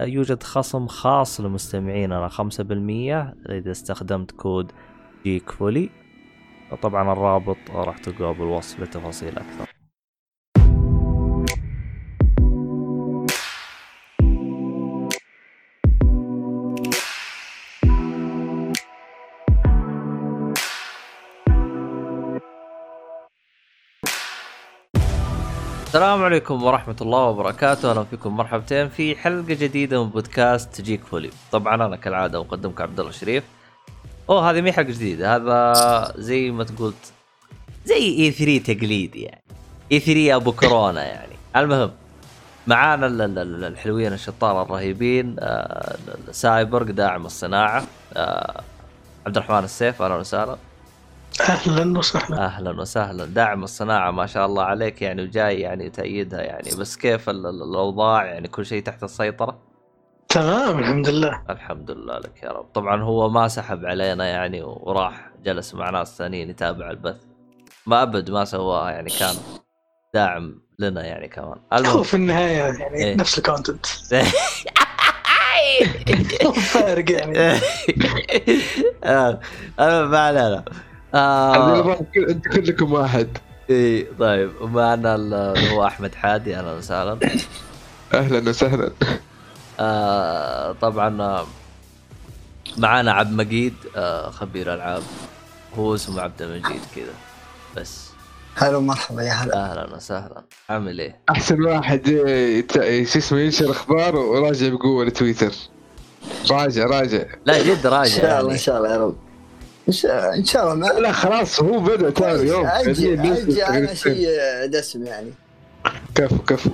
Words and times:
يوجد 0.00 0.42
خصم 0.42 0.86
خاص 0.86 1.40
لمستمعيننا 1.40 2.28
5% 2.28 2.40
إذا 3.50 3.70
استخدمت 3.70 4.30
كود 4.30 4.72
جيك 5.24 5.50
فولي 5.50 5.90
طبعا 6.82 7.12
الرابط 7.12 7.56
راح 7.70 7.98
تلقاه 7.98 8.32
بالوصف 8.32 8.80
لتفاصيل 8.80 9.38
أكثر. 9.38 9.75
السلام 25.96 26.22
عليكم 26.22 26.62
ورحمة 26.62 26.96
الله 27.00 27.24
وبركاته، 27.24 27.90
أهلا 27.90 28.04
فيكم 28.04 28.36
مرحبتين 28.36 28.88
في 28.88 29.16
حلقة 29.16 29.54
جديدة 29.54 30.04
من 30.04 30.10
بودكاست 30.10 30.74
تجيك 30.74 31.04
فولي، 31.04 31.30
طبعا 31.52 31.74
أنا 31.74 31.96
كالعادة 31.96 32.40
مقدمك 32.40 32.80
عبد 32.80 33.00
الله 33.00 33.10
الشريف. 33.10 33.44
أوه 34.30 34.50
هذه 34.50 34.60
مي 34.60 34.72
حلقة 34.72 34.90
جديدة، 34.90 35.36
هذا 35.36 36.12
زي 36.16 36.50
ما 36.50 36.64
تقول 36.64 36.92
زي 37.84 37.94
E3 37.94 38.74
تقليدي 38.74 39.22
يعني. 39.22 39.42
E3 39.92 40.36
أبو 40.36 40.52
كورونا 40.52 41.04
يعني، 41.04 41.36
المهم 41.56 41.90
معانا 42.66 43.06
الحلوين 43.66 44.12
الشطار 44.12 44.62
الرهيبين 44.62 45.36
آه، 45.38 45.96
سايبرغ 46.30 46.90
داعم 46.90 47.26
الصناعة 47.26 47.84
آه، 48.16 48.60
عبد 49.26 49.36
الرحمن 49.36 49.64
السيف 49.64 50.02
أهلا 50.02 50.14
وسهلا. 50.14 50.56
أهلا 51.40 51.98
وسهلا. 51.98 52.44
أهلا 52.44 52.80
وسهلا. 52.80 53.24
داعم 53.24 53.64
الصناعة 53.64 54.10
ما 54.10 54.26
شاء 54.26 54.46
الله 54.46 54.62
عليك 54.62 55.02
يعني 55.02 55.22
وجاي 55.22 55.60
يعني 55.60 55.90
تأيدها 55.90 56.40
يعني. 56.40 56.70
بس 56.78 56.96
كيف 56.96 57.28
الأوضاع 57.30 58.24
يعني؟ 58.24 58.48
كل 58.48 58.66
شيء 58.66 58.82
تحت 58.82 59.02
السيطرة؟ 59.02 59.58
تمام 60.28 60.78
الحمد 60.78 61.08
لله. 61.08 61.42
الحمد 61.50 61.90
لله 61.90 62.18
لك 62.18 62.42
يا 62.42 62.48
رب. 62.50 62.64
طبعا 62.74 63.02
هو 63.02 63.28
ما 63.28 63.48
سحب 63.48 63.86
علينا 63.86 64.26
يعني 64.26 64.62
وراح 64.62 65.30
جلس 65.44 65.74
مع 65.74 65.90
ناس 65.90 66.18
ثانيين 66.18 66.50
يتابع 66.50 66.90
البث. 66.90 67.16
ما 67.86 68.02
أبد 68.02 68.30
ما 68.30 68.44
سواها 68.44 68.90
يعني 68.90 69.10
كان 69.10 69.34
داعم 70.14 70.62
لنا 70.78 71.04
يعني 71.06 71.28
كمان. 71.28 71.58
هو 71.72 72.02
في 72.02 72.14
النهاية 72.14 72.78
يعني 72.78 72.96
إيه؟ 72.96 73.14
نفس 73.14 73.38
الكونتنت. 73.38 73.86
فارق 76.72 77.10
يعني. 77.10 77.38
آه، 79.04 79.40
ما 79.78 80.18
علينا. 80.18 80.64
آه. 81.14 81.98
أنت 82.16 82.48
كلكم 82.48 82.92
واحد. 82.92 83.38
إي 83.70 84.06
طيب. 84.18 84.50
ومعنا 84.60 85.14
اللي 85.14 85.70
هو 85.72 85.86
أحمد 85.86 86.14
حادي 86.14 86.56
أهلا 86.56 86.72
وسهلا. 86.72 87.18
أهلا 88.14 88.50
وسهلا. 88.50 88.90
آه 89.80 90.72
طبعا 90.72 91.22
آه، 91.22 91.46
معانا 92.78 93.12
عبد 93.12 93.32
مجيد 93.32 93.74
آه 93.96 94.30
خبير 94.30 94.74
ألعاب. 94.74 95.02
هو 95.78 95.94
اسمه 95.94 96.22
عبد 96.22 96.42
المجيد 96.42 96.80
كذا. 96.96 97.14
بس. 97.76 98.06
هلا 98.56 98.76
ومرحبا 98.76 99.22
يا 99.22 99.32
هلا. 99.32 99.70
أهلا 99.70 99.96
وسهلا. 99.96 100.42
عامل 100.68 101.00
إيه؟ 101.00 101.20
أحسن 101.30 101.62
واحد 101.62 102.06
شو 103.12 103.18
اسمه 103.18 103.38
ينشر 103.38 103.70
أخبار 103.70 104.16
وراجع 104.16 104.68
بقوة 104.68 105.04
لتويتر. 105.04 105.52
راجع 106.50 106.84
راجع. 106.86 107.24
لا 107.46 107.62
جد 107.62 107.86
راجع 107.86 108.16
إن 108.16 108.20
شاء 108.20 108.40
الله 108.40 108.52
إن 108.52 108.58
شاء 108.58 108.78
الله 108.78 108.92
يا 108.92 108.96
رب. 108.96 109.16
إن 109.88 110.44
شاء 110.44 110.62
الله 110.62 110.74
ما 110.74 110.86
لا 110.86 111.12
خلاص 111.12 111.60
هو 111.60 111.80
بدأ 111.80 112.10
ثاني 112.10 112.48
يوم. 112.48 112.66
أجي 112.66 113.14
أجي 113.14 113.62
على 113.62 113.96
شيء 113.96 114.28
دسم 114.66 115.06
يعني. 115.06 115.30
كفو 116.14 116.38
كفو. 116.38 116.70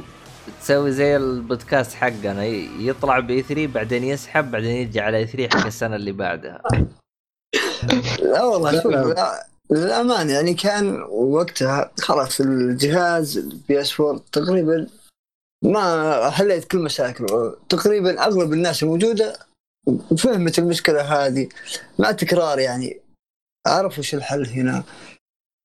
تسوي 0.60 0.92
زي 0.92 1.16
البودكاست 1.16 1.94
حقنا 1.94 2.44
يطلع 2.80 3.18
ب 3.18 3.42
E3 3.42 3.66
بعدين 3.66 4.04
يسحب 4.04 4.50
بعدين 4.50 4.76
يجي 4.76 5.00
على 5.00 5.16
E3 5.16 5.58
حق 5.58 5.66
السنة 5.66 5.96
اللي 5.96 6.12
بعدها. 6.12 6.62
لا 8.22 8.42
والله 8.42 8.82
شوف 8.82 8.92
للأمانة 9.70 10.32
يعني 10.32 10.54
كان 10.54 11.02
وقتها 11.10 11.90
خلاص 11.98 12.40
الجهاز 12.40 13.38
ال 13.38 13.80
PS4 13.80 14.20
تقريبا 14.32 14.86
ما 15.64 16.30
حليت 16.30 16.64
كل 16.64 16.78
مشاكله 16.78 17.56
تقريبا 17.68 18.24
أغلب 18.24 18.52
الناس 18.52 18.82
الموجودة 18.82 19.36
فهمت 20.18 20.58
المشكلة 20.58 21.00
هذه 21.00 21.48
مع 21.98 22.12
تكرار 22.12 22.58
يعني. 22.58 23.01
عرفوا 23.66 23.98
وش 23.98 24.14
الحل 24.14 24.46
هنا. 24.46 24.84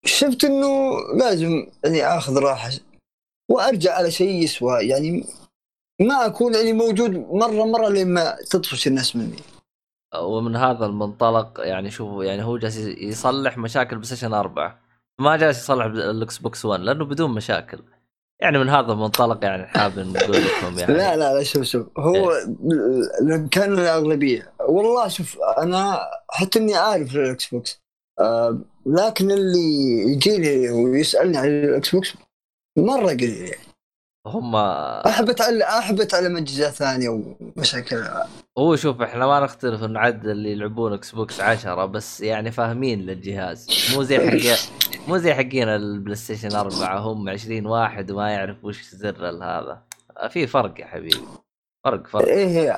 شفت 0.05 0.43
إنه 0.43 0.97
لازم 1.15 1.67
يعني 1.83 2.05
آخذ 2.05 2.37
راحة 2.37 2.69
وأرجع 3.51 3.93
على 3.93 4.11
شيء 4.11 4.43
يسوى. 4.43 4.87
يعني 4.87 5.25
ما 6.01 6.25
أكون 6.25 6.53
يعني 6.53 6.73
موجود 6.73 7.11
مرة 7.11 7.65
مرة 7.65 7.89
لما 7.89 8.35
تطفش 8.49 8.87
الناس 8.87 9.15
مني. 9.15 9.39
ومن 10.15 10.55
هذا 10.55 10.85
المنطلق 10.85 11.59
يعني 11.59 11.91
شوفوا 11.91 12.23
يعني 12.23 12.43
هو 12.43 12.57
جالس 12.57 12.77
يصلح 12.77 13.57
مشاكل 13.57 13.97
بلاي 13.97 14.39
4 14.39 14.79
ما 15.19 15.37
جالس 15.37 15.57
يصلح 15.59 15.85
الإكس 15.85 16.37
بوكس 16.37 16.65
1 16.65 16.81
لأنه 16.81 17.05
بدون 17.05 17.31
مشاكل. 17.31 17.83
يعني 18.41 18.57
من 18.57 18.69
هذا 18.69 18.91
المنطلق 18.91 19.45
يعني 19.45 19.67
حاب 19.67 19.99
نقول 19.99 20.37
لكم 20.45 20.77
يعني. 20.79 20.93
لا 20.93 21.15
لا 21.15 21.33
لا 21.33 21.43
شوف 21.43 21.63
شوف. 21.63 21.99
هو 21.99 22.31
إيه؟ 22.31 23.47
كان 23.51 23.73
الأغلبية. 23.73 24.53
والله 24.69 25.07
شوف 25.07 25.37
أنا 25.57 25.99
حتى 26.29 26.59
إني 26.59 26.75
عارف 26.75 27.15
الإكس 27.15 27.49
بوكس. 27.49 27.81
آه 28.19 28.59
لكن 28.85 29.31
اللي 29.31 30.01
يجيني 30.11 30.69
ويسألني 30.69 31.37
عن 31.37 31.47
الاكس 31.47 31.89
بوكس 31.95 32.13
مرة 32.77 33.07
قليل 33.07 33.41
يعني. 33.41 33.67
هم 34.27 34.55
أحب 34.55 35.29
اتعلم 35.29 35.61
أحب 35.61 36.01
أتعلم 36.01 36.37
اجهزه 36.37 36.69
ثانية 36.69 37.09
ومشاكل. 37.09 38.03
هو 38.57 38.75
شوف 38.75 39.01
إحنا 39.01 39.27
ما 39.27 39.39
نختلف 39.39 39.83
إن 39.83 39.97
عدد 39.97 40.27
اللي 40.27 40.51
يلعبون 40.51 40.93
إكس 40.93 41.11
بوكس 41.11 41.41
10 41.41 41.85
بس 41.85 42.21
يعني 42.21 42.51
فاهمين 42.51 43.01
للجهاز. 43.01 43.67
مو 43.95 44.03
زي 44.03 44.19
حق 44.19 44.59
مو 45.07 45.17
زي 45.17 45.33
حقين 45.33 45.67
البلاي 45.67 46.15
ستيشن 46.15 46.55
4 46.55 46.99
هم 46.99 47.29
20 47.29 47.65
واحد 47.65 48.11
وما 48.11 48.29
يعرف 48.29 48.65
وش 48.65 48.81
زر 48.83 49.25
هذا. 49.43 49.81
في 50.29 50.47
فرق 50.47 50.79
يا 50.79 50.85
حبيبي. 50.85 51.21
فرق 51.85 52.07
فرق. 52.07 52.27
إيه 52.27 52.77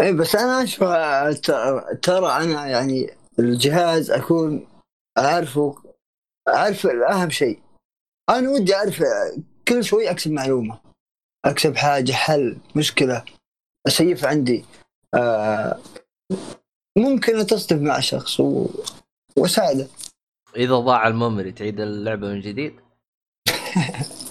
إيه 0.00 0.12
بس 0.12 0.36
أنا 0.36 0.62
أشوف 0.62 0.84
ترى 2.02 2.26
أنا 2.30 2.66
يعني 2.66 3.10
الجهاز 3.38 4.10
أكون 4.10 4.66
أعرفه 5.18 5.74
أعرف 6.48 6.86
أهم 6.86 7.30
شيء. 7.30 7.60
أنا 8.30 8.50
ودي 8.50 8.74
أعرف 8.74 9.02
كل 9.68 9.84
شوي 9.84 10.10
أكسب 10.10 10.30
معلومة 10.30 10.80
أكسب 11.44 11.76
حاجة 11.76 12.12
حل 12.12 12.58
مشكلة 12.76 13.24
أسيف 13.86 14.24
عندي. 14.24 14.64
آه 15.14 15.80
ممكن 16.98 17.38
اتصدف 17.38 17.80
مع 17.80 18.00
شخص 18.00 18.40
و... 18.40 18.68
وأساعده. 19.36 19.88
إذا 20.56 20.74
ضاع 20.74 21.08
الميموري 21.08 21.52
تعيد 21.52 21.80
اللعبة 21.80 22.28
من 22.28 22.40
جديد؟ 22.40 22.80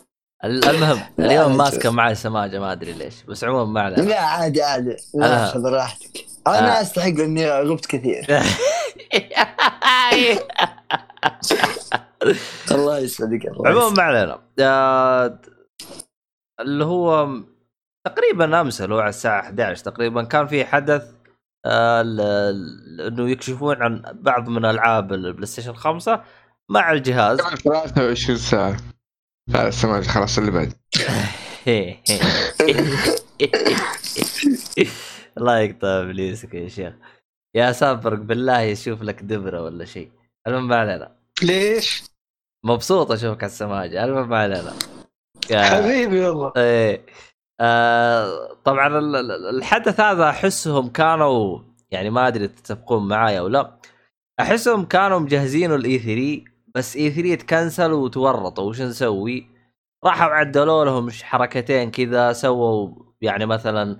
المهم 0.44 1.00
اليوم 1.20 1.58
ماسكة 1.58 1.90
معي 1.92 2.16
سماجة 2.16 2.59
ما 2.59 2.72
أدري 2.72 2.94
ليش 2.94 3.24
بس 3.24 3.44
عموما 3.44 3.72
ما 3.72 3.81
علينا. 3.81 4.02
لا 4.02 4.20
عادي 4.20 4.64
عادي. 4.64 4.98
خذ 5.54 5.66
راحتك. 5.66 6.26
أنا 6.48 6.78
آه. 6.78 6.81
أستحق 6.81 7.06
إني 7.08 7.52
غبت 7.52 7.86
كثير. 7.86 8.26
الله 12.72 13.00
يسعدك 13.00 13.46
عموما 13.47 13.90
ما 13.90 14.03
علينا. 14.03 14.40
آه، 14.59 15.40
اللي 16.59 16.85
هو 16.85 17.29
تقريبا 18.08 18.62
أمس 18.62 18.82
اللي 18.82 18.96
هو 18.96 19.00
على 19.00 19.09
الساعة 19.09 19.40
11 19.40 19.84
تقريبا 19.84 20.23
كان 20.23 20.47
في 20.47 20.66
حدث 20.66 21.12
آه، 21.66 22.02
إنه 23.08 23.29
يكشفون 23.29 23.84
عن 23.84 24.02
بعض 24.14 24.50
من 24.50 24.66
ألعاب 24.66 25.14
البلاي 25.14 25.46
ستيشن 25.46 25.73
5 25.73 26.23
مع 26.70 26.91
الجهاز. 26.91 27.38
23 27.38 28.38
ساعة. 28.38 28.92
لا 29.47 29.67
السماعه 29.67 30.01
خلاص 30.01 30.37
اللي 30.37 30.51
بعد. 30.51 30.73
الله 35.37 35.59
يقطع 35.59 36.01
إبليسك 36.01 36.53
يا 36.53 36.67
شيخ. 36.67 36.93
يا 37.55 37.72
سافرك 37.72 38.19
بالله 38.19 38.59
يشوف 38.59 39.01
لك 39.01 39.23
دبرة 39.23 39.63
ولا 39.63 39.85
شيء. 39.85 40.11
المهم 40.47 40.67
ما 40.67 40.75
علينا 40.75 41.16
ليش؟ 41.43 42.03
مبسوط 42.66 43.11
أشوفك 43.11 43.43
على 43.43 43.51
السماجة. 43.51 44.05
المهم 44.05 44.29
ما 44.29 44.37
علينا 44.37 44.73
حبيبي 45.51 46.25
والله. 46.25 46.53
إيه. 46.57 47.05
آه 47.61 48.53
طبعا 48.66 48.87
الحدث 49.49 49.99
هذا 49.99 50.29
أحسهم 50.29 50.90
كانوا 50.90 51.59
يعني 51.91 52.09
ما 52.09 52.28
أدري 52.28 52.47
تتفقون 52.47 53.07
معايا 53.07 53.40
أو 53.40 53.47
لا. 53.47 53.79
أحسهم 54.40 54.85
كانوا 54.85 55.19
مجهزينه 55.19 55.75
الاي 55.75 55.99
3 55.99 56.53
بس 56.75 56.96
اي 56.96 57.11
3 57.11 57.35
تكنسل 57.35 57.91
وتورطوا 57.91 58.70
وش 58.70 58.81
نسوي؟ 58.81 59.47
راحوا 60.05 60.34
عدلوا 60.34 60.85
لهم 60.85 61.09
حركتين 61.09 61.91
كذا 61.91 62.34
سووا 62.34 62.90
يعني 63.22 63.46
مثلا 63.46 63.99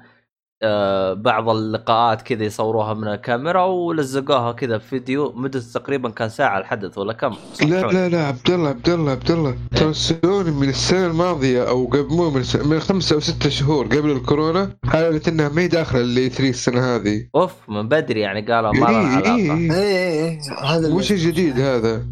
آه، 0.65 1.13
بعض 1.13 1.49
اللقاءات 1.49 2.21
كذا 2.21 2.43
يصوروها 2.43 2.93
من 2.93 3.07
الكاميرا 3.07 3.63
ولزقوها 3.63 4.51
كذا 4.51 4.77
بفيديو 4.77 5.33
مدة 5.35 5.59
تقريبا 5.73 6.09
كان 6.09 6.29
ساعة 6.29 6.57
الحدث 6.59 6.97
ولا 6.97 7.13
كم؟ 7.13 7.35
لا 7.61 7.81
لا 7.81 8.09
لا 8.09 8.27
عبد 8.27 8.49
الله 8.49 8.69
عبد 8.69 8.89
الله 8.89 9.11
عبد 9.11 9.31
الله. 9.31 9.57
ترى 9.75 9.93
سوني 9.93 10.51
من 10.51 10.69
السنة 10.69 11.05
الماضية 11.05 11.69
أو 11.69 11.85
قبل 11.85 12.07
مو 12.09 12.29
من, 12.29 12.43
من 12.65 12.79
خمسة 12.79 13.13
أو 13.13 13.19
ستة 13.19 13.49
شهور 13.49 13.85
قبل 13.85 14.11
الكورونا 14.11 14.77
قالت 14.93 15.27
إنها 15.27 15.49
ما 15.49 15.61
هي 15.61 15.67
داخلة 15.67 16.01
ال 16.01 16.29
E3 16.29 16.50
السنة 16.49 16.95
هذه. 16.95 17.29
أوف 17.35 17.69
من 17.69 17.87
بدري 17.87 18.19
يعني 18.19 18.41
قالوا 18.41 18.73
ما 18.73 18.85
لها 18.85 18.89
إيه، 18.89 19.07
إيه، 19.07 19.15
علاقة 19.15 19.57
إيه. 19.57 19.73
اي 19.73 20.29
اي 20.29 20.39
هذا 20.63 20.89
مو 20.89 21.01
شيء 21.01 21.17
جديد 21.17 21.59
هذا. 21.59 22.05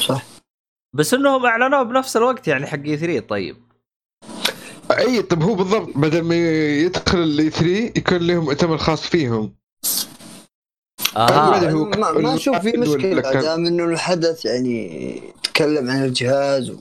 صح. 0.00 0.22
بس 0.92 1.14
إنهم 1.14 1.46
أعلنوه 1.46 1.82
بنفس 1.82 2.16
الوقت 2.16 2.48
يعني 2.48 2.66
حق 2.66 2.78
E3 2.78 3.26
طيب. 3.26 3.56
أي 4.98 5.22
طب 5.22 5.42
هو 5.42 5.54
بالضبط. 5.54 5.88
بدل 5.96 6.22
ما 6.22 6.34
يدخل 6.34 7.18
ال 7.18 7.50
E3 7.50 7.92
يكون 7.96 8.18
لهم 8.18 8.44
مؤتمر 8.44 8.78
خاص 8.78 9.06
فيهم. 9.06 9.54
هو 11.16 11.84
ما, 11.84 12.12
ما 12.12 12.34
أشوف 12.34 12.56
في 12.56 12.76
مشكلة 12.76 13.20
دام 13.20 13.66
إنه 13.66 13.84
الحدث 13.84 14.44
يعني 14.44 15.22
تكلم 15.42 15.90
عن 15.90 16.04
الجهاز 16.04 16.70
و... 16.70 16.76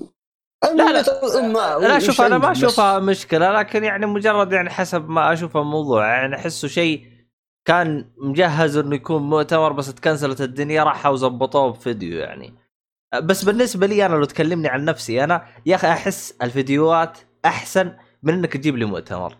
لا، 0.63 1.01
لا. 1.01 1.48
ما 1.48 1.77
لا 1.88 2.00
شوف 2.00 2.22
أنا 2.22 2.38
ما 2.38 2.51
أشوفها 2.51 3.00
مشكلة 3.00 3.51
لكن 3.51 3.83
يعني 3.83 4.06
مجرد 4.06 4.54
يعني 4.54 4.69
حسب 4.69 5.10
ما 5.10 5.33
أشوف 5.33 5.57
الموضوع. 5.57 6.07
يعني 6.07 6.36
أحسه 6.36 6.68
شيء 6.68 7.07
كان 7.65 8.06
مجهز 8.18 8.77
إنه 8.77 8.95
يكون 8.95 9.22
مؤتمر 9.22 9.72
بس 9.72 9.94
تكنسلت 9.94 10.42
الدنيا 10.42 10.83
راحوا 10.83 11.12
وظبطوه 11.12 11.72
بفيديو 11.72 12.19
يعني. 12.19 12.54
بس 13.16 13.44
بالنسبة 13.46 13.88
لي 13.88 14.06
أنا 14.06 14.16
لو 14.16 14.24
تكلمني 14.24 14.68
عن 14.68 14.86
نفسي 14.86 15.24
أنا 15.24 15.46
يا 15.66 15.76
أخي 15.76 15.88
أحس 15.88 16.34
الفيديوهات 16.42 17.18
أحسن 17.46 17.94
من 18.24 18.34
إنك 18.34 18.54
تجيب 18.54 18.78
لي 18.78 18.86
مؤتمر. 18.86 19.38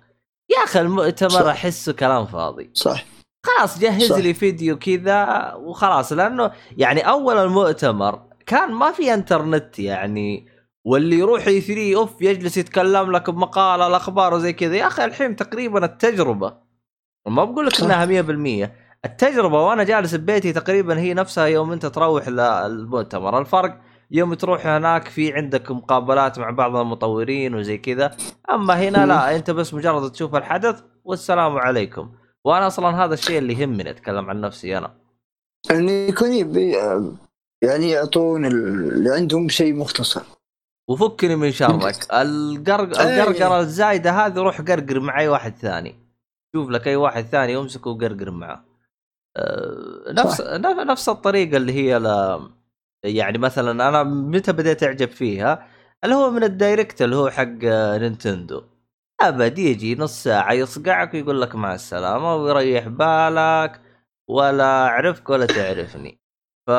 يا 0.50 0.64
أخي 0.64 0.82
المؤتمر. 0.82 1.50
أحسه 1.50 1.94
كلام 1.94 2.26
فاضي. 2.26 2.70
صح. 2.74 3.06
خلاص 3.46 3.80
جهز 3.80 4.04
صح. 4.04 4.18
لي 4.18 4.34
فيديو 4.34 4.80
كذا 4.80 5.54
وخلاص. 5.54 6.14
لأنه 6.14 6.52
يعني 6.78 7.02
أول 7.02 7.38
المؤتمر 7.38 8.22
كان 8.46 8.72
ما 8.72 8.92
في 8.92 9.14
إنترنت 9.14 9.80
يعني 9.80 10.48
واللي 10.86 11.20
يروح 11.20 11.48
إي 11.48 11.62
3 11.62 11.96
أوف 11.96 12.22
يجلس 12.22 12.58
يتكلم 12.58 13.12
لك 13.12 13.30
بمقالة 13.30 13.88
الأخبار 13.88 14.34
وزي 14.34 14.54
كذا. 14.54 14.76
يا 14.76 14.88
أخي 14.88 15.06
الحين 15.06 15.36
تقريبا 15.36 15.86
التجربة. 15.86 16.58
ما 17.28 17.44
بقول 17.44 17.68
لك. 17.68 17.82
انها 17.82 18.06
100% 18.06 18.89
التجربة 19.06 19.68
وأنا 19.68 19.84
جالس 19.84 20.16
ببيتي 20.16 20.54
تقريبا 20.54 21.00
هي 21.00 21.14
نفسها 21.14 21.46
يوم 21.46 21.72
أنت 21.72 21.86
تروح 21.86 22.28
للمؤتمر 22.28 23.40
الفرق 23.40 23.82
يوم 24.12 24.34
تروح 24.34 24.68
هناك 24.68 25.08
في 25.08 25.34
عندك 25.34 25.72
مقابلات 25.72 26.40
مع 26.40 26.50
بعض 26.50 26.76
المطورين 26.76 27.56
وزي 27.56 27.78
كذا. 27.78 28.18
أما 28.50 28.74
هنا 28.74 29.06
لا 29.06 29.36
أنت 29.36 29.52
بس 29.52 29.74
مجرد 29.74 30.12
تشوف 30.12 30.36
الحدث 30.36 30.82
والسلام 31.04 31.58
عليكم. 31.58 32.12
وأنا 32.46 32.68
أصلا 32.68 33.06
هذا 33.06 33.14
الشيء 33.14 33.38
اللي 33.38 33.54
يهمني 33.54 33.90
أتكلم 33.90 34.30
عن 34.30 34.42
نفسي 34.42 34.78
أنا. 34.78 34.96
يعني 35.70 36.08
يكون 36.08 36.32
يعني 37.62 37.90
يعطون 37.90 38.46
اللي 38.46 39.10
عندهم 39.16 39.50
شيء 39.50 39.74
مختصر. 39.74 40.22
وفكني 40.90 41.36
من 41.36 41.52
شرك. 41.52 41.96
القرق 42.12 43.00
أي. 43.00 43.24
القرقرة 43.24 43.60
الزايدة 43.60 44.12
هذه 44.12 44.36
روح 44.40 44.62
قرقر 44.62 45.00
مع 45.00 45.20
أي 45.20 45.28
واحد 45.28 45.56
ثاني. 45.56 45.96
شوف 46.56 46.70
لك 46.70 46.88
أي 46.88 46.96
واحد 46.96 47.24
ثاني 47.24 47.54
يمسكه 47.54 47.90
وقرقر 47.90 48.32
معه. 48.32 48.69
نفس 50.12 50.42
نف- 50.42 50.80
نفس 50.88 51.10
الطريقة 51.10 51.58
اللي 51.58 51.74
هي 51.74 52.00
ل... 52.00 52.08
يعني 53.04 53.38
مثلا 53.38 53.90
أنا 53.90 54.04
متى 54.04 54.52
بديت 54.54 54.84
أعجب 54.84 55.10
فيها؟ 55.10 55.68
اللي 56.04 56.16
هو 56.16 56.30
من 56.32 56.44
ال 56.44 56.52
Direct 56.52 57.02
اللي 57.02 57.16
هو 57.16 57.30
حق 57.30 57.48
آه، 57.66 57.98
نينتندو. 57.98 58.64
أبد 59.22 59.60
يجي 59.60 59.96
نص 59.96 60.24
ساعة 60.24 60.54
يصقعك 60.54 61.14
ويقول 61.14 61.42
لك 61.42 61.56
مع 61.56 61.74
السلامة 61.76 62.36
ويريح 62.36 62.88
بالك 62.88 63.82
ولا 64.30 64.88
أعرفك 64.88 65.30
ولا 65.30 65.46
تعرفني. 65.46 66.20
ف 66.68 66.70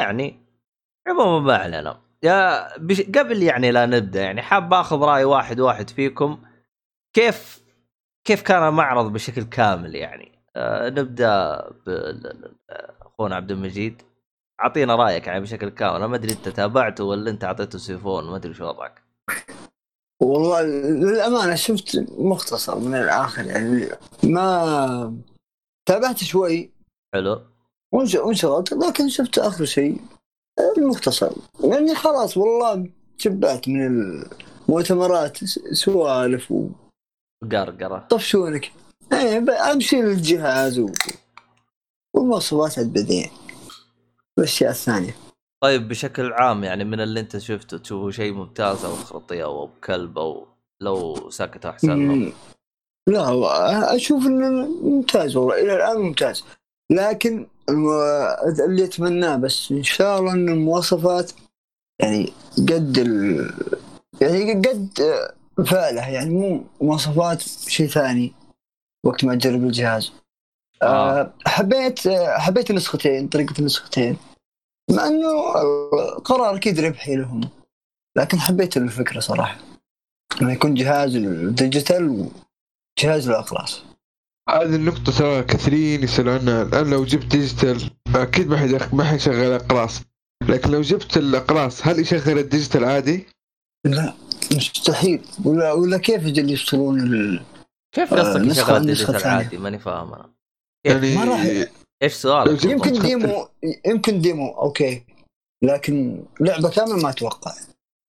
يعني 0.00 0.46
عموما 1.08 1.40
ما 1.46 1.56
علينا. 1.56 2.00
يا 2.22 2.78
بش... 2.78 3.00
قبل 3.00 3.42
يعني 3.42 3.70
لا 3.72 3.86
نبدأ 3.86 4.22
يعني 4.22 4.42
حاب 4.42 4.74
آخذ 4.74 4.98
رأي 5.00 5.24
واحد 5.24 5.60
واحد 5.60 5.90
فيكم. 5.90 6.42
كيف 7.14 7.62
كيف 8.24 8.42
كان 8.42 8.68
المعرض 8.68 9.12
بشكل 9.12 9.42
كامل 9.42 9.94
يعني؟ 9.94 10.32
آه 10.32 10.35
نبدأ 10.88 11.64
باخونا 11.86 13.36
عبد 13.36 13.50
المجيد. 13.50 14.02
أعطينا 14.60 14.94
رأيك 14.94 15.26
يعني 15.26 15.40
بشكل 15.40 15.68
كامل. 15.68 15.96
أنا 15.96 16.06
ما 16.06 16.16
أدري 16.16 16.32
أنت 16.32 16.48
تابعته 16.48 17.04
ولا 17.04 17.30
أنت 17.30 17.44
أعطيته 17.44 17.78
سيفون 17.78 18.24
ما 18.24 18.36
أدري 18.36 18.54
شو 18.54 18.68
وضعك. 18.68 19.02
والله 20.22 20.62
للأمانة 20.62 21.54
شفت 21.54 22.06
مختصر 22.18 22.78
من 22.78 22.94
الآخر 22.94 23.46
يعني 23.46 23.88
ما 24.24 25.22
تابعت 25.88 26.18
شوي. 26.18 26.70
حلو. 27.14 27.40
وانش- 27.94 28.14
وانشغلت 28.14 28.72
لكن 28.72 29.08
شفت 29.08 29.38
آخر 29.38 29.64
شيء 29.64 30.00
المختصر. 30.78 31.30
يعني 31.64 31.94
خلاص 31.94 32.36
والله 32.36 32.90
شبعت 33.18 33.68
من 33.68 33.86
المؤتمرات 33.86 35.44
سوالف 35.72 36.54
قرقرة. 37.52 38.04
وطفشونك 38.04 38.72
إيه 39.12 39.72
أمشي 39.72 40.02
للجهاز 40.02 40.78
و... 40.78 40.88
والمواصفات 42.14 42.78
عاد 42.78 42.92
بعدين 42.92 43.30
الاشياء 44.38 44.70
الثانية 44.70 45.16
طيب 45.60 45.88
بشكل 45.88 46.32
عام 46.32 46.64
يعني 46.64 46.84
من 46.84 47.00
اللي 47.00 47.20
أنت 47.20 47.38
شفته 47.38 47.78
تشوفه 47.78 48.10
شيء 48.10 48.32
ممتاز 48.32 48.84
أو 48.84 48.94
خرطي 48.94 49.44
أو 49.44 49.70
كلب 49.84 50.18
أو 50.18 50.46
لو 50.80 51.30
ساكت 51.30 51.66
احسن. 51.66 52.32
لا 53.08 53.96
أشوف 53.96 54.26
إنه 54.26 54.68
ممتاز 54.82 55.36
والله 55.36 55.60
إلى 55.60 55.76
الآن 55.76 56.00
ممتاز. 56.00 56.44
لكن 56.92 57.46
اللي 58.64 58.84
أتمناه 58.84 59.36
بس 59.36 59.70
إن 59.70 59.82
شاء 59.82 60.18
الله 60.20 60.32
إن 60.32 60.48
المواصفات 60.48 61.32
يعني 62.02 62.32
قد 62.58 62.98
ال... 62.98 63.50
يعني 64.20 64.52
قد 64.54 64.88
فعله 65.66 66.08
يعني 66.08 66.30
مو 66.30 66.64
مواصفات 66.80 67.42
شيء 67.68 67.88
ثاني. 67.88 68.32
وقت 69.06 69.24
ما 69.24 69.34
تجرب 69.34 69.64
الجهاز. 69.64 70.12
آه. 70.82 71.20
آه. 71.20 71.32
حبيت 71.46 72.08
حبيت 72.38 72.70
النسختين 72.70 73.28
طريقة 73.28 73.54
النسختين. 73.58 74.16
مع 74.90 75.06
إنه 75.06 75.28
القرار 76.16 76.56
أكيد 76.56 76.80
ربحي 76.80 77.16
لهم. 77.16 77.40
لكن 78.16 78.40
حبيت 78.40 78.76
الفكرة 78.76 79.20
صراحة. 79.20 79.58
إنه 80.42 80.52
يكون 80.52 80.74
جهاز 80.74 81.16
ال 81.16 81.30
digital 81.30 82.28
وجهاز 82.98 83.28
الاقراص 83.28 83.82
هذه 84.48 84.76
النقطة 84.76 85.12
ترى 85.18 85.42
كثيرين 85.42 86.02
يسألوا 86.02 86.34
عنها 86.34 86.62
الآن 86.62 86.90
لو 86.90 87.04
جبت 87.04 87.26
digital 87.26 87.90
أكيد 88.14 88.48
ما 88.48 88.56
حد 88.56 88.94
ما 88.94 89.04
حيشغل 89.04 89.52
أقراص 89.52 90.00
لكن 90.48 90.70
لو 90.70 90.82
جبت 90.82 91.16
الأقراص 91.16 91.86
هل 91.86 91.98
يشغل 91.98 92.38
ال 92.38 92.44
digital 92.44 92.84
عادي؟ 92.84 93.26
لا 93.84 94.14
مستحيل. 94.52 95.22
ولا 95.44 95.72
ولا 95.72 95.98
كيف 95.98 96.26
ال... 96.26 97.42
كيف 97.96 98.14
آه، 98.14 98.20
قصدك 98.20 98.70
الديجيتال 98.70 99.14
الثانية. 99.16 99.36
عادي؟ 99.36 99.58
ماني 99.58 99.78
فاهم 99.78 100.14
أنا؟ 100.14 100.30
يعني 100.86 101.14
ما 101.14 101.24
راح- 101.24 101.66
إيش 102.02 102.12
سؤالك 102.14 102.64
لو 102.64 102.70
يمكن 102.70 102.92
ديمو 102.92 103.48
يمكن 103.90 104.20
ديمو 104.20 104.48
أوكي. 104.58 105.04
لكن 105.64 106.24
لعبة 106.40 106.70
كاملة 106.70 106.96
ما 106.96 107.10
أتوقع. 107.10 107.52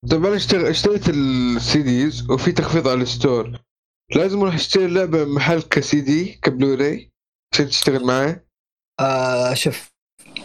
طيب 0.09 0.25
أنا 0.25 0.35
اشتغل 0.35 0.65
اشتريت 0.65 1.09
السي 1.09 1.81
ديز 1.81 2.29
وفي 2.31 2.51
تخفيض 2.51 2.87
على 2.87 3.01
الستور. 3.01 3.59
لازم 4.15 4.41
أروح 4.41 4.53
أشتري 4.55 4.85
اللعبة 4.85 5.25
محل 5.25 5.61
كسي 5.61 6.01
دي 6.01 6.25
كبلوراي 6.43 7.11
عشان 7.53 7.67
تشتغل 7.67 8.05
معي 8.05 8.45
آه 8.99 9.53
شوف 9.53 9.89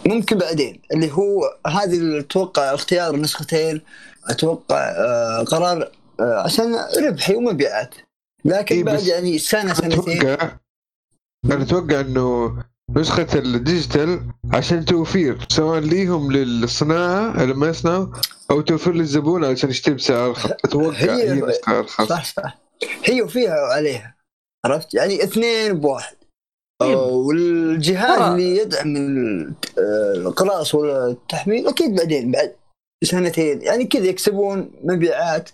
ممكن 0.06 0.38
بعدين. 0.38 0.82
اللي 0.92 1.12
هو 1.12 1.58
هذه 1.66 2.20
أتوقع 2.20 2.74
اختيار 2.74 3.16
نسختين. 3.16 3.80
أتوقع 4.28 4.78
آه 4.78 5.42
قرار 5.44 5.92
آه 6.20 6.42
عشان 6.44 6.74
ربحي 7.06 7.34
ومبيعات. 7.34 7.94
لكن 8.44 8.74
إيه 8.76 8.84
بعد 8.84 9.02
يعني 9.06 9.38
سنة 9.38 9.74
سنتين. 9.74 10.20
أتوقع 10.20 10.56
أنا 11.44 11.62
أتوقع 11.62 12.00
إنه 12.00 12.58
نسخة 12.96 13.26
الديجيتال 13.34 14.20
عشان 14.52 14.84
توفير 14.84 15.46
سواء 15.48 15.80
ليهم 15.80 16.32
للصناعة 16.32 17.44
لما 17.44 17.68
يصنعوا 17.68 18.06
أو 18.50 18.60
توفير 18.60 18.92
للزبون 18.94 19.44
علشان 19.44 19.70
يشتري 19.70 19.94
بسعر 19.94 20.26
أرخص. 20.30 20.50
أتوقع 20.64 20.96
هي- 20.96 21.32
هي 21.32 21.52
أرخص. 21.68 22.08
صح 22.08 22.24
صح. 22.24 22.58
هي 23.04 23.22
وفيها 23.22 23.62
وعليها 23.62 24.16
عرفت؟ 24.64 24.94
يعني 24.94 25.24
اثنين 25.24 25.72
بواحد. 25.80 26.16
إيه. 26.82 26.94
آه، 26.94 27.06
والجهاز 27.06 28.18
ترى- 28.18 28.22
اللي 28.22 28.56
يدعم 28.56 28.96
آه، 29.78 30.12
الأقراص 30.16 30.74
والتحميل 30.74 31.68
أكيد 31.68 31.94
بعدين 31.94 32.30
بعد 32.32 32.52
سنتين. 33.04 33.62
يعني 33.62 33.84
كذا 33.84 34.04
يكسبون 34.06 34.70
مبيعات 34.84 35.50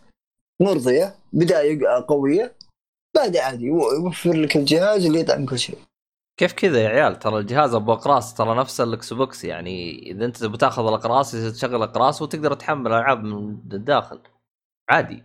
مرضية 0.62 1.14
بداية 1.32 1.80
قوية. 2.08 2.52
بعد 3.18 3.36
عادي 3.36 3.64
يو- 3.66 3.92
يوفر 3.92 4.32
لك 4.32 4.56
الجهاز 4.56 5.06
اللي 5.06 5.20
يدعم 5.20 5.46
كل 5.46 5.58
شيء. 5.58 5.78
كيف 6.36 6.52
كذا 6.52 6.80
يا 6.82 6.88
عيال؟ 6.88 7.18
ترى 7.18 7.38
الجهاز 7.38 7.74
ابو 7.74 7.92
اقراص 7.92 8.34
ترى 8.34 8.54
نفس 8.54 8.80
الاكس 8.80 9.12
بوكس 9.12 9.44
يعني 9.44 9.98
اذا 10.10 10.24
انت 10.24 10.44
بتاخذ 10.44 10.86
الاقراص 10.86 11.32
تشغل 11.32 11.76
الاقراص 11.76 12.22
وتقدر 12.22 12.54
تحمل 12.54 12.86
العاب 12.86 13.24
من 13.24 13.56
الداخل. 13.72 14.20
عادي. 14.90 15.24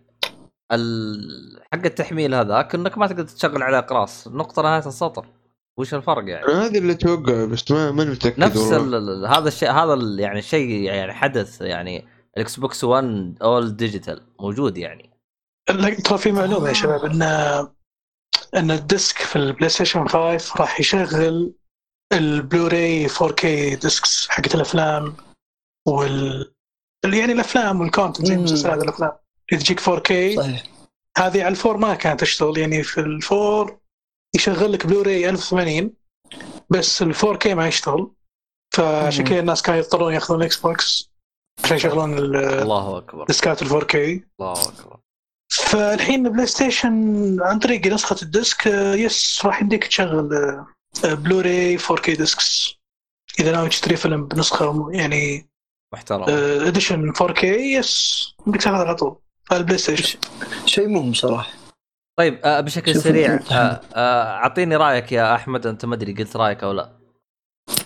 ال... 0.72 1.60
حق 1.74 1.86
التحميل 1.86 2.36
هذاك 2.36 2.76
انك 2.76 2.98
ما 2.98 3.08
تقدر 3.08 3.24
تشغل 3.24 3.64
عليه 3.64 3.78
اقراص. 3.80 4.28
نقطه 4.28 4.62
نهاية 4.62 4.88
السطر. 4.88 5.26
وش 5.78 5.94
الفرق 5.94 6.30
يعني؟ 6.30 6.46
هذا 6.54 6.78
اللي 6.78 6.94
أتوقع 6.94 7.46
بس 7.46 7.72
ما 7.72 7.92
ماني 7.92 8.12
متأكد 8.12 8.40
نفس 8.40 8.58
هذا 9.28 9.48
الشيء 9.48 9.72
هذا 9.72 9.94
ال- 9.94 10.20
يعني 10.20 10.42
شيء 10.42 10.70
يعني 10.70 11.14
حدث 11.14 11.62
يعني 11.62 12.06
الاكس 12.38 12.60
بوكس 12.60 12.84
1 12.84 13.38
أول 13.42 13.76
digital 13.76 14.22
موجود 14.40 14.78
يعني. 14.78 15.10
ترى 16.04 16.18
في 16.18 16.32
معلومة 16.32 16.68
يا 16.68 16.74
شباب 16.74 17.06
إن 17.06 17.22
أن 18.56 18.72
ال 18.72 18.81
disc 18.81 19.18
في 19.18 19.36
البلاي 19.36 19.70
ستيشن 19.70 20.08
5 20.08 20.56
راح 20.60 20.80
يشغل 20.80 21.54
البلوراي 22.14 23.10
4K 23.10 23.46
discs 23.82 24.28
حقت 24.30 24.56
الأفلام 24.56 25.16
وال 25.88 26.54
اللي 27.06 27.20
يعني 27.20 27.34
الأفلام 27.34 27.82
وال 27.82 27.92
content 27.92 28.28
زي. 28.28 28.38
مسلسلات 28.38 28.84
الأفلام. 28.84 29.12
اللي 29.52 29.64
تجيك 29.64 29.80
4K 29.80 30.38
صحيح. 30.38 30.64
هذه 31.18 31.44
على 31.44 31.48
ال 31.48 31.54
four 31.54 31.78
ما 31.78 31.96
كانت 31.96 32.22
تشتغل. 32.22 32.58
يعني 32.58 32.84
في 32.84 33.00
ال 33.00 33.16
four 33.16 33.80
يشغل 34.36 34.72
لك 34.72 34.88
بلوراي 34.88 35.30
1080 35.30 35.94
بس 36.70 37.02
ال 37.02 37.16
4K 37.16 37.48
ما 37.48 37.68
يشتغل. 37.68 38.12
فعشان. 38.74 39.26
كذا 39.26 39.40
الناس 39.40 39.62
كانوا 39.62 39.80
يضطرون 39.80 40.14
ياخذون 40.14 40.40
الاكس 40.40 40.58
بوكس 40.58 41.14
عشان 41.64 41.78
يشغلون 41.78 42.18
الله 42.18 42.98
أكبر. 42.98 43.22
الديسكات 43.22 43.62
ال 43.62 43.70
4K 43.70 43.96
الله 43.96 44.52
أكبر. 44.52 45.00
فالحين 45.56 46.30
بلاي 46.32 46.46
ستيشن 46.46 47.38
عن 47.42 47.60
طريق 47.60 47.88
نسخة 47.88 48.16
ال 48.22 48.31
disc 48.31 48.68
آه، 48.68 48.96
yes 48.96 49.42
راح 49.46 49.62
يمديك 49.62 49.88
تشغل 49.88 50.30
بلوراي 51.04 51.78
4K 51.78 52.06
discs 52.18 52.76
إذا 53.40 53.52
ناوي 53.52 53.70
تشتري 53.70 53.96
فيلم 53.96 54.26
بنسخة 54.28 54.74
م- 54.74 54.94
يعني 54.94 55.50
محترم. 55.94 56.24
edition 56.68 57.14
4K 57.14 57.44
yes 57.44 58.24
يمديك 58.48 58.62
تاخذ 58.64 58.76
على 58.76 58.96
طول 58.96 59.16
على 59.52 59.60
البلاي 59.60 59.78
ستيشن. 59.78 60.20
شيء 60.66 60.88
مهم 60.88 61.14
صراحة. 61.14 61.54
طيب 62.20 62.40
آه 62.44 62.60
بشكل 62.60 62.96
سريع 63.02 63.40
آه 63.52 63.82
آه 63.96 64.24
أعطيني 64.36 64.76
رأيك 64.76 65.12
يا 65.12 65.36
أحمد 65.36 65.68
أنت 65.68 65.86
ما 65.86 65.96
أدري 65.96 66.14
قلت 66.14 66.36
رأيك 66.36 66.64
أو 66.64 66.72
لا؟ 66.72 66.90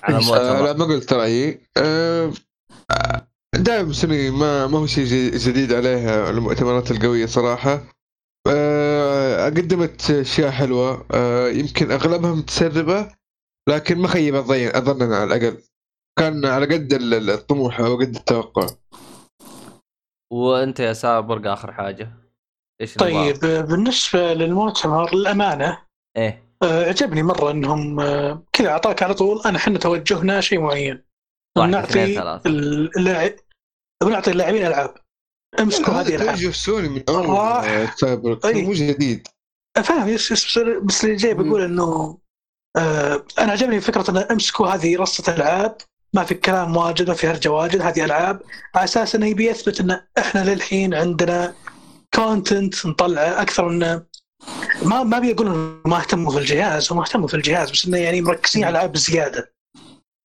على 0.03 0.15
آه 0.17 0.61
لا 0.65 0.73
ما 0.73 0.85
قلت 0.85 1.13
رأيي. 1.13 1.61
آه 1.77 2.31
دائما 3.67 3.93
سوني 3.93 4.29
ما 4.29 4.67
ما 4.67 4.79
هو 4.79 4.85
شيء 4.85 5.05
جديد 5.37 5.73
عليها 5.73 6.29
المؤتمرات 6.29 6.91
القوية 6.91 7.25
صراحة. 7.25 7.83
آه 8.47 9.45
قدمت 9.45 10.11
أشياء 10.11 10.51
حلوة. 10.51 11.05
آه 11.11 11.47
يمكن 11.47 11.91
اغلبها 11.91 12.33
متسربه 12.35 13.11
لكن 13.69 13.97
ما 13.97 14.07
خيب 14.07 14.35
الظن 14.35 14.67
ظننا 14.67 15.17
على 15.17 15.35
الأقل. 15.35 15.57
كان 16.19 16.45
على 16.45 16.65
قد 16.65 16.93
ال- 16.93 17.13
ال- 17.13 17.29
الطموح 17.29 17.79
أو 17.79 17.95
قد 17.95 18.15
التوقع. 18.15 18.67
وأنت 20.33 20.79
يا 20.79 20.93
سابر 20.93 21.53
آخر 21.53 21.71
حاجة. 21.73 22.11
إيش؟ 22.81 22.95
طيب 22.95 23.39
بالنسبة 23.39 24.33
للمؤتمر 24.33 25.15
للأمانة 25.15 25.77
إيه. 26.17 26.43
آه، 26.63 26.85
عجبني 26.85 27.23
مرة 27.23 27.51
إنهم 27.51 28.01
كذا 28.53 28.69
أعطاك 28.69 29.03
على 29.03 29.13
طول 29.13 29.41
أنا 29.45 29.57
إحنا 29.57 29.79
توجهنا 29.79 30.41
شيء 30.41 30.59
معين. 30.59 31.03
واحد، 31.57 31.69
نعطي 31.69 31.89
اثنين، 31.89 32.15
ثلاثة. 32.15 32.49
اللاعب 32.97 33.31
بنعطي 34.03 34.31
اللاعبين 34.31 34.65
ألعاب. 34.65 34.95
امسكوا 35.59 35.93
هذه 35.93 36.01
هذا 36.01 36.15
الألعاب. 36.15 36.35
توجه 36.35 36.51
سوني 36.51 36.89
من 36.89 37.03
أول 37.09 37.87
سايبر. 37.95 38.39
مو 38.45 38.73
جديد. 38.73 39.27
فاهم 39.83 40.15
بس 40.83 41.03
اللي 41.03 41.15
جاي 41.15 41.33
بقول 41.33 41.61
إنه 41.61 42.17
آه 42.77 43.25
أنا 43.39 43.51
عجبني 43.51 43.81
فكرة 43.81 44.11
إن 44.11 44.17
امسكوا 44.17 44.67
هذه 44.67 44.97
رصة 44.97 45.35
ألعاب. 45.35 45.77
ما 46.13 46.23
في 46.23 46.35
كلام 46.35 46.77
واجد 46.77 47.07
ما 47.07 47.13
في 47.13 47.27
هرجة 47.27 47.49
واجد 47.49 47.81
هذه 47.81 48.05
ألعاب. 48.05 48.41
على 48.75 48.83
أساس 48.83 49.15
إنه 49.15 49.27
يبي 49.27 49.45
يثبت 49.45 49.79
إن 49.79 50.01
إحنا 50.17 50.53
للحين 50.53 50.93
عندنا 50.93 51.55
content 52.15 52.85
نطلعه 52.85 53.41
أكثر 53.41 53.69
من 53.69 53.79
ما 54.83 55.03
ما 55.03 55.17
إنه 55.17 55.81
ما 55.85 55.97
اهتموا 55.97 56.31
في 56.31 56.37
الجهاز 56.37 56.91
هم 56.91 56.99
اهتموا 56.99 57.27
في 57.27 57.33
الجهاز 57.33 57.71
بس 57.71 57.85
إنه 57.85 57.97
يعني 57.97 58.21
مركزين 58.21 58.63
على 58.63 58.71
الالعاب 58.71 58.91
بزيادة. 58.91 59.53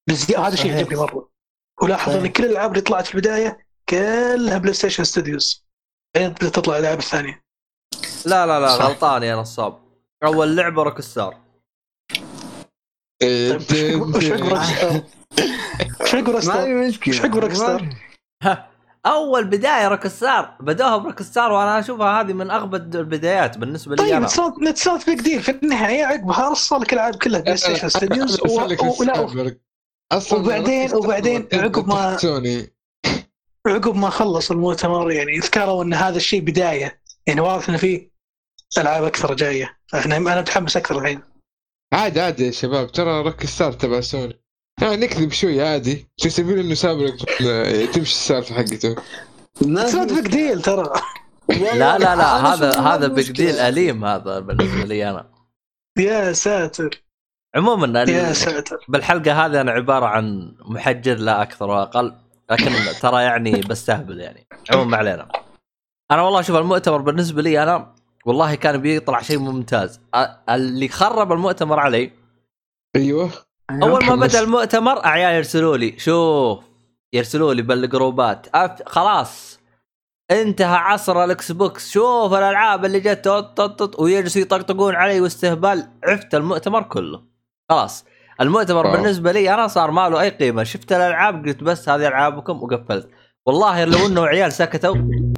بزيادة 0.08 0.46
هذا 0.46 0.56
شيء 0.56 0.64
صحيح. 0.64 0.76
يعجبني 0.76 0.96
مرة. 0.96 1.31
ولاحظ 1.82 2.12
إن 2.12 2.20
صحيح. 2.20 2.32
كل 2.32 2.44
الألعاب 2.44 2.70
اللي 2.70 2.80
طلعت 2.80 3.06
في 3.06 3.14
البداية 3.14 3.58
كلها 3.88 4.58
بلاي 4.58 4.72
ستيشن 4.72 5.04
studios 5.04 5.66
بعدين 6.14 6.34
تطلع 6.34 6.76
الألعاب 6.76 6.98
الثانية 6.98 7.42
لا 8.26 8.46
لا 8.46 8.60
لا 8.60 8.68
صح. 8.78 8.84
غلطان 8.84 9.22
يا 9.22 9.36
نصاب 9.36 9.82
أول 10.24 10.56
لعبة 10.56 10.82
روك 10.82 11.00
ستار 11.00 11.36
طيب، 13.20 13.52
روك 14.02 14.20
ستار؟ 14.20 15.02
وش 16.02 16.14
عقب 16.14 16.28
روك 16.28 16.34
ما 16.34 16.40
ستار؟ 16.40 16.64
في 16.64 16.74
مشكلة 16.74 17.14
وش 17.14 17.20
حق 17.20 17.36
روك 17.36 17.52
ستار؟ 17.52 17.96
أول 19.06 19.44
بداية 19.44 19.88
روك 19.88 20.06
ستار 20.06 20.56
بدوها 20.60 20.96
بروك 20.96 21.22
ستار 21.22 21.52
وأنا 21.52 21.78
أشوفها 21.78 22.20
هذه 22.20 22.32
من 22.32 22.50
اغبى 22.50 22.76
البدايات 22.76 23.58
بالنسبة 23.58 23.96
لي 23.96 24.02
طيب 24.02 24.26
نوت 24.86 25.06
بيج 25.06 25.20
ديل 25.20 25.42
في 25.42 25.50
النهاية 25.50 26.04
عقبها 26.04 26.48
رصوا 26.48 26.78
لك 26.78 26.92
الالعاب 26.92 27.14
كلها 27.14 27.40
بلاي 27.40 27.56
ستيشن 27.56 27.88
ستوديوز 27.88 28.40
ولا 28.40 29.56
أصلا 30.12 30.38
وبعدين- 30.38 30.94
وبعدين 30.94 31.48
عقب 31.52 31.88
ما- 31.88 32.16
سوني 32.16 32.72
عقب 33.66 33.94
ما 33.96 34.10
خلص 34.10 34.50
المؤتمر 34.50 35.10
يعني 35.10 35.38
ذكروا 35.38 35.84
إن 35.84 35.94
هذا 35.94 36.16
الشيء 36.16 36.40
بداية. 36.40 37.02
يعني 37.26 37.40
واضح 37.40 37.68
انه 37.68 37.78
في 37.78 38.10
ألعاب 38.78 39.04
أكثر 39.04 39.34
جاية. 39.34 39.78
إحنا 39.94 40.16
أنا 40.16 40.40
متحمس 40.40 40.76
أكثر 40.76 40.98
الحين. 40.98 41.20
عادي 41.92 42.20
عادي 42.20 42.46
يا 42.46 42.50
شباب. 42.50 42.92
ترى 42.92 43.22
Rockstar 43.22 43.72
تبع 43.72 44.00
سوني. 44.00 44.40
يعني 44.82 44.96
نكذب 44.96 45.32
شوي 45.32 45.62
عادي. 45.62 46.06
في 46.18 46.30
سبيل 46.30 46.58
إنه 46.58 46.74
سابق 46.74 47.14
تمشي 47.86 48.00
السالفة 48.00 48.54
حقته. 48.54 48.96
not 49.62 50.12
big. 50.12 50.26
deal 50.26 50.62
ترى. 50.62 50.92
لا 51.48 51.98
لا 51.98 52.16
لا. 52.16 52.54
هذا 52.54 52.80
هذا 52.80 53.06
big. 53.06 53.30
deal 53.32 53.58
أليم 53.58 54.04
هذا 54.04 54.38
بالنسبة 54.38 54.84
لي 54.84 55.10
أنا. 55.10 55.30
يا 55.98 56.32
ساتر. 56.32 57.02
عموما 57.56 58.00
يا 58.00 58.32
ساتر. 58.32 58.84
بالحلقة 58.88 59.46
هذه 59.46 59.60
أنا 59.60 59.72
عبارة 59.72 60.06
عن 60.06 60.54
محجر 60.60 61.14
لا 61.14 61.42
أكثر 61.42 61.70
ولا 61.70 61.82
أقل 61.82 62.14
لكن 62.50 62.72
ترى 63.00 63.22
يعني 63.22 63.60
بستهبل 63.60 64.20
يعني. 64.20 64.46
عموما 64.72 64.90
ما 64.90 64.96
علينا. 64.96 65.28
أنا 66.10 66.22
والله 66.22 66.42
شوف 66.42 66.56
المؤتمر 66.56 67.00
بالنسبة 67.00 67.42
لي 67.42 67.62
أنا 67.62 67.94
والله 68.24 68.54
كان 68.54 68.76
بيطلع 68.76 69.22
شيء 69.22 69.38
ممتاز. 69.38 70.00
اللي 70.48 70.88
خرب 70.88 71.32
المؤتمر 71.32 71.78
علي 71.78 72.12
أيوه. 72.96 73.30
أول 73.70 74.04
ما. 74.04 74.14
بدأ 74.14 74.40
المؤتمر 74.40 75.04
اعيان 75.04 75.34
يرسلوا 75.34 75.76
لي 75.76 75.98
شوف 75.98 76.64
يرسلوا 77.12 77.54
لي 77.54 77.62
بالجروبات. 77.62 78.46
أف... 78.54 78.82
خلاص 78.86 79.60
انتهى 80.30 80.76
عصر 80.76 81.24
الاكس 81.24 81.52
بوكس 81.52 81.90
شوف 81.92 82.32
الألعاب 82.32 82.84
اللي 82.84 83.00
جت 83.00 83.26
ويجلسوا 83.98 84.42
يطقطقون 84.42 84.94
علي 84.94 85.20
واستهبال. 85.20 85.88
عفت 86.04 86.34
المؤتمر 86.34 86.82
كله. 86.82 87.31
خلاص. 87.72 88.04
المؤتمر 88.40 88.86
واو. 88.86 88.96
بالنسبة 88.96 89.32
لي 89.32 89.54
أنا 89.54 89.66
صار 89.66 89.90
ما 89.90 90.08
له 90.08 90.20
أي 90.20 90.28
قيمة. 90.28 90.64
شفت 90.64 90.92
الألعاب 90.92 91.46
قلت 91.46 91.62
بس 91.62 91.88
هذه 91.88 92.08
ألعابكم 92.08 92.62
وقفلت. 92.62 93.08
والله 93.46 93.84
لو 93.84 94.06
إنه 94.06 94.26
عيال 94.26 94.52
سكتوا 94.52 94.96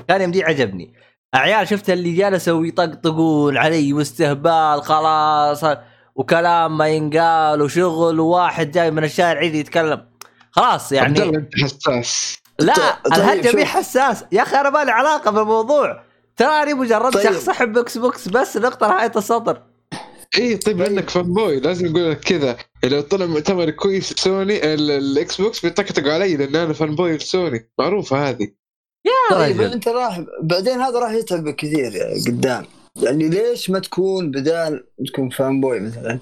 كان 0.08 0.22
يمدي 0.22 0.44
عجبني. 0.44 0.94
عيال 1.34 1.68
شفت 1.68 1.90
اللي 1.90 2.12
جلسوا 2.12 2.66
يطقطقون 2.66 3.56
علي 3.56 3.92
واستهبال 3.92 4.82
خلاص. 4.82 5.64
وكلام 6.14 6.78
ما 6.78 6.88
ينقال 6.88 7.62
وشغل 7.62 8.20
وواحد 8.20 8.70
جاي 8.70 8.90
من 8.90 9.04
الشارع 9.04 9.42
يجي 9.42 9.58
يتكلم. 9.58 10.06
خلاص 10.50 10.92
يعني. 10.92 11.22
أنت 11.22 11.48
حساس. 11.62 12.38
لا 12.58 12.74
شوف. 13.44 13.54
مي 13.54 13.64
حساس. 13.64 14.24
يا 14.32 14.42
أخي 14.42 14.56
أنا 14.56 14.70
مالي 14.70 14.90
علاقة 14.90 15.30
بالموضوع. 15.30 16.02
تراني 16.36 16.74
مجرد 16.74 17.12
طيب. 17.12 17.32
شخص 17.32 17.48
أحب 17.48 17.78
إكس 17.78 17.98
بوكس 17.98 18.28
بس 18.28 18.56
نقطة 18.56 18.88
نهاية 18.88 19.12
السطر. 19.16 19.62
اي 20.38 20.56
طيب 20.56 20.78
لانك 20.82 21.10
fanboy 21.10 21.60
لازم 21.60 21.86
نقول 21.86 22.10
لك 22.10 22.20
كذا. 22.20 22.56
لو 22.84 23.00
طلع 23.00 23.26
مؤتمر 23.26 23.70
كويس 23.70 24.12
سوني 24.12 24.74
ال- 24.74 24.90
الاكس 24.90 25.40
بوكس 25.40 25.66
بيطقطقوا 25.66 26.12
علي 26.12 26.36
لأن 26.36 26.56
أنا 26.56 26.72
fanboy 26.72 27.16
لسوني 27.16 27.70
معروفة 27.78 28.28
هذه. 28.28 28.48
يا 29.06 29.36
طيب 29.36 29.60
رجل. 29.60 29.72
أنت 29.72 29.88
راح 29.88 30.24
بعدين 30.42 30.80
هذا 30.80 30.98
راح 30.98 31.12
يتعبك 31.12 31.56
كثير 31.56 31.94
يعني 31.96 32.20
قدام. 32.26 32.66
يعني 33.02 33.28
ليش 33.28 33.70
ما 33.70 33.78
تكون 33.78 34.30
بدال 34.30 34.84
تكون 35.06 35.30
fanboy 35.30 35.80
مثلا؟ 35.80 36.20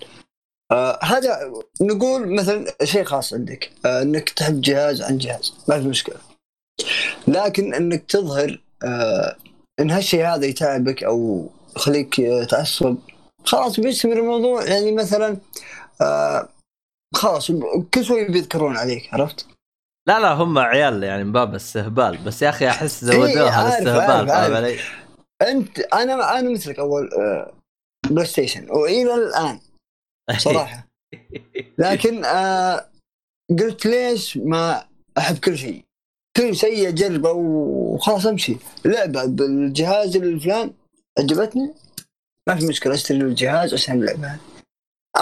آه 0.72 0.98
هذا 1.02 1.52
نقول 1.80 2.34
مثلا 2.34 2.66
شيء 2.84 3.04
خاص 3.04 3.34
عندك 3.34 3.70
آه 3.86 4.02
إنك 4.02 4.30
تحب 4.30 4.60
جهاز 4.60 5.02
عن 5.02 5.18
جهاز 5.18 5.54
ما 5.68 5.80
في 5.80 5.88
مشكلة. 5.88 6.16
لكن 7.28 7.74
إنك 7.74 8.04
تظهر 8.08 8.62
آه 8.84 9.36
إن 9.80 9.90
هالشيء 9.90 10.24
هذا 10.26 10.46
يتعبك 10.46 11.04
أو 11.04 11.48
يخليك 11.76 12.20
آه، 12.20 12.44
تعصب 12.44 12.96
خلاص 13.44 13.80
بيستمر 13.80 14.18
الموضوع 14.18 14.64
يعني 14.64 14.92
مثلا 14.92 15.36
آه 16.00 16.48
خلاص 17.14 17.50
كل 17.94 18.04
شوي 18.04 18.28
بيذكرون 18.28 18.76
عليك 18.76 19.14
عرفت؟ 19.14 19.46
لا 20.08 20.20
لا 20.20 20.32
هم 20.32 20.58
عيال 20.58 21.02
يعني 21.02 21.24
من 21.24 21.32
باب 21.32 21.54
استهبال 21.54 22.18
بس 22.26 22.42
يا 22.42 22.48
أخي 22.48 22.68
أحس 22.68 23.04
إيه، 23.04 23.10
زودوها 23.10 23.50
عارف، 23.50 23.74
الاستهبال 23.74 24.28
فاهم. 24.28 24.54
علي؟ 24.54 24.78
أنت 25.42 25.78
أنا 25.78 26.38
أنا 26.38 26.50
مثلك 26.50 26.78
أول 26.78 27.10
آه، 27.12 27.52
بلاي 28.10 28.24
ستيشن 28.24 28.70
وإلى 28.70 29.14
الآن 29.14 29.60
صراحة 30.38 30.88
لكن 31.78 32.24
آه 32.24 32.88
قلت 33.50 33.86
ليش 33.86 34.36
ما 34.36 34.84
أحب 35.18 35.38
كل 35.38 35.58
شيء 35.58 35.84
كل 36.36 36.56
شيء 36.56 36.88
أجربه 36.88 37.32
وخلاص 37.32 38.26
أمشي 38.26 38.56
لعبة 38.84 39.24
بالجهاز 39.24 40.16
الفلان 40.16 40.72
عجبتني 41.18 41.74
ما 42.48 42.54
في 42.54 42.66
مشكلة 42.66 42.94
أشتري 42.94 43.18
الجهاز 43.18 43.74
عشان 43.74 43.94
اللعبه 43.94 44.36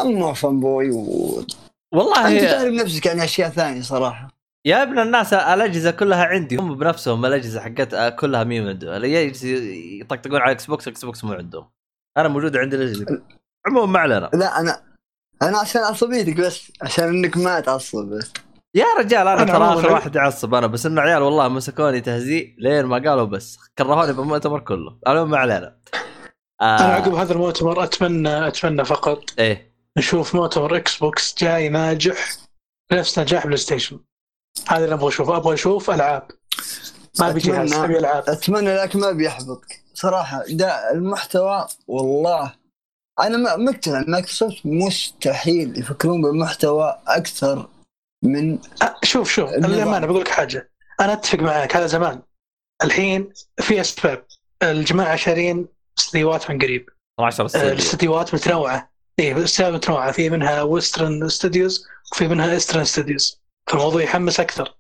أما 0.00 0.33
fanboy 0.33 0.90
و... 0.91 1.41
أنت 1.41 1.53
والله 1.95 2.41
تعرف 2.41 2.73
نفسك 2.75 3.07
يعني 3.07 3.25
أشياء 3.25 3.50
ثانية 3.50 3.83
صراحة. 3.83 4.41
يا 4.67 4.83
ابن 4.83 4.99
الناس 4.99 5.33
الأجهزة 5.33 5.91
كلها 5.91 6.25
عندي. 6.25 6.57
هم 6.57 6.75
بنفسهم 6.75 7.27
الأجهزة 7.27 7.61
حقت 7.61 8.15
كلها 8.15 8.45
مي 8.45 8.59
عندهم. 8.59 9.05
يطقطقون 10.00 10.41
على 10.41 10.53
إكس 10.53 10.67
بوكس 10.67 10.89
إكس 10.89 11.05
بوكس 11.05 11.25
مو 11.25 11.33
عندهم. 11.33 11.71
أنا 12.17 12.29
موجود 12.29 12.57
عندي 12.57 12.77
الأجهزة. 12.77 13.23
عموما 13.67 13.87
ما 13.87 13.99
علينا. 13.99 14.31
لا 14.35 14.61
أنا 14.61 14.83
أنا 15.43 15.59
عشان 15.59 15.81
عصبيتك 15.81 16.37
بس 16.37 16.73
عشان 16.83 17.05
إنك 17.05 17.37
ما 17.37 17.61
تعصب 17.61 18.05
بس. 18.05 18.33
يا 18.75 18.85
رجال 18.99 19.29
أنا 19.29 19.43
أنا 19.43 19.53
ترى 19.53 19.65
آخر 19.65 19.93
واحد 19.93 20.17
يعصب 20.17 20.55
أنا 20.55 20.67
بس 20.67 20.87
إنه 20.87 21.00
عيال 21.00 21.23
والله 21.23 21.49
مسكوني 21.49 22.00
تهزيء 22.00 22.55
لين 22.59 22.85
ما 22.85 22.97
قالوا 22.97 23.25
بس. 23.25 23.59
كرهوني 23.79 24.12
بالمؤتمر 24.12 24.61
كله. 24.61 24.99
المهم 25.09 25.31
ما 25.31 25.39
علينا. 25.39 25.67
آه 25.67 25.80
أنا 26.62 26.95
عقب 26.95 27.14
هذا 27.14 27.33
المؤتمر 27.33 27.85
اتمنى 27.85 28.49
أتمنى 28.49 28.85
فقط. 28.85 29.23
إيه. 29.38 29.73
نشوف 29.99 30.35
مؤتمر 30.35 30.76
إكس 30.76 30.99
بوكس 30.99 31.35
جاي 31.38 31.69
ناجح. 31.69 32.37
نفس 32.93 33.19
نجاح 33.19 33.47
بلاي 33.47 33.57
ستيشن. 33.57 34.00
هذا 34.69 34.85
اللي 34.85 34.95
أبغى 34.95 35.09
اشوفه 35.09 35.37
أبغى 35.37 35.55
أشوف 35.55 35.90
ألعاب. 35.90 36.29
ما 37.21 37.31
ابي 37.31 37.40
جهاز 37.40 37.73
ابي 37.73 37.99
العاب 37.99 38.25
أتمنى 38.29 38.75
لكن 38.76 38.99
ما 39.00 39.11
بيحبطك. 39.12 39.81
صراحة 39.95 40.45
ده 40.49 40.93
المحتوى 40.93 41.67
والله. 41.87 42.52
أنا 43.21 43.37
ما- 43.37 43.57
مقتنع 43.57 44.05
مايكروسوفت. 44.09 44.57
مستحيل 44.64 45.79
يفكرون 45.79 46.23
بالمحتوى 46.23 46.99
أكثر 47.07 47.69
من 48.25 48.59
أه، 48.83 48.97
شوف 49.05 49.31
شوف. 49.31 49.50
للامانه 49.50 50.07
بقول 50.07 50.21
لك 50.21 50.29
حاجة. 50.29 50.71
أنا 51.00 51.12
أتفق 51.12 51.38
معك. 51.38 51.76
هذا 51.76 51.87
زمان. 51.87 52.23
الحين 52.85 53.33
في 53.61 53.81
أسباب. 53.81 54.25
الجماعة 54.62 55.17
شارين 55.17 55.69
استديوهات 56.00 56.50
من 56.50 56.59
قريب. 56.59 56.88
12 57.19 57.42
آه، 57.42 57.47
استوديو 57.47 57.73
الاستديوهات 57.73 58.35
متنوعة. 58.35 58.90
اي 59.19 59.33
الاستديوهات 59.33 59.75
متنوعة. 59.75 60.12
في 60.12 60.30
منها 60.30 60.62
Western 60.62 61.29
studios 61.29 61.87
وفي 62.12 62.28
منها 62.28 62.52
Eastern 62.52 62.85
studios 62.85 63.40
فالموضوع 63.66 64.02
يحمس 64.02 64.40
أكثر. 64.40 64.76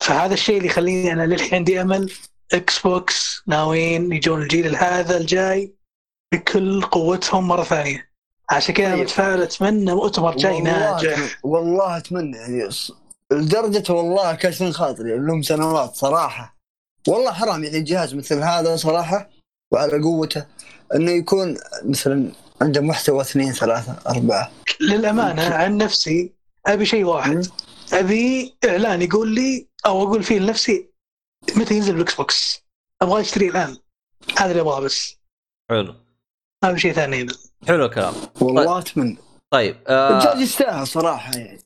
فهذا 0.00 0.34
الشيء 0.34 0.56
اللي 0.56 0.68
يخليني 0.68 1.12
أنا 1.12 1.26
للحين 1.26 1.54
عندي 1.54 1.80
أمل 1.80 2.12
إكس 2.52 2.78
بوكس 2.78 3.42
ناويين 3.46 4.12
يجون 4.12 4.42
الجيل 4.42 4.76
هذا 4.76 5.16
الجاي 5.16 5.74
بكل 6.32 6.82
قوتهم 6.82 7.48
مرة 7.48 7.62
ثانية. 7.62 8.10
عشان 8.50 8.74
كذا 8.74 8.86
أنا 8.86 8.94
طيب. 8.94 9.04
متفائل 9.04 9.42
أتمنى 9.42 9.94
مؤتمر 9.94 10.36
جاي 10.36 10.60
ناجح. 10.60 11.38
والله 11.42 11.96
أتمنى 11.96 12.36
يعني 12.36 12.68
لدرجة 13.32 13.92
والله 13.92 14.34
كسر 14.34 14.72
خاطري 14.72 15.18
لهم 15.18 15.42
سنوات 15.42 15.94
صراحة. 15.94 16.56
والله 17.08 17.32
حرام 17.32 17.64
يعني 17.64 17.80
جهاز 17.80 18.14
مثل 18.14 18.42
هذا 18.42 18.76
صراحة 18.76 19.30
وعلى 19.72 20.02
قوته. 20.02 20.46
إنه 20.94 21.10
يكون 21.10 21.56
مثلا 21.84 22.32
عنده 22.62 22.80
محتوى 22.80 23.20
اثنين 23.20 23.52
ثلاثة 23.52 23.98
أربعة. 24.06 24.52
للأمانة 24.80 25.54
عن 25.54 25.76
نفسي 25.76 26.32
أبي 26.66 26.86
شيء 26.86 27.04
واحد. 27.04 27.46
أبي 27.92 28.54
إعلان 28.64 29.02
يقول 29.02 29.34
لي 29.34 29.68
أو 29.86 30.02
أقول 30.02 30.22
فيه 30.22 30.38
لنفسي 30.38 30.90
متى 31.56 31.74
ينزل 31.74 31.92
بالاكس 31.92 32.14
بوكس؟ 32.14 32.64
أبغى 33.02 33.20
أشتري 33.20 33.48
الآن. 33.48 33.76
هذا 34.38 34.50
اللي 34.50 34.60
أبغاه 34.60 34.80
بس. 34.80 35.16
حلو. 35.70 35.94
ما 36.64 36.74
في 36.74 36.80
شيء 36.80 36.92
ثاني. 36.92 37.26
حلو 37.68 37.84
الكلام. 37.84 38.14
والله 38.40 38.78
أتمنى. 38.78 39.18
طيب 39.50 39.76
آه 39.86 40.18
الجهاز 40.18 40.40
يستاهل 40.40 40.86
صراحة 40.86 41.32
يعني. 41.38 41.60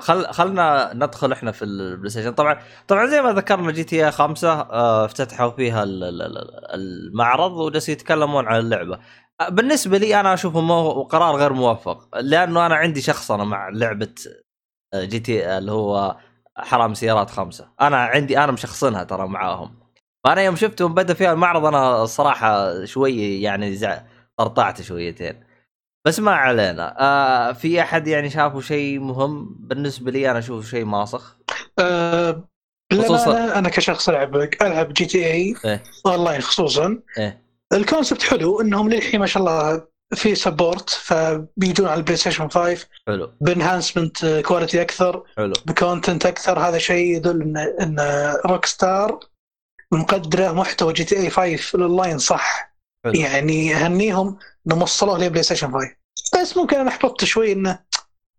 خل 0.00 0.26
خلنا 0.32 0.92
ندخل 0.94 1.32
إحنا 1.32 1.52
في 1.52 1.64
البلاي 1.64 2.10
ستيشن 2.10 2.32
طبعا 2.32 2.58
طبعا 2.88 3.06
زي 3.06 3.22
ما 3.22 3.32
ذكرنا 3.32 3.72
GTA 3.72 4.10
5 4.10 4.48
آه 4.52 5.04
افتتحوا 5.04 5.50
فيها 5.50 5.82
ال- 5.82 6.04
ال- 6.04 6.22
ال- 6.22 6.74
المعرض 6.74 7.52
وجالسين 7.52 7.92
يتكلمون 7.92 8.46
عن 8.46 8.58
اللعبة. 8.60 8.98
بالنسبة 9.50 9.98
لي 9.98 10.20
أنا 10.20 10.34
أشوفه 10.34 10.60
مو 10.60 11.02
قرار 11.02 11.36
غير 11.36 11.52
موفق 11.52 12.18
لأنه 12.18 12.66
أنا 12.66 12.74
عندي 12.76 13.00
شخصنه 13.00 13.44
مع 13.44 13.68
لعبة 13.68 14.14
آه، 14.94 15.04
GTA 15.04 15.58
اللي 15.58 15.72
هو 15.72 16.16
حرام 16.56 16.94
سيارات 16.94 17.30
خمسة. 17.30 17.68
أنا 17.80 17.96
عندي 17.96 18.38
أنا 18.38 18.52
مشخصنها 18.52 19.04
ترى 19.04 19.28
معاهم. 19.28 19.78
فأنا 20.24 20.42
يوم 20.42 20.56
شفتهم 20.56 20.94
بدأ 20.94 21.14
فيها 21.14 21.32
المعرض 21.32 21.64
أنا 21.66 22.02
الصراحه 22.02 22.84
شوي 22.84 23.42
يعني. 23.42 23.78
طرطعت 24.38 24.82
شويتين. 24.82 25.44
بس 26.08 26.20
ما 26.20 26.30
علينا. 26.32 26.96
آه 27.00 27.52
في 27.52 27.80
أحد 27.80 28.06
يعني 28.06 28.30
شافوا 28.30 28.60
شيء 28.60 28.98
مهم 28.98 29.56
بالنسبة 29.60 30.10
لي؟ 30.10 30.30
أنا 30.30 30.38
اشوفه 30.38 30.68
شيء 30.68 30.84
ماسخ. 30.84 31.36
أه 31.78 32.48
خصوصاً- 32.94 33.28
للامانه 33.28 33.58
أنا 33.58 33.68
كشخص 33.68 34.08
ألعب 34.08 34.36
ألعب 34.62 34.92
GTA 34.92 35.54
إيه. 35.64 35.82
اونلاين 36.06 36.40
خصوصا. 36.40 36.98
إيه. 37.18 37.42
ال 37.72 37.78
concept 37.78 38.22
حلو 38.22 38.60
إنهم 38.60 38.88
للحين 38.90 39.20
ما 39.20 39.26
شاء 39.26 39.42
الله 39.42 39.86
في 40.14 40.34
support 40.34 40.90
فبيجون 40.90 41.86
على 41.88 41.98
البلاي 41.98 42.16
ستيشن 42.16 42.48
5 42.48 42.86
حلو. 43.06 43.32
ب 43.40 43.49
enhancement 43.49 44.42
quality 44.46 44.82
أكثر. 44.82 45.22
حلو. 45.36 45.52
ب 45.66 45.74
content 45.74 46.26
أكثر. 46.26 46.58
هذا 46.58 46.78
شيء 46.78 47.16
يدل 47.16 47.42
ان 47.42 47.56
إن 47.56 47.96
Rockstar 48.46 49.20
مقدرة 49.92 50.52
محتوى 50.52 50.92
GTA 50.92 51.30
5 51.30 51.76
الاونلاين 51.76 52.18
صح. 52.18 52.72
حلو. 53.04 53.14
يعني 53.14 53.74
أهنيهم 53.74 54.38
إنهم 54.66 54.82
وصلوه 54.82 55.18
لبلاي 55.18 55.42
ستيشن 55.42 55.72
5 55.72 55.97
بس 56.40 56.56
ممكن 56.56 56.76
أنا 56.76 56.88
أحبطت 56.88 57.24
شوي 57.24 57.52
إنه 57.52 57.78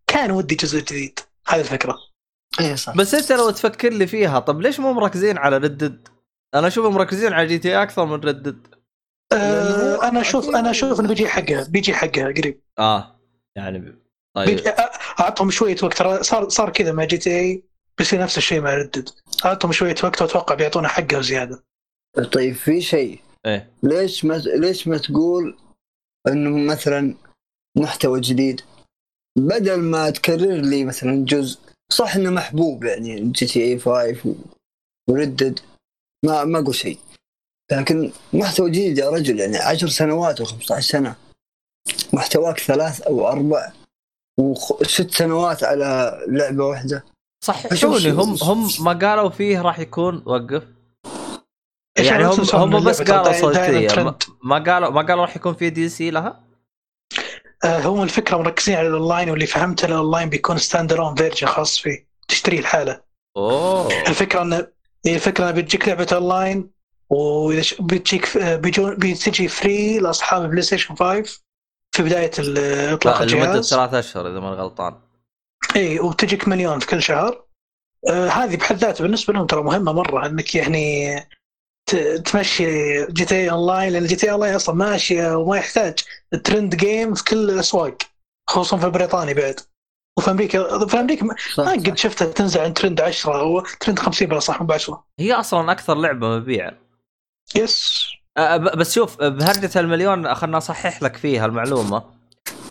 كان 0.07 0.31
ودي 0.31 0.55
جزء 0.55 0.79
جديد. 0.79 1.19
هذه 1.47 1.59
الفكرة. 1.59 1.97
اي 2.59 2.77
صح. 2.77 2.95
بس 2.95 3.13
انت 3.13 3.31
لو 3.31 3.49
تفكر 3.49 3.89
لي 3.89 4.07
فيها؟ 4.07 4.39
طب 4.39 4.61
ليش 4.61 4.79
مو 4.79 4.93
مركزين 4.93 5.37
على 5.37 5.57
Red 5.57 5.78
Dead 5.78 6.07
أنا 6.55 6.67
اشوفهم 6.67 6.93
مركزين 6.93 7.33
على 7.33 7.47
GTA 7.47 7.83
أكثر 7.83 8.05
من 8.05 8.13
Red 8.13 8.36
Dead 8.36 8.67
أه 9.33 10.07
أنا 10.07 10.21
أشوف 10.21 10.49
أنا 10.49 10.71
أشوف 10.71 10.99
إنه 10.99 11.07
بيجي 11.07 11.27
حقها 11.27 11.67
بيجي 11.69 11.93
حقها 11.93 12.25
قريب. 12.25 12.61
آه 12.79 13.19
يعني 13.55 13.95
طيب. 14.35 14.59
أعطهم 15.19 15.51
شوية 15.51 15.75
وقت 15.83 15.97
ترى 15.97 16.23
صار 16.23 16.49
صار 16.49 16.69
كذا 16.69 16.91
مع 16.91 17.03
GTA 17.03 17.63
بيصير 17.97 18.21
نفس 18.21 18.37
الشيء 18.37 18.61
مع 18.61 18.73
Red 18.73 18.88
Dead 18.88 19.09
أعطهم 19.45 19.71
شوية 19.71 19.95
وقت 20.03 20.21
وأتوقع 20.21 20.55
بيعطونا 20.55 20.87
حقها 20.87 21.17
وزيادة. 21.17 21.63
طيب 22.31 22.55
في 22.55 22.81
شيء. 22.81 23.19
إيه. 23.45 23.71
ليش 23.83 24.25
ما 24.25 24.33
ليش 24.33 24.87
ما 24.87 24.97
تقول 24.97 25.57
إنه 26.27 26.71
مثلا 26.73 27.15
محتوى 27.79 28.19
جديد. 28.19 28.61
بدل 29.37 29.79
ما 29.79 30.09
تكرر 30.09 30.61
لي 30.61 30.85
مثلا 30.85 31.25
جزء 31.25 31.59
صح 31.91 32.15
إنه 32.15 32.29
محبوب 32.29 32.83
يعني 32.83 33.21
GTA 33.21 33.79
5 33.79 34.35
و 35.09 35.15
Red 35.15 35.34
Dead 35.34 35.59
ما 36.25 36.43
ما 36.43 36.59
أقول 36.59 36.75
شيء. 36.75 36.99
لكن 37.71 38.11
محتوى 38.33 38.69
جديد 38.69 38.97
يا 38.97 39.09
رجل 39.09 39.39
يعني 39.39 39.57
10 39.57 39.87
سنوات 39.87 40.41
و15 40.41 40.79
سنة. 40.79 41.15
محتواك 42.13 42.59
ثلاث 42.59 43.01
أو 43.01 43.27
أربع 43.27 43.71
وست 44.39 45.11
سنوات 45.11 45.63
على 45.63 46.19
لعبة 46.27 46.65
واحدة. 46.65 47.05
صححوني 47.45 48.11
هم 48.11 48.37
هم 48.41 48.69
ما 48.79 48.93
قالوا 48.93 49.29
فيه 49.29 49.61
راح 49.61 49.79
يكون 49.79 50.23
وقف. 50.25 50.63
يعني 51.97 52.25
أنا 52.25 52.27
هم 52.27 52.73
هم 52.75 52.83
بس 52.83 53.01
قالوا 53.01 53.41
صوتيه. 53.41 54.17
ما 54.43 54.57
قالوا 54.57 54.89
ما 54.89 55.01
قالوا 55.01 55.25
راح 55.25 55.35
يكون 55.35 55.53
في 55.53 55.69
DLC 55.69 56.11
لها؟ 56.11 56.48
آه، 57.63 57.79
هم 57.79 58.03
الفكرة 58.03 58.37
مركزين 58.37 58.75
على 58.75 58.87
الاونلاين 58.87 59.29
واللي 59.29 59.45
فهمته 59.45 59.85
الاونلاين 59.85 60.29
بيكون 60.29 60.57
standalone 60.57 61.15
version 61.15 61.47
خاص 61.47 61.79
فيه. 61.79 62.07
تشتريه 62.27 62.59
الحالة. 62.59 63.01
أوه. 63.37 63.87
الفكرة 64.07 64.41
انه 64.41 64.67
هي 65.05 65.15
الفكرة 65.15 65.43
انه 65.49 65.51
بتجيك 65.61 65.87
لعبة 65.87 66.07
اونلاين 66.13 66.69
وإذا 67.09 67.61
ش- 67.61 67.73
بتجيك 67.81 68.37
آه، 68.37 68.55
بتجي 68.55 69.47
free 69.47 69.99
لأصحاب 69.99 70.49
بلاي 70.49 70.61
ستيشن 70.61 70.95
5 70.95 71.41
في 71.91 72.03
بداية 72.03 72.31
ال- 72.39 72.93
إطلاق 72.93 73.21
لا، 73.21 73.25
لمدة 73.25 73.45
الجهاز. 73.45 73.69
ثلاث 73.69 73.93
أشهر 73.93 74.31
إذا 74.31 74.39
ماني 74.39 74.55
غلطان. 74.55 74.95
إي 75.75 75.99
وبتجيك 75.99 76.47
مليون 76.47 76.79
في 76.79 76.87
كل 76.87 77.01
شهر. 77.01 77.45
آه 78.09 78.27
هذه 78.27 78.55
بحد 78.57 78.75
ذاتها 78.77 79.03
بالنسبة 79.03 79.33
لهم 79.33 79.45
ترى 79.47 79.63
مهمة 79.63 79.91
مرة 79.93 80.25
إنك 80.25 80.55
يعني 80.55 81.15
تمشي 82.25 83.05
جي 83.05 83.25
تي 83.25 83.35
اي 83.35 83.51
اونلاين 83.51 83.93
لأن 83.93 84.05
جي 84.05 84.15
تي 84.15 84.27
اي 84.27 84.31
اونلاين 84.31 84.55
أصلا 84.55 84.75
ماشية 84.75 85.37
وما 85.37 85.57
يحتاج. 85.57 85.99
trend 86.43 86.75
game 86.75 87.13
في 87.13 87.23
كل 87.23 87.49
الأسواق 87.49 87.97
خصوصا 88.49 88.77
في 88.77 88.89
بريطانيا 88.89 89.33
بعد. 89.33 89.59
وفي 90.19 90.31
أمريكا 90.31 90.87
في 90.87 90.99
أمريكا 90.99 91.25
ما 91.25 91.35
قد 91.71 91.97
شفتها 91.97 92.25
تنزل 92.25 92.61
عن 92.61 92.73
ترند 92.73 93.01
10 93.01 93.39
أو 93.39 93.63
ترند 93.79 93.99
50 93.99 94.27
بلا 94.27 94.39
صح 94.39 94.61
مو 94.61 94.67
ب 94.67 94.71
10 94.71 95.03
هي 95.19 95.33
أصلا 95.33 95.71
أكثر 95.71 95.95
لعبة 95.95 96.27
مبيعا 96.27 96.71
yes 97.55 98.05
أه، 98.37 98.57
بس 98.57 98.95
شوف 98.95 99.23
بهرجة 99.23 99.79
المليون 99.79 100.35
خلنا 100.35 100.57
أصحح 100.57 101.03
لك 101.03 101.15
فيها 101.15 101.45
المعلومة. 101.45 102.03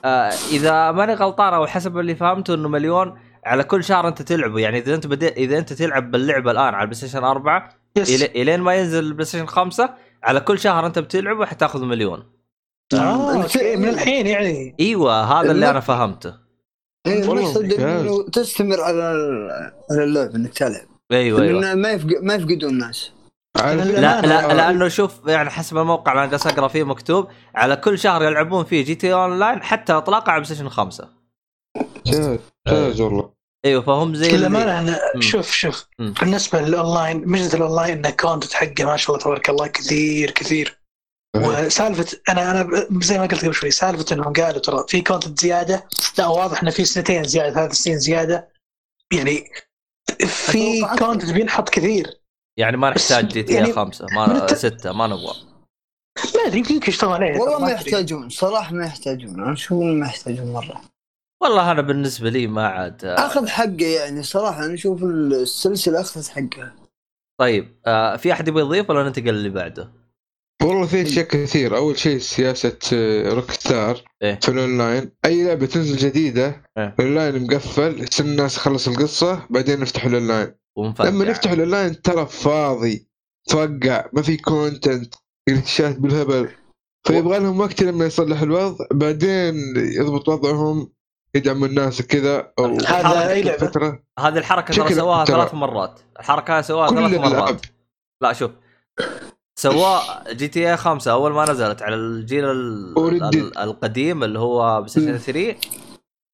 أه، 0.04 0.32
إذا 0.50 0.92
ماني 0.92 1.14
غلطان 1.14 1.54
أو 1.54 1.66
حسب 1.66 1.98
اللي 1.98 2.14
فهمته 2.14 2.54
إنه 2.54 2.68
مليون 2.68 3.18
على 3.44 3.64
كل 3.64 3.84
شهر 3.84 4.08
أنت 4.08 4.22
تلعبه. 4.22 4.60
يعني 4.60 4.78
إذا 4.78 4.94
أنت 4.94 5.06
بدأ 5.06 5.28
إذا 5.28 5.58
أنت 5.58 5.72
تلعب 5.72 6.10
باللعبة 6.10 6.50
الآن 6.50 6.74
على 6.74 6.82
البلاي 6.82 6.94
ستيشن 6.94 7.24
4 7.24 7.77
yes. 7.98 8.22
إلين 8.22 8.60
ما 8.60 8.74
ينزل 8.74 8.98
البلاي 9.04 9.24
ستيشن 9.24 9.46
5 9.46 9.94
على 10.22 10.40
كل 10.40 10.58
شهر 10.58 10.86
أنت 10.86 10.98
بتلعبه 10.98 11.46
حتاخذ 11.46 11.84
مليون. 11.84 12.24
آه 12.94 13.32
أنت- 13.32 13.36
okay، 13.42 13.76
من 13.76 13.88
الحين 13.88 14.26
يعني. 14.26 14.74
إيوه 14.80 15.40
هذا 15.40 15.50
اللي 15.50 15.70
أنا 15.70 15.80
فهمته. 15.80 16.34
إيه، 17.06 17.22
المقصد. 17.22 17.72
إنه 17.72 18.22
تستمر 18.28 18.80
على 18.80 19.12
ال- 19.12 19.50
على 19.90 20.04
اللعب 20.04 20.34
إنك 20.34 20.52
تلعب. 20.54 20.86
أيوه 21.12 21.42
أيوه. 21.42 21.74
ما 21.74 21.90
يفق... 21.90 22.08
ما 22.22 22.34
يفقدون 22.34 22.70
الناس. 22.70 23.10
لا- 23.56 23.74
لا 23.74 24.20
لا 24.20 24.50
آه، 24.50 24.54
لأنه 24.54 24.88
شوف 24.88 25.20
يعني 25.26 25.50
حسب 25.50 25.76
الموقع 25.78 26.12
اللي 26.12 26.22
أنا 26.22 26.30
جالس 26.30 26.46
اقرا 26.46 26.68
فيه 26.68 26.82
مكتوب 26.84 27.28
على 27.54 27.76
كل 27.76 27.98
شهر 27.98 28.22
يلعبون 28.22 28.64
فيه 28.64 28.84
GTA 28.84 29.12
Online 29.14 29.62
حتى 29.62 29.92
إطلاقه 29.92 30.30
على 30.32 30.40
بلاي 30.40 30.54
ستيشن 30.54 30.68
5 30.68 31.08
ممتاز 32.06 32.38
ممتاز 32.66 33.00
والله. 33.00 33.30
إيوه 33.64 33.82
فهم 33.82 34.14
زي 34.14 34.26
اللي 34.26 34.38
للامانه 34.38 34.78
أنا 34.80 35.00
مم. 35.14 35.20
شوف 35.20 35.50
شوف 35.52 35.86
مم. 35.98 36.14
بالنسبة 36.20 36.60
للأونلاين 36.60 37.28
ميزه 37.28 37.56
الأونلاين 37.58 37.98
ان 37.98 38.06
ال 38.06 38.12
content 38.12 38.52
حقه 38.52 38.84
ما 38.84 38.96
شاء 38.96 39.10
الله 39.16 39.24
تبارك 39.24 39.50
الله 39.50 39.66
كثير 39.66 40.30
كثير. 40.30 40.78
وسالفه 41.36 42.18
أنا 42.28 42.50
أنا 42.50 42.86
زي 43.02 43.18
ما 43.18 43.26
قلت 43.26 43.44
قبل 43.44 43.54
شوي 43.54 43.70
سالفة 43.70 44.14
إنهم 44.14 44.32
قالوا 44.32 44.60
ترى 44.60 44.84
في 44.88 45.00
content 45.02 45.40
زيادة. 45.40 45.88
لا 46.18 46.26
واضح 46.26 46.62
إنه 46.62 46.70
في 46.70 46.84
سنتين 46.84 47.24
زيادة 47.24 47.54
ثلاث 47.54 47.72
سنين 47.72 47.98
زيادة. 47.98 48.48
يعني 49.12 49.44
في 50.26 50.80
content 50.98 51.30
بينحط 51.32 51.68
كثير. 51.68 52.20
يعني 52.58 52.76
ما 52.76 52.90
نحتاج 52.90 53.28
GT 53.28 53.54
يعني 53.54 53.66
A 53.66 53.72
5 53.72 54.06
من 54.10 54.16
ما 54.16 54.44
الت- 54.44 54.54
6 54.54 54.92
ما 54.92 55.06
نبغى. 55.06 55.34
ما 56.34 56.46
أدري 56.46 56.58
يمكن 56.58 56.88
يشتغلون 56.88 57.14
عليه 57.16 57.38
والله 57.40 57.58
ما. 57.58 57.70
يحتاجون 57.70 58.28
صراحة 58.28 58.74
ما 58.74 58.86
يحتاجون 58.86 59.40
أنا 59.42 59.52
أشوف 59.52 59.82
ما 59.82 60.06
يحتاجون 60.06 60.52
مرة. 60.52 60.80
والله 61.42 61.72
أنا 61.72 61.82
بالنسبة 61.82 62.30
لي 62.30 62.46
ما 62.46 62.66
عاد 62.66 63.04
أخذ 63.04 63.48
حقه 63.48 63.86
يعني 63.86 64.22
صراحة 64.22 64.64
أنا 64.64 64.74
أشوف 64.74 65.04
السلسلة 65.04 66.00
أخذت 66.00 66.28
حقها 66.28 66.74
طيب 67.40 67.80
آه 67.86 68.16
في 68.16 68.32
أحد 68.32 68.48
يبغى 68.48 68.62
يضيف 68.62 68.90
ولا 68.90 69.02
ننتقل 69.02 69.28
اللي 69.28 69.48
بعده؟ 69.48 69.98
والله 70.62 70.86
في 70.86 71.02
اشياء 71.02 71.26
كثير. 71.26 71.76
أول 71.76 71.98
شيء 71.98 72.18
سياسة 72.18 72.78
آه، 72.92 73.32
روك 73.32 73.50
ستار 73.50 74.04
إيه. 74.22 74.38
في 74.42 74.48
الاونلاين 74.48 75.10
أي 75.24 75.44
لعبة 75.44 75.66
تنزل 75.66 75.96
جديدة 75.96 76.64
إيه. 76.78 76.94
الاونلاين 77.00 77.42
مقفل 77.42 78.02
يستنى 78.02 78.30
الناس 78.30 78.56
يخلص 78.56 78.88
القصة 78.88 79.46
بعدين 79.50 79.80
نفتح 79.80 80.04
الاونلاين 80.04 80.54
لما 80.78 81.24
نفتح 81.24 81.50
الاونلاين 81.50 82.02
ترى 82.02 82.26
فاضي 82.26 83.08
توقع 83.48 84.08
ما 84.12 84.22
في 84.22 84.36
content 84.36 85.14
glitch 85.48 85.91
ات 85.91 85.98
بالهبل. 85.98 86.48
فيبغى 87.06 87.38
لهم 87.38 87.60
وقت 87.60 87.82
لما 87.82 88.06
يصلح 88.06 88.42
الوضع 88.42 88.86
بعدين 88.92 89.54
يضبط 89.76 90.28
وضعهم. 90.28 90.92
يدعموا 91.34 91.66
الناس 91.66 92.02
كذا 92.02 92.52
أو 92.58 92.64
هذا 92.86 93.34
لعبة؟ 93.42 93.56
فترة 93.58 94.02
هذه 94.18 94.38
الحركة 94.38 94.74
ترى 94.74 94.94
سواها. 94.94 95.24
ثلاث 95.24 95.54
مرات 95.54 96.00
الحركة 96.20 96.60
سواها 96.60 96.88
ثلاث 96.88 97.12
الألعاب. 97.12 97.32
مرات 97.32 97.66
لا 98.22 98.32
شوف 98.32 98.50
سواء 99.58 100.32
GTA 100.32 100.76
5 100.76 101.12
أول 101.12 101.32
ما 101.32 101.50
نزلت 101.50 101.82
على 101.82 101.94
الجيل 101.94 102.44
ال- 102.44 103.58
القديم 103.58 104.24
اللي 104.24 104.38
هو 104.38 104.76
بلاي 104.76 104.88
ستيشن 104.88 105.18
3 105.18 105.56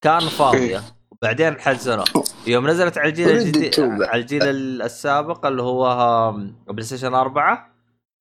كان 0.05 0.21
فاضية 0.21 0.83
وبعدين 1.11 1.61
حزنوا 1.61 2.05
يوم 2.47 2.67
نزلت 2.71 2.99
على 2.99 3.09
الجيل 3.09 3.31
الجديد. 3.31 3.81
على 3.81 4.21
الجيل 4.23 4.43
ال- 4.43 4.83
السابق 4.83 5.47
اللي 5.47 5.63
هو 5.63 6.33
بلاي 6.69 6.83
ستيشن 6.85 7.15
4 7.15 7.74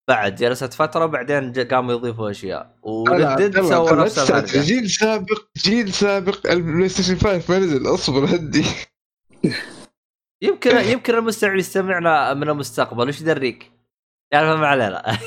بعد 0.10 0.36
جلست 0.36 0.74
فترة 0.74 1.06
بعدين 1.06 1.52
ج- 1.52 1.74
قاموا 1.74 1.94
يضيفوا 1.94 2.32
أشياء. 2.32 2.76
و 2.84 2.93
Red 2.93 3.23
Dead 3.23 3.62
سووا 3.62 3.92
نفس 3.92 4.20
الحركه 4.32 4.62
جيل 4.62 4.90
سابق 4.90 5.42
جيل 5.58 5.94
سابق 5.94 6.52
البلاي 6.52 6.90
ستيشن 6.90 7.18
5 7.18 7.44
ما 7.54 7.60
نزل 7.60 7.94
أصبر 7.94 8.26
هدي 8.36 8.66
يمكن 10.42 10.78
يمكن 10.78 11.16
المستمع 11.16 11.56
يستمعنا 11.56 12.34
من 12.34 12.50
المستقبل. 12.50 13.08
وش 13.10 13.22
يدريك؟ 13.22 13.72
يعني 14.34 14.56
ما 14.56 14.68
علينا 14.68 15.04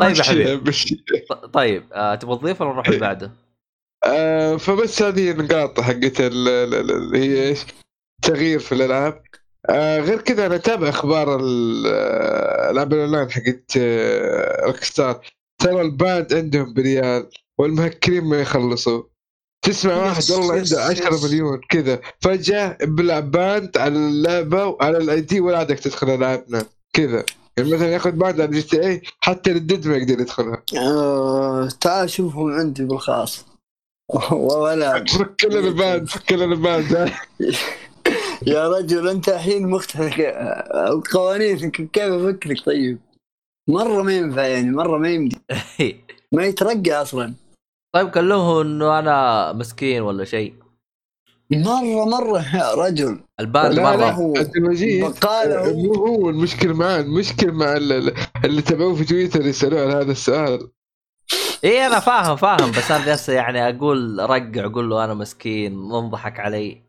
طيب 0.00 0.16
يا 0.16 0.22
حبيبي. 0.22 0.72
طيب 1.52 1.92
آه 1.92 2.14
تبغى 2.14 2.36
تضيف 2.38 2.60
ولا 2.60 2.70
نروح 2.72 2.86
اللي 2.88 3.00
بعده؟ 3.00 3.32
آه 4.06 4.56
فبس 4.56 5.02
هذه 5.02 5.30
النقاط 5.30 5.80
حقت 5.80 6.20
ال- 6.20 6.48
ال- 6.48 6.74
ال- 6.74 6.90
اللي 6.90 7.18
هي 7.18 7.48
إيش؟ 7.48 7.58
تغيير 8.22 8.58
في 8.58 8.72
الألعاب. 8.72 9.22
آه 9.68 10.00
غير 10.00 10.20
كذا 10.20 10.46
أنا 10.46 10.54
أتابع 10.54 10.88
أخبار 10.88 11.34
آه، 11.34 12.70
العاب 12.70 12.92
الأونلاين 12.92 13.30
حقت 13.30 13.76
آه 13.76 14.66
روك 14.66 14.84
ستار 14.84 15.20
ترى 15.58 15.80
ال 15.80 15.93
ban 15.93 16.34
عندهم 16.34 16.74
بريال 16.74 17.26
والمهكرين 17.58 18.24
ما 18.24 18.40
يخلصوا. 18.40 19.02
تسمع 19.64 19.96
واحد 19.96 20.30
والله 20.30 20.54
عنده 20.54 20.84
10 20.84 21.14
yes. 21.14 21.24
مليون 21.24 21.60
كذا. 21.68 22.00
فجأة 22.20 22.78
بيلعب 22.82 23.30
ban 23.30 23.78
على 23.78 23.96
اللعبة 23.96 24.66
وعلى 24.66 24.98
ال 24.98 25.20
ID 25.20 25.40
ولا 25.40 25.58
عادك 25.58 25.78
تدخل 25.78 26.10
ألعابنا 26.10 26.64
كذا. 26.92 27.24
يعني 27.56 27.74
مثلا 27.74 27.90
ياخذ 27.90 28.10
ban 28.10 28.40
على 28.40 28.50
GTA 28.50 29.02
حتى 29.20 29.50
ال 29.50 29.57
Dead 29.57 29.86
ما 29.86 29.96
يقدر 29.96 30.20
يدخلها. 30.20 30.62
آه 30.78 31.68
تعال 31.80 32.10
شوفهم 32.10 32.52
عندي 32.52 32.84
بالخاص. 32.84 33.44
ولا 34.32 35.04
فك 35.04 35.44
لنا 35.44 35.58
ال 35.58 35.70
ban 35.70 36.08
فك 36.08 36.32
لنا 36.32 36.44
ال 36.44 36.57
ban. 36.57 37.10
يا 38.46 38.68
رجل 38.68 39.08
أنت 39.08 39.28
الحين 39.28 39.70
مختلف 39.70 40.20
القوانين 40.74 41.70
كيف 41.70 42.12
أفك 42.12 42.38
لك؟ 42.38 42.64
طيب. 42.66 42.98
مرة 43.68 44.02
ما 44.02 44.16
ينفع 44.16 44.42
يعني 44.42 44.70
مرة 44.70 44.98
ما 44.98 45.08
يمدي. 45.08 45.38
ما 46.32 46.44
يترقى 46.44 46.92
أصلا. 47.02 47.34
طيب 47.94 48.10
كلمه 48.10 48.62
إنه 48.62 48.98
أنا 48.98 49.52
مسكين 49.52 50.02
ولا 50.02 50.24
شيء. 50.24 50.54
مرة 51.50 52.04
مرة 52.04 52.56
يا 52.56 52.74
رجل. 52.74 53.20
الباند 53.40 53.72
لا 53.74 53.82
مرة. 53.82 54.38
عبد 54.38 54.56
المجيد 54.56 55.04
مو 55.04 55.94
هو 55.94 56.30
المشكلة 56.30 56.74
معاه 56.74 57.00
المشكلة 57.00 57.52
مع 57.52 57.72
ال- 57.72 58.14
اللي 58.44 58.62
تابعوه 58.62 58.94
في 58.94 59.04
تويتر 59.04 59.46
يسألوه 59.46 59.80
على 59.82 59.92
هذا 59.92 60.12
السؤال. 60.12 60.68
إي 61.64 61.86
أنا 61.86 62.00
فاهم 62.00 62.36
فاهم 62.36 62.70
بس 62.70 62.90
أنا 62.90 63.12
بس 63.12 63.28
يعني 63.28 63.68
أقول 63.68 64.18
رقع 64.20 64.64
أقول 64.64 64.90
له 64.90 65.04
أنا 65.04 65.14
مسكين 65.14 65.72
انضحك 65.72 66.40
علي. 66.40 66.83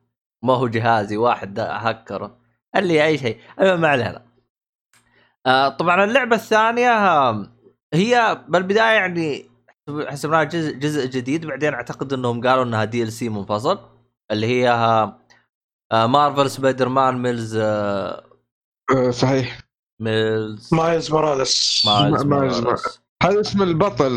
ما 0.46 0.54
هو 0.54 0.68
جهازي 0.68 1.18
واحد 1.18 1.60
هكره 1.60 2.38
قال 2.76 2.88
لي 2.88 3.06
اي 3.06 3.18
شيء 3.18 3.38
المهم 3.60 3.82
ما 3.82 3.88
علينا 3.88 4.26
آه 5.46 5.70
طبعا 5.70 6.04
اللعبة 6.04 6.36
الثانية 6.36 6.90
آه، 6.90 7.48
هي 7.94 8.44
بالبداية 8.50 8.94
يعني 8.96 9.50
حسبناها 10.08 10.44
جزء 10.44 10.72
جزء 10.76 11.06
جديد 11.08 11.46
بعدين 11.46 11.74
أعتقد 11.74 12.14
إنهم 12.14 12.48
قالوا 12.48 12.64
إنها 12.64 12.84
DLC 12.86 13.30
منفصل 13.30 13.80
اللي 14.32 14.48
هي 14.48 14.70
آه، 14.70 15.20
آه، 15.92 16.06
Marvel 16.08 16.50
Spider-Man 16.50 17.22
ميلز 17.22 17.56
آه، 17.62 18.24
آه، 18.96 19.12
صحيح 19.12 19.60
ميلز 20.02 20.70
Miles 20.74 21.12
Morales 21.12 21.84
Miles 21.86 22.24
ما- 22.24 22.38
Miles 22.40 22.60
Morales. 22.60 23.00
هذا 23.24 23.42
اسم 23.42 23.62
البطل 23.64 24.10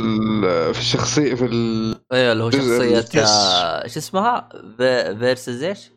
في 0.75 0.79
الشخصية 0.81 1.35
في 1.35 1.45
ال... 1.45 1.95
أيوه 2.13 2.33
اللي 2.33 2.45
هو 2.45 2.49
yes. 2.49 3.17
آه، 3.17 3.87
شو 3.87 3.99
اسمها؟ 3.99 4.49
في- 4.77 5.17
verses 5.19 5.63
إيش؟ 5.63 5.91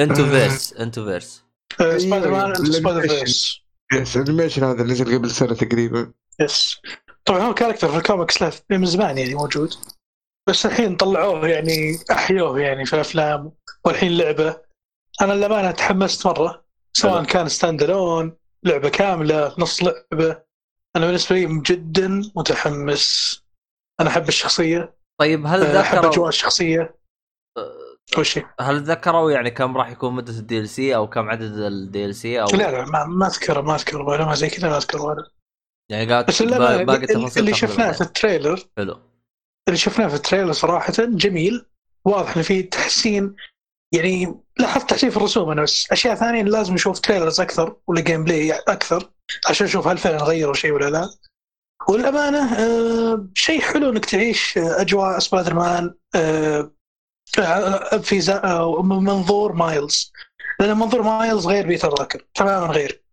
Into 0.00 0.24
آه. 0.24 0.28
Verse 0.28 0.72
Into 0.72 1.04
Verse. 1.04 1.44
آه، 1.80 1.98
سبايدر 1.98 2.30
مان 2.30 2.40
أيوة، 2.40 2.54
Spider. 2.54 3.08
Verse. 3.08 3.60
yes 3.92 4.16
animation 4.16 4.64
هذا 4.64 4.82
نزل 4.82 5.18
قبل 5.18 5.30
سنة 5.30 5.54
تقريبا. 5.54 6.12
yes 6.40 6.80
طبعا 7.24 7.40
هو 7.40 7.54
character 7.54 7.88
في 7.88 7.96
الكوميكس 7.96 8.42
له 8.42 8.52
من 8.70 8.86
زمان 8.86 9.18
يعني 9.18 9.34
موجود. 9.34 9.74
بس 10.48 10.66
الحين 10.66 10.96
طلعوه 10.96 11.48
يعني 11.48 11.98
أحيوه 12.10 12.60
يعني 12.60 12.86
في 12.86 12.92
الأفلام 12.92 13.52
والحين 13.84 14.16
لعبة. 14.16 14.60
أنا 15.22 15.32
للأمانة 15.32 15.70
تحمست 15.70 16.26
مرة 16.26 16.64
سواء. 16.92 17.24
كان 17.24 17.48
standalone 17.48 18.36
لعبة 18.64 18.88
كاملة 18.88 19.54
نص 19.58 19.82
لعبة. 19.82 20.42
أنا 20.96 21.06
بالنسبة 21.06 21.36
لي 21.36 21.62
جدا 21.66 22.22
متحمس. 22.36 23.40
أنا 24.00 24.08
أحب 24.08 24.28
الشخصية. 24.28 24.94
طيب 25.20 25.46
هل 25.46 25.62
آه، 25.62 25.80
أحب 25.80 25.98
ذكروا 25.98 26.12
أجواء 26.12 26.28
الشخصية. 26.28 26.98
شيء 28.22 28.46
هل 28.60 28.82
ذكروا 28.82 29.30
يعني 29.30 29.50
كم 29.50 29.76
راح 29.76 29.90
يكون 29.90 30.14
مدة 30.14 30.32
ال 30.32 30.68
DLC 30.68 30.96
أو 30.96 31.08
كم 31.10 31.30
عدد 31.30 32.04
ال 32.04 32.14
DLC 32.14 32.40
أو 32.40 32.46
لا 32.46 32.70
لا 32.70 32.84
ما, 32.84 33.04
ما 33.04 33.26
اذكر 33.26 33.62
ما 33.62 33.74
أذكر 33.74 34.02
ولا 34.02 34.24
ما 34.24 34.34
زي 34.34 34.48
كذا 34.50 34.68
ما 34.68 34.76
أذكر 34.76 35.02
ولا. 35.02 35.30
يعني 35.90 36.12
قاعد 36.12 36.26
بس 36.26 36.42
با- 36.42 36.82
باقي 36.82 36.98
التفاصيل 37.04 37.42
اللي 37.42 37.52
تاخذ 37.52 37.66
شفناه. 37.72 37.92
في 37.92 38.00
ال 38.00 38.07
trailer. 38.07 38.60
حلو. 38.76 39.00
اللي 39.68 39.78
شفناه 39.78 40.08
في 40.08 40.14
ال 40.14 40.19
trailer 40.19 40.52
صراحة 40.52 40.92
جميل. 40.98 41.66
واضح 42.04 42.34
انه 42.34 42.42
في 42.44 42.62
تحسين 42.62 43.36
يعني 43.94 44.34
لاحظت 44.58 44.90
تحسين 44.90 45.10
في 45.10 45.16
الرسوم 45.16 45.50
أنا 45.50 45.62
بس 45.62 45.92
أشياء 45.92 46.14
ثانية 46.14 46.42
لازم 46.42 46.74
نشوف 46.74 47.00
trailers 47.00 47.40
أكثر 47.40 47.76
ولا 47.86 48.00
gameplay 48.00 48.52
أكثر 48.52 49.10
عشان 49.48 49.66
نشوف 49.66 49.88
هل 49.88 49.98
فعلا 49.98 50.22
غيروا 50.24 50.54
شيء 50.54 50.72
ولا 50.72 50.90
لا. 50.90 51.08
والأمانة 51.88 52.54
آه 52.54 53.28
شيء 53.34 53.60
حلو 53.60 53.90
إنك 53.90 54.04
تعيش 54.04 54.58
آه، 54.58 54.80
أجواء 54.80 55.18
سبايدر 55.18 55.54
مان 55.54 55.94
آه، 56.14 56.72
في 58.02 58.20
زا- 58.20 58.44
آه، 58.44 58.82
منظور 58.82 59.52
Miles. 59.52 60.12
لأن 60.60 60.76
منظور 60.76 61.02
Miles 61.02 61.46
غير 61.46 61.66
Peter 61.66 61.88
Parker 61.90 62.26
تماما 62.34 62.66
غير. 62.66 63.04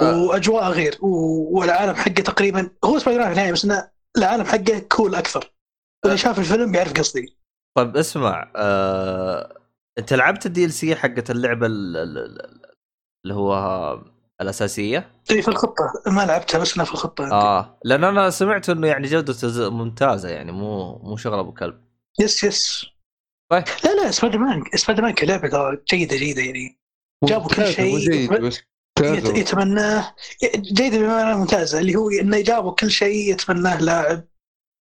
آه. 0.00 0.18
وأجواء 0.22 0.70
غير. 0.70 0.98
والعالم 1.00 1.94
حقه 1.94 2.10
تقريبا 2.12 2.70
هو 2.84 2.98
سبايدر 2.98 3.20
مان 3.20 3.28
في 3.28 3.32
النهايه 3.34 3.52
بس 3.52 3.64
إنه 3.64 3.88
العالم 4.16 4.44
حقه 4.44 4.78
cool 4.78 5.14
أكثر. 5.14 5.52
واللي 6.04 6.18
شاف 6.18 6.38
الفيلم 6.38 6.72
بيعرف 6.72 6.92
قصدي. 6.92 7.36
طيب 7.76 7.96
اسمع 7.96 8.52
آه... 8.56 9.56
أنت 9.98 10.12
لعبت 10.12 10.46
ال 10.46 10.72
DLC 10.72 10.96
حقت 10.96 11.30
اللعبة 11.30 11.66
ال- 11.66 11.96
ال- 11.96 12.18
ال- 12.18 12.62
اللي 13.24 13.34
هو 13.34 13.54
الأساسية؟ 14.40 15.10
إي 15.30 15.42
في 15.42 15.48
الخطة. 15.48 15.84
ما 16.06 16.26
لعبتها 16.26 16.58
بس 16.58 16.74
أنا 16.74 16.84
في 16.84 16.92
الخطة 16.92 17.32
آه 17.32 17.78
لأن 17.84 18.04
أنا 18.04 18.30
سمعت 18.30 18.68
إنه 18.68 18.86
يعني 18.86 19.06
جودته 19.08 19.70
ممتازة 19.70 20.28
يعني 20.28 20.52
مو 20.52 20.98
مو 20.98 21.16
شغل 21.16 21.38
أبو 21.38 21.52
كلب. 21.52 21.80
yes 22.20 22.44
yes. 22.44 22.86
لا 23.84 23.94
لا 24.02 24.10
Spider 24.10 24.38
Man 24.38 24.62
Spider 24.74 25.02
Man 25.02 25.12
كلعبة 25.14 25.48
ترى 25.48 25.78
جيدة 25.90 26.16
جيدة 26.16 26.42
يعني 26.42 26.80
جابوا 27.24 27.48
كل 27.48 27.66
شيء. 27.66 28.38
بس. 28.46 28.60
يتمناه 29.38 30.14
جيدة 30.56 30.98
بمعنى 30.98 31.36
ممتازة 31.38 31.78
اللي 31.78 31.94
هو 31.96 32.10
إنه 32.10 32.40
جابوا 32.40 32.72
كل 32.72 32.90
شيء 32.90 33.30
يتمناه 33.32 33.80
لاعب 33.82 34.24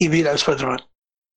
يبي 0.03 0.19
يلعب 0.21 0.37
سبايدر 0.37 0.67
مان 0.69 0.79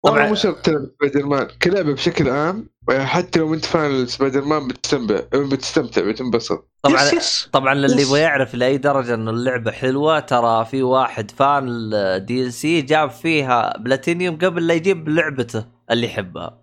والله 0.04 0.20
طبعاً- 0.24 0.28
مو 0.28 0.34
شرط 0.34 0.56
تلعب 0.64 0.90
سبايدر 0.96 1.26
مان 1.26 1.48
كلعبة 1.62 1.92
بشكل 1.92 2.28
عام 2.30 2.68
حتى 2.90 3.38
لو 3.38 3.54
أنت 3.54 3.64
fan 3.64 4.06
Spider-Man 4.06 4.68
بتستمتع 4.68 5.20
بتستمتع 5.34 6.02
بتنبسط 6.02 6.70
طبعا 6.82 7.02
yes 7.02 7.12
yes 7.12 7.48
طبعا 7.52 7.72
اللي. 7.72 8.02
يبغى 8.02 8.20
يعرف 8.20 8.54
لأي 8.54 8.76
درجة 8.76 9.14
إنه 9.14 9.30
اللعبة 9.30 9.70
حلوة 9.70 10.20
ترى 10.20 10.64
في 10.64 10.82
واحد 10.82 11.30
fan 11.30 11.90
DLC 12.26 12.80
جاب 12.82 13.10
فيها 13.10 13.76
بلاتينيوم 13.78 14.38
قبل 14.38 14.66
لا 14.66 14.74
يجيب 14.74 15.08
لعبته 15.08 15.66
اللي 15.90 16.06
يحبها 16.06 16.62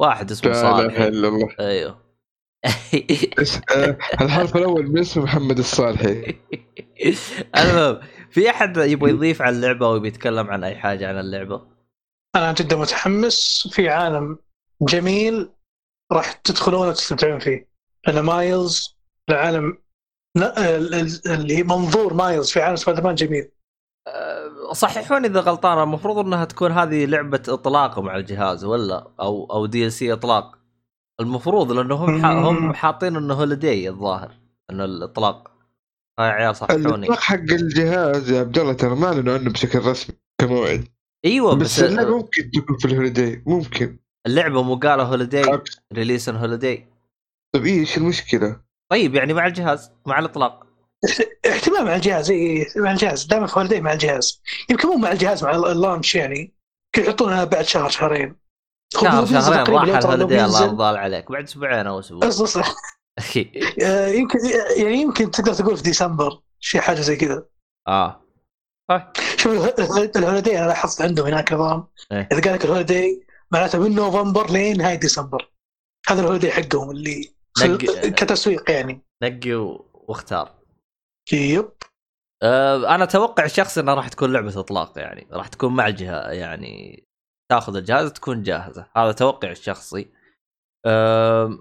واحد 0.00 0.30
اسمه 0.30 0.50
لا 0.52 0.60
اله 0.60 0.76
صالح. 0.76 1.00
الا 1.00 1.28
الله 1.28 1.48
أيوه. 1.60 2.00
آه، 3.76 3.98
الحرف 4.20 4.56
الأول 4.56 4.86
من 4.86 4.98
اسم 4.98 5.22
محمد 5.22 5.58
الصالحي. 5.58 6.34
المهم 7.58 8.00
في 8.30 8.50
أحد 8.50 8.76
يبغى 8.76 9.10
يضيف 9.10 9.42
على 9.42 9.56
اللعبة 9.56 9.86
أو 9.86 10.04
يتكلم 10.04 10.50
عن 10.50 10.64
أي 10.64 10.76
حاجة 10.76 11.08
عن 11.08 11.18
اللعبة؟ 11.18 11.66
أنا 12.36 12.52
جدا 12.52 12.76
متحمس. 12.76 13.68
في 13.72 13.88
عالم 13.88 14.38
جميل 14.82 15.50
راح 16.12 16.32
تدخلون 16.32 16.88
وتستمتعون 16.88 17.38
فيه. 17.38 17.68
لأن 18.06 18.20
Miles 18.20 18.96
العالم 19.30 19.78
لا 20.36 20.76
ال- 20.76 20.94
ال- 20.94 21.32
اللي 21.32 21.62
منظور 21.62 22.14
Miles 22.14 22.50
في 22.50 22.60
عالم 22.60 22.76
سبايدر 22.76 23.02
مان 23.02 23.14
جميل. 23.14 23.50
أه، 24.08 24.39
صححوني 24.72 25.26
إذا 25.26 25.40
غلطان 25.40 25.82
المفروض 25.82 26.18
إنها 26.18 26.44
تكون 26.44 26.72
هذه 26.72 27.06
لعبة 27.06 27.42
إطلاق 27.48 27.98
مع 27.98 28.16
الجهاز 28.16 28.64
ولا؟ 28.64 29.10
أو 29.20 29.44
أو 29.52 29.66
DLC 29.66 30.12
إطلاق. 30.12 30.58
المفروض 31.20 31.72
لأنه 31.72 31.94
هم 31.94 32.24
هم. 32.24 32.74
حاطين 32.74 33.16
إنه 33.16 33.34
holiday 33.34 33.88
الظاهر 33.88 34.32
إنه 34.70 34.84
الإطلاق. 34.84 35.50
هاي 36.18 36.28
يا 36.28 36.32
عيال 36.32 36.56
صححوني. 36.56 36.84
الإطلاق 36.84 37.20
حق 37.20 37.34
الجهاز 37.34 38.30
يا 38.30 38.40
عبد 38.40 38.58
الله 38.58 38.72
ترى 38.72 38.94
ما 38.94 39.06
اعلنوا 39.06 39.34
عنه 39.34 39.50
بشكل 39.50 39.78
رسمي 39.78 40.16
كموعد. 40.40 40.88
أيوه 41.24 41.54
بس 41.54 41.80
بس 41.80 41.92
ممكن 41.92 42.50
تكون 42.50 42.76
في 42.78 42.84
ال 42.84 42.91
holiday 42.91 43.42
ممكن. 43.46 43.98
اللعبة 44.26 44.62
مو 44.62 44.76
قالوا 44.76 45.04
holiday. 45.04 45.42
release 45.92 46.28
holiday 46.28 46.86
طيب 47.54 47.66
إيش 47.66 47.98
المشكلة؟ 47.98 48.60
طيب 48.90 49.14
يعني 49.14 49.34
مع 49.34 49.46
الجهاز 49.46 49.90
مع 50.06 50.18
الإطلاق. 50.18 50.66
احتمال 51.50 51.84
مع 51.84 51.94
الجهاز 51.96 52.30
اي 52.30 52.66
مع 52.76 52.90
الجهاز 52.92 53.24
دائما 53.24 53.46
في 53.46 53.58
holiday 53.58 53.80
مع 53.80 53.92
الجهاز. 53.92 54.42
يمكن 54.70 54.88
مو 54.88 54.94
مع 54.96 55.12
الجهاز 55.12 55.44
مع 55.44 55.50
ال 55.50 55.59
launch 55.59 56.14
يعني. 56.14 56.54
يحطونها 56.98 57.44
بعد 57.44 57.64
شهر 57.64 57.88
شهرين. 57.88 58.36
شهر 58.92 59.24
بينزل 59.24 59.40
شهرين 59.54 59.74
راح 59.74 59.98
ال 59.98 60.04
holiday 60.04 60.44
الله 60.44 60.64
يرضى 60.64 60.98
عليك. 60.98 61.32
بعد 61.32 61.42
أسبوعين 61.44 61.86
أو 61.86 61.98
أسبوع. 62.00 62.20
بس 62.20 62.42
بس 62.42 62.56
آه، 63.82 64.06
يمكن 64.06 64.38
يعني 64.76 64.96
يمكن 65.00 65.30
تقدر 65.30 65.54
تقول 65.54 65.76
في 65.76 65.82
ديسمبر 65.82 66.40
شيء 66.60 66.80
حاجة 66.80 67.00
زي 67.00 67.16
كذا. 67.16 67.46
آه. 67.88 68.24
طيب. 68.90 69.02
شوف 69.36 69.52
اله- 69.52 70.10
الهوليدي 70.16 70.58
أنا 70.58 70.66
لاحظت 70.66 71.02
عندهم 71.02 71.26
هناك 71.26 71.52
نظام. 71.52 71.86
إيه. 72.12 72.28
إذا 72.32 72.40
قال 72.40 72.54
لك 72.54 72.64
الهوليدي 72.64 73.26
معناته 73.50 73.78
من 73.78 73.94
نوفمبر 73.94 74.50
لين 74.50 74.76
نهاية 74.78 74.94
ديسمبر. 74.94 75.52
هذا 76.08 76.20
الهوليدي 76.20 76.50
حقهم 76.50 76.90
اللي 76.90 77.34
نقي- 77.60 78.10
كتسويق 78.10 78.70
يعني. 78.70 79.02
نقي 79.22 79.52
واختار. 79.94 80.59
يب 81.32 81.72
آه 82.42 82.94
أنا 82.94 83.04
أتوقع 83.04 83.44
الشخص 83.44 83.78
انها 83.78 83.94
راح 83.94 84.08
تكون 84.08 84.32
لعبة 84.32 84.60
إطلاق 84.60 84.98
يعني 84.98 85.28
راح 85.32 85.48
تكون 85.48 85.76
مع 85.76 85.86
الجهاز 85.86 86.34
يعني 86.34 87.04
تاخذ 87.50 87.76
الجهاز 87.76 88.12
تكون 88.12 88.42
جاهزة. 88.42 88.86
هذا 88.96 89.12
توقعي 89.12 89.52
الشخصي. 89.52 90.12
آه 90.86 91.58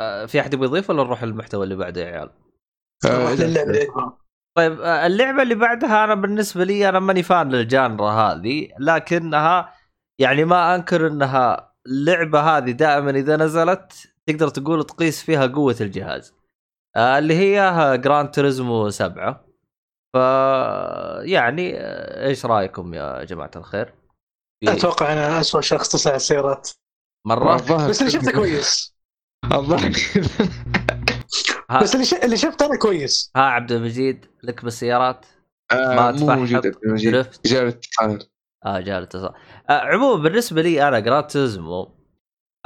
آه 0.00 0.26
في 0.26 0.40
أحد 0.40 0.54
يبغى 0.54 0.66
يضيف 0.66 0.90
ولا 0.90 1.02
نروح 1.02 1.24
للمحتوى 1.24 1.64
اللي 1.64 1.76
بعده 1.76 2.00
يا 2.00 2.06
عيال؟ 2.06 2.30
آه،. 3.96 4.18
طيب 4.56 4.80
آه، 4.80 5.06
اللعبة 5.06 5.42
اللي 5.42 5.54
بعدها 5.54 6.04
أنا 6.04 6.14
بالنسبة 6.14 6.64
لي 6.64 6.88
أنا 6.88 6.98
ماني 7.00 7.22
fan 7.22 7.48
لل 7.48 7.66
genre 7.66 8.10
هذه 8.10 8.68
لكنها 8.78 9.74
يعني 10.18 10.44
ما 10.44 10.74
أنكر 10.74 11.06
إنها 11.06 11.74
اللعبة 11.86 12.40
هذه 12.40 12.70
دائما 12.70 13.10
إذا 13.10 13.36
نزلت 13.36 14.12
تقدر 14.26 14.48
تقول 14.48 14.84
تقيس 14.84 15.22
فيها 15.22 15.46
قوة 15.46 15.76
الجهاز. 15.80 16.32
آه، 16.32 16.43
اللي 16.96 17.34
هي 17.34 17.98
Gran 17.98 18.30
Turismo 18.30 18.90
7 18.90 19.44
ف 20.14 20.16
يعني 21.24 21.80
آه، 21.80 22.26
إيش 22.26 22.46
رأيكم 22.46 22.94
يا 22.94 23.24
جماعة 23.24 23.50
الخير؟ 23.56 23.94
في 24.60 24.72
أتوقع 24.72 25.12
أنا 25.12 25.40
اسوء 25.40 25.60
شخص 25.60 25.88
تسع 25.88 26.14
السيارات. 26.14 26.70
مرة؟ 27.26 27.56
بس 27.88 28.00
اللي 28.00 28.10
شفته 28.12 28.32
كويس. 28.32 28.94
الظاهر 29.52 29.92
بس 31.82 31.94
اللي 31.94 32.04
ش... 32.06 32.14
اللي 32.14 32.36
شفته 32.36 32.66
أنا 32.66 32.78
كويس. 32.78 33.32
ها 33.36 33.42
عبد 33.42 33.72
المجيد 33.72 34.26
لك 34.42 34.64
بالسيارات؟ 34.64 35.26
آه، 35.72 35.94
ما 35.94 36.12
تفحط، 36.12 36.62
drift. 36.84 37.46
جاء 37.46 37.62
الاتصال 37.62 38.28
آه 38.66 38.80
جاء 38.80 38.98
الاتصال. 38.98 39.34
آه 39.70 39.80
عموما 39.80 40.22
بالنسبة 40.22 40.62
لي 40.62 40.88
أنا 40.88 41.00
Gran 41.00 41.26
Turismo 41.26 41.94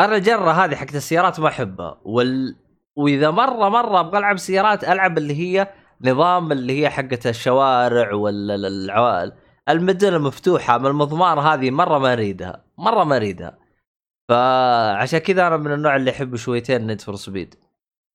أنا 0.00 0.16
الجره 0.16 0.50
هذه 0.50 0.74
حقت 0.74 0.94
السيارات 0.94 1.40
ما 1.40 1.48
أحبها 1.48 2.00
وال... 2.04 2.56
وإذا 2.98 3.30
مرة 3.30 3.68
مرة 3.68 4.00
أبغى 4.00 4.18
ألعب 4.18 4.36
سيارات 4.38 4.84
ألعب 4.84 5.18
اللي 5.18 5.34
هي 5.34 5.68
نظام 6.04 6.52
اللي 6.52 6.80
هي 6.82 6.90
حقت 6.90 7.26
الشوارع 7.26 8.12
ولا 8.14 8.54
ال- 8.54 8.66
العوالم 8.66 9.32
المدن 9.68 10.14
المفتوحة 10.14 10.78
من 10.78 10.86
المضمار 10.86 11.40
هذه 11.40 11.70
مرة 11.70 11.98
ما 11.98 12.12
أريدها 12.12 12.64
مرة 12.78 13.04
ما 13.04 13.16
أريدها. 13.16 13.58
فعشان 14.28 15.18
كذا 15.18 15.46
أنا 15.46 15.56
من 15.56 15.72
النوع 15.72 15.96
اللي 15.96 16.10
يحب 16.10 16.36
شويتين 16.36 16.86
Need 16.86 17.00
for 17.00 17.14
Speed 17.16 17.54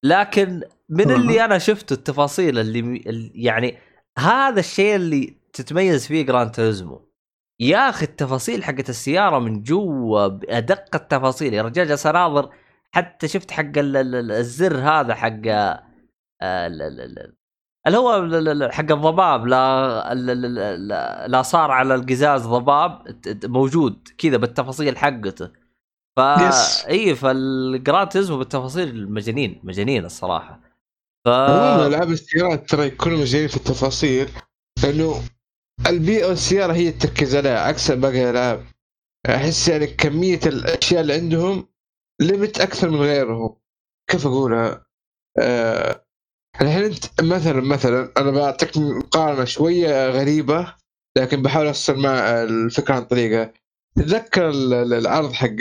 لكن 0.04 0.62
من. 0.90 1.12
اللي 1.12 1.46
أنا 1.46 1.58
شفته 1.58 1.94
التفاصيل 1.94 2.60
اللي 2.60 2.80
اللي- 2.80 3.32
يعني 3.36 3.78
هذا 4.20 4.60
الشيء 4.60 4.96
اللي 4.96 5.38
تتميز 5.54 6.08
فيه 6.08 6.26
Gran 6.26 6.52
Turismo 6.52 7.10
يا 7.60 7.90
أخي 7.90 8.06
التفاصيل 8.06 8.64
حقت 8.64 8.90
السيارة 8.90 9.40
من 9.40 9.64
جوا 9.64 10.28
بأدق 10.28 10.96
التفاصيل. 10.96 11.54
يا 11.54 11.62
رجال 11.62 11.88
جالس 11.88 12.08
أناظر 12.08 12.50
حتى 12.96 13.28
شفت 13.28 13.52
حق 13.52 13.62
ال- 13.78 13.98
ال- 13.98 14.16
ال- 14.16 14.32
الزر 14.32 14.78
هذا 14.78 15.16
حق 15.16 15.42
آه، 15.48 15.84
ال- 16.42 16.82
ال- 16.82 17.02
ال- 17.02 17.36
اللي 17.88 17.98
هو 17.98 18.16
ال- 18.16 18.36
ال- 18.36 18.64
ال- 18.64 18.72
حق 18.74 18.92
الضباب. 18.92 19.48
لا 19.48 20.12
ال- 20.12 20.30
ال- 20.30 20.60
ال- 20.60 21.32
لا- 21.32 21.42
صار 21.42 21.72
على 21.72 21.96
القزاز 21.96 22.48
ضباب 22.48 23.20
موجود 23.46 24.08
كذا 24.18 24.38
بالتفاصيل 24.38 24.98
حقته. 24.98 25.50
ف 26.18 26.20
Yes. 26.20 26.88
إي 26.90 27.16
فال 27.16 27.47
Gran 27.47 28.10
Turismo 28.10 28.38
بالتفاصيل 28.38 29.12
مجانين 29.12 29.60
مجانين 29.64 30.06
الصراحة. 30.06 30.60
ف 31.26 31.30
العاب 31.30 32.12
السيارات 32.12 32.70
ترى 32.70 32.86
يكونوا 32.88 33.18
مجانين 33.18 33.48
في 33.48 33.58
التفاصيل 33.58 34.30
لأنه 34.84 35.22
البيئة 35.88 36.26
والسيارة 36.26 36.74
هي 36.74 36.92
تركز 36.92 37.36
عليها 37.36 37.60
عكس 37.60 37.92
باقي 37.92 38.24
الألعاب. 38.24 38.66
أحس 39.30 39.68
يعني 39.68 39.88
كمية 39.88 40.40
الأشياء 40.46 41.02
اللي 41.02 41.14
عندهم 41.14 41.68
limit 42.22 42.60
أكثر 42.62 42.90
من 42.90 43.00
غيرهم. 43.02 43.56
كيف 44.10 44.28
أقولها؟ 44.28 44.86
آه 45.40 46.06
الحين 46.62 46.84
أنت 46.84 47.22
مثلا 47.22 47.62
مثلا 47.62 48.14
أنا 48.18 48.32
بعطيك 48.32 48.78
مقارنة 48.78 49.46
شوية 49.46 50.10
غريبة 50.10 50.76
لكن 51.18 51.42
بحاول 51.42 51.68
اوصل 51.68 52.12
الفكرة 52.44 52.94
عن 52.96 53.06
طريقه. 53.06 53.54
تتذكر 53.96 54.50
ال- 54.50 54.74
ال- 54.74 54.94
العرض 54.94 55.32
حق 55.34 55.56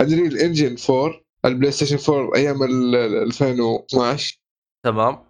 ال 0.00 0.38
Unreal 0.38 0.57
Engine 0.57 0.76
4 0.90 1.20
ال 1.44 1.72
PlayStation 1.72 2.12
4 2.14 2.36
أيام 2.36 2.62
ال- 2.62 2.94
ال 2.94 3.22
2012 3.22 4.40
تمام. 4.84 5.24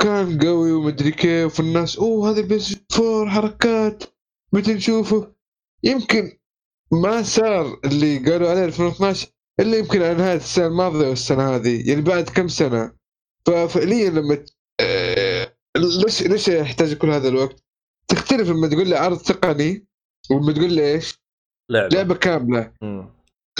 كان 0.00 0.38
قوي 0.38 0.72
ومدري 0.72 1.10
كيف 1.10 1.60
والناس 1.60 1.98
أوه 1.98 2.30
هذا 2.30 2.40
ال 2.40 2.60
PlayStation 2.60 2.80
4 2.98 3.30
حركات 3.30 4.04
متى 4.52 4.74
نشوفه؟ 4.74 5.32
يمكن 5.84 6.38
ما 7.02 7.22
صار 7.22 7.80
اللي 7.84 8.18
قالوا 8.18 8.50
عليه 8.50 8.64
2012 8.64 9.28
إلا 9.60 9.76
يمكن 9.78 10.02
على 10.02 10.14
نهايه 10.14 10.36
السنة 10.36 10.66
الماضية 10.66 11.08
والسنة 11.08 11.56
هذه 11.56 11.88
يعني 11.90 12.02
بعد 12.02 12.24
كم 12.28 12.48
سنة 12.48 12.92
ففعليا 13.46 14.10
لما 14.10 14.34
ت- 14.34 14.50
آه، 14.80 15.54
ليش 15.76 16.22
ليش 16.22 16.48
يحتاج 16.48 16.94
كل 16.94 17.10
هذا 17.10 17.28
الوقت؟ 17.28 17.56
تختلف 18.08 18.48
لما 18.48 18.68
تقول 18.68 18.88
لي 18.88 18.96
عرض 18.96 19.18
تقني 19.18 19.86
ولما 20.30 20.52
تقول 20.52 20.72
لي 20.72 20.92
إيش؟ 20.94 21.20
لعبة 21.70 21.96
لعبة 21.96 22.14
كاملة. 22.14 22.72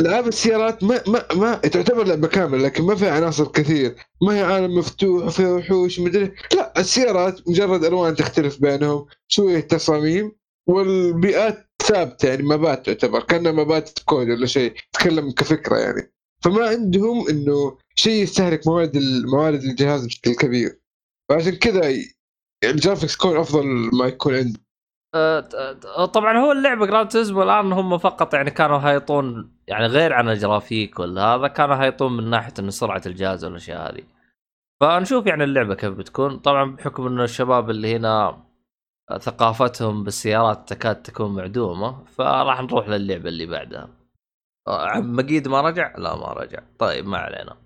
العاب 0.01 0.29
السيارات 0.29 0.85
ما 0.85 1.03
ما 1.09 1.25
ما 1.35 1.55
تعتبر 1.55 2.07
لعبة 2.07 2.29
كاملة 2.29 2.63
لكن 2.63 2.85
ما 2.85 2.95
فيها 2.95 3.11
عناصر 3.11 3.45
كثير 3.49 3.97
ما 4.23 4.35
هي 4.35 4.43
عالم 4.43 4.79
مفتوح 4.79 5.25
وفيها 5.27 5.53
وحوش 5.53 6.01
مدري 6.01 6.33
لا 6.55 6.81
السيارات 6.81 7.49
مجرد 7.49 7.85
ألوان 7.85 8.15
تختلف 8.15 8.61
بينهم 8.63 9.07
شوية 9.29 9.61
تصاميم 9.61 10.33
والبيئات 10.69 11.69
ثابتة 11.87 12.29
يعني 12.29 12.43
مبات 12.43 12.87
تعتبر 12.87 13.23
كأنها 13.23 13.53
مبات 13.53 13.99
كود 14.05 14.29
ولا 14.31 14.47
شيء 14.47 14.75
تتكلم 14.93 15.31
كفكرة 15.31 15.77
يعني. 15.77 16.13
فما 16.45 16.69
عندهم 16.69 17.29
إنه 17.29 17.79
شيء 17.95 18.23
يستهلك 18.23 18.67
موارد 18.67 18.97
موارد 19.33 19.63
الجهاز 19.63 20.07
بشكل 20.07 20.35
كبير. 20.35 20.81
فعشان 21.29 21.57
كذا 21.57 21.89
ي- 21.89 22.15
ال 22.65 22.70
graphics 22.70 23.15
يكون 23.15 23.37
أفضل 23.37 23.65
ما 23.93 24.07
يكون 24.07 24.35
عنده 24.35 24.61
آه، 25.15 25.49
آه، 25.97 26.07
طبعا 26.07 26.39
هو 26.39 26.53
اللعبة 26.53 26.87
Gran 26.87 27.09
Turismo 27.09 27.43
الآن 27.43 27.73
هم 27.73 27.99
فقط 27.99 28.35
يعني 28.35 28.51
كانوا 28.51 28.79
هايطون 28.79 29.53
يعني 29.69 29.87
غير 29.87 30.13
عن 30.13 30.29
الجرافيك 30.29 30.99
ولا 30.99 31.23
هذا 31.23 31.49
كانوا 31.49 31.75
هايطون 31.77 32.17
من 32.17 32.31
ناحية 32.31 32.53
إنه 32.59 32.71
سرعة 32.71 33.03
الجهاز 33.07 33.45
والأشياء 33.45 33.91
هذه. 33.93 34.03
فنشوف 34.81 35.27
يعني 35.27 35.45
اللعبة 35.45 35.75
كيف 35.75 35.91
بتكون. 35.91 36.39
طبعا 36.39 36.77
بحكم 36.77 37.07
إنه 37.07 37.25
الشباب 37.25 37.71
اللي 37.71 37.97
هنا 37.97 38.44
ثقافتهم 39.21 40.05
بالسيارات 40.05 40.69
تكاد 40.69 41.03
تكون 41.03 41.35
معدومة 41.35 42.05
فراح 42.05 42.61
نروح 42.61 42.89
للعبة 42.89 43.29
اللي 43.29 43.47
بعدها. 43.47 43.89
عم 44.69 45.17
مقيد 45.17 45.49
ما 45.49 45.61
رجع؟ 45.61 45.97
لا 45.97 46.17
ما 46.17 46.33
رجع. 46.33 46.63
طيب 46.79 47.07
ما 47.07 47.19
علينا. 47.19 47.57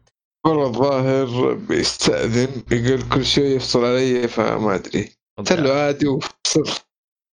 والله 0.46 0.66
الظاهر 0.66 1.54
بيستأذن 1.54 2.62
يقول 2.70 3.08
كل 3.08 3.24
شوي 3.24 3.44
يفصل 3.44 3.84
علي 3.84 4.28
فما 4.28 4.74
أدري. 4.74 5.12
قلت 5.38 5.52
له 5.52 5.72
عادي 5.72 6.08
وفصل. 6.08 6.82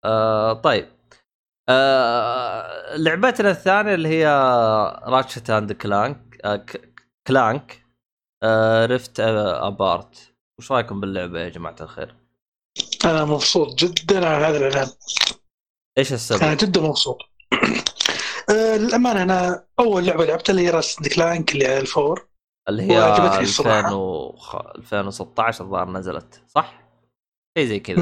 آه 0.05 0.53
طيب. 0.53 0.87
آه 1.69 2.95
لعبتنا 2.97 3.49
الثانية 3.49 3.93
اللي 3.93 4.09
هي 4.09 4.27
Ratchet 5.03 5.49
and 5.49 5.71
Clank 5.71 6.37
آه 6.45 6.65
Clank 7.27 7.85
آه 8.43 8.85
Rift 8.85 9.19
آه 9.19 9.67
Apart 9.67 10.33
وش 10.59 10.71
رأيكم 10.71 11.01
باللعبة 11.01 11.39
يا 11.39 11.49
جماعة 11.49 11.75
الخير؟ 11.81 12.24
أنا 13.05 13.25
مبسوط 13.25 13.75
جدا 13.75 14.27
على 14.27 14.45
هذا 14.45 14.57
الإعلان. 14.57 14.89
إيش 15.97 16.07
أنا 16.07 16.15
السبب؟ 16.15 16.57
جدا 16.57 16.81
مبسوط. 16.81 17.17
آه، 18.49 18.77
للأمانة 18.77 19.23
أنا 19.23 19.65
أول 19.79 20.05
لعبة 20.05 20.25
لعبتها 20.25 20.51
اللي 20.51 20.65
هي 20.65 20.69
Ratchet 20.69 20.95
Clank 21.15 21.53
اللي 21.53 21.65
على 21.65 21.79
ال 21.79 21.87
four. 21.87 22.27
اللي 22.69 22.83
هي 22.83 22.99
وعجبتني 22.99 23.43
الصراحة. 23.43 23.79
2000 23.79 23.93
وخ... 23.93 24.55
2016 24.55 25.63
الظاهر 25.63 25.89
نزلت 25.89 26.43
صح؟ 26.47 26.83
شيء 27.57 27.67
زي 27.67 27.79
كذا. 27.79 28.01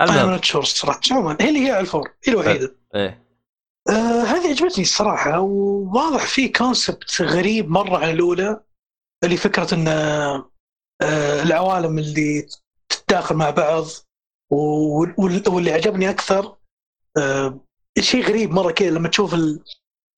أنا 0.00 0.24
not 0.24 0.44
sure 0.44 0.62
الصراحة. 0.62 1.00
عموما 1.10 1.36
هي 1.40 1.48
اللي 1.48 1.66
هي 1.66 1.70
على 1.70 1.80
ال 1.80 1.87
four 1.87 2.14
هي 2.24 2.32
الوحيدة. 2.32 2.76
إيه. 2.94 3.26
آه 3.88 4.22
هذه 4.22 4.48
عجبتني 4.48 4.84
الصراحة 4.84 5.40
وواضح 5.40 6.26
في 6.26 6.48
concept 6.48 7.22
غريب 7.22 7.70
مرة 7.70 7.98
عن 7.98 8.10
الأولى 8.10 8.60
اللي 9.24 9.36
فكرة 9.36 9.74
إن 9.74 9.88
آه 9.88 11.42
العوالم 11.42 11.98
اللي 11.98 12.46
تتداخل 12.88 13.34
مع 13.34 13.50
بعض 13.50 13.84
وال- 14.50 15.14
وال- 15.18 15.42
واللي 15.48 15.72
عجبني 15.72 16.10
أكثر 16.10 16.56
آه 17.18 17.60
شيء 18.00 18.24
غريب 18.28 18.50
مرة 18.52 18.70
كذا 18.70 18.90
لما 18.90 19.08
تشوف 19.08 19.34
ال 19.34 19.60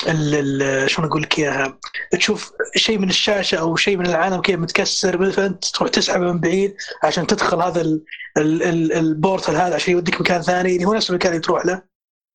ال 0.08 0.90
شلون 0.90 1.08
أقول 1.08 1.22
لك 1.22 1.38
إياها 1.38 1.78
تشوف 2.12 2.52
شيء 2.76 2.98
من 2.98 3.08
الشاشة 3.08 3.56
أو 3.58 3.76
شيء 3.76 3.96
من 3.96 4.06
العالم 4.06 4.40
كذا 4.40 4.56
متكسر 4.56 5.30
فانت 5.32 5.64
تروح 5.64 5.90
تسحبه 5.90 6.32
من 6.32 6.40
بعيد 6.40 6.76
عشان 7.02 7.26
تدخل 7.26 7.62
هذا 7.62 7.80
ال 7.80 8.02
ال 8.38 8.62
ال 8.62 8.92
ال 8.92 9.01
portal 9.01 9.56
هذا 9.56 9.74
عشان 9.74 9.92
يوديك 9.92 10.20
مكان 10.20 10.42
ثاني 10.42 10.74
اللي 10.74 10.84
هو 10.84 10.94
نفس 10.94 11.10
المكان 11.10 11.32
اللي 11.32 11.42
تروح 11.42 11.66
له. 11.66 11.82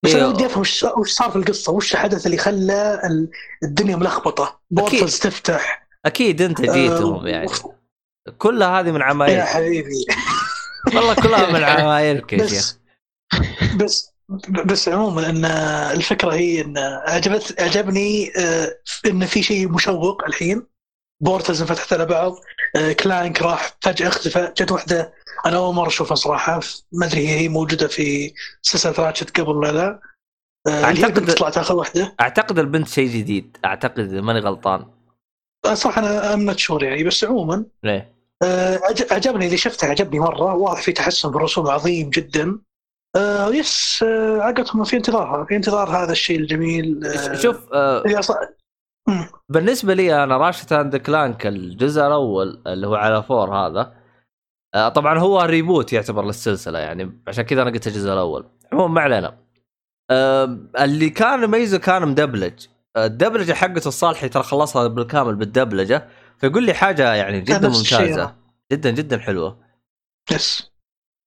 بس 0.03 0.13
أنا 0.15 0.23
إيه. 0.25 0.29
ودي 0.29 0.45
أفهم 0.45 0.61
وش 0.61 1.11
صار 1.11 1.29
في 1.29 1.35
القصة؟ 1.35 1.71
وش 1.71 1.93
الحدث 1.93 2.25
اللي 2.25 2.37
خلى 2.37 3.01
ال- 3.05 3.29
الدنيا 3.63 3.95
ملخبطة؟ 3.95 4.59
portals 4.71 5.19
تفتح. 5.19 5.87
أكيد 6.05 6.41
أنت 6.41 6.61
جيتهم 6.61 7.25
آه، 7.25 7.29
يعني. 7.29 7.47
كلها 8.37 8.79
هذه 8.79 8.91
من 8.91 8.99
يا 8.99 9.05
عمايل 9.05 9.41
حبيبي. 9.41 10.05
والله 10.95 11.13
كلها 11.15 11.51
من 11.51 11.63
عمايلك 11.79 12.33
يا 12.33 12.47
شيخ 12.47 12.77
بس 13.79 14.13
بس 14.65 14.89
عموما 14.89 15.29
إن 15.29 15.45
الفكرة 15.97 16.33
هي 16.33 16.61
إن 16.61 16.77
عجبت 17.07 17.61
عجبني 17.61 18.31
آه، 18.37 18.79
إن 19.05 19.25
في 19.25 19.43
شيء 19.43 19.69
مشوق 19.69 20.23
الحين. 20.25 20.67
بورتلز 21.23 21.61
انفتحت 21.61 21.93
على 21.93 22.05
بعض. 22.05 22.35
آه، 22.75 22.93
كلانك 22.93 23.41
راح 23.41 23.77
فجأة 23.81 24.07
اختفى. 24.07 24.53
جت 24.57 24.71
واحدة 24.71 25.13
أنا 25.45 25.57
أول 25.57 25.75
مرة 25.75 25.87
أشوفها 25.87 26.15
صراحة. 26.15 26.59
ما 26.91 27.05
أدري 27.05 27.27
هي 27.27 27.39
هي 27.39 27.49
موجودة 27.49 27.87
في 27.87 28.33
سلسلة 28.61 29.05
راتشت 29.05 29.39
قبل 29.39 29.49
ولا 29.49 29.71
لا. 29.71 29.99
آه، 30.67 30.91
بنت 30.91 31.31
طلعت 31.31 31.57
آخر 31.57 31.75
واحدة 31.75 32.15
أعتقد 32.21 32.59
البنت 32.59 32.87
شيء 32.87 33.09
جديد. 33.09 33.57
أعتقد 33.65 34.13
ماني 34.13 34.39
غلطان. 34.39 34.85
صراحة 35.73 35.99
أنا 36.01 36.33
I'm 36.33 36.57
sure 36.57 36.83
يعني. 36.83 37.03
بس 37.03 37.23
عموما 37.23 37.65
ليه؟ 37.83 38.12
آه، 38.43 38.79
عج- 38.83 39.13
عجبني 39.13 39.45
اللي 39.45 39.57
شفته 39.57 39.87
عجبني 39.87 40.19
مرة. 40.19 40.53
واضح 40.53 40.81
في 40.81 40.91
تحسن 40.91 41.31
في 41.31 41.35
الرسوم 41.37 41.67
عظيم 41.67 42.09
جدا. 42.09 42.59
آه 43.15 43.47
yes 43.49 44.03
آه 44.07 44.41
عقدهم 44.41 44.83
في 44.83 44.97
انتظارها 44.97 45.45
في 45.45 45.55
انتظار 45.55 45.89
هذا 45.89 46.11
الشيء 46.11 46.39
الجميل. 46.39 47.05
آه 47.05 47.35
شوف 47.35 47.73
آه. 47.73 48.03
بالنسبة 49.49 49.93
لي 49.93 50.23
أنا 50.23 50.37
Ratchet 50.37 50.71
and 50.71 50.95
Clank 50.95 51.47
الجزء 51.47 52.01
الأول 52.01 52.61
اللي 52.67 52.87
هو 52.87 52.95
على 52.95 53.23
four 53.23 53.55
هذا 53.55 53.93
آه 54.75 54.89
طبعا 54.89 55.19
هو 55.19 55.41
reboot 55.41 55.93
يعتبر 55.93 56.25
للسلسلة 56.25 56.79
يعني 56.79 57.21
عشان 57.27 57.43
كذا 57.43 57.61
أنا 57.61 57.71
قلت 57.71 57.87
الجزء 57.87 58.13
الأول. 58.13 58.45
عموما 58.71 58.93
ما 58.93 59.01
علينا. 59.01 59.37
آه 60.11 60.57
اللي 60.79 61.09
كان 61.09 61.43
يميزه 61.43 61.77
كان 61.77 62.07
مدبلج. 62.07 62.65
آه، 62.95 63.05
الدبلجة 63.05 63.53
حقته 63.53 63.87
الصالحي 63.87 64.29
ترى 64.29 64.43
خلصها 64.43 64.87
بالكامل 64.87 65.35
بالدبلجة. 65.35 66.07
فيقول 66.39 66.65
لي 66.65 66.73
حاجة 66.73 67.13
يعني 67.13 67.41
جدا. 67.41 67.69
ممتازة. 67.69 68.35
جدا 68.71 68.89
جدا 68.91 69.19
حلوة. 69.19 69.59
يس. 70.31 70.71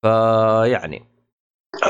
فيعني. 0.03 1.09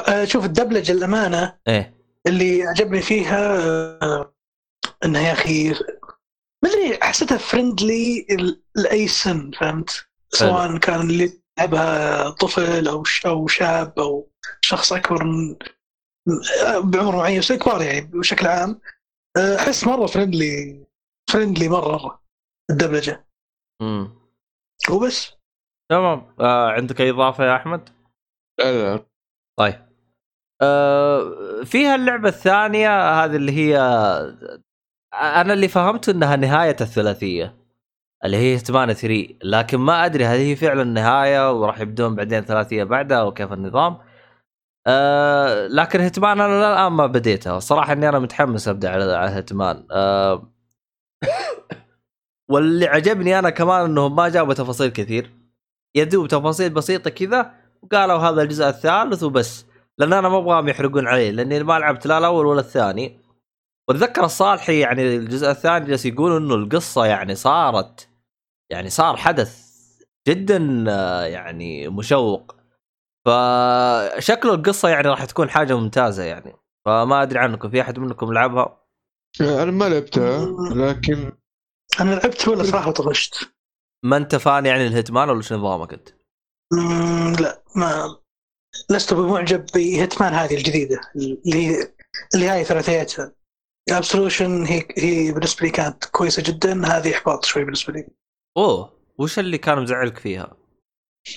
آه 0.08 0.24
شوف 0.24 0.44
الدبلجة 0.44 0.92
الأمانة 0.92 1.58
إيه. 1.68 1.94
اللي 2.26 2.62
عجبني 2.62 3.02
فيها 3.02 3.56
آه 4.02 4.34
إنها 5.04 5.20
يا 5.22 5.32
أخي 5.32 5.70
ما 6.64 6.70
أدري 6.70 6.98
حسيتها 7.02 7.38
فرندلي 7.38 8.26
لاي 8.74 9.08
سن 9.08 9.50
فهمت؟ 9.60 10.06
سواء 10.28 10.78
كان 10.78 11.00
اللي 11.00 11.42
يلعبها 11.58 12.30
طفل 12.30 12.88
أو 12.88 13.04
أو 13.26 13.46
شاب 13.46 13.98
أو 13.98 14.30
شخص 14.60 14.92
أكبر 14.92 15.24
من 15.24 15.56
آه، 16.66 16.78
بعمر 16.78 17.16
معين 17.16 17.38
بس 17.40 17.52
كبار 17.52 17.82
يعني 17.82 18.00
بشكل 18.00 18.46
عام. 18.46 18.80
آه، 19.36 19.56
أحس 19.56 19.84
مرة 19.86 20.06
فرندلي 20.06 20.84
فرندلي 21.30 21.68
مرة. 21.68 22.25
الدبلجة. 22.70 23.26
امم 23.82 24.10
وبس. 24.90 25.32
تمام. 25.90 26.34
آه 26.40 26.70
عندك 26.70 27.00
أي 27.00 27.10
إضافة 27.10 27.44
يا 27.44 27.56
أحمد؟ 27.56 27.88
لا 28.58 28.94
لا 28.96 29.06
طيب. 29.58 29.86
آه 30.62 31.62
فيها 31.64 31.94
اللعبة 31.94 32.28
الثانية 32.28 33.24
هذه 33.24 33.36
اللي 33.36 33.52
هي 33.52 33.78
أنا 35.14 35.52
اللي 35.52 35.68
فهمته 35.68 36.10
أنها 36.10 36.36
نهاية 36.36 36.76
الثلاثية 36.80 37.56
اللي 38.24 38.36
هي 38.36 38.56
هتمان 38.56 38.92
3 38.92 39.38
لكن 39.44 39.78
ما 39.78 40.04
أدري 40.06 40.24
هل 40.26 40.38
هي 40.38 40.56
فعلا 40.56 40.84
نهاية 40.84 41.52
وراح 41.60 41.80
يبدون 41.80 42.14
بعدين 42.16 42.40
ثلاثية 42.44 42.84
بعدها 42.84 43.22
وكيف 43.22 43.52
النظام. 43.52 43.98
آه 44.86 45.66
لكن 45.68 46.00
هتمان 46.00 46.40
أنا 46.40 46.72
الآن 46.74 46.92
ما 46.92 47.06
بديتها 47.06 47.56
الصراحة 47.58 47.92
أني 47.92 48.08
أنا 48.08 48.18
متحمس 48.18 48.68
أبدأ 48.68 48.90
على 48.90 49.04
على 49.16 49.30
هتمان. 49.30 49.86
آه 49.92 50.52
واللي 52.48 52.86
عجبني 52.86 53.38
أنا 53.38 53.50
كمان 53.50 53.84
أنهم 53.84 54.16
ما 54.16 54.28
جابوا 54.28 54.54
تفاصيل 54.54 54.88
كثير. 54.88 55.30
يدوب 55.96 56.28
تفاصيل 56.28 56.70
بسيطة 56.70 57.10
كذا 57.10 57.54
وقالوا 57.82 58.18
هذا 58.18 58.42
الجزء 58.42 58.68
الثالث 58.68 59.22
وبس. 59.22 59.66
لأن 59.98 60.12
أنا 60.12 60.28
ما 60.28 60.38
أبغاهم 60.38 60.68
يحرقون 60.68 61.06
علي 61.06 61.32
لأني 61.32 61.62
ما 61.62 61.78
لعبت 61.78 62.06
لا 62.06 62.18
الأول 62.18 62.46
ولا 62.46 62.60
الثاني. 62.60 63.20
وأتذكر 63.88 64.24
الصالحي 64.24 64.80
يعني 64.80 65.16
الجزء 65.16 65.50
الثاني 65.50 65.86
جالس 65.86 66.06
يقول 66.06 66.36
إنه 66.36 66.54
القصة 66.54 67.06
يعني 67.06 67.34
صارت 67.34 68.08
يعني 68.70 68.90
صار 68.90 69.16
حدث 69.16 69.66
جدا 70.28 70.84
آه، 70.88 71.24
يعني 71.24 71.88
مشوق. 71.88 72.56
فشكله 73.26 74.54
القصة 74.54 74.88
يعني 74.88 75.08
راح 75.08 75.24
تكون 75.24 75.50
حاجة 75.50 75.76
ممتازة 75.78 76.22
يعني. 76.22 76.52
فما 76.86 77.22
أدري 77.22 77.38
عنكم 77.38 77.70
في 77.70 77.80
أحد 77.80 77.98
منكم 77.98 78.32
لعبها؟ 78.32 78.82
أنا 79.40 79.70
ما 79.70 79.88
لعبتها 79.88 80.46
لكن 80.74 81.32
أنا 82.00 82.14
لعبت 82.14 82.48
ولا 82.48 82.62
صراحة 82.62 82.88
وطفشت 82.88 83.50
ما 84.04 84.16
أنت 84.16 84.36
fan 84.36 84.66
يعني 84.66 84.86
ال 84.86 84.93
Hitman 84.93 85.30
ولا 85.30 85.42
شو 85.42 85.54
نظامك 85.54 85.92
أنت؟ 85.92 86.08
لا 87.40 87.62
ما 87.76 88.18
لست 88.90 89.14
بمعجب 89.14 89.66
ب 89.74 89.83
Hitman 89.83 90.34
هذه 90.34 90.54
الجديدة 90.54 91.00
اللي 91.16 91.54
هي 91.54 91.92
اللي 92.34 92.48
هاي 92.48 92.64
ثلاثيتها 92.64 93.32
Absolution 93.90 94.64
هي 94.64 94.88
هي 94.98 95.32
بالنسبة 95.32 95.66
لي 95.66 95.70
كانت 95.70 96.04
كويسة 96.04 96.42
جدا 96.46 96.86
هذه 96.86 97.14
إحباط 97.14 97.44
شوي 97.44 97.64
بالنسبة 97.64 97.92
لي. 97.92 98.08
أوه 98.56 98.98
وش 99.18 99.38
اللي 99.38 99.58
كان 99.58 99.82
مزعلك 99.82 100.18
فيها؟ 100.18 100.56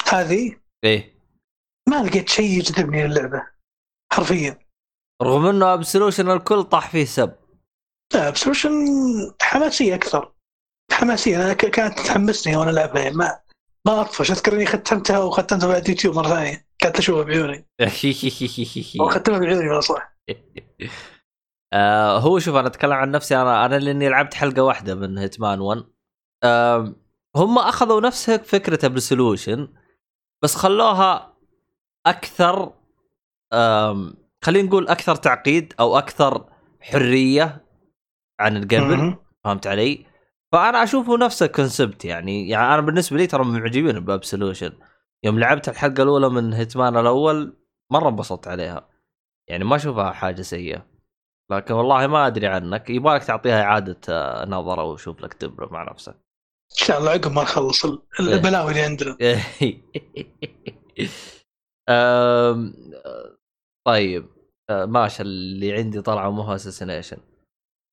هذه؟ 0.07 0.59
إيه. 0.83 1.19
ما 1.89 2.03
لقيت 2.03 2.29
شيء 2.29 2.57
يجذبني 2.57 3.07
للعبة 3.07 3.47
حرفيا. 4.13 4.59
رغم 5.21 5.45
إنه 5.45 5.73
Absolution 5.73 6.29
الكل 6.29 6.63
طاح 6.63 6.89
فيه 6.89 7.05
سب. 7.05 7.35
لا 8.13 8.27
Absolution 8.27 8.71
حماسية 9.41 9.95
أكثر. 9.95 10.33
حماسيه 10.99 11.45
أنا 11.45 11.53
كانت 11.53 11.99
تحمسني 11.99 12.55
وأنا 12.55 12.69
العبها 12.71 13.01
يعني 13.01 13.15
ما 13.15 13.39
ما 13.87 14.01
أطفش. 14.01 14.31
اذكر 14.31 14.53
اني 14.53 14.65
ختمتها 14.65 15.19
وختمتها 15.19 15.67
بعد 15.67 15.89
يوتيوب 15.89 16.15
مرة 16.15 16.27
ثانية. 16.27 16.65
كانت 16.79 16.97
أشوفها 16.97 17.23
بعيوني. 17.23 17.67
وختمها 19.01 19.39
بعيوني 19.39 19.67
والله 19.67 19.79
صح. 19.79 20.17
آه 21.73 22.17
هو 22.17 22.39
شوف 22.39 22.55
أنا 22.55 22.67
أتكلم 22.67 22.93
عن 22.93 23.11
نفسي. 23.11 23.35
أنا 23.35 23.65
أنا 23.65 23.75
لأني 23.75 24.09
لعبت 24.09 24.33
حلقة 24.33 24.63
واحدة 24.63 24.95
من 24.95 25.17
Hitman 25.17 25.59
1 25.59 25.83
آه 26.43 26.95
هم 27.35 27.59
أخذوا 27.59 28.01
نفس 28.01 28.31
فكره 28.31 28.85
Absolution 28.85 29.67
بس 30.43 30.55
خلوها 30.55 31.33
أكثر 32.07 32.73
خلينا 34.43 34.67
نقول 34.67 34.87
أكثر 34.87 35.15
تعقيد 35.15 35.73
أو 35.79 35.97
أكثر 35.97 36.45
حرية 36.81 37.65
عن 38.39 38.67
مهم. 38.71 39.17
فهمت 39.43 39.67
علي؟ 39.67 40.08
فأنا 40.51 40.83
أشوفه 40.83 41.17
نفس 41.17 41.43
ال 41.43 41.51
concept 41.51 42.05
يعني 42.05 42.49
يعني 42.49 42.73
أنا 42.73 42.81
بالنسبة 42.81 43.17
لي 43.17 43.27
ترى 43.27 43.43
معجبين 43.45 43.99
ب 43.99 44.06
Absolution 44.06 44.73
يوم 45.23 45.39
لعبت 45.39 45.69
الحلقة 45.69 46.03
الأولى 46.03 46.29
من 46.29 46.53
Hitman 46.53 46.97
الأول 46.97 47.57
مرة 47.91 48.09
انبسطت 48.09 48.47
عليها. 48.47 48.89
يعني 49.49 49.63
ما 49.63 49.75
أشوفها 49.75 50.11
حاجة 50.11 50.41
سيئة. 50.41 50.85
لكن 51.51 51.73
والله 51.73 52.07
ما 52.07 52.27
أدري 52.27 52.47
عنك. 52.47 52.89
يبغالك 52.89 53.23
تعطيها 53.23 53.61
إعادة 53.63 53.99
آه، 54.09 54.45
نظرة 54.45 54.83
وشوف 54.83 55.21
لك 55.21 55.33
تبرة 55.33 55.69
مع 55.73 55.91
نفسك. 55.91 56.13
إن 56.71 56.85
شاء 56.85 56.99
الله 56.99 57.11
عقب 57.11 57.31
ما 57.31 57.41
نخلص 57.41 57.85
ال- 57.85 58.01
البلاوي 58.19 58.71
اللي 58.71 58.81
عندنا. 58.81 59.17
أم، 61.89 62.73
طيب. 63.87 64.27
أه، 64.69 64.85
ماشي. 64.85 65.23
اللي 65.23 65.73
عندي 65.73 66.01
طلعوا 66.01 66.33
مو 66.33 66.55
اساسينيشن 66.55 67.17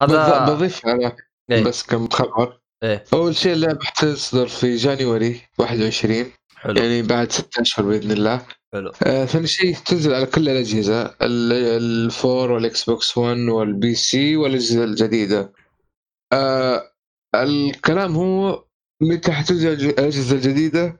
بض- 0.02 0.10
هذا 0.10 0.54
بضيف 0.54 0.86
على 0.86 1.16
إيه. 1.50 1.64
بس 1.64 1.82
كم 1.82 2.08
خبر. 2.08 2.60
إيه. 2.82 3.04
أول 3.12 3.36
شيء 3.36 3.52
اللعبة 3.52 3.84
حتصدر 3.84 4.46
في 4.48 4.76
جانيوري 4.76 5.40
21 5.58 6.32
حلو. 6.56 6.82
يعني 6.82 7.02
بعد 7.02 7.32
ستة 7.32 7.60
أشهر 7.62 7.86
بإذن 7.86 8.10
الله. 8.12 8.46
حلو. 8.72 8.92
آه، 9.02 9.24
ثاني 9.24 9.46
شيء 9.46 9.76
تنزل 9.76 10.14
على 10.14 10.26
كل 10.26 10.48
الأجهزة 10.48 11.02
ال- 11.06 11.52
ال 11.82 11.96
four 11.96 12.50
وال 12.50 12.84
Xbox 12.84 13.18
1 13.18 13.38
وال 13.38 13.94
PC 13.94 14.36
والأجهزة 14.36 14.84
الجديدة. 14.84 15.52
آه 16.32 16.92
الكلام 17.34 18.16
هو 18.16 18.64
متى 19.02 19.32
حتنزل 19.32 19.72
الأجهزة 19.72 20.36
الجديدة؟ 20.36 20.98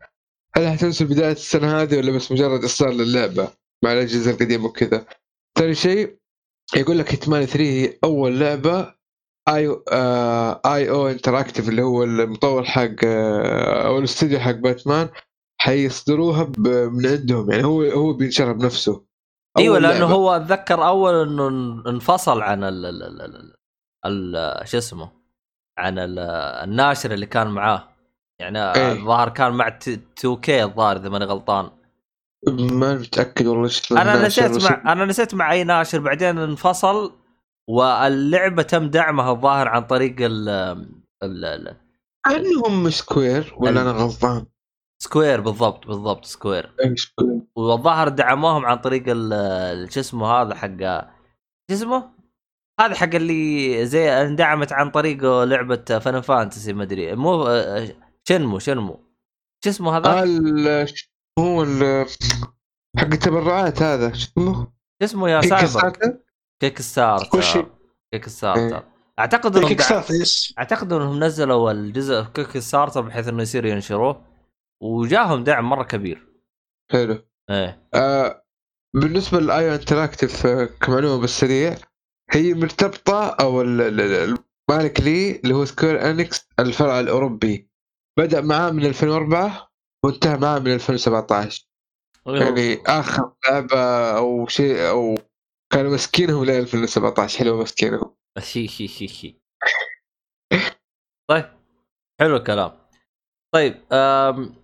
هل 0.57 0.68
حتنزل 0.68 1.07
بداية 1.07 1.32
السنة 1.32 1.82
هذه 1.82 1.97
ولا 1.97 2.12
بس 2.12 2.32
مجرد 2.32 2.64
إصدار 2.64 2.92
للعبة 2.92 3.49
مع 3.84 3.92
الأجهزة 3.92 4.30
القديمة 4.30 4.66
وكذا؟ 4.66 5.07
ثاني 5.59 5.74
شيء 5.74 6.16
يقول 6.76 6.99
لك 6.99 7.12
Hitman 7.12 7.47
3 7.47 7.61
هي 7.64 7.99
أول 8.05 8.40
لعبة 8.40 8.94
I 9.49 9.76
آه 9.92 10.61
IO 10.66 10.90
Interactive 10.90 11.68
اللي 11.68 11.82
هو 11.82 12.05
المطور 12.05 12.64
حق 12.64 12.90
آه 13.05 13.86
أو 13.86 13.99
الاستوديو 13.99 14.38
حق 14.38 14.51
باتمان 14.53 15.09
حيصدروها 15.61 16.53
من 16.59 17.07
عندهم 17.07 17.51
يعني 17.51 17.64
هو 17.64 17.82
هو 17.82 18.12
بينشرها 18.12 18.53
بنفسه 18.53 19.05
إيوه 19.59 19.78
لأنه 19.78 19.99
لعبة. 19.99 20.12
هو 20.14 20.36
أتذكر 20.36 20.86
أول 20.86 21.14
إنه 21.28 21.49
إن- 21.49 21.88
انفصل 21.88 22.42
عن 22.42 22.64
ال 22.64 22.86
ال 22.86 23.03
ال 23.03 23.22
ال 23.22 23.55
ال 24.36 24.68
شو 24.68 24.78
اسمه 24.78 25.11
عن 25.78 25.99
ال 25.99 26.18
الناشر 26.64 27.12
اللي 27.12 27.26
كان 27.26 27.47
معاه 27.47 27.88
يعني 28.40 28.59
إيه. 28.74 28.92
الظاهر 28.92 29.28
كان 29.28 29.53
مع 29.53 29.68
2 29.68 30.36
كي 30.36 30.64
الظاهر 30.64 30.97
إذا 30.97 31.09
ماني 31.09 31.24
غلطان 31.24 31.70
ما 32.59 32.94
متأكد 32.94 33.47
والله 33.47 33.70
أنا 33.92 34.26
نسيت 34.26 34.64
مع 34.70 34.92
أنا 34.92 35.05
نسيت 35.05 35.34
مع 35.34 35.53
أي 35.53 35.64
ناشر 35.64 35.99
بعدين 35.99 36.38
انفصل 36.38 37.12
واللعبة 37.68 38.62
تم 38.62 38.90
دعمها 38.90 39.32
الظاهر 39.32 39.68
عن 39.68 39.82
طريق 39.82 40.16
ال 40.20 40.48
ال- 41.22 41.44
ال 41.44 41.76
أنهم 42.26 42.90
Square 42.90 43.55
ولا 43.56 43.82
أنا 43.82 43.90
غلطان؟ 43.90 44.46
Square 45.03 45.40
بالضبط 45.40 45.86
بالضبط 45.86 46.24
Square 46.24 46.74
إيه، 46.80 46.94
Square 46.94 47.40
والظاهر 47.56 48.08
دعموهم 48.08 48.66
عن 48.66 48.76
طريق 48.76 49.04
شو 49.90 50.00
اسمه 50.00 50.26
هذا 50.26 50.54
حق 50.54 50.76
شو 51.70 51.74
اسمه؟ 51.76 52.10
هذا 52.80 52.94
حق 52.94 53.14
اللي 53.14 53.86
زي 53.86 54.10
اندعمت 54.10 54.72
عن 54.72 54.90
طريقه 54.90 55.44
لعبة 55.44 55.84
Fan 55.99 56.20
Fantasy 56.20 56.72
ما 56.72 56.82
أدري 56.82 57.14
مو 57.16 57.48
شنمو 58.28 58.58
شنمو 58.58 59.00
شو 59.64 59.70
اسمه 59.70 59.96
هذا؟ 59.96 60.08
آه، 60.10 60.22
ال- 60.22 60.88
هو 61.38 61.64
حق 62.98 63.04
التبرعات 63.12 63.82
هذا 63.82 64.12
شو 64.12 64.26
اسمه؟ 64.28 64.54
شو 64.64 65.04
اسمه 65.04 65.28
يا 65.30 65.40
سايبر؟ 65.40 66.18
Kickstarter 66.62 67.38
وش 67.38 67.57
هي؟ 67.57 67.66
Kickstarter 68.12 68.76
إيه. 68.76 68.88
أعتقد 69.18 69.57
إنهم 69.57 69.78
Starter 69.78 70.14
yes 70.14 70.55
أعتقد 70.59 70.92
إنهم 70.92 71.24
نزلوا 71.24 71.70
الجزء 71.70 72.22
في 72.22 72.30
Kickstarter 72.30 73.01
بحيث 73.00 73.28
إنه 73.28 73.42
يصير 73.42 73.64
ينشروه. 73.66 74.22
وجاهم 74.82 75.44
دعم 75.44 75.68
مرة 75.68 75.82
كبير. 75.82 76.26
حلو. 76.92 77.18
إيه. 77.50 77.88
آه 77.94 78.44
بالنسبة 78.96 79.40
لل 79.40 79.74
IO 79.74 79.86
Interactive 79.86 80.47
آه، 80.46 80.64
كمعلومة 80.64 81.20
بالسريع 81.20 81.76
هي 82.32 82.54
مرتبطة 82.54 83.28
أو 83.28 83.62
ال- 83.62 83.80
ال- 83.80 84.00
ال- 84.00 84.38
المالك 84.70 85.00
لي 85.00 85.36
اللي 85.36 85.54
هو 85.54 85.64
Square 85.64 86.11
Enix 86.11 86.49
الفرع 86.61 87.00
الأوروبي. 87.00 87.70
بدأ 88.18 88.40
معاه 88.40 88.70
من 88.70 88.84
2004 88.86 89.68
وانتهى 90.04 90.36
معاه 90.36 90.59
من 90.59 90.72
2017 90.74 91.66
يعني 92.26 92.82
آخر 92.86 93.32
لعبة 93.48 94.11
أو 94.16 94.46
شيء 94.46 94.88
أو 94.88 95.18
كانوا 95.72 95.94
مسكينهم 95.94 96.44
ل 96.44 96.50
2017 96.50 97.38
حلو 97.38 97.62
مسكينهم. 97.62 98.16
شي 98.38 98.68
شي 98.68 98.88
شي 98.88 99.08
شي 99.08 99.42
طيب 101.30 101.44
حلو 102.20 102.36
الكلام. 102.36 102.72
طيب 103.54 103.84
أم... 103.92 104.54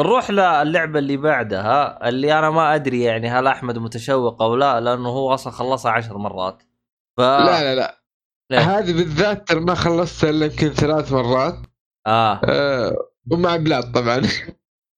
نروح 0.00 0.30
للعبة 0.30 0.98
اللي 0.98 1.16
بعدها 1.16 2.08
اللي 2.08 2.38
أنا 2.38 2.50
ما 2.50 2.74
أدري 2.74 3.02
يعني 3.02 3.28
هل 3.28 3.46
أحمد 3.46 3.78
متشوق 3.78 4.42
أو 4.42 4.56
لا 4.56 4.80
لأنه 4.80 5.08
هو 5.08 5.34
أصلا 5.34 5.52
خلصها 5.52 5.92
عشر 5.92 6.18
مرات. 6.18 6.62
ف 7.18 7.20
لا 7.20 7.62
لا 7.62 7.74
لا. 7.74 8.02
ليه؟ 8.50 8.78
هذه 8.78 8.92
بالذات 8.92 9.52
ما 9.52 9.74
خلصتها 9.74 10.30
إلا 10.30 10.46
يمكن 10.46 10.68
ثلاث 10.68 11.12
مرات. 11.12 11.58
آه. 12.06 12.40
آه 12.44 12.96
ومع 13.30 13.56
بلاد 13.56 13.92
طبعا. 13.92 14.22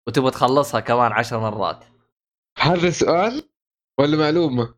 وتبغى 0.09 0.31
تخلصها 0.31 0.81
كمان 0.81 1.13
عشر 1.13 1.41
مرات. 1.41 1.85
هذا 2.59 2.91
سؤال 2.91 3.51
ولا 3.99 4.17
معلومة؟ 4.17 4.75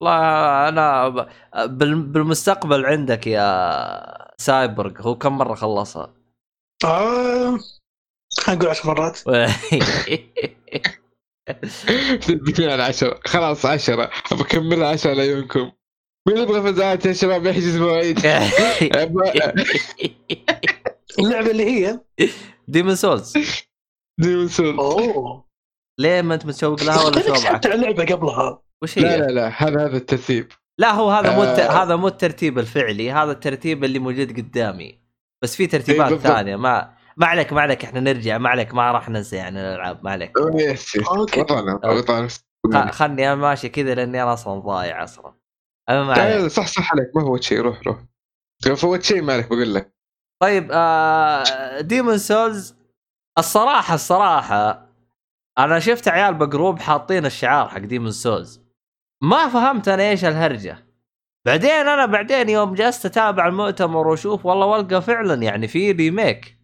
والله 0.00 0.68
أنا. 0.68 1.08
بالمستقبل 2.12 2.86
عندك 2.86 3.26
يا 3.26 4.32
سايبرغ 4.38 5.02
هو 5.02 5.18
كم 5.18 5.38
مرة 5.38 5.54
خلصها؟ 5.54 6.14
آه 6.84 7.58
خلينا 8.40 8.60
نقول 8.60 8.70
عشر 8.70 8.88
مرات. 8.88 9.18
تثبتين 12.20 12.70
على 12.70 12.82
عشرة 12.82 13.20
خلاص 13.26 13.66
عشرة. 13.66 14.10
بكملها 14.32 14.88
عشرة 14.88 15.12
لعيونكم 15.12 15.72
مين 16.28 16.36
يبغى 16.38 16.72
فزعات 16.72 17.06
يا 17.06 17.12
شباب؟ 17.12 17.46
يحجز 17.46 17.76
مواعيد 17.76 18.18
اللعبة 21.18 21.50
اللي 21.50 21.64
هي؟ 21.64 22.00
Demon's 22.68 22.94
Souls 22.96 23.32
Demon's 24.20 24.48
Soul 24.48 24.78
أوه. 24.78 25.48
ليه 25.98 26.22
ما 26.22 26.34
أنت 26.34 26.46
متشوق 26.46 26.82
لها 26.82 27.04
ولا 27.04 27.22
شو؟ 27.22 27.34
حتى 27.34 27.74
اللعبه 27.74 28.04
قبلها. 28.04 28.62
وش 28.82 28.98
هي؟ 28.98 29.02
لا 29.02 29.16
لا 29.16 29.32
لا 29.32 29.48
هذا 29.48 29.86
هذا 29.86 29.96
الترتيب. 29.96 30.52
لا 30.78 30.90
هو 30.90 31.10
هذا 31.10 31.36
مو. 31.36 31.42
آه. 31.42 31.82
هذا 31.82 31.96
مو 31.96 32.08
الترتيب 32.08 32.58
الفعلي 32.58 33.12
هذا 33.12 33.32
الترتيب 33.32 33.84
اللي 33.84 33.98
موجود 33.98 34.36
قدامي. 34.36 34.98
بس 35.42 35.56
في 35.56 35.66
ترتيبات. 35.66 36.14
ثانية 36.14 36.56
ما 36.56 36.94
ما 37.16 37.26
عليك 37.26 37.52
ما 37.52 37.60
عليك 37.60 37.84
إحنا 37.84 38.00
نرجع 38.00 38.38
ما 38.38 38.48
عليك 38.48 38.74
ما 38.74 38.92
راح 38.92 39.08
ننسى 39.08 39.36
يعني 39.36 39.60
الألعاب 39.60 40.04
ما 40.04 40.10
عليك. 40.10 40.38
okay. 42.66 42.92
خلني 42.92 43.26
أنا 43.26 43.34
ماشي 43.34 43.68
كذا 43.68 43.94
لأني 43.94 44.22
أنا 44.22 44.32
أصلا 44.32 44.60
ضايع 44.60 45.04
أصلا. 45.04 45.34
اما 45.90 46.04
ما 46.04 46.12
عليك. 46.12 46.46
صح 46.46 46.66
صح 46.66 46.92
عليك 46.92 47.16
ما 47.16 47.22
فوت 47.22 47.42
شيء 47.42 47.60
روح 47.60 47.82
روح. 47.86 47.98
لو 48.66 48.76
فوت 48.76 49.02
شيء 49.02 49.22
ما 49.22 49.32
عليك 49.32 49.46
بقول 49.46 49.74
لك. 49.74 49.94
طيب 50.42 50.68
آه 50.72 51.80
Demon's 51.80 52.18
Souls 52.18 52.76
الصراحة 53.38 53.94
الصراحة 53.94 54.88
أنا 55.58 55.78
شفت 55.78 56.08
عيال 56.08 56.34
ب 56.34 56.41
group 56.41 56.78
حاطين 56.78 57.26
الشعار 57.26 57.68
حق 57.68 57.78
Demon's 57.78 58.10
Souls 58.10 58.67
ما 59.22 59.48
فهمت 59.48 59.88
أنا 59.88 60.10
إيش 60.10 60.24
الهرجة. 60.24 60.86
بعدين 61.46 61.70
أنا 61.70 62.06
بعدين 62.06 62.48
يوم 62.48 62.74
جلست 62.74 63.06
أتابع 63.06 63.46
المؤتمر 63.46 64.06
وأشوف 64.08 64.46
والله 64.46 64.66
والقى 64.66 65.02
فعلا 65.02 65.34
يعني 65.42 65.68
في 65.68 65.92
remake. 65.92 66.58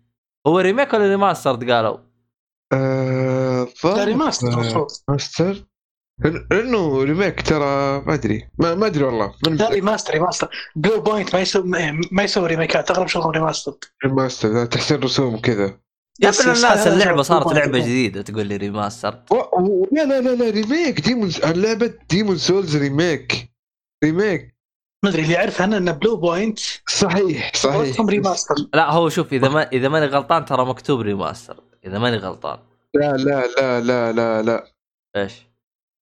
هو 0.46 0.58
remake 0.58 0.94
ولا 0.94 1.08
remastered 1.08 1.70
قالوا؟ 1.70 1.98
آه، 2.72 3.68
ظل- 3.82 4.04
remaster 4.04 4.46
آه، 4.48 4.50
المفروض 4.54 4.86
ماستر؟ 5.08 5.64
لأنه 6.50 7.02
remake 7.02 7.40
ترى 7.42 8.00
ما 8.06 8.14
أدري. 8.14 8.48
ما, 8.58 8.74
ما 8.74 8.86
أدري 8.86 9.04
والله. 9.04 9.34
من 9.46 9.56
لا 9.56 9.68
remaster 9.68 10.14
remaster. 10.14 10.48
Bluepoint 10.76 11.34
ما 11.34 11.40
يسوي 11.40 11.62
ما 12.12 12.22
يسوي 12.22 12.46
ريميكات 12.46 12.90
أغلب 12.90 13.06
شغلهم 13.06 13.30
remaster. 13.30 13.72
remaster 14.04 14.66
تحسين 14.66 15.00
رسوم 15.00 15.38
كذا. 15.38 15.78
يا 16.20 16.28
ابن 16.28 16.40
الناس 16.40 16.86
اللعبة 16.86 17.22
صارت 17.22 17.52
لعبة. 17.52 17.78
جديدة 17.78 18.22
تقول 18.22 18.46
لي 18.46 18.56
remaster 18.56 19.22
و... 19.30 19.34
و... 19.34 19.88
لا 19.92 20.04
لا 20.04 20.20
لا 20.20 20.34
لا 20.34 20.50
remake 20.50 21.00
Demon's 21.00 21.30
لعبة 21.44 21.94
Demon's 22.10 22.38
Souls 22.38 22.76
remake 22.76 23.52
remake 24.04 24.54
ما 25.04 25.10
أدري 25.10 25.22
اللي 25.22 25.36
اعرفه 25.36 25.64
أنا 25.64 25.76
ان 25.76 25.92
Bluepoint 25.92 26.58
صحيح 26.88 27.54
صحيح. 27.54 28.00
remaster 28.00 28.54
لا 28.74 28.90
هو 28.90 29.08
شوف 29.08 29.32
إذا 29.32 29.48
ما 29.48 29.68
إذا 29.68 29.88
ماني 29.88 30.06
غلطان 30.06 30.44
ترى 30.44 30.64
مكتوب 30.66 31.00
remaster 31.00 31.62
إذا 31.86 31.98
ماني 31.98 32.16
غلطان. 32.16 32.58
لا 32.94 33.12
لا 33.16 33.46
لا 33.46 33.80
لا 33.80 34.12
لا 34.12 34.42
لا. 34.42 34.72
إيش؟ 35.16 35.32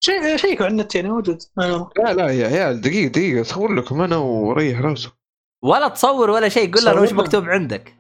شيء 0.04 0.36
شيكوا 0.36 0.64
على 0.64 0.72
النت 0.72 0.94
يعني 0.94 1.08
موجود. 1.08 1.42
لا 1.56 2.12
لا 2.12 2.28
يا 2.28 2.46
عيال 2.46 2.80
دقيقة 2.80 3.08
دقيقة 3.08 3.40
اصور 3.40 3.72
لكم 3.72 4.00
أنا 4.00 4.16
وريح 4.16 4.80
راسك 4.80 5.12
ولا 5.64 5.88
تصور 5.88 6.30
ولا 6.30 6.48
شيء 6.48 6.74
قول 6.74 6.82
لنا 6.82 7.00
وش. 7.00 7.12
مكتوب 7.12 7.44
عندك. 7.44 7.94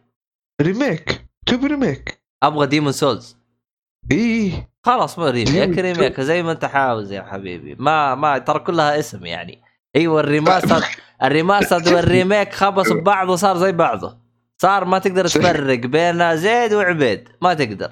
remake 0.62 1.31
تبي 1.46 1.66
remake 1.66 2.22
أبغى 2.42 2.66
Demon's 2.66 2.92
Souls 2.92 3.36
إيه. 4.10 4.72
خلاص 4.84 5.18
مو 5.18 5.26
remake 5.26 5.78
remake 5.78 6.20
زي 6.20 6.42
ما 6.42 6.52
أنت 6.52 6.64
عاوز 6.64 7.12
يا 7.12 7.22
حبيبي. 7.22 7.74
ما 7.78 8.14
ما 8.14 8.38
ترى 8.38 8.58
كلها 8.58 8.98
اسم 8.98 9.26
يعني. 9.26 9.62
أيوه 9.96 10.20
ال 10.20 10.27
remaster 10.27 10.84
ال 11.22 11.29
remaster 11.29 11.82
وال 11.94 12.09
remake 12.09 12.52
خبص 12.52 12.92
ببعض 12.92 13.28
وصار 13.28 13.56
زي 13.56 13.72
بعضه. 13.72 14.18
صار 14.62 14.84
ما 14.84 14.98
تقدر 14.98 15.28
تفرق 15.28 15.78
بين 15.78 16.36
زيد 16.36 16.72
وعبيد. 16.72 17.28
ما 17.42 17.54
تقدر. 17.54 17.90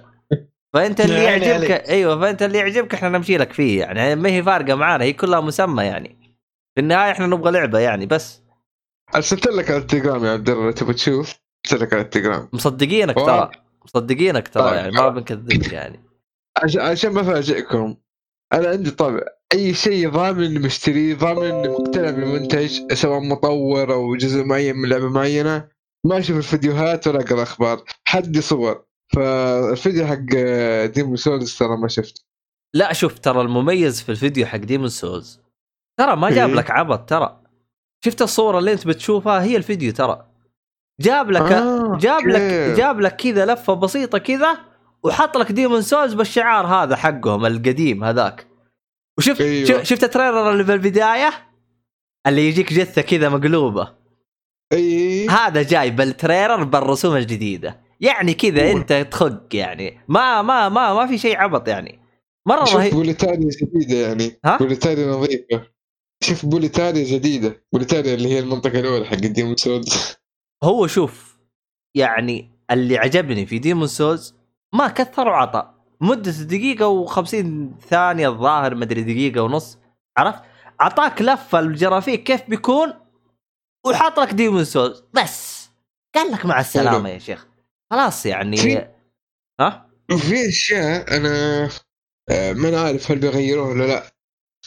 فأنت 0.74 1.00
اللي 1.00 1.24
يعني 1.24 1.46
يعجبك. 1.46 1.70
أيوه 1.70 2.20
فأنت 2.20 2.42
اللي 2.42 2.58
يعجبك 2.58 2.94
إحنا 2.94 3.08
نمشي 3.08 3.36
لك 3.36 3.52
فيه 3.52 3.80
يعني. 3.80 4.14
ما 4.16 4.28
هي 4.28 4.42
فارقة 4.42 4.74
معانا 4.74 5.04
هي 5.04 5.12
كلها 5.12 5.40
مسمى 5.40 5.84
يعني. 5.84 6.36
في 6.74 6.80
النهاية 6.80 7.12
إحنا 7.12 7.26
نبغى 7.26 7.50
لعبة 7.50 7.78
يعني 7.78 8.06
بس. 8.06 8.42
أرسلت 9.14 9.46
لك 9.46 9.70
على 9.70 9.80
التليجرام 9.80 10.24
يا 10.24 10.30
عبد 10.30 10.50
الله 10.50 10.72
تبغى 10.72 10.94
تشوف؟ 10.94 11.34
على 11.72 12.00
التليجرام. 12.00 12.48
مصدقينك. 12.52 13.14
ترى. 13.14 13.50
مصدقينك 13.84 14.48
ترى 14.48 14.62
طيب. 14.62 14.74
يعني 14.74 14.90
ما 14.90 15.08
بنكذبك 15.08 15.72
يعني. 15.72 16.00
عشان 16.78 17.12
ما 17.12 17.20
افاجئكم 17.20 17.96
أنا 18.52 18.68
عندي 18.68 18.90
طبع 18.90 19.20
أي 19.52 19.74
شيء 19.74 20.10
ضامن 20.10 20.60
مشتريه 20.60 21.14
ضامن 21.14 21.68
مقتنع 21.70 22.10
بالمنتج 22.10 22.92
سواء 22.92 23.20
مطور 23.20 23.92
أو 23.92 24.16
جزء 24.16 24.44
معين 24.44 24.76
من 24.76 24.88
لعبة 24.88 25.08
معينة 25.08 25.68
ما 26.06 26.18
أشوف 26.18 26.36
الفيديوهات 26.36 27.06
ولا 27.06 27.20
أقرأ 27.20 27.42
أخبار 27.42 27.84
حدي 28.04 28.40
صور. 28.40 28.84
فالفيديو 29.14 30.06
حق 30.06 30.36
Demon's 30.84 31.16
Souls 31.16 31.58
ترى 31.58 31.76
ما 31.76 31.88
شفت 31.88 32.24
لا 32.74 32.92
شوف 32.92 33.18
ترى 33.18 33.40
المميز 33.40 34.02
في 34.02 34.08
الفيديو 34.08 34.46
حق 34.46 34.56
Demon's 34.58 34.88
Souls 34.88 35.40
ترى 35.98 36.16
ما 36.16 36.30
جاب 36.30 36.48
إيه. 36.48 36.56
لك 36.56 36.70
عبط 36.70 37.08
ترى. 37.08 37.40
شفت 38.04 38.22
الصورة 38.22 38.58
اللي 38.58 38.72
أنت 38.72 38.86
بتشوفها؟ 38.86 39.42
هي 39.42 39.56
الفيديو 39.56 39.92
ترى. 39.92 40.29
جاب 41.00 41.30
لك 41.30 41.52
آه، 41.52 41.98
جاب 42.00 42.26
لك. 42.26 42.40
جاب 42.76 43.00
لك 43.00 43.16
كذا 43.16 43.46
لفة 43.46 43.74
بسيطة 43.74 44.18
كذا 44.18 44.58
وحط 45.04 45.36
لك 45.36 45.52
Demon's 45.52 45.82
Souls 45.82 46.14
بالشعار 46.14 46.66
هذا 46.66 46.96
حقهم 46.96 47.46
القديم 47.46 48.04
هذاك. 48.04 48.46
وشفت 49.18 49.40
أيوة. 49.40 49.82
شفت 49.82 50.04
ال 50.04 50.10
trailer 50.10 50.52
اللي 50.52 50.64
في 50.64 50.72
البدايه 50.72 51.32
اللي 52.26 52.48
يجيك 52.48 52.72
جثة 52.72 53.02
كذا 53.02 53.28
مقلوبة. 53.28 53.88
أي. 54.72 55.28
هذا 55.28 55.62
جاي 55.62 55.90
بال 55.90 56.07
trailer 56.07 56.64
بالرسوم 56.64 57.16
الجديدة. 57.16 57.80
يعني 58.00 58.34
كذا. 58.34 58.70
أنت 58.70 59.06
تخق 59.10 59.46
يعني. 59.52 60.00
ما 60.08 60.42
ما 60.42 60.68
ما 60.68 60.94
ما 60.94 61.06
في 61.06 61.18
شيء 61.18 61.36
عبط 61.36 61.68
يعني. 61.68 61.98
مرة 62.46 62.64
شوف 62.64 62.76
رهيب. 62.76 62.94
Boletaria 62.94 63.48
جديدة 63.62 63.96
يعني. 63.96 64.40
ها؟ 64.44 64.56
Boletaria 64.56 65.06
نظيفة. 65.06 65.62
شوف 66.24 66.46
Boletaria 66.46 67.04
جديدة. 67.04 67.64
Boletaria 67.72 68.14
اللي 68.14 68.28
هي 68.28 68.38
المنطقة 68.38 68.80
الأولى 68.80 69.04
حق 69.04 69.16
Demon's 69.16 69.56
Souls 69.56 70.19
هو 70.64 70.86
شوف 70.86 71.38
يعني 71.96 72.50
اللي 72.70 72.98
عجبني 72.98 73.46
في 73.46 73.58
Demon's 73.58 73.86
Souls 73.86 74.34
ما 74.74 74.88
كثر 74.88 75.28
وعطى 75.28 75.74
مدة 76.00 76.30
دقيقة 76.32 77.06
و50 77.06 77.46
ثانية 77.88 78.28
الظاهر 78.28 78.74
مدري 78.74 79.02
دقيقة 79.02 79.42
ونص 79.42 79.78
عرفت؟ 80.18 80.42
اعطاك 80.80 81.22
لفة 81.22 81.58
الجرافيك 81.60 82.22
كيف 82.22 82.42
بيكون 82.50 82.94
وحط 83.86 84.20
لك 84.20 84.34
Demon's 84.34 84.64
Souls 84.64 85.04
بس 85.14 85.68
قال 86.14 86.32
لك 86.32 86.46
مع 86.46 86.60
السلامة 86.60 87.08
يا 87.08 87.18
شيخ. 87.18 87.46
خلاص 87.90 88.26
يعني 88.26 88.56
في- 88.56 88.88
ها؟ 89.60 89.90
في 90.18 90.48
أشياء 90.48 91.16
أنا 91.16 91.64
آه، 92.30 92.52
ما 92.52 92.68
أنا 92.68 92.80
عارف 92.80 93.10
هل 93.10 93.18
بيغيروها 93.18 93.68
ولا 93.68 93.84
لا. 93.86 94.02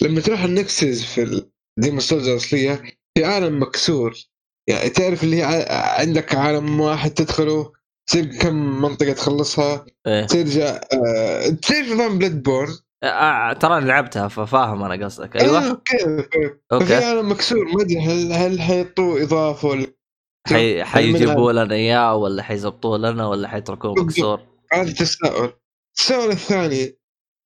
لما 0.02 0.22
تروح 0.22 0.44
ال 0.44 0.54
Nexus 0.54 1.04
في 1.04 1.46
Demon's 1.80 2.00
Souls 2.00 2.28
الأصلية 2.28 2.84
في 3.18 3.26
عالم 3.26 3.62
مكسور. 3.62 4.14
يعني 4.68 4.90
تعرف 4.90 5.24
اللي 5.24 5.38
هي 5.38 5.66
عندك 6.00 6.36
عالم 6.36 6.80
واحد 6.80 7.12
تدخله 7.12 7.72
تصير 8.08 8.26
كم 8.26 8.82
منطقة 8.82 9.14
تخلصها 9.14 9.86
إيه. 10.08 10.26
ترجع 10.28 10.82
آه، 10.94 11.50
تعرف 11.50 11.92
نظام 11.92 12.18
Bloodborne 12.18 12.78
آه 13.04 13.54
ترى 13.54 13.82
لعبتها 13.82 14.28
ففاهم 14.28 14.84
أنا 14.84 15.06
قصدك. 15.06 15.36
أيوه. 15.38 15.70
أوكي 15.70 16.04
أوكي. 16.04 16.50
ففي 16.72 16.94
أوكي 16.96 17.06
عالم 17.06 17.32
مكسور 17.32 17.66
ما 17.66 17.82
أدري 17.82 18.00
هل 18.00 18.34
هل 18.34 18.62
حيطوا 18.62 19.22
إضافة 19.22 19.68
ولا 19.68 19.88
حي... 20.48 20.84
حيجيبوا 20.84 21.52
لنا 21.52 21.76
إياه 21.76 22.16
ولا 22.16 22.44
حيزبطوه 22.44 22.98
لنا 22.98 23.28
ولا 23.28 23.48
حيتركوه. 23.48 23.94
مكسور؟ 23.94 24.40
هذا 24.74 24.92
تساؤل 24.92 25.54
التساؤل 25.90 26.32
الثاني 26.32 26.98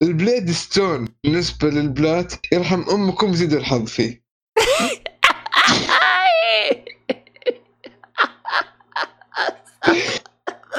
ال 0.04 0.52
Bladestone 0.52 1.08
بالنسبة 1.24 1.70
لل 1.70 1.91
plat 1.91 2.34
يرحم 2.54 2.82
أمكم 2.82 3.34
زيدوا 3.34 3.60
الحظ 3.60 3.86
فيه. 3.86 4.27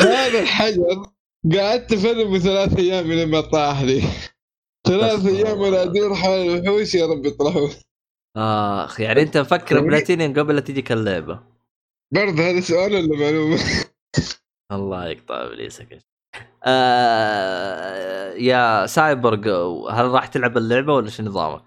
هذا 0.01 0.40
الحجر 0.40 1.07
قعدت 1.55 1.92
افرمه 1.92 2.38
ثلاث 2.38 2.78
أيام 2.78 3.07
لين 3.07 3.28
ما 3.30 3.40
طاح 3.40 3.82
لي 3.82 4.03
ثلاث 4.86 5.26
أيام. 5.26 5.59
وأنا 5.61 5.82
أدور 5.82 6.14
حول 6.14 6.38
الوحوش 6.38 6.94
يا 6.94 7.07
رب 7.07 7.26
يطلعون. 7.26 7.70
اخ 8.36 9.01
يعني 9.01 9.22
أنت 9.22 9.36
مفكر 9.36 9.74
يعني- 9.76 9.88
بلاتينيوم 9.88 10.32
قبل 10.38 10.55
لا 10.55 10.61
تجيك 10.61 10.92
اللعبة. 10.92 11.40
برضه 12.14 12.42
هذا 12.51 12.61
سؤال 12.61 12.94
ولا 12.94 13.18
معلومة؟ 13.20 13.59
الله 14.72 15.07
يقطع 15.09 15.44
ابليسك 15.46 15.99
آه 16.64 18.32
يا 18.34 18.86
سايبرغ 18.86 19.49
هل 19.90 20.05
راح 20.11 20.26
تلعب 20.26 20.57
اللعبة 20.57 20.94
ولا 20.94 21.11
شو 21.11 21.22
نظامك؟ 21.22 21.64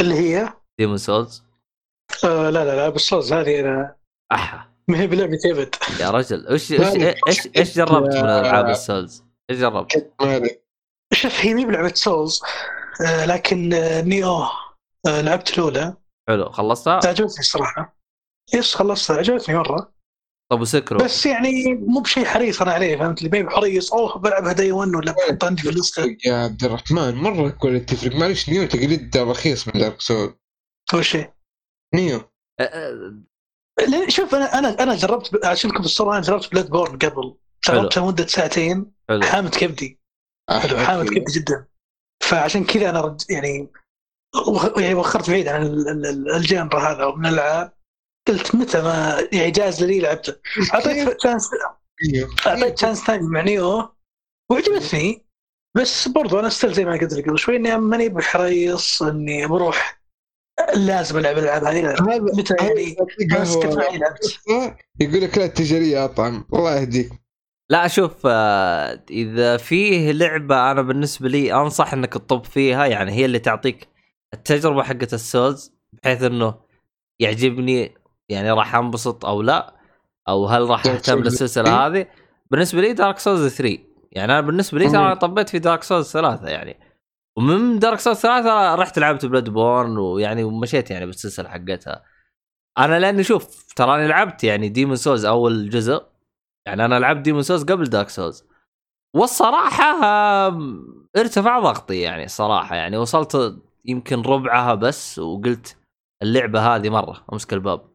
اللي 0.00 0.14
هي؟ 0.14 0.52
Demon's 0.80 0.96
Souls 0.98 1.44
آه 2.24 2.50
لا 2.50 2.64
لا 2.64 2.76
لا 2.76 2.88
بالصوز 2.88 3.32
هذه 3.32 3.60
أنا. 3.60 3.96
أحا. 4.32 4.75
ما 4.90 5.00
هي 5.00 5.06
بلعبتي 5.06 5.52
ابد 5.52 5.74
يا 6.00 6.10
رجل 6.10 6.46
إيش 6.48 6.72
إيش؟ 6.72 7.16
إيش 7.28 7.48
إيش 7.56 7.76
جربت 7.76 8.14
من 8.16 8.24
ألعاب 8.24 8.68
ال 8.68 8.76
Souls؟ 8.76 9.24
إيش 9.50 9.58
جربت؟ 9.58 10.12
شوف 11.12 11.32
هي 11.40 11.54
مي 11.54 11.64
بلعبة 11.64 11.94
Souls 11.94 12.42
آه 13.06 13.26
لكن 13.26 13.72
آه 13.74 14.00
Nioh 14.02 14.28
آه 15.06 15.20
لعبت 15.20 15.58
الأولى. 15.58 15.96
حلو 16.28 16.50
خلصتها؟ 16.50 16.94
عجبتني 16.94 17.38
الصراحة. 17.38 17.98
yes 18.54 18.74
خلصتها 18.74 19.16
عجبتني 19.16 19.54
مرة. 19.56 19.92
طب 20.52 20.60
و 20.60 20.65
Sekiro؟ 20.65 20.98
بس 20.98 21.26
يعني 21.26 21.74
مو 21.74 22.00
بشيء 22.00 22.24
حريص 22.24 22.62
أنا 22.62 22.72
عليه 22.72 22.96
فهمت 22.96 23.22
لي؟ 23.22 23.42
ما 23.42 23.50
حريص 23.50 23.92
أوه 23.92 24.18
بلعبها 24.18 24.52
day 24.52 24.72
1 24.72 24.94
ولا 24.94 25.12
بحط 25.12 25.44
عندي 25.44 25.62
في 25.62 25.68
اللسته 25.68 26.16
يا 26.26 26.34
عبد 26.34 26.64
الرحمن 26.64 27.14
مرة 27.14 27.48
كل 27.48 27.80
تفرق. 27.86 28.16
معلش 28.16 28.48
Nioh 28.48 28.68
تقليد 28.68 29.16
رخيص 29.16 29.68
من 29.68 29.80
Dark 29.80 30.00
Soul 30.00 30.34
شيء 31.00 31.30
Nioh. 31.94 32.20
آه، 32.60 32.62
آه، 32.62 33.14
شوف 34.08 34.34
أنا 34.34 34.58
أنا 34.58 34.82
أنا 34.82 34.94
جربت 34.94 35.44
عشان 35.46 35.70
لكم 35.70 35.82
الصراحه 35.84 36.16
أنا 36.18 36.26
جربت 36.26 36.52
Bloodborne 36.52 36.98
قبل. 36.98 37.34
جربتها 37.68 38.06
مدة 38.06 38.26
ساعتين. 38.26 38.92
حلو. 39.08 39.22
حامت 39.22 39.56
كبدي. 39.56 40.00
حلو 40.50 40.78
حامت 40.78 41.08
كبدي 41.08 41.32
جدا. 41.32 41.66
فعشان 42.22 42.64
كذا 42.64 42.90
أنا 42.90 43.00
رد 43.00 43.22
يعني 43.30 43.70
يعني 44.76 44.94
وخرت 44.94 45.30
بعيد 45.30 45.48
عن 45.48 45.62
ال- 45.62 45.88
ال- 45.88 46.06
ال- 46.06 46.34
ال 46.36 46.43
genre 46.43 46.80
هذا 46.80 47.14
من 47.16 47.26
الألعاب. 47.26 47.72
قلت 48.28 48.54
متى 48.54 48.82
ما 48.82 49.26
يعني 49.32 49.50
جاز 49.50 49.84
لي 49.84 50.00
لعبته. 50.00 50.36
أعطيت 50.74 51.08
chance 51.08 51.50
Nioh. 52.12 52.28
أعطيت 52.46 52.74
chance 52.74 53.04
ثاني 53.04 53.22
مع 53.26 53.40
Nioh 53.40 53.88
وعجبتني. 54.50 55.26
بس 55.76 56.08
برضو 56.08 56.40
أنا 56.40 56.48
still 56.48 56.72
زي 56.72 56.84
ما 56.84 56.92
قلت 56.92 57.12
لك 57.12 57.28
قبل 57.28 57.38
شوي 57.38 57.56
إني 57.56 57.76
ماني 57.78 58.08
بحريص 58.08 59.02
إني 59.02 59.46
بروح 59.46 60.00
لازم 60.74 61.18
العب 61.18 61.38
الألعاب 61.38 61.64
هذه 61.64 62.20
متى 62.20 62.54
يعني 62.60 62.96
هذا 63.20 63.36
أنا 63.36 63.44
سكت 63.44 63.66
قهوة 63.66 63.76
معي 63.76 63.98
لعبت. 63.98 64.38
يقول 65.00 65.20
لك 65.20 65.38
لا 65.38 65.44
التجارية 65.44 66.04
أطعم. 66.04 66.44
الله 66.54 66.80
يهديك. 66.80 67.10
لا 67.70 67.88
شوف 67.88 68.12
آه، 68.26 69.00
إذا 69.10 69.56
فيه 69.56 70.12
لعبة 70.12 70.70
أنا 70.70 70.82
بالنسبة 70.82 71.28
لي 71.28 71.54
أنصح 71.54 71.92
إنك 71.92 72.12
تطب 72.12 72.44
فيها 72.44 72.86
يعني 72.86 73.12
هي 73.12 73.24
اللي 73.24 73.38
تعطيك 73.38 73.88
التجربة 74.34 74.82
حقت 74.82 75.14
السولز 75.14 75.72
بحيث 75.92 76.22
إنه 76.22 76.54
يعجبني 77.20 77.94
يعني 78.28 78.50
راح 78.50 78.74
أنبسط 78.74 79.24
أو 79.24 79.42
لا 79.42 79.74
أو 80.28 80.46
هل 80.46 80.62
راح 80.62 80.84
Dark 80.84 80.88
أهتم 80.88 81.22
Souls 81.22 81.24
للسلسلة 81.24 81.64
3. 81.64 81.86
هذه. 81.86 82.06
بالنسبة 82.50 82.80
لي 82.80 82.92
دارك 82.92 83.18
سولز 83.18 83.54
3 83.54 83.78
يعني 84.12 84.32
أنا 84.32 84.40
بالنسبة 84.40 84.78
لي 84.78 84.88
ترى 84.88 84.98
مم. 84.98 85.04
أنا 85.04 85.14
طبيت 85.14 85.48
في 85.48 85.58
دارك 85.58 85.82
سولز 85.82 86.12
3 86.12 86.48
يعني 86.48 86.76
ومن 87.38 87.78
Dark 87.78 87.98
Souls 88.00 88.18
3 88.20 88.74
رحت 88.74 88.98
لعبت 88.98 89.26
Bloodborne 89.26 89.98
ويعني 89.98 90.44
ومشيت 90.44 90.90
يعني 90.90 91.06
بالسلسلة 91.06 91.48
حقتها. 91.48 92.04
أنا 92.78 92.98
لأني 92.98 93.22
شوف 93.22 93.72
تراني 93.76 94.08
لعبت 94.08 94.44
يعني 94.44 94.68
Demon's 94.68 94.96
Souls 94.96 95.24
أول 95.24 95.68
جزء. 95.70 96.02
يعني 96.66 96.84
أنا 96.84 96.98
لعبت 96.98 97.20
Demon's 97.20 97.42
Souls 97.42 97.64
قبل 97.64 97.84
Dark 97.84 98.08
Souls 98.08 98.44
والصراحة 99.16 99.84
ارتفع 101.16 101.58
ضغطي 101.60 102.00
يعني 102.00 102.24
الصراحه 102.24 102.76
يعني 102.76 102.96
وصلت 102.96 103.56
يمكن 103.84 104.22
ربعها 104.22 104.74
بس 104.74 105.18
وقلت 105.18 105.76
اللعبة 106.22 106.60
هذه 106.60 106.88
مرة 106.90 107.24
أمسك 107.32 107.52
الباب. 107.52 107.90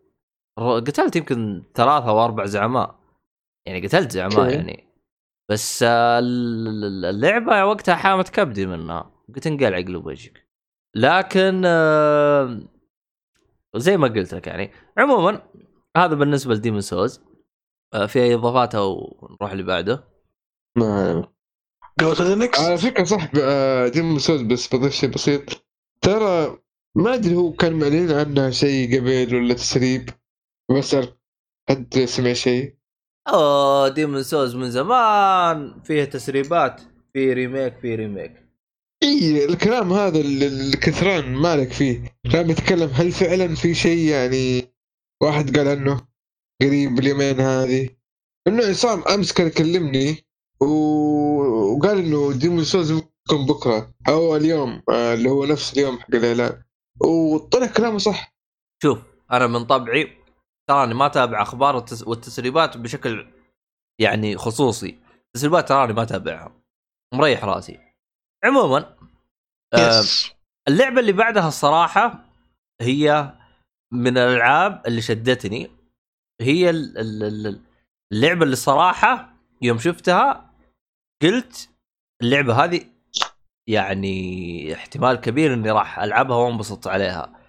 قتلت 0.59 1.15
يمكن 1.15 1.63
ثلاثة 1.75 2.09
أو 2.09 2.23
أربع 2.25 2.45
زعماء. 2.45 2.95
يعني 3.67 3.87
قتلت 3.87 4.11
زعماء. 4.11 4.37
يعني. 4.53 4.87
بس 5.51 5.83
ال- 5.83 6.67
ال- 6.67 7.05
اللعبة 7.05 7.65
وقتها 7.65 7.95
حامت 7.95 8.29
كبدي 8.29 8.65
منها. 8.65 9.11
قلت 9.35 9.47
انقلع 9.47 9.77
قلب 9.77 10.05
وجهك 10.05 10.47
لكن 10.95 11.61
آه، 11.65 12.61
زي 13.75 13.97
ما 13.97 14.07
قلت 14.07 14.33
لك 14.33 14.47
يعني 14.47 14.71
عموما 14.97 15.41
هذا 15.97 16.15
بالنسبة 16.15 16.53
ل 16.53 16.57
Demon's 16.57 16.81
Souls 16.81 17.21
في 18.07 18.19
أي 18.19 18.33
إضافات 18.33 18.75
أو 18.75 19.17
نروح 19.31 19.51
اللي 19.51 19.63
بعده؟ 19.63 20.03
ما 20.77 21.27
go 22.01 22.13
to 22.13 22.23
the 22.23 22.35
next 22.35 22.61
على 22.61 22.77
فكرة 22.77 23.03
صح 23.03 23.31
Demon's 23.93 24.19
Souls 24.19 24.41
بس 24.41 24.75
بضيف 24.75 24.93
شيء 24.93 25.09
بسيط. 25.09 25.65
ترى 26.01 26.57
ما 26.95 27.13
أدري 27.13 27.35
هو 27.35 27.51
كان 27.51 27.73
معلن 27.73 28.11
عنها 28.11 28.51
شيء 28.51 28.99
قبل 28.99 29.35
ولا 29.35 29.53
تسريب. 29.53 30.09
بسأل 30.77 31.17
حد 31.69 31.99
سمع 32.05 32.33
شيء. 32.33 32.75
أوه 33.27 33.89
Demon's 33.89 34.23
Souls 34.23 34.55
من 34.55 34.71
زمان 34.71 35.81
فيه 35.83 36.03
تسريبات 36.03 36.81
في 37.13 37.33
remake 37.33 37.79
في 37.79 37.95
remake 37.95 38.40
إي 39.03 39.45
الكلام 39.45 39.93
هذا 39.93 40.19
ال- 40.19 40.43
الكثران 40.43 41.33
مالك 41.35 41.71
فيه. 41.71 42.17
كان 42.31 42.49
يتكلم 42.49 42.89
هل 42.93 43.11
فعلا 43.11 43.55
في 43.55 43.73
شيء 43.75 44.09
يعني 44.09 44.63
واحد 45.23 45.57
قال 45.57 45.67
عنه 45.67 46.07
قريب 46.61 46.99
اليومين 46.99 47.39
هذه؟ 47.39 47.89
إنه 48.47 48.65
عصام 48.65 49.03
أمس 49.03 49.33
كان 49.33 49.47
يكلمني 49.47 50.17
وقال 50.61 51.97
إنه 51.97 52.33
Demon's 52.33 52.63
Souls 52.63 52.91
ممكن 52.91 53.45
بكرة 53.49 53.93
أو 54.09 54.35
اليوم 54.35 54.81
آه، 54.89 55.13
اللي 55.13 55.29
هو 55.29 55.45
نفس 55.45 55.73
اليوم 55.73 55.99
حق 55.99 56.15
الإعلان. 56.15 56.63
وطلع 57.01 57.65
كلامه 57.67 57.97
صح. 57.97 58.35
شوف 58.83 58.99
أنا 59.31 59.47
من 59.47 59.65
طبعي 59.65 60.17
تراني 60.69 60.93
ما 60.93 61.05
أتابع 61.05 61.41
أخبار 61.41 61.79
والتس- 61.79 62.07
والتسريبات 62.07 62.77
بشكل 62.77 63.27
يعني 64.01 64.37
خصوصي. 64.37 64.97
التسريبات 65.27 65.69
تراني 65.69 65.93
ما 65.93 66.01
أتابعها. 66.03 66.61
مريح 67.13 67.45
رأسي. 67.45 67.79
عموما 68.43 68.95
آه 69.73 70.03
اللعبة 70.67 70.99
اللي 70.99 71.11
بعدها 71.11 71.47
الصراحة 71.47 72.25
هي 72.81 73.33
من 73.93 74.17
الألعاب 74.17 74.81
اللي 74.87 75.01
شدتني. 75.01 75.71
هي 76.41 76.69
ال- 76.69 76.97
ال- 76.97 77.23
ال- 77.23 77.61
اللعبة 78.13 78.43
اللي 78.43 78.53
الصراحه 78.53 79.33
يوم 79.61 79.77
شفتها 79.79 80.51
قلت 81.23 81.69
اللعبة 82.21 82.63
هذه 82.63 82.85
يعني 83.69 84.73
احتمال 84.73 85.15
كبير 85.15 85.53
إني 85.53 85.71
راح 85.71 85.99
ألعبها 85.99 86.37
وانبسط 86.37 86.87
عليها. 86.87 87.39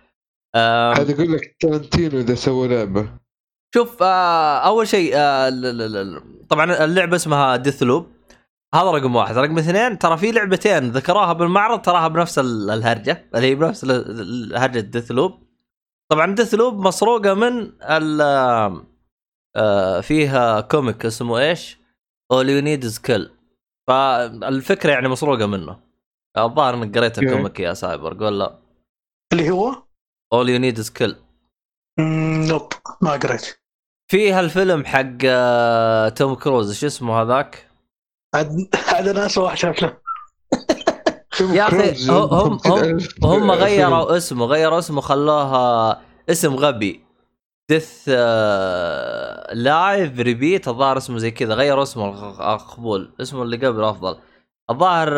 هذا 0.97 1.11
يقول 1.11 1.33
لك 1.33 1.57
تارنتينو 1.61 2.21
إذا 2.21 2.35
سوى 2.35 2.69
لعبة. 2.69 3.19
شوف 3.75 4.03
آه 4.03 4.59
أول 4.59 4.89
شيء 4.89 5.13
آه 5.17 5.51
طبعا 6.49 6.85
اللعبة 6.85 7.17
اسمها 7.17 7.57
Deathloop 7.57 8.12
هذا 8.75 8.91
رقم 8.91 9.17
واحد. 9.17 9.37
رقم 9.39 9.59
اثنين 9.59 9.99
ترى 9.99 10.17
في 10.17 10.33
لعبتين 10.33 10.91
ذكروها 10.91 11.33
بالمعرض 11.33 11.83
تراها 11.83 12.09
بنفس 12.09 12.39
ال- 12.39 12.71
الهرجة 12.71 13.31
اللي 13.35 13.47
هي 13.47 13.55
بنفس 13.55 13.85
ال- 13.85 13.91
ال- 14.21 14.57
هرجة 14.57 14.81
Deathloop 14.81 15.43
طبعا 16.11 16.35
ديث 16.35 16.55
لوب 16.55 16.87
مسروقة 16.87 17.35
من 17.35 17.73
ال 17.83 18.21
آه 19.57 20.01
فيها 20.01 20.61
comic 20.61 21.07
اسمه 21.07 21.39
إيش؟ 21.39 21.79
All 22.33 22.49
You 22.49 22.61
Need 22.61 22.85
Is 22.85 22.99
Kill 22.99 23.31
فالفكرة 23.89 24.91
يعني 24.91 25.09
مسروقة 25.09 25.47
منه. 25.47 25.79
الظاهر 26.39 26.75
إنك 26.75 26.99
قريت. 26.99 27.19
ال 27.19 27.26
comic 27.26 27.61
يا 27.61 27.75
سايبر 27.75 28.25
قول 28.25 28.39
لا. 28.39 28.59
اللي 29.33 29.51
هو؟ 29.51 29.83
All 30.33 30.49
You 30.49 30.59
Need 30.59 30.79
Is 30.79 30.93
مم، 31.99 32.45
nope 32.49 32.73
ما 33.03 33.11
قريت. 33.13 33.59
في 34.11 34.33
هالفيلم 34.33 34.85
حق 34.85 35.17
آه، 35.25 36.09
توم 36.09 36.35
كروز 36.35 36.75
شو 36.79 36.87
اسمه 36.87 37.23
هذاك؟ 37.23 37.72
عاد 38.35 38.69
عاد 38.89 39.09
أنا 39.09 39.27
اسوء 39.27 39.45
واحد 39.45 39.57
شاف 39.57 39.83
له 39.83 39.99
يا 41.41 41.69
أخي 41.69 42.09
هم 42.11 42.23
هم, 42.23 42.53
هم, 42.53 42.59
50,000 42.59 43.25
هم 43.25 43.39
فيلم. 43.39 43.51
غيروا 43.51 44.17
اسمه 44.17 44.45
غيروا 44.47 44.79
اسمه 44.79 45.01
خلوها 45.01 46.01
اسم 46.31 46.55
غبي. 46.55 47.05
ديث 47.71 48.09
لايف 49.53 50.21
ريبيت 50.21 50.69
الظاهر 50.69 50.97
اسمه 50.97 51.19
زي 51.19 51.31
كذا. 51.31 51.55
غيروا 51.55 51.83
اسمه 51.83 52.55
الخبول 52.55 53.13
اسمه 53.21 53.43
اللي 53.43 53.67
قبل 53.67 53.85
أفضل. 53.85 54.19
الظاهر 54.71 55.11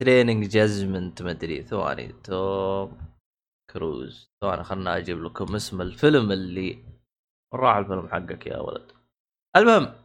تريننج 0.00 0.48
جازمنت 0.48 1.22
مدري 1.22 1.62
ثواني 1.62 2.14
توم 2.24 2.98
كروز. 3.70 4.30
ثواني 4.40 4.64
خلنا 4.64 4.96
أجيب 4.96 5.22
لكم 5.24 5.54
اسم 5.54 5.80
الفيلم 5.82 6.32
اللي 6.32 6.84
راح 7.54 7.76
الفيلم 7.76 8.08
حقك 8.08 8.46
يا 8.46 8.58
ولد. 8.58 8.92
المهم 9.56 9.82
آه، 9.84 10.01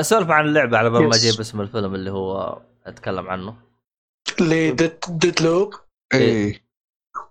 سولف 0.00 0.30
عن 0.30 0.46
اللعبة 0.46 0.78
على 0.78 0.90
بال 0.90 1.02
ما. 1.08 1.16
أجيب 1.16 1.40
اسم 1.40 1.60
الفيلم 1.60 1.94
اللي 1.94 2.10
هو 2.10 2.58
أتكلم 2.86 3.28
عنه. 3.28 3.54
اللي 4.40 4.70
ديد, 4.70 4.92
ديد 5.08 5.42
لوب 5.42 5.74
اي 6.14 6.62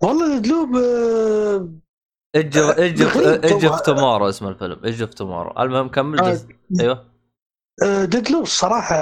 والله 0.02 0.38
Deathloop 0.38 0.76
آه، 0.76 1.70
ايج 2.36 2.58
ايج 2.58 3.66
اوف. 3.66 3.82
Tomorrow 3.82 4.30
اسم 4.30 4.48
الفيلم. 4.48 4.80
Edge 4.86 5.02
of 5.02 5.14
Tomorrow 5.14 5.64
المهم 5.64 5.88
كمل 5.90 6.20
آه. 6.20 6.40
أيوه. 6.80 7.12
آه، 7.84 8.06
Deathloop 8.06 8.44
الصراحه 8.44 8.96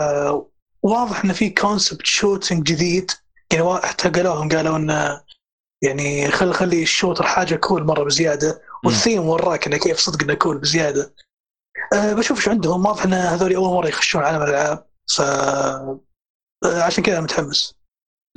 واضح 0.84 1.24
انه 1.24 1.34
في 1.34 1.50
concept 1.50 2.06
shooting 2.06 2.64
جديد. 2.64 3.12
يعني 3.52 3.64
وا- 3.64 3.86
حتى 3.86 4.10
قالوهم 4.10 4.50
قالوا 4.50 4.78
إنه 4.78 5.22
يعني 5.84 6.28
خل 6.32 6.54
خلي 6.54 6.84
ال 6.84 6.89
shooter 6.89 7.24
حاجة 7.24 7.56
cool 7.56 7.84
مرة 7.84 8.04
بزيادة 8.04 8.62
والثيم 8.86 9.26
وراك 9.28 9.68
إنه 9.68 9.78
كيف 9.78 9.98
صدق 9.98 10.24
إنه 10.24 10.34
cool 10.34 10.58
بزيادة. 10.58 11.14
أه 11.94 12.14
بشوف 12.14 12.38
إيش 12.38 12.50
عندهم. 12.50 12.86
واضح 12.86 13.04
إن 13.04 13.14
هذول 13.14 13.56
أول 13.56 13.74
مرة 13.74 13.88
يخشون 13.88 14.24
عالم 14.24 14.42
الألعاب. 14.42 14.86
ف 15.16 15.22
آه، 15.22 16.00
عشان 16.64 17.04
كذا 17.04 17.22
متحمس. 17.22 17.76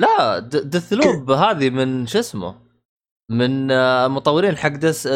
لا 0.00 0.38
Deathloop 0.38 1.30
هذه 1.30 1.70
من 1.70 2.06
شو 2.06 2.18
اسمه؟ 2.18 2.54
من 3.30 3.70
آه، 3.70 4.08
مطورين 4.08 4.56
حق 4.56 4.68
Dis- 4.68 5.06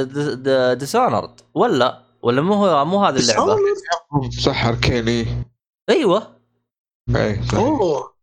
Dishonored 0.78 1.40
ولا؟ 1.54 2.02
ولا 2.22 2.42
مو 2.42 2.54
هو 2.54 2.84
مو 2.84 3.04
هذه 3.04 3.18
اللعبة؟ 3.18 3.56
صح 4.42 4.66
Arkane 4.66 5.26
أيوه. 5.90 6.36
اي 7.16 7.40
أوه. 7.54 8.16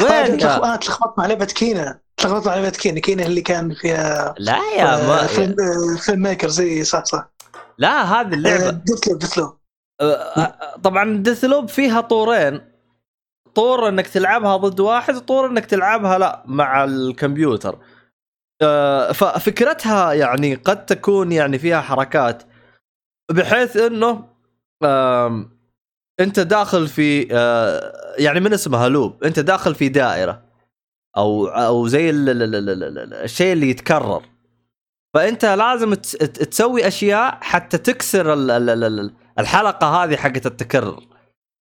وين 0.00 0.10
أنا 0.10 0.76
تلخبطت 0.76 1.18
مع 1.18 1.26
لعبه 1.26 1.44
Kena. 1.44 2.00
تلخبطت 2.16 2.46
مع 2.46 2.54
لعبه 2.54 2.70
Kena. 2.70 3.00
Kena 3.00 3.26
اللي 3.26 3.40
كان 3.40 3.74
فيها 3.74 4.34
لا 4.38 4.58
يا 4.76 4.94
آه، 4.94 5.06
ما 5.06 5.26
فيلم 5.26 5.56
آه، 5.60 5.96
filmmaker 5.96 6.48
زي 6.48 6.84
صح 6.84 7.04
صح. 7.04 7.30
لا 7.80 8.02
هذه 8.02 8.34
اللعبة. 8.34 8.70
Deathloop 8.70 9.18
Deathloop. 9.18 9.58
آه، 10.00 10.76
طبعا 10.82 11.16
ديث 11.16 11.44
لوب 11.44 11.68
فيها 11.68 12.00
طورين. 12.00 12.60
طور 13.54 13.88
إنك 13.88 14.06
تلعبها 14.06 14.56
ضد 14.56 14.80
واحد 14.80 15.14
وطور 15.16 15.46
إنك 15.46 15.66
تلعبها 15.66 16.18
لا 16.18 16.42
مع 16.46 16.84
الكمبيوتر. 16.84 17.78
آه، 18.62 19.12
ففكرتها 19.12 20.12
يعني 20.12 20.54
قد 20.54 20.86
تكون 20.86 21.32
يعني 21.32 21.58
فيها 21.58 21.80
حركات 21.80 22.42
بحيث 23.30 23.76
إنه 23.76 24.28
أنت 26.20 26.40
داخل 26.40 26.88
في 26.88 27.28
آه، 27.32 27.92
يعني 28.18 28.40
من 28.40 28.52
اسمها 28.52 28.88
لوب؟ 28.88 29.24
أنت 29.24 29.38
داخل 29.40 29.74
في 29.74 29.88
دائرة 29.88 30.42
أو 31.16 31.46
أو 31.46 31.86
زي 31.88 32.10
ال- 32.10 32.28
ال- 32.28 32.42
ال- 32.42 32.54
ال- 32.54 32.70
ال- 32.82 32.98
ال- 32.98 33.14
الشيء 33.14 33.52
اللي 33.52 33.70
يتكرر. 33.70 34.22
فأنت 35.14 35.44
لازم 35.44 35.94
تسوي 35.94 36.86
أشياء 36.88 37.38
حتى 37.42 37.78
تكسر 37.78 38.32
ال- 38.32 38.50
ال- 38.50 38.70
ال- 38.70 38.84
ال- 38.84 39.14
الحلقة 39.38 39.86
هذه 40.04 40.16
حقت 40.16 40.46
التكرر. 40.46 41.00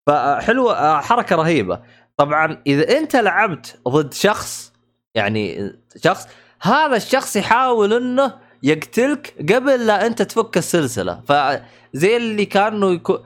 فحلوه 0.08 1.02
حركة 1.02 1.36
رهيبة. 1.36 1.82
طبعا 2.18 2.62
إذا 2.68 2.98
أنت 2.98 3.16
لعبت 3.16 3.80
ضد 3.88 4.14
شخص 4.14 4.74
يعني 5.16 5.74
شخص 6.04 6.28
هذا 6.62 6.96
الشخص 6.96 7.36
يحاول 7.36 7.94
إنه 7.94 8.34
يقتلك 8.64 9.36
قبل 9.54 9.88
لا 9.88 10.06
أنت 10.06 10.22
تفك 10.22 10.58
السلسلة. 10.58 11.22
فزي 11.28 12.18
اللي 12.18 12.46
كانوا 12.46 12.92
يكون 12.92 13.18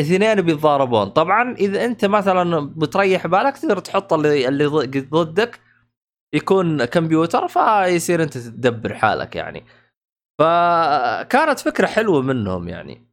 اثنين 0.00 0.40
بيتضاربون. 0.42 1.08
طبعا 1.08 1.54
إذا 1.54 1.84
أنت 1.84 2.04
مثلا 2.04 2.60
بتريح 2.76 3.26
بالك 3.26 3.58
تقدر 3.58 3.78
تحط 3.78 4.12
اللي 4.12 4.48
اللي 4.48 4.66
ضد- 4.66 5.08
ضدك 5.10 5.60
يكون 6.34 6.84
كمبيوتر 6.84 7.48
فيصير 7.48 8.22
أنت 8.22 8.38
تدبر 8.38 8.94
حالك 8.94 9.36
يعني. 9.36 9.64
فكانت 10.38 11.58
فكرة 11.58 11.86
حلوة 11.86 12.22
منهم 12.22 12.68
يعني. 12.68 13.08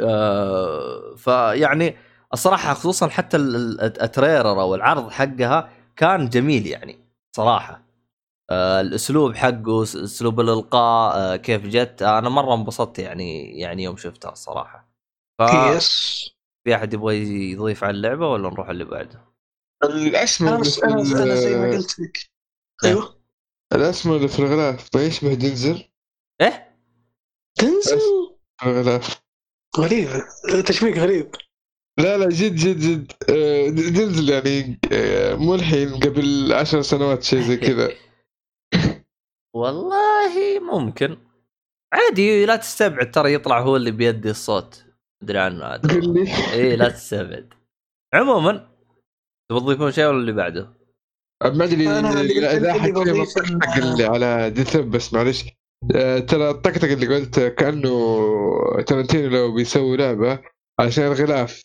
آه، 0.00 1.14
فيعني 1.16 1.96
الصراحة 2.32 2.74
خصوصا 2.74 3.08
حتى 3.08 3.36
ال- 3.36 3.56
ال- 3.56 4.02
ال 4.02 4.09
trailer 4.09 4.60
أو 4.60 4.74
العرض 4.74 5.10
حقها 5.10 5.70
كان 5.96 6.28
جميل 6.28 6.66
يعني 6.66 6.98
صراحة. 7.36 7.82
آه، 8.50 8.80
الأسلوب 8.80 9.34
حقه 9.34 9.82
أسلوب 9.82 10.40
الإلقاء 10.40 11.16
آه، 11.16 11.36
كيف 11.36 11.66
جت 11.66 12.02
أنا 12.02 12.28
مرة 12.28 12.54
انبسطت 12.54 12.98
يعني 12.98 13.58
يعني 13.58 13.82
يوم 13.82 13.96
شفتها 13.96 14.32
الصراحة. 14.32 14.88
ف 15.38 15.42
yes 15.76 16.30
في 16.64 16.74
أحد 16.74 16.94
يبغى 16.94 17.16
يضيف 17.52 17.84
على 17.84 17.90
اللعبة 17.96 18.28
ولا 18.28 18.50
نروح 18.50 18.68
اللي 18.68 18.84
بعده؟ 18.84 19.20
الاسمر 19.84 20.54
أنا 20.84 21.34
زي 21.34 21.56
ما 21.56 21.70
قلت 21.70 22.00
لك. 22.00 22.35
أيوه. 22.84 23.16
الاسمر 23.72 24.16
اللي 24.16 24.28
في 24.28 24.38
الغلاف 24.38 24.94
يشبه 24.94 25.34
دنزل. 25.34 25.84
إيه؟ 26.40 26.76
تنزل 27.54 28.00
في 28.60 28.66
الغلاف. 28.66 29.22
غريب. 29.78 30.08
تشبيك 30.66 30.98
غريب. 30.98 31.30
لا 31.98 32.18
لا 32.18 32.28
جد 32.28 32.54
جد 32.54 32.78
جد. 32.78 33.12
آه، 33.30 33.68
دنزل 33.68 34.28
يعني 34.30 34.80
آه، 34.92 35.34
مو 35.34 35.54
الحين 35.54 35.94
قبل 35.94 36.52
عشر 36.52 36.82
سنوات 36.82 37.22
شيء 37.22 37.40
زي 37.40 37.56
كذا. 37.56 37.92
والله 39.56 40.60
ممكن. 40.60 41.18
عادي 41.92 42.46
لا 42.46 42.56
تستبعد 42.56 43.10
ترى 43.10 43.34
يطلع 43.34 43.60
هو 43.60 43.76
اللي 43.76 43.90
بيدي 43.90 44.30
الصوت. 44.30 44.84
أدري 45.22 45.38
عنه 45.38 45.64
عاد. 45.64 45.86
قل 45.86 46.14
لي. 46.14 46.52
اي 46.52 46.76
لا 46.76 46.88
تستبعد. 46.88 47.54
عموما 48.14 48.68
تبغى 49.50 49.60
تضيفون 49.60 49.92
شيء 49.92 50.06
ولا 50.06 50.18
اللي 50.18 50.32
بعده؟ 50.32 50.75
ما 51.44 51.64
أدري 51.64 51.74
اللي- 51.74 52.38
إذا 52.38 52.56
اللي 52.56 52.70
احد 52.70 52.92
فيهم 52.92 53.62
اللي 53.92 54.04
على 54.04 54.50
ديث 54.50 54.76
بس 54.76 55.14
معلش 55.14 55.44
آه، 55.94 56.18
ترى 56.18 56.50
الطقطق 56.50 56.84
اللي 56.84 57.16
قلت 57.16 57.40
كأنه 57.40 58.82
ترنتينو 58.86 59.28
لو 59.28 59.54
بيسوي 59.54 59.96
لعبة 59.96 60.38
عشان 60.80 61.04
الغلاف. 61.04 61.62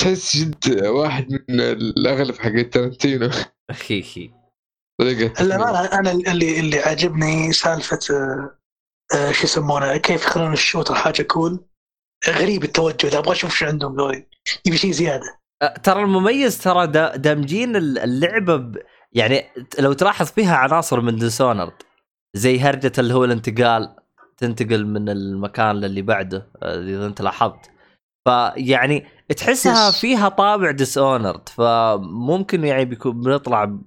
تحس 0.00 0.36
جد 0.36 0.84
واحد 0.86 1.32
من 1.32 1.60
الأغلب 1.60 2.38
حق 2.38 2.62
ترنتينو 2.70 3.30
طريقة 5.00 5.42
الأمانة 5.42 5.84
أنا 5.84 6.10
اللي 6.12 6.60
اللي 6.60 6.78
عاجبني 6.78 7.52
سالفة 7.52 7.98
آه، 8.10 8.58
آه، 9.14 9.32
شو 9.32 9.44
يسمونه 9.44 9.96
كيف 9.96 10.24
يخلون 10.24 10.52
ال 10.52 10.57
shooter 10.57 10.94
حاجة 10.94 11.22
cool 11.22 11.64
غريب 12.28 12.64
التوجه 12.64 13.06
ذا 13.08 13.18
أبغى 13.18 13.32
أشوف 13.32 13.54
شو 13.54 13.66
عندهم 13.66 13.96
ذولي. 13.96 14.26
يبي 14.66 14.76
شيء 14.76 14.90
زيادة. 14.92 15.38
أه، 15.62 15.74
ترى 15.78 16.02
المميز 16.02 16.62
ترى 16.62 16.86
دا- 16.86 17.16
دامجين 17.16 17.76
ال- 17.76 17.98
اللعبة 17.98 18.56
ب... 18.56 18.76
يعني 19.12 19.44
لو 19.78 19.92
تلاحظ 19.92 20.26
فيها 20.26 20.56
عناصر 20.56 21.00
من 21.00 21.16
Dishonored 21.16 21.82
زي 22.34 22.60
هرجة 22.60 22.92
اللي 22.98 23.14
هو 23.14 23.24
الانتقال 23.24 23.96
تنتقل 24.36 24.86
من 24.86 25.08
المكان 25.08 25.76
للي 25.76 26.02
بعده 26.02 26.52
أه، 26.62 26.80
إذا 26.80 27.06
أنت 27.06 27.22
لاحظت 27.22 27.70
فيعني 28.24 29.06
تحسها. 29.36 29.90
فيها 29.90 30.28
طابع 30.28 30.70
Dishonored 30.70 31.48
فممكن 31.48 32.64
يعني 32.64 32.84
بيكون 32.84 33.20
بنطلع 33.20 33.78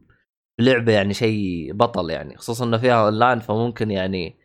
بلعبة 0.60 0.92
يعني 0.92 1.14
شيء 1.14 1.74
بطل 1.74 2.10
يعني 2.10 2.38
خصوصا 2.38 2.66
إنه 2.66 2.78
فيها 2.78 3.06
اونلاين 3.06 3.40
فممكن 3.40 3.92
يعني 3.92 4.42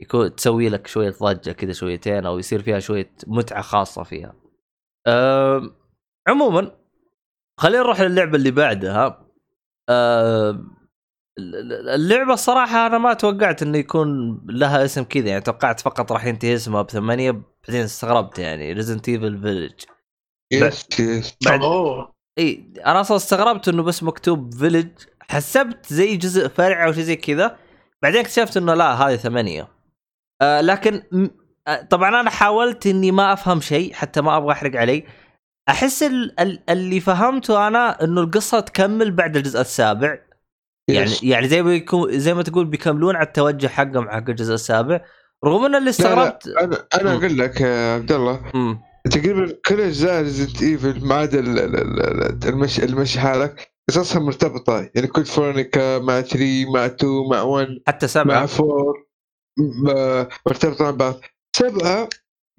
يكون 0.00 0.36
تسوي 0.36 0.68
لك 0.68 0.86
شوية 0.86 1.14
ضجة 1.22 1.52
كذا 1.52 1.72
شويتين 1.72 2.26
أو 2.26 2.38
يصير 2.38 2.62
فيها 2.62 2.78
شوية 2.78 3.12
متعة 3.26 3.62
خاصة 3.62 4.02
فيها. 4.02 4.34
أم... 5.06 5.74
عموما 6.28 6.76
خلينا 7.60 7.82
نروح 7.82 8.00
للعبة 8.00 8.36
اللي 8.36 8.50
بعدها. 8.50 9.29
اللعبة 11.94 12.32
الصراحه 12.32 12.86
أنا 12.86 12.98
ما 12.98 13.14
توقعت 13.14 13.62
إنه 13.62 13.78
يكون 13.78 14.40
لها 14.50 14.84
اسم 14.84 15.02
كذا 15.04 15.28
يعني 15.28 15.40
توقعت 15.40 15.80
فقط 15.80 16.12
راح 16.12 16.24
ينتهي 16.26 16.54
اسمها 16.54 16.82
بثمانيه 16.82 17.30
بعدين 17.68 17.82
استغربت 17.84 18.38
يعني 18.38 18.72
Resident 18.72 19.08
Evil 19.08 19.40
Village 19.42 19.72
yes 20.52 20.86
yes 21.00 21.36
بعد 21.44 21.60
إي 22.38 22.72
أنا 22.86 23.00
أصلا 23.00 23.16
استغربت 23.16 23.68
إنه 23.68 23.82
بس 23.82 24.02
مكتوب 24.02 24.54
فيلج 24.54 24.88
حسبت 25.20 25.92
زي 25.92 26.16
جزء 26.16 26.48
فرع 26.48 26.86
أو 26.86 26.92
شيء 26.92 27.02
زي 27.02 27.16
كذا 27.16 27.56
بعدين 28.02 28.20
اكتشفت 28.20 28.56
إنه 28.56 28.74
لا 28.74 28.92
هذه 28.94 29.16
ثمانية. 29.16 29.68
آه 30.42 30.60
لكن 30.60 31.02
م- 31.12 31.28
آه 31.68 31.82
طبعا 31.82 32.20
أنا 32.20 32.30
حاولت 32.30 32.86
إني 32.86 33.12
ما 33.12 33.32
أفهم 33.32 33.60
شيء 33.60 33.92
حتى 33.94 34.20
ما 34.20 34.36
أبغى 34.36 34.52
أحرق 34.52 34.76
علي 34.76 35.04
أحس 35.70 36.02
ال- 36.02 36.40
ال- 36.40 36.60
اللي 36.70 37.00
فهمته 37.00 37.66
أنا 37.68 38.04
إنه 38.04 38.20
القصة 38.20 38.60
تكمل 38.60 39.10
بعد 39.10 39.36
الجزء 39.36 39.60
السابع 39.60 40.18
يعني. 40.88 41.10
يعني 41.22 41.48
زي 41.48 41.62
ما 41.62 41.74
يكون 41.74 42.18
زي 42.18 42.34
ما 42.34 42.42
تقول 42.42 42.64
بيكملون 42.66 43.16
على 43.16 43.26
التوجه 43.26 43.66
حقهم 43.66 44.08
حق 44.10 44.28
الجزء 44.30 44.54
السابع 44.54 45.00
رغم 45.44 45.64
ان 45.64 45.66
اللي 45.66 45.78
لا 45.78 45.84
لا 45.84 45.90
استغربت 45.90 46.46
أنا 46.46 46.86
أنا. 47.00 47.12
أقول 47.14 47.38
لك 47.38 47.60
يا 47.60 47.94
عبد 47.94 48.12
الله. 48.12 48.40
تقريبا 49.10 49.56
كل 49.66 49.80
أجزاء 49.80 50.22
Resident 50.22 50.62
Evil 50.62 51.04
ما 51.06 51.14
عدا 51.14 51.40
ال- 51.40 51.58
ال- 51.58 51.76
ال- 51.76 52.22
ال- 52.22 52.48
المشي 52.48 52.84
المشي 52.84 53.20
حالك 53.20 53.70
قصصها 53.88 54.20
مرتبطة 54.20 54.90
يعني 54.94 55.06
Code 55.06 55.26
Veronica 55.26 55.98
مع 55.98 56.20
3 56.20 56.70
مع 56.74 56.86
2 56.86 57.12
مع 57.30 57.42
1 57.42 57.68
حتى 57.86 58.06
مع 58.06 58.46
سبعه 58.46 58.48
4 58.60 58.94
م- 59.58 60.26
مرتبطة 60.46 60.84
مع 60.84 60.90
بعض 60.90 61.14
سبعة 61.56 62.08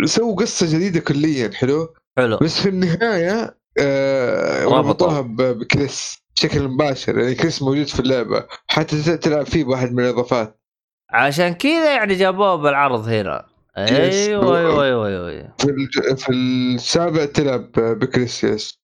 سووا 0.05 0.35
قصة 0.35 0.65
جديدة 0.75 0.99
كليا 0.99 1.51
حلو 1.53 1.93
حلو. 2.17 2.37
بس 2.37 2.61
في 2.61 2.69
النهاية 2.69 3.57
آه. 3.79 4.65
ربطوها 4.65 5.21
بكريس 5.37 6.17
بشكل 6.35 6.67
مباشر. 6.67 7.19
يعني 7.19 7.35
كريس 7.35 7.61
موجود 7.61 7.87
في 7.87 7.99
اللعبة. 7.99 8.47
حتى 8.67 9.17
تلعب 9.17 9.45
فيه 9.45 9.63
بواحد 9.63 9.93
من 9.93 10.03
الإضافات. 10.03 10.61
عشان 11.09 11.53
كذا 11.53 11.95
يعني 11.95 12.15
جابوه 12.15 12.55
بالعرض 12.55 13.07
هنا. 13.07 13.45
أيوه 13.77 14.59
أيوه 14.59 14.83
أيوه 14.83 15.07
أيوه 15.07 15.53
في 15.59 15.87
في 16.15 16.29
السابع 16.31 17.25
تلعب 17.25 17.71
بكريس 17.75 18.43
yes. 18.43 18.81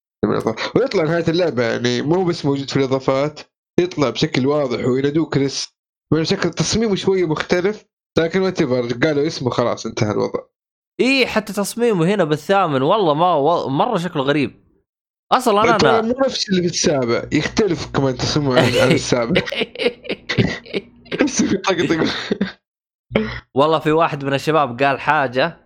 ويطلع 0.75 1.03
نهاية 1.03 1.27
اللعبة 1.27 1.63
يعني 1.63 2.01
مو 2.01 2.23
بس 2.23 2.45
موجود 2.45 2.69
في 2.69 2.77
الإضافات 2.77 3.39
يطلع 3.79 4.09
بشكل 4.09 4.47
واضح 4.47 4.85
وينادوه 4.85 5.25
كريس. 5.25 5.77
من 6.13 6.25
شكل 6.25 6.49
تصميمه 6.49 6.95
شوية 6.95 7.27
مختلف 7.27 7.85
لكن 8.17 8.41
what 8.41 8.63
قالوا 9.03 9.27
اسمه 9.27 9.49
خلاص 9.49 9.85
انتهى 9.85 10.11
الوضع. 10.11 10.39
اي 10.99 11.27
حتى 11.27 11.53
تصميمه 11.53 12.05
هنا 12.05 12.23
بالثامن. 12.23 12.81
والله 12.81 13.13
ما 13.13 13.35
و... 13.35 13.69
مرة 13.69 13.97
شكله 13.97 14.23
غريب. 14.23 14.67
أصلا 15.31 15.63
أنا, 15.63 15.75
أنا... 15.75 16.01
مو 16.01 16.15
نفس 16.25 16.49
اللي 16.49 16.61
في 16.61 16.67
السابع. 16.67 17.23
يختلف 17.31 17.85
كمان 17.85 18.17
تصميمه 18.17 18.81
عن 18.81 18.91
السابع. 18.91 19.41
والله 23.55 23.79
في 23.79 23.91
واحد 23.91 24.25
من 24.25 24.33
الشباب 24.33 24.83
قال 24.83 24.99
حاجة. 24.99 25.57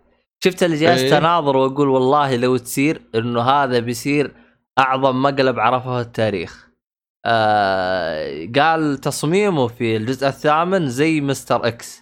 شفت 0.43 0.63
اللي 0.63 0.77
جالس 0.77 1.01
إيه. 1.01 1.09
تناظر 1.09 1.57
واقول 1.57 1.89
والله 1.89 2.35
لو 2.35 2.57
تصير 2.57 3.01
إنه 3.15 3.41
هذا 3.41 3.79
بيصير 3.79 4.31
أعظم 4.79 5.21
مقلب 5.21 5.59
عرفه 5.59 6.01
التاريخ. 6.01 6.67
آه 7.25 8.47
قال 8.55 8.97
تصميمه 8.97 9.67
في 9.67 9.97
الجزء 9.97 10.27
الثامن 10.27 10.89
زي 10.89 11.21
Mr. 11.21 11.67
X. 11.67 12.00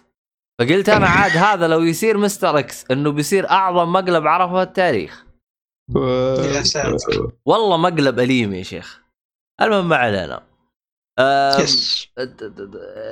فقلت 0.60 0.88
أنا 0.88 1.06
عاد 1.06 1.36
هذا 1.36 1.68
لو 1.68 1.80
يصير 1.80 2.18
Mr. 2.18 2.58
X 2.58 2.84
إنه 2.90 3.10
بيصير 3.10 3.50
أعظم 3.50 3.92
مقلب 3.92 4.26
عرفه 4.26 4.62
التاريخ. 4.62 5.24
يا 5.96 6.62
ساتر. 6.62 7.32
والله 7.44 7.76
مقلب 7.76 8.18
أليم 8.18 8.54
يا 8.54 8.62
شيخ. 8.62 9.00
المهم 9.62 9.88
ما 9.88 9.96
علينا. 9.96 10.42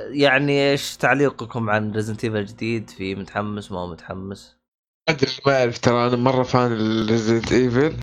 يعني 0.09 0.71
إيش 0.71 0.97
تعليقكم 0.97 1.69
عن 1.69 1.91
Resident 1.91 2.23
Evil 2.23 2.37
الجديد؟ 2.37 2.89
في 2.89 3.15
متحمس؟ 3.15 3.71
ما 3.71 3.79
هو 3.79 3.87
متحمس؟ 3.87 4.57
أدري 5.09 5.31
ما 5.45 5.59
أعرف 5.59 5.77
ترى 5.77 6.07
أنا 6.07 6.15
مرة 6.15 6.43
fan 6.43 6.71
ال 6.71 6.80
Resident 6.80 7.51
Evil 7.51 7.95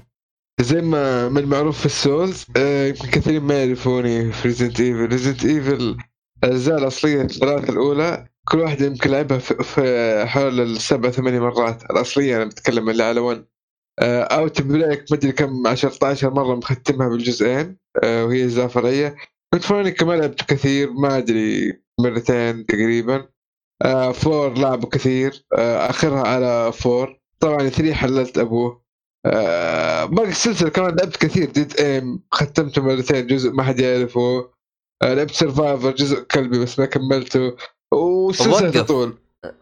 زي 0.61 0.80
ما 0.80 1.28
من 1.28 1.38
المعروف 1.38 1.78
في 1.78 1.86
ال 1.86 1.96
Souls 1.96 2.46
آه، 2.57 2.86
يمكن 2.86 3.11
كثيرين 3.11 3.42
ما 3.42 3.64
يعرفوني 3.64 4.32
في 4.32 4.49
Resident 4.48 4.80
Evil 4.80 5.07
Resident 5.07 5.44
Evil 5.44 5.96
الاجزاء 6.44 6.78
الاصليه 6.78 7.22
الثلاثة 7.22 7.72
الأولى. 7.72 8.28
كل 8.49 8.59
واحدة 8.59 8.86
يمكن 8.86 9.11
لعبها 9.11 9.38
في, 9.38 10.24
حول 10.26 10.61
السبع 10.61 11.11
ثمانية 11.11 11.40
مرات. 11.40 11.82
الأصلية 11.90 12.36
أنا 12.36 12.44
بتكلم 12.44 12.90
اللي 12.90 13.03
على 13.03 13.20
1 13.20 13.47
Outbreak 14.02 15.04
ما 15.11 15.16
أدري 15.16 15.32
كم 15.32 15.66
10 15.66 15.88
12 15.88 16.30
مرة 16.30 16.55
مختمها 16.55 17.09
بالجزئين. 17.09 17.78
آه، 18.03 18.24
وهي 18.24 18.44
اجزاء 18.44 18.68
فرعيه 18.68 19.16
Code 19.54 19.62
Veronica 19.64 20.07
ما 20.07 20.12
لعبته 20.12 20.44
كثير 20.47 20.92
ما 20.92 21.18
أدري 21.18 21.72
مرتين 22.01 22.66
تقريبا. 22.66 23.28
آه 23.82 24.12
four 24.12 24.59
لعبوا 24.59 24.88
كثير. 24.88 25.47
آه 25.59 25.90
أخرها 25.90 26.22
على 26.28 26.72
four. 26.72 27.20
طبعا 27.40 27.68
three 27.68 27.94
حللت 27.94 28.38
أبوه. 28.38 28.84
آه 29.26 30.05
باقي 30.05 30.28
السلسلة 30.28 30.68
كمان 30.70 30.97
لعبت 30.97 31.16
كثير. 31.16 31.51
Dead 31.50 31.80
Aim 31.80 32.22
ختمته 32.32 32.82
مرتين 32.82 33.26
جزء 33.26 33.51
ما 33.53 33.62
حد 33.62 33.80
يعرفه. 33.80 34.51
آه 35.03 35.14
لعبت 35.14 35.30
Survivor 35.30 35.90
جزء 35.90 36.22
كلبي 36.22 36.59
بس 36.59 36.78
ما 36.78 36.86
كملته. 36.86 37.57
وقف. 37.97 38.74
تطول 38.74 39.18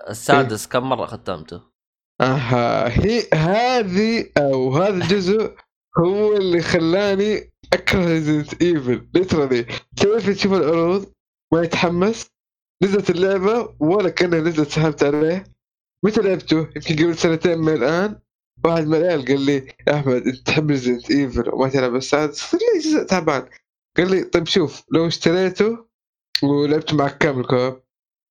السادس 0.09 0.66
كم 0.66 0.89
مرة 0.89 1.07
ختمته؟ 1.07 1.61
أها 2.20 2.89
هي 2.89 3.22
هذه 3.35 4.30
أو 4.39 4.76
هذا 4.76 4.89
الجزء 4.89 5.55
هو 5.99 6.37
اللي 6.37 6.62
خلاني 6.62 7.53
أكره 7.72 8.07
Resident 8.07 8.62
Evil 8.62 9.09
literally 9.14 9.66
تعرف 9.97 10.30
تشوف 10.30 10.53
العروض؟ 10.53 11.12
ما 11.53 11.62
يتحمس. 11.62 12.26
نزلت 12.82 13.11
اللعبة 13.11 13.74
ولا 13.80 14.09
كأنها 14.09 14.41
نزلت 14.41 14.70
سحبت 14.70 15.05
عليه. 15.05 15.45
متى 16.05 16.20
لعبته؟ 16.20 16.59
يمكن 16.59 16.97
قبل 16.97 17.18
سنتين 17.18 17.59
من 17.59 17.72
الآن. 17.72 18.20
واحد 18.64 18.87
من 18.87 18.95
العيال 18.95 19.24
قال 19.24 19.41
لي 19.41 19.74
يا 19.89 19.95
أحمد 19.95 20.26
أنت 20.26 20.47
تحب 20.47 20.70
ريزنت 20.70 21.11
ايفل 21.11 21.51
وما 21.55 21.68
تلعب 21.68 21.95
السادس. 21.95 22.53
قلت 22.53 22.62
لي 22.62 22.80
جزء 22.80 23.03
تعبان. 23.03 23.49
قال 23.97 24.11
لي 24.11 24.24
طيب 24.24 24.47
شوف 24.47 24.82
لو 24.91 25.07
اشتريته 25.07 25.87
ولعبت 26.43 26.95
معك 26.95 27.18
كامل 27.18 27.45
co-op 27.45 27.84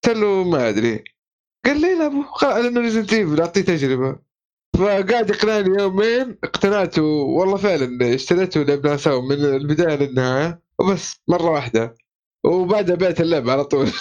قلت 0.06 0.18
له 0.18 0.44
ما 0.44 0.70
أدري. 0.70 1.04
قال 1.66 1.82
لي 1.82 1.96
لا 1.96 2.06
ابو 2.06 2.24
لأنه 2.42 2.82
Resident 2.82 3.14
Evil 3.14 3.42
أعطيه 3.42 3.62
تجربة. 3.62 4.20
فقاعد 4.78 5.30
يقنعني 5.30 5.82
يومين 5.82 6.38
اقتنعت 6.44 7.00
والله 7.00 7.58
فعلا 7.58 8.16
اشتريته 8.16 8.62
ولعبناه 8.62 8.96
سوا 8.96 9.22
من 9.22 9.46
البداية 9.46 9.96
للنهاية 9.96 10.62
وبس 10.80 11.22
مرة 11.28 11.50
واحدة. 11.50 11.96
وبعدها 12.46 12.96
بعت 12.96 13.22
اللعبة 13.22 13.52
على 13.52 13.64
طول. 13.64 13.90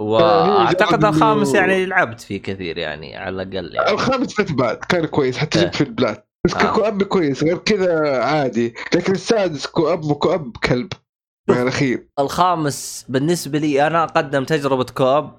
وأعتقد 0.00 1.04
الخامس 1.04 1.54
يعني 1.54 1.86
لعبت 1.86 2.20
فيه 2.20 2.42
كثير 2.42 2.78
يعني 2.78 3.16
على 3.16 3.42
الأقل 3.42 3.74
يعني. 3.74 3.90
الخامس 3.90 4.34
فت 4.34 4.52
بعد 4.52 4.76
كان 4.76 5.06
كويس 5.06 5.38
حتى 5.38 5.58
إيه. 5.58 5.64
جبت 5.64 5.74
في 5.74 5.84
البلات 5.84 6.28
بس 6.46 6.54
آه. 6.54 6.74
كواب 6.74 7.02
كويس 7.02 7.44
غير 7.44 7.58
كذا 7.58 8.22
عادي. 8.22 8.74
لكن 8.94 9.12
السادس 9.12 9.66
كواب 9.66 10.04
مو 10.04 10.14
كواب 10.14 10.56
كلب. 10.56 10.92
مع 10.92 11.02
الاخير 11.50 12.08
الخامس 12.18 13.06
بالنسبة 13.08 13.58
لي 13.58 13.86
أنا 13.86 14.04
قدم 14.04 14.44
تجربة 14.44 14.84
كوب 14.84 15.32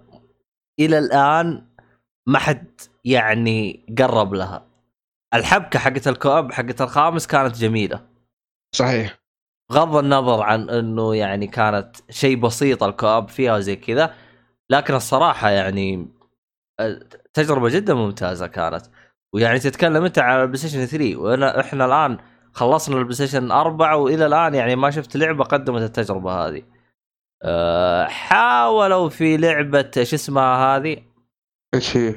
إلى 0.79 0.97
الآن 0.97 1.67
ما 2.27 2.39
حد 2.39 2.81
يعني 3.05 3.85
قرب 3.99 4.33
لها. 4.33 4.67
الحبكة 5.33 5.79
حقت 5.79 6.07
ال 6.07 6.15
co-op 6.15 6.51
حقت 6.51 6.81
الخامس 6.81 7.27
كانت 7.27 7.55
جميلة. 7.57 8.07
صحيح. 8.75 9.19
بغض 9.71 9.95
النظر 9.95 10.41
عن 10.41 10.69
إنه 10.69 11.15
يعني 11.15 11.47
كانت 11.47 11.95
شيء 12.09 12.39
بسيط 12.39 12.83
ال 12.83 12.91
co-op 12.91 13.29
فيها 13.29 13.55
وزي 13.55 13.75
كذا 13.75 14.15
لكن 14.69 14.93
الصراحة 14.93 15.49
يعني 15.49 16.07
تجربة 17.33 17.69
جدا 17.69 17.93
ممتازة 17.93 18.47
كانت. 18.47 18.85
ويعني 19.35 19.59
تتكلم 19.59 20.03
أنت 20.03 20.19
على 20.19 20.41
ال 20.41 20.57
PlayStation 20.57 20.85
3 20.85 21.15
وأنا 21.15 21.59
إحنا 21.59 21.85
الآن 21.85 22.17
خلصنا 22.53 22.97
ال 22.97 23.15
PlayStation 23.15 23.51
4 23.51 23.97
وإلى 23.97 24.25
الآن 24.25 24.55
يعني 24.55 24.75
ما 24.75 24.91
شفت 24.91 25.17
لعبة 25.17 25.43
قدمت 25.43 25.81
التجربة 25.81 26.31
هذه. 26.31 26.61
أه 27.43 28.05
حاولوا 28.05 29.09
في 29.09 29.37
لعبة 29.37 29.91
شو 30.03 30.15
اسمها 30.15 30.77
هذه؟ 30.77 30.97
إيش 31.73 31.97
هي؟ 31.97 32.15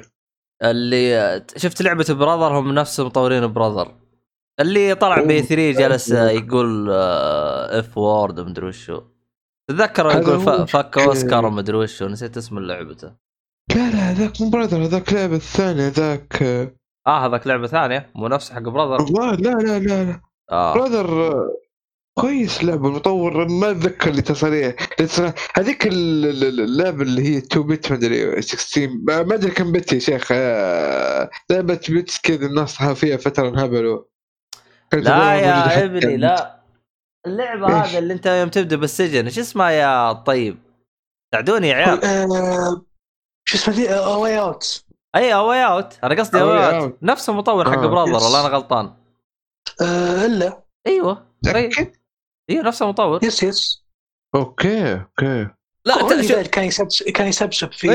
اللي 0.63 1.45
شفت 1.57 1.81
لعبة 1.81 2.05
Brothers 2.09 2.59
هم 2.59 2.71
نفس 2.73 2.99
مطورين 2.99 3.53
Brothers 3.53 3.95
اللي 4.59 4.95
طلع 4.95 5.21
ب 5.23 5.41
E3 5.41 5.71
جلس 5.71 6.11
يقول 6.11 6.89
آه، 6.91 7.79
F 7.79 7.97
word 7.97 8.39
ومدري 8.39 8.67
وشو. 8.67 9.01
تذكر 9.69 10.05
يقول 10.05 10.67
fuck 10.67 10.97
Oscar 10.97 11.45
ومدري 11.45 11.77
وشو 11.77 12.07
نسيت 12.07 12.37
اسم 12.37 12.59
لعبته. 12.59 13.07
لا 13.75 13.89
لا 13.91 14.11
هذاك 14.11 14.41
مو 14.41 14.49
Brothers 14.49 14.83
هذاك 14.85 15.13
لعبة 15.13 15.35
الثانية 15.35 15.87
ذاك 15.87 16.43
آه. 17.07 17.25
هذاك 17.25 17.47
لعبة 17.47 17.67
ثانية 17.67 18.11
مو 18.15 18.27
نفس 18.27 18.51
حق 18.51 18.61
Brothers 18.61 19.05
لا 19.11 19.35
لا 19.35 19.79
لا 19.79 20.03
لا. 20.03 20.21
آه. 20.51 20.73
Brothers 20.73 21.27
آه، 21.31 21.57
كويس 22.19 22.63
لعبة 22.63 22.87
المطور 22.87 23.47
ما 23.47 23.71
أتذكر 23.71 24.09
اللي 24.09 24.21
تصاريح 24.21 24.75
هذيك 25.55 25.87
ال- 25.87 26.25
ال- 26.25 26.43
ال- 26.43 26.59
اللعبة 26.61 27.01
اللي 27.03 27.21
هي 27.21 27.37
2 27.37 27.67
bit 27.67 27.91
ما 27.91 27.97
أدري 27.97 28.41
16 28.41 28.87
ما 29.07 29.35
أدري 29.35 29.51
كم 29.51 29.71
bit 29.71 29.93
يا 29.93 29.99
شيخ. 29.99 30.27
آه، 30.31 31.29
لعبة 31.49 31.79
bit 31.89 32.19
كذا 32.23 32.45
الناس 32.45 32.83
فيها 32.83 33.17
فترة 33.17 33.49
انهبلوا. 33.49 34.03
لا 34.93 35.35
يا 35.35 35.83
ابني 35.85 36.17
لا. 36.17 36.61
اللعبة؟ 37.27 37.67
هذه 37.67 37.97
اللي 37.97 38.13
أنت 38.13 38.25
يوم 38.25 38.49
تبدأ 38.49 38.75
بالسجن 38.75 39.25
إيش 39.25 39.39
اسمها 39.39 39.69
يا 39.69 40.13
طيب؟ 40.13 40.57
ساعدوني 41.33 41.69
يا 41.69 41.75
عيال. 41.75 42.05
آه، 42.05 42.81
شو 43.47 43.57
اسمه 43.57 43.75
The 43.75 43.83
Way 43.93 44.39
Out 44.39 44.83
A 45.15 45.33
Way 45.33 45.65
Out 45.65 45.99
أنا 46.03 46.15
قصدي 46.15 46.41
A 46.41 46.77
Way 46.79 46.87
Out. 46.87 46.97
نفس 47.01 47.29
المطور 47.29 47.71
حق. 47.71 47.79
Brothers. 47.85 48.13
ولا 48.27 48.39
أنا 48.41 48.47
غلطان. 48.55 48.93
إلا. 50.25 50.63
أيوه 50.87 51.13
طيب. 51.45 51.55
متأكد؟ 51.67 51.91
أيوه 52.49 52.63
نفس 52.63 52.81
المطور. 52.81 53.25
يس 53.25 53.43
يس 53.43 53.85
أوكي 54.35 54.93
أوكي. 54.93 55.47
لا 55.85 56.43
كان 56.43 56.63
يسبسب 56.63 57.05
كان 57.05 57.27
يسبسب 57.27 57.71
في. 57.71 57.87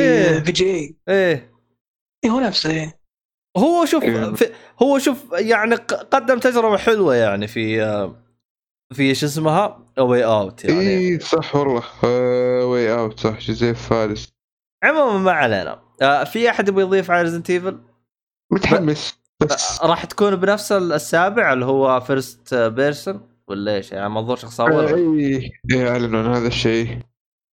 VGA 0.44 0.96
إيه. 1.08 1.52
إيه، 2.24 2.30
هو 2.30 2.40
نفسه 2.40 2.70
إيه. 2.70 3.00
هو 3.56 3.84
شوف 3.84 4.02
إيه. 4.02 4.32
في 4.34 4.52
هو 4.82 4.98
شوف 4.98 5.32
يعني 5.32 5.74
ق- 5.74 5.94
قدم 6.14 6.38
تجربة 6.38 6.76
حلوة 6.76 7.14
يعني 7.14 7.46
في 7.48 7.80
في 8.94 9.14
شو 9.14 9.26
اسمها؟ 9.26 9.92
A 9.98 10.24
Way 10.24 10.44
Out 10.44 10.64
يعني. 10.64 10.80
اي 10.80 11.18
صح 11.20 11.56
والله. 11.56 11.82
Way 12.66 12.92
Out 12.94 13.20
صح. 13.20 13.38
جوزيف 13.38 13.88
فارس. 13.88 14.28
عموما 14.84 15.18
ما 15.18 15.32
علينا. 15.32 15.82
آه، 16.02 16.24
في 16.24 16.50
أحد 16.50 16.68
يبغى 16.68 16.82
يضيف 16.82 17.10
على 17.10 17.22
Resident 17.22 17.50
Evil 17.50 17.80
متحمس. 18.52 19.21
راح 19.82 20.04
تكون 20.04 20.36
بنفس 20.36 20.72
السابع 20.72 21.52
اللي 21.52 21.64
هو 21.64 22.00
first 22.00 22.54
person 22.54 23.20
ولا 23.48 23.76
إيش؟ 23.76 23.92
يعني 23.92 24.08
منظور 24.08 24.36
شخص 24.36 24.60
أول؟ 24.60 24.86
اي 24.86 25.52
اي 25.72 25.88
اعلنوا 25.88 26.20
عن 26.20 26.34
هذا 26.34 26.48
الشيء. 26.48 26.98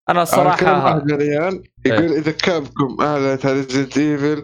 أنا 0.09 0.21
الصراحه 0.21 0.85
واحد 0.85 1.11
الريال 1.11 1.63
يقول 1.85 2.13
إذا 2.13 2.31
Capcom 2.31 2.97
اعلنت 3.01 3.45
على 3.45 3.55
Resident 3.55 3.97
Evil 3.97 4.43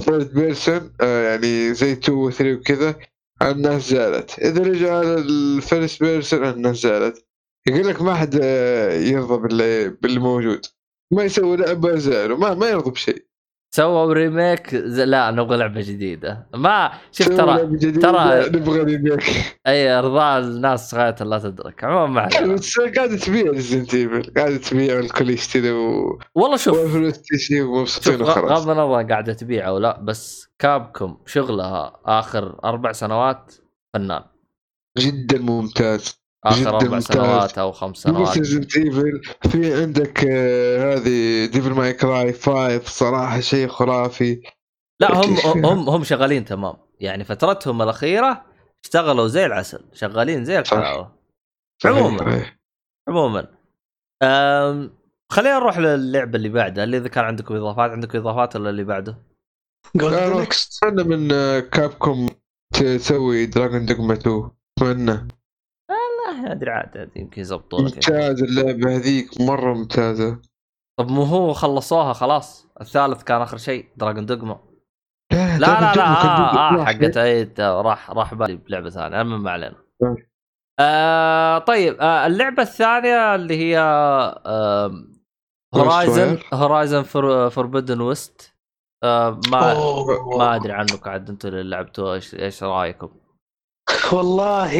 first 0.00 0.34
person 0.34 0.92
يعني 1.00 1.74
زي 1.74 1.92
2 1.92 2.18
و 2.18 2.30
3 2.30 2.58
وكذا 2.58 2.94
الناس 3.42 3.90
زعلت. 3.90 4.38
إذا 4.38 4.62
رجع 4.62 5.02
ال 5.02 5.19
first 5.19 6.02
person 6.02 6.44
الناس 6.44 6.76
زعلت. 6.76 7.26
يقول 7.66 7.88
لك 7.88 8.02
ما 8.02 8.14
حد 8.14 8.40
آه، 8.42 8.92
يرضى 8.92 9.42
باللي, 9.42 9.88
باللي 9.88 10.20
موجود. 10.20 10.66
ما 11.12 11.24
يسوي 11.24 11.56
لعبة 11.56 11.96
زعلوا. 11.96 12.38
ما 12.38 12.54
ما 12.54 12.68
يرضى 12.68 12.90
بشيء. 12.90 13.26
سووا 13.74 14.12
remake. 14.12 14.74
لا 14.74 15.30
نبغى 15.30 15.56
لعبة 15.56 15.80
جديدة. 15.80 16.46
ما 16.54 16.92
شوف 17.12 17.28
ترى 17.28 17.58
ترى- 17.78 18.54
نبغى 18.56 18.80
ريميك. 18.82 19.22
أي 19.66 19.90
ارضاء 19.98 20.38
الناس 20.38 20.94
غايه 20.94 21.16
لا 21.20 21.38
تدرك. 21.38 21.84
عموما 21.84 22.06
ما 22.06 22.20
علينا. 22.20 22.54
بس 22.54 22.78
قاعدة 22.78 23.16
تبيع 23.16 23.50
Resident 23.50 23.94
Evil 23.94 24.32
قاعدة 24.36 24.56
تبيع 24.56 24.96
والكل 24.96 25.30
يشتري 25.30 25.72
و... 25.72 26.18
والله 26.34 26.56
شوف 26.56 26.94
ومبسوطين 26.94 28.22
وخلاص. 28.22 28.60
غض 28.60 28.70
النظر 28.70 29.02
قاعدة 29.10 29.32
تبيع 29.32 29.68
أو 29.68 29.78
لا 29.78 30.00
بس 30.00 30.48
Capcom 30.58 31.18
شغلها 31.26 32.00
آخر 32.06 32.60
أربع 32.64 32.92
سنوات 32.92 33.54
فنان. 33.94 34.22
جدا 34.98 35.38
ممتاز. 35.38 36.23
آخر 36.46 36.60
جداً 36.60 36.68
أربع 36.70 36.84
ممتاز. 36.84 37.02
سنوات 37.04 37.58
أو 37.58 37.72
خمس 37.72 37.96
بس 37.96 38.02
سنوات. 38.02 38.38
Resident 38.38 38.76
Evil 38.76 39.20
في 39.50 39.82
عندك 39.82 40.24
آه، 40.30 40.94
هذه 40.94 41.46
Devil 41.46 41.70
May 41.72 41.92
Cry 41.92 42.32
5 42.32 42.84
صراحة 42.84 43.40
شيء 43.40 43.68
خرافي. 43.68 44.42
لا 45.00 45.14
هم؟ 45.14 45.36
هم 45.66 45.88
هم 45.88 46.04
شغالين 46.04 46.44
تمام. 46.44 46.74
يعني 47.00 47.24
فترتهم 47.24 47.82
الأخيرة 47.82 48.44
اشتغلوا 48.84 49.28
زي 49.28 49.46
العسل 49.46 49.84
شغالين 49.92 50.44
زي 50.44 50.58
الحلاوه 50.58 51.14
عموماً. 51.84 52.46
عموما. 53.08 53.46
خلينا 55.32 55.58
نروح 55.58 55.78
للعبه 55.78 56.36
اللي 56.36 56.48
بعدها 56.48 56.84
اللي 56.84 56.96
إذا 56.96 57.08
كان 57.08 57.24
عندكم 57.24 57.54
إضافات 57.54 57.90
عندكم 57.90 58.18
إضافات 58.18 58.56
ولا 58.56 58.70
اللي 58.70 58.84
بعده؟ 58.84 59.18
أتمنى 59.96 61.04
من 61.04 61.32
آه، 61.32 61.60
Capcom 61.60 62.28
تسوي 62.74 63.46
Dragon's 63.46 63.86
Dogma 63.86 64.14
2 64.14 64.50
أتمنى. 64.78 65.28
ما 66.42 66.52
أدري 66.52 66.70
عاد 66.70 67.10
يمكن 67.16 67.40
يزبطوا 67.40 67.80
لك 67.80 67.94
ممتاز 67.94 68.42
اللعبة 68.42 68.96
هذيك 68.96 69.40
مرة 69.40 69.74
ممتازة 69.74 70.38
طب 70.98 71.10
مو 71.10 71.22
هو 71.22 71.52
خلصوها 71.52 72.12
خلاص 72.12 72.68
الثالث 72.80 73.22
كان 73.22 73.40
آخر 73.42 73.56
شيء 73.56 73.88
Dragon's 73.96 74.26
Dogma 74.26 74.58
لا 75.32 75.58
لا 75.58 75.94
لا 75.94 76.06
آه 76.06 76.76
واحد. 76.78 77.04
حقت 77.04 77.16
اي 77.16 77.54
راح 77.58 78.10
راح 78.10 78.34
بالي 78.34 78.56
بلعبة 78.56 78.90
ثانية 78.90 79.20
المهم 79.20 79.42
ما 79.42 79.50
علينا 79.50 79.76
طيب. 80.00 80.16
آه 80.80 81.58
طيب 81.58 81.96
آه 82.00 82.26
اللعبة 82.26 82.62
الثانية 82.62 83.34
اللي 83.34 83.56
هي 83.58 83.78
آه 83.78 85.04
هورايزن. 85.74 86.38
هورايزن 86.54 87.02
فوربدن 87.48 88.00
ويست 88.00 88.54
آه 89.04 89.40
ما 89.50 89.72
أوه. 89.72 90.38
ما 90.38 90.56
أدري 90.56 90.72
عنك 90.72 91.08
عاد 91.08 91.30
أنتم 91.30 91.48
اللي 91.48 91.62
لعبتوها 91.62 92.14
إيش 92.14 92.34
إيش 92.34 92.62
رأيكم؟ 92.62 93.08
والله 94.12 94.78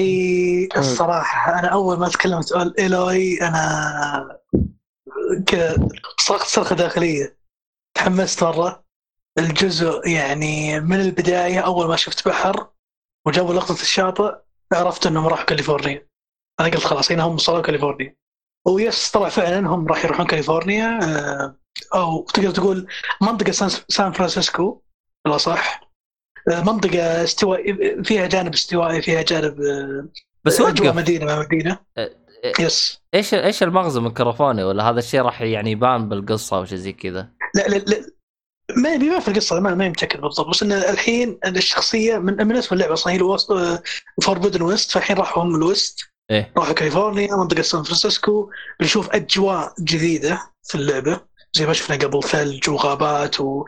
الصراحة 0.77 1.59
أنا 1.59 1.69
أول 1.69 1.99
ما 1.99 2.09
تكلمت 2.09 2.53
قال 2.53 2.81
Aloy 2.81 3.43
أنا 3.43 4.39
كذا 5.47 5.89
صرخت 6.21 6.47
صرخة 6.47 6.77
داخلية. 6.77 7.39
تحمست 7.97 8.45
مرة. 8.45 8.85
الجزء 9.39 10.09
يعني 10.09 10.81
من 10.81 11.01
البداية 11.01 11.61
أول 11.61 11.89
ما 11.89 11.97
شفت 11.97 12.29
بحر 12.29 12.71
وجابوا 13.27 13.55
لقطة 13.55 13.73
الشاطئ 13.73 14.35
عرفت 14.73 15.07
إنهم 15.07 15.27
راحوا 15.27 15.45
كاليفورنيا. 15.45 16.09
أنا 16.61 16.69
قلت 16.69 16.85
خلاص 16.85 17.13
هنا 17.13 17.23
هم 17.23 17.35
وصلوا 17.35 17.63
كاليفورنيا. 17.63 18.17
و 18.67 18.78
yes 18.78 19.11
طلع 19.11 19.29
فعلا 19.29 19.59
هم 19.69 19.89
راح 19.89 20.05
يروحون 20.05 20.27
كاليفورنيا. 20.27 20.99
آه، 21.03 21.57
أو 21.95 22.25
تقدر 22.25 22.51
تقول 22.51 22.87
منطقة 23.23 23.53
سان- 23.53 24.13
فرانسيسكو. 24.13 24.83
بالأصح. 25.25 25.94
آه، 26.53 26.61
منطقة 26.61 27.25
استوائي 27.25 28.05
فيها 28.05 28.27
جانب 28.27 28.53
استوائي 28.55 29.03
فيها 29.03 29.23
جانب 29.23 29.61
آه، 29.61 30.09
بس 30.45 30.61
أجواء 30.61 30.89
وقف. 30.89 30.97
مدينة 30.97 31.25
ما 31.25 31.41
مدينة. 31.41 31.79
إيه. 31.99 32.25
yes. 32.61 33.01
إيش 33.15 33.35
إيش 33.35 33.63
المغزى 33.63 34.01
من 34.01 34.11
كاليفورنيا 34.11 34.65
ولا 34.65 34.91
هذا 34.91 34.99
الشيء 34.99 35.21
راح 35.21 35.43
يعني 35.43 35.71
يبان 35.71 36.09
بالقصة 36.09 36.57
أو 36.57 36.65
شيء 36.65 36.79
زي 36.79 36.93
كذا؟ 36.93 37.29
لا 37.55 37.69
لا 37.69 37.77
لا. 37.77 38.07
ما 38.77 38.97
ما 38.97 39.21
في 39.21 39.29
القصة 39.29 39.61
ما 39.61 39.75
ما 39.75 39.89
متاكد 39.89 40.21
بالضبط. 40.21 40.49
بس 40.49 40.63
إن 40.63 40.73
الحين 40.73 41.39
الشخصية 41.47 42.19
من 42.19 42.47
من 42.47 42.57
اسم 42.57 42.75
اللعبة 42.75 42.93
أصلا 42.93 43.13
هي 43.13 43.17
ال 43.17 43.24
West 43.24 43.53
Forbidden 44.23 44.63
West 44.63 44.91
فالحين 44.91 45.17
راحوا 45.17 45.43
هم 45.43 45.55
ال 45.55 45.64
West 45.64 46.01
إيه. 46.31 46.53
راحوا 46.57 46.73
كاليفورنيا 46.73 47.37
منطقة 47.37 47.63
سان 47.63 47.83
فرانسيسكو. 47.83 48.51
بنشوف 48.81 49.11
أجواء 49.11 49.75
جديدة 49.81 50.43
في 50.63 50.75
اللعبة. 50.75 51.21
زي 51.53 51.67
ما 51.67 51.73
شفنا 51.73 51.97
قبل 51.97 52.23
ثلج 52.23 52.71
وغابات 52.71 53.41
و... 53.41 53.65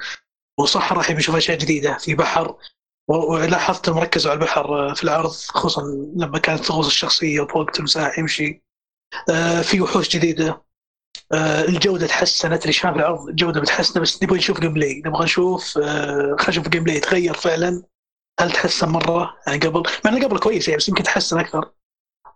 وصحراء 0.59 1.01
الحين 1.01 1.17
بنشوف 1.17 1.37
أشياء 1.37 1.59
جديدة 1.59 1.99
في 1.99 2.15
بحر. 2.15 2.57
ولاحظت 3.09 3.89
انهم 3.89 4.01
ركزوا 4.01 4.31
على 4.31 4.41
البحر 4.41 4.95
في 4.95 5.05
العرض 5.05 5.31
خصوصا 5.31 5.83
لما 6.17 6.39
كانت 6.39 6.65
تغوص 6.65 6.87
الشخصية 6.87 7.41
ووقت 7.41 7.79
التمساح 7.79 8.19
يمشي. 8.19 8.63
آه، 9.31 9.63
في 9.63 9.81
وحوش 9.81 10.09
جديدة. 10.09 10.67
آه، 11.33 11.65
الجودة 11.65 12.07
تحسنت 12.07 12.63
اللي 12.63 12.73
في 12.73 12.85
العرض 12.89 13.29
الجودة 13.29 13.61
متحسنه 13.61 14.03
بس 14.03 14.23
نبغى 14.23 14.39
نشوف 14.39 14.61
gameplay 14.61 15.03
نبغى 15.07 15.25
نشوف 15.25 15.79
آه، 15.79 16.37
خلينا 16.39 16.49
نشوف 16.49 16.67
ال 16.67 16.85
gameplay 16.85 16.97
يتغير 16.97 17.35
فعلا. 17.35 17.83
هل 18.41 18.53
تحسن 18.53 18.89
مرة؟ 18.89 19.37
يعني 19.47 19.59
قبل 19.59 19.83
مع 20.05 20.11
إنه 20.11 20.27
قبل 20.27 20.39
كويس 20.39 20.69
يعني 20.69 20.79
بس 20.79 20.89
يمكن 20.89 21.03
تحسن 21.03 21.39
أكثر. 21.39 21.71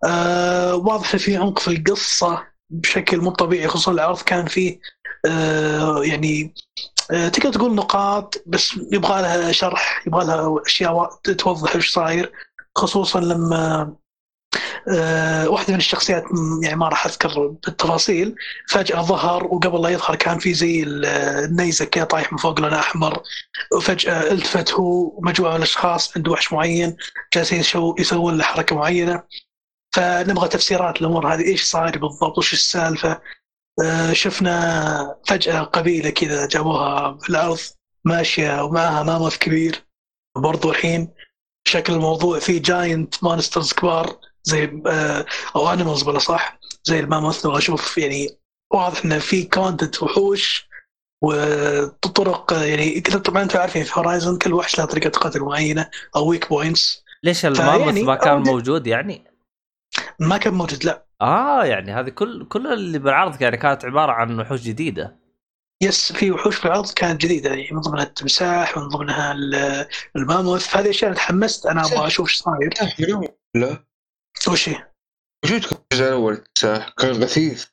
آه، 0.07 0.75
واضح 0.77 1.17
في 1.17 1.37
عمق 1.37 1.59
في 1.59 1.69
القصة 1.69 2.47
بشكل 2.71 3.19
مو 3.19 3.31
طبيعي 3.31 3.69
خصوصا 3.69 3.93
العرض 3.93 4.23
كان 4.23 4.47
فيه 4.47 4.81
آه، 5.27 6.05
يعني 6.05 6.43
آه، 6.45 6.90
تقدر 7.11 7.53
تقول 7.53 7.75
نقاط 7.75 8.43
بس 8.47 8.75
يبغى 8.93 9.23
لها 9.23 9.53
شرح 9.53 10.03
يبغى 10.07 10.25
لها 10.27 10.63
أشياء 10.67 11.11
توضح 11.39 11.75
إيش 11.75 11.93
صاير. 11.93 12.33
خصوصا 12.77 13.21
لما 13.21 13.93
آه، 14.89 15.49
واحدة 15.49 15.73
من 15.73 15.79
الشخصيات 15.79 16.25
يعني 16.63 16.77
ما 16.77 16.89
راح 16.89 17.07
أذكر 17.07 17.47
بالتفاصيل 17.47 18.35
فجأة 18.69 19.03
ظهر 19.03 19.45
وقبل 19.45 19.83
لا 19.83 19.89
يظهر 19.89 20.17
كان 20.17 20.39
في 20.39 20.55
زي 20.55 20.83
ال- 20.83 21.05
النيزك 21.45 22.03
طايح 22.03 22.33
من 22.33 22.39
فوق 22.39 22.61
لونه 22.61 22.79
أحمر. 22.79 23.23
وفجأة 23.77 24.33
ألتفت 24.33 24.73
هو 24.73 25.21
مجموعه 25.21 25.51
من 25.51 25.57
الأشخاص 25.57 26.17
عند 26.17 26.29
وحش 26.29 26.53
معين 26.53 26.97
جالسين 27.35 27.61
يسو- 27.63 27.95
يسوون 27.99 28.39
له 28.39 28.45
حركة 28.45 28.77
معينة. 28.77 29.23
فنبغى 29.95 30.49
تفسيرات 30.49 31.01
الأمور 31.01 31.35
هذه 31.35 31.43
إيش 31.43 31.63
صاير 31.65 31.99
بالضبط 31.99 32.39
وش 32.39 32.53
السالفة؟ 32.53 33.11
آه، 33.13 33.21
شفنا 34.13 35.17
فجأة 35.27 35.61
قبيلة 35.61 36.11
كذا 36.11 36.47
جابوها 36.47 37.19
في 37.19 37.31
الأرض 37.31 37.59
ماشية 38.05 38.65
ومعها 38.65 39.03
ماموث 39.03 39.39
كبير. 39.39 39.85
برضو 40.37 40.71
الحين 40.71 41.09
شكل 41.65 41.93
الموضوع 41.93 42.39
فيه 42.39 42.63
giant 42.63 43.25
monsters 43.25 43.73
كبار 43.73 44.17
زي 44.43 44.83
آه، 44.87 45.27
أو 45.57 45.73
animals 45.73 46.03
بلا 46.03 46.19
صح 46.19 46.61
زي 46.85 47.01
الماموث. 47.01 47.47
نبغى 47.47 47.59
أشوف 47.59 47.99
يعني 47.99 48.29
واضح 48.73 49.05
إنه 49.05 49.19
في 49.19 49.45
content 49.45 50.03
وحوش 50.03 50.71
وطرق 51.23 52.53
آه، 52.53 52.65
يعني 52.65 53.01
طبعا 53.01 53.43
أنتم 53.43 53.59
عارفين 53.59 53.85
في 53.85 53.93
Horizon 53.95 54.39
كل 54.39 54.53
وحش 54.53 54.79
له 54.79 54.85
طريقة 54.85 55.11
قتل 55.11 55.41
معينة 55.41 55.91
أو 56.17 56.29
weak 56.29 56.49
points 56.49 57.05
ليش 57.23 57.47
الماموث 57.47 57.99
ما 57.99 58.15
كان 58.15 58.43
موجود 58.43 58.87
يعني؟ 58.87 59.25
ما 60.19 60.37
كان 60.37 60.55
موجود 60.55 60.85
لا. 60.85 61.10
آه 61.23 61.65
يعني 61.65 61.93
هذه 61.93 62.09
كل 62.09 62.49
كل 62.49 62.67
اللي 62.73 62.99
بالعرض 62.99 63.43
يعني 63.43 63.57
كانت 63.57 63.85
عبارة 63.85 64.13
عن 64.13 64.41
وحوش 64.41 64.61
جديدة 64.61 65.21
يس 65.83 66.13
في 66.13 66.31
وحوش 66.31 66.57
في 66.57 66.65
العرض 66.65 66.91
كانت 66.91 67.21
جديدة 67.21 67.51
يعني 67.51 67.69
من 67.73 67.81
ضمنها 67.81 68.05
التمساح 68.05 68.79
ومن 68.79 68.89
ضمنها 68.89 69.33
ال- 69.33 69.87
الماموث 70.17 70.67
فهذه 70.67 70.85
الاشياء 70.85 71.11
اللي 71.11 71.21
تحمست 71.23 71.67
أنا 71.67 71.81
أبغى 71.87 72.07
أشوف 72.07 72.29
إيش 72.29 72.37
صاير 72.37 72.75
لا 73.57 73.85
وش 74.49 74.69
هي؟ 74.69 74.91
موجود 75.45 75.65
كان 75.65 75.79
الجزء 75.93 76.05
الأول 76.09 76.45
صح 76.59 76.89
كان 76.99 77.11
غثيث 77.11 77.67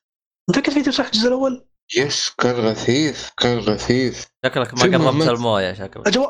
متأكد 0.49 0.73
في 0.73 0.81
تمساح 0.83 1.05
الجزء 1.05 1.27
الأول؟ 1.27 1.65
يس 1.97 2.29
كان 2.29 2.55
غثيث 2.55 3.29
كان 3.37 3.57
غثيث 3.57 4.25
شكلك 4.45 4.73
ما 4.73 5.07
قربت. 5.07 5.29
الموية 5.29 5.73
شكلك 5.73 6.07
أجل 6.07 6.27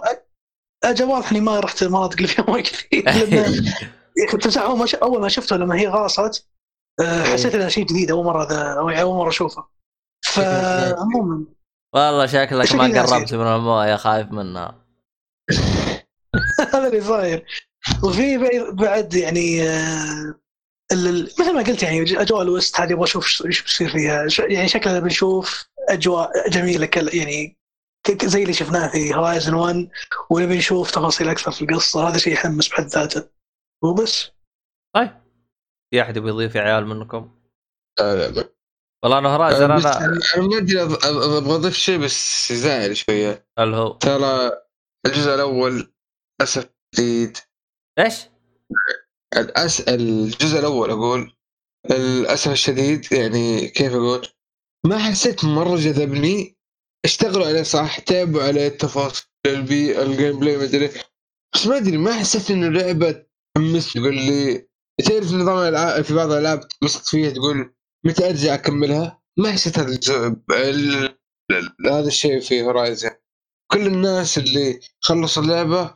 أجل 0.84 1.06
واضح 1.06 1.32
إني 1.32 1.42
ما 1.42 1.60
رحت 1.60 1.84
المناطق 1.84 2.16
اللي 2.16 2.28
فيها 2.28 2.46
مويه 2.48 2.64
كثير 2.64 3.04
لأن 3.34 3.66
يا 4.18 4.26
أخي 4.28 4.34
التمساح 4.34 4.64
أول 5.04 5.22
ما 5.22 5.30
شفته 5.30 5.56
لما 5.56 5.76
هي 5.76 5.88
غاصت 5.88 6.48
حسيت 7.02 7.56
انه 7.56 7.68
شيء 7.68 7.86
جديد 7.86 8.12
أول 8.12 8.26
مرة 8.26 8.48
ذا 8.50 8.74
يعني 8.90 9.02
أول 9.02 9.16
مرة 9.18 9.30
اشوفه 9.30 9.68
فعموما 10.26 11.46
والله 11.96 12.26
شكلك 12.26 12.76
ما. 12.76 13.02
قربت 13.02 13.34
من 13.34 13.48
المويه 13.48 13.96
خايف 13.96 14.32
منها 14.32 14.76
هذا 16.74 16.88
اللي 16.88 17.02
صاير. 17.02 17.46
وفي 18.04 18.38
بعد- 18.72 19.14
يعني 19.14 19.64
آه، 19.64 20.40
مثل 21.40 21.54
ما 21.56 21.62
قلت 21.64 21.84
يعني 21.84 22.22
أجواء 22.22 22.42
الوست 22.42 22.80
هذه 22.80 22.94
أبغى 22.94 23.04
أشوف 23.04 23.46
إيش 23.46 23.62
بيصير 23.64 23.90
فيها. 23.90 24.28
يعني 24.50 24.68
شكلنا 24.68 25.00
بنشوف 25.00 25.70
أجواء 25.90 26.50
جميلة 26.50 26.86
كل 26.86 27.10
يعني 27.16 27.58
زي 28.24 28.42
اللي 28.42 28.54
شفناه 28.54 28.88
في 28.88 29.16
هورايزن 29.16 29.54
1 29.54 29.90
ونبي 30.30 30.58
نشوف 30.58 30.92
تفاصيل 30.92 31.30
أكثر 31.30 31.52
في 31.52 31.62
القصة. 31.62 32.10
هذا 32.10 32.18
شيء 32.18 32.34
يحمس 32.34 32.68
بحد 32.70 32.84
ذاته. 32.86 33.24
وبس. 33.84 34.32
طيب. 34.96 35.10
في 35.92 36.02
أحد 36.02 36.18
يبي 36.18 36.30
يضيف 36.30 36.56
يا 36.56 36.62
عيال 36.62 36.88
منكم؟ 36.88 37.32
لا 38.00 38.16
لا 38.16 38.32
لا. 38.32 38.54
والله 39.04 39.18
أنا 39.18 39.38
بس 39.38 39.54
أنا 39.56 39.76
أنا 40.36 40.48
ما 40.48 40.58
أدري 40.58 40.82
أبغى 40.82 41.56
أضيف 41.56 41.74
شيء 41.74 41.98
بس 41.98 42.52
يزعل 42.52 42.98
شوية. 42.98 43.48
اللي 43.60 43.78
هو؟ 43.78 43.92
ترى 43.92 44.52
الجزء 45.06 45.36
الأول 45.36 45.94
اسف 46.42 46.70
جديد. 46.96 47.38
إيش؟ 48.00 48.16
الأس... 49.38 49.82
الجزء 49.82 50.60
الأول 50.60 50.90
أقول. 50.90 51.34
للأسف 51.90 52.52
الشديد 52.52 53.14
يعني 53.14 53.68
كيف 53.68 53.94
أقول؟ 53.94 54.28
ما 54.86 54.98
حسيت 54.98 55.46
مرة 55.46 55.76
جذبني. 55.76 56.58
اشتغلوا 57.06 57.48
عليه 57.48 57.64
صح 57.64 58.00
تعبوا 58.00 58.44
عليه 58.44 58.68
التفاصيل 58.68 59.26
البي 59.46 60.02
ال 60.02 60.40
gameplay 60.40 60.58
ما 60.58 60.64
أدري. 60.64 60.92
بس 61.56 61.68
ما 61.68 61.78
أدري 61.78 61.98
ما 61.98 62.14
حسيت 62.14 62.52
إنه 62.52 62.70
لعبة 62.70 63.26
تحمس 63.56 63.94
تقول 63.94 64.16
لي 64.16 64.67
تعرف 65.06 65.32
نظام 65.32 65.58
الالعاب 65.58 66.04
في 66.04 66.14
بعض 66.14 66.32
الألعاب 66.32 66.60
مسكت 66.84 67.08
فيها 67.08 67.30
تقول 67.30 67.74
متى 68.06 68.30
أرجع 68.30 68.54
أكملها؟ 68.54 69.22
ما 69.38 69.52
حسيت 69.52 69.80
هذا 69.80 69.90
الجزء 69.90 70.16
ال... 70.52 71.16
ال- 71.52 71.92
هذا 71.92 72.08
الشيء 72.08 72.40
في 72.40 72.62
Horizon 72.62 73.10
كل 73.72 73.88
الناس 73.88 74.38
اللي 74.38 74.80
خلصوا 75.00 75.44
اللعبة 75.44 75.94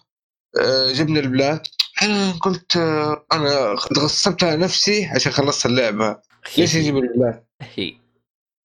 آه، 0.60 0.92
جبنا 0.92 1.20
ال 1.20 1.27
plat. 1.27 1.62
أنا 2.02 2.32
قلت 2.32 2.78
آه، 2.78 3.26
أنا 3.34 3.76
غصبت 3.98 4.44
على 4.44 4.58
نفسي 4.58 5.06
عشان 5.06 5.32
خلصت 5.32 5.66
اللعبة. 5.66 6.22
ليش 6.58 6.76
يجيب 6.76 6.98
ال 6.98 7.06
plat؟ 7.06 7.46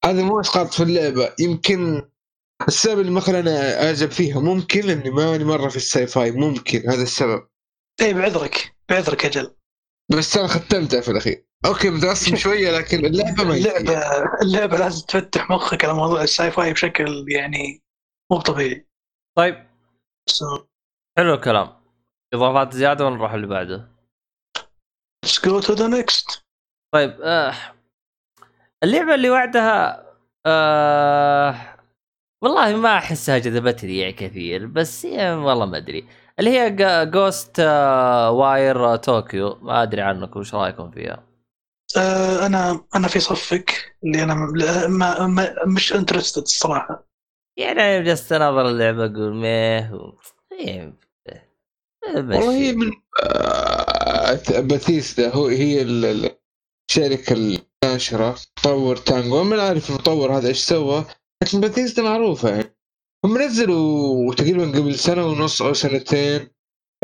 هذا 0.05 0.23
مو 0.23 0.41
إسقاط 0.41 0.75
في 0.75 0.83
اللعبة. 0.83 1.33
يمكن 1.39 2.03
السبب 2.69 3.01
اللي 3.01 3.11
ما 3.11 3.21
خلاني 3.21 3.51
أعجب 3.51 4.11
فيها 4.11 4.41
ممكن 4.41 4.81
لاني 4.81 5.11
ماني 5.11 5.45
مرة 5.45 5.69
في 5.69 5.77
ال 5.77 6.07
sci-fi 6.07 6.31
ممكن 6.31 6.91
هذا 6.91 7.03
السبب. 7.03 7.47
اي 8.01 8.15
بعذرك. 8.15 8.75
بعذرك 8.89 9.25
أجل. 9.27 9.56
بس 10.11 10.37
أنا 10.37 10.47
ختمتها 10.47 11.01
في 11.01 11.11
الأخير. 11.11 11.47
okay 11.67 11.91
متعصب 11.91 12.35
شوية 12.35 12.71
لكن 12.79 13.07
اللعبة 13.07 13.45
ما 13.45 13.55
اللعبه 13.55 14.03
اللعبة 14.43 14.79
لازم 14.79 15.07
تفتح 15.07 15.51
مخك 15.51 15.85
على 15.85 15.95
موضوع 15.95 16.23
ال 16.23 16.51
sci-fi 16.51 16.73
بشكل 16.73 17.25
يعني 17.29 17.83
مو 18.33 18.41
طبيعي. 18.41 18.87
طيب. 19.37 19.67
So, 20.31 20.65
حلو 21.19 21.35
الكلام. 21.35 21.73
إضافات 22.35 22.73
زيادة 22.73 23.07
ولا 23.07 23.17
نروح 23.17 23.33
اللي 23.33 23.47
بعده؟ 23.47 23.89
let's 25.27 25.39
go 25.41 25.61
to 25.67 25.75
the 25.77 25.89
next. 25.89 26.41
طيب 26.95 27.21
آه. 27.23 27.55
اللعبة 28.85 29.15
اللي 29.15 29.31
بعدها 29.31 30.07
آه. 30.47 31.77
والله 32.43 32.77
ما 32.77 32.99
أحسها 32.99 33.39
جذبتني 33.39 33.99
يعني 33.99 34.13
كثير 34.13 34.67
بس 34.67 35.05
يعني 35.05 35.35
والله 35.37 35.67
ما 35.67 35.77
أدري. 35.77 36.09
اللي 36.39 36.51
هي 36.51 36.77
Ghostwire 37.07 38.97
Tokyo 38.97 39.59
ما 39.63 39.83
أدري 39.83 40.03
عنكم 40.03 40.41
وش 40.41 40.55
رأيكم 40.55 40.91
فيها. 40.91 41.27
آه، 41.97 42.47
أنا 42.47 42.85
أنا 42.97 43.09
في 43.09 43.21
صفك 43.21 43.97
اللي 44.05 44.23
أنا 44.23 44.35
ما, 44.35 44.87
ما, 44.89 45.27
ما 45.27 45.55
مش 45.67 45.93
interested 45.93 46.43
الصراحة. 46.43 47.07
يعني 47.59 48.03
جلست 48.03 48.33
أناظر 48.33 48.69
اللعبة 48.69 49.05
أقول 49.05 49.35
مية 49.35 49.95
و... 49.95 50.13
إيه، 50.53 50.99
والله 52.15 52.53
هي. 52.53 52.73
من 52.73 52.93
آه، 53.23 54.61
باتيستا 54.61 55.35
هو 55.35 55.47
هي 55.47 55.83
ال- 55.83 56.05
ال- 56.05 56.39
الشركة 56.91 57.33
الناشرة 57.85 58.37
مطور 58.59 58.97
تانجو. 58.97 59.45
ما 59.45 59.63
عارف 59.63 59.91
المطور 59.91 60.39
هذا 60.39 60.49
إيش 60.49 60.59
سوى 60.65 61.05
لكن 61.43 61.61
باتيستا 61.61 62.03
معروفة. 62.03 62.51
يعني 62.51 62.76
هم 63.25 63.43
نزلوا 63.43 64.35
تقريبا 64.35 64.65
قبل 64.65 64.95
سنة 64.95 65.27
ونص 65.27 65.63
أو 65.63 65.73
سنتين 65.73 66.49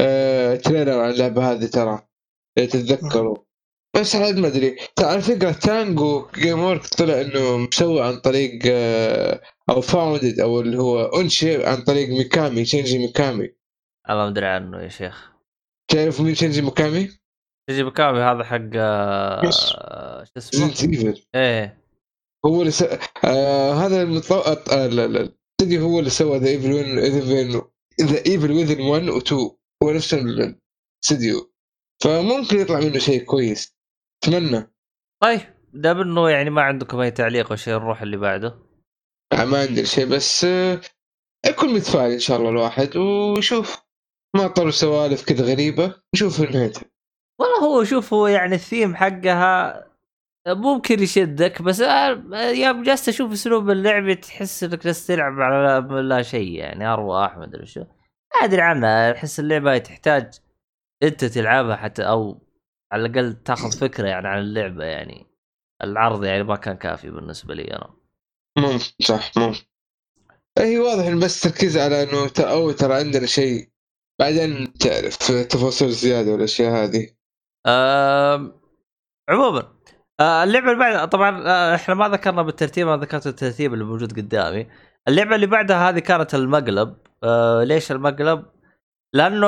آه 0.01 0.57
trailer 0.57 1.01
عن 1.01 1.11
اللعبة 1.11 1.53
هذه 1.53 1.67
ترى 1.67 2.09
إذا 2.59 2.67
تتذكروا. 2.67 3.37
بس 3.97 4.17
عاد 4.17 4.37
ما 4.39 4.49
أدري. 4.49 4.77
على 5.01 5.23
فكرة 5.23 5.53
Tango 5.53 6.27
Gameworks 6.35 6.87
طلع 6.87 7.21
إنه 7.21 7.57
مسوي 7.57 8.03
عن 8.03 8.17
طريق 8.17 8.61
آه 8.67 9.41
أو 9.71 9.81
founded 9.81 10.41
أو 10.41 10.61
اللي 10.61 10.79
هو 10.79 11.05
أنشئ 11.05 11.69
عن 11.69 11.83
طريق 11.83 12.09
ميكامي 12.09 12.65
شينجي 12.65 12.99
ميكامي. 12.99 13.55
أنا 14.09 14.17
ما 14.17 14.29
أدري 14.29 14.47
عنه 14.47 14.83
يا 14.83 14.89
شيخ. 14.89 15.33
تعرف 15.89 16.21
مين 16.21 16.35
شينجي 16.35 16.63
ميكامي؟ 16.63 17.09
شينجي 17.71 17.83
ميكامي 17.83 18.19
هذا 18.19 18.45
حق 18.45 18.71
آه،. 18.75 19.51
شو 20.25 20.33
اسمه؟ 20.37 21.15
إيه. 21.35 21.83
هو 22.47 22.61
اللي 22.61 22.71
س... 22.71 22.83
آه 23.25 23.73
هذا 23.73 24.03
المطو... 24.03 24.41
آه 24.41 24.87
لا 24.87 25.07
لا. 25.07 25.33
الاستديو 25.63 25.89
هو 25.89 25.99
اللي 25.99 26.11
سوى 26.11 26.39
The 26.39 26.49
Evil 26.49 26.73
Within 26.73 26.99
The 28.01 28.27
Evil 28.27 28.53
Within 28.53 28.81
1 28.81 29.09
و 29.09 29.19
2 29.19 29.51
هو 29.83 29.91
نفس 29.91 30.15
الاستديو 30.15 31.53
فممكن 32.05 32.61
يطلع 32.61 32.81
منه 32.81 32.99
شيء 32.99 33.25
كويس. 33.25 33.77
أتمنى. 34.25 34.73
طيب 35.23 35.41
دام 35.73 36.01
إنه 36.01 36.31
يعني 36.31 36.51
ما 36.51 36.63
عندكم 36.63 37.01
أي 37.01 37.11
تعليق 37.11 37.51
أو 37.51 37.57
شيء 37.57 37.75
نروح 37.75 38.03
اللي 38.03 38.17
بعده؟ 38.17 38.59
آه، 39.33 39.45
ما 39.45 39.61
عندي 39.61 39.85
شيء 39.85 40.07
بس 40.07 40.45
آه 40.45 40.81
يكون 41.47 41.75
متفائل 41.75 42.13
إن 42.13 42.19
شاء 42.19 42.39
الله 42.39 42.51
الواحد. 42.51 42.97
ويشوف 42.97 43.83
ما 44.37 44.47
طلعوا 44.47 44.71
سوالف 44.71 45.25
كذا 45.25 45.45
غريبة. 45.45 45.95
نشوف 46.15 46.41
نهايتها. 46.41 46.85
والله 47.41 47.59
هو 47.59 47.85
شوف 47.85 48.15
هو 48.15 48.27
يعني 48.27 48.55
الثيم 48.55 48.97
حقها 48.97 49.92
ممكن 50.47 51.03
يشدك 51.03 51.63
بس 51.63 51.81
آه، 51.81 52.51
يوم 52.51 52.83
جالس 52.83 53.09
أشوف 53.09 53.33
أسلوب 53.33 53.71
اللعب 53.71 54.13
تحس 54.13 54.65
إنك 54.65 54.85
جالس 54.85 55.07
تلعب 55.07 55.41
على 55.41 55.87
لا 56.03 56.23
شيء 56.23 56.53
يعني 56.53 56.87
أرواح 56.87 57.37
ما 57.37 57.45
أدري 57.45 57.67
شو 57.67 57.81
ما 57.81 58.45
أدري 58.45 58.61
عنها 58.61 59.13
أحس 59.13 59.41
اللعبة 59.41 59.79
تحتاج 59.79 60.33
أنت 61.03 61.25
تلعبها 61.25 61.77
حتى 61.77 62.03
أو 62.03 62.41
على 62.93 63.07
الأقل 63.07 63.35
تاخذ 63.35 63.79
فكرة 63.79 64.09
يعني 64.09 64.29
عن 64.29 64.39
اللعبة 64.39 64.85
يعني. 64.85 65.27
العرض 65.83 66.25
يعني 66.25 66.43
ما 66.43 66.57
كان 66.57 66.77
كافي 66.77 67.11
بالنسبة 67.11 67.55
لي 67.55 67.63
أنا. 67.63 67.95
ممكن 68.59 68.85
صح 69.03 69.33
ممكن. 69.37 69.61
هي 70.59 70.79
واضح 70.79 71.07
إن 71.07 71.21
بس 71.21 71.41
تركيز 71.41 71.79
على 71.79 72.03
إنه 72.03 72.31
أو 72.41 72.71
ترى 72.71 72.95
عندنا 72.95 73.27
شيء 73.27 73.69
بعدين 74.21 74.73
تعرف 74.73 75.17
تفاصيل 75.33 75.91
زيادة 75.91 76.33
والأشياء 76.33 76.85
هذه. 76.85 77.09
أم 77.67 78.61
عموما 79.29 79.73
اللعبة 80.21 80.67
اللي 80.67 80.79
بعدها 80.79 81.05
طبعا 81.05 81.43
آه، 81.49 81.75
إحنا 81.75 81.95
ما 81.95 82.09
ذكرنا 82.09 82.43
بالترتيب 82.43 82.89
أنا 82.89 83.03
ذكرت 83.03 83.27
الترتيب 83.27 83.75
اللي 83.75 83.85
موجود 83.85 84.13
قدامي. 84.13 84.67
اللعبة 85.09 85.35
اللي 85.35 85.47
بعدها 85.47 85.89
هذه 85.91 85.99
كانت 85.99 86.35
المقلب. 86.35 86.97
آه، 87.25 87.65
ليش 87.65 87.93
المقلب؟ 87.93 88.45
لأنه 89.15 89.47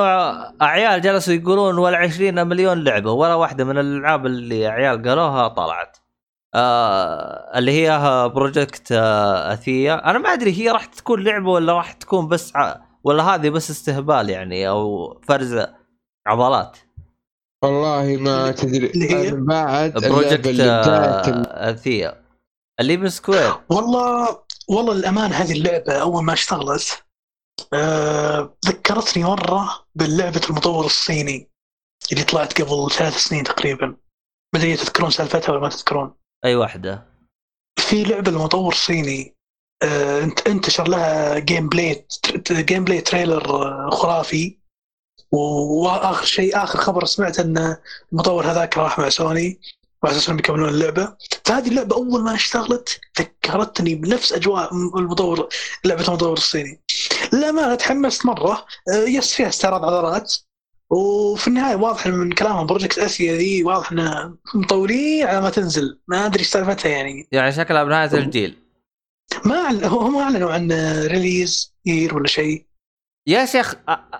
اعيال 0.61 1.01
جلسوا 1.01 1.33
يقولون 1.33 1.77
ولا 1.77 1.97
20 1.97 2.47
مليون 2.47 2.83
لعبة 2.83 3.11
ولا 3.11 3.33
واحدة 3.33 3.63
من 3.63 3.77
الألعاب 3.77 4.25
اللي 4.25 4.67
عيال 4.67 5.03
قالوها 5.03 5.47
طلعت. 5.47 5.97
آه 6.55 7.57
اللي 7.57 7.71
هي 7.71 7.99
Project 8.35 8.91
آه 8.91 9.53
Athia 9.53 10.09
أنا 10.11 10.19
ما 10.19 10.33
أدري 10.33 10.51
هي 10.61 10.69
راح 10.71 10.85
تكون 10.85 11.23
لعبة 11.23 11.49
ولا 11.51 11.73
راح 11.73 11.93
تكون 11.93 12.27
بس 12.27 12.55
ع... 12.55 12.75
ولا 13.03 13.23
هذه 13.23 13.49
بس 13.49 13.71
استهبال 13.71 14.29
يعني 14.29 14.69
أو 14.69 15.13
فرد 15.27 15.65
عضلات. 16.27 16.77
والله 17.65 18.17
ما 18.17 18.51
تدري. 18.51 18.87
اللي 18.87 19.31
بعد 19.31 19.93
Project 19.93 20.47
اللي 20.47 20.63
بداية 20.63 20.71
آه 20.71 21.71
Athia 21.71 22.25
اللي 22.79 22.97
من 22.97 23.09
Square. 23.09 23.53
والله 23.69 24.39
للأمانة 24.69 25.33
هذه 25.33 25.51
اللعبة 25.51 25.93
أول 25.93 26.23
ما 26.23 26.33
اشتغلت 26.33 27.03
آه 27.73 28.57
ذكرتني 28.65 29.23
مرة 29.23 29.85
باللعبة 29.95 30.41
المطور 30.49 30.85
الصيني 30.85 31.49
اللي 32.11 32.23
طلعت 32.23 32.61
قبل 32.61 32.91
ثلاث 32.91 33.17
سنين 33.17 33.43
تقريبا. 33.43 33.95
مدري 34.55 34.75
تذكرون 34.75 35.09
سالفتها 35.09 35.51
ولا 35.51 35.61
ما 35.61 35.69
تذكرون. 35.69 36.13
أي 36.45 36.55
واحدة؟ 36.55 37.05
في 37.79 38.03
لعبة 38.03 38.31
المطور 38.31 38.73
صيني 38.73 39.35
آه 39.83 40.23
انت 40.23 40.47
انتشر 40.47 40.87
لها 40.87 41.39
gameplay 41.39 42.07
gameplay 42.49 43.01
trailer 43.01 43.41
خرافي. 43.91 44.64
وآخر 45.35 46.25
شيء 46.25 46.63
آخر 46.63 46.79
خبر 46.79 47.05
سمعت 47.05 47.39
إن 47.39 47.77
المطور 48.13 48.45
هذاك 48.45 48.77
راح 48.77 48.99
مع 48.99 49.09
سوني 49.09 49.59
وعلى 50.03 50.15
أساس 50.15 50.27
انهم 50.27 50.39
يكملون 50.39 50.69
اللعبة. 50.69 51.15
فهذه 51.45 51.67
اللعبة 51.67 51.95
أول 51.95 52.23
ما 52.23 52.35
اشتغلت 52.35 52.99
ذكرتني 53.19 53.95
بنفس 53.95 54.33
أجواء 54.33 54.73
المطور 54.73 55.49
لعبة 55.85 56.07
المطور 56.07 56.33
الصيني. 56.33 56.81
للامانه 57.33 57.75
تحمست 57.75 58.25
مرة. 58.25 58.65
آه، 58.93 59.05
yes 59.07 59.33
فيها 59.33 59.47
استعراض 59.47 59.85
عضلات. 59.85 60.33
وفي 60.89 61.47
النهاية 61.47 61.75
واضح 61.75 62.07
من 62.07 62.31
كلامهم 62.31 62.65
Project 62.65 62.99
Athia 62.99 63.35
ذي 63.35 63.63
واضح 63.63 63.91
إنه 63.91 64.35
مطولين 64.55 65.27
على 65.27 65.41
ما 65.41 65.49
تنزل. 65.49 65.99
ما 66.07 66.25
أدري 66.25 66.39
إيش 66.39 66.47
سالفتها 66.47 66.89
يعني. 66.89 67.27
يعني 67.31 67.51
شكلها 67.51 67.83
بنهاية 67.83 68.13
الجيل 68.13 68.57
ما 69.45 69.87
هم 69.87 70.17
أعلنوا 70.17 70.53
عن 70.53 70.71
release 71.07 71.73
year 71.85 72.15
ولا 72.15 72.27
شيء. 72.27 72.65
يا 73.27 73.45
شيخ 73.45 73.75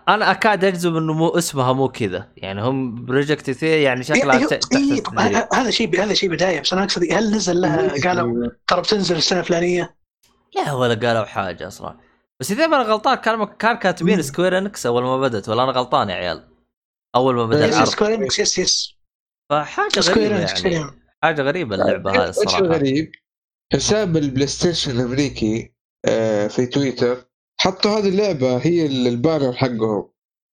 أنا 0.09 0.31
أكاد 0.31 0.63
أجزم 0.63 0.97
إنه 0.97 1.13
مو 1.13 1.27
اسمها 1.29 1.73
مو 1.73 1.89
كذا 1.89 2.31
يعني 2.37 2.61
هم 2.61 3.05
Project 3.05 3.49
Athia 3.49 3.77
يعني 3.77 4.03
شكلها 4.03 4.37
إيه 4.37 4.45
تحت 4.45 4.63
طبعاً 4.63 5.27
التدريب. 5.27 5.47
هذا 5.53 5.71
شيء 5.71 6.03
هذا 6.03 6.13
شيء 6.13 6.29
بداية 6.29 6.61
بس 6.61 6.73
أنا 6.73 6.83
أقصد 6.83 7.03
هل 7.11 7.35
نزل 7.35 7.61
لها 7.61 7.93
قالوا 8.07 8.49
ترى 8.67 8.81
بتنزل 8.81 9.15
السنة 9.15 9.39
الفلانية 9.39 9.95
لا 10.55 10.73
ولا 10.73 11.07
قالوا 11.07 11.25
حاجة 11.25 11.67
أصلا 11.67 11.97
بس 12.39 12.51
إذا 12.51 12.67
ما 12.67 12.75
أنا 12.81 12.83
غلطان 12.83 13.15
كان 13.15 13.45
كان 13.45 13.77
كاتبين. 13.77 14.21
Square 14.21 14.57
Enix 14.57 14.85
أول 14.85 15.03
ما 15.03 15.17
بدت 15.21 15.49
ولا 15.49 15.63
أنا 15.63 15.71
غلطان 15.71 16.09
يا 16.09 16.15
عيال 16.15 16.47
أول 17.15 17.35
ما 17.35 17.45
بدا 17.45 17.65
yes، 17.67 17.73
العرض 17.73 17.87
Square 17.87 18.13
Enix 18.15 18.39
yes 18.39 18.57
yes 18.59 18.95
فحاجة 19.49 19.99
غريبة 19.99 20.39
يعني. 20.39 20.91
حاجة 21.23 21.41
غريبة 21.41 21.75
اللعبة 21.75 22.11
هذه 22.11 22.29
الصراحه 22.29 22.59
الغريب؟ 22.59 23.11
حساب 23.73 24.17
ال 24.17 24.47
PlayStation 24.47 24.91
الأمريكي 24.91 25.73
آه، 26.05 26.47
في 26.47 26.65
تويتر 26.65 27.25
حطوا 27.61 27.91
هذه 27.99 28.07
اللعبة 28.09 28.57
هي 28.57 28.85
ال- 28.85 29.07
ال 29.07 29.14
banner 29.14 29.53
حقهم. 29.53 30.09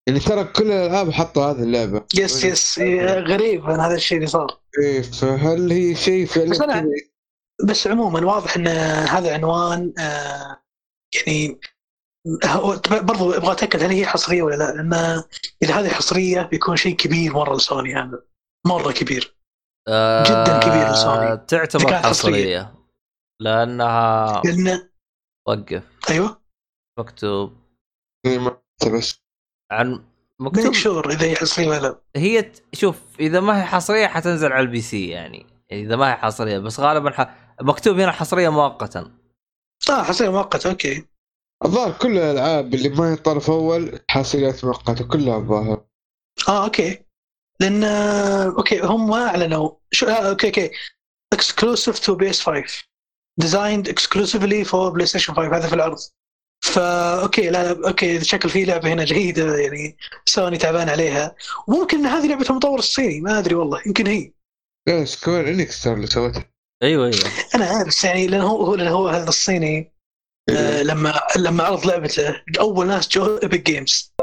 يعني 0.07 0.19
ترى 0.19 0.43
كل 0.43 0.71
الألعاب 0.71 1.11
حطوا 1.11 1.45
هذه 1.45 1.63
اللعبة. 1.63 2.05
yes 2.15 2.43
yes 2.43 2.79
إيه، 2.79 3.05
غريب 3.19 3.65
عن 3.65 3.79
هذا 3.79 3.95
الشيء 3.95 4.17
اللي 4.17 4.27
صار. 4.27 4.59
إيه 4.83 5.01
فهل 5.01 5.71
هي 5.71 5.95
شيء 5.95 6.25
فعلا 6.25 6.49
بس؟ 6.49 6.59
بس 7.69 7.87
عموما 7.87 8.25
واضح 8.25 8.55
إن 8.55 8.67
هذا 9.07 9.33
عنوان 9.33 9.93
آه، 9.99 10.61
يعني 11.15 11.59
هو- 12.45 12.81
برضو 12.89 13.31
أبغى 13.33 13.51
أتأكد 13.51 13.83
هل 13.83 13.89
هي 13.89 14.05
حصرية 14.05 14.41
ولا 14.43 14.55
لا 14.55 14.71
لأن 14.73 15.23
إذا 15.63 15.73
هذه 15.79 15.89
حصرية 15.89 16.41
بيكون 16.41 16.75
شيء 16.75 16.95
كبير 16.95 17.33
مرة 17.33 17.55
لسوني 17.55 17.95
هذا. 17.95 18.23
مرة 18.67 18.91
كبير. 18.91 19.37
آه، 19.87 20.23
جداً 20.23 20.59
كبير 20.59 20.91
لسوني. 20.91 21.37
تعتبر 21.47 21.89
كانت 21.89 22.05
حصرية. 22.05 22.33
حصرية. 22.59 22.75
لأنها 23.41 24.41
لأن 24.45 24.89
وقف. 25.47 25.83
أيوه؟ 26.09 26.40
مكتوب. 26.99 27.53
إيه، 28.25 28.39
ما- 28.39 28.61
بس. 28.97 29.21
عن 29.71 29.91
ميك 29.91 30.01
مكتوب 30.39 30.73
شور 30.73 31.09
إذا 31.11 31.25
هي 31.25 31.35
حصرية 31.35 31.67
ولا 31.69 32.01
هي 32.15 32.41
ت- 32.41 32.63
شوف 32.75 32.95
إذا 33.19 33.39
ما 33.39 33.61
هي 33.61 33.65
حصرية 33.65 34.07
حتنزل 34.07 34.51
على 34.51 34.61
البي 34.61 34.81
سي 34.81 35.07
يعني. 35.09 35.45
إذا 35.71 35.95
ما 35.95 36.11
هي 36.11 36.15
حصرية 36.15 36.57
بس 36.59 36.79
غالبا 36.79 37.11
ح... 37.11 37.35
مكتوب 37.61 37.99
هنا 37.99 38.11
حصرية 38.11 38.49
مؤقتا. 38.49 39.11
آه 39.89 40.03
حصرية 40.03 40.29
مؤقتة 40.31 40.69
أوكي. 40.69 41.05
الظاهر 41.65 41.97
كل 42.01 42.17
الألعاب 42.17 42.73
اللي 42.73 42.89
ما 42.89 43.11
هي 43.11 43.15
طرف 43.15 43.49
أول 43.49 43.99
حاصلات 44.09 44.65
مؤقتة 44.65 45.07
كلها 45.07 45.37
الظاهر. 45.37 45.85
آه 46.49 46.63
أوكي. 46.65 47.05
لأن 47.59 47.83
آه، 47.83 48.45
أوكي 48.57 48.79
هم 48.81 49.11
أعلنوا. 49.13 49.71
شو 49.91 50.05
آه 50.05 50.29
أوكي 50.29 50.47
أوكي. 50.47 50.71
exclusive 51.33 51.99
to 51.99 52.15
PS 52.15 52.41
5 52.41 52.83
designed 53.39 53.89
exclusively 53.89 54.63
for 54.63 54.89
PlayStation 54.89 55.33
5 55.33 55.57
هذا 55.57 55.67
في 55.67 55.75
العرض 55.75 55.97
فا 56.63 57.21
أوكي 57.21 57.49
لا 57.49 57.73
لا 57.73 57.87
أوكي 57.87 58.23
شكل 58.23 58.49
في 58.49 58.65
لعبة 58.65 58.93
هنا 58.93 59.03
جيده 59.03 59.57
يعني 59.57 59.97
سوني 60.25 60.57
تعبان 60.57 60.89
عليها. 60.89 61.35
وممكن 61.67 61.97
ان 61.97 62.05
هذه 62.05 62.27
لعبة 62.27 62.45
المطور 62.49 62.79
الصيني 62.79 63.21
ما 63.21 63.39
أدري 63.39 63.55
والله 63.55 63.81
يمكن 63.85 64.07
هي. 64.07 64.31
لا 64.87 65.05
Square 65.05 65.49
Enix 65.49 65.83
ترى 65.83 65.93
اللي 65.93 66.07
سوتها. 66.07 66.45
أيوه 66.83 67.05
أيوه. 67.05 67.31
أنا 67.55 67.65
عارف 67.65 67.87
بس 67.87 68.03
يعني 68.03 68.27
لأن 68.27 68.41
هو 68.41 68.65
هو 68.65 68.75
لأن 68.75 68.87
هو 68.87 69.07
هذا 69.07 69.29
الصيني 69.29 69.93
آه 70.49 70.83
لما 70.83 71.13
لما 71.37 71.63
عرض 71.63 71.85
لعبته 71.85 72.43
أول 72.59 72.87
ناس 72.87 73.07
جو 73.07 73.37
Epic 73.37 73.65
Games 73.65 74.13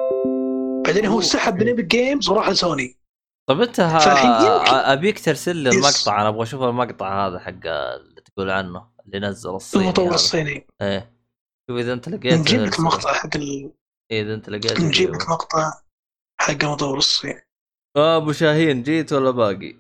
بعدين 0.87 1.07
هو 1.07 1.21
سحب 1.21 1.61
من 1.61 1.67
Epic 1.67 1.85
Games 1.85 2.29
وراح 2.29 2.49
لسوني. 2.49 2.99
طب 3.49 3.61
أنت 3.61 3.81
ها... 3.81 4.93
أبيك 4.93 5.25
ترسل 5.25 5.57
لي. 5.57 5.71
المقطع 5.71 6.21
أنا 6.21 6.29
أبغى 6.29 6.43
أشوف 6.43 6.63
المقطع 6.63 7.27
هذا 7.27 7.39
حق 7.39 7.67
اللي 7.67 8.21
تقول 8.21 8.51
عنه 8.51 8.87
اللي 9.07 9.29
نزل 9.29 9.51
الصيني 9.51 9.85
المطور. 9.85 10.15
الصيني. 10.15 10.67
إيه. 10.83 11.18
شوف 11.71 11.79
إذا 11.79 11.93
أنت 11.93 12.09
لقيت 12.09 12.33
نجيب 12.33 12.61
لك. 12.61 12.79
المقطع 12.79 13.13
حق 13.13 13.37
ال... 13.37 13.73
إيه، 14.11 14.23
إذا 14.23 14.35
أنت 14.35 14.51
لقيت 14.51 14.81
نجيب. 14.81 15.11
لك 15.11 15.29
مقطع 15.31 15.73
حق 16.41 16.65
المطور 16.65 16.99
الصيني 16.99 17.49
آه، 17.97 18.17
أبو 18.17 18.33
شاهين 18.33 18.83
جيت 18.83 19.13
ولا 19.13 19.31
باقي؟ 19.31 19.77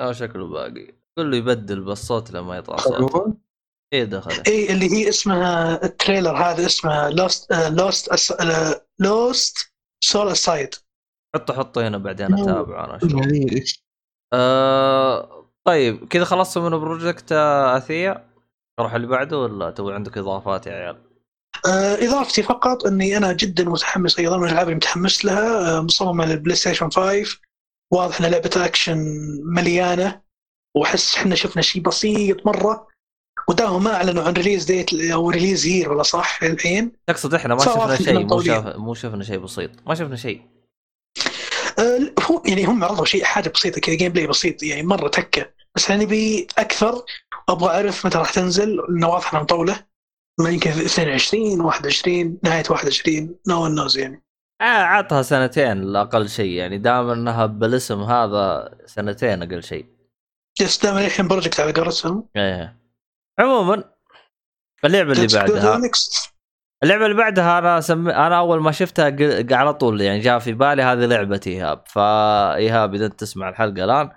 آه 0.00 0.12
شكله 0.12 0.46
باقي 0.46 0.94
كله 1.18 1.36
يبدل 1.36 1.80
بالصوت 1.80 2.30
لما 2.30 2.56
يطلع 2.56 2.76
صوت 2.76 3.36
إيه 3.92 4.04
دخل 4.04 4.42
اي 4.46 4.72
اللي 4.72 4.92
هي 4.92 5.08
اسمها 5.08 5.84
ال 5.84 5.91
trailer 5.91 6.36
هذا 6.36 6.66
اسمه 6.66 7.08
Lost 7.10 7.52
Lost 7.52 8.36
Lost 9.00 9.72
Soul 10.04 10.28
Aside 10.28 10.74
حطه 11.36 11.54
حطه 11.54 11.88
هنا 11.88 11.98
بعدين 11.98 12.34
أتابعه 12.34 12.84
أنا 12.84 12.96
أشوف 12.96 13.12
يعني 13.12 13.52
إيش؟ 13.52 13.84
آه 14.32 15.46
طيب 15.66 16.08
كذا 16.08 16.24
خلصتوا 16.24 16.68
من 16.68 16.78
Project 16.78 17.32
Athia 17.32 18.28
نروح 18.80 18.94
اللي 18.94 19.06
بعده 19.06 19.38
ولا 19.38 19.70
تو 19.70 19.90
عندك 19.90 20.18
إضافات 20.18 20.66
يا 20.66 20.72
عيال؟ 20.72 21.11
آه 21.66 21.94
إضافتي 21.94 22.42
فقط 22.42 22.86
إني 22.86 23.16
أنا 23.16 23.32
جدا 23.32 23.64
متحمس 23.64 24.18
أيضا 24.18 24.36
من 24.36 24.44
الألعاب 24.44 24.66
اللي 24.66 24.76
متحمس 24.76 25.24
لها 25.24 25.78
آه 25.78 25.80
مصمم 25.80 26.20
على 26.20 26.34
ال 26.34 26.56
PlayStation 26.56 26.90
5 26.90 27.24
واضح 27.92 28.18
انها 28.18 28.30
لعبة 28.30 28.50
اكشن 28.56 28.98
مليانة 29.44 30.20
وأحس 30.76 31.14
إحنا 31.16 31.34
شفنا 31.34 31.62
شيء 31.62 31.82
بسيط 31.82 32.46
مرة. 32.46 32.88
وتراهم 33.48 33.84
ما 33.84 33.94
أعلنوا 33.94 34.22
عن 34.22 34.32
release 34.32 34.64
date 34.64 34.94
أو 34.94 35.30
release 35.30 35.66
year 35.66 35.92
ولا 35.92 36.02
صح 36.02 36.42
الحين. 36.42 36.92
تقصد 37.06 37.34
إحنا 37.34 37.54
ما 37.54 37.64
شفنا 37.64 37.96
شيء 37.96 38.26
مو. 38.26 38.42
شاف 38.42 38.76
مو 38.76 38.94
شفنا 38.94 39.24
شيء 39.24 39.38
بسيط. 39.38 39.70
ما 39.86 39.94
شفنا 39.94 40.16
شيء 40.16 40.42
آه، 41.78 42.12
هو 42.22 42.42
يعني 42.46 42.64
هم 42.64 42.84
عرضوا 42.84 43.04
شيء 43.04 43.24
حاجة 43.24 43.48
بسيطة 43.48 43.80
كذا 43.80 43.94
gameplay 43.94 44.26
بسيط 44.26 44.62
يعني 44.62 44.82
مرة 44.82 45.08
تكة. 45.08 45.50
بس 45.76 45.90
أنا 45.90 46.02
نبي 46.02 46.46
أكثر 46.58 47.04
أبغى 47.48 47.70
أعرف 47.70 48.06
متى 48.06 48.18
راح 48.18 48.30
تنزل 48.30 48.76
لأنه 48.76 49.08
واضح 49.08 49.32
انها 49.32 49.42
مطولة. 49.42 49.84
ما 50.42 50.50
يمكن 50.50 50.70
22 50.70 51.60
21 51.60 52.38
نهاية 52.44 52.64
21 52.70 53.36
no 53.48 53.64
one 53.64 53.74
knows 53.74 53.98
يعني. 53.98 54.22
آه 54.60 54.64
عطها 54.64 55.22
سنتين 55.22 55.96
أقل 55.96 56.28
شيء 56.28 56.50
يعني. 56.50 56.78
دام 56.78 57.10
إنها 57.10 57.46
بالاسم 57.46 58.00
هذا 58.00 58.74
سنتين 58.86 59.42
أقل 59.42 59.62
شيء. 59.62 59.86
yes 60.60 60.82
دائما 60.82 61.06
الحين 61.06 61.28
project 61.28 61.60
على 61.60 61.72
قولتهم 61.72 62.28
إيه. 62.36 62.76
عموما 63.38 63.84
اللعبة 64.84 65.12
اللي 65.12 65.26
بعدها. 65.34 65.80
اللعبة 66.82 67.04
اللي 67.06 67.16
بعدها 67.16 67.58
أنا 67.58 67.80
سم... 67.80 68.08
أنا 68.08 68.38
أول 68.38 68.60
ما 68.62 68.72
شفتها 68.72 69.10
ق- 69.10 69.52
على 69.52 69.74
طول 69.74 70.00
يعني 70.00 70.18
جاء 70.20 70.38
في 70.38 70.52
بالي 70.52 70.82
هذه 70.82 71.04
لعبة 71.06 71.40
إيهاب. 71.46 71.82
فإيهاب 71.86 72.94
إذا 72.94 73.06
أنت 73.06 73.20
تسمع 73.20 73.48
الحلقة 73.48 73.84
الآن 73.84 74.10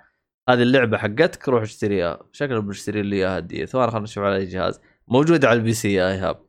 هذه 0.48 0.62
اللعبة 0.62 0.98
حقتك 0.98 1.48
روح 1.48 1.62
اشتريها. 1.62 2.18
شكله 2.32 2.60
بنشتري 2.60 3.02
لي 3.02 3.16
إياها 3.16 3.38
هديه 3.38 3.64
ثواني 3.64 3.90
خلينا 3.90 4.04
نشوف 4.04 4.24
على 4.24 4.36
أي 4.36 4.44
جهاز. 4.44 4.80
موجوده 5.08 5.48
على 5.48 5.58
ال 5.58 5.74
PC 5.74 6.06
ايهاب 6.06 6.46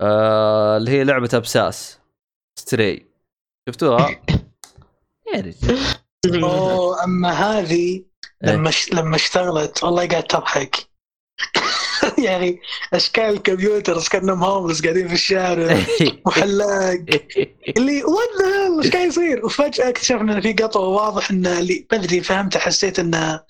آه 0.00 0.76
اللي 0.76 0.90
هي 0.90 1.04
لعبة 1.04 1.30
البساس. 1.34 1.98
Stray 2.58 3.06
شفتوها؟ 3.68 4.10
يا 5.34 5.40
رجال. 5.40 6.44
أوه 6.44 7.04
أما 7.04 7.30
هذه 7.30 8.04
إيه. 8.44 8.50
لما 8.50 8.70
ش... 8.70 8.92
لما 8.92 9.16
اشتغلت 9.16 9.84
والله 9.84 10.08
قاعد 10.08 10.22
تضحك. 10.22 10.76
يعني 12.26 12.60
اشكال 12.92 13.24
ال 13.24 13.32
computers 13.32 14.08
كانهم 14.08 14.44
homeless 14.44 14.82
قاعدين 14.82 15.08
في 15.08 15.14
الشارع؟ 15.14 15.78
وحلاق. 16.26 17.04
اللي 17.76 18.04
what 18.04 18.28
the 18.42 18.82
إيش 18.84 18.92
قاعد 18.92 19.08
يصير؟ 19.08 19.46
وفجأة 19.46 19.88
اكتشفنا 19.88 20.32
ان 20.32 20.40
في 20.40 20.52
قطوة 20.52 20.88
واضح 20.88 21.30
إن 21.30 21.46
اللي 21.46 21.86
بدري 21.90 22.20
فهمت 22.20 22.56
حسيت 22.56 22.98
ان 22.98 23.40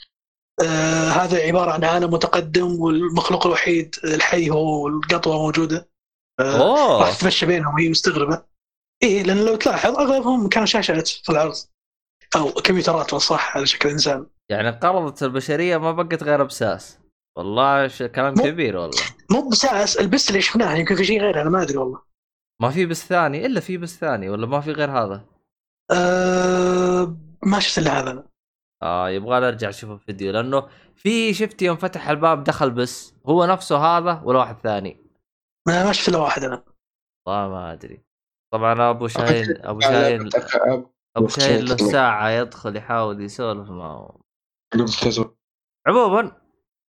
آه 0.62 1.08
هذا 1.08 1.46
عبارة 1.46 1.70
عن 1.70 1.84
عالم 1.84 2.10
متقدم 2.10 2.80
والمخلوق 2.80 3.46
الوحيد 3.46 3.94
الحي 4.04 4.50
هو 4.50 4.88
القطوة 4.88 5.36
موجودة. 5.36 5.88
آه 6.40 7.00
راح 7.00 7.16
تتمشى 7.18 7.46
بينهم 7.46 7.74
وهي 7.74 7.88
مستغربة. 7.88 8.42
إيه 9.02 9.22
لأن 9.22 9.44
لو 9.44 9.56
تلاحظ 9.56 9.96
أغلبهم 9.96 10.48
كانوا 10.48 10.66
شاشات 10.66 11.08
في 11.08 11.30
العرض 11.32 11.54
أو 12.36 12.50
كمبيوترات 12.50 13.14
صح 13.14 13.56
على 13.56 13.66
شكل 13.66 13.88
إنسان. 13.88 14.26
يعني 14.50 14.68
انقرضت 14.68 15.22
البشرية 15.22 15.76
ما 15.76 15.92
بقت 15.92 16.22
غير 16.22 16.42
بساس 16.44 16.98
والله 17.38 17.88
ش... 17.88 18.02
كلام 18.02 18.34
مو- 18.36 18.44
كبير 18.44 18.76
والله. 18.76 19.02
مو 19.30 19.48
بساس 19.48 19.96
البس 19.96 20.28
اللي 20.28 20.40
شفناه 20.40 20.74
يمكن 20.74 20.96
في 20.96 21.04
شيء 21.04 21.20
غير 21.20 21.42
أنا 21.42 21.50
ما 21.50 21.62
أدري 21.62 21.76
والله. 21.78 22.02
ما 22.62 22.70
في 22.70 22.86
بس 22.86 23.06
ثاني؟ 23.06 23.46
إلا 23.46 23.60
في 23.60 23.76
بس 23.76 23.96
ثاني 23.98 24.28
ولا 24.28 24.46
ما 24.46 24.60
في 24.60 24.72
غير 24.72 24.90
هذا؟ 24.90 25.24
أه 25.90 27.16
ما 27.42 27.60
شفت 27.60 27.78
إلا 27.78 28.00
هذا. 28.00 28.10
أنا. 28.10 28.27
آه 28.82 29.10
يبغى 29.10 29.48
أرجع 29.48 29.68
أشوف 29.68 29.90
الفيديو 29.90 30.32
لأنه 30.32 30.68
في 30.96 31.34
شفت 31.34 31.62
يوم 31.62 31.76
فتح 31.76 32.08
الباب 32.08 32.44
دخل 32.44 32.70
بس 32.70 33.14
هو 33.26 33.44
نفسه 33.44 33.76
هذا 33.76 34.22
ولا 34.24 34.38
واحد 34.38 34.56
ثاني. 34.58 35.00
ما 35.68 35.84
ما 35.84 35.92
شفت 35.92 36.08
إلا 36.08 36.18
واحد 36.18 36.44
أنا. 36.44 36.64
والله 37.26 37.48
ما 37.48 37.72
أدري. 37.72 38.02
طبعا 38.52 38.90
أبو 38.90 39.08
شاهين 39.08 39.66
أبو 39.66 39.80
شاهين 39.80 40.28
أبو 41.16 41.28
شاهين 41.28 41.64
له 41.64 41.76
ساعة 41.76 42.28
يدخل 42.30 42.76
يحاول 42.76 43.22
يسولف 43.22 43.70
معه. 43.70 44.20
عموما 45.86 46.20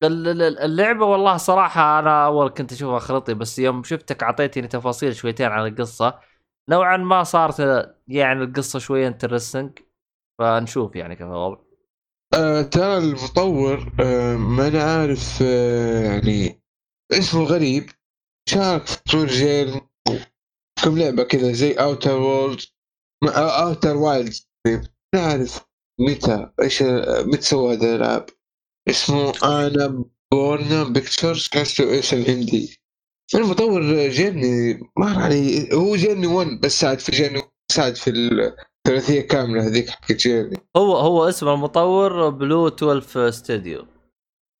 ال- 0.03 0.27
ال- 0.27 0.59
اللعبة 0.59 1.05
والله 1.05 1.37
صراحة 1.37 1.99
أنا 1.99 2.25
أول 2.25 2.49
كنت 2.49 2.71
أشوفها 2.71 2.99
خرطي 2.99 3.33
بس 3.33 3.59
يوم 3.59 3.83
شفتك 3.83 4.23
أعطيتني 4.23 4.67
تفاصيل 4.67 5.15
شويتين 5.15 5.47
عن 5.47 5.67
القصة. 5.67 6.19
نوعا 6.69 6.97
ما 6.97 7.23
صارت 7.23 7.59
يعني 8.07 8.43
القصة 8.43 8.79
شوية 8.79 9.07
انترستنج 9.07 9.79
فنشوف 10.39 10.95
يعني 10.95 11.15
كيف 11.15 11.27
الوضع. 11.27 11.68
آه 12.33 12.61
ترى 12.61 12.97
المطور 12.97 13.93
آه 13.99 14.35
ما 14.35 14.67
أنا 14.67 14.83
عارف 14.83 15.39
آه 15.41 16.03
يعني 16.03 16.61
اسمه 17.11 17.43
غريب. 17.43 17.89
شارك 18.49 18.85
في 18.87 18.97
تور 19.11 19.27
جيل 19.27 19.81
كم 20.83 20.97
لعبة 20.97 21.23
كذا 21.23 21.51
زي 21.51 21.73
اوتر 21.73 22.17
وورلد 22.17 22.59
اوتر 23.37 23.97
وايلد 23.97 24.33
ما 25.15 25.21
أعرف 25.21 25.65
متى 25.99 26.51
إيش 26.61 26.81
متى 27.25 27.41
سوى 27.41 27.73
هذه 27.73 27.95
الألعاب. 27.95 28.25
اسمه 28.89 29.33
انا 29.43 30.05
بورنا 30.33 30.83
بيكتشرز 30.83 31.49
حسه 31.53 31.91
إيش 31.91 32.13
الهندي 32.13 32.79
المطور 33.35 34.07
جيرني 34.07 34.73
ما 34.97 35.23
علي 35.23 35.73
هو 35.73 35.95
جيرني 35.95 36.27
1 36.27 36.47
بس 36.63 36.79
ساعد 36.79 36.99
في 36.99 37.11
جيرني 37.11 37.41
ساعد 37.71 37.95
في 37.95 38.09
الثلاثية 38.87 39.27
كاملة 39.27 39.67
هذيك 39.67 39.89
حقت 39.89 40.27
هو 40.77 40.95
هو 40.97 41.29
اسم 41.29 41.47
المطور 41.47 42.29
بلو 42.29 42.67
12 42.67 43.29
ستوديو 43.29 43.85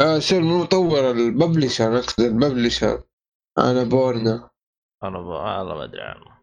آه 0.02 0.20
سير 0.20 0.42
مو 0.42 0.64
مطور 0.64 1.12
الببلشر 1.12 1.98
أقصد 1.98 2.24
الببلشر 2.24 3.04
أنا 3.58 3.84
بورنا. 3.84 4.50
أنا 5.04 5.20
ب... 5.20 5.26
والله 5.26 5.76
ما 5.76 5.84
أدري 5.84 6.02
عنه. 6.02 6.40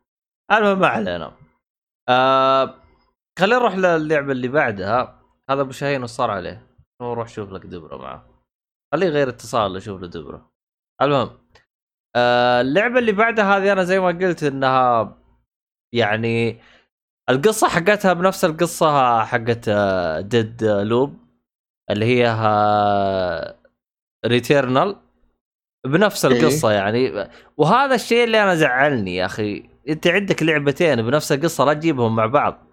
المهم 0.53 0.79
ما 0.79 0.87
علينا. 0.87 1.33
آه... 2.09 2.75
خلينا 3.39 3.59
نروح 3.59 3.75
للعبة 3.75 4.33
اللي 4.33 4.49
بعدها. 4.49 5.23
هذا 5.51 5.61
أبو 5.61 5.73
شاهين 5.73 6.03
وش 6.03 6.11
صار 6.11 6.31
عليه 6.31 6.67
نروح 7.03 7.29
شوف 7.29 7.51
لك 7.51 7.67
دبرة 7.67 7.97
معه. 7.97 8.45
خليه 8.95 9.09
غير 9.09 9.29
اتصال 9.29 9.77
أشوف 9.77 10.01
له 10.01 10.09
دبرة. 10.09 10.51
المهم 11.03 11.39
آه... 12.17 12.61
اللعبة 12.61 12.99
اللي 12.99 13.13
بعدها 13.13 13.57
هذه 13.57 13.73
أنا 13.73 13.85
زي 13.85 14.01
ما 14.01 14.07
قلت 14.09 14.43
إنها 14.43 15.17
يعني 15.95 16.61
القصة 17.31 17.69
حقتها 17.69 18.13
بنفس 18.13 18.45
القصة 18.45 19.25
حقت 19.25 19.71
Deathloop 20.21 21.17
اللي 21.91 22.05
هي 22.05 22.27
Returnal 24.27 24.97
بنفس 25.87 26.25
إيه. 26.25 26.41
القصة 26.41 26.71
يعني. 26.71 27.29
وهذا 27.57 27.95
الشيء 27.95 28.25
اللي 28.25 28.43
أنا 28.43 28.55
زعلني 28.55 29.17
يا 29.17 29.27
أخي. 29.27 29.69
أنت 29.89 30.07
عندك 30.07 30.43
لعبتين 30.43 31.03
بنفس 31.03 31.33
القصة 31.33 31.65
لا 31.65 31.73
تجيبهم 31.73 32.17
مع 32.17 32.27
بعض. 32.27 32.67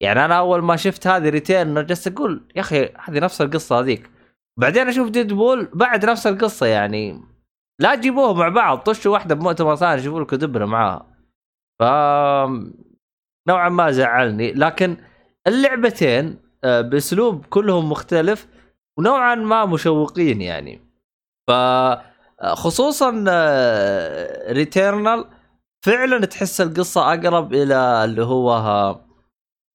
يعني 0.00 0.24
أنا 0.24 0.38
أول 0.38 0.62
ما 0.62 0.76
شفت 0.76 1.06
هذه 1.06 1.28
Returnal 1.28 1.86
جلست 1.86 2.08
أقول 2.08 2.48
يا 2.56 2.60
أخي 2.60 2.84
هذه 2.84 3.18
نفس 3.18 3.40
القصة 3.40 3.80
هذيك. 3.80 4.10
بعدين 4.58 4.88
أشوف 4.88 5.10
ديد 5.10 5.32
بول 5.32 5.70
بعد 5.74 6.04
نفس 6.04 6.26
القصة 6.26 6.66
يعني. 6.66 7.20
لا 7.80 7.94
تجيبوها 7.94 8.32
مع 8.32 8.48
بعض. 8.48 8.78
طشوا 8.78 9.12
واحدة 9.12 9.34
بمؤتمر 9.34 9.76
ثاني 9.76 10.02
شوفوا 10.02 10.20
لكم 10.20 10.36
دبره 10.36 10.64
معاها. 10.64 11.06
ف 11.78 11.82
نوعا 13.48 13.68
ما 13.68 13.90
زعلني 13.90 14.52
لكن 14.52 14.96
اللعبتين 15.46 16.38
آه، 16.64 16.80
بأسلوب 16.80 17.46
كلهم 17.46 17.90
مختلف 17.90 18.46
ونوعا 18.98 19.34
ما 19.34 19.64
مشوقين 19.64 20.42
يعني. 20.42 20.80
ف 21.48 21.50
آه، 21.50 22.54
خصوصا 22.54 23.24
Returnal 24.48 25.24
فعلا 25.84 26.26
تحس 26.26 26.60
القصة 26.60 27.14
أقرب 27.14 27.54
إلى 27.54 28.04
اللي 28.04 28.22
هو 28.22 28.50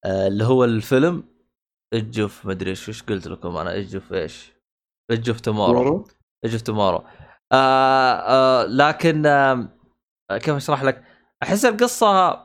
آه، 0.04 0.26
اللي 0.26 0.44
هو 0.44 0.64
الفيلم. 0.64 1.24
اجف 1.94 2.46
مدري 2.46 2.70
إيش 2.70 2.88
إيش 2.88 3.02
قلت 3.02 3.26
لكم 3.26 3.56
أنا؟ 3.56 3.76
اجف 3.76 4.12
إيش؟ 4.12 4.52
Edge 5.10 5.30
of 5.30 5.40
Tomorrow 5.40 6.06
of 6.44 6.62
Tomorrow 6.62 7.04
آه 7.52 8.12
آه 8.12 8.64
لكن 8.64 9.26
آه 9.26 9.68
كيف 10.30 10.54
أشرح 10.54 10.82
لك؟ 10.82 11.04
أحس 11.42 11.64
القصة 11.64 12.42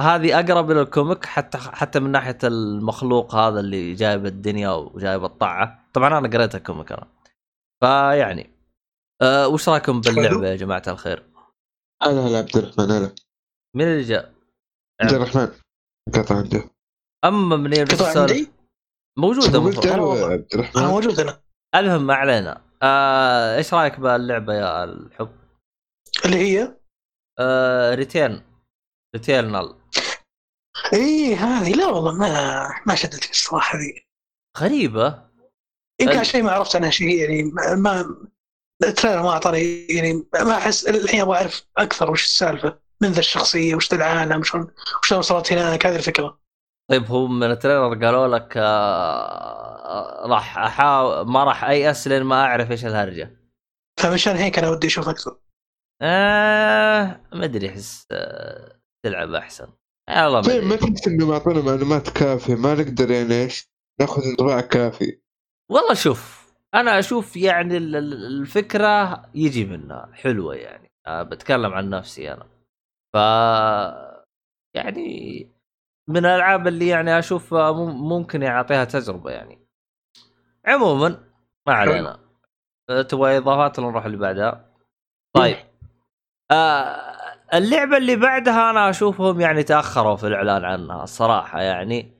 هذه 0.00 0.40
أقرب 0.40 0.70
إلى 0.70 0.82
ال 0.82 0.89
comic 0.89 1.26
حتى 1.26 1.58
حتى 1.58 2.00
من 2.00 2.10
ناحية 2.10 2.38
المخلوق 2.44 3.34
هذا 3.34 3.60
اللي 3.60 3.94
جايب 3.94 4.26
الدنيا 4.26 4.70
وجايب 4.70 5.24
الطاعة 5.24 5.88
طبعا 5.94 6.18
أنا 6.18 6.28
قريت 6.28 6.54
ال 6.54 6.60
comic 6.60 6.92
أنا 6.92 7.06
فيعني 7.80 8.50
آه 9.22 9.48
وش 9.48 9.68
رأيكم 9.68 10.00
باللعبة 10.00 10.48
يا 10.48 10.56
جماعة 10.56 10.82
الخير؟ 10.88 11.26
أنا 12.02 12.26
هلا 12.26 12.38
عبد 12.38 12.56
الرحمن 12.56 12.90
هلا 12.90 13.14
مين 13.76 13.86
اللي 13.86 14.02
جاء؟ 14.02 14.34
عبد 15.00 15.12
الرحمن 15.12 15.48
قطع 16.14 16.36
عنده 16.36 16.64
أما 17.24 17.56
منين 17.56 17.84
قطع؟ 17.84 18.20
عندي 18.20 18.50
موجوده. 19.18 19.58
أنا 20.76 20.88
موجود 20.88 21.20
أنا 21.20 21.40
المهم 21.74 22.06
ما 22.06 22.14
علينا 22.14 22.62
آه 22.82 23.56
إيش 23.56 23.74
رأيك 23.74 24.00
باللعبة 24.00 24.54
يا 24.54 24.84
الحب؟ 24.84 25.30
اللي 26.24 26.36
هي 26.36 26.76
آه 27.38 27.94
ريتيرن 27.94 28.49
Returnal 29.16 29.74
اي 30.92 31.34
هذه 31.34 31.72
لا 31.72 31.86
والله 31.86 32.12
ما 32.12 32.68
ما 32.86 32.94
شدتني 32.94 33.30
الصراحة 33.30 33.78
هذه. 33.78 33.92
غريبة. 34.58 35.30
يمكن 36.00 36.12
ال- 36.14 36.18
عشان 36.18 36.42
ما 36.44 36.52
عرفت 36.52 36.76
عنها 36.76 36.90
شيء 36.90 37.18
يعني 37.20 37.42
ما- 37.42 37.74
ما 37.74 38.16
ال 38.84 38.89
trailer 38.89 39.22
ما 39.22 39.30
أعطاني 39.30 39.86
يعني 39.86 40.26
ما 40.34 40.56
أحس 40.56 40.86
الحين 40.88 41.20
أبغى 41.20 41.36
أعرف 41.36 41.62
أكثر 41.76 42.10
وش 42.10 42.24
السالفة 42.24 42.78
من 43.02 43.08
ذا 43.12 43.18
الشخصية 43.18 43.74
وش 43.74 43.90
ذا 43.90 43.96
العالم 43.96 44.42
شلون 44.42 44.74
شلون 45.02 45.18
وصلت 45.18 45.52
هناك 45.52 45.86
هذه 45.86 45.96
الفكرة. 45.96 46.40
طيب 46.90 47.06
هو 47.06 47.26
من 47.26 47.50
ال 47.50 47.57
trailer 47.57 48.04
قالوا 48.06 48.28
لك 48.38 48.52
آه 48.56 50.26
راح 50.26 50.58
احاول 50.58 51.26
ما 51.26 51.44
راح 51.44 51.64
أيأس 51.64 52.08
لين 52.08 52.22
ما 52.22 52.44
أعرف 52.44 52.70
إيش 52.70 52.84
الهرجة. 52.84 53.36
فمشان 54.00 54.36
هيك 54.36 54.58
أنا 54.58 54.70
ودي 54.70 54.86
أشوف 54.86 55.08
أكثر. 55.08 55.38
آه 56.02 57.20
ما 57.32 57.44
أدري 57.44 57.68
أحس 57.68 58.06
آه 58.12 58.79
تلعب 59.02 59.34
أحسن. 59.34 59.68
ما 60.08 60.40
طيب 60.40 60.64
ما 60.64 60.76
تحس 60.76 61.08
إنه 61.08 61.26
معطينا 61.28 61.60
معلومات 61.62 62.08
كافية. 62.08 62.54
ما 62.54 62.74
نقدر 62.74 63.10
يعني 63.10 63.42
إيش 63.42 63.68
نأخذ 64.00 64.22
انطباع 64.30 64.60
كافي. 64.60 65.20
والله 65.70 65.94
شوف 65.94 66.52
أنا 66.74 66.98
أشوف 66.98 67.36
يعني 67.36 67.76
ال- 67.76 67.96
ال- 67.96 68.26
الفكرة 68.40 69.22
يجي 69.34 69.64
منها 69.64 70.10
حلوة 70.12 70.54
يعني. 70.54 70.90
أه 71.06 71.22
بتكلم 71.22 71.72
عن 71.72 71.90
نفسي 71.90 72.32
أنا. 72.32 72.46
ف 73.14 73.16
يعني 74.76 75.48
من 76.08 76.16
الألعاب 76.26 76.66
اللي 76.68 76.88
يعني 76.88 77.18
أشوف 77.18 77.54
مم- 77.54 78.08
ممكن 78.08 78.42
يعطيها 78.42 78.84
تجربة 78.84 79.30
يعني. 79.30 79.66
عموما 80.66 81.08
ما 81.66 81.74
علينا. 81.74 82.20
أه، 82.90 83.02
تبغى 83.02 83.36
إضافات 83.36 83.78
ولا 83.78 83.88
نروح 83.88 84.04
اللي 84.04 84.16
بعدها؟ 84.16 84.70
طيب. 85.36 85.56
آه 86.50 87.09
اللعبة 87.54 87.96
اللي 87.96 88.16
بعدها 88.16 88.70
أنا 88.70 88.90
أشوفهم 88.90 89.40
يعني 89.40 89.62
تأخروا 89.62 90.16
في 90.16 90.26
الإعلان 90.26 90.64
عنها 90.64 91.04
الصراحة 91.04 91.60
يعني 91.60 92.12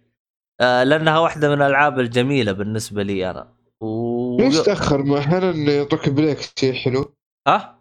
آه 0.60 0.84
لأنها 0.84 1.18
واحدة 1.18 1.48
من 1.48 1.62
الألعاب 1.62 2.00
الجميلة 2.00 2.52
بالنسبة 2.52 3.02
لي 3.02 3.30
أنا. 3.30 3.54
و... 3.80 4.36
ليش 4.40 4.60
تأخر؟ 4.60 5.02
ما 5.02 5.18
أحيانا 5.18 5.72
يعطوك 5.72 6.08
break 6.08 6.38
شيء 6.58 6.72
حلو. 6.72 7.14
ها؟ 7.48 7.80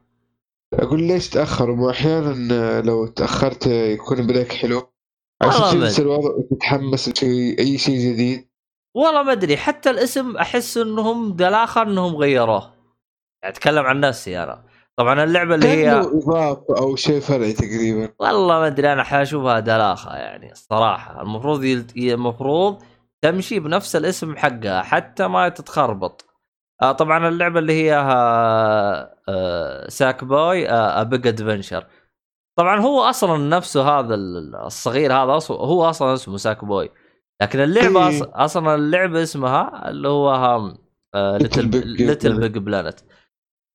أقول 0.74 1.04
ليش 1.04 1.30
تأخر؟ 1.30 1.76
ما 1.76 1.90
أحيانا 1.90 2.82
لو 2.82 3.08
تأخرت 3.08 3.68
يكون 3.68 4.28
break 4.28 4.54
حلو. 4.54 4.94
عشان 5.42 5.80
تنسى 5.80 6.02
الوضع 6.02 6.30
وتتحمس 6.30 7.24
أي 7.60 7.78
شيء 7.78 7.96
جديد. 7.96 8.50
والله 8.96 9.24
ما 9.24 9.32
أدري. 9.32 9.58
حتى 9.58 9.90
الاسم 9.90 10.38
أحس 10.38 10.78
إنهم 10.78 11.36
دلاخه 11.36 11.82
إنهم 11.82 12.16
غيروه. 12.16 12.74
أتكلم 13.44 13.86
عن 13.86 14.00
نفسي 14.00 14.44
أنا. 14.44 14.69
طبعا 15.00 15.24
اللعبة 15.24 15.56
اللي 15.56 15.68
هي 15.68 15.92
إضافة 16.00 16.78
أو 16.78 16.96
شيء 16.96 17.20
فرعي 17.20 17.54
تقريبا. 17.54 18.10
والله 18.20 18.60
ما 18.60 18.68
أدري 18.68 18.94
أنا 18.94 19.04
حاشوفها 19.04 19.60
دلاخة 19.60 20.16
يعني 20.16 20.52
الصراحة. 20.52 21.22
المفروض 21.22 21.64
يلت... 21.64 21.98
المفروض 21.98 22.84
تمشي 23.22 23.60
بنفس 23.60 23.96
الاسم 23.96 24.36
حقها 24.38 24.82
حتى 24.82 25.28
ما 25.28 25.50
تتخربط. 25.50 26.26
آه 26.82 26.92
طبعا 26.92 27.28
اللعبة 27.28 27.60
اللي 27.60 27.74
هي 27.74 27.96
آه 27.96 29.16
آه 29.30 29.88
Sackboy 29.90 30.70
آه 30.70 31.04
Big 31.04 31.28
Adventure 31.28 31.86
طبعا 32.58 32.80
هو 32.80 33.02
أصلا 33.02 33.38
نفسه 33.58 34.00
هذا 34.00 34.16
ال- 34.16 34.56
الصغير 34.56 35.14
هذا 35.14 35.38
أصلا 35.38 35.58
هو 35.58 35.90
أصلا 35.90 36.14
اسمه 36.14 36.38
Sackboy. 36.38 36.90
لكن 37.42 37.60
اللعبة 37.60 38.08
إيه. 38.08 38.32
أصلا 38.34 38.76
اللعبة 38.76 39.24
اسمها 39.24 39.90
اللي 39.90 40.08
هو 40.08 40.62
Little. 41.16 42.40
Big 42.40 42.58
Planet 42.58 43.00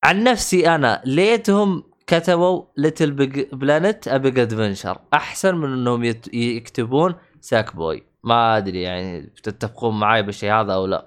عن 0.05 0.25
نفسي 0.25 0.69
أنا 0.69 1.03
ليتهم 1.05 1.83
كتبوا 2.07 2.65
Little 2.77 3.11
Big 3.11 3.41
Planet 3.55 4.09
A 4.09 4.16
Big 4.16 4.39
Adventure 4.39 4.99
أحسن 5.15 5.55
من 5.55 5.73
إنهم. 5.73 6.05
يكتبون 6.33 7.15
Sackboy 7.41 8.03
ما 8.25 8.57
أدري 8.57 8.83
يعني 8.83 9.33
تتفقون 9.43 10.01
معي 10.01 10.23
بالشيء 10.23 10.53
هذا 10.53 10.73
أو 10.73 10.87
لا 10.87 11.07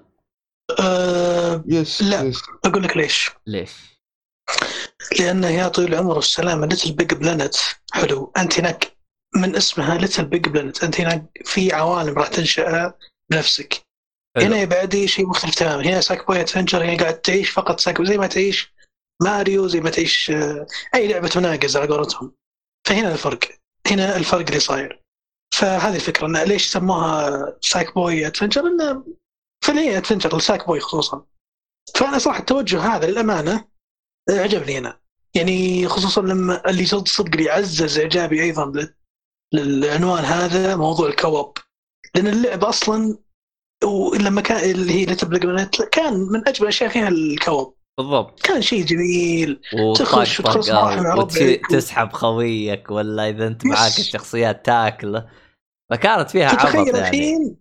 أه 0.80 1.64
yes 1.66 2.02
لا. 2.02 2.22
yes 2.22 2.42
أقول 2.64 2.82
لك 2.82 2.96
ليش؟ 2.96 3.30
ليش؟ 3.46 3.70
لأنه 5.20 5.48
يا 5.48 5.68
طويل 5.68 5.94
العمر 5.94 6.16
والسلامة 6.16 6.66
Little 6.66 6.92
Big 6.92 7.14
Planet 7.14 7.54
حلو 7.92 8.32
أنت 8.38 8.60
هناك 8.60 8.96
من 9.36 9.56
اسمها 9.56 9.98
Little 9.98 10.24
Big 10.24 10.48
Planet 10.48 10.84
أنت 10.84 11.00
هناك 11.00 11.24
في 11.44 11.72
عوالم 11.72 12.18
راح 12.18 12.28
تنشأها 12.28 12.98
بنفسك 13.30 13.82
حلو. 14.36 14.46
هنا 14.46 14.64
بعدي 14.64 15.08
شيء 15.08 15.26
مختلف 15.26 15.54
تماما 15.54 15.82
هنا 15.82 16.00
Sackboy 16.00 16.40
Adventure 16.40 16.84
هي 16.84 16.96
قاعد 16.96 17.20
تعيش 17.20 17.50
فقط 17.50 17.80
Sack 17.80 18.02
زي 18.02 18.18
ما 18.18 18.26
تعيش 18.26 18.77
ماريو 19.22 19.66
زي 19.68 19.80
ما 19.80 19.90
تعيش 19.90 20.30
آه، 20.30 20.66
أي 20.94 21.08
لعبة 21.08 21.30
مناقز 21.36 21.76
على 21.76 21.86
قولتهم. 21.94 22.32
فهنا 22.88 23.12
الفرق 23.12 23.38
هنا 23.90 24.16
الفرق 24.16 24.46
اللي 24.46 24.60
صاير. 24.60 25.02
فهذه 25.54 25.94
الفكرة 25.96 26.26
انه 26.26 26.44
ليش 26.44 26.66
سموها 26.72 27.56
Sackboy 27.60 28.26
Adventure؟ 28.26 28.66
انه 28.66 29.04
فعليا 29.64 29.98
adventure 29.98 30.36
ل 30.36 30.66
Sackboy 30.66 30.80
خصوصا. 30.80 31.26
فأنا 31.96 32.18
صراحة 32.18 32.40
التوجه 32.40 32.80
هذا 32.80 33.06
للأمانة 33.06 33.68
آه، 34.30 34.40
عجبني 34.40 34.78
أنا. 34.78 35.00
يعني 35.34 35.88
خصوصا 35.88 36.20
لما 36.22 36.70
اللي 36.70 36.86
صدق 36.86 37.08
صدق 37.08 37.30
اللي 37.36 37.50
عزز 37.50 37.98
إعجابي 37.98 38.42
أيضا 38.42 38.66
لل- 38.66 38.94
للعنوان 39.80 40.24
هذا 40.24 40.76
موضوع 40.76 41.08
ال 41.08 41.16
co-op 41.16 41.58
لأن 42.14 42.26
اللعبة 42.26 42.68
أصلا 42.68 43.18
ولما 43.84 44.40
كان 44.40 44.70
اللي 44.70 44.92
هي 44.92 45.04
Little 45.04 45.84
كان 45.92 46.14
من 46.14 46.48
أجمل 46.48 46.62
الاشياء 46.62 46.90
فيها 46.90 47.08
ال 47.08 47.19
co-op 47.19 47.74
بالضبط. 47.98 48.40
كان 48.40 48.62
شيء 48.62 48.84
جميل. 48.84 49.60
تخش 49.96 50.40
وتسحب 51.70 52.12
خويك 52.12 52.90
ولا 52.90 53.28
إذا 53.28 53.46
أنت. 53.46 53.66
معاك 53.66 53.98
الشخصيات 53.98 54.66
تاكله. 54.66 55.28
فكانت 55.90 56.30
فيها 56.30 56.48
عبط 56.48 56.60
تتخيل 56.60 56.86
يعني. 56.86 56.98
الحين 56.98 57.56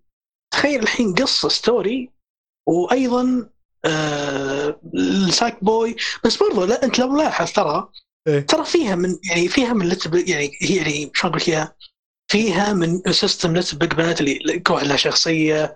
تخيل 0.54 0.84
الحين 0.84 1.14
قصة 1.14 1.50
story 1.50 2.12
وأيضا 2.68 3.50
آه 3.86 4.80
ال 4.96 5.64
Sackboy. 5.64 5.96
بس 6.26 6.38
برضو 6.38 6.66
لا 6.66 6.84
أنت 6.84 7.00
لو 7.00 7.18
لاحظ 7.18 7.52
ترى 7.52 7.90
إيه. 8.28 8.40
ترى 8.40 8.66
فيها 8.66 8.96
من 8.96 9.18
يعني 9.30 9.48
فيها 9.48 9.74
من 9.74 9.90
Little 9.90 10.07
Big 10.07 10.16
يعني 10.16 10.52
هي 10.62 10.76
يعني 10.76 11.12
شلون 11.14 11.34
أقول 11.34 11.42
لك 11.42 11.50
إياها؟ 11.50 11.76
فيها 12.32 12.74
من 12.74 13.02
system 13.12 13.58
Little 13.58 13.78
Big 13.78 13.94
Planet 13.94 14.22
اللي 14.22 14.60
كل 14.60 14.74
واحد 14.74 14.88
له 14.88 14.96
شخصية 14.96 15.76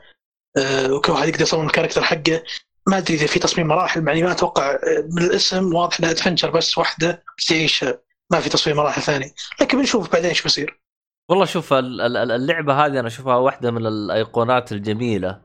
آه 0.57 0.93
وكل 0.93 1.11
واحد 1.11 1.27
يقدر 1.27 1.41
يصمم 1.41 1.65
ال 1.65 1.69
character 1.69 2.03
حقه. 2.03 2.43
ما 2.87 2.97
أدري 2.97 3.15
إذا 3.17 3.27
في 3.27 3.39
تصميم 3.39 3.67
مراحل 3.67 4.07
يعني 4.07 4.23
ما 4.23 4.31
أتوقع 4.31 4.71
آه، 4.71 4.77
من 5.11 5.23
الاسم 5.23 5.75
واضح 5.75 5.99
إنها 5.99 6.11
adventure 6.11 6.49
بس 6.51 6.77
واحدة 6.77 7.23
تعيش 7.47 7.85
ما 8.31 8.39
في 8.39 8.49
تصميم 8.49 8.77
مراحل 8.77 9.01
ثاني 9.01 9.33
لكن 9.61 9.77
بنشوف 9.77 10.13
بعدين 10.13 10.29
إيش 10.29 10.43
بيصير. 10.43 10.81
والله 11.29 11.45
شوف 11.45 11.73
ال- 11.73 12.01
ال- 12.01 12.17
ال- 12.17 12.31
اللعبة 12.31 12.85
هذه 12.85 12.99
أنا 12.99 13.07
أشوفها 13.07 13.35
واحدة 13.35 13.71
من 13.71 13.87
الأيقونات 13.87 14.71
الجميلة 14.71 15.41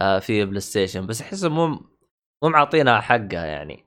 آه، 0.00 0.18
في 0.18 0.44
بلاي 0.44 0.60
ستيشن. 0.60 1.06
بس 1.06 1.20
أحس 1.20 1.44
مو 1.44 1.66
مو 2.42 2.48
معطينها 2.48 3.00
حقها 3.00 3.46
يعني. 3.46 3.86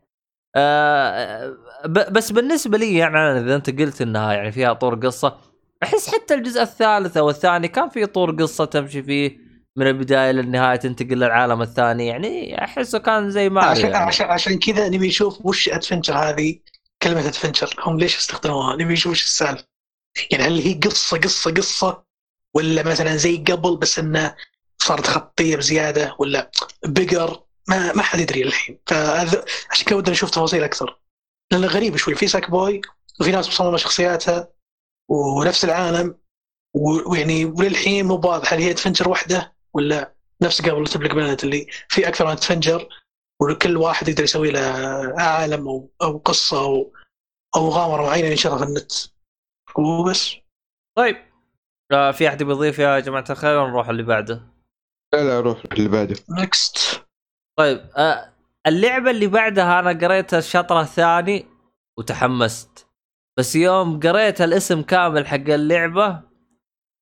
آه، 0.55 1.57
بس 1.87 2.31
بالنسبة 2.31 2.77
لي 2.77 2.97
يعني 2.97 3.17
إذا 3.17 3.55
أنت 3.55 3.79
قلت 3.79 4.01
إنها 4.01 4.33
يعني 4.33 4.51
فيها 4.51 4.73
طور 4.73 4.95
قصة 4.95 5.37
أحس 5.83 6.09
حتى 6.15 6.33
الجزء 6.33 6.61
الثالث 6.61 7.17
أو 7.17 7.29
الثاني 7.29 7.67
كان 7.67 7.89
في 7.89 8.05
طور 8.05 8.31
قصة 8.31 8.65
تمشي 8.65 9.03
فيه. 9.03 9.48
من 9.79 9.87
البداية 9.87 10.31
للنهاية 10.31 10.75
تنتقل 10.75 11.15
للعالم 11.15 11.61
الثاني. 11.61 12.07
يعني 12.07 12.63
أحسه 12.63 12.99
كان 12.99 13.31
زي 13.31 13.49
ماريو 13.49 13.69
عشان 13.69 13.91
يعني. 13.91 13.97
عشان 13.97 14.27
عشان 14.27 14.59
كذا 14.59 14.89
نبي 14.89 15.07
نشوف 15.07 15.45
وش 15.45 15.69
adventure 15.69 16.13
هذه 16.17 16.59
كلمة 17.03 17.27
adventure 17.27 17.75
هم 17.79 17.99
ليش 17.99 18.17
استخدموها 18.17 18.75
نبي 18.75 18.93
نشوف 18.93 19.11
وش 19.11 19.23
السالفة. 19.23 19.65
يعني 20.31 20.43
هل 20.43 20.59
هي 20.59 20.73
قصة 20.73 21.17
قصة 21.17 21.51
قصة 21.51 22.03
ولا 22.53 22.83
مثلا 22.83 23.15
زي 23.15 23.37
قبل 23.37 23.77
بس 23.77 23.99
إنه 23.99 24.35
صارت 24.77 25.07
خطية 25.07 25.55
بزيادة 25.55 26.15
ولا 26.19 26.51
بيجر 26.85 27.43
ما 27.67 27.93
ما 27.93 28.03
حد 28.03 28.19
يدري 28.19 28.43
الحين. 28.43 28.79
فهذا 28.87 29.45
عشان 29.71 29.85
كذا 29.85 29.97
ودنا 29.97 30.11
نشوف 30.11 30.29
تفاصيل 30.29 30.63
أكثر. 30.63 30.99
لأنه 31.51 31.67
غريب 31.67 31.95
شوي. 31.97 32.15
في 32.15 32.27
Sackboy 32.27 32.81
وفي 33.21 33.31
ناس 33.31 33.47
مصممه 33.47 33.77
شخصياتها 33.77 34.47
ونفس 35.09 35.65
العالم 35.65 36.15
ويعني 36.73 37.45
وللحين 37.45 38.05
مو 38.05 38.21
واضح 38.23 38.53
هل 38.53 38.59
هي 38.59 38.71
adventure 38.71 39.09
واحدة 39.09 39.58
ولا 39.73 40.13
نفس 40.41 40.61
قبل 40.61 40.87
Little 40.87 41.06
Big 41.06 41.15
Planet 41.15 41.43
اللي 41.43 41.67
في 41.89 42.07
أكثر 42.07 42.25
من 42.25 42.31
adventure 42.31 42.89
وكل 43.41 43.77
واحد 43.77 44.07
يقدر 44.07 44.23
يسوي 44.23 44.51
له 44.51 44.61
عالم 45.17 45.67
أو 45.67 45.89
أو 46.01 46.17
قصة 46.17 46.59
أو 46.59 46.93
أو 47.55 47.67
مغامره 47.67 48.01
معينة 48.03 48.27
ينشرها 48.27 48.57
في 48.57 48.63
النت. 48.63 48.91
وبس 49.77 50.35
طيب. 50.97 51.17
آه، 51.91 52.11
في 52.11 52.27
أحد 52.27 52.43
بيضيف 52.43 52.79
يا 52.79 52.99
جماعة 52.99 53.25
الخير 53.29 53.57
ولا 53.57 53.69
نروح 53.69 53.89
اللي 53.89 54.03
بعده؟ 54.03 54.41
لا 55.13 55.23
لا 55.23 55.39
روح 55.39 55.63
اللي 55.71 55.89
بعده. 55.89 56.15
next 56.29 57.05
طيب 57.57 57.89
آه 57.97 58.33
اللعبة 58.67 59.11
اللي 59.11 59.27
بعدها 59.27 59.79
أنا 59.79 59.89
قريت 60.07 60.33
الشطر 60.33 60.81
الثاني 60.81 61.45
وتحمست. 61.97 62.87
بس 63.39 63.55
يوم 63.55 63.99
قريت 63.99 64.41
الاسم 64.41 64.81
كامل 64.81 65.27
حق 65.27 65.35
اللعبة 65.35 66.21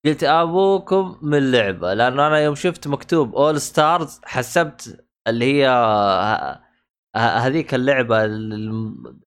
قلت 0.07 0.23
أبوكم 0.23 1.17
من 1.21 1.51
لعبة 1.51 1.93
لأنه 1.93 2.27
أنا 2.27 2.39
يوم 2.39 2.55
شفت 2.55 2.87
مكتوب 2.87 3.35
All-Stars 3.35 4.21
حسبت 4.25 5.05
اللي 5.27 5.45
هي 5.63 5.67
هذيك 7.15 7.73
اللعبة 7.73 8.23
الم- 8.25 9.19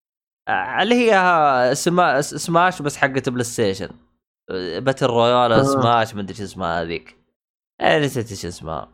اللي 0.81 0.95
هي 1.13 1.75
سما 1.75 2.23
Smash 2.23 2.83
بس 2.83 2.97
حقت 2.97 3.29
بلاي 3.29 3.45
ستيشن 3.45 3.89
Battle 4.79 5.07
Royale 5.07 5.53
آه. 5.53 5.63
سماش 5.63 6.15
مدري 6.15 6.35
شو 6.35 6.43
اسمها 6.45 6.83
هذيك 6.83 7.17
آه، 7.81 7.99
نسيت 7.99 8.31
إيش 8.31 8.47
اسمها 8.47 8.89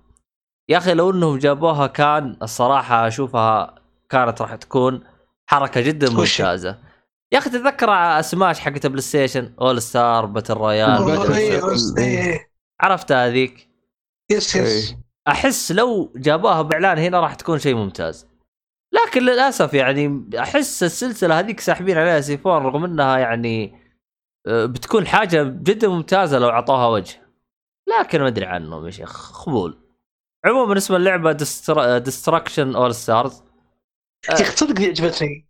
يا 0.68 0.78
أخي 0.78 0.94
لو 0.94 1.10
إنهم 1.10 1.38
جابوها 1.38 1.86
كان 1.86 2.36
الصراحة 2.42 3.06
أشوفها 3.06 3.74
كانت 4.08 4.42
راح 4.42 4.54
تكون 4.54 5.00
حركة 5.50 5.80
جدا؟ 5.80 6.10
ممتازة 6.10 6.78
يا 7.32 7.38
أخي 7.38 7.50
تتذكر 7.50 8.20
سماش 8.20 8.60
حقت 8.60 8.86
بلاي 8.86 9.00
ستيشن؟ 9.00 9.54
All-Star 9.60 10.26
Battle 10.26 10.54
Royale. 10.54 11.02
عرفت 12.80 13.12
هذيك؟ 13.12 13.68
yes 14.30 14.56
yes 14.56 14.90
إيه. 14.92 15.06
أحس 15.28 15.72
لو 15.72 16.12
جابوها 16.16 16.62
بإعلان 16.62 16.98
هنا 16.98 17.20
راح 17.20 17.34
تكون 17.34 17.58
شيء 17.58 17.74
ممتاز. 17.74 18.26
لكن 18.92 19.22
للأسف 19.22 19.74
يعني 19.74 20.30
أحس 20.38 20.82
السلسلة 20.82 21.38
هذيك 21.38 21.60
ساحبين 21.60 21.98
عليها 21.98 22.20
سيفون 22.20 22.62
رغم 22.62 22.84
إنها 22.84 23.18
يعني 23.18 23.86
آه، 24.46 24.66
بتكون 24.66 25.06
حاجة 25.06 25.42
جدا 25.42 25.88
ممتازة 25.88 26.38
لو 26.38 26.48
أعطوها 26.48 26.86
وجه. 26.86 27.22
لكن 28.00 28.20
ما 28.20 28.28
أدري 28.28 28.46
عنهم 28.46 28.86
يا 28.86 28.90
شيخ 28.90 29.32
خبول. 29.32 29.78
عموما 30.44 30.76
اسم 30.76 30.94
اللعبة 30.94 31.32
Destruction 31.98 32.76
AllStars 32.76 33.42
يا 34.28 34.34
أخي 34.34 34.44
تصدق 34.44 34.80
عجبتني 34.82 35.46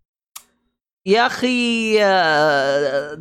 يا 1.07 1.27
أخي 1.27 1.97
آه، 2.05 3.19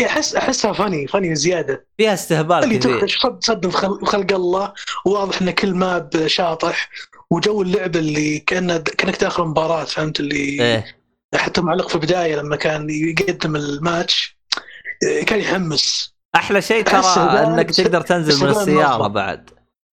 أحس 0.06 0.34
أحسها 0.36 0.72
funny 0.72 1.06
funny 1.06 1.34
زيادة. 1.34 1.86
فيها 1.98 2.14
استهبال 2.14 2.64
اللي 2.64 2.78
تخرج 2.78 3.16
صد 3.40 3.66
بخلق 3.66 4.32
الله. 4.32 4.72
واضح 5.06 5.42
إن 5.42 5.50
كل 5.50 5.74
map 5.74 6.26
شاطح. 6.26 6.90
وجو 7.30 7.62
اللعبه 7.62 7.98
اللي 7.98 8.38
كانه 8.38 8.78
كأنك 8.78 9.20
داخل 9.20 9.42
مباراة 9.42 9.84
فهمت؟ 9.84 10.20
اللي 10.20 10.36
إيه. 10.36 10.84
حتى 11.34 11.60
معلق 11.60 11.88
في 11.88 11.94
البداية 11.94 12.36
لما 12.36 12.56
كان 12.56 12.90
يقدم 12.90 13.56
الماتش 13.56 14.38
إيه، 15.02 15.24
كان 15.24 15.40
يحمس. 15.40 16.14
أحلى 16.36 16.62
شيء 16.62 16.84
ترى 16.84 17.02
إنك 17.46 17.70
تقدر 17.70 18.00
تنزل 18.00 18.44
من 18.44 18.50
السيارة. 18.50 19.06
بعد. 19.06 19.50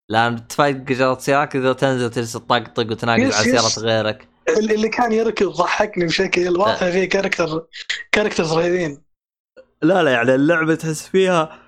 لأن 0.10 0.48
تفايق 0.48 0.76
جرة 0.76 1.18
سيارة 1.18 1.46
تقدر 1.46 1.74
تنزل 1.74 2.10
تجلس 2.10 2.34
تطقطق 2.34 2.92
وتناقز 2.92 3.22
yes، 3.22 3.36
على 3.36 3.50
yes. 3.50 3.76
سيارة 3.76 3.86
غيرك. 3.88 4.28
اللي 4.50 4.90
كان 4.90 5.12
يركض 5.12 5.48
ضحكني 5.48 6.06
بشكل 6.06 6.58
واضح 6.58 6.90
فيه 6.90 7.10
character 7.10 7.68
كاركترز 8.12 8.54
رهيبين 8.54 9.04
لا 9.82 10.04
لا 10.04 10.12
يعني 10.12 10.36
اللعبة 10.36 10.76
تحس 10.76 11.08
فيها 11.08 11.60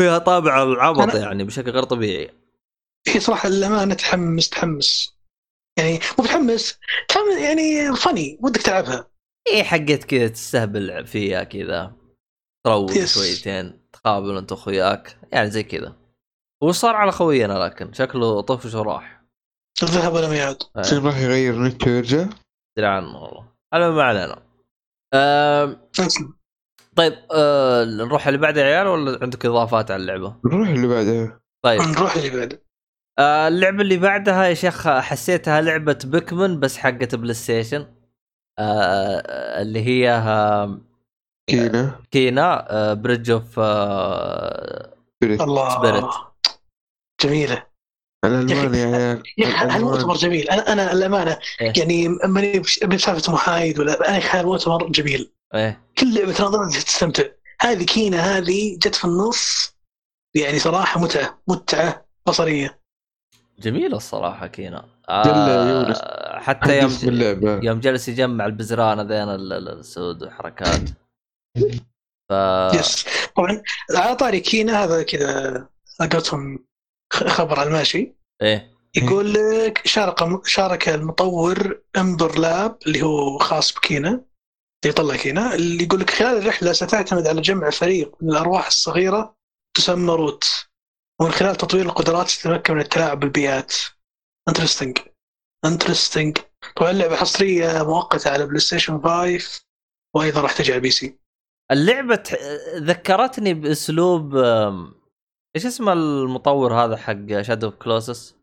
فيها 0.00 0.18
طابع 0.18 0.62
العبط 0.62 1.14
يعني 1.14 1.44
بشكل 1.44 1.70
غير 1.70 1.82
طبيعي. 1.82 2.30
هي 3.08 3.20
صراحة 3.20 3.48
للأمانة 3.48 3.94
تحمس 3.94 4.48
تحمس. 4.48 5.18
يعني 5.78 5.92
مو 5.92 6.24
متحمس 6.24 6.78
تحمس 7.08 7.38
يعني 7.38 7.96
فني 7.96 8.38
ودك 8.42 8.62
تلعبها. 8.62 9.10
إيه 9.48 9.62
حقت 9.62 10.04
كذا 10.04 10.28
تستهبل 10.28 11.06
فيها 11.06 11.44
كذا 11.44 11.96
تروق. 12.66 13.04
شويتين 13.04 13.88
تقابل 13.92 14.36
أنت 14.36 14.52
وأخوياك 14.52 15.18
يعني 15.32 15.50
زي 15.50 15.62
كذا. 15.62 15.96
وش 16.62 16.76
صار 16.76 16.96
على 16.96 17.12
خوينا 17.12 17.52
لكن 17.52 17.92
شكله 17.92 18.40
طفش 18.40 18.74
وراح. 18.74 19.13
الذهب 19.82 20.12
ولم 20.12 20.32
يعد 20.32 20.56
عشان 20.76 21.06
راح 21.06 21.16
يغير 21.18 21.62
نت 21.62 21.86
ويرجع 21.86 22.26
ادري 22.78 22.86
عنه 22.86 23.22
والله. 23.22 23.48
على 23.72 23.90
ما 23.90 24.02
علينا. 24.02 24.42
طيب 26.96 27.14
آه 27.34 27.84
نروح 27.84 28.26
اللي 28.26 28.38
بعده 28.38 28.60
يا 28.60 28.66
عيال 28.76 28.86
ولا 28.86 29.18
عندك 29.22 29.46
إضافات 29.46 29.90
على 29.90 30.00
اللعبة؟ 30.02 30.36
نروح 30.46 30.68
اللي 30.68 30.86
بعدها 30.86 31.40
طيب. 31.64 31.80
نروح 31.80 32.16
اللي 32.16 32.30
بعده. 32.30 32.62
آه 33.18 33.48
اللعبة 33.48 33.82
اللي 33.82 33.96
بعدها 33.96 34.44
يا 34.44 34.54
شيخ 34.54 34.88
حسيتها 34.88 35.60
لعبة 35.60 35.98
Pikmin 36.04 36.60
بس 36.60 36.76
حقت 36.76 37.14
بلاي 37.14 37.34
ستيشن 37.34 37.86
آه 38.58 39.62
اللي 39.62 39.80
هي 39.86 40.10
آه 40.10 40.80
Kena. 41.50 42.00
Kena 42.10 42.66
آه 42.70 42.94
Bridge 42.94 43.30
of 43.30 43.58
آه 43.58 44.94
Spirit 45.22 45.40
الله. 45.40 45.70
Spirit. 45.70 46.14
جميلة. 47.22 47.66
الالمان 48.26 49.22
أخي 49.40 49.66
هالمؤتمر 49.66 49.94
الألمان. 49.96 50.16
جميل. 50.16 50.50
أنا 50.50 50.72
أنا 50.72 50.92
الأمانة 50.92 51.38
إيه. 51.60 51.72
يعني 51.76 52.08
ماني 52.08 52.58
بسالفه 52.58 53.32
محايد 53.32 53.78
ولا 53.78 54.08
أنا 54.08 54.20
هالمؤتمر 54.30 54.88
جميل. 54.88 55.32
إيه. 55.54 55.80
كل 55.98 56.14
لعبه 56.14 56.32
تناظرها 56.32 56.70
تستمتع. 56.70 57.24
هذه 57.60 57.84
كينا 57.84 58.38
هذه 58.38 58.76
جت 58.78 58.94
في 58.94 59.04
النص 59.04 59.74
يعني 60.34 60.58
صراحة 60.58 61.00
متعة 61.00 61.38
متعة 61.48 62.06
بصرية. 62.26 62.80
جميله 63.58 63.96
الصراحة 63.96 64.46
كينا. 64.46 64.84
يونس. 65.10 65.98
حتى 66.34 66.78
يوم 66.78 67.60
يوم 67.64 67.80
جلس 67.80 68.08
يجمع 68.08 68.46
البزران 68.46 69.00
ذين 69.00 69.28
ال- 69.28 69.52
ال- 69.52 69.78
السود 69.78 70.22
وحركات. 70.22 70.88
ف 72.28 72.32
يس 72.74 73.06
طبعا 73.36 73.62
على 73.96 74.16
طاري 74.16 74.40
Kena 74.40 74.84
هذا 74.84 75.02
كذا 75.02 75.68
لقيتهم 76.00 76.58
خ- 76.58 76.60
خبر 77.14 77.60
على 77.60 77.68
الماشي. 77.68 78.14
إيه. 78.42 78.74
يقول 78.96 79.32
لك 79.32 79.86
شارك 79.86 80.46
شارك 80.46 80.88
المطور 80.88 81.80
Ember 81.96 82.38
Lab 82.38 82.78
اللي 82.86 83.02
هو 83.02 83.38
خاص 83.38 83.74
ب 83.74 83.81
Kena 83.81 84.08
اللي 84.10 84.24
يطلع 84.86 85.16
Kena 85.16 85.54
اللي 85.54 85.84
يقول 85.84 86.00
لك 86.00 86.10
خلال 86.10 86.36
الرحلة 86.38 86.72
ستعتمد 86.72 87.26
على 87.26 87.40
جمع 87.40 87.70
فريق 87.70 88.16
من 88.20 88.30
الأرواح 88.30 88.66
الصغيرة 88.66 89.36
تسمى 89.76 90.12
Rot. 90.14 90.44
ومن 91.20 91.30
خلال 91.30 91.56
تطوير 91.56 91.84
القدرات 91.84 92.30
تتمكن 92.30 92.74
من 92.74 92.80
التلاعب 92.80 93.20
بالبيئات. 93.20 93.74
interesting 94.48 94.98
interesting 95.64 96.38
طبعا 96.76 96.90
اللعبة 96.90 97.16
حصرية 97.16 97.82
مؤقتة 97.82 98.30
على 98.30 98.46
بلاي 98.46 98.60
ستيشن 98.60 99.02
5 99.02 99.62
وأيضا 100.16 100.40
راح 100.40 100.52
تجي 100.52 100.72
على 100.72 100.76
ال 100.76 100.90
PC 100.90 101.18
اللعبة 101.72 102.22
ذكرتني 102.76 103.54
بأسلوب 103.54 104.36
إيش 105.56 105.66
اسم 105.66 105.88
المطور 105.88 106.74
هذا 106.74 106.96
حق 106.96 107.40
Shadow 107.40 107.70
Colossus؟ 107.70 108.36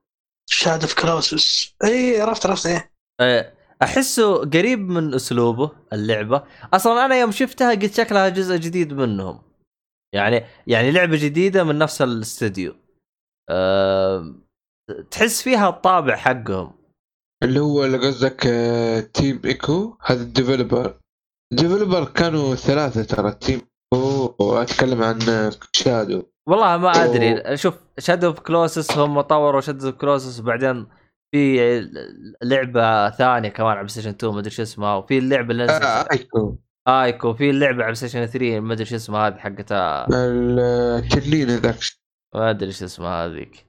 Shadow 0.50 0.82
of 0.82 1.02
Colossus 1.02 1.76
إي 1.84 2.22
عرفت 2.22 2.46
عرفت 2.46 2.66
إيه 2.66 2.92
إيه، 3.22 3.54
أحسه 3.82 4.38
قريب 4.38 4.80
من 4.80 5.14
أسلوبه 5.14 5.72
اللعبة. 5.94 6.44
أصلا 6.74 7.06
أنا 7.06 7.20
يوم 7.20 7.32
شفتها 7.32 7.72
قلت 7.72 7.94
شكلها 7.94 8.30
جزء 8.30 8.56
جديد 8.56 8.94
منهم. 8.94 9.42
يعني 10.14 10.46
يعني 10.68 10.92
لعبة 10.92 11.18
جديدة 11.18 11.64
من 11.64 11.78
نفس 11.78 12.02
الاستديو 12.02 12.76
أه 13.50 14.36
تحس 15.12 15.42
فيها 15.42 15.70
الطابع 15.70 16.16
حقهم. 16.16 16.74
اللي 17.44 17.60
هو 17.60 17.86
اللي 17.86 17.98
قصدك 17.98 18.48
آه، 18.48 19.00
Team 19.00 19.42
Ico 19.46 19.98
هذا 20.02 20.22
ال 20.22 20.29
developer. 20.29 21.00
ال 21.52 21.57
developer 21.57 22.06
كانوا 22.06 22.56
ثلاثة 22.56 23.04
ترى 23.04 23.32
Team 23.32 23.62
Ico 23.94 24.36
واتكلم 24.40 25.04
عن 25.04 25.20
شادو 25.72 26.24
والله 26.50 26.78
ما 26.78 26.92
أدري. 26.92 27.58
شوف 27.58 27.76
Shadow 28.00 28.28
of 28.28 28.40
Colossus 28.40 28.98
هم 28.98 29.22
طوروا 29.22 29.62
Shadow 29.62 29.88
of 29.88 29.96
Colossus 29.96 30.40
وبعدين 30.40 30.88
في 31.32 31.82
لعبة 32.44 33.10
ثانية 33.10 33.50
كمان 33.50 33.70
على 33.70 33.78
بلاي 33.78 33.90
ستيشن 33.90 34.10
2 34.10 34.34
ما 34.34 34.40
أدري 34.40 34.52
شو 34.52 34.62
اسمها 34.62 34.96
وفي 34.96 35.18
اللعبة 35.18 35.52
اللي 35.52 35.64
نزلت. 35.64 35.84
آه، 35.84 36.08
Ico 36.12 36.58
Ico 36.88 37.34
في 37.34 37.50
اللعبة 37.50 37.76
على 37.76 37.84
بلاي 37.84 37.96
ستيشن 37.96 38.26
3 38.26 38.60
ما 38.60 38.74
أدري 38.74 38.86
شو 38.86 38.96
اسمها 38.96 39.28
هذه 39.28 39.36
حقتها. 39.36 40.08
التنين 40.10 41.48
ذاك 41.48 41.76
ما 42.36 42.50
أدري 42.50 42.72
شو 42.72 42.86
اسمها 42.86 43.26
هذيك. 43.26 43.68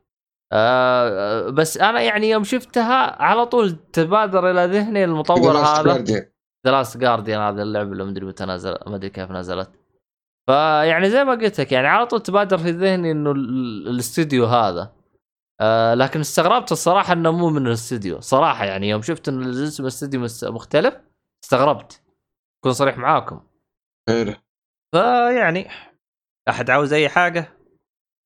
آه 0.53 1.51
بس 1.51 1.79
أنا 1.79 2.01
يعني 2.01 2.31
يوم 2.31 2.45
شفتها 2.45 3.23
على 3.23 3.47
طول 3.47 3.77
تبادر 3.93 4.51
إلى 4.51 4.79
ذهني 4.79 5.05
المطور 5.05 5.59
هذا. 5.59 6.05
The 6.67 6.71
Last 6.71 6.97
Guardian 6.97 7.41
هذا 7.41 7.63
اللعبة 7.63 7.93
اللي 7.93 8.05
ما 8.05 8.11
أدري 8.11 8.27
متى 8.27 8.45
نزل 8.45 8.77
ما 8.87 8.97
أدري 8.97 9.11
كيف 9.11 9.31
نزلت. 9.31 9.71
فيعني 10.47 11.11
زي 11.11 11.25
ما 11.25 11.33
قلت 11.33 11.61
لك 11.61 11.73
يعني 11.73 11.87
على 11.87 12.07
طول 12.07 12.23
تبادر 12.23 12.59
في 12.59 12.71
ذهني 12.71 13.11
إنه 13.11 13.33
ال- 13.33 13.89
الاستوديو 13.89 14.45
هذا. 14.47 14.93
آه 15.61 15.95
لكن 15.95 16.21
استغربت 16.21 16.73
الصراحة 16.73 17.13
إنه 17.13 17.31
مو 17.31 17.51
من 17.51 17.67
الاستوديو. 17.67 18.21
صراحة 18.21 18.65
يعني 18.65 18.89
يوم 18.89 19.03
شفت 19.03 19.29
انه 19.29 19.65
اسم 19.69 19.83
الاستوديو 19.83 20.21
مختلف 20.43 20.95
استغربت. 21.45 22.03
أكون 22.61 22.73
صريح 22.73 22.99
معاكم. 22.99 23.41
فيعني 24.95 25.69
أحد 26.49 26.71
عاوز 26.71 26.93
أي 26.93 27.09
حاجة؟ 27.09 27.59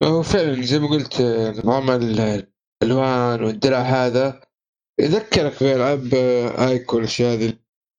هو 0.02 0.22
فعلا 0.22 0.62
زي 0.62 0.78
ما 0.78 0.88
قلت 0.88 1.22
نظام 1.58 1.90
ال- 1.90 2.46
الألوان 2.82 3.44
والدرع 3.44 3.78
هذا. 3.78 4.40
يذكرك 5.00 5.62
بالعاب 5.62 6.14
آه، 6.14 6.68
Ico 6.68 6.96
والأشياء 6.96 7.34
هذه. 7.34 7.52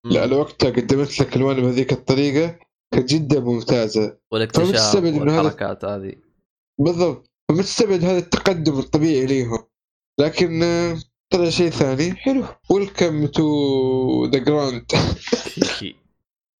لا 0.05 0.23
الوقت 0.25 0.65
قدمت 0.65 1.19
لك 1.21 1.35
ألوان 1.35 1.55
بهذيك 1.61 1.91
الطريقة. 1.91 2.59
جدا 2.95 3.39
ممتازة. 3.39 4.17
والاكتشاف 4.31 4.65
فمستبعد 4.69 5.13
إنه 5.13 5.31
هذا- 5.33 5.41
والحركات 5.41 5.85
هذه. 5.85 6.13
بالضبط. 6.79 7.31
فمستبعد 7.51 8.03
هذا 8.03 8.17
التقدم 8.17 8.79
الطبيعي 8.79 9.25
ليهم؟ 9.25 9.67
لكن 10.19 10.63
آه، 10.63 10.97
طلع 11.33 11.49
شيء 11.49 11.69
ثاني. 11.69 12.15
حلو. 12.15 12.45
welcome 12.71 13.25
to 13.27 14.25
the 14.25 14.39
ground 14.39 14.85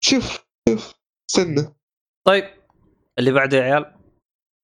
شوف 0.04 0.46
شوف. 0.70 0.94
استنى. 1.32 1.76
طيب 2.28 2.44
اللي 3.20 3.32
بعده 3.32 3.58
يا 3.58 3.64
عيال؟ 3.64 3.94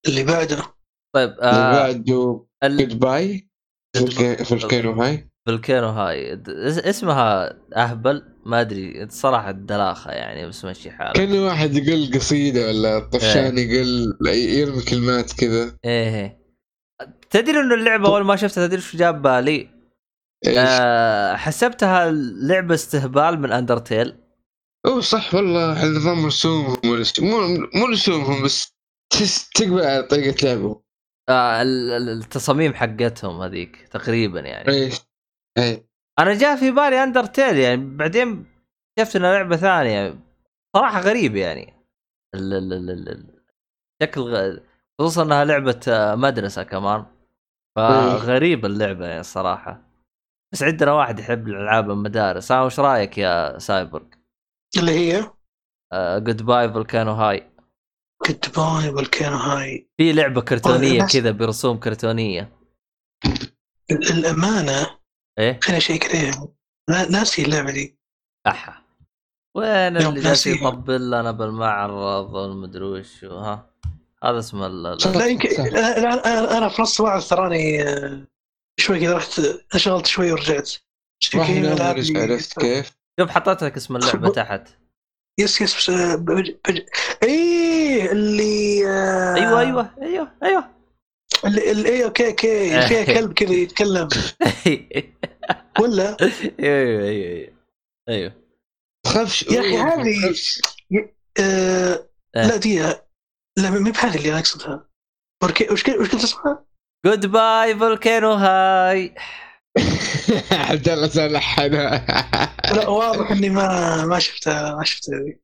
اللي 0.08 0.24
بعده. 0.24 0.58
طيب 1.16 1.30
اللي 1.30 1.42
آه 1.42 1.72
بعده 1.72 2.46
ال- 2.64 2.78
Goodbye 2.78 3.50
Volcano 4.44 4.92
High. 5.02 5.30
Volcano 5.48 5.88
High. 5.88 6.42
اسمها 6.90 7.54
أهبل. 7.76 8.34
ما 8.46 8.62
أدري 8.62 9.08
صراحة 9.10 9.50
الدلاخه 9.50 10.12
يعني 10.12 10.48
بس 10.48 10.66
مشي 10.66 10.92
حالك. 10.92 11.16
كان 11.16 11.40
واحد 11.40 11.76
يقول 11.76 12.12
قصيدة 12.14 12.68
ولا 12.68 13.00
طفشان 13.00 13.58
يقول 13.58 14.18
يرمي 14.36 14.82
كلمات 14.84 15.34
كذا. 15.34 15.78
إيه 15.86 16.40
تدري 17.30 17.60
إنه 17.60 17.76
اللعبة 17.76 18.08
أول 18.08 18.24
ما 18.24 18.36
شفتها 18.36 18.68
تدري 18.68 18.82
شو 18.82 18.98
جاب 18.98 19.22
بالي؟ 19.22 19.70
إيش؟ 20.48 20.58
آه 20.58 21.36
حسبتها 21.36 22.12
لعبة 22.48 22.76
استهبال 22.76 23.40
من 23.40 23.52
أندرتيل. 23.52 24.16
أوه 24.86 25.02
صح 25.02 25.36
والله. 25.36 25.86
نظام 25.86 26.26
رسومهم 26.26 26.78
مو 27.20 27.48
مو 27.76 27.86
رسومهم 27.86 28.44
بس 28.44 28.76
تقبل 29.56 29.82
على 29.82 30.04
طريقة 30.04 30.46
لعبهم. 30.46 30.82
آه 31.30 31.62
ال- 31.62 31.92
ال- 31.92 32.10
التصاميم 32.10 32.74
حقتهم 32.74 33.42
هذيك 33.42 33.88
تقريبا 33.92 34.40
يعني. 34.40 34.70
إيش؟ 34.70 34.96
اي 35.58 35.88
أنا 36.20 36.34
جاء 36.34 36.56
في 36.56 36.72
بالي 36.72 37.04
اندرتيل 37.04 37.58
يعني 37.58 37.96
بعدين 37.98 38.46
شفت 39.00 39.16
انها 39.16 39.34
لعبة 39.34 39.56
ثانية. 39.56 40.20
صراحة 40.76 41.00
غريب 41.00 41.36
يعني. 41.36 41.74
شكل. 44.04 44.62
خصوصا 45.00 45.24
إنها 45.24 45.46
لعبة 45.46 45.80
آه، 45.88 46.16
مدرسة 46.16 46.64
كمان. 46.64 47.06
فغريبه 47.76 48.68
اللعبة 48.68 49.06
يعني 49.08 49.20
الصراحه 49.20 49.82
بس 50.54 50.64
عندنا 50.64 50.92
واحد 50.92 51.20
يحب 51.20 51.48
الألعاب 51.48 51.92
المدارس. 51.92 52.52
ها 52.52 52.64
وش 52.64 52.80
رأيك 52.80 53.18
يا 53.18 53.60
سايبورغ؟ 53.60 54.06
اللي 54.78 54.92
هي؟ 54.92 55.32
Goodbye 56.20 56.74
Volcano 56.74 57.12
High 57.12 57.52
Goodbye 58.28 58.92
Volcano 58.92 59.38
High 59.38 59.90
في 59.98 60.14
لعبة 60.14 60.42
كرتونية 60.42 61.08
كذا 61.14 61.32
برسوم 61.32 61.80
كرتونية. 61.80 62.52
الأمانة 63.92 65.03
إيه؟ 65.40 65.60
خليني 65.64 65.78
اشيك 65.78 66.06
عليها 66.16 66.48
نا- 66.90 67.10
ناسي 67.10 67.42
اللعبة 67.42 67.72
دي. 67.72 67.98
أحا. 68.48 68.84
وين 69.56 69.98
اللي 69.98 70.22
جالس. 70.22 70.48
يطبل 70.48 71.08
لنا 71.12 71.32
بالمعرض 71.32 72.34
والمدري 72.34 72.86
وش 72.86 73.24
ها؟ 73.26 73.70
هذا 74.24 74.40
اسمه. 74.40 74.68
لا 74.68 75.26
يمكن. 75.26 75.50
أنا 75.78 75.98
أنا 75.98 76.58
أنا 76.58 76.70
في 76.70 76.82
نص 76.82 77.00
وعد 77.02 77.22
تراني 77.22 77.84
آه، 77.84 78.28
شوي 78.80 79.00
كذا 79.00 79.16
رحت 79.18 79.42
انشغلت 79.74 80.06
شوي 80.06 80.32
ورجعت. 80.32 80.72
عرفت 82.18 82.60
كيف؟ 82.60 82.92
شوف 83.20 83.30
حطيت 83.30 83.64
لك 83.64 83.76
اسم 83.78 83.96
اللعبة 83.96 84.30
تحت. 84.30 84.68
yes 85.40 85.62
yes 85.62 85.76
بس 85.78 85.90
آه، 85.90 86.16
بج... 86.16 86.52
بج... 86.70 86.82
إيه 87.24 88.12
اللي 88.12 88.88
آه، 88.88 89.36
أيوه 89.36 89.60
أيوه 89.60 89.90
أيوه 90.02 90.32
أيوه. 90.44 90.73
إيه 91.46 92.06
okay 92.06 92.28
okay 92.28 92.76
اللي 92.76 92.88
فيها 92.88 93.04
كلب 93.20 93.34
كذا 93.34 93.54
يتكلم. 93.54 94.08
ولا؟ 95.80 96.18
أيوه 96.60 97.04
أيوه 97.04 97.08
أيوه 97.10 97.54
أيوه. 98.10 98.34
خفش 99.08 99.44
يا 99.44 99.60
أخي 99.60 99.78
هذه-. 99.78 100.34
آه 101.40 102.10
آه. 102.36 102.48
لا 102.48 102.56
دي 102.58 102.80
لا 103.58 103.70
مي 103.70 103.92
بهذه 103.92 104.16
اللي 104.18 104.30
أنا 104.30 104.40
أقصدها. 104.40 104.90
وش 105.44 105.84
كنت 105.84 106.00
وش 106.00 106.10
كنت 106.10 106.24
اسمها؟ 106.24 106.66
Goodbye 107.06 107.76
Volcano 107.76 108.32
High 108.32 109.16
عبد 110.52 110.90
الله 110.90 111.08
سلحنا 111.08 112.06
لا 112.76 112.88
واضح 112.88 113.32
إني 113.32 113.50
ما 113.50 114.06
ما 114.06 114.20
شفتها 114.20 114.76
ما 114.76 114.84
شفتها 114.84 115.20
ذي 115.20 115.40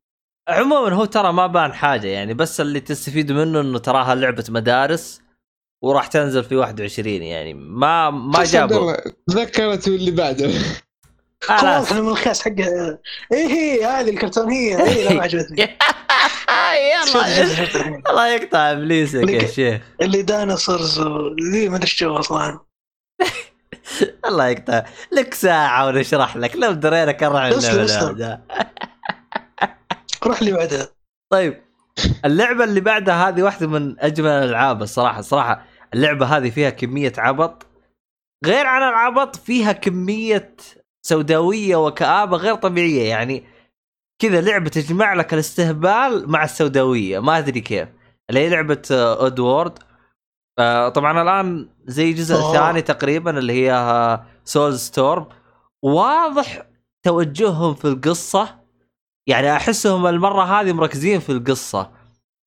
عموما 0.50 0.96
هو 0.96 1.06
ترى 1.06 1.34
ما 1.34 1.48
بان 1.48 1.74
حاجة 1.74 2.08
يعني 2.08 2.34
بس 2.34 2.62
اللي 2.62 2.80
تستفيد 2.80 3.32
منه 3.32 3.62
إنه 3.62 3.80
تراها 3.80 4.16
لعبة 4.16 4.46
مدارس. 4.50 5.22
وراح 5.82 6.08
تنزل 6.08 6.44
في 6.44 6.56
21 6.56 7.08
يعني. 7.08 7.54
ما 7.54 8.10
ما 8.10 8.44
جابوا. 8.44 8.94
تذكرت 9.30 9.88
اللي 9.88 10.12
بعده. 10.12 10.52
لا. 11.50 11.78
واضح 11.78 11.92
انه 11.92 12.02
من 12.02 12.10
الخاس 12.10 12.42
حقها. 12.42 13.00
إيه 13.34 13.48
هي 13.48 13.86
هذه 13.86 14.10
الكرتونيه 14.10 14.84
إيه 14.84 15.04
لا 15.04 15.14
ما 15.14 15.24
عجبتني. 15.24 15.62
يلا. 16.90 18.02
الله 18.10 18.28
يقطع 18.28 18.72
إبليسك 18.72 19.30
يا 19.30 19.48
شيخ. 19.48 19.82
اللي 20.02 20.22
دايناصورز 20.22 21.00
ذي 21.52 21.70
ما 21.70 21.76
أدري 21.76 21.84
إيش 21.84 22.04
جو 22.04 22.16
أصلا. 22.16 22.60
الله 24.28 24.48
يقطع. 24.48 24.84
لك 25.12 25.34
ساعة 25.34 25.88
ونشرح 25.88 26.38
لك. 26.38 26.56
لو 26.56 26.72
درينا 26.72 27.12
كان 27.12 27.36
اللعبة. 27.36 28.40
روح 30.24 30.40
اللي 30.40 30.52
بعدها. 30.52 30.88
طيب. 31.32 31.62
اللعبة 32.26 32.64
اللي 32.64 32.82
بعدها 32.82 33.30
هذه 33.30 33.42
واحدة 33.42 33.68
من 33.68 34.00
أجمل 34.00 34.28
الألعاب 34.30 34.82
الصراحة 34.82 35.20
الصراحة. 35.20 35.66
اللعبة 35.94 36.26
هذه 36.26 36.50
فيها 36.50 36.70
كمية 36.70 37.14
عبط. 37.18 37.66
غير 38.46 38.68
عن 38.68 38.82
العبط 38.82 39.36
فيها 39.36 39.72
كمية 39.72 40.56
سوداوية 41.06 41.76
وكآبة 41.76 42.38
غير 42.38 42.56
طبيعية. 42.56 43.10
يعني 43.10 43.44
كذا 44.22 44.42
لعبة 44.42 44.70
تجمع 44.70 45.14
لك 45.14 45.34
الاستهبال 45.34 46.32
مع 46.32 46.44
السوداوية. 46.44 47.20
ما 47.20 47.38
أدري 47.38 47.62
كيف. 47.62 47.90
اللي 48.30 48.40
هي 48.40 48.50
لعبة 48.50 48.82
Oddworld 48.92 49.80
آه 50.60 50.90
طبعا 50.90 51.22
الآن 51.22 51.70
زي 51.86 52.10
الجزء 52.10 52.36
أوه. 52.36 52.50
الثاني 52.50 52.82
تقريبا 52.82 53.40
اللي 53.40 53.54
هي 53.54 54.20
Soulstorm 54.44 55.26
واضح 55.84 56.64
توجههم 57.06 57.74
في 57.74 57.86
القصة. 57.86 58.60
يعني 59.28 59.56
أحسهم 59.56 60.08
المرة 60.08 60.44
هذه 60.44 60.74
مركزين 60.74 61.20
في 61.20 61.32
القصة. 61.32 61.92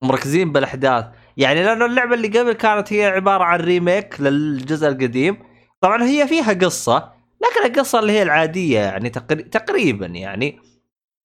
مركزين 0.04 0.52
بالأحداث. 0.52 1.06
يعني 1.36 1.62
لأنه 1.64 1.84
اللعبة 1.86 2.14
اللي 2.14 2.28
قبل 2.28 2.52
كانت 2.52 2.92
هي 2.92 3.06
عبارة 3.06 3.44
عن 3.44 3.60
remake 3.60 4.20
للجزء 4.20 4.88
القديم. 4.88 5.38
طبعا 5.80 6.02
هي 6.02 6.28
فيها 6.28 6.52
قصة 6.52 7.12
لكن 7.42 7.66
القصة 7.72 7.98
اللي 7.98 8.12
هي 8.12 8.22
العادية 8.22 8.78
يعني 8.78 9.10
تقري... 9.10 9.42
تقريبا 9.42 10.06
يعني 10.06 10.60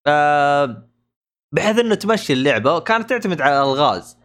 آه 0.07 0.89
بحيث 1.51 1.79
إنه 1.79 1.95
تمشي 1.95 2.33
اللعبة 2.33 2.79
كانت 2.79 3.09
تعتمد 3.09 3.41
على 3.41 3.63
الألغاز. 3.63 4.17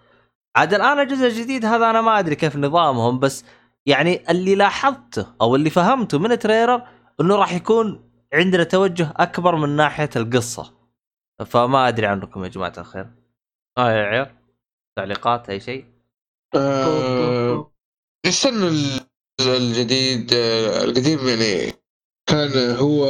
عاد 0.57 0.75
الآن 0.75 1.01
الجزء 1.01 1.27
الجديد 1.27 1.65
هذا 1.65 1.91
أنا 1.91 2.01
ما 2.01 2.19
أدري 2.19 2.35
كيف 2.35 2.57
نظامهم 2.57 3.19
بس 3.21 3.45
يعني 3.87 4.31
اللي 4.31 4.55
لاحظته 4.55 5.27
أو 5.41 5.57
اللي 5.57 5.71
فهمته 5.71 6.19
من 6.19 6.33
ال 6.33 6.39
trailer 6.39 6.83
إنه 7.21 7.37
راح 7.37 7.53
يكون 7.53 8.11
عندنا 8.35 8.65
توجه 8.65 9.13
أكبر 9.17 9.57
من 9.57 9.69
ناحية 9.77 10.11
القصة. 10.17 10.73
فما 11.47 11.89
أدري 11.89 12.07
عنكم 12.07 12.45
يا 12.45 12.49
جماعة 12.49 12.73
الخير. 12.79 13.07
آه 13.79 13.93
يا 13.93 14.03
عيال. 14.05 14.42
تعليقات 14.97 15.51
أي 15.51 15.61
شيء 15.61 15.85
الجزء 18.59 19.57
الجديد 19.57 20.31
آه، 20.35 20.85
القديم 20.85 21.29
يعني 21.29 21.73
كان 22.27 22.77
هو 22.77 23.05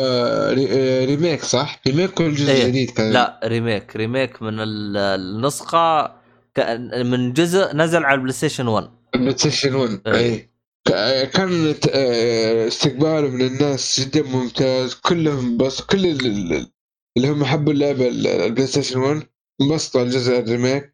ري- 0.52 0.68
آه، 0.72 1.04
remake 1.04 1.42
صح؟ 1.44 1.80
remake 1.86 2.20
ولا 2.20 2.28
الجزء 2.28 2.52
إيه. 2.52 2.62
الجديد 2.62 2.90
كان؟ 2.90 3.12
لا 3.12 3.40
remake 3.44 3.96
remake 3.96 4.42
من 4.42 4.60
ال- 4.60 4.96
النسخة 4.96 6.06
ك- 6.54 6.78
من 7.04 7.32
جزء 7.32 7.76
نزل 7.76 8.04
على 8.04 8.14
ال 8.14 8.32
PlayStation 8.32 8.68
1 8.68 8.90
PlayStation 9.14 9.74
1 9.74 10.00
إيه. 10.06 10.14
اي 10.16 10.48
ك- 10.88 11.30
كان 11.30 11.74
آه، 11.94 12.66
استقباله 12.68 13.28
من 13.28 13.42
الناس 13.46 14.00
جدا 14.00 14.22
ممتاز 14.22 14.94
كلهم 14.94 15.56
بس 15.56 15.80
كل 15.80 16.06
ال- 16.06 16.26
ال- 16.26 16.70
اللي 17.16 17.28
هم 17.28 17.44
حبوا 17.44 17.72
اللعبة 17.72 18.08
ال- 18.08 18.26
ال 18.26 18.66
PlayStation 18.66 18.98
1 19.00 19.22
انبسطوا 19.60 20.00
على 20.00 20.08
الجزء 20.10 20.38
ال 20.38 20.46
remake 20.46 20.91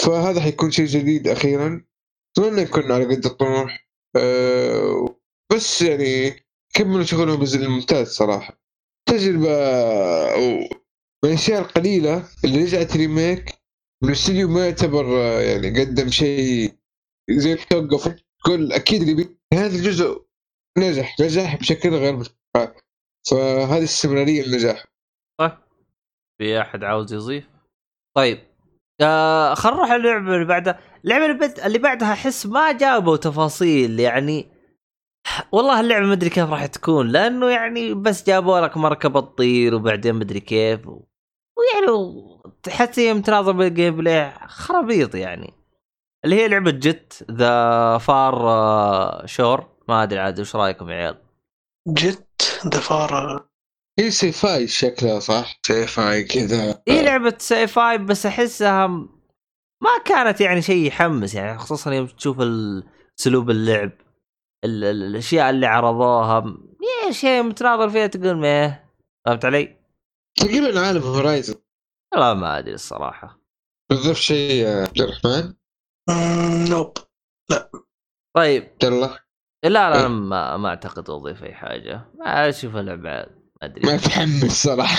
فهذا 0.00 0.40
حيكون 0.40 0.70
شيء 0.70 0.86
جديد 0.86 1.28
أخيرا. 1.28 1.84
أتمنى 2.38 2.62
يكون 2.62 2.92
على 2.92 3.04
قد 3.04 3.26
الطموح. 3.26 3.88
أه 4.16 5.16
بس 5.52 5.82
يعني 5.82 6.44
كملوا 6.74 7.04
شغلهم 7.04 7.40
بزي 7.40 7.68
ممتاز 7.68 8.08
صراحة. 8.08 8.60
تجربة 9.08 9.48
من 11.24 11.30
الأشياء 11.30 11.60
القليلة 11.60 12.28
اللي 12.44 12.64
رجعت 12.64 12.96
remake. 12.96 13.54
الاستديو 14.04 14.48
ما 14.48 14.64
يعتبر 14.64 15.18
يعني 15.40 15.80
قدم 15.80 16.10
شيء 16.10 16.74
زي 17.30 17.54
توقف 17.54 18.22
تقول 18.44 18.72
أكيد 18.72 19.02
اللي 19.02 19.36
هذا 19.54 19.76
الجزء 19.76 20.26
نجح 20.78 21.20
نجح 21.20 21.56
بشكل 21.56 21.90
غير 21.90 22.16
متوقع. 22.16 22.74
فهذه 23.30 23.84
استمرارية 23.84 24.42
النجاح 24.42 24.86
طيب 25.40 25.58
في 26.38 26.60
أحد 26.60 26.84
عاوز 26.84 27.12
يضيف؟ 27.12 27.44
طيب. 28.16 28.47
آه 29.00 29.54
خلينا 29.54 29.76
نروح 29.76 29.90
اللعبة 29.90 30.34
اللي 30.34 30.44
بعدها. 30.44 30.78
اللعبة 31.04 31.46
اللي, 31.66 31.78
بعدها 31.78 32.12
أحس 32.12 32.46
ما 32.46 32.72
جابوا 32.72 33.16
تفاصيل 33.16 34.00
يعني 34.00 34.48
والله 35.52 35.80
اللعبة 35.80 36.06
ما 36.06 36.12
أدري 36.12 36.30
كيف 36.30 36.50
راح 36.50 36.66
تكون 36.66 37.08
لأنه 37.08 37.46
يعني 37.50 37.94
بس 37.94 38.26
جابوا 38.26 38.60
لك 38.60 38.76
مركبه 38.76 39.20
تطير 39.20 39.74
وبعدين 39.74 40.14
ما 40.14 40.22
أدري 40.22 40.40
كيف 40.40 40.86
و... 40.88 41.02
ويعني 41.58 42.18
تحس 42.62 42.98
هي 42.98 43.14
متناظر 43.14 43.52
بال 43.52 43.96
gameplay 43.96 44.32
خرابيط 44.46 45.14
يعني. 45.14 45.54
اللي 46.24 46.36
هي 46.36 46.48
لعبة 46.48 46.70
Jett 46.70 47.26
The 47.30 47.98
Far 47.98 49.26
Shore 49.26 49.66
ما 49.88 50.02
أدري 50.02 50.18
عاد 50.20 50.40
وش 50.40 50.56
رأيكم 50.56 50.90
يا 50.90 50.94
عيال؟ 50.94 51.18
Jett 51.88 52.60
The 52.64 53.06
Far 53.06 53.47
هي 53.98 54.10
sci-fi 54.10 54.66
شكلها 54.68 55.20
صح؟ 55.20 55.58
sci-fi 55.66 56.24
كذا. 56.24 56.82
هي 56.88 57.02
لعبة 57.02 57.34
sci-fi 57.38 57.98
بس 57.98 58.26
أحسها 58.26 58.86
ما 59.82 59.98
كانت 60.04 60.40
يعني 60.40 60.62
شيء 60.62 60.86
يحمس 60.86 61.34
يعني 61.34 61.58
خصوصا 61.58 61.92
يوم 61.92 62.06
تشوف 62.06 62.36
أسلوب 63.20 63.50
اللعب 63.50 63.92
ال- 64.64 64.84
ال- 64.84 65.02
الأشياء 65.02 65.50
اللي 65.50 65.66
عرضوها. 65.66 66.56
شيء 67.10 67.42
متناظر 67.42 67.90
فيها 67.90 68.06
تقول 68.06 68.36
ما 68.36 68.84
فهمت 69.26 69.44
علي؟ 69.44 69.76
تقريبا 70.36 70.80
عالم 70.80 71.02
Horizon 71.02 71.54
والله 72.12 72.34
ما 72.34 72.58
أدري 72.58 72.74
الصراحة. 72.74 73.40
بتضيف 73.90 74.18
شيء 74.18 74.50
يا 74.64 74.82
عبد 74.86 75.00
الرحمن؟ 75.00 75.54
نوب 76.70 76.94
طيب. 78.36 78.62
عبد 78.64 78.84
الله 78.84 79.18
لا 79.64 79.68
لا 79.68 79.94
إيه. 79.94 80.00
أنا 80.00 80.08
ما 80.08 80.56
ما 80.56 80.68
أعتقد 80.68 81.10
اضيف 81.10 81.42
أي 81.44 81.54
حاجة. 81.54 82.04
ما 82.18 82.48
أشوف 82.48 82.76
اللعبة. 82.76 83.26
ما 83.62 83.68
أدري. 83.68 83.82
ما 83.86 83.96
تحمس 83.96 84.62
صراحة 84.62 84.98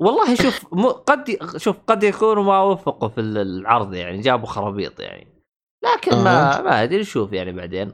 والله 0.00 0.34
شوف 0.34 0.66
م... 0.72 0.86
قد 0.86 1.38
شوف 1.56 1.76
قد 1.86 2.02
يكونوا 2.02 2.44
ما 2.44 2.62
وفقوا 2.62 3.08
في 3.08 3.20
ال- 3.20 3.38
العرض 3.38 3.94
يعني 3.94 4.20
جابوا 4.20 4.46
خرابيط 4.46 5.00
يعني. 5.00 5.26
لكن 5.84 6.16
ما 6.16 6.56
أها. 6.56 6.62
ما 6.62 6.82
أدري 6.82 7.00
نشوف 7.00 7.32
يعني 7.32 7.52
بعدين. 7.52 7.92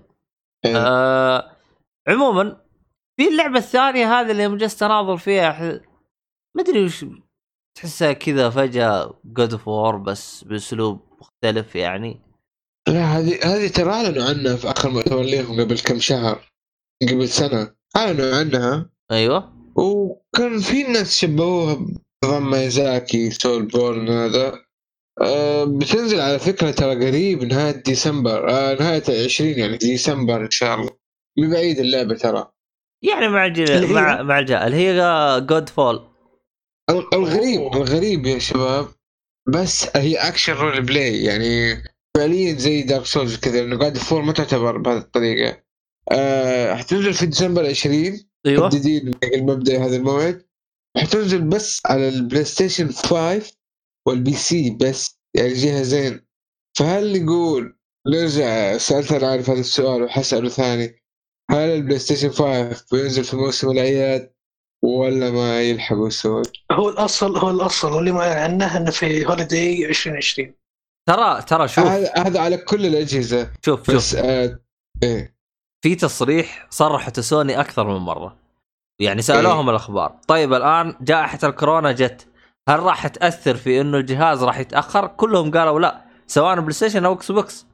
إيه. 0.64 0.76
آه 0.76 1.56
عموما 2.08 2.60
في 3.16 3.28
اللعبة 3.28 3.58
الثانية 3.58 4.20
هذه 4.20 4.30
اللي 4.30 4.42
يوم 4.42 4.56
جلست 4.56 4.82
اناظر 4.82 5.16
فيها 5.16 5.52
ح... 5.52 5.60
ما 6.56 6.62
أدري 6.62 6.84
وش 6.84 7.04
تحسها 7.76 8.12
كذا 8.12 8.50
فجأة 8.50 9.20
God 9.24 9.52
of 9.52 9.68
War 9.68 9.96
بس 9.96 10.44
بأسلوب 10.44 11.00
مختلف 11.20 11.76
يعني. 11.76 12.20
لا 12.88 13.04
هذه 13.04 13.38
هذه 13.44 13.68
ترى 13.68 13.92
أعلنوا 13.92 14.24
عنها 14.28 14.56
في 14.56 14.70
آخر 14.70 14.90
مؤتمر 14.90 15.22
لهم 15.22 15.60
قبل 15.60 15.78
كم 15.78 15.98
شهر 15.98 16.52
قبل 17.10 17.28
سنة. 17.28 17.74
أعلنوا 17.96 18.36
عنها. 18.36 18.90
أيوه. 19.10 19.55
وكان 19.78 20.58
في 20.60 20.82
ناس 20.82 21.16
شبهوها 21.16 21.86
بنظام 22.22 22.50
مايزاكي 22.50 23.30
Soulsborne 23.30 24.08
هذا. 24.08 24.66
آه 25.20 25.64
بتنزل 25.64 26.20
على 26.20 26.38
فكرة 26.38 26.70
ترى 26.70 27.06
قريب 27.06 27.44
نهاية 27.44 27.70
ديسمبر 27.82 28.50
آه 28.50 28.74
نهاية 28.74 29.24
20 29.24 29.50
يعني 29.50 29.76
ديسمبر 29.76 30.40
إن 30.44 30.50
شاء 30.50 30.74
الله. 30.74 30.90
ببعيد 31.38 31.78
اللعبة 31.78 32.14
ترى. 32.14 32.52
يعني 33.04 33.28
مع 33.28 33.46
الجل... 33.46 33.92
مع 33.94 34.22
مع. 34.22 34.38
اللي 34.40 34.76
هي 34.76 35.00
Godfall 35.40 36.08
ال- 36.90 37.14
الغريب 37.14 37.60
أوه. 37.60 37.76
الغريب 37.76 38.26
يا 38.26 38.38
شباب. 38.38 38.88
بس 39.48 39.96
هي 39.96 40.16
action 40.16 40.52
role 40.52 40.82
play 40.82 41.24
يعني 41.24 41.82
فعليا 42.16 42.54
زي 42.54 42.82
Dark 42.82 43.06
Souls 43.06 43.36
كذا 43.36 43.60
إنه 43.60 43.78
Godfall 43.78 44.22
ما 44.22 44.32
تعتبر 44.32 44.78
بهذه 44.78 44.98
الطريقة. 44.98 45.62
آه 46.12 46.74
حتنزل 46.74 47.14
في 47.14 47.26
ديسمبر 47.26 47.66
20 47.66 48.20
أيوه. 48.46 48.66
محددين 48.66 49.10
المبدأ 49.34 49.84
هذا 49.86 49.96
الموعد. 49.96 50.46
حتنزل 50.96 51.40
بس 51.42 51.80
على 51.86 52.08
ال 52.08 52.44
PlayStation 52.44 52.92
5 52.92 53.52
وال 54.06 54.34
PC 54.34 54.70
بس 54.80 55.20
يعني 55.34 55.52
جهازين 55.52 56.26
فهل 56.78 57.24
نقول 57.24 57.76
نرجع 58.08 58.76
سألت 58.76 59.12
أنا 59.12 59.26
عارف 59.30 59.50
هذا 59.50 59.60
السؤال 59.60 60.02
وحسأله 60.02 60.48
ثاني. 60.48 61.02
هل 61.50 61.58
ال 61.58 61.98
PlayStation 61.98 62.30
5 62.30 62.84
بينزل 62.92 63.24
في 63.24 63.36
موسم 63.36 63.70
الأعياد 63.70 64.32
ولا 64.84 65.30
ما 65.30 65.62
يلحقوا 65.62 66.08
يسوون؟ 66.08 66.42
هو 66.72 66.88
الأصل 66.88 67.36
هو 67.36 67.50
الأصل 67.50 67.92
واللي 67.92 68.12
معلن 68.12 68.32
عنه 68.38 68.76
إنه 68.76 68.90
في 68.90 69.26
holiday 69.26 69.86
2020 69.86 70.54
ترى 71.08 71.42
ترى 71.42 71.68
شوف. 71.68 71.84
هذا 72.18 72.40
على 72.40 72.56
كل 72.56 72.86
الأجهزة. 72.86 73.50
شوف 73.64 73.90
بس 73.90 74.10
شوف 74.10 74.20
آه 74.24 74.60
إيه. 75.02 75.35
في 75.86 75.94
تصريح 75.94 76.66
صرحته 76.70 77.22
سوني 77.22 77.60
أكثر 77.60 77.86
من 77.86 77.96
مرة. 77.96 78.36
يعني 79.00 79.22
سألوهم 79.22 79.70
الأخبار. 79.70 80.16
طيب 80.28 80.52
الآن 80.52 80.94
جائحة 81.00 81.38
الكورونا 81.44 81.92
جت. 81.92 82.28
هل 82.68 82.80
راح 82.80 83.06
تأثر 83.06 83.56
في 83.56 83.80
إنه 83.80 83.96
الجهاز 83.98 84.44
راح 84.44 84.58
يتأخر؟ 84.58 85.06
كلهم 85.06 85.50
قالوا 85.50 85.80
لا. 85.80 86.04
سواء 86.26 86.60
PlayStation 86.60 87.04
أو 87.04 87.12
Xbox. 87.12 87.66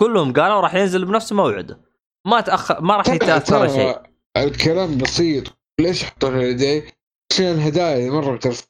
كلهم 0.00 0.32
قالوا 0.32 0.60
راح 0.60 0.74
ينزل 0.74 1.04
بنفس 1.04 1.32
موعده. 1.32 1.80
ما 2.26 2.40
تأخر 2.40 2.80
ما 2.80 2.96
راح 2.96 3.06
ترى- 3.06 3.12
يتأثر 3.14 3.68
شيء. 3.68 3.98
الكلام 4.36 4.98
بسيط. 4.98 5.44
ليش 5.80 6.02
يحطون 6.02 6.34
هوليداي؟ 6.34 6.92
عشان 7.32 7.44
الهدايا 7.44 8.10
مرة 8.10 8.36
بترفع 8.36 8.64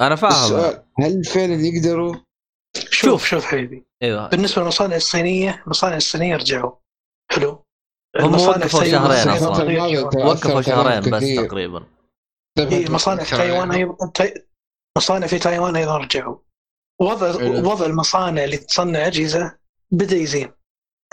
أنا 0.00 0.16
فاهم. 0.16 0.32
السؤال 0.32 0.82
هل 1.00 1.24
فعلا 1.24 1.54
يقدروا؟ 1.54 2.16
شوف. 2.90 3.24
شوف 3.26 3.44
حبيبي. 3.44 3.86
إيوه. 4.02 4.28
بالنسبة 4.28 4.62
للمصانع 4.62 4.96
الصينية 4.96 5.62
المصانع 5.64 5.96
الصينية 5.96 6.36
رجعوا. 6.36 6.72
حلو. 7.32 7.63
هم 8.20 8.34
وقفوا 8.34 8.84
شهرين. 8.84 10.04
ترى 10.10 10.24
وقفوا 10.24 10.62
شهرين 10.62 11.10
بس. 11.10 11.46
تقريبا. 11.46 11.86
إيه 12.58 12.90
مصانع 12.90 13.22
في 13.22 13.36
تايوان 13.36 13.72
أيضا 13.72 13.96
مصانع 14.98 15.26
في 15.26 15.38
تايوان 15.38 15.76
أيضا 15.76 15.98
رجعوا. 15.98 16.38
وضع 17.00 17.32
حلو. 17.32 17.70
وضع 17.70 17.86
المصانع 17.86 18.44
اللي 18.44 18.56
تصنع 18.56 19.06
أجهزة 19.06 19.58
بدأ 19.90 20.16
يزين. 20.16 20.52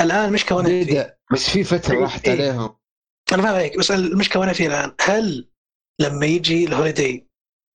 الآن 0.01 0.25
المشكلة 0.25 0.57
وين 0.57 0.65
فيه. 0.65 0.83
بدأ 0.83 1.17
بس 1.33 1.49
في 1.49 1.63
فترة 1.63 1.99
راحت 2.01 2.27
إيه. 2.27 2.33
عليهم. 2.33 2.75
أنا 3.33 3.43
فاهم 3.43 3.55
عليك 3.55 3.77
بس 3.77 3.91
المشكلة 3.91 4.41
وين 4.41 4.53
فيه 4.53 4.67
الآن. 4.67 4.95
هل 5.01 5.49
لما 6.01 6.25
يجي 6.25 6.65
ال 6.65 6.73
holiday 6.73 7.27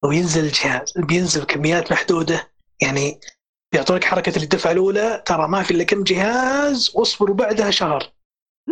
وينزل 0.05 0.45
الجهاز 0.45 0.93
بينزل 0.99 1.45
كميات 1.45 1.93
محدودة 1.93 2.53
يعني 2.83 3.21
يعطونك 3.75 4.05
حركة 4.05 4.43
الدفعة 4.43 4.73
الأولى 4.73 5.23
ترى 5.27 5.49
ما 5.49 5.63
في 5.63 5.71
إلا 5.71 5.85
كم 5.85 6.05
جهاز 6.05 6.93
واصبروا 6.95 7.37
بعدها 7.37 7.71
شهر. 7.71 8.13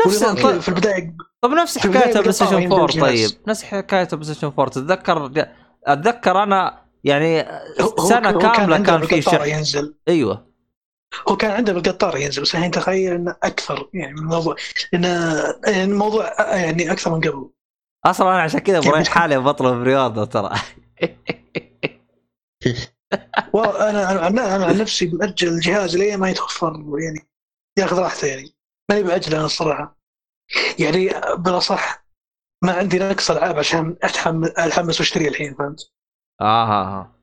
نفس 0.07 0.25
طيب, 0.25 0.61
في 0.61 0.69
البداية 0.69 1.17
طب 1.41 1.51
نفس 1.51 1.79
حكاية 1.79 2.13
PlayStation 2.13 2.63
القطاع 2.63 2.83
4 2.83 3.09
ينزل 3.11 3.31
طيب. 3.31 3.49
نفس. 3.49 3.63
حكاية 3.63 4.09
PlayStation 4.13 4.47
4 4.47 4.69
تتذكر 4.69 5.31
أتذكر 5.87 6.43
أنا 6.43 6.85
يعني 7.05 7.47
سنة 8.09 8.31
هو 8.31 8.39
كاملة 8.39 8.75
عنده 8.75 8.93
كان 8.93 9.01
في 9.01 9.15
بالقطار 9.15 9.41
شح 9.41 9.47
ينزل. 9.47 9.95
أيوه. 10.09 10.47
هو 11.29 11.37
كان 11.37 11.51
عنده 11.51 11.73
بالقطار 11.73 12.17
ينزل 12.17 12.43
بس 12.43 12.55
الحين 12.55 12.71
تخيل 12.71 13.13
إنه 13.13 13.37
أكثر 13.43 13.89
يعني 13.95 14.13
من 14.13 14.19
الموضوع. 14.19 14.57
يعني 14.93 15.85
الموضوع 15.85 16.57
يعني 16.57 16.93
أكثر 16.93 17.15
من 17.15 17.21
قبل. 17.21 17.51
أصلا 18.05 18.29
أنا 18.29 18.41
عشان 18.43 18.61
كذا 18.61 18.81
بريح 18.81 19.09
حالي 19.19 19.39
بطلب 19.39 19.81
برياضه 19.81 20.25
ترى. 20.25 20.55
أنا 23.55 24.27
أنا 24.27 24.57
أنا 24.57 24.65
عن 24.65 24.79
نفسي 24.79 25.07
مأجل 25.07 25.49
الجهاز 25.49 25.97
لين 25.97 26.19
ما 26.19 26.31
يتوفر 26.31 26.85
يعني 26.99 27.29
ياخذ 27.79 27.99
راحته 27.99 28.27
يعني. 28.27 28.54
ماني 28.91 29.03
بعجله 29.03 29.37
أنا 29.37 29.47
الصراحة. 29.47 29.99
يعني 30.79 31.09
بالأصح 31.37 32.05
ما 32.65 32.73
عندي 32.73 32.99
نقص 32.99 33.31
ألعاب 33.31 33.59
عشان 33.59 33.97
اتحمس 34.03 34.51
أتحمس 34.57 35.01
وأشتري 35.01 35.29
الحين 35.29 35.55
فهمت؟ 35.55 35.93
آه 36.41 36.65
ها 36.65 36.83
ها 36.85 37.19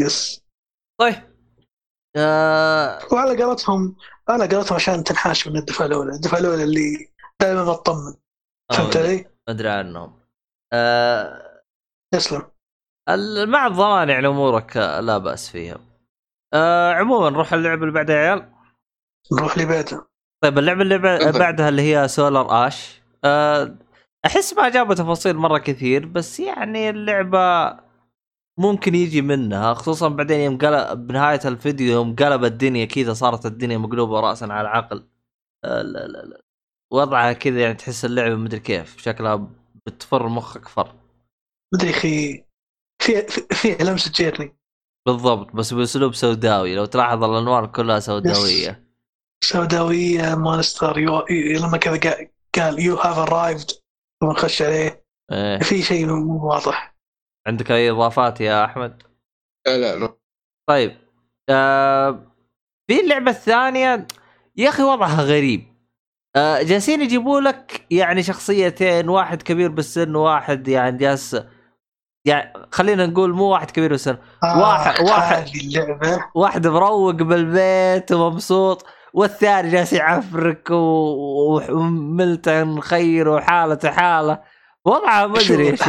يس. 0.00 0.44
طيب. 1.00 1.36
آه 2.16 2.98
وعلى 3.12 3.42
قولتهم 3.44 3.96
على 4.28 4.48
قولتهم 4.48 4.74
عشان 4.76 5.04
تنحاش 5.04 5.48
من 5.48 5.56
الدفعة 5.56 5.86
الأولى، 5.86 6.12
الدفعة 6.12 6.38
الأولى 6.38 6.64
اللي 6.64 7.12
دائما 7.40 7.64
بطمن 7.64 8.14
فهمت 8.72 8.96
علي؟ 8.96 9.16
ما 9.16 9.54
أدري 9.54 9.68
عنهم 9.68 10.20
آه 10.72 11.62
يسلم 12.14 12.42
مع 13.48 13.66
الضمان 13.66 14.08
يعني 14.08 14.26
أمورك 14.26 14.76
آه، 14.76 15.00
لا 15.00 15.18
بأس 15.18 15.50
فيها. 15.50 15.78
آه 16.54 16.92
عموما 16.92 17.30
نروح 17.30 17.52
اللعبه 17.52 17.82
اللي 17.82 17.92
بعدها 17.94 18.16
يا 18.16 18.20
عيال. 18.30 18.52
نروح 19.32 19.58
بعده. 19.58 20.06
طيب 20.42 20.58
اللعبة 20.58 20.82
اللي. 20.82 20.98
بعدها 21.38 21.68
اللي 21.68 21.82
هي 21.82 22.08
سولار 22.08 22.66
اش 22.66 23.00
آه 23.24 23.76
أحس 24.26 24.54
ما 24.54 24.68
جابوا 24.68 24.94
تفاصيل 24.94 25.36
مرة 25.36 25.58
كثير 25.58 26.06
بس 26.06 26.40
يعني 26.40 26.90
اللعبة 26.90 27.38
ممكن 28.58 28.94
يجي 28.94 29.22
منها 29.22 29.74
خصوصا 29.74 30.08
بعدين 30.08 30.40
يوم 30.40 30.58
قلب 30.58 31.06
بنهاية 31.06 31.40
الفيديو 31.44 31.92
يوم 31.92 32.16
قلب 32.16 32.44
الدنيا 32.44 32.84
كذا 32.84 33.12
صارت 33.12 33.46
الدنيا 33.46 33.78
مقلوبة 33.78 34.20
راسا 34.20 34.44
على 34.44 34.68
عقل 34.68 35.08
آه 35.64 35.82
لا 35.82 36.06
لا 36.06 36.18
لا. 36.18 36.40
وضعها 36.92 37.32
كذا 37.32 37.60
يعني 37.60 37.74
تحس 37.74 38.04
اللعبة 38.04 38.34
مدري 38.34 38.60
كيف 38.60 38.98
شكلها 39.02 39.48
بتفر 39.86 40.28
مخك 40.28 40.68
فر. 40.68 40.94
مدري 41.74 41.90
أخي 41.90 42.44
في 43.02 43.22
في- 43.22 43.54
فيها 43.54 43.76
لمسة 43.90 44.12
جيرني. 44.12 44.56
بالضبط 45.06 45.52
بس 45.56 45.74
بأسلوب 45.74 46.14
سوداوي. 46.14 46.74
لو 46.74 46.84
تلاحظ 46.84 47.24
الانوار 47.24 47.66
كلها 47.66 48.00
سوداوية. 48.00 48.85
سوداويه 49.44 50.34
monster 50.34 50.98
you... 50.98 51.24
لما 51.60 51.76
كذا 51.78 51.96
قا- 52.00 52.26
قال 52.60 52.80
you 52.80 52.96
have 52.96 53.18
arrived 53.18 53.70
لما 54.22 54.32
نخش 54.32 54.62
عليه 54.62 55.04
إيه. 55.32 55.58
في 55.58 55.82
شيء 55.82 56.06
مو 56.06 56.48
واضح 56.48 56.96
عندك 57.46 57.70
أي 57.70 57.90
إضافات 57.90 58.40
يا 58.40 58.64
أحمد؟ 58.64 59.02
لا 59.66 59.78
لا 59.78 59.96
لا 59.96 60.16
طيب 60.68 60.96
آه 61.50 62.32
في 62.90 63.00
اللعبة 63.00 63.30
الثانية 63.30 64.06
يا 64.56 64.68
أخي 64.68 64.82
وضعها 64.82 65.22
غريب 65.22 65.76
آه 66.36 66.62
جالسين 66.62 67.02
يجيبوا 67.02 67.40
لك 67.40 67.86
يعني 67.90 68.22
شخصيتين 68.22 69.08
واحد 69.08 69.42
كبير 69.42 69.70
بالسن 69.70 70.14
وواحد 70.16 70.68
يعني 70.68 70.98
جالس 70.98 71.36
يعني 72.26 72.52
خلينا 72.72 73.06
نقول 73.06 73.32
مو 73.34 73.44
واحد 73.44 73.70
كبير 73.70 73.90
بالسن 73.90 74.18
واحد- 74.42 75.00
واحد. 75.04 75.36
هذه 75.36 75.60
اللعبة 75.60 76.24
واحد 76.34 76.66
مروق 76.66 77.10
بالبيت 77.14 78.12
ومبسوط 78.12 78.86
والثاني 79.16 79.70
جالس 79.70 79.92
يعفرك 79.92 80.70
وملتن 80.70 82.80
خير 82.80 83.28
وحالته 83.28 83.90
حالة. 83.90 84.42
وضعها 84.84 85.26
ما 85.26 85.40
أدري 85.40 85.70
إيش 85.70 85.80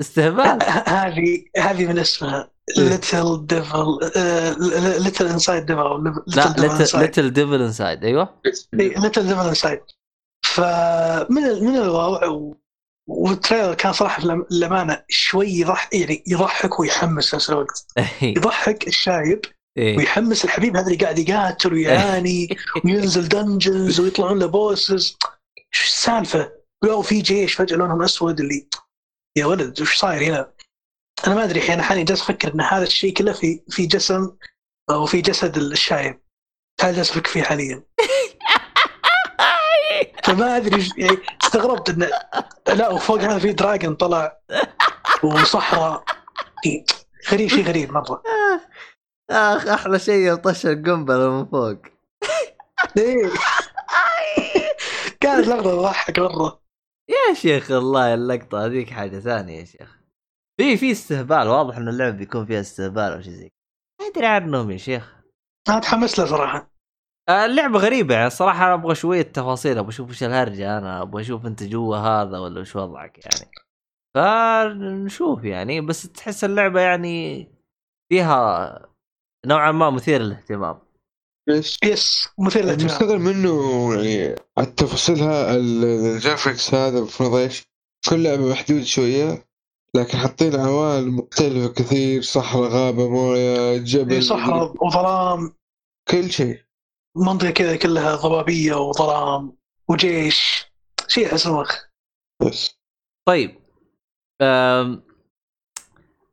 استهبال. 0.00 0.58
هذه 0.86 1.44
هذه 1.58 1.86
من 1.86 1.98
اسمها 1.98 2.50
إيه. 2.78 2.88
Little 2.88 3.46
Devil 3.46 3.98
Little 5.02 5.26
Inside 5.26 5.66
Devil 5.66 6.14
لا 6.26 6.54
Little 6.98 7.32
Devil 7.32 7.62
Inside 7.62 8.04
أيوه. 8.04 8.40
Little 8.72 9.28
Devil 9.28 9.48
Inside 9.48 9.80
فمن 10.44 11.64
من 11.64 11.76
الواو 11.76 12.56
وال 13.08 13.23
trailer 13.23 13.74
كان 13.74 13.92
صراحة 13.92 14.22
للأمانة 14.50 15.04
شوي 15.08 15.48
يضحك 15.48 15.94
يعني 15.94 16.24
يضحك 16.26 16.80
ويحمس 16.80 17.30
في 17.30 17.36
نفس 17.36 17.50
الوقت. 17.50 17.86
يضحك 18.22 18.88
الشايب 18.88 19.40
إيه. 19.76 19.96
ويحمس 19.96 20.44
الحبيب 20.44 20.76
هذا 20.76 20.86
اللي 20.86 20.96
قاعد 20.96 21.18
يقاتل 21.18 21.72
ويعاني 21.72 22.56
وينزل 22.84 23.28
dungeons 23.28 24.00
ويطلعون 24.00 24.38
له 24.38 24.46
bosses 24.46 25.16
إيش 25.58 25.84
السالفة؟ 25.84 26.52
لو 26.84 27.02
في 27.02 27.20
جيش 27.20 27.54
فجأة 27.54 27.76
لونهم 27.76 28.02
أسود 28.02 28.40
اللي 28.40 28.68
يا 29.36 29.46
ولد 29.46 29.80
وش 29.80 29.98
صاير 29.98 30.22
هنا؟ 30.22 30.52
أنا 31.26 31.34
ما 31.34 31.44
أدري 31.44 31.74
أنا 31.74 31.82
حاليا 31.82 32.04
جالس 32.04 32.20
أفكر 32.20 32.54
إن 32.54 32.60
هذا 32.60 32.82
الشيء 32.82 33.14
كله 33.14 33.32
في 33.32 33.60
في 33.70 33.86
جسم 33.86 34.30
أو 34.90 35.06
في 35.06 35.20
جسد 35.20 35.56
الشايب 35.56 36.20
هذا 36.80 36.92
جالس 36.92 37.10
أفكر 37.10 37.30
فيه 37.30 37.42
حاليا 37.42 37.82
فما 40.24 40.56
أدري 40.56 40.88
يعني 40.98 41.16
استغربت 41.42 41.90
انه 41.90 42.10
لا 42.68 42.88
وفوق 42.88 43.20
هذا 43.20 43.38
في 43.38 43.52
دراجون 43.52 43.94
طلع 43.94 44.38
وصحراء 45.22 46.04
غريب 47.30 47.50
شيء 47.50 47.64
غريب 47.64 47.92
مرة 47.92 48.22
آخ 49.30 49.66
أحلى 49.66 49.98
شيء 49.98 50.32
يطش 50.32 50.66
القنبلة 50.66 51.30
من 51.30 51.46
فوق؟ 51.46 51.78
كانت 55.20 55.46
لقطة 55.48 55.62
تضحك 55.62 56.18
مره 56.18 56.62
يا 57.08 57.34
شيخ 57.34 57.70
الله 57.70 58.14
اللقطه 58.14 58.66
هذيك 58.66 58.90
حاجة 58.90 59.18
ثانية 59.18 59.58
يا 59.60 59.64
شيخ. 59.64 60.00
في 60.60 60.76
في 60.76 60.90
استهبال 60.92 61.48
واضح 61.48 61.76
إنه 61.76 61.90
اللعبة 61.90 62.16
بيكون 62.16 62.46
فيها 62.46 62.60
استهبال 62.60 63.12
أو 63.12 63.20
شيء 63.20 63.32
زي. 63.32 63.52
ما 64.00 64.06
أدري 64.06 64.26
عنهم 64.26 64.70
يا 64.70 64.76
شيخ. 64.76 65.16
أنا 65.68 65.78
اتحمس 65.78 66.18
له 66.18 66.26
صراحة. 66.26 66.70
آه، 67.28 67.46
اللعبة 67.46 67.78
غريبة 67.78 68.14
يعني 68.14 68.26
الصراحه 68.26 68.66
أنا 68.66 68.74
أبغى 68.74 68.94
شوية 68.94 69.22
تفاصيل 69.22 69.78
أبغى 69.78 69.88
أشوف 69.88 70.08
إيش 70.08 70.22
الهرجة 70.22 70.78
أنا 70.78 71.02
أبغى 71.02 71.22
أشوف 71.22 71.46
أنت 71.46 71.62
جوا 71.62 71.96
هذا 71.96 72.38
ولا 72.38 72.60
وش 72.60 72.76
وضعك 72.76 73.18
يعني. 73.18 73.50
فنشوف 74.14 75.44
يعني 75.44 75.80
بس 75.80 76.02
تحس 76.12 76.44
اللعبة 76.44 76.80
يعني 76.80 77.46
فيها 78.08 78.95
نوعا 79.46 79.72
ما 79.72 79.90
مثير 79.90 80.22
للاهتمام. 80.22 80.78
ليش؟ 81.48 81.78
yes 81.84 82.28
مثير 82.38 82.62
للاهتمام. 82.64 82.86
مستغرب 82.86 83.20
منه 83.20 83.94
يعني 83.94 84.36
التفاصيلها 84.58 85.54
ال- 85.56 85.84
ال 85.84 85.94
graphics 85.94 86.74
هذا 86.74 86.98
المفروض 86.98 87.34
إيش؟ 87.34 87.64
كل 88.10 88.22
لعبة 88.22 88.50
محدود 88.50 88.82
شوية 88.82 89.46
لكن 89.94 90.18
حاطين 90.18 90.56
عوالم 90.60 91.16
مختلفة 91.16 91.68
كثير 91.72 92.22
صحراء 92.22 92.68
غابة 92.70 93.08
موية 93.10 93.76
جبل 93.78 94.22
صحراء 94.22 94.84
وظلام. 94.86 95.52
كل 96.08 96.30
شيء. 96.30 96.62
منطقة 97.16 97.50
كذا 97.50 97.76
كلها 97.76 98.14
ضبابيه 98.16 98.74
وظلام 98.74 99.56
وجيش. 99.88 100.66
شيء 101.08 101.34
مخ 101.34 101.76
بس 102.42 102.78
طيب 103.28 103.60
أم... 104.42 105.02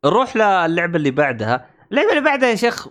نروح 0.06 0.36
للعبة 0.36 0.98
اللي 0.98 1.12
بعدها. 1.12 1.70
اللعبة 1.92 2.10
اللي 2.10 2.22
بعدها 2.22 2.50
يا 2.50 2.56
شيخ 2.56 2.88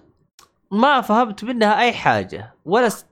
ما 0.73 1.01
فهمت 1.01 1.45
منها 1.45 1.81
أي 1.81 1.93
حاجة 1.93 2.55
ولا 2.65 2.89
س... 2.89 3.07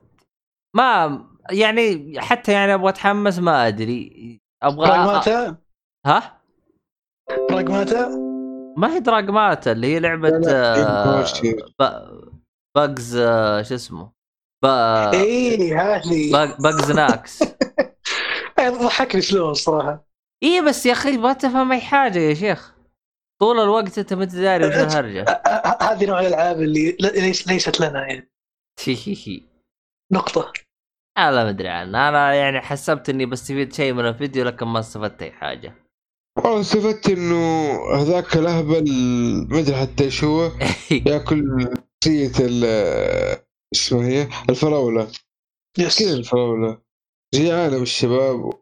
ما 0.75 1.21
يعني 1.51 2.15
حتى 2.21 2.51
يعني 2.51 2.73
أبغى 2.73 2.89
أتحمس 2.89 3.39
ما 3.39 3.67
أدري. 3.67 4.39
أبغى 4.63 4.87
براغماتا 4.87 5.57
ها؟ 6.05 6.41
براغماتا 7.49 8.07
ما 8.77 8.93
هي 8.95 8.99
دراجماتا 8.99 9.71
اللي 9.71 9.87
هي 9.87 9.99
لعبة 9.99 10.41
آه،. 10.49 11.25
ب- 11.79 12.31
باجز 12.77 13.15
آه، 13.15 13.61
شو 13.61 13.75
اسمه؟ 13.75 14.11
ب... 14.63 14.65
إيه 15.13 15.81
هذه. 15.81 16.31
باج- 16.31 16.57
باجز 16.61 16.91
ناكس. 16.91 17.43
إيه، 18.59 18.69
ضحكني 18.69 19.21
شلون 19.21 19.53
صراحة. 19.53 20.05
اي 20.43 20.61
بس 20.61 20.85
يا 20.85 20.91
أخي 20.91 21.17
ما 21.17 21.33
تفهم 21.33 21.71
أي 21.71 21.81
حاجة 21.81 22.19
يا 22.19 22.33
شيخ. 22.33 22.70
طول 23.41 23.59
الوقت 23.59 23.97
أنت 23.99 24.13
ما 24.13 24.23
أنت 24.23 24.35
داري 24.35 24.67
وش 24.67 24.73
الهرجة. 24.83 25.41
هذه 25.81 26.05
نوع 26.05 26.19
الألعاب 26.19 26.61
اللي 26.61 26.97
ليست 27.47 27.79
لنا 27.79 28.07
يعني. 28.07 28.31
نقطة. 30.11 30.53
أنا 31.17 31.43
ما 31.43 31.49
أدري 31.49 31.67
عنها. 31.67 32.09
أنا 32.09 32.33
يعني 32.33 32.61
حسبت 32.61 33.09
إني 33.09 33.25
بستفيد 33.25 33.73
شيء 33.73 33.93
من 33.93 34.05
الفيديو 34.07 34.45
لكن 34.45 34.65
ما 34.65 34.79
استفدت 34.79 35.21
أي 35.21 35.31
حاجة. 35.31 35.75
والله 36.37 36.61
استفدت 36.61 37.09
إنه 37.09 37.71
هذاك 37.95 38.35
الأهبل 38.35 38.85
ما 39.49 39.59
أدري 39.59 39.75
حتى 39.75 40.03
إيش 40.03 40.23
هو 40.23 40.51
يأكل 41.07 41.67
شخصية 42.03 42.45
ال 42.45 42.63
اسمها 43.73 44.07
هي؟ 44.07 44.29
الفراولة. 44.49 45.11
يس. 45.77 45.99
كذا 45.99 46.13
الفراولة؟ 46.13 46.81
جيعانة 47.35 47.79
بالشباب. 47.79 48.53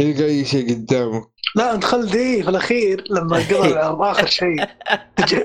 يلقى 0.00 0.24
أي 0.24 0.44
شيء 0.44 0.70
قدامه. 0.74 1.30
لا 1.56 1.74
انت 1.74 1.84
خل 1.84 2.06
دي 2.06 2.42
في 2.42 2.50
الأخير 2.50 3.04
لما 3.10 3.36
قضى 3.50 3.68
العرض 3.72 4.02
آخر 4.02 4.26
شيء 4.26 4.64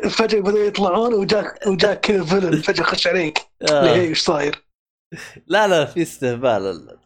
فجاه 0.09 0.39
بدأوا 0.39 0.65
يطلعون 0.65 1.13
وجاك 1.13 1.67
وجاك 1.67 1.99
كذا 1.99 2.23
فيلن 2.23 2.61
فجأة 2.61 2.84
خش 2.84 3.07
عليك. 3.07 3.38
هي 3.71 4.01
إيش 4.01 4.19
صاير؟ 4.21 4.63
لا 5.47 5.67
لا 5.67 5.85
في 5.85 6.01
استهبال 6.01 6.97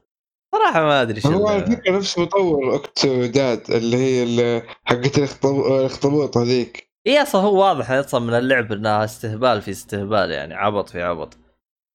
صراحة 0.56 0.82
ما 0.84 1.02
أدري 1.02 1.22
شو 1.22 1.30
هو 1.30 1.48
على 1.48 1.58
اللعبة. 1.58 1.76
فكرة 1.82 1.98
نفس 1.98 2.18
مطور 2.20 2.76
Octodad 2.76 3.72
اللي 3.72 3.98
هي 3.98 4.62
حقت 4.86 5.18
الاخطب- 5.18 5.66
الأخطبوط 5.72 6.38
هذيك. 6.38 6.88
إي 7.08 7.22
أصلا 7.22 7.42
هو 7.42 7.62
واضح 7.68 7.92
أصلا 7.92 8.20
من 8.20 8.34
اللعب 8.34 8.72
إنها 8.72 9.04
استهبال 9.04 9.62
في 9.62 9.72
استهبال 9.72 10.32
يعني 10.32 10.54
عبط 10.54 10.90
في 10.90 11.02
عبط. 11.02 11.38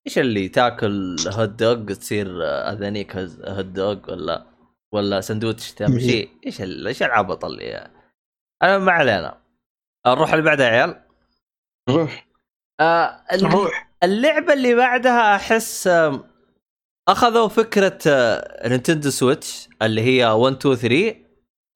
إيش 0.07 0.19
اللي 0.19 0.49
تاكل 0.49 1.17
hot 1.29 1.49
dog 1.49 1.95
تصير 1.95 2.27
اذانيك 2.45 3.17
هز- 3.17 3.43
hot 3.49 3.65
dog 3.65 3.97
ولا؟ 4.09 4.47
ولا 4.93 5.21
سندوتش 5.21 5.73
تمشي 5.79 6.29
إيش 6.47 6.63
ال- 6.63 6.87
إيش 6.87 7.03
العبط 7.03 7.45
اللي 7.45 7.91
أنا 8.63 8.79
ما 8.79 8.93
علينا. 8.93 9.43
نروح 10.07 10.33
اللي 10.33 10.45
بعدها 10.45 10.67
يا 10.67 10.71
عيال؟ 10.73 11.03
روح. 11.91 12.27
آه 12.81 13.25
ال- 13.33 13.43
نروح 13.45 13.93
اللعبة 14.03 14.53
اللي 14.53 14.75
بعدها 14.75 15.37
أحس 15.37 15.91
أخذوا 17.09 17.49
فكرة 17.49 17.99
آه، 18.07 18.69
Nintendo 18.69 19.11
Switch 19.11 19.69
اللي 19.83 20.01
هي 20.03 20.25
1 20.27 20.57
2 20.57 20.75
3 20.77 21.17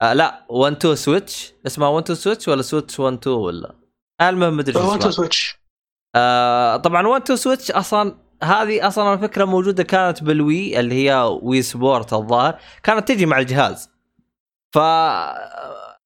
آه 0.01 0.13
لا 0.13 0.45
1 0.49 0.75
2 0.75 0.95
Switch. 0.95 1.53
اسمها 1.67 1.87
1 1.89 2.03
2 2.03 2.15
Switch 2.19 2.47
ولا 2.47 2.61
Switch 2.61 2.99
1 2.99 3.13
2 3.17 3.35
ولا؟ 3.35 3.75
المهم 4.21 4.53
ما 4.55 4.61
أدري 4.61 4.73
شو 4.73 4.79
وانتو 4.79 4.95
اسمها. 4.97 5.11
Switch. 5.11 5.59
آه 6.15 6.77
طبعا 6.77 7.07
1 7.07 7.21
2 7.21 7.37
Switch 7.37 7.71
أصلا 7.71 8.17
هذه 8.43 8.87
أصلا 8.87 9.13
الفكرة 9.13 9.45
موجودة 9.45 9.83
كانت 9.83 10.23
بال 10.23 10.45
Wii 10.45 10.79
اللي 10.79 10.95
هي 11.09 11.37
Wii 11.41 11.61
Sports 11.61 12.13
الظاهر 12.13 12.59
كانت 12.83 13.07
تجي 13.07 13.25
مع 13.25 13.39
الجهاز. 13.39 13.89
ف 14.73 14.77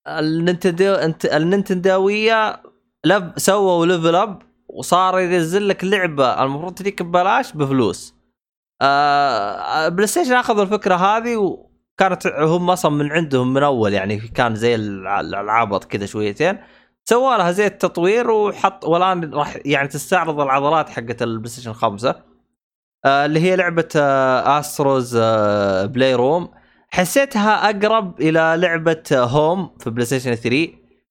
النينتندو 0.07 0.95
النينتندويه 1.25 2.61
لب 3.05 3.33
سووا 3.37 3.85
level 3.85 4.15
up 4.15 4.41
وصار 4.69 5.19
ينزل 5.19 5.67
لك 5.67 5.83
لعبة 5.83 6.43
المفروض 6.43 6.73
تجيك 6.73 7.01
ببلاش 7.01 7.51
بفلوس. 7.53 8.15
آه 8.81 9.87
بلاي 9.87 10.07
ستيشن 10.07 10.33
أخذوا 10.33 10.63
الفكرة 10.63 10.95
هذه 10.95 11.37
وكانت 11.37 12.27
هم 12.27 12.69
أصلا 12.69 12.91
من 12.91 13.11
عندهم 13.11 13.53
من 13.53 13.63
أول 13.63 13.93
يعني 13.93 14.17
كان 14.17 14.55
زي 14.55 14.75
الع- 14.75 15.19
العبط 15.19 15.83
كذا 15.83 16.05
شويتين. 16.05 16.57
سووا 17.11 17.37
لها 17.37 17.51
زي 17.51 17.65
التطوير 17.67 18.31
وحط 18.31 18.85
والآن 18.85 19.33
راح 19.33 19.57
يعني 19.65 19.87
تستعرض 19.87 20.39
العضلات 20.39 20.89
حقت 20.89 21.21
البلاي 21.21 21.49
ستيشن 21.49 21.73
5 21.73 22.23
آه 23.05 23.25
اللي 23.25 23.39
هي 23.39 23.55
لعبة 23.55 23.87
آه 23.95 24.59
Astro's 24.59 25.15
آه 25.21 25.85
Playroom 25.85 26.49
حسيتها 26.89 27.69
أقرب 27.69 28.21
إلى 28.21 28.55
لعبة 28.57 29.03
آه 29.11 29.23
Home 29.23 29.77
في 29.79 29.89
بلاي 29.89 30.05
ستيشن 30.05 30.35
3 30.35 30.67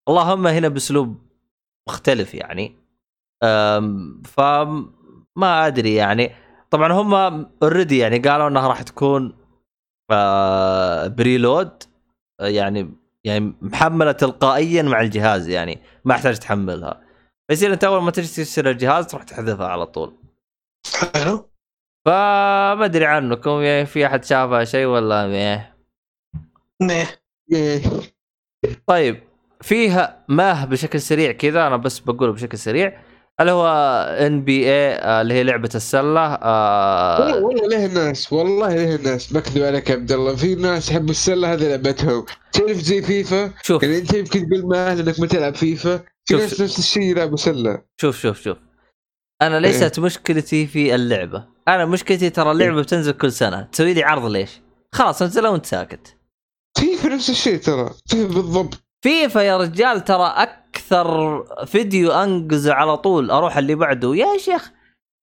اللهم 0.09 0.47
هنا 0.47 0.69
بأسلوب 0.69 1.19
مختلف 1.89 2.35
يعني. 2.35 2.77
أم، 3.43 4.23
فما 4.23 5.67
أدري 5.67 5.95
يعني. 5.95 6.31
طبعا 6.71 6.93
هم 6.93 7.15
already 7.63 7.99
يعني 7.99 8.19
قالوا 8.19 8.49
إنها 8.49 8.69
راح 8.69 8.83
تكون 8.83 9.37
آه، 10.11 11.07
preload 11.07 11.83
آه، 12.41 12.47
يعني 12.47 13.00
يعني 13.25 13.55
محملة 13.63 14.13
تلقائيا 14.13 14.83
مع 14.83 15.01
الجهاز 15.01 15.49
يعني 15.49 15.83
ما 16.05 16.15
يحتاج 16.15 16.39
تحملها. 16.39 17.01
فيصير 17.49 17.73
أنت 17.73 17.85
أول 17.85 18.03
ما 18.03 18.11
تجي 18.11 18.45
تشتري 18.45 18.71
الجهاز 18.71 19.07
تروح 19.07 19.23
تحذفها 19.23 19.67
على 19.67 19.87
طول. 19.87 20.17
حلو. 21.15 21.51
فما 22.07 22.85
أدري 22.85 23.07
عنكم 23.07 23.51
يعني 23.51 23.87
في 23.87 24.07
أحد 24.07 24.25
شافها 24.25 24.65
شيء 24.65 24.87
ولا 24.87 25.27
مية؟ 25.27 25.77
إيه. 27.53 27.83
طيب 28.87 29.23
فيها 29.61 30.25
ماه 30.29 30.65
بشكل 30.65 31.01
سريع 31.01 31.33
كذا 31.33 31.67
أنا 31.67 31.77
بس 31.77 31.99
بقوله 31.99 32.33
بشكل 32.33 32.59
سريع. 32.59 33.03
اللي 33.41 33.53
هو 33.53 33.69
NBA 34.27 35.21
اللي 35.21 35.35
هي 35.35 35.43
لعبة 35.43 35.71
السلة 35.75 36.01
والله 36.03 36.39
آه 36.43 37.45
والله 37.45 37.69
ليه 37.69 37.87
الناس؟ 37.87 38.33
والله 38.33 38.75
ليه 38.75 38.95
الناس؟ 38.95 39.33
بكذب 39.33 39.63
عليك 39.63 39.91
يا 39.91 39.95
عبد 39.95 40.13
الله. 40.13 40.37
في 40.37 40.55
ناس 40.55 40.91
يحبوا 40.91 41.11
السلة 41.11 41.53
هذه 41.53 41.69
لعبتهم. 41.69 42.25
تعرف 42.53 42.77
زي 42.77 43.03
فيفا؟ 43.03 43.53
شوف. 43.63 43.83
يعني 43.83 43.99
انت 43.99 44.15
يمكن 44.15 44.49
تقول 44.49 44.67
ما 44.67 44.95
لانك 44.95 45.21
ما 45.21 45.27
تلعب 45.27 45.55
فيفا. 45.55 46.01
في 46.25 46.35
ناس 46.37 46.61
نفس 46.61 46.79
الشيء 46.79 47.03
يلعبوا 47.03 47.37
سلة. 47.37 47.83
شوف 48.01 48.19
شوف 48.19 48.41
شوف. 48.41 48.59
أنا 49.43 49.61
ليست 49.61 50.01
مشكلتي 50.01 50.67
في 50.67 50.95
اللعبة. 50.95 51.45
أنا 51.69 51.87
مشكلتي 51.87 52.31
ترى 52.31 52.51
اللعبة 52.51 52.83
بتنزل 52.83 53.13
كل 53.13 53.33
سنة. 53.33 53.63
تسوي 53.63 53.95
لي 53.95 54.05
عرض 54.05 54.25
ليش؟ 54.25 54.51
خلاص 54.95 55.23
نزلها 55.23 55.51
وانت 55.51 55.67
ساكت. 55.67 56.17
فيفا 56.79 57.09
نفس 57.09 57.31
الشيء 57.31 57.59
ترى. 57.59 57.91
فيفا 58.07 58.35
بالضبط. 58.35 58.75
فيفا 59.03 59.41
يا 59.41 59.57
رجال 59.57 60.05
ترى 60.05 60.27
أكثر 61.01 61.67
فيديو 61.67 62.13
انقزه 62.13 62.73
على 62.75 62.97
طول 62.97 63.31
أروح 63.31 63.57
اللي 63.57 63.75
بعده. 63.75 64.15
يا 64.15 64.39
شيخ 64.39 64.71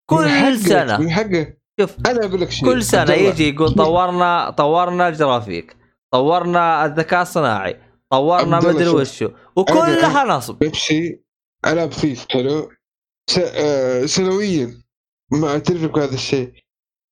كل 0.10 0.30
حقك- 0.30 0.68
سنة. 0.68 0.98
من 0.98 1.12
حقه 1.12 1.54
شوف 1.80 1.96
أنا 2.08 2.26
أقول 2.26 2.42
لك 2.42 2.52
شيء 2.52 2.70
كل 2.70 2.84
سنة 2.84 3.14
يجي 3.14 3.50
يقول 3.50 3.74
طورنا 3.86 4.50
طورنا 4.50 5.08
الجرافيك 5.08 5.78
طورنا 6.14 6.86
الذكاء 6.86 7.22
الصناعي 7.22 7.80
طورنا 8.12 8.58
مدري 8.60 8.86
شوف. 8.86 8.96
وشو. 8.96 9.30
وكلها 9.56 10.24
نصب. 10.38 10.60
بيبسي 10.60 11.22
العاب 11.68 11.92
فيفا 11.92 12.26
حلو. 12.34 12.70
س... 13.30 13.38
آه 13.40 14.06
سنويا 14.06 14.82
ما 15.32 15.48
اعترف 15.50 15.84
بهذا 15.86 16.14
الشيء 16.14 16.52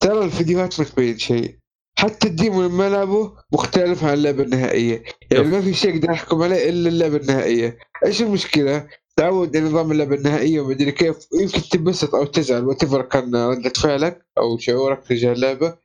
ترى 0.04 0.26
الفيديوهات 0.26 0.80
ما 0.80 0.86
تبين 0.86 1.18
شيء. 1.18 1.58
حتى 2.00 2.28
الديمو 2.28 2.64
لما 2.64 2.90
لعبه 2.90 3.34
مختلف 3.52 4.04
عن 4.04 4.14
اللعبة 4.14 4.44
النهائية. 4.44 5.04
يعني. 5.32 5.48
ما 5.48 5.62
في 5.62 5.74
شيء 5.74 5.96
أقدر 5.96 6.12
احكم 6.12 6.42
عليه 6.42 6.70
إلا 6.70 6.90
اللعبة 6.90 7.18
النهائية. 7.18 7.78
إيش 8.06 8.22
المشكلة؟ 8.22 8.88
تعود 9.18 9.58
على 9.58 9.66
نظام 9.66 9.92
اللعبة 9.92 10.16
النهائية 10.16 10.60
ومدري 10.60 10.92
كيف. 10.92 11.28
يمكن 11.42 11.62
تنبسط 11.62 12.16
أو 12.16 12.26
تزعل 12.26 12.64
what 12.64 12.86
كان 12.86 13.36
ردة 13.36 13.70
فعلك 13.70 14.26
أو 14.38 14.58
شعورك 14.58 15.08
تجاه 15.08 15.34
اللعبة. 15.34 15.78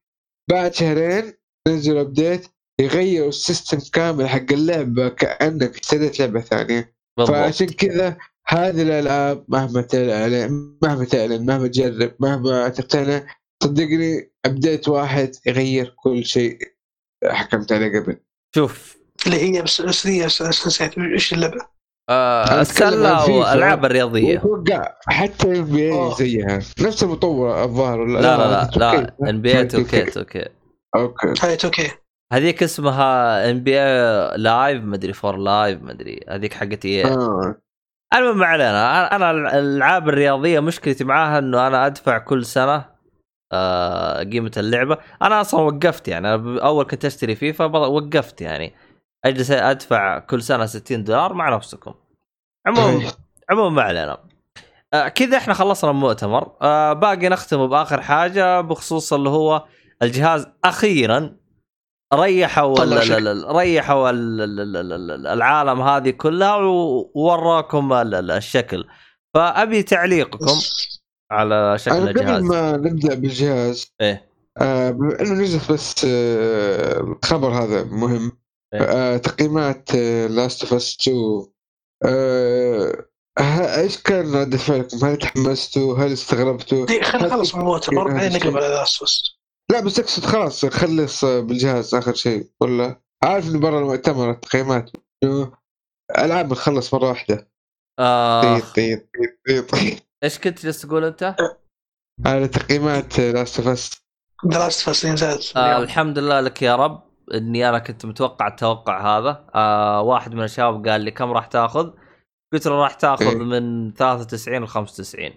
بعد 0.50 0.74
شهرين 0.74 1.32
نزل 1.68 1.98
update 1.98 2.46
يغيروا 2.80 3.28
ال 3.28 3.36
system 3.36 3.78
كامل 3.92 4.28
حق 4.28 4.52
اللعبة 4.52 5.08
كأنك 5.08 5.74
اشتريت 5.74 6.20
لعبة 6.20 6.40
ثانية. 6.40 6.94
بالضبط. 7.18 7.36
فعشان 7.36 7.66
كذا 7.66 8.16
هذه 8.46 8.82
الألعاب 8.82 9.44
مهما 9.48 9.82
تعلن 9.82 10.76
مهما 10.82 11.04
تعلن 11.04 11.46
مهما 11.46 11.68
تجرب 11.68 12.12
مهما 12.20 12.68
تقتنع 12.68 13.26
صدقني 13.62 14.29
update 14.46 14.88
واحد 14.88 15.30
يغير 15.46 15.94
كل 15.96 16.24
شيء 16.24 16.58
حكمت 17.24 17.72
عليه 17.72 18.00
قبل. 18.00 18.16
شوف. 18.54 18.96
اللي 19.26 19.36
هي 19.36 19.62
بس 19.62 19.82
بس 19.82 20.06
بس 20.42 20.66
نسيت. 20.66 20.98
إيش 20.98 21.32
اللعبة؟ 21.32 21.66
آه 22.10 22.60
السله. 22.60 23.30
والالعاب 23.30 23.84
الرياضية. 23.84 24.42
حتى 25.06 25.58
NBA. 25.58 26.14
زيها. 26.14 26.56
نفس 26.80 27.02
المطور 27.02 27.64
الظاهر 27.64 28.04
لا 28.04 28.20
لا 28.20 28.70
لا. 28.76 29.30
ان 29.30 29.40
بي 29.40 29.60
okay. 29.60 29.76
okay 29.76 30.18
okay 30.18 30.48
okay. 30.96 31.34
هاي 31.42 31.58
okay 31.64 31.90
هذيك 32.32 32.62
اسمها 32.62 33.50
NBA 33.50 33.74
Live 34.36 34.84
مدري 34.84 35.12
فور 35.12 35.36
Live 35.36 35.82
مدري 35.82 36.20
هذيك 36.28 36.52
حقت 36.52 36.84
إيه 36.84 37.06
آه. 37.06 37.56
المهم 38.14 38.38
ما 38.38 38.46
علينا 38.46 38.70
أنا 38.70 39.16
أنا 39.16 39.30
الألعاب 39.30 40.08
الرياضية 40.08 40.60
مشكلتي 40.60 41.04
معاها 41.04 41.38
إنه 41.38 41.66
أنا 41.66 41.86
أدفع 41.86 42.18
كل 42.18 42.44
سنة 42.46 42.89
قيمة 44.32 44.52
اللعبة. 44.56 44.98
أنا 45.22 45.40
أصلا 45.40 45.60
وقفت 45.60 46.08
يعني 46.08 46.34
أنا 46.34 46.62
أول 46.62 46.84
كنت 46.84 47.04
أشتري 47.04 47.34
فيفا 47.34 47.64
وقفت 47.64 48.40
يعني. 48.40 48.74
أجلس 49.24 49.50
أدفع 49.50 50.18
كل 50.18 50.42
سنة 50.42 50.66
60 50.66 51.04
دولار 51.04 51.32
مع 51.32 51.56
نفسكم. 51.56 51.94
عموما 52.66 53.00
إيه. 53.02 53.08
عموما 53.50 53.68
ما 53.70 53.82
علينا. 53.82 54.18
آه 54.94 55.08
كذا 55.08 55.36
إحنا 55.36 55.54
خلصنا 55.54 55.90
المؤتمر. 55.90 56.52
آه 56.62 56.92
باقي 56.92 57.28
نختم 57.28 57.66
بآخر 57.66 58.00
حاجة 58.00 58.60
بخصوص 58.60 59.12
اللي 59.12 59.28
هو 59.28 59.64
الجهاز 60.02 60.46
أخيرا. 60.64 61.36
ريحوا 62.14 62.84
ريحوا 63.58 64.10
ال- 64.10 64.40
ال- 64.40 64.60
ال- 64.60 64.76
ال- 64.76 65.10
ال- 65.10 65.26
العالم 65.26 65.80
هذه 65.80 66.10
كلها 66.10 66.56
ووراكم 66.56 67.92
ال- 67.92 68.14
ال- 68.14 68.30
الشكل. 68.30 68.84
فأبي 69.34 69.82
تعليقكم. 69.82 70.46
على 71.30 71.78
شكل 71.78 72.08
الجهاز. 72.08 72.42
ما 72.42 72.76
نبدأ 72.76 73.14
بالجهاز 73.14 73.92
إيه. 74.00 74.28
آه 74.58 74.90
بما 74.90 75.20
انه 75.20 75.32
نزل 75.34 75.74
بس 75.74 76.04
آه 76.04 77.00
الخبر 77.00 77.48
هذا 77.48 77.84
مهم. 77.84 78.32
إيه. 78.74 78.80
آه 78.80 79.16
تقييمات 79.16 79.94
Last 80.30 80.62
of 80.62 80.74
Us 80.74 80.96
2 81.00 81.16
آه 82.04 83.04
ه- 83.38 83.80
إيش 83.80 84.02
كان 84.02 84.34
ردة 84.34 84.58
فعلكم؟ 84.58 84.96
هل 85.06 85.16
تحمستوا؟ 85.16 85.98
هل 85.98 86.12
استغربتوا؟ 86.12 86.86
خلينا 87.02 87.26
نخلص 87.26 87.54
من 87.54 87.60
المؤتمر 87.60 88.10
هذا 88.10 88.14
بعدين 88.18 88.32
نقلب. 88.38 88.56
على 88.56 88.68
Last 88.68 89.04
of 89.04 89.22
Us 89.22 89.40
لا 89.72 89.80
بس 89.80 89.98
اقصد 90.00 90.24
خلاص 90.24 90.66
خلص 90.66 91.24
بالجهاز 91.24 91.94
آخر 91.94 92.14
شيء 92.14 92.46
ولا؟ 92.60 93.00
عارف 93.24 93.48
إنه 93.48 93.58
برا 93.60 93.78
المؤتمر 93.78 94.30
التقييمات. 94.30 94.90
ألعاب 96.18 96.48
بتخلص 96.48 96.94
مرة 96.94 97.08
واحدة. 97.08 97.48
آه. 97.98 98.42
طيب 98.58 98.62
طيب 98.76 99.08
طيب 99.48 99.68
طيب 99.68 99.98
إيش 100.24 100.38
كنت 100.38 100.62
جالس 100.62 100.82
تقول 100.82 101.04
انت؟ 101.04 101.36
على 102.26 102.48
تقييمات 102.48 103.20
لاست 103.20 103.58
اوف 103.58 103.68
اس 103.68 104.00
لاست 104.44 104.88
اوف 104.88 105.56
آه 105.56 105.70
اليوم. 105.70 105.82
الحمد 105.82 106.18
لله 106.18 106.40
لك 106.40 106.62
يا 106.62 106.76
رب 106.76 107.02
اني 107.34 107.68
أنا 107.68 107.78
كنت 107.78 108.06
متوقع 108.06 108.48
التوقع 108.48 109.18
هذا 109.18 109.46
آه 109.54 110.02
واحد 110.02 110.34
من 110.34 110.44
الشباب 110.44 110.88
قال 110.88 111.00
لي 111.00 111.10
كم 111.10 111.30
راح 111.30 111.46
تاخذ؟ 111.46 111.90
قلت 112.52 112.66
له 112.66 112.82
راح 112.82 112.94
تاخذ 112.94 113.26
إيه. 113.26 113.36
من 113.36 113.94
93 113.94 114.64
ل 114.64 114.66
95 114.66 115.30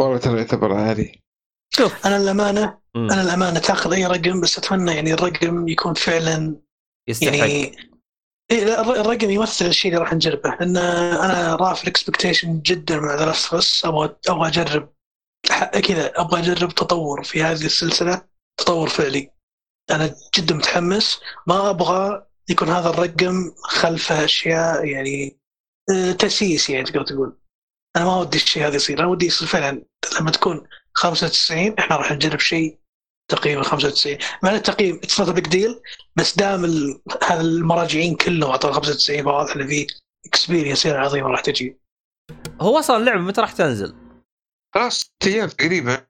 والله 0.00 0.18
ترى 0.18 0.38
يعتبر 0.38 0.72
عالي 0.72 1.20
شوف 1.74 2.06
أنا 2.06 2.16
الأمانة 2.16 2.78
مم. 2.96 3.10
أنا 3.10 3.22
الأمانة 3.22 3.60
تاخذ 3.60 3.92
أي 3.92 4.06
رقم 4.06 4.40
بس 4.40 4.58
أتمنى 4.58 4.94
يعني 4.94 5.12
الرقم 5.12 5.68
يكون 5.68 5.94
فعلا 5.94 6.56
يستحق 7.08 7.36
يعني 7.36 7.91
إيه 8.50 8.80
الرقم 8.80 9.30
يمثل 9.30 9.66
الشيء 9.66 9.90
اللي 9.90 10.02
راح 10.02 10.14
نجربه. 10.14 10.50
لأن 10.50 10.76
أنا 10.76 11.56
رافع 11.56 11.82
ال 11.82 11.88
expectation 11.88 12.60
جدا 12.60 13.00
مع 13.00 13.14
The 13.14 13.24
Last 13.26 13.84
أبغى 13.84 14.16
أبغى 14.28 14.48
أجرب 14.48 14.92
كذا 15.88 16.12
أبغى 16.20 16.40
أجرب 16.40 16.74
تطور 16.74 17.22
في 17.22 17.42
هذه 17.42 17.64
السلسلة 17.64 18.22
تطور 18.56 18.88
فعلي. 18.88 19.30
أنا 19.90 20.14
جدا 20.34 20.54
متحمس. 20.54 21.20
ما 21.46 21.70
أبغى 21.70 22.26
يكون 22.48 22.68
هذا 22.68 22.90
الرقم 22.90 23.52
خلفه 23.64 24.24
أشياء 24.24 24.84
يعني 24.84 25.38
آه، 25.90 26.12
تأسيس 26.12 26.70
يعني 26.70 26.84
تقدر 26.84 27.02
تقول. 27.02 27.38
أنا 27.96 28.04
ما 28.04 28.16
ودي 28.16 28.36
الشيء 28.36 28.66
هذا 28.66 28.76
يصير. 28.76 28.98
أنا 28.98 29.06
ودي 29.06 29.26
يصير 29.26 29.48
فعلا. 29.48 29.84
لما 30.20 30.30
تكون 30.30 30.66
95 30.94 31.74
إحنا 31.78 31.96
راح 31.96 32.12
نجرب 32.12 32.40
شيء 32.40 32.78
تقييم 33.28 33.62
95 33.62 34.18
مع 34.42 34.50
ان 34.50 34.54
التقييم 34.54 34.96
it's 34.96 35.20
not 35.20 35.30
big 35.30 35.46
deal 35.48 35.80
بس 36.16 36.36
دام 36.36 36.64
ال- 36.64 37.00
هذا 37.26 37.40
المراجعين 37.40 38.14
كلهم 38.16 38.50
اعطوا 38.50 38.72
95 38.72 39.22
فواضح 39.22 39.56
ان 39.56 39.66
في 39.66 39.86
experience 40.26 40.86
عظيمة 40.86 41.28
راح 41.28 41.40
تجي. 41.40 41.80
هو 42.60 42.78
أصلا 42.78 42.96
اللعبة 42.96 43.20
متى 43.20 43.40
راح 43.40 43.52
تنزل؟ 43.52 43.94
خلاص 44.74 45.00
ست 45.00 45.26
أيام 45.26 45.48
تقريبا 45.48 46.06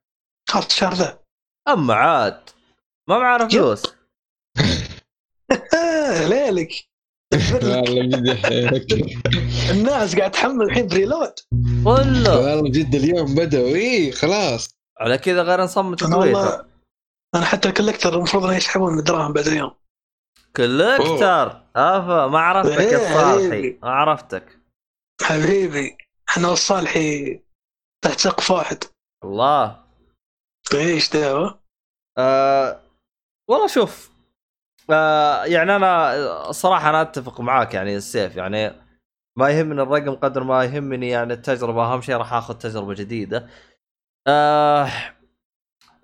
خلاص 0.48 0.66
الشهر 0.66 0.94
ذا. 0.94 1.18
أما 1.68 1.94
عاد 1.94 2.51
ما 3.09 3.18
معانا 3.18 3.48
فلوس 3.48 3.82
ليلك. 6.28 6.72
والله 7.52 7.82
الناس 9.70 10.16
قاعد 10.16 10.30
تحمل 10.30 10.62
الحين 10.64 10.86
بريلود. 10.86 11.32
ولا 11.84 12.34
والله 12.36 12.62
بجد 12.62 12.94
اليوم 12.94 13.34
بدأوا 13.34 13.74
اي 13.74 14.12
خلاص. 14.12 14.74
على 15.01 15.18
كذا 15.18 15.43
غير 15.43 15.62
نصمت 15.62 16.02
والله 16.02 16.64
أنا 17.35 17.45
حتى 17.45 17.69
الكولكتر 17.69 18.15
المفروض 18.15 18.45
إنه 18.45 18.57
يسحبون 18.57 18.93
من 18.93 18.99
الدراهم 18.99 19.33
بعد 19.33 19.47
اليوم. 19.47 19.75
كولكتر 20.57 21.47
أفا 21.77 22.27
ما 22.27 22.39
عرفتك 22.39 22.79
إيه، 22.81 22.93
يا 22.93 22.99
صالحي. 22.99 23.47
حبيبي. 23.47 23.79
ما 23.83 23.91
عرفتك. 23.91 24.59
حبيبي 25.23 25.97
إحنا 26.29 26.49
والصالحي 26.49 27.41
تحت 28.05 28.19
سقف 28.19 28.51
واحد. 28.51 28.85
الله. 29.25 29.85
إيش 30.75 31.11
دعوه؟ 31.11 31.63
آه 32.19 32.81
والله 33.51 33.67
شوف 33.67 34.11
آه 34.91 35.45
يعني 35.45 35.77
أنا 35.77 36.53
صراحة 36.53 36.91
أنا 36.91 37.03
أتفق 37.03 37.41
معاك 37.41 37.75
يعني 37.75 37.97
السيف 37.97 38.37
يعني 38.37 38.83
ما 39.39 39.51
يهمني 39.51 39.83
الرقم 39.83 40.15
قدر 40.15 40.45
ما 40.45 40.65
يهمني 40.65 41.09
يعني 41.09 41.33
التجربة 41.33 41.85
أهم 41.93 42.03
شيء 42.03 42.17
راح 42.17 42.33
آخذ 42.33 42.55
تجربة 42.55 42.95
جديدة. 42.95 43.49
آه 44.27 44.91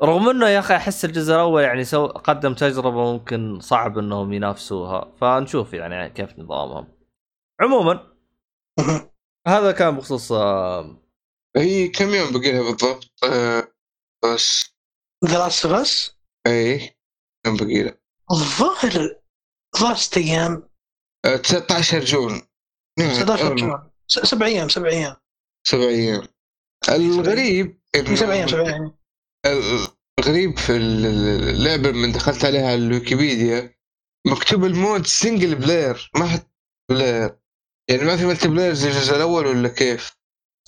رغم 0.02 0.28
إنه 0.28 0.48
يا 0.48 0.58
أخي 0.58 0.76
أحس 0.76 1.04
الجزء 1.04 1.34
الأول 1.34 1.62
يعني 1.62 1.84
سو 1.84 2.06
قدم 2.06 2.54
تجربة 2.54 3.12
ممكن 3.12 3.60
صعب 3.60 3.98
إنهم 3.98 4.32
ينافسوها. 4.32 5.12
فنشوف 5.20 5.72
يعني 5.74 6.10
كيف 6.10 6.38
نظامهم. 6.38 6.88
عموما 7.60 8.12
هذا 9.48 9.72
كان 9.72 9.96
بخصوص 9.96 10.32
آه 10.32 11.02
هي 11.56 11.88
كم 11.88 12.08
يوم 12.14 12.32
بقي 12.32 12.52
لها 12.52 12.62
بالضبط؟ 12.62 13.10
آه 13.24 13.68
بس. 14.24 14.74
The 15.24 15.38
Last 15.38 15.66
of 15.66 15.74
Us 15.74 16.16
اي 16.46 16.96
كم 17.44 17.56
بقي 17.56 17.82
لها 17.82 17.98
الظاهر 18.30 19.16
ظاهر 19.78 19.94
ست 19.94 20.16
أيام. 20.16 20.68
آه 21.24 21.36
19 21.36 22.00
June. 22.04 22.40
11 23.00 23.52
آه، 23.52 23.54
June. 23.54 23.90
س- 24.06 24.18
سبع 24.18 24.46
أيام 24.46 24.68
سبع 24.68 24.88
أيام. 24.88 25.16
سبع 25.66 25.82
أيام. 25.84 26.22
الغريب 26.88 27.80
سبع 28.14 28.32
أيام 28.32 28.48
سبع 28.48 28.60
أيام. 28.62 28.98
الغريب 29.46 30.58
في 30.58 30.76
اللعبة 30.76 31.92
من 31.92 32.12
دخلت 32.12 32.44
عليها 32.44 32.66
على 32.66 32.74
الويكيبيديا 32.74 33.74
مكتوب 34.26 34.64
المود 34.64 35.06
single 35.06 35.54
player 35.54 36.10
ما 36.16 36.26
حد 36.26 36.42
player 36.90 37.38
يعني 37.90 38.04
ما 38.04 38.16
في 38.16 38.26
multiplayer 38.26 38.72
زي 38.74 38.88
الجزء 38.88 39.16
الأول 39.16 39.46
ولا 39.46 39.68
كيف؟ 39.68 40.12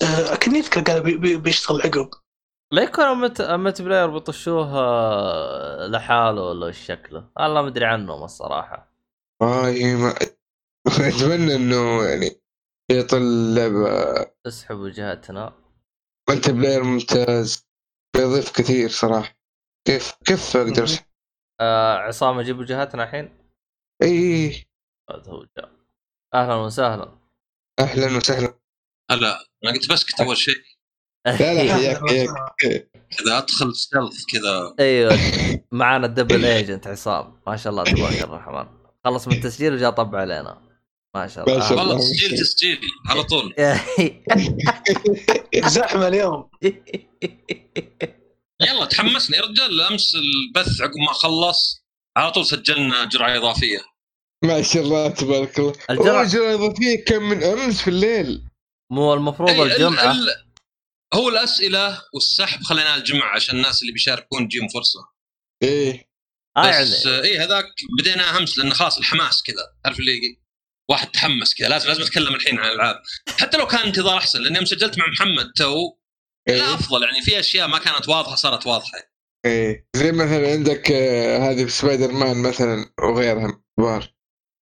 آه، 0.01 0.35
كنت 0.35 0.55
يذكر 0.55 0.81
قال 0.81 1.03
بي- 1.03 1.17
بي- 1.17 1.37
بيشتغل 1.37 1.81
عقب. 1.81 2.09
لا 2.73 2.83
يكون 2.83 3.21
مت 3.21 3.41
multiplayer 3.41 4.09
بيطشوه 4.09 4.65
لحاله 5.87 6.41
ولا 6.41 6.71
شكله. 6.71 7.29
والله 7.39 7.61
ما 7.61 7.67
أدري 7.67 7.85
عنهم 7.85 8.23
الصراحة. 8.23 8.93
آه 9.41 9.67
هي 9.67 9.95
ما 9.95 10.15
أتمنى 11.07 11.55
إنه 11.55 12.03
يعني 12.03 12.41
يعطي 12.91 13.17
اللعبة. 13.17 13.87
اسحبوا 14.47 14.89
جهتنا. 14.89 15.53
multiplayer 16.29 16.83
ممتاز. 16.83 17.70
بيضيف 18.15 18.51
كثير 18.51 18.89
صراحة. 18.89 19.35
كيف 19.87 20.13
كيف 20.25 20.57
أقدر؟ 20.57 20.87
آه 21.61 21.97
عصام 21.97 22.39
أجيب 22.39 22.65
جهتنا 22.65 23.03
الحين؟ 23.03 23.37
إي. 24.03 24.65
هذا 25.09 25.31
هو 25.31 25.45
جاء. 25.57 25.71
أهلا 26.33 26.55
وسهلا. 26.55 27.17
أهلا 27.79 28.17
وسهلا. 28.17 28.53
هلا 29.11 29.45
أنا 29.63 29.71
قلت 29.71 29.91
بسكت 29.91 30.21
أول 30.21 30.37
شيء. 30.37 30.55
لا 31.25 31.63
لا 31.63 31.73
حياك 31.73 32.09
حياك. 32.09 32.29
كذا 33.17 33.37
أدخل 33.37 33.75
stealth 33.75 34.25
كذا. 34.25 34.75
أيوه. 34.79 35.17
معانا 35.71 36.05
ال 36.05 36.11
double 36.11 36.45
agent 36.45 36.87
عصام. 36.87 37.41
ما 37.47 37.57
شاء 37.57 37.71
الله 37.71 37.83
تبارك 37.83 38.23
الرحمن. 38.23 38.67
خلص 39.05 39.27
من 39.27 39.33
التسجيل 39.33 39.73
وجاء 39.73 39.91
طب 39.91 40.15
علينا. 40.15 40.70
ما 41.15 41.27
شاء 41.27 41.43
الله. 41.49 41.69
والله 41.69 41.81
الله. 41.83 41.97
تسجيل 41.97 42.39
تسجيل 42.39 42.79
على 43.09 43.23
طول. 43.23 43.53
زحمة 45.69 46.07
اليوم. 46.07 46.49
يلا 48.67 48.85
تحمسني. 48.85 49.37
يا 49.37 49.41
رجال 49.41 49.81
أمس 49.81 50.13
البث 50.15 50.81
عقب 50.81 50.97
ما 51.07 51.13
خلص 51.13 51.85
على 52.17 52.31
طول 52.31 52.45
سجلنا 52.45 53.05
جرعة 53.05 53.37
إضافية. 53.37 53.79
ما 54.43 54.61
شاء 54.61 54.83
الله 54.83 55.07
تبارك 55.09 55.59
الله. 55.59 55.73
الجرعة- 55.73 55.91
الجرعة 55.91 56.23
الإضافية 56.49 57.03
كان 57.05 57.21
من 57.21 57.43
أمس 57.43 57.81
في 57.81 57.87
الليل. 57.89 58.43
مو 58.91 59.13
المفروض 59.13 59.49
إيه، 59.49 59.63
ال- 59.63 59.71
الجمعة. 59.71 60.11
ال- 60.11 60.45
هو 61.13 61.29
الأسئلة 61.29 62.01
والسحب 62.13 62.63
خليناها 62.63 62.95
الجمعة 62.97 63.35
عشان 63.35 63.55
الناس 63.57 63.81
اللي 63.81 63.93
بيشاركون 63.93 64.47
تجيهم 64.47 64.67
فرصة. 64.67 64.99
إيه. 65.63 66.05
آه 66.57 66.81
بس 66.81 67.05
يعني. 67.05 67.17
آه 67.17 67.23
اي 67.23 67.37
هذاك 67.39 67.65
بديناها 67.99 68.37
أمس 68.37 68.57
لأن 68.57 68.73
خلاص 68.73 68.97
الحماس 68.97 69.43
كذا. 69.43 69.63
تعرف 69.83 69.99
اللي 69.99 70.40
واحد 70.91 71.11
تحمس 71.11 71.53
كذا. 71.53 71.69
لازم 71.69 71.87
لازم 71.87 72.01
أتكلم 72.01 72.35
الحين 72.35 72.59
عن 72.59 72.69
الألعاب. 72.69 73.01
حتى 73.39 73.57
لو 73.57 73.67
كان 73.67 73.79
انتظار 73.79 74.17
أحسن 74.17 74.41
لاني 74.41 74.55
يوم 74.55 74.65
سجلت 74.65 74.97
مع 74.97 75.07
محمد 75.07 75.51
تو 75.55 75.97
لا 76.47 76.53
إيه 76.53 76.73
أفضل. 76.73 77.03
يعني 77.03 77.21
في 77.21 77.39
أشياء 77.39 77.67
ما 77.67 77.77
كانت 77.77 78.09
واضحة 78.09 78.35
صارت 78.35 78.67
واضحة. 78.67 78.97
إيه. 79.45 79.87
زي 79.95 80.11
مثلا 80.11 80.51
عندك 80.51 80.91
آه، 80.91 81.37
هذه 81.37 81.65
في 81.65 81.71
سبايدر 81.71 82.11
مان 82.11 82.41
مثلا 82.41 82.93
وغيرها. 82.99 83.63
كبار 83.79 84.13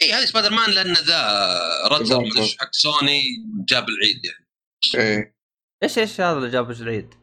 اي 0.01 0.13
هذه 0.13 0.25
سبايدر 0.25 0.51
مان 0.51 0.71
لأن 0.71 0.93
ذا. 0.93 1.49
مدري 1.91 2.55
حق 2.59 2.69
سوني 2.71 3.21
جاب 3.69 3.89
العيد 3.89 4.25
يعني. 4.25 4.47
إيه. 4.95 5.39
إيش 5.83 5.97
إيش 5.97 6.21
هذا 6.21 6.37
اللي 6.37 6.49
جابه 6.49 6.81
العيد؟ 6.81 7.13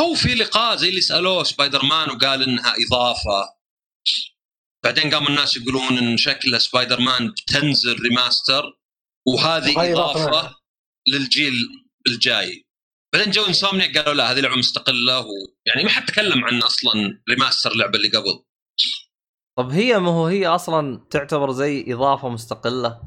هو 0.00 0.14
في 0.14 0.34
لقاء 0.34 0.76
زي 0.76 0.88
اللي 0.88 1.00
سألوه 1.00 1.44
سبايدر 1.44 1.84
مان 1.84 2.10
وقال 2.10 2.42
إنها 2.42 2.74
إضافة. 2.86 3.55
بعدين 4.84 5.14
قاموا 5.14 5.28
الناس 5.28 5.56
يقولون 5.56 5.98
ان 5.98 6.16
شكل 6.16 6.60
سبايدر 6.60 7.00
مان 7.00 7.30
بتنزل 7.30 8.00
remaster 8.00 8.78
وهذه. 9.26 9.92
إضافة 9.92 10.56
للجيل 11.08 11.54
الجاي. 12.08 12.66
بعدين 13.14 13.30
جو 13.30 13.44
Insomniac 13.44 13.92
قالوا 13.92 14.14
لا 14.14 14.32
هذه 14.32 14.40
لعبة 14.40 14.56
مستقلة 14.56 15.18
ويعني 15.18 15.84
ما 15.84 15.90
حد 15.90 16.06
تكلم 16.06 16.44
عن 16.44 16.62
أصلا 16.62 17.22
remaster 17.30 17.72
اللعبة 17.72 17.96
اللي 17.98 18.08
قبل. 18.08 18.42
طب 19.58 19.70
هي 19.70 19.98
ما 19.98 20.10
هو 20.10 20.26
هي 20.26 20.46
أصلا 20.46 21.06
تعتبر 21.10 21.52
زي 21.52 21.84
إضافة 21.88 22.28
مستقلة؟ 22.28 23.00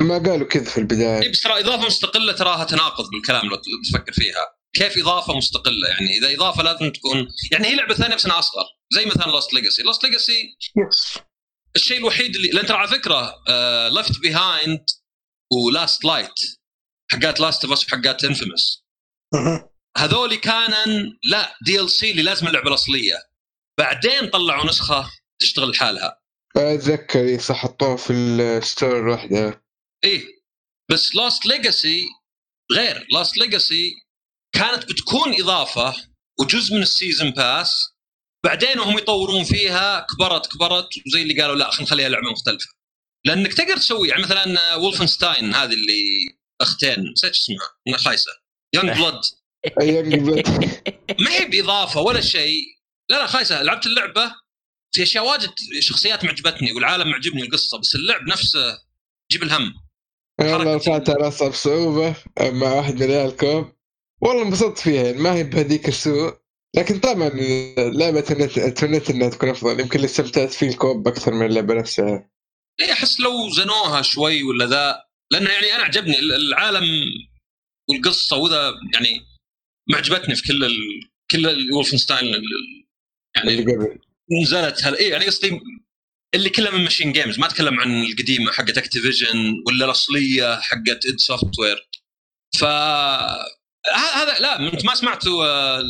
ما 0.00 0.18
قالوا 0.18 0.48
كذا 0.48 0.64
في 0.64 0.76
إي 0.76 0.82
البدايه 0.82 1.30
بس 1.30 1.42
ترى 1.42 1.60
إضافة 1.60 1.86
مستقلة 1.86 2.32
تراها 2.32 2.64
تناقض 2.64 3.10
بالكلام 3.10 3.46
لو 3.48 3.56
تفكر 3.90 4.12
فيها. 4.12 4.56
كيف 4.72 4.98
إضافة 4.98 5.36
مستقلة؟ 5.36 5.88
يعني 5.88 6.18
إذا 6.18 6.34
إضافة 6.34 6.62
لازم 6.62 6.90
تكون 6.90 7.28
يعني 7.52 7.66
هي 7.66 7.76
لعبة 7.76 7.94
ثانية 7.94 8.14
بس 8.14 8.24
إنها 8.24 8.38
أصغر. 8.38 8.64
زي 8.92 9.06
مثلا 9.06 9.30
Lost 9.30 9.54
Legacy 9.54 9.82
Lost 9.82 10.04
Legacy 10.04 10.56
الشيء 11.76 11.98
الوحيد 11.98 12.36
اللي 12.36 12.48
لأن 12.48 12.66
ترى 12.66 12.76
على 12.76 12.88
فكرة 12.88 13.34
Left 13.88 14.20
Behind 14.20 14.84
و 15.52 15.62
Last 15.62 16.04
Light 16.04 16.34
حقات 17.12 17.40
Last 17.40 17.64
of 17.64 17.72
Us 17.72 17.84
وحقات 17.86 18.24
Infamous. 18.24 18.84
هذول 19.96 20.34
كان 20.34 20.72
لا 21.24 21.56
DLC 21.62 22.10
اللي 22.10 22.22
لازم 22.22 22.46
اللعبة 22.46 22.68
الأصلية. 22.68 23.14
بعدين 23.78 24.30
طلعوا 24.30 24.66
نسخة 24.66 25.10
تشتغل 25.40 25.70
لحالها. 25.70 26.20
أتذكر 26.56 27.20
إيه، 27.20 27.38
صح 27.38 27.56
حطوها 27.56 27.96
في 27.96 28.12
ال 28.12 28.28
store 28.28 29.08
واحدة 29.08 29.64
إيه. 30.04 30.24
بس 30.90 31.14
Lost 31.16 31.46
Legacy 31.46 32.06
غير. 32.72 33.06
Lost 33.12 33.38
Legacy 33.38 33.92
كانت 34.54 34.84
بتكون 34.84 35.40
إضافة 35.40 35.96
وجزء 36.40 36.74
من 36.74 36.82
ال 36.82 36.89
season 36.89 37.30
pass 37.30 37.89
بعدين 38.44 38.78
وهم 38.78 38.98
يطورون 38.98 39.44
فيها 39.44 40.06
كبرت 40.10 40.46
كبرت 40.46 40.88
وزي 41.06 41.22
اللي 41.22 41.42
قالوا 41.42 41.56
لا 41.56 41.70
خلينا 41.70 41.82
نخليها 41.82 42.08
لعبة 42.08 42.30
مختلفة. 42.30 42.68
لأنك 43.24 43.54
تقدر 43.54 43.76
تسوي 43.76 44.08
يعني 44.08 44.22
مثلا 44.22 44.74
Wolfenstein 44.74 45.54
هذه 45.54 45.72
اللي 45.72 46.02
أختين 46.60 47.12
نسيت 47.12 47.32
اسمها 47.32 47.98
خايسة. 47.98 48.30
Youngblood 48.74 49.20
ما 51.24 51.30
هي 51.30 51.44
بإضافة 51.44 52.00
ولا 52.00 52.20
شيء. 52.20 52.62
لا 53.10 53.16
لا 53.16 53.26
خايسة. 53.26 53.62
لعبت 53.62 53.86
اللعبة 53.86 54.34
في 54.92 55.02
أشياء 55.02 55.26
واجد 55.26 55.50
شخصيات 55.80 56.24
معجبتني 56.24 56.72
والعالم 56.72 57.10
معجبني 57.10 57.42
القصة 57.42 57.78
بس 57.78 57.94
اللعب 57.94 58.22
نفسه 58.22 58.78
جيب 59.32 59.42
الهم. 59.42 59.74
والله 60.40 60.76
رفعت 60.76 61.10
راسها 61.10 61.48
بصعوبه 61.48 62.16
مع 62.40 62.72
واحد 62.72 62.94
من 62.94 63.10
عيال 63.10 63.36
كوب 63.36 63.72
والله 64.22 64.42
انبسطت 64.42 64.78
فيها 64.78 65.02
يعني 65.02 65.18
ما 65.18 65.34
هي 65.34 65.44
بهذيك 65.44 65.88
السوء. 65.88 66.40
لكن 66.76 66.98
طبعا 67.00 67.28
لعبة 67.78 68.24
النت 68.30 68.58
اتمنيت 68.58 69.10
إنها 69.10 69.28
تكون 69.28 69.48
أفضل. 69.48 69.80
يمكن 69.80 69.96
اللي 69.96 70.04
استمتعت 70.04 70.52
فيه 70.52 70.68
الكوب 70.68 71.08
أكثر 71.08 71.34
من 71.34 71.46
اللعبة 71.46 71.74
نفسها. 71.74 72.30
اي 72.80 72.92
أحس 72.92 73.20
لو 73.20 73.50
زنوها 73.50 74.02
شوي 74.02 74.42
ولا 74.42 74.66
ذا 74.66 75.04
لأنه 75.32 75.50
يعني 75.50 75.74
أنا 75.74 75.82
عجبني 75.82 76.18
العالم 76.18 76.84
والقصة 77.90 78.36
وذا 78.36 78.72
يعني 78.94 79.20
معجبتني 79.90 80.34
في 80.34 80.42
كل 80.42 80.64
ال... 80.64 80.76
كل 81.30 81.46
ال- 81.46 81.74
يعني 83.36 83.48
اللي 83.48 83.62
قبل. 83.74 83.98
نزلت 84.42 84.84
هل... 84.84 84.94
إيه 84.96 85.10
يعني 85.10 85.26
قصدي 85.26 85.60
اللي 86.34 86.50
كلها 86.50 86.70
من 86.70 86.84
MachineGames 86.84 87.38
ما 87.38 87.46
أتكلم 87.46 87.80
عن 87.80 88.02
القديمة 88.02 88.52
حقت 88.52 88.78
Activision 88.78 89.54
ولا 89.66 89.84
الأصلية 89.84 90.60
حقت 90.60 91.06
id 91.06 91.16
Software 91.18 91.88
ف 92.58 92.64
هذا 93.94 94.38
لا 94.40 94.72
انت 94.72 94.84
ما 94.84 94.94
سمعتوا 94.94 95.44
آه، 95.44 95.84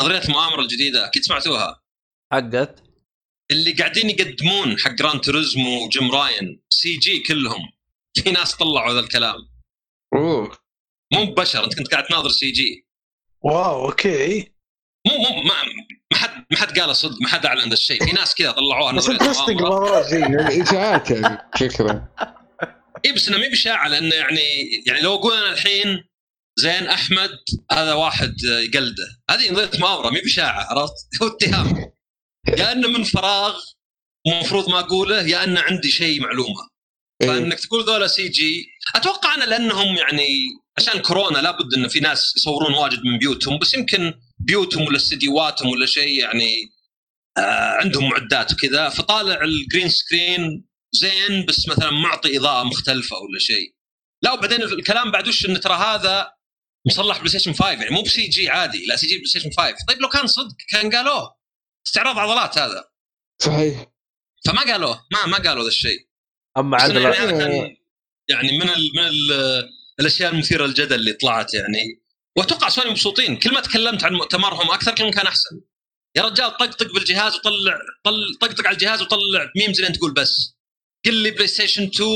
نظرية 0.00 0.18
المؤامرة 0.24 0.60
الجديدة 0.60 1.06
أكيد 1.06 1.22
سمعتوها. 1.22 1.82
حقت. 2.32 2.82
اللي 3.50 3.72
قاعدين 3.72 4.10
يقدمون 4.10 4.78
حق 4.78 4.90
Gran 4.90 5.20
Turismo 5.20 5.84
و 5.84 6.10
Jim 6.10 6.62
Ryan 6.70 6.96
CG 6.96 7.20
كلهم. 7.20 7.72
في 8.14 8.30
ناس 8.30 8.56
طلعوا 8.56 8.92
هذا 8.92 9.00
الكلام. 9.00 9.48
أوه. 10.14 10.58
مو 11.14 11.24
بشر 11.24 11.64
أنت 11.64 11.78
كنت 11.78 11.88
قاعد 11.88 12.04
تناظر 12.04 12.28
CG. 12.28 12.86
wow 13.40 13.88
okay. 13.88 14.52
مو 15.06 15.16
مو 15.18 15.42
ما 15.42 15.54
ما 16.12 16.18
حد 16.18 16.44
ما 16.50 16.56
حد 16.56 16.78
قال 16.78 16.96
صدق 16.96 17.16
ما 17.22 17.28
حد 17.28 17.46
أعلن 17.46 17.68
ذا 17.68 17.72
الشيء. 17.72 18.04
في 18.04 18.12
ناس 18.12 18.34
كذا 18.34 18.50
طلعوها 18.50 18.92
بس 18.92 19.08
مؤامره 19.08 19.48
الموضوع 19.48 20.02
زي 20.02 20.62
إشاعات 20.62 21.10
يعني 21.10 21.38
فكره 21.60 22.14
اي 23.04 23.12
بس 23.12 23.28
إنه 23.28 23.38
ما 23.38 23.48
باشاعه 23.48 23.88
لأنه 23.88 24.14
يعني 24.14 24.40
يعني 24.86 25.00
لو 25.00 25.14
أقول 25.14 25.32
أنا 25.32 25.52
الحين 25.52 26.07
زين 26.58 26.86
أحمد 26.86 27.38
هذا 27.72 27.92
واحد 27.92 28.34
يقلده 28.42 29.04
هذه 29.30 29.52
نظريه 29.52 29.80
مؤامره 29.80 30.10
ما 30.10 30.20
باشاعه 30.20 30.66
عرفت؟ 30.70 31.22
هو 31.22 31.26
اتهام. 31.26 31.92
يا 32.58 32.72
إنه 32.72 32.88
من 32.88 33.04
فراغ 33.04 33.60
المفروض 34.26 34.70
ما 34.70 34.78
أقوله 34.78 35.22
يا 35.22 35.44
إنه 35.44 35.60
عندي 35.60 35.90
شيء 35.90 36.20
معلومة. 36.20 36.68
إيه. 37.22 37.28
فإنك 37.28 37.60
تقول 37.60 37.84
ذولا 37.84 38.06
CG 38.06 38.66
أتوقع 38.94 39.34
أنا 39.34 39.44
لأنهم 39.44 39.96
يعني 39.96 40.28
عشان 40.78 41.00
كورونا 41.00 41.38
لابد 41.38 41.74
انه 41.74 41.88
في 41.88 42.00
ناس 42.00 42.36
يصورون 42.36 42.74
واجد 42.74 43.04
من 43.04 43.18
بيوتهم 43.18 43.58
بس 43.58 43.74
يمكن 43.74 44.14
بيوتهم 44.38 44.86
ولا 44.86 44.96
استديوهاتهم 44.96 45.70
ولا 45.70 45.86
شيء 45.86 46.18
يعني 46.18 46.70
آه 47.38 47.72
عندهم 47.82 48.08
معدات 48.08 48.52
وكذا. 48.52 48.88
فطالع 48.88 49.42
ال 49.42 49.50
green 49.50 49.88
screen 49.88 50.64
زين 50.92 51.44
بس 51.44 51.68
مثلا 51.68 51.90
معطي 51.90 52.38
إضاءة 52.38 52.64
مختلفة 52.64 53.16
ولا 53.16 53.38
شيء. 53.38 53.74
لا 54.22 54.32
وبعدين 54.32 54.62
الكلام 54.62 55.10
بعد 55.10 55.28
وش 55.28 55.46
انه 55.46 55.58
ترى 55.58 55.74
هذا 55.74 56.37
مصلح 56.86 57.18
PlayStation 57.18 57.52
5 57.52 57.70
يعني 57.70 57.90
مو 57.90 58.02
ب 58.02 58.26
CG 58.26 58.48
عادي 58.48 58.84
لا 58.86 58.96
CG 58.96 59.16
PlayStation 59.16 59.50
5 59.50 59.76
طيب 59.88 60.00
لو 60.00 60.08
كان 60.08 60.26
صدق 60.26 60.56
كان 60.68 60.90
قالوه. 60.90 61.34
استعراض 61.86 62.18
عضلات 62.18 62.58
هذا. 62.58 62.84
صحيح. 63.42 63.86
فما 64.46 64.62
قالوه 64.62 65.06
ما 65.12 65.26
ما 65.26 65.38
قالوا 65.38 65.62
ذا 65.62 65.68
الشيء. 65.68 66.08
اما 66.58 66.76
عاد 66.76 66.94
يعني 66.94 67.14
كان 67.14 67.76
يعني 68.28 68.58
من 68.58 68.68
ال 68.68 68.90
من 68.96 69.06
ال 69.06 69.32
الأشياء 70.00 70.32
المثيرة 70.32 70.66
للجدل 70.66 70.94
اللي 70.94 71.12
طلعت 71.12 71.54
يعني. 71.54 72.02
وأتوقع 72.36 72.68
سوني 72.68 72.90
مبسوطين. 72.90 73.36
كل 73.36 73.54
ما 73.54 73.60
تكلمت 73.60 74.04
عن 74.04 74.12
مؤتمرهم 74.14 74.70
أكثر 74.70 74.94
كل 74.94 75.04
ما 75.04 75.10
كان 75.10 75.26
أحسن. 75.26 75.60
يا 76.16 76.22
رجال 76.22 76.56
طقطق 76.56 76.94
بالجهاز 76.94 77.34
وطلع 77.34 77.78
طل 78.04 78.34
طقطق 78.40 78.66
على 78.66 78.74
الجهاز 78.74 79.02
وطلع 79.02 79.52
memes 79.56 79.80
لين 79.80 79.92
تقول 79.92 80.14
بس. 80.14 80.56
قل 81.06 81.14
لي 81.14 81.30
PlayStation 81.30 81.82
2 81.82 82.10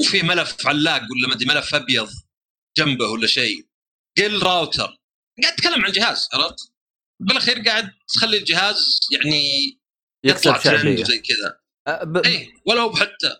وفيه 0.00 0.22
ملف 0.22 0.66
علاق 0.66 1.02
ولا 1.02 1.28
ما 1.28 1.34
أدري 1.34 1.46
ملف 1.46 1.74
أبيض 1.74 2.10
جنبه 2.76 3.06
ولا 3.06 3.26
شيء. 3.26 3.69
قل 4.18 4.42
راوتر. 4.42 4.96
قاعد 5.42 5.54
تتكلم 5.56 5.74
عن 5.74 5.84
الجهاز 5.84 6.28
عرفت؟ 6.34 6.72
بالأخير 7.20 7.62
قاعد 7.66 7.90
تخلي 8.08 8.38
الجهاز 8.38 8.98
يعني 9.12 9.42
يطلع 10.24 10.56
ترند 10.56 11.00
وزي 11.00 11.18
كذا. 11.18 11.60
أه، 11.88 12.04
ب... 12.04 12.16
اي 12.16 12.52
ولا 12.66 12.80
هو 12.80 12.92
حتى 12.92 13.36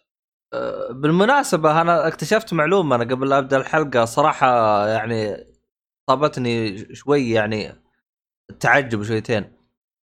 أه، 0.54 0.92
بالمناسبة 0.92 1.80
أنا 1.80 2.08
اكتشفت 2.08 2.52
معلومة 2.52 2.96
أنا 2.96 3.04
قبل 3.04 3.28
لا 3.28 3.38
أبدأ 3.38 3.56
الحلقة 3.56 4.04
صراحة 4.04 4.48
يعني 4.88 5.46
صابتني 6.10 6.86
شوي 6.94 7.30
يعني 7.30 7.82
تعجب 8.60 9.02
شويتين. 9.02 9.52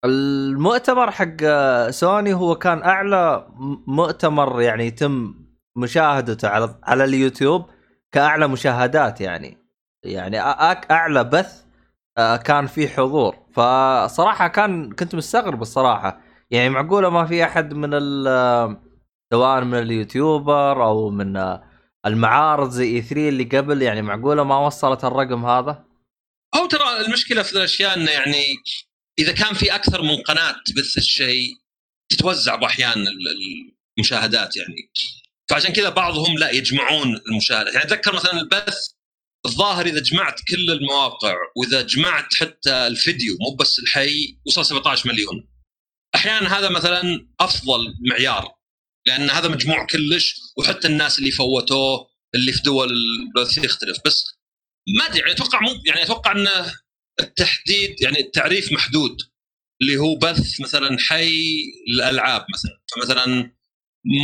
المؤتمر 0.05 1.11
حق 1.11 1.37
سوني 1.91 2.35
هو 2.35 2.55
كان 2.55 2.83
أعلى 2.83 3.49
مؤتمر 3.87 4.63
يعني 4.63 4.87
يتم 4.87 5.35
مشاهدته 5.77 6.49
على 6.49 6.81
على 6.83 7.05
اليوتيوب 7.05 7.71
كأعلى 8.13 8.49
مشاهدات 8.49 9.21
يعني. 9.21 9.66
يعني 10.07 10.41
أعلى 10.91 11.25
بث 11.25 11.63
كان 12.45 12.67
فيه 12.67 12.89
حضور. 12.89 13.37
فصراحة 13.53 14.49
كان 14.49 14.93
كنت 14.93 15.15
مستغرب 15.15 15.63
الصراحة. 15.63 16.21
يعني 16.51 16.69
معقولة 16.69 17.11
ما 17.11 17.27
في 17.27 17.45
أحد 17.45 17.75
من 17.75 17.91
سواء 19.33 19.65
من 19.65 19.79
اليوتيوبر 19.79 20.85
أو 20.85 21.11
من 21.11 21.59
المعارض 22.07 22.71
زي 22.71 22.95
إي 22.97 23.03
3 23.03 23.29
اللي 23.29 23.45
قبل 23.45 23.83
يعني 23.83 24.03
معقولة 24.03 24.45
ما 24.45 24.59
وصلت 24.59 25.05
الرقم 25.05 25.47
هذا؟ 25.47 25.85
هو 26.57 26.67
ترى 26.67 27.01
المشكلة 27.07 27.43
في 27.43 27.53
الأشياء 27.53 27.97
إنه 27.97 28.11
يعني 28.11 28.45
إذا 29.19 29.33
كان 29.33 29.55
في 29.55 29.75
أكثر 29.75 30.03
من 30.03 30.17
قناة 30.17 30.55
تبث 30.67 30.99
الشيء 30.99 31.57
تتوزع 32.09 32.55
بأحيان 32.57 32.99
ال- 32.99 33.73
المشاهدات 33.99 34.57
يعني. 34.57 34.91
فعشان 35.51 35.73
كذا 35.73 35.89
بعضهم 35.89 36.39
لا 36.39 36.51
يجمعون 36.51 37.21
المشاهدات 37.31 37.75
يعني 37.75 37.87
أتذكر 37.87 38.15
مثلا 38.15 38.33
البث 38.33 38.79
الظاهر 39.47 39.87
إذا 39.87 40.01
جمعت 40.01 40.41
كل 40.49 40.71
المواقع 40.71 41.35
وإذا 41.57 41.83
جمعت 41.83 42.35
حتى 42.35 42.87
الفيديو 42.87 43.37
مو 43.41 43.57
بس 43.57 43.79
الحي 43.79 44.39
وصل 44.47 44.65
17 44.65 45.09
مليون. 45.09 45.49
أحيانا 46.15 46.59
هذا 46.59 46.69
مثلا 46.69 47.29
أفضل 47.41 47.95
معيار 48.11 48.57
لأن 49.07 49.31
هذا 49.31 49.49
مجموع 49.49 49.87
كلش 49.87 50.35
وحتى 50.57 50.89
الناس 50.89 51.19
اللي 51.19 51.31
فوتوه 51.31 52.07
اللي 52.35 52.53
في 52.53 52.63
دول 52.63 52.91
يختلف. 53.59 53.99
بس 54.07 54.25
ما 54.99 55.07
أدري 55.07 55.19
يعني 55.19 55.33
أتوقع 55.33 55.61
مو 55.61 55.69
يعني 55.87 56.03
أتوقع 56.03 56.33
انه 56.33 56.75
التحديد 57.21 58.03
يعني 58.03 58.21
التعريف 58.21 58.73
محدود. 58.73 59.17
اللي 59.83 59.97
هو 59.97 60.17
بث 60.17 60.61
مثلا 60.61 60.99
حي 60.99 61.57
الالعاب 61.89 62.47
مثلا. 62.55 62.83
فمثلا 62.95 63.57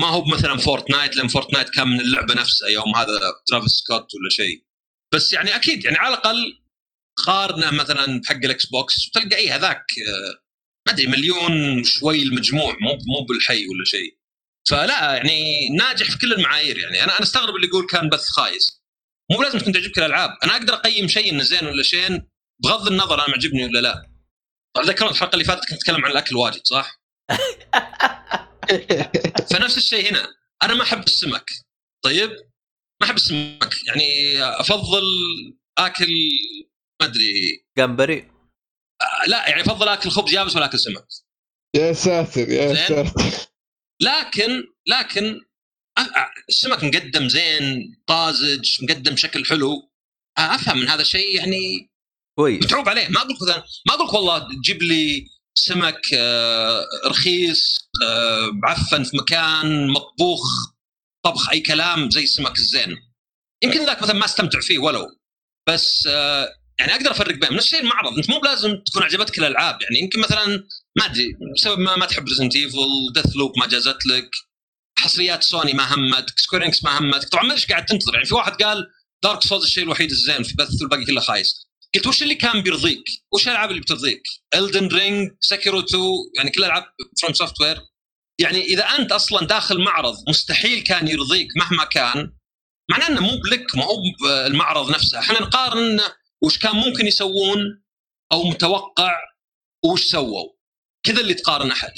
ما 0.01 0.07
هو 0.07 0.25
مثلا 0.25 0.57
Fortnite 0.57 1.17
لأن 1.17 1.29
Fortnite 1.29 1.71
كان 1.71 1.89
من 1.89 2.01
اللعبة 2.01 2.35
نفسها 2.35 2.69
يوم 2.69 2.97
هذا 2.97 3.21
Travis 3.47 3.73
Scott 3.73 4.15
ولا 4.15 4.31
شيء. 4.31 4.65
بس 5.13 5.33
يعني 5.33 5.57
أكيد 5.57 5.85
يعني 5.85 5.99
على 5.99 6.15
الأقل 6.15 6.63
قارنه 7.17 7.71
مثلا 7.71 8.21
بحق 8.21 8.37
ال 8.45 8.67
Xbox 8.67 9.09
وتلقى 9.09 9.37
اي 9.37 9.51
هذاك 9.51 9.85
آه، 10.09 10.43
ما 10.87 10.93
أدري 10.93 11.07
مليون 11.07 11.85
شوي 11.85 12.23
المجموع 12.23 12.77
مو 12.81 12.91
مو 12.91 13.27
بالحي 13.29 13.67
ولا 13.67 13.85
شيء. 13.85 14.17
فلا 14.69 15.17
يعني 15.17 15.69
ناجح 15.69 16.11
في 16.11 16.19
كل 16.19 16.33
المعايير 16.33 16.79
يعني. 16.79 17.03
أنا 17.03 17.13
أنا 17.13 17.23
أستغرب 17.23 17.57
اللي 17.57 17.67
يقول 17.67 17.87
كان 17.87 18.09
بث 18.09 18.29
خايس. 18.29 18.83
مو 19.33 19.43
لازم 19.43 19.59
تكون 19.59 19.73
تعجبك 19.73 19.99
الألعاب. 19.99 20.31
أنا 20.45 20.53
أقدر 20.53 20.75
أقيم 20.75 21.09
شيء 21.09 21.33
إنه 21.33 21.43
زين 21.43 21.67
ولا 21.67 21.83
شين 21.83 22.29
بغض 22.65 22.89
النظر 22.89 23.15
أنا 23.15 23.29
معجبني 23.29 23.65
ولا 23.65 23.79
لا. 23.79 24.11
اتذكر 24.77 25.11
الحلقة 25.11 25.35
اللي 25.35 25.45
فاتت 25.45 25.69
كنت 25.69 25.73
أتكلم 25.73 26.05
عن 26.05 26.11
الأكل 26.11 26.37
واجد 26.37 26.67
صح؟ 26.67 27.03
فنفس 29.51 29.77
الشيء 29.77 30.11
هنا. 30.11 30.29
أنا 30.63 30.75
ما 30.75 30.83
أحب 30.83 31.07
السمك. 31.07 31.51
طيب؟ 32.05 32.52
ما 33.03 33.07
أحب 33.07 33.17
السمك. 33.17 33.75
يعني 33.87 34.39
أفضل 34.43 35.03
آكل 35.79 36.09
ما 37.01 37.07
أدري. 37.07 37.65
جمبري. 37.79 38.19
آه، 39.03 39.29
لا 39.29 39.49
يعني 39.49 39.61
أفضل 39.61 39.89
آكل 39.89 40.11
خبز 40.11 40.33
يابس 40.35 40.57
ولا 40.57 40.65
آكل 40.65 40.79
سمك. 40.79 41.07
يا 41.77 41.93
ساتر 41.93 42.49
يا. 42.49 42.75
ساتر. 42.75 43.13
لكن 44.03 44.65
لكن 44.87 45.41
السمك 46.49 46.85
مقدم 46.85 47.29
زين 47.29 47.97
طازج 48.07 48.85
مقدم 48.85 49.15
بشكل 49.15 49.45
حلو. 49.45 49.91
آه، 50.39 50.55
أفهم 50.55 50.79
من 50.79 50.89
هذا 50.89 51.03
الشيء 51.03 51.37
يعني 51.37 51.91
كويس. 52.39 52.65
متعوب 52.65 52.89
عليه. 52.89 53.09
ما 53.09 53.21
أقول 53.21 53.37
ما 53.87 53.95
أقول 53.95 54.07
لك 54.07 54.15
والله 54.15 54.39
تجيب 54.39 54.83
لي 54.83 55.27
سمك 55.55 56.01
آه، 56.15 56.87
رخيص 57.07 57.91
معفن 58.53 59.05
في 59.05 59.17
مكان 59.17 59.91
مطبوخ. 59.91 60.72
طبخ 61.25 61.51
أي 61.51 61.61
كلام 61.61 62.11
زي 62.11 62.25
السمك 62.25 62.59
الزين. 62.59 62.97
يمكن 63.65 63.87
ذاك 63.87 64.03
مثلا 64.03 64.15
ما 64.15 64.25
استمتع 64.25 64.61
فيه 64.61 64.79
ولو. 64.79 65.07
بس 65.69 66.07
آه، 66.07 66.49
يعني 66.79 66.95
أقدر 66.95 67.11
أفرق 67.11 67.35
بين 67.35 67.57
نفس 67.57 67.65
الشيء 67.65 67.81
المعرض. 67.81 68.17
أنت 68.17 68.31
مو 68.31 68.41
بلازم 68.41 68.77
تكون 68.87 69.03
عجبتك 69.03 69.39
الألعاب. 69.39 69.83
يعني 69.83 69.99
يمكن 69.99 70.21
مثلا 70.21 70.47
ما 70.99 71.05
أدري 71.05 71.37
بسبب 71.57 71.79
ما, 71.79 71.97
ما 71.97 72.07
تحب 72.07 72.29
Resident 72.29 72.57
Evil 72.57 73.13
Deathloop 73.15 73.59
ما 73.59 73.67
جازت 73.67 74.07
لك 74.07 74.31
حصريات 74.99 75.43
سوني 75.43 75.73
ما 75.73 75.95
همتك 75.95 76.39
Square 76.39 76.66
Enix 76.66 76.85
ما 76.85 76.99
همتك 76.99 77.29
طبعا 77.29 77.45
ما 77.45 77.57
قاعد 77.71 77.85
تنتظر. 77.87 78.15
يعني 78.15 78.27
في 78.27 78.35
واحد 78.35 78.63
قال 78.63 78.87
Dark 79.23 79.43
Souls 79.43 79.65
الشيء 79.65 79.85
الوحيد 79.85 80.11
الزين 80.11 80.43
في 80.43 80.55
بث 80.55 80.81
والباقي 80.81 81.05
كله 81.05 81.21
خايس. 81.21 81.67
قلت 81.95 82.07
وش 82.07 82.23
اللي 82.23 82.35
كان 82.35 82.63
بيرضيك؟ 82.63 83.05
وش 83.33 83.47
الألعاب 83.49 83.71
اللي 83.71 83.81
بترضيك؟ 83.81 84.23
Elden 84.55 84.87
Ring، 84.87 85.31
Sekiro 85.41 85.81
2 85.81 86.03
يعني 86.37 86.51
كل 86.51 86.65
العاب 86.65 86.85
FromSoftware 87.21 87.81
يعني 88.41 88.61
إذا 88.61 88.85
أنت 88.85 89.13
أصلا 89.13 89.47
داخل 89.47 89.81
معرض 89.81 90.15
مستحيل 90.29 90.83
كان 90.83 91.09
يرضيك 91.09 91.49
مهما 91.57 91.85
كان 91.85 92.33
معناه 92.91 93.09
إنه 93.09 93.21
مو 93.21 93.41
بلك 93.45 93.77
ما 93.77 93.85
هو 93.85 94.03
المعرض 94.47 94.91
نفسه، 94.91 95.19
إحنا 95.19 95.41
نقارن 95.41 96.01
وش 96.43 96.59
كان 96.59 96.77
ممكن 96.77 97.07
يسوون 97.07 97.83
أو 98.33 98.45
متوقع 98.45 99.19
وش 99.85 100.03
سووا. 100.03 100.53
كذا 101.07 101.21
اللي 101.21 101.35
تقارن 101.35 101.71
أحد. 101.71 101.93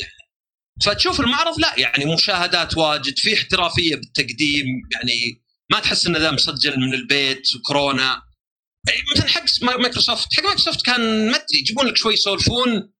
فتشوف 0.84 1.20
المعرض 1.20 1.60
لا 1.60 1.74
يعني 1.78 2.14
مشاهدات 2.14 2.76
واجد 2.76 3.18
في 3.18 3.34
احترافية 3.34 3.96
بالتقديم 3.96 4.66
يعني 4.92 5.44
ما 5.72 5.80
تحس 5.80 6.06
ان 6.06 6.16
ذا 6.16 6.30
مسجل 6.30 6.80
من 6.80 6.94
البيت 6.94 7.54
وكورونا. 7.56 8.22
يعني 8.88 9.00
مثلا 9.16 9.28
حق 9.28 9.44
مايكروسوفت 9.62 10.34
حق 10.36 10.42
مايكروسوفت 10.42 10.86
كان 10.86 11.30
ما 11.30 11.36
أدري 11.36 11.58
يجيبون 11.58 11.86
لك 11.86 11.96
شوي 11.96 12.14
يسولفون 12.14 12.93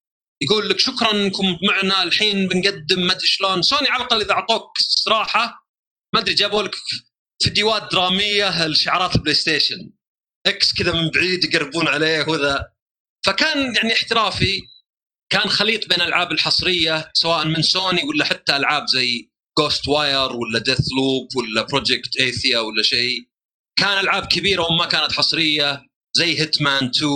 يقول 0.45 0.69
لك 0.69 0.79
شكرا 0.79 1.11
انكم 1.13 1.59
معنا 1.69 2.03
الحين 2.03 2.49
بنقدم 2.49 3.07
ما 3.07 3.13
أدري 3.13 3.27
شلون. 3.27 3.63
سوني 3.63 3.89
على 3.89 4.01
الأقل 4.03 4.21
إذا 4.21 4.33
أعطوك 4.33 4.79
استراحة 4.79 5.69
ما 6.15 6.21
أدري 6.21 6.35
جابوا 6.35 6.63
لك 6.63 6.75
فيديوهات 7.43 7.93
درامية 7.93 8.67
لشعارات 8.67 9.17
ال 9.17 9.35
PlayStation. 9.35 9.91
X 10.47 10.75
كذا 10.75 10.93
من 10.93 11.11
بعيد 11.11 11.45
يقربون 11.45 11.89
عليه 11.89 12.25
وذا 12.29 12.65
فكان 13.27 13.75
يعني 13.75 13.93
احترافي 13.93 14.61
كان 15.31 15.49
خليط 15.49 15.89
بين 15.89 16.01
الألعاب 16.01 16.33
الحصرية 16.33 17.11
سواء 17.15 17.47
من 17.47 17.63
سوني 17.63 18.03
ولا 18.03 18.25
حتى 18.25 18.57
ألعاب 18.57 18.87
زي 18.87 19.31
Ghostwire 19.59 20.33
ولا 20.33 20.59
Deathloop 20.59 21.29
ولا 21.37 21.63
Project 21.63 22.17
Athia 22.21 22.59
ولا 22.59 22.83
شيء. 22.83 23.29
كان 23.79 23.99
ألعاب 23.99 24.27
كبيرة 24.27 24.63
وما 24.63 24.87
كانت 24.87 25.13
حصرية 25.13 25.83
زي 26.17 26.41
Hitman 26.41 26.85
2 26.85 27.11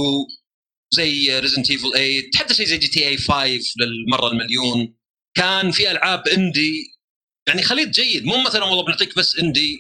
زي 0.94 1.38
Resident 1.40 1.70
Evil 1.70 1.92
8 1.92 2.30
حتى 2.36 2.54
شيء 2.54 2.66
زي 2.66 2.78
GTA 2.78 3.16
5 3.16 3.60
للمرة 3.80 4.28
المليون. 4.28 4.94
كان 5.36 5.70
في 5.70 5.90
ألعاب 5.90 6.28
indie 6.28 6.98
يعني 7.48 7.62
خليط 7.62 7.88
جيد. 7.88 8.24
مو 8.24 8.42
مثلا 8.42 8.64
والله 8.64 8.84
بنعطيك 8.84 9.16
بس 9.16 9.36
indie 9.36 9.78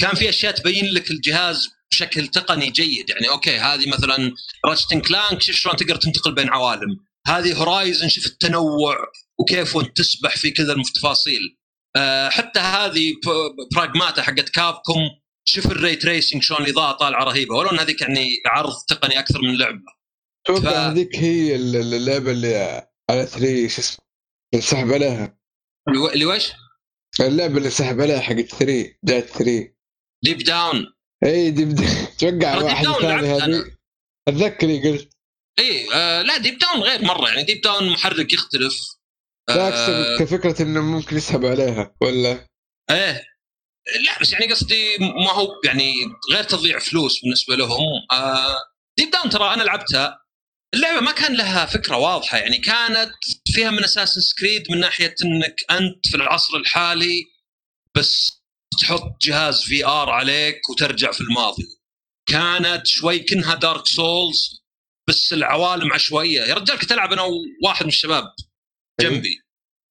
كان 0.00 0.14
في 0.14 0.28
أشياء 0.28 0.52
تبين 0.52 0.84
لك 0.84 1.10
الجهاز 1.10 1.68
بشكل 1.92 2.28
تقني 2.28 2.70
جيد. 2.70 3.10
يعني 3.10 3.28
okay 3.28 3.58
هذه 3.58 3.88
مثلا 3.88 4.32
Ratchet 4.66 4.90
and 4.90 5.00
Clank 5.00 5.42
شوف 5.42 5.56
شلون 5.56 5.76
تقدر 5.76 5.96
تنتقل 5.96 6.34
بين 6.34 6.48
عوالم؟ 6.48 7.10
هذه 7.26 7.54
Horizon 7.54 8.08
شوف 8.08 8.26
التنوع 8.26 8.96
وكيف 9.38 9.76
وانت 9.76 9.96
تسبح 9.96 10.36
في 10.36 10.50
كذا 10.50 10.72
التفاصيل 10.72 11.56
أه 11.96 12.28
حتى 12.28 12.60
هذه 12.60 13.12
براغماتا 13.72 14.22
حقت 14.22 14.48
كابكم 14.48 15.00
شوف 15.44 15.66
الري 15.66 15.96
تريسنج 15.96 16.42
شلون 16.42 16.60
الاضاءه 16.60 16.96
طالعة 16.96 17.24
رهيبة. 17.24 17.56
ولو 17.56 17.70
إن 17.70 17.78
هذيك 17.78 18.00
يعني 18.00 18.28
عرض 18.46 18.72
تقني 18.88 19.18
أكثر 19.18 19.42
من 19.42 19.58
لعبة. 19.58 19.99
أتوقع 20.56 20.70
ف- 20.72 20.90
هذيك 20.90 21.16
هي 21.16 21.54
ال- 21.56 21.76
ال- 21.76 21.94
اللعبة 21.94 22.30
اللي 22.30 22.86
على 23.10 23.26
3 23.26 23.68
شو 23.68 23.80
اسمه؟ 23.80 23.98
انسحب 24.54 24.92
عليها 24.92 25.38
اللي 25.88 26.12
اللي 26.12 26.24
وش؟ 26.24 26.52
اللعبة 27.20 27.58
اللي 27.58 27.70
سحب 27.70 28.00
عليها 28.00 28.20
حق 28.20 28.34
3 28.40 28.94
جات 29.04 29.24
3 29.28 29.72
ديب 30.24 30.38
داون 30.38 30.86
اي 31.24 31.50
دي 31.50 31.64
بدي 31.64 31.84
أتوقع 32.12 32.62
واحد 32.62 32.84
ثاني. 32.86 33.56
هذه 33.56 33.64
اتذكري 34.28 34.90
قلت. 34.90 35.10
اي 35.58 35.94
آه 35.94 36.22
لا 36.22 36.38
ديب 36.38 36.58
داون 36.58 36.82
غير 36.82 37.02
مرة. 37.04 37.28
يعني 37.28 37.42
ديب 37.42 37.60
داون 37.60 37.90
محرك 37.92 38.32
يختلف. 38.32 38.74
آه 39.50 40.18
كفكرة 40.18 40.62
إنه 40.62 40.80
ممكن 40.80 41.16
يسحب 41.16 41.44
عليها 41.44 41.94
ولا؟ 42.00 42.46
إيه. 42.90 43.22
لا 44.06 44.20
بس 44.20 44.32
يعني 44.32 44.52
قصدي 44.52 44.98
ما 44.98 45.32
هو 45.32 45.48
يعني 45.64 45.94
غير 46.32 46.44
تضييع 46.44 46.78
فلوس 46.78 47.20
بالنسبة 47.22 47.56
لهم. 47.56 47.80
آه 48.12 48.56
Deep 48.98 49.10
Down 49.10 49.30
ترى 49.30 49.54
أنا 49.54 49.62
لعبتها. 49.62 50.19
اللعبة 50.74 51.00
ما 51.00 51.12
كان 51.12 51.36
لها 51.36 51.66
فكرة 51.66 51.96
واضحة 51.96 52.38
يعني 52.38 52.58
كانت 52.58 53.14
فيها 53.46 53.70
من 53.70 53.84
Assassin's 53.84 54.20
Creed 54.20 54.70
من 54.70 54.80
ناحية 54.80 55.14
إنك 55.24 55.56
أنت 55.70 56.08
في 56.08 56.16
العصر 56.16 56.56
الحالي 56.56 57.24
بس 57.96 58.40
تحط 58.80 59.16
جهاز 59.22 59.62
VR 59.62 60.10
عليك 60.10 60.70
وترجع 60.70 61.12
في 61.12 61.20
الماضي. 61.20 61.66
كانت 62.28 62.86
شوي 62.86 63.18
كأنها 63.18 63.54
Dark 63.54 63.86
Souls 63.86 64.62
بس 65.08 65.32
العوالم 65.32 65.92
عشوائية. 65.92 66.42
يا 66.42 66.54
رجال 66.54 66.78
كنت 66.78 66.92
ألعب 66.92 67.12
أنا 67.12 67.22
وواحد 67.22 67.82
من 67.82 67.88
الشباب 67.88 68.24
جنبي. 69.00 69.38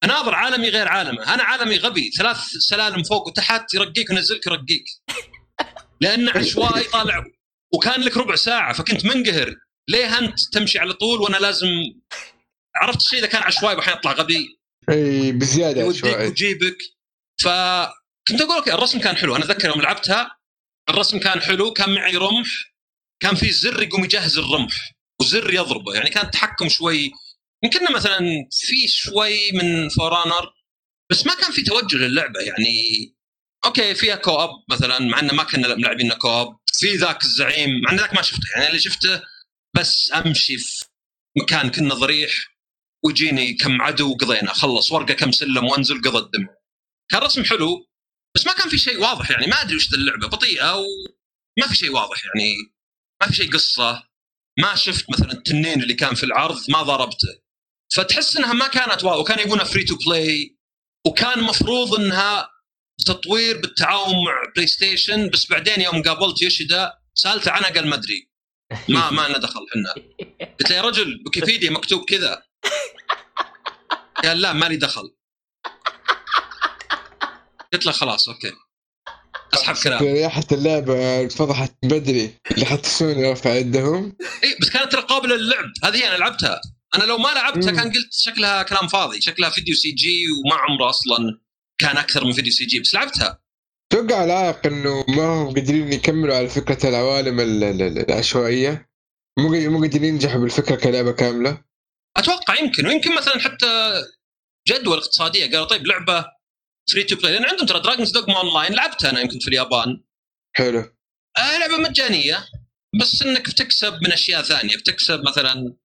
أناظر 0.03 0.35
عالمي 0.35 0.69
غير 0.69 0.87
عالمه. 0.87 1.33
أنا 1.33 1.43
عالمي 1.43 1.77
غبي. 1.77 2.11
ثلاث 2.17 2.37
سلالم 2.37 3.03
فوق 3.03 3.27
وتحت 3.27 3.73
يرقيك 3.73 4.09
وينزلك 4.09 4.47
يرقيك 4.47 4.85
لأنه 6.01 6.31
عشوائي 6.37 6.83
طالع 6.83 7.25
وكان 7.73 8.01
لك 8.01 8.17
ربع 8.17 8.35
ساعة 8.35 8.73
فكنت 8.73 9.05
منقهر. 9.05 9.55
ليه 9.89 10.19
أنت 10.19 10.39
تمشي 10.53 10.79
على 10.79 10.93
طول 10.93 11.21
وأنا 11.21 11.37
لازم 11.37 11.67
عرفت 12.75 12.99
الشيء 12.99 13.19
إذا 13.19 13.27
كان 13.27 13.43
عشوائي 13.43 13.75
بحين 13.75 13.93
اطلع 13.93 14.11
غبي. 14.11 14.59
إي 14.89 15.31
بزيادة 15.31 15.93
شوي 15.93 16.15
ويجيبك 16.15 16.77
فكنت 17.41 18.41
أقول 18.41 18.57
أوكي 18.57 18.73
الرسم 18.73 18.99
كان 18.99 19.17
حلو. 19.17 19.35
أنا 19.35 19.45
أتذكر 19.45 19.67
يوم 19.69 19.81
لعبتها 19.81 20.37
الرسم 20.89 21.19
كان 21.19 21.41
حلو 21.41 21.73
كان 21.73 21.89
معي 21.93 22.15
رمح 22.15 22.73
كان 23.19 23.35
في 23.35 23.51
زر 23.51 23.83
يقوم 23.83 24.03
يجهز 24.03 24.37
الرمح 24.37 24.91
وزر 25.21 25.53
يضربه. 25.53 25.93
يعني 25.93 26.09
كان 26.09 26.25
التحكم 26.25 26.69
شوي. 26.69 27.11
يمكن 27.63 27.93
مثلا 27.93 28.19
في 28.51 28.87
شوي 28.87 29.51
من 29.51 29.89
For 29.89 30.13
Honor 30.13 30.53
بس 31.11 31.25
ما 31.25 31.35
كان 31.35 31.51
في 31.51 31.61
توجه 31.61 31.97
للعبة. 31.97 32.39
يعني 32.39 33.15
okay 33.65 33.95
فيها 33.95 34.15
co-op 34.15 34.49
مثلا 34.69 34.99
مع 34.99 35.19
إنه 35.19 35.33
ما 35.33 35.43
كنا 35.43 35.75
ملاعبين 35.75 36.13
co-op. 36.13 36.57
في 36.73 36.95
ذاك 36.95 37.23
الزعيم 37.23 37.81
مع 37.81 37.91
إن 37.91 37.97
ذاك 37.97 38.13
ما 38.13 38.21
شفته. 38.21 38.47
يعني 38.55 38.67
اللي 38.67 38.79
شفته 38.79 39.21
بس 39.75 40.11
أمشي 40.13 40.57
في 40.57 40.85
مكان 41.37 41.71
كنه 41.71 41.93
ضريح 41.93 42.31
ويجيني 43.05 43.53
كم 43.53 43.81
عدو 43.81 44.11
وقضينا 44.11 44.53
خلص 44.53 44.91
وأرقى 44.91 45.13
كم 45.13 45.31
سلم 45.31 45.65
وأنزل 45.65 46.01
قضى 46.01 46.17
الدم. 46.17 46.47
كان 47.11 47.21
رسم 47.21 47.45
حلو 47.45 47.87
بس 48.35 48.45
ما 48.45 48.53
كان 48.53 48.69
في 48.69 48.77
شيء 48.77 48.99
واضح 48.99 49.31
يعني. 49.31 49.47
ما 49.47 49.61
أدري 49.61 49.75
وش 49.75 49.93
اللعبة. 49.93 50.27
بطيئة 50.27 50.75
وما 50.75 51.67
في 51.69 51.75
شيء 51.75 51.91
واضح 51.91 52.25
يعني. 52.25 52.55
ما 53.21 53.27
في 53.27 53.35
شيء 53.35 53.51
قصة. 53.51 54.03
ما 54.59 54.75
شفت 54.75 55.09
مثلا 55.09 55.31
التنين 55.31 55.83
اللي 55.83 55.93
كان 55.93 56.15
في 56.15 56.23
العرض 56.23 56.69
ما 56.69 56.83
ضربته. 56.83 57.39
فتحس 57.95 58.37
إنها 58.37 58.53
ما 58.53 58.67
كانت 58.67 59.03
واو. 59.03 59.21
وكان 59.21 59.39
يبونها 59.39 59.63
free 59.63 59.83
to 59.83 59.95
play 59.95 60.57
وكان 61.07 61.43
مفروض 61.43 61.95
إنها 61.99 62.49
تطوير 63.05 63.57
بالتعاون 63.57 64.25
مع 64.25 64.51
PlayStation 64.55 65.29
بس 65.29 65.51
بعدين 65.51 65.81
يوم 65.81 66.03
قابلت 66.03 66.41
يوشيدا 66.41 66.93
سألته 67.13 67.51
عنها 67.51 67.69
قال 67.69 67.87
ما 67.87 67.95
أدري. 67.95 68.28
ما 68.89 69.09
ما 69.09 69.21
لنا 69.27 69.37
دخل 69.37 69.65
إحنا. 69.69 69.93
قلت 70.59 70.69
له 70.69 70.75
يا 70.75 70.81
رجل 70.81 71.23
ويكيبيديا 71.25 71.69
مكتوب 71.69 72.05
كذا. 72.05 72.43
قال 74.23 74.41
لا 74.41 74.53
مالي 74.53 74.77
دخل. 74.77 75.15
قلت 77.73 77.85
له 77.85 77.91
خلاص 77.91 78.29
okay. 78.29 78.51
أسحب 79.53 79.75
كلام 79.75 80.03
ريحة 80.03 80.43
اللعبة 80.51 81.27
فضحت 81.27 81.73
بدري. 81.83 82.33
اللي 82.51 82.65
حتى 82.65 82.89
سوني 82.89 83.31
رفع 83.31 83.55
يدهم 83.55 84.17
اي 84.43 84.57
بس 84.61 84.69
كانت 84.69 84.91
ترى 84.91 85.01
قابله 85.01 85.35
للعب. 85.35 85.71
هذه 85.83 86.07
أنا 86.07 86.17
لعبتها. 86.17 86.61
أنا 86.95 87.03
لو 87.03 87.17
ما 87.17 87.29
لعبتها. 87.29 87.71
كان 87.71 87.91
قلت 87.91 88.07
شكلها 88.11 88.63
كلام 88.63 88.87
فاضي. 88.87 89.21
شكلها 89.21 89.49
فيديو 89.49 89.75
CG 89.75 90.25
وما 90.31 90.55
عمره 90.55 90.89
أصلا. 90.89 91.39
كان 91.77 91.97
أكثر 91.97 92.25
من 92.25 92.31
فيديو 92.31 92.51
CG 92.51 92.79
بس 92.79 92.93
لعبتها. 92.93 93.39
توقع 93.89 94.23
العايق 94.23 94.67
إنه 94.67 95.05
ما 95.07 95.23
هم 95.25 95.47
قادرين 95.53 95.93
يكملوا 95.93 96.35
على 96.35 96.49
فكرة 96.49 96.89
العوالم 96.89 97.39
ال- 97.39 97.63
ال- 97.63 97.81
ال- 97.81 98.09
العشوائية. 98.11 98.89
مو 99.39 99.49
مو 99.49 99.81
قادرين 99.81 100.03
ينجحوا 100.03 100.41
بالفكرة 100.41 100.75
كلعبة 100.75 101.11
كاملة. 101.11 101.63
أتوقع 102.17 102.59
يمكن 102.59 102.87
ويمكن 102.87 103.15
مثلا 103.15 103.39
حتى 103.39 104.01
جدول 104.67 104.97
اقتصادية. 104.97 105.45
قالوا 105.45 105.65
طيب 105.65 105.87
لعبة 105.87 106.25
free 106.91 107.03
to 107.03 107.15
play 107.15 107.33
لأن 107.33 107.45
عندهم 107.45 107.65
ترى 107.67 107.79
دراجونز 107.79 108.11
دوغما 108.11 108.37
اون 108.37 108.53
لاين 108.61 108.73
لعبتها 108.73 109.09
أنا 109.09 109.21
يمكن 109.21 109.39
في 109.39 109.47
اليابان. 109.47 110.03
حلو. 110.55 110.79
آه 111.37 111.57
لعبة 111.57 111.77
مجانية. 111.77 112.45
بس 113.01 113.21
إنك 113.21 113.49
بتكسب 113.49 113.93
من 113.93 114.11
أشياء 114.11 114.41
ثانية. 114.41 114.75
بتكسب 114.77 115.21
مثلا 115.27 115.75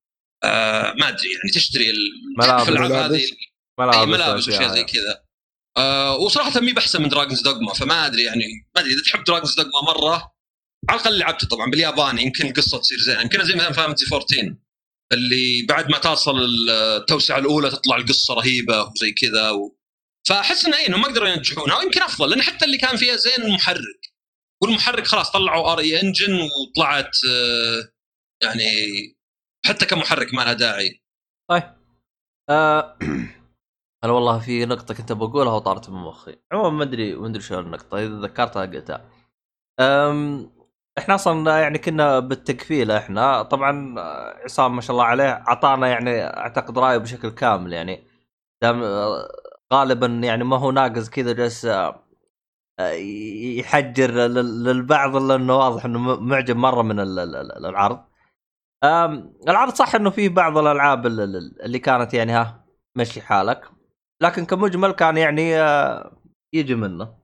آه 0.45 0.93
ما 0.93 1.09
أدري 1.09 1.29
يعني 1.33 1.51
تشتري 1.55 1.91
ال- 1.91 2.13
ملابس. 2.39 2.65
في 2.65 2.69
الالعاب 2.71 2.91
ملابس. 2.91 3.13
هذه. 3.15 3.31
ملابس, 3.81 3.97
أي 3.97 4.07
ملابس 4.07 4.49
وأشياء 4.49 4.63
واشياء 4.63 4.75
زي 4.75 4.85
كذا. 4.85 5.24
آه 5.77 6.17
وصراحة 6.17 6.61
مي 6.61 6.73
بأحسن 6.73 7.03
من 7.03 7.09
دراجونز 7.09 7.43
دوغما 7.43 7.73
فما 7.73 8.07
أدري 8.07 8.23
يعني 8.23 8.45
ما 8.77 8.81
أدري 8.81 8.93
إذا 8.93 9.03
تحب 9.03 9.25
دراجونز 9.25 9.55
دوغما 9.55 9.83
مرة 9.83 10.35
على 10.91 11.01
الأقل 11.01 11.19
لعبته 11.19 11.49
طبعا 11.49 11.71
بالياباني 11.71 12.23
يمكن 12.23 12.47
القصة 12.47 12.79
تصير 12.79 12.99
زين 12.99 13.21
يمكن 13.21 13.45
زي 13.45 13.55
مثلا 13.55 13.73
Fantasy 13.73 14.15
14 14.15 14.55
اللي 15.13 15.67
بعد 15.69 15.91
ما 15.91 15.99
تصل 15.99 16.37
التوسعة 16.71 17.39
الأولى 17.39 17.71
تطلع 17.71 17.97
القصة 17.97 18.35
رهيبة 18.35 18.83
وزي 18.83 19.13
كذا 19.13 19.51
و... 19.51 19.77
فأحس 20.29 20.67
إنه 20.67 20.77
إيه، 20.77 20.89
إنهم 20.89 21.01
ما 21.01 21.09
قدروا 21.09 21.29
ينجحونها 21.29 21.79
ويمكن 21.79 22.03
أفضل 22.03 22.31
لأن 22.31 22.43
حتى 22.43 22.65
اللي 22.65 22.79
كان 22.79 22.97
فيها 22.97 23.17
زين 23.17 23.43
المحرك 23.45 24.15
والمحرك 24.63 25.07
خلاص 25.07 25.31
طلعوا 25.31 25.73
RE 25.73 25.79
Engine 25.79 26.41
وطلعت 26.41 27.17
آه، 27.31 27.89
يعني 28.43 28.73
حتى 29.67 29.87
كمحرك 29.87 30.35
ما 30.35 30.43
لها 30.43 30.53
داعي. 30.53 31.03
طيب. 31.51 31.63
آه 32.51 32.99
أنا 34.05 34.13
والله 34.13 34.39
في 34.39 34.67
نقطة 34.67 34.95
كنت 34.95 35.13
بقولها 35.13 35.53
وطارت 35.53 35.91
من 35.91 35.97
مخي. 35.97 36.37
عموما 36.53 36.71
ما 36.71 36.83
أدري 36.85 37.15
ما 37.17 37.27
أدري 37.27 37.41
شو 37.43 37.59
النقطة 37.61 37.99
إذا 37.99 38.21
ذكرتها 38.21 38.63
قلتها. 38.67 39.05
أم 39.81 40.51
إحنا 40.99 41.15
أصلا 41.15 41.61
يعني 41.61 41.79
كنا 41.79 42.19
بالتكفيلة 42.19 42.99
إحنا. 42.99 43.43
طبعا 43.43 43.95
عصام 44.45 44.75
ما 44.77 44.81
شاء 44.81 44.93
الله 44.93 45.05
عليه 45.05 45.25
اعطانا 45.49 45.89
يعني 45.89 46.25
أعتقد 46.25 46.79
رأيه 46.79 46.99
بشكل 46.99 47.31
كامل 47.31 47.73
يعني. 47.73 48.07
دام 48.63 48.83
غالبا 49.73 50.07
يعني 50.07 50.45
ما 50.45 50.57
هو 50.59 50.71
ناقص 50.71 51.11
كذا 51.11 51.33
جالس 51.33 51.65
آه، 51.65 52.91
يحجر 53.59 54.11
لل- 54.11 54.65
للبعض 54.65 55.17
إلا 55.17 55.35
إنه 55.35 55.57
واضح 55.57 55.85
إنه 55.85 55.99
معجب 56.21 56.57
مرة 56.57 56.83
من 56.83 57.01
ال- 57.01 57.19
ال- 57.19 57.37
ال- 57.37 57.67
العرض. 57.67 58.01
العرض 59.49 59.75
صح 59.75 59.95
إنه 59.95 60.11
فيه 60.11 60.29
بعض 60.29 60.59
الألعاب 60.59 61.07
ال- 61.07 61.21
ال- 61.21 61.63
اللي 61.63 61.79
كانت 61.79 62.15
يعني 62.15 62.33
ها 62.33 62.65
مشي 62.97 63.21
حالك. 63.21 63.74
لكن 64.25 64.45
كمجمل 64.47 64.93
كان 64.93 65.17
يعني 65.17 65.57
آه، 65.61 66.13
يجي 66.55 66.75
منه. 66.75 67.15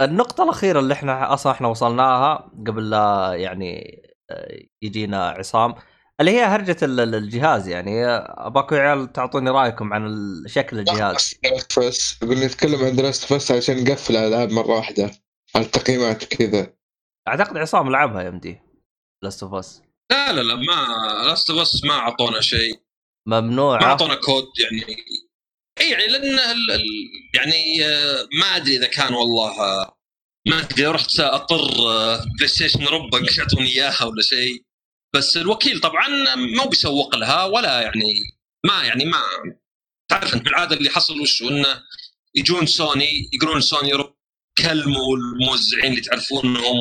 النقطة 0.00 0.44
الأخيرة 0.44 0.80
اللي 0.80 0.94
إحنا 0.94 1.34
أصلا 1.34 1.52
إحنا 1.52 1.68
وصلناها 1.68 2.50
قبل 2.66 2.90
لا 2.90 3.32
يعني 3.34 4.02
آه، 4.30 4.58
يجينا 4.82 5.28
عصام 5.28 5.74
اللي 6.20 6.30
هي 6.30 6.44
هرجة 6.44 6.76
ال- 6.82 7.00
ال- 7.00 7.14
الجهاز 7.14 7.68
يعني. 7.68 7.92
يا 7.98 8.34
عيال 8.72 9.12
تعطوني 9.12 9.50
رأيكم 9.50 9.92
عن 9.92 10.14
شكل 10.46 10.78
الجهاز. 10.78 11.34
بس 11.78 12.22
يقول 12.22 12.36
نتكلم 12.38 12.84
عن 12.84 12.96
دراسة 12.96 13.36
بس 13.36 13.50
عشان 13.50 13.84
نقفل 13.84 14.16
الألعاب 14.16 14.50
مرة 14.52 14.70
واحدة 14.76 15.10
على 15.56 15.64
التقييمات 15.64 16.24
وكذا. 16.24 16.72
أعتقد 17.28 17.56
عصام 17.56 17.90
لعبها 17.90 18.22
يا 18.22 18.30
مدي 18.30 18.60
لاست 19.24 19.42
اوف 19.42 19.54
اس 19.54 19.82
لا 20.12 20.32
لا 20.32 20.40
لا 20.40 20.54
ما 20.54 21.22
لاست 21.26 21.52
بس 21.52 21.84
ما 21.84 21.94
أعطونا 21.94 22.40
شيء. 22.40 22.80
ما 23.28 23.40
ممنوعة 23.40 23.82
أعطونا 23.82 24.14
كود 24.14 24.44
يعني 24.62 24.96
اي 25.80 25.90
يعني 25.90 26.06
لأن 26.06 26.38
يعني 27.34 27.84
آه، 27.84 28.28
ما 28.40 28.56
أدري 28.56 28.76
إذا 28.76 28.86
كان 28.86 29.14
والله 29.14 29.60
آه، 29.60 29.98
ما 30.48 30.60
أدري 30.60 30.86
رحت 30.86 31.20
اضطر 31.20 31.88
آه، 31.88 32.24
بلاي 32.36 32.48
ستيشن 32.48 32.82
أوروبا 32.84 33.18
يعطوني 33.38 33.68
إياها 33.68 34.04
ولا 34.04 34.22
شيء. 34.22 34.64
بس 35.14 35.36
الوكيل 35.36 35.80
طبعا 35.80 36.34
مو 36.34 36.68
بيسوق 36.68 37.16
لها 37.16 37.44
ولا 37.44 37.80
يعني 37.80 38.14
ما 38.66 38.82
يعني 38.82 39.04
ما 39.04 39.22
تعرف 40.10 40.34
أنت 40.34 40.44
بالعادة 40.44 40.76
اللي 40.76 40.90
حصل 40.90 41.20
وشو 41.20 41.48
إنه 41.48 41.82
يجون 42.34 42.66
سوني 42.66 43.30
يقولون 43.32 43.60
سوني 43.60 43.92
اوروبا 43.92 44.16
كلموا 44.58 45.16
الموزعين 45.16 45.90
اللي 45.90 46.00
تعرفونهم 46.00 46.76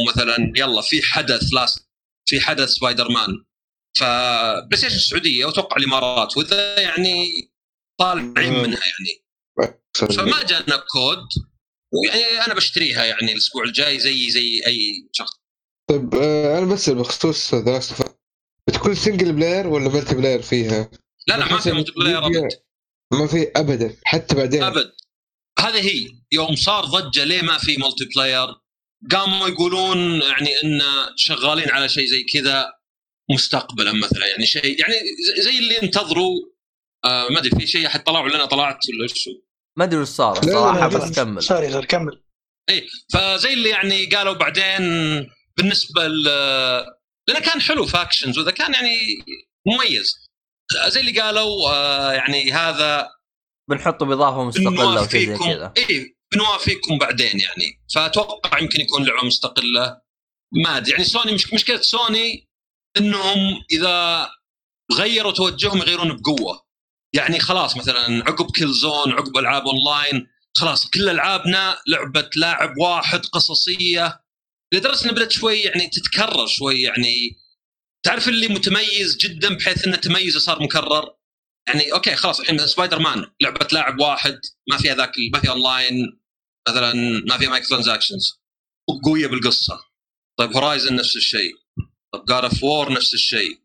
ومثلا 0.00 0.52
يلا 0.56 0.82
في 0.82 1.02
حدث 1.02 1.42
Last 1.52 1.88
في 2.28 2.40
حدث 2.40 2.68
سبايدر 2.68 3.08
مان. 3.08 3.44
فبلاي 3.98 4.76
ستيشن 4.76 4.96
السعودية 4.96 5.44
وأتوقع 5.44 5.76
الإمارات 5.76 6.36
وإذا 6.36 6.80
يعني 6.80 7.30
طالعين. 7.98 8.52
منها 8.52 8.80
يعني. 8.80 9.24
فما 9.94 10.42
جانا 10.42 10.76
كود. 10.76 11.28
ويعني 11.92 12.46
أنا 12.46 12.54
بشتريها 12.54 13.04
يعني 13.04 13.32
الأسبوع 13.32 13.64
الجاي 13.64 13.98
زي 13.98 14.30
زي 14.30 14.62
أي 14.66 15.08
شخص. 15.12 15.32
طيب 15.90 16.14
آه، 16.14 16.58
أنا 16.58 16.66
بس 16.66 16.90
بخصوص 16.90 17.54
ذا 17.54 17.79
لاست 17.79 18.16
بتكون 18.68 18.94
single 18.94 19.32
player 19.32 19.66
ولا 19.66 19.88
multiplayer 19.88 20.42
فيها؟ 20.42 20.90
لا 21.26 21.38
لا 21.38 21.52
ما 21.52 21.58
في 21.58 21.72
multiplayer 21.72 22.26
أبد. 22.26 22.48
ما 23.12 23.26
في 23.26 23.50
ابدا 23.56 23.96
حتى 24.04 24.34
بعدين. 24.34 24.62
أبد. 24.62 24.92
هذه 25.58 25.88
هي. 25.88 26.08
يوم 26.32 26.56
صار 26.56 26.84
ضجة 26.84 27.24
ليه 27.24 27.42
ما 27.42 27.58
في 27.58 27.76
multiplayer 27.76 28.46
قاموا 29.10 29.48
يقولون 29.48 29.98
يعني 30.22 30.50
إن 30.64 30.80
شغالين 31.16 31.70
على 31.70 31.88
شيء 31.88 32.06
زي 32.06 32.24
كذا 32.24 32.72
مستقبلا 33.30 33.92
مثلا. 33.92 34.26
يعني 34.26 34.46
شيء 34.46 34.80
يعني 34.80 34.94
زي 35.38 35.58
اللي 35.58 35.78
ينتظروا 35.82 36.53
آه 37.06 37.28
ما 37.28 37.38
أدري 37.38 37.50
في 37.50 37.66
شيء 37.66 37.86
أحد 37.86 38.04
طلع 38.04 38.20
ولا 38.20 38.34
أنا 38.36 38.44
طلعت 38.44 38.78
ولا 38.88 39.06
شو؟ 39.14 39.30
ما 39.78 39.84
أدري 39.84 40.00
وش 40.00 40.08
صار 40.08 40.44
لا، 40.44 40.86
بس 40.86 41.18
كمل. 41.18 41.42
sorry 41.42 41.72
sorry 41.72 41.86
كمل. 41.86 42.22
اي 42.70 42.88
فزي 43.12 43.52
اللي 43.52 43.68
يعني 43.68 44.06
قالوا 44.06 44.32
بعدين 44.32 44.82
بالنسبة 45.56 46.06
ل 46.06 46.22
لأنه 47.28 47.40
كان 47.40 47.60
حلو 47.60 47.86
Factions 47.86 48.38
وذا 48.38 48.50
كان 48.50 48.74
يعني 48.74 48.98
مميز. 49.66 50.30
زي 50.88 51.00
اللي 51.00 51.20
قالوا 51.20 51.70
آه 51.70 52.12
يعني 52.12 52.52
هذا 52.52 53.10
بنحطه 53.70 54.06
بإضافة 54.06 54.44
مستقلة 54.44 55.02
وشيء 55.02 55.36
زي 55.36 55.38
كذا. 55.38 55.72
اي 55.78 56.16
بنوافيكم 56.34 56.98
بعدين 56.98 57.40
يعني. 57.40 57.82
فأتوقع 57.94 58.58
يمكن 58.58 58.80
يكون 58.80 59.04
لعبة 59.04 59.26
مستقلة. 59.26 60.00
ما 60.64 60.76
أدري 60.76 60.90
يعني 60.92 61.04
سوني 61.04 61.32
مش 61.32 61.52
مشكلة 61.54 61.80
سوني 61.80 62.48
إنهم 62.96 63.64
إذا 63.72 64.30
غيروا 64.98 65.32
توجههم 65.32 65.78
يغيرون 65.78 66.16
بقوة. 66.16 66.63
يعني 67.14 67.40
خلاص 67.40 67.76
مثلا 67.76 68.24
عقب 68.26 68.50
Killzone 68.56 69.12
عقب 69.12 69.36
ألعاب 69.36 69.62
اونلاين 69.66 70.26
خلاص 70.56 70.90
كل 70.90 71.08
ألعابنا 71.08 71.78
لعبة 71.88 72.30
لاعب 72.36 72.78
واحد 72.78 73.26
قصصية. 73.26 74.20
لدرجة 74.74 75.02
إنها 75.02 75.12
بدأت 75.12 75.32
شوي 75.32 75.60
يعني 75.60 75.86
تتكرر 75.86 76.46
شوي 76.46 76.82
يعني. 76.82 77.14
تعرف 78.02 78.28
اللي 78.28 78.48
متميز 78.48 79.16
جدا 79.16 79.54
بحيث 79.54 79.86
إنه 79.86 79.96
تميزه 79.96 80.40
صار 80.40 80.62
مكرر؟ 80.62 81.16
يعني 81.68 81.92
okay 81.92 82.16
خلاص 82.16 82.40
الحين 82.40 82.66
سبايدر 82.66 82.98
مان 82.98 83.26
لعبة 83.40 83.68
لاعب 83.72 84.00
واحد 84.00 84.40
ما 84.70 84.76
فيها 84.76 84.94
ذاك 84.94 85.12
ما 85.32 85.40
فيها 85.40 85.50
اونلاين 85.50 86.20
مثلا 86.68 86.94
ما 87.28 87.38
فيها 87.38 87.48
microtransactions 87.48 88.42
وقويه 88.88 89.26
بالقصة. 89.26 89.80
طيب 90.38 90.52
Horizon 90.52 90.96
نفس 90.96 91.16
الشيء. 91.16 91.54
طب 92.12 92.24
God 92.28 92.44
of 92.44 92.62
War 92.62 92.92
نفس 92.92 93.14
الشيء. 93.14 93.58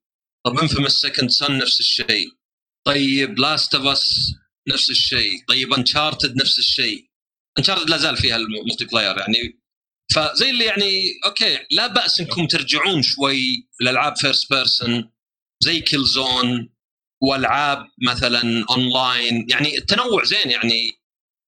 طب 0.45 0.59
Infamous 0.59 0.91
Second 0.91 1.29
Son 1.29 1.57
نفس 1.57 1.79
الشيء. 1.79 2.38
طيب 2.85 3.39
Last 3.39 3.75
of 3.75 3.85
Us 3.85 4.33
نفس 4.67 4.89
الشيء. 4.89 5.45
طيب 5.47 5.73
Uncharted 5.73 6.35
نفس 6.35 6.59
الشيء. 6.59 7.09
Uncharted 7.59 7.89
لا 7.89 7.97
زال 7.97 8.17
فيها 8.17 8.35
ال 8.35 8.85
multiplayer 8.85 9.17
يعني. 9.17 9.61
فزي 10.13 10.49
اللي 10.49 10.65
يعني 10.65 10.91
okay 11.25 11.59
لا 11.71 11.87
بأس 11.87 12.19
إنكم 12.19 12.47
ترجعون 12.47 13.01
شوي 13.01 13.67
الالعاب 13.81 14.17
first 14.17 14.53
person 14.53 15.11
زي 15.63 15.81
Killzone 15.81 16.69
والعاب 17.21 17.87
مثلا 18.07 18.65
اونلاين 18.69 19.47
يعني 19.49 19.77
التنوع 19.77 20.23
زين 20.23 20.51
يعني. 20.51 20.91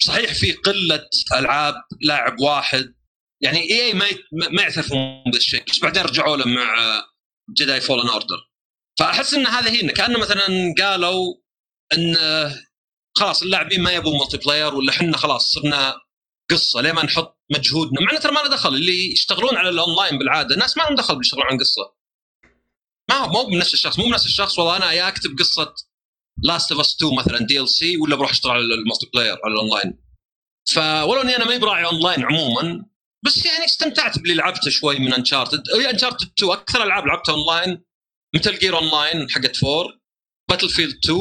صحيح 0.03 0.33
في 0.33 0.51
قلة 0.51 1.09
ألعاب 1.33 1.75
لاعب 2.01 2.39
واحد. 2.39 2.95
يعني 3.41 3.59
إي 3.59 3.93
ما 3.93 4.61
يعترفون 4.61 5.23
بالشيء. 5.33 5.63
بس 5.69 5.79
بعدين 5.79 6.03
رجعوا 6.03 6.37
له 6.37 6.47
مع 6.47 7.03
Jedi 7.57 7.81
Fallen 7.81 8.07
Order 8.07 8.50
فأحس 9.01 9.33
إن 9.33 9.47
هذا 9.47 9.69
إن 9.69 9.89
كأنه 9.89 10.19
مثلا 10.19 10.73
قالوا 10.79 11.35
إن 11.93 12.15
خلاص 13.17 13.41
اللاعبين 13.41 13.81
ما 13.81 13.91
يبون 13.91 14.19
multiplayer 14.19 14.75
ولا 14.75 14.91
إحنا 14.91 15.17
خلاص 15.17 15.51
صرنا 15.51 15.95
قصة 16.51 16.81
ليه 16.81 16.91
ما 16.91 17.05
نحط 17.05 17.39
مجهودنا؟ 17.51 18.01
مع 18.01 18.17
ترى 18.17 18.31
ما 18.31 18.39
له 18.39 18.49
دخل 18.49 18.69
اللي 18.69 19.11
يشتغلون 19.11 19.57
على 19.57 19.69
الاونلاين 19.69 20.17
بالعادة 20.17 20.55
الناس 20.55 20.77
ما 20.77 20.83
لهم 20.83 20.95
دخل 20.95 21.17
بيشتغلون 21.17 21.47
عن 21.47 21.57
قصة. 21.57 21.93
ما 23.09 23.15
هو 23.15 23.27
مو 23.29 23.43
بنفس 23.43 23.73
الشخص 23.73 23.99
مو 23.99 24.05
بنفس 24.05 24.25
الشخص 24.25 24.59
والله 24.59 24.77
أنا 24.77 24.91
يا 24.91 25.07
أكتب 25.07 25.39
قصة 25.39 25.73
Last 26.43 26.71
of 26.71 26.81
Us 26.81 26.95
2 26.95 27.15
مثلا 27.15 27.39
DLC 27.39 27.97
ولا 27.97 28.15
بروح 28.15 28.31
أشتغل 28.31 28.51
على 28.51 28.61
ال 28.61 29.09
multiplayer 29.13 29.37
على 29.45 29.53
الاونلاين 29.53 29.99
فولو 30.73 31.21
اني 31.21 31.35
أنا 31.35 31.45
ماني 31.45 31.57
براعي 31.57 31.85
اونلاين 31.85 32.23
عموما 32.25 32.85
بس 33.25 33.45
يعني 33.45 33.65
استمتعت 33.65 34.19
باللي 34.19 34.33
لعبته 34.33 34.69
شوي 34.69 34.99
من 34.99 35.13
Uncharted 35.13 35.69
Uncharted 35.89 36.31
2 36.37 36.51
أكثر 36.51 36.83
ألعاب 36.83 37.07
لعبتها 37.07 37.35
اونلاين 37.35 37.90
Metal 38.35 38.59
Gear 38.59 38.77
Online 38.77 39.29
حقت 39.29 39.63
4 39.63 39.99
Battlefield 40.49 40.97
2 41.05 41.19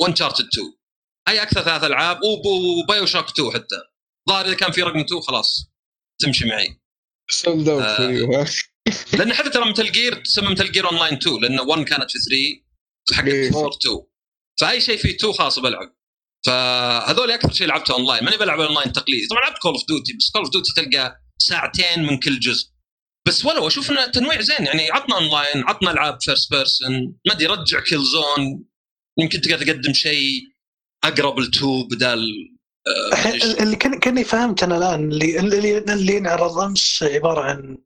و 0.00 0.05
Uncharted 0.05 0.48
2 0.52 0.72
هاي 1.28 1.42
أكثر 1.42 1.62
ثلاث 1.62 1.84
ألعاب 1.84 2.20
و 2.22 3.06
BioShock 3.06 3.28
2 3.28 3.52
حتى. 3.52 3.76
ظاهر 4.28 4.46
إذا 4.46 4.54
كان 4.54 4.72
في 4.72 4.82
رقم 4.82 4.98
2 4.98 5.20
خلاص 5.20 5.70
تمشي 6.22 6.48
معي. 6.48 6.80
sold 7.30 7.68
out 7.68 7.82
آه. 7.82 8.46
لأن 9.18 9.32
حتى 9.32 9.50
ترى 9.50 9.70
Metal 9.70 9.92
Gear 9.92 10.14
تسمى 10.14 10.50
Metal 10.50 10.72
Gear 10.72 10.90
Online 10.90 11.14
2 11.14 11.40
لأن 11.40 11.60
1 11.60 11.84
كانت 11.84 12.10
في 12.10 12.18
3 13.08 13.18
حقت 13.18 13.28
إيه. 13.28 13.48
4 13.48 13.70
2 13.78 13.98
فأي 14.60 14.80
شيء 14.80 14.96
في 14.96 15.10
2 15.10 15.32
خلاص 15.32 15.58
بلعب. 15.58 15.94
فهذول 16.46 17.30
أكثر 17.30 17.52
شيء 17.52 17.66
لعبته 17.66 17.94
اونلاين 17.94 18.24
ماني 18.24 18.36
بلعب 18.36 18.60
اونلاين 18.60 18.92
تقليدي. 18.92 19.26
طبعا 19.26 19.40
لعبت 19.40 19.58
Call 19.58 19.72
of 19.72 19.86
Duty 19.88 20.12
بس 20.12 20.30
Call 20.30 20.42
of 20.42 20.50
Duty 20.50 20.72
تلقى 20.76 21.20
ساعتين 21.38 22.02
من 22.02 22.18
كل 22.18 22.40
جزء. 22.40 22.70
بس 23.28 23.44
ولو 23.44 23.66
أشوف 23.66 23.90
انه 23.90 24.06
تنويع 24.06 24.40
زين 24.40 24.66
يعني 24.66 24.90
عطنا 24.90 25.16
اونلاين 25.16 25.64
عطنا 25.68 25.90
العاب 25.90 26.18
first 26.22 26.50
person 26.50 26.92
ما 27.26 27.32
أدري 27.32 27.46
رجع 27.46 27.80
Killzone 27.80 28.64
يمكن 29.18 29.40
تقدر 29.40 29.66
تقدم 29.66 29.92
شيء 29.92 30.42
أقرب 31.04 31.38
لتو 31.38 31.84
بدال 31.84 32.22
آه،؟ 32.86 33.62
اللي 33.62 33.76
كان 33.76 33.98
كأني 33.98 34.24
فهمت 34.24 34.62
أنا 34.62 34.76
الآن 34.76 35.12
اللي 35.12 35.38
اللي 35.40 35.78
اللي 35.78 36.16
ينعرض 36.16 36.58
أمس 36.58 37.02
عبارة 37.02 37.40
عن 37.40 37.78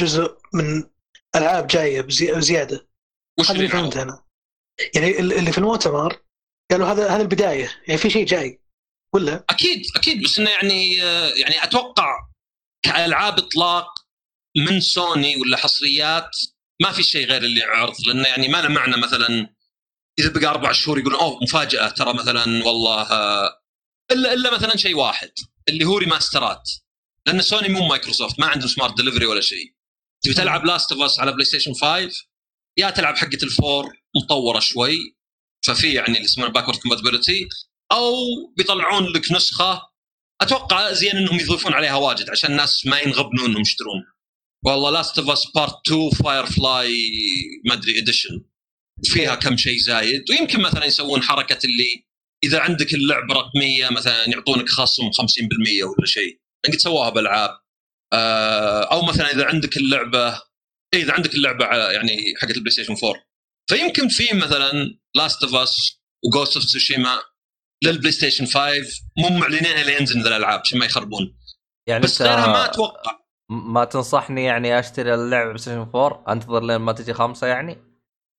جزء 0.00 0.36
من 0.54 0.84
ألعاب 1.36 1.66
جاية 1.66 2.00
بزي- 2.00 2.32
بزيادة. 2.32 2.88
وش 3.40 3.50
اللي 3.50 3.68
فهمته 3.68 4.02
أنا. 4.02 4.24
يعني 4.94 5.20
ال- 5.20 5.32
اللي 5.32 5.52
في 5.52 5.58
المؤتمر 5.58 6.22
قالوا 6.70 6.86
هذا 6.86 7.08
هذا 7.10 7.22
البداية 7.22 7.70
يعني 7.88 7.98
في 8.00 8.10
شيء 8.10 8.26
جاي 8.26 8.60
ولا؟ 9.14 9.44
أكيد 9.50 9.82
أكيد 9.96 10.22
بس 10.24 10.38
إنه 10.38 10.50
يعني 10.50 11.02
آه، 11.02 11.28
يعني 11.28 11.64
أتوقع 11.64 12.28
كألعاب 12.84 13.38
إطلاق 13.38 14.03
من 14.56 14.80
سوني 14.80 15.36
ولا 15.36 15.56
حصريات 15.56 16.30
ما 16.82 16.92
في 16.92 17.02
شيء 17.02 17.26
غير 17.26 17.42
اللي 17.42 17.62
عرض 17.62 17.94
لأنه 18.06 18.28
يعني 18.28 18.48
ما 18.48 18.62
له 18.62 18.68
معنى 18.68 18.96
مثلا 18.96 19.54
إذا 20.18 20.28
بقى 20.32 20.46
أربع 20.50 20.72
شهور 20.72 20.98
يقولون 20.98 21.20
أوه 21.20 21.38
مفاجأة 21.42 21.88
ترى 21.88 22.14
مثلا 22.14 22.64
والله. 22.66 23.02
الا 24.10 24.32
إلا 24.32 24.54
مثلا 24.54 24.76
شيء 24.76 24.96
واحد 24.96 25.30
اللي 25.68 25.84
هو 25.84 25.98
ريماسترات 25.98 26.70
لأن 27.26 27.42
سوني 27.42 27.68
مو 27.68 27.86
مايكروسوفت 27.88 28.40
ما 28.40 28.46
عندهم 28.46 28.68
Smart 28.68 28.98
Delivery 28.98 29.26
ولا 29.26 29.40
شيء. 29.40 29.74
تبي 30.24 30.34
تلعب 30.34 30.64
Last 30.64 30.92
of 30.92 31.02
Us 31.02 31.20
على 31.20 31.32
بلاي 31.32 31.44
ستيشن 31.44 31.72
5 31.74 32.10
يا 32.78 32.90
تلعب 32.90 33.16
حقة 33.16 33.38
ال 33.42 33.52
Four 33.52 33.92
مطورة 34.22 34.60
شوي 34.60 34.98
ففي 35.66 35.92
يعني 35.94 36.08
اللي 36.08 36.20
يسمونه 36.24 36.50
backward 36.50 36.78
compatibility 36.78 37.48
أو 37.92 38.14
بيطلعون 38.56 39.06
لك 39.06 39.32
نسخة 39.32 39.82
أتوقع 40.40 40.92
زين 40.92 41.16
إنهم 41.16 41.40
يضيفون 41.40 41.72
عليها 41.74 41.94
واجد 41.94 42.30
عشان 42.30 42.50
الناس 42.50 42.86
ما 42.86 42.98
ينغبنون 43.00 43.44
إنهم 43.50 43.60
يشترون 43.60 44.04
والله 44.64 44.90
Last 44.90 45.18
of 45.18 45.30
Us 45.30 45.46
Part 45.54 45.74
2 45.86 46.10
Firefly 46.10 46.94
ما 47.66 47.74
أدري 47.74 47.98
edition 47.98 48.44
فيها 49.04 49.34
كم 49.34 49.56
شيء 49.56 49.78
زايد. 49.78 50.24
ويمكن 50.30 50.60
مثلا 50.60 50.84
يسوون 50.84 51.22
حركة 51.22 51.58
اللي 51.64 52.06
إذا 52.44 52.60
عندك 52.60 52.94
اللعبه 52.94 53.34
رقمية 53.34 53.88
مثلا 53.88 54.28
يعطونك 54.28 54.68
خصم 54.68 55.02
50% 55.10 55.84
ولا 55.98 56.06
شيء. 56.06 56.40
قد 56.66 56.74
سووها 56.76 57.10
بألعاب. 57.10 57.50
آه، 58.12 58.82
أو 58.92 59.02
مثلا 59.02 59.32
إذا 59.34 59.44
عندك 59.44 59.76
اللعبة 59.76 60.28
إيه، 60.94 61.02
إذا 61.02 61.12
عندك 61.12 61.34
اللعبة 61.34 61.64
على- 61.66 61.92
يعني 61.94 62.16
حقت 62.42 62.50
البلاي 62.50 62.70
ستيشن 62.70 62.94
4 63.04 63.22
فيمكن 63.70 64.08
في 64.08 64.36
مثلا 64.36 64.98
Last 65.14 65.42
of 65.42 65.54
Us 65.54 66.00
و 66.24 66.29
Ghost 66.29 66.56
of 66.56 66.64
Tsushima 66.64 67.20
للبلاي 67.84 68.12
ستيشن 68.12 68.46
5 68.46 69.02
مو 69.18 69.28
معلنينها 69.28 69.82
لينزل 69.84 70.22
ذا 70.22 70.28
الألعاب 70.28 70.60
عشان 70.60 70.78
ما 70.78 70.86
يخربون. 70.86 71.38
يعني 71.88 72.02
بس 72.02 72.22
غيرها 72.22 72.46
ما 72.46 72.64
أتوقع. 72.64 73.23
ما 73.54 73.84
تنصحني 73.84 74.44
يعني 74.44 74.78
أشتري 74.78 75.14
اللعبة 75.14 75.44
بلاي 75.46 75.58
ستيشن 75.58 75.78
4 75.78 76.24
أنتظر 76.28 76.62
لين 76.64 76.76
ما 76.76 76.92
تجي 76.92 77.14
خمسه 77.14 77.46
يعني؟ 77.46 77.78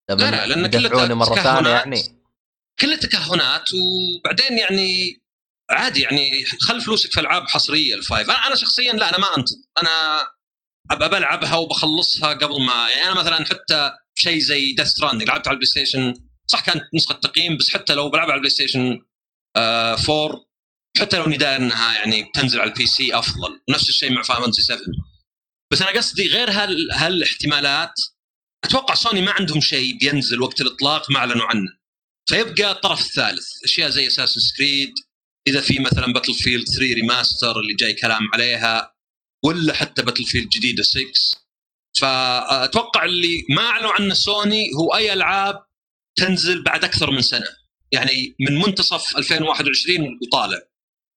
لا، 0.09 0.15
لا، 0.15 0.67
كلها 0.67 0.81
يدفعوني 0.85 1.13
مرة 1.13 1.35
ثانية. 1.35 1.69
يعني 1.69 2.01
كلها 2.79 2.97
تكهنات 2.97 3.69
وبعدين 3.73 4.57
يعني 4.57 5.21
عادي 5.69 6.01
يعني 6.01 6.45
خل 6.45 6.81
فلوسك 6.81 7.11
في 7.11 7.19
ألعاب 7.19 7.47
حصرية 7.47 7.95
ال 7.95 8.02
Five 8.02 8.30
أنا 8.29 8.55
شخصيا 8.55 8.93
لا 8.93 9.09
أنا 9.09 9.17
ما 9.17 9.37
أنتظر 9.37 9.57
أنا 9.81 10.21
ابى 10.91 11.07
بلعبها 11.07 11.55
وبخلصها 11.55 12.33
قبل 12.33 12.61
ما 12.65 12.89
يعني 12.89 13.11
أنا 13.11 13.19
مثلا 13.19 13.45
حتى 13.45 13.91
شيء 14.15 14.39
زي 14.39 14.73
Death 14.73 14.88
Stranding 14.88 15.27
لعبت 15.27 15.47
على 15.47 15.53
البلاي 15.55 15.65
ستيشن 15.65 16.13
صح 16.47 16.65
كانت 16.65 16.83
نسخة 16.95 17.13
تقييم 17.15 17.57
بس 17.57 17.69
حتى 17.69 17.93
لو 17.93 18.09
بلعبها 18.09 18.31
على 18.31 18.35
البلاي 18.35 18.49
ستيشن 18.49 18.99
آه 19.55 19.97
4 20.09 20.45
حتى 20.99 21.17
لو 21.17 21.26
اني 21.26 21.38
داري 21.38 21.56
إنها 21.59 21.93
يعني 21.93 22.23
بتنزل 22.23 22.59
على 22.61 22.69
ال 22.69 22.88
PC 22.88 23.15
أفضل. 23.19 23.61
نفس 23.69 23.89
الشيء 23.89 24.11
مع 24.11 24.22
Fantasy 24.22 24.61
7 24.61 24.80
بس 25.72 25.81
أنا 25.81 25.91
قصدي 25.91 26.27
غير 26.27 26.51
هال 26.51 26.91
هالاحتمالات 26.91 27.93
أتوقع 28.63 28.95
سوني 28.95 29.22
ما 29.22 29.31
عندهم 29.31 29.61
شيء 29.61 29.97
بينزل 29.97 30.41
وقت 30.41 30.61
الإطلاق 30.61 31.11
ما 31.11 31.17
أعلنوا 31.17 31.45
عنه. 31.45 31.69
فيبقى 32.30 32.72
الطرف 32.72 33.01
الثالث 33.01 33.63
أشياء 33.63 33.89
زي 33.89 34.07
Assassin's 34.07 34.39
Creed 34.39 34.93
إذا 35.47 35.61
في 35.61 35.80
مثلا 35.80 36.13
Battlefield 36.14 36.65
3 36.67 36.93
remaster 36.93 37.60
اللي 37.59 37.73
جاي 37.73 37.93
كلام 37.93 38.22
عليها 38.34 38.95
ولا 39.45 39.73
حتى 39.73 40.01
Battlefield 40.02 40.49
جديدة 40.49 40.84
6 40.84 41.05
فأتوقع 41.99 43.05
اللي 43.05 43.45
ما 43.49 43.61
أعلنوا 43.61 43.91
عنه 43.91 44.13
سوني 44.13 44.65
هو 44.80 44.95
أي 44.95 45.13
ألعاب 45.13 45.65
تنزل 46.15 46.63
بعد 46.63 46.84
أكثر 46.84 47.11
من 47.11 47.22
سنة. 47.22 47.47
يعني 47.91 48.35
من 48.39 48.55
منتصف 48.55 49.17
2021 49.17 50.19
وطالع. 50.22 50.61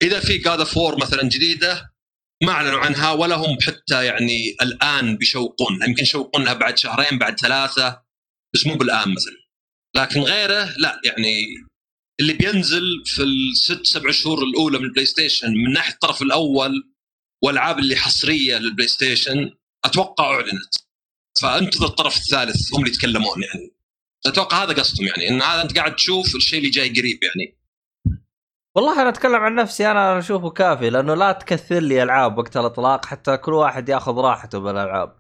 إذا 0.03 0.21
في 0.21 0.39
God 0.39 0.61
of 0.61 0.79
مثلا 1.03 1.23
جديدة 1.23 1.95
ما 2.43 2.53
أعلنوا 2.53 2.79
عنها 2.79 3.13
ولا 3.13 3.37
هم 3.37 3.59
حتى 3.63 4.05
يعني 4.05 4.57
الآن 4.63 5.17
بيشوقون. 5.17 5.83
يمكن 5.89 6.03
يشوقونها 6.03 6.53
بعد 6.53 6.79
شهرين 6.79 7.19
بعد 7.19 7.41
ثلاثة 7.41 8.03
بس 8.55 8.67
مو 8.67 8.75
بالآن 8.75 9.15
مثلا. 9.15 9.37
لكن 9.97 10.21
غيره 10.21 10.75
لا 10.79 11.01
يعني 11.05 11.45
اللي 12.21 12.33
بينزل 12.33 12.83
في 13.07 13.23
الست 13.23 13.87
سبع 13.87 14.11
شهور 14.11 14.43
الأولى 14.43 14.79
من 14.79 14.85
البلاي 14.85 15.07
ستيشن 15.07 15.51
من 15.51 15.73
ناحية 15.73 15.93
الطرف 15.93 16.23
الأول 16.23 16.93
والألعاب 17.45 17.79
اللي 17.79 17.97
حصرية 17.97 18.59
للبلاي 18.59 18.89
ستيشن 18.89 19.51
أتوقع 19.85 20.25
أعلنت. 20.25 20.75
فانتظر 21.43 21.87
الطرف 21.87 22.17
الثالث 22.17 22.75
هم 22.75 22.81
اللي 22.81 22.91
يتكلمون 22.91 23.43
يعني. 23.43 23.71
أتوقع 24.27 24.65
هذا 24.65 24.73
قصدهم 24.73 25.07
يعني 25.07 25.29
إن 25.29 25.43
هذا 25.43 25.63
أنت 25.63 25.79
قاعد 25.79 25.97
تشوف 25.97 26.37
الشيء 26.37 26.59
اللي 26.59 26.71
جاي 26.71 26.89
قريب 26.89 27.25
يعني. 27.25 27.59
والله 28.77 29.03
أنا 29.03 29.09
أتكلم 29.09 29.35
عن 29.35 29.55
نفسي 29.55 29.91
أنا 29.91 30.19
أشوفه 30.19 30.51
كافي 30.51 30.91
لأنه 30.91 31.15
لا 31.15 31.33
تكثر 31.33 31.81
لي 31.81 32.03
ألعاب 32.03 32.39
وقت 32.39 32.57
الإطلاق 32.57 33.05
حتى 33.05 33.37
كل 33.37 33.53
واحد 33.53 33.89
ياخذ 33.89 34.15
راحته 34.15 34.59
بالألعاب. 34.59 35.19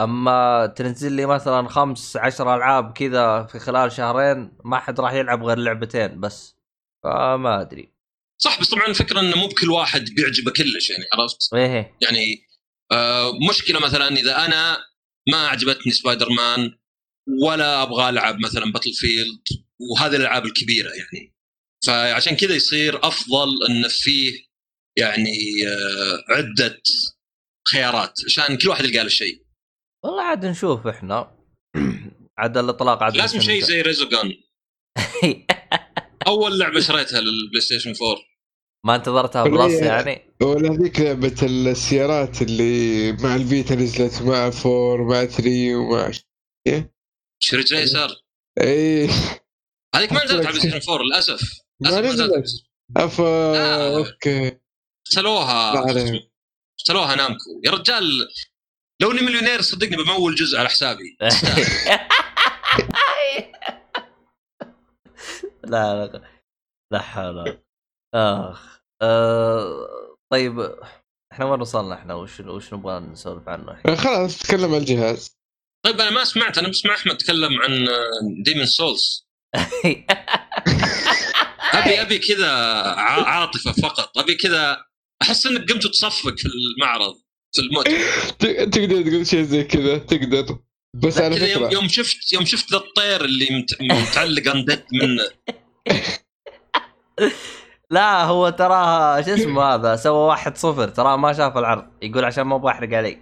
أما 0.00 0.66
تنزل 0.66 1.12
لي 1.12 1.26
مثلا 1.26 1.68
خمس 1.68 2.16
عشر 2.16 2.54
ألعاب 2.56 2.92
كذا 2.92 3.42
في 3.44 3.58
خلال 3.58 3.92
شهرين 3.92 4.58
ما 4.64 4.78
حد 4.78 5.00
راح 5.00 5.12
يلعب 5.12 5.44
غير 5.44 5.58
لعبتين 5.58 6.20
بس. 6.20 6.56
فما 7.04 7.60
أدري. 7.60 7.94
صح 8.42 8.60
بس 8.60 8.70
طبعا 8.70 8.86
الفكرة 8.86 9.20
إنه 9.20 9.36
مو 9.36 9.46
بكل 9.46 9.70
واحد 9.70 10.04
بيعجبه 10.16 10.50
كلش 10.52 10.90
يعني 10.90 11.04
عرفت؟ 11.12 11.54
إيه. 11.54 11.98
يعني 12.02 12.46
آه 12.92 13.32
مشكلة 13.50 13.80
مثلا 13.80 14.08
إذا 14.08 14.44
أنا 14.44 14.76
ما 15.32 15.48
عجبتني 15.48 15.92
سبايدر 15.92 16.28
مان 16.30 16.78
ولا 17.44 17.82
أبغى 17.82 18.08
ألعب 18.08 18.38
مثلا 18.40 18.72
Battlefield 18.72 19.42
وهذه 19.80 20.16
الألعاب 20.16 20.44
الكبيرة 20.44 20.90
يعني. 20.90 21.33
فعشان 21.86 22.36
كذا 22.36 22.54
يصير 22.54 23.06
أفضل 23.08 23.48
انه 23.70 23.88
فيه 23.88 24.32
يعني 24.98 25.36
آه 25.68 26.24
عدة 26.34 26.82
خيارات 27.72 28.12
عشان 28.26 28.56
كل 28.56 28.68
واحد 28.68 28.84
يلقى 28.84 29.02
له 29.02 29.08
شيء. 29.08 29.42
والله 30.04 30.22
عاد 30.22 30.46
نشوف 30.46 30.86
إحنا. 30.86 31.36
عاد 32.38 32.58
الإطلاق 32.58 33.02
عاد 33.02 33.16
لازم. 33.16 33.40
شيء 33.40 33.62
زي 33.62 33.82
Resogun 33.82 34.32
أول 36.26 36.58
لعبة 36.58 36.80
شريتها 36.80 37.20
للبلاي 37.20 37.60
ستيشن 37.60 37.92
4 38.02 38.24
ما 38.86 38.94
انتظرتها 38.96 39.44
Plus 39.44 39.82
يعني؟ 39.82 40.34
ولا 40.42 40.72
هذيك 40.72 41.00
لعبة 41.00 41.36
السيارات 41.42 42.42
اللي 42.42 43.12
مع 43.12 43.36
ال 43.36 43.44
Vita 43.44 43.74
نزلت 43.74 44.22
مع 44.22 44.50
Four 44.50 45.04
مع 45.08 45.24
Three 45.24 45.74
ومع 45.74 46.10
Ridge 47.42 47.72
Racer 47.72 48.08
اي 48.60 49.08
هذيك 49.94 50.12
ما 50.12 50.24
نزلت 50.24 50.46
على 50.46 50.56
البلاي 50.56 50.70
ستيشن 50.70 50.92
4 50.92 51.06
للأسف. 51.06 51.63
ما 51.80 52.00
نزلت 52.00 52.64
آه. 52.96 53.96
أوكي. 53.98 54.58
عليك. 55.90 56.30
اشتروها 56.78 57.14
نامكو. 57.14 57.60
يا 57.64 57.70
رجال 57.70 58.28
لو 59.02 59.10
اني 59.12 59.20
مليونير 59.20 59.60
صدقني 59.60 59.96
بمول 59.96 60.34
جزء 60.34 60.58
على 60.58 60.68
حسابي. 60.68 61.16
لا 65.64 66.06
لا 66.06 66.22
لا. 66.92 66.98
حول 66.98 67.62
آخ. 68.14 68.80
آه 69.02 69.88
طيب 70.32 70.74
إحنا 71.32 71.44
وين 71.44 71.60
وصلنا 71.60 71.94
إحنا؟ 71.94 72.14
وش 72.14 72.40
وش 72.40 72.74
نبغى 72.74 73.00
نسولف 73.00 73.48
عنه 73.48 73.70
الحين؟ 73.72 73.96
خلاص 73.96 74.38
تكلم 74.38 74.74
عن 74.74 74.80
الجهاز. 74.80 75.38
طيب 75.84 76.00
أنا 76.00 76.10
ما 76.10 76.24
سمعت. 76.24 76.58
أنا 76.58 76.68
بسمع 76.68 76.94
أحمد 76.94 77.16
تكلم 77.16 77.62
عن 77.62 77.88
ديمن 78.42 78.66
سولز 78.66 79.28
أبي 81.78 82.00
أبي 82.00 82.18
كذا 82.18 82.50
ع- 82.86 83.28
عاطفة 83.28 83.72
فقط. 83.72 84.18
أبي 84.18 84.34
كذا 84.34 84.84
أحس 85.22 85.46
إنك 85.46 85.72
قمت 85.72 85.86
تصفق 85.86 86.34
في 86.38 86.48
المعرض 86.48 87.14
في 87.52 87.62
الموت. 87.62 87.88
ت- 88.38 88.74
تقدر 88.74 89.02
تقول 89.02 89.26
شيء 89.26 89.42
زي 89.42 89.64
كذا 89.64 89.98
تقدر. 89.98 90.58
بس 90.94 91.18
على 91.18 91.36
كذا 91.36 91.46
يوم, 91.48 91.64
فكره 91.64 91.72
يوم 91.74 91.88
شفت 91.88 92.32
يوم 92.32 92.44
شفت 92.44 92.70
ذا 92.72 92.76
الطير 92.78 93.24
اللي 93.24 93.48
مت- 93.50 93.82
متعلق 93.82 94.50
اندد 94.54 94.84
منه. 94.92 95.22
لا 97.90 98.24
هو 98.24 98.48
تراها 98.50 99.22
شو 99.22 99.34
اسمه 99.34 99.62
هذا 99.62 99.96
سوى 99.96 100.28
واحد 100.28 100.56
صفر 100.56 100.88
تراه 100.88 101.16
ما 101.16 101.32
شاف 101.32 101.56
العرض. 101.56 101.84
يقول 102.02 102.24
عشان 102.24 102.42
ما 102.44 102.56
أبغى 102.56 102.72
أحرق 102.72 102.96
علي 102.96 103.18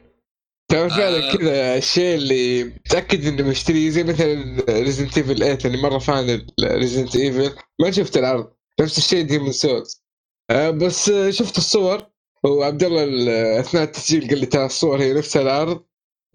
ترى 0.72 0.90
فعلا 0.90 1.30
آه. 1.32 1.36
كذا 1.36 1.76
الشيء 1.78 2.14
اللي 2.14 2.64
متأكد 2.64 3.26
اني 3.26 3.42
بشتريه 3.42 3.90
زي 3.90 4.02
مثلا 4.04 4.62
ريزنت 4.68 5.18
ايفل 5.18 5.38
8 5.38 5.58
اللي 5.64 5.78
مرة 5.82 5.98
فان 5.98 6.46
ريزنت 6.60 7.16
ايفل 7.16 7.56
ما 7.80 7.90
شفت 7.90 8.16
العرض 8.16 8.52
نفس 8.80 8.98
الشيء 8.98 9.22
ديمون 9.24 9.52
سولز 9.52 10.02
آه 10.50 10.70
بس 10.70 11.10
شفت 11.30 11.58
الصور 11.58 12.06
وعبد 12.44 12.82
الله 12.84 13.04
ال- 13.04 13.28
أثناء 13.58 13.82
التسجيل 13.84 14.28
قال 14.28 14.38
لي 14.38 14.46
ترى 14.46 14.66
الصور 14.66 15.02
هي 15.02 15.12
نفسها 15.12 15.42
العرض. 15.42 15.84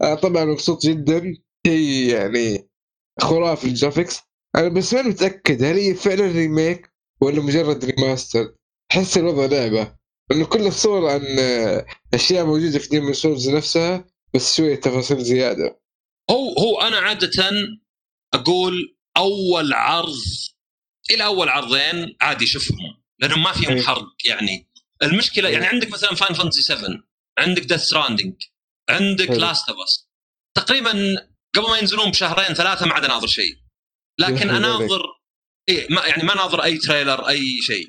آه 0.02 0.14
طبعا 0.14 0.44
مبسوط 0.44 0.86
جدا. 0.86 1.34
شيء 1.66 2.14
يعني 2.14 2.68
خرافي 3.20 3.64
ال 3.64 3.70
graphics. 3.70 4.20
أنا 4.56 4.68
بس 4.68 4.94
ما 4.94 5.02
متأكد 5.02 5.62
هل 5.62 5.76
هي 5.76 5.94
فعلا 5.94 6.26
remake 6.26 6.90
ولا 7.20 7.42
مجرد 7.42 7.84
remaster 7.84 8.54
أحس 8.92 9.18
الوضع 9.18 9.44
لعبة. 9.46 9.94
إنه 10.32 10.44
كل 10.46 10.66
الصور 10.66 11.10
عن 11.10 11.20
أشياء 12.14 12.46
موجودة 12.46 12.78
في 12.78 12.88
Demon's 12.88 13.12
Souls 13.12 13.50
نفسها 13.50 14.04
بس 14.34 14.56
شوية 14.56 14.76
تفاصيل 14.80 15.24
زيادة. 15.24 15.80
هو 16.30 16.52
هو 16.58 16.80
أنا 16.80 16.98
عادة 16.98 17.50
أقول 18.34 18.96
أول 19.16 19.72
عرض 19.72 20.22
إلى 21.10 21.24
أول 21.24 21.48
عرضين 21.48 22.16
عادي 22.20 22.46
شوفهم 22.46 23.02
لأنهم 23.18 23.42
ما 23.42 23.52
فيهم 23.52 23.72
إيه. 23.72 23.82
حرق 23.82 24.14
يعني. 24.24 24.68
المشكلة 25.02 25.48
يعني 25.48 25.66
عندك 25.66 25.90
مثلا 25.90 26.14
Final 26.14 26.34
Fantasy 26.34 26.62
7 26.62 26.88
عندك 27.38 27.62
Death 27.62 27.80
Stranding 27.80 28.34
عندك. 28.90 29.30
Last 29.30 29.68
of 29.68 29.78
Us 29.78 30.08
تقريبا 30.56 30.90
قبل 31.54 31.70
ما 31.70 31.78
ينزلون 31.78 32.10
بشهرين 32.10 32.54
ثلاثة 32.54 32.86
ما 32.86 32.94
عاد 32.94 33.04
أناظر 33.04 33.26
شيء. 33.26 33.56
لكن. 34.18 34.50
أناظر 34.50 35.02
إيه 35.68 35.86
ما 35.90 36.06
يعني 36.06 36.22
ما 36.22 36.32
أناظر 36.32 36.62
أي 36.64 36.78
trailer 36.78 37.28
أي 37.28 37.62
شيء. 37.62 37.88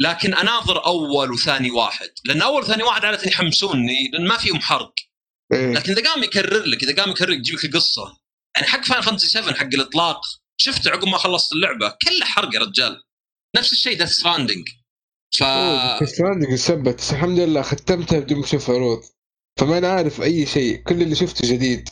لكن 0.00 0.34
أناظر 0.34 0.86
أول 0.86 1.32
وثاني 1.32 1.70
واحد. 1.70 2.10
لأن 2.24 2.42
أول 2.42 2.62
وثاني 2.62 2.82
واحد 2.82 3.04
عادة 3.04 3.28
يحمسوني 3.28 4.10
لأن 4.12 4.26
ما 4.26 4.36
فيهم 4.36 4.60
حرق. 4.60 4.94
إيه. 5.52 5.72
لكن 5.72 5.92
إذا 5.92 6.10
قام 6.10 6.22
يكرر 6.22 6.62
لك 6.64 6.82
إذا 6.82 7.02
قام 7.02 7.10
يكرر 7.10 7.30
لك 7.30 7.38
يجيب 7.38 7.54
لك 7.54 7.64
القصة. 7.64 8.16
يعني 8.56 8.68
حق 8.68 8.84
Final 8.84 9.00
Fantasy 9.00 9.28
7 9.28 9.54
حق 9.54 9.66
الإطلاق 9.74 10.20
شفته 10.60 10.90
عقب 10.90 11.08
ما 11.08 11.18
خلصت 11.18 11.52
اللعبة 11.52 11.88
كله 11.88 12.26
حرق 12.26 12.54
يا 12.54 12.60
رجال. 12.60 13.02
نفس 13.56 13.72
الشيء 13.72 13.96
Death 13.96 14.04
Stranding 14.06 14.68
ف 15.38 15.44
Stranding 16.08 16.52
بس 16.88 17.12
الحمد 17.12 17.38
لله 17.40 17.62
ختمتها 17.62 18.18
بدون 18.20 18.38
ما 18.38 18.44
أشوف 18.44 18.70
عروض. 18.70 19.02
فما 19.60 19.78
أنا 19.78 19.88
عارف 19.88 20.22
أي 20.22 20.46
شيء 20.46 20.76
كل 20.82 21.02
اللي 21.02 21.14
شفته 21.14 21.52
جديد. 21.54 21.88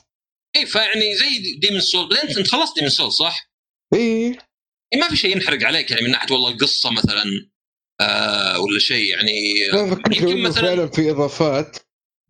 اي 0.57 0.67
فيعني 0.67 1.17
زي 1.17 1.57
Demon's 1.61 1.81
Souls 1.81 2.09
بعدين 2.09 2.37
أنت 2.39 2.49
خلصت 2.49 2.75
Demon's 2.79 2.89
Souls 2.91 3.13
صح؟ 3.13 3.51
اي 3.95 3.99
إيه 4.93 5.01
ما 5.01 5.09
في 5.09 5.17
شيء 5.17 5.31
ينحرق 5.37 5.63
عليك 5.67 5.91
يعني 5.91 6.03
من 6.05 6.11
ناحية 6.11 6.33
والله 6.33 6.51
القصة 6.51 6.91
مثلا 6.93 7.25
آه 8.01 8.61
ولا 8.61 8.79
شيء 8.79 9.11
يعني 9.11 9.33
يمكن 10.13 10.51
مثلاً- 10.53 10.61
فعلا 10.61 10.87
في 10.91 11.11
إضافات. 11.11 11.79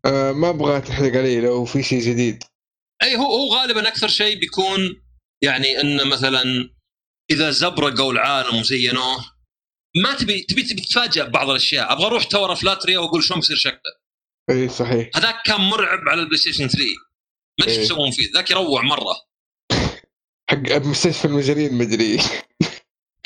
آه 0.07 0.33
ما 0.33 0.49
أبغى 0.51 0.81
تحرق 0.81 1.17
علي 1.17 1.41
لو 1.41 1.65
في 1.65 1.83
شيء 1.83 2.01
جديد. 2.01 2.45
أي 3.03 3.17
هو 3.17 3.25
هو 3.37 3.55
غالبا 3.55 3.89
أكثر 3.89 4.09
شيء 4.09 4.39
بيكون 4.39 5.03
يعني 5.43 5.81
انه 5.81 6.05
مثلا 6.05 6.71
إذا 7.31 7.51
زبرقوا 7.51 8.13
العالم 8.13 8.57
وزينوه 8.59 9.25
ما 9.97 10.15
تبي 10.15 10.43
تبي 10.43 10.63
تبي 10.63 10.83
تتفاجئ 10.83 11.23
ببعض 11.23 11.51
الأشياء. 11.51 11.93
أبغى 11.93 12.07
أروح 12.07 12.25
Tower 12.25 12.55
of 12.55 12.66
Latria 12.66 12.99
وأقول 12.99 13.25
شلون 13.25 13.41
بيصير 13.41 13.57
شكله. 13.57 13.93
إي 14.51 14.69
صحيح. 14.69 15.11
هذاك 15.17 15.43
كان 15.47 15.61
مرعب 15.61 16.09
على 16.09 16.21
ال 16.21 16.39
PlayStation 16.39 16.69
3 16.69 16.85
ما 17.61 17.65
أدري. 17.65 17.77
إيش 17.77 17.85
يسوون 17.85 18.11
فيه. 18.11 18.33
ذاك 18.35 18.51
يروع 18.51 18.83
مرة. 18.83 19.15
حق 20.51 20.87
مستشفى 20.87 21.25
المجانين 21.25 21.75
مدري 21.75 22.19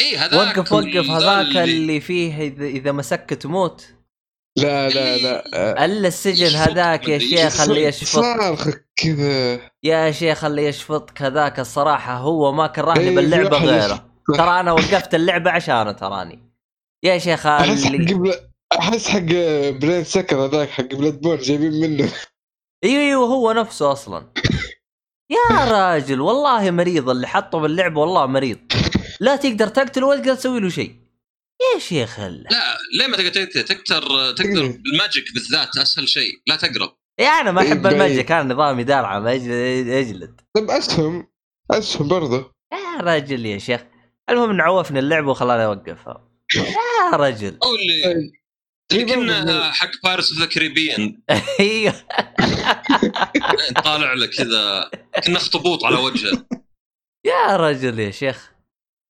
إي 0.00 0.16
هذاك 0.16 0.56
وقف 0.58 0.72
وقف. 0.72 0.86
ذا 0.86 1.02
هذاك 1.02 1.46
اللي- 1.46 1.64
اللي 1.64 2.00
فيه 2.00 2.42
إذا 2.42 2.66
إذا 2.66 2.92
مسك 2.92 3.38
تموت 3.40 3.86
لا 4.56 4.88
لا 4.88 5.16
لا 5.16 5.44
آه، 5.54 5.84
ألا 5.84 6.08
السجن 6.08 6.56
هذاك 6.56 7.08
يا 7.08 7.18
شيخ 7.18 7.60
اللي 7.60 7.84
يشفط. 7.84 8.20
صارخ 8.20 8.68
كذا؟ 8.96 9.60
يا 9.82 10.10
شيخ 10.10 10.44
اللي 10.44 10.66
يشفطك 10.66 11.22
هذاك 11.22 11.60
الصراحة 11.60 12.16
هو 12.16 12.52
ما 12.52 12.66
كرهني 12.66 13.00
إيه، 13.08 13.14
باللعبة 13.14 13.58
غيره. 13.58 14.06
ترى 14.34 14.60
أنا 14.60 14.72
وقفت 14.72 15.14
اللعبة 15.14 15.50
عشانه 15.50 15.92
تراني. 15.92 16.52
يا 17.02 17.18
شيخ 17.18 17.46
أحس 17.46 17.84
حق. 17.84 17.92
أحس 18.78 19.08
حق 19.08 19.20
brain 19.80 20.04
sucker 20.04 20.36
هذاك 20.36 20.68
حق 20.68 20.94
Bloodborne 20.94 21.38
جايبين 21.38 21.80
منه. 21.80 22.12
إيوه 22.84 23.02
إيوه 23.02 23.26
هو 23.26 23.52
نفسه 23.52 23.92
أصلا. 23.92 24.26
يا 25.30 25.64
راجل 25.64 26.20
والله 26.20 26.70
مريض 26.70 27.10
اللي 27.10 27.26
حطه 27.26 27.58
باللعبة 27.58 28.00
والله 28.00 28.26
مريض. 28.26 28.58
لا 29.20 29.36
تقدر 29.36 29.68
تقتله 29.68 30.06
ولا 30.06 30.20
تقدر 30.20 30.34
تسوي 30.34 30.60
له 30.60 30.68
شيء. 30.68 31.05
يا 31.74 31.78
شيخ 31.78 32.20
لا 32.20 32.78
ليه 32.98 33.06
ما 33.06 33.16
تقدر 33.16 33.44
تقدر 33.44 34.32
تقدر 34.32 34.62
إيه. 34.64 34.78
بال 34.82 34.97
magic 34.97 35.34
بالذات 35.34 35.76
أسهل 35.78 36.08
شيء. 36.08 36.32
لا 36.46 36.56
تقرب. 36.56 36.96
يا 37.20 37.28
أنا 37.28 37.52
ما 37.52 37.62
إيه، 37.62 37.68
احب 37.68 37.82
بعيد. 37.82 37.94
ال 37.94 38.00
magic 38.00 38.26
كان 38.26 38.52
نظامي 38.52 38.84
يجلد 39.32 39.86
يجلد 39.86 40.40
طب 40.56 40.70
أسهم 40.70 41.28
أسهم 41.70 42.08
برضه. 42.08 42.52
يا 42.72 43.00
راجل 43.00 43.46
يا 43.46 43.58
شيخ. 43.58 43.80
المهم 44.30 44.50
إنه 44.50 44.62
عوفني 44.62 44.98
اللعبة 44.98 45.30
وخلاني 45.30 45.64
اوقفها 45.64 46.28
يا 46.56 47.16
رجل. 47.16 47.58
أو 47.62 47.74
اللي 47.74 48.04
إيه. 48.04 48.32
اللي 48.92 49.06
في 49.06 49.14
برضه. 49.14 49.14
كنا 49.14 49.72
حق 49.72 49.90
Pirates 50.04 50.32
of 50.32 50.40
the 50.40 50.46
Caribbean 50.46 51.22
أيوه. 51.60 51.94
طالع 53.84 54.12
له 54.12 54.26
كذا 54.26 54.90
كأنه 55.26 55.36
اخطبوط 55.36 55.84
على 55.84 55.96
وجهه. 55.96 56.46
يا 57.26 57.56
رجل 57.56 57.98
يا 57.98 58.10
شيخ. 58.10 58.52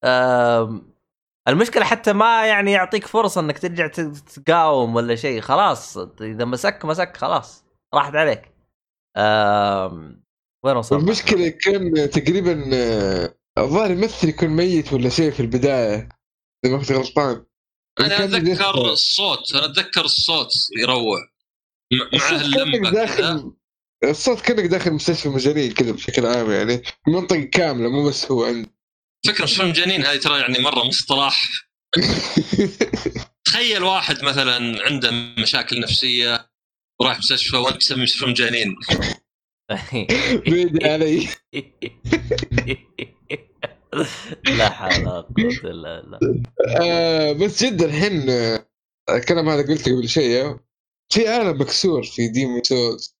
أم، 0.04 0.95
المشكلة 1.48 1.84
حتى 1.84 2.12
ما 2.12 2.46
يعني 2.46 2.72
يعطيك 2.72 3.06
فرصة 3.06 3.40
إنك 3.40 3.58
ترجع 3.58 3.86
تقاوم 3.86 4.94
ولا 4.94 5.14
شيء. 5.14 5.40
خلاص 5.40 5.96
إذا 6.20 6.44
مسك 6.44 6.84
مسك 6.84 7.16
خلاص. 7.16 7.64
راحت 7.94 8.14
عليك. 8.14 8.42
أم، 9.16 10.24
وين 10.64 10.76
وصلنا؟ 10.76 11.02
المشكلة 11.02 11.48
كان 11.48 12.10
تقريبا 12.10 12.70
آه، 12.74 13.34
الظاهر 13.58 13.90
يمثل 13.90 14.28
يكون 14.28 14.48
ميت 14.48 14.92
ولا 14.92 15.08
شيء 15.08 15.30
في 15.30 15.40
البداية 15.40 16.08
إذا 16.64 16.72
ما 16.72 16.78
كنت 16.78 16.92
غلطان. 16.92 17.44
أنا 18.00 18.24
أتذكر. 18.24 18.92
الصوت 18.92 19.54
أنا 19.54 19.64
أتذكر 19.64 20.04
الصوت 20.04 20.48
يروع 20.78 21.18
مع 22.14 22.30
اللمبه 22.30 22.90
داخل 22.90 23.52
الصوت 24.04 24.40
كأنك 24.40 24.64
داخل 24.64 24.92
مستشفى 24.92 25.28
مجانين 25.28 25.72
كذا 25.72 25.92
بشكل 25.92 26.26
عام 26.26 26.50
يعني. 26.50 26.82
منطقة 27.08 27.40
كاملة 27.42 27.88
مو 27.88 28.08
بس 28.08 28.32
هو 28.32 28.44
عند 28.44 28.75
فكرة 29.26 29.44
مش 29.44 29.56
فيلم 29.56 29.72
جنين 29.72 30.06
هذه 30.06 30.16
ترى 30.16 30.40
يعني 30.40 30.58
مرة 30.58 30.84
مصطلح 30.84 31.50
تخيل 33.46 33.82
واحد 33.82 34.24
مثلا 34.24 34.84
عنده 34.86 35.10
مشاكل 35.38 35.80
نفسية 35.80 36.50
وراح 37.00 37.18
مستشفى 37.18 37.56
وانت 37.56 37.76
تسمي 37.76 38.02
مستشفى 38.02 38.26
مجانين. 38.26 38.76
بيدي 40.46 40.88
علي. 40.88 41.28
لا 44.58 44.70
حول 44.70 45.06
ولا 45.06 45.20
قوة 45.20 45.60
إلا 45.64 46.00
بالله. 46.00 46.42
آه 46.80 47.32
بس 47.32 47.64
جدا 47.64 47.84
الحين 47.84 48.30
آه، 48.30 48.66
الكلام 49.10 49.48
هذا 49.48 49.62
قلته 49.62 49.96
قبل 49.96 50.08
شيء 50.08 50.56
في 51.12 51.28
عالم 51.28 51.60
مكسور 51.60 52.02
في 52.02 52.28
Demon's 52.28 52.62
Souls 52.62 53.16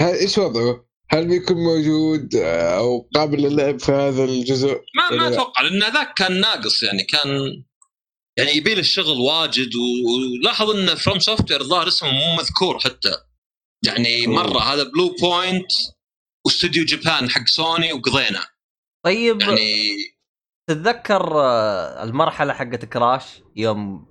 إيش 0.00 0.38
وضعه؟ 0.38 0.89
هل 1.12 1.28
بيكون 1.28 1.56
موجود 1.56 2.34
أو 2.36 3.08
قابل 3.14 3.42
للعب 3.42 3.80
في 3.80 3.92
هذا 3.92 4.24
الجزء؟ 4.24 4.80
ما 4.94 5.16
ما. 5.16 5.28
أتوقع 5.28 5.62
لأن 5.62 5.92
ذاك 5.92 6.14
كان 6.14 6.40
ناقص 6.40 6.82
يعني 6.82 7.04
كان 7.04 7.28
يعني 8.38 8.50
يبي 8.56 8.74
له 8.74 8.80
الشغل 8.80 9.20
واجد 9.20 9.70
ولاحظ 9.76 10.70
إن 10.70 10.94
FromSoftware 10.94 11.62
ظاهر 11.62 11.88
اسمه 11.88 12.10
مو 12.10 12.36
مذكور 12.36 12.78
حتى 12.78 13.16
يعني. 13.86 14.26
مرة 14.26 14.58
هذا 14.58 14.82
Bluepoint 14.82 15.72
و 16.46 16.51
Studio 16.51 16.84
Japan 16.84 17.30
حق 17.30 17.46
سوني 17.46 17.92
وقضينا 17.92 18.46
طيب 19.04 19.40
يعني 19.40 19.96
تتذكر 20.70 21.40
آه، 21.40 22.02
المرحلة 22.02 22.52
حقت 22.52 22.84
Crash 22.84 23.42
يوم 23.56 24.06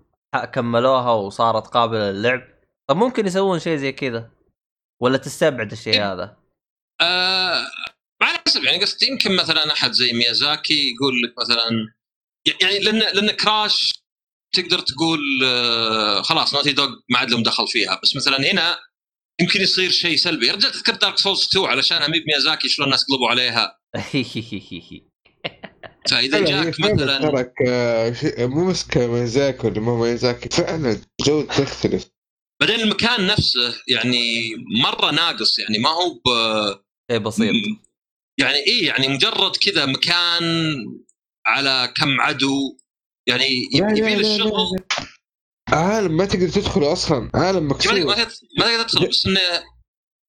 كملوها 0.54 1.12
وصارت 1.12 1.68
قابلة 1.68 2.12
للعب 2.12 2.42
طب 2.90 2.98
ممكن 2.98 3.26
يسوون 3.26 3.60
شيء 3.60 3.78
زي 3.78 3.92
كذا 3.92 4.32
ولا 5.02 5.18
تستبعد 5.18 5.72
الشيء 5.72 5.94
إيه. 5.94 6.14
هذا 6.14 6.39
آه 7.02 7.68
على 8.22 8.40
حسب 8.48 8.64
يعني 8.64 8.82
قصدي 8.82 9.08
يمكن 9.08 9.36
مثلا 9.36 9.74
أحد 9.74 9.92
زي 9.92 10.14
ميازاكي 10.14 10.94
يقول 10.94 11.22
لك 11.22 11.34
مثلا 11.42 11.94
يعني 12.62 12.80
لأن 12.80 13.00
لأن 13.00 13.32
Crash 13.32 13.92
تقدر 14.56 14.80
تقول 14.80 15.20
آه 15.46 16.22
خلاص 16.22 16.54
Naughty 16.54 16.72
Dog 16.72 16.90
ما 17.10 17.18
عاد 17.18 17.32
لهم 17.32 17.44
دخل 17.44 17.68
فيها. 17.68 18.00
بس 18.04 18.16
مثلا 18.16 18.52
هنا 18.52 18.78
يمكن 19.42 19.62
يصير 19.62 19.90
شيء 19.90 20.16
سلبي. 20.16 20.48
يا 20.48 20.54
رجال 20.54 20.72
تذكر 20.72 20.96
Dark 20.96 21.18
Souls 21.18 21.48
2 21.48 21.66
علشانها 21.66 22.08
مي 22.08 22.24
ميازاكي 22.28 22.70
شلون 22.70 22.86
الناس 22.88 23.06
قلبوا 23.06 23.30
عليها؟ 23.30 23.80
فإذا 26.10 26.38
هي 26.38 26.44
جاك 26.44 26.80
مثلا 26.80 27.20
ترك 27.20 27.54
آه، 27.68 28.16
مو 28.40 28.70
بس 28.70 28.88
كميزاكي 28.88 29.68
ولا 29.68 29.80
مو 29.80 30.02
ميزاكي 30.02 30.50
فعلا 30.50 31.02
الجودة 31.22 31.48
تختلف. 31.48 32.10
بعدين 32.62 32.80
المكان 32.80 33.28
نفسه 33.28 33.76
يعني 33.88 34.56
مرة 34.84 35.12
ناقص 35.12 35.60
يعني 35.60 35.78
ما 35.78 35.90
هو 35.90 36.14
ب 36.14 36.30
شيء 37.12 37.20
بسيط. 37.20 37.54
يعني 38.40 38.58
إيه 38.58 38.88
يعني 38.88 39.08
مجرد 39.08 39.56
كذا 39.56 39.86
مكان 39.86 40.44
على 41.46 41.94
كم 41.98 42.22
عدو 42.22 42.78
يعني 43.28 43.70
لا، 43.74 43.80
لا، 43.80 43.98
يبي 43.98 44.16
لا، 44.16 44.16
له 44.16 44.22
لا، 44.22 44.36
الشغل 44.36 44.80
عالم 45.70 46.18
ما 46.18 46.26
تقدر 46.26 46.50
تدخله 46.50 46.94
أصلا 46.94 47.32
عالم 47.34 47.64
ما 47.64 47.74
مكسور. 47.74 47.94
ما 48.06 48.14
تقدر 48.14 48.32
ما 48.60 48.66
تقدر 48.66 48.84
تدخل 48.84 49.08
بس 49.08 49.26
إنه 49.26 49.40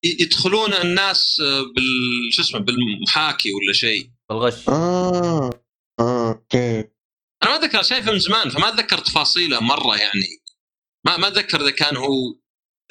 يدخلون 0.04 0.72
الناس 0.72 1.36
بال 1.76 2.32
شو 2.32 2.42
اسمه 2.42 2.60
بالمحاكي 2.60 3.48
ولا 3.52 3.72
شيء. 3.72 4.04
آه 4.04 4.34
بالغش 4.34 4.68
آه 4.68 5.50
أوكي. 6.00 6.78
أنا 7.42 7.50
ما 7.50 7.56
أتذكر 7.56 7.82
شايفه 7.82 8.12
من 8.12 8.18
زمان 8.18 8.50
فما 8.50 8.68
أتذكر 8.68 8.98
تفاصيله 8.98 9.60
مرة 9.60 9.96
يعني. 9.96 10.28
ما 11.06 11.16
ما 11.16 11.28
أتذكر 11.28 11.60
إذا 11.60 11.70
كان 11.70 11.96
هو 11.96 12.14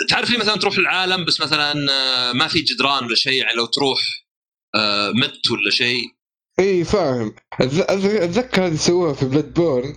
تعرف 0.07 0.29
لي 0.29 0.37
مثلا 0.37 0.55
تروح 0.55 0.77
العالم 0.77 1.25
بس 1.25 1.41
مثلا 1.41 1.91
آه، 1.91 2.31
ما 2.33 2.47
في 2.47 2.61
جدران 2.61 3.05
ولا 3.05 3.15
شيء 3.15 3.33
يعني 3.33 3.55
لو 3.57 3.65
تروح 3.65 3.99
آه، 4.75 5.11
مت 5.11 5.51
ولا 5.51 5.71
شيء. 5.71 6.03
إي 6.59 6.83
فاهم. 6.83 7.35
أتذكر 7.61 8.65
هذه 8.65 8.75
سووها 8.75 9.13
في 9.13 9.25
Bloodborne 9.25 9.95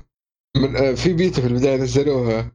من 0.57 0.77
آه، 0.77 0.93
في 0.95 1.13
بيتا 1.13 1.41
في 1.43 1.47
البداية 1.47 1.77
نزلوها. 1.77 2.53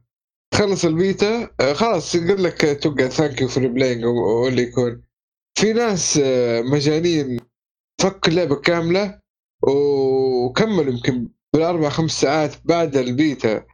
خلص 0.54 0.84
البيتا 0.84 1.50
خلاص 1.74 2.14
يقول 2.14 2.44
لك 2.44 2.78
توقع 2.82 3.08
thank 3.08 3.40
you 3.40 3.48
for 3.48 3.66
playing 3.66 4.04
أو 4.04 4.48
اللي 4.48 4.62
يكون. 4.62 5.02
في 5.58 5.72
ناس 5.72 6.20
مجانين 6.72 7.40
فك 8.00 8.28
اللعبه 8.28 8.56
كاملة 8.56 9.20
وكملوا 9.62 10.92
يمكن 10.92 11.28
بالأربع 11.54 11.88
خمس 11.88 12.20
ساعات 12.20 12.54
بعد 12.64 12.96
البيتا. 12.96 13.66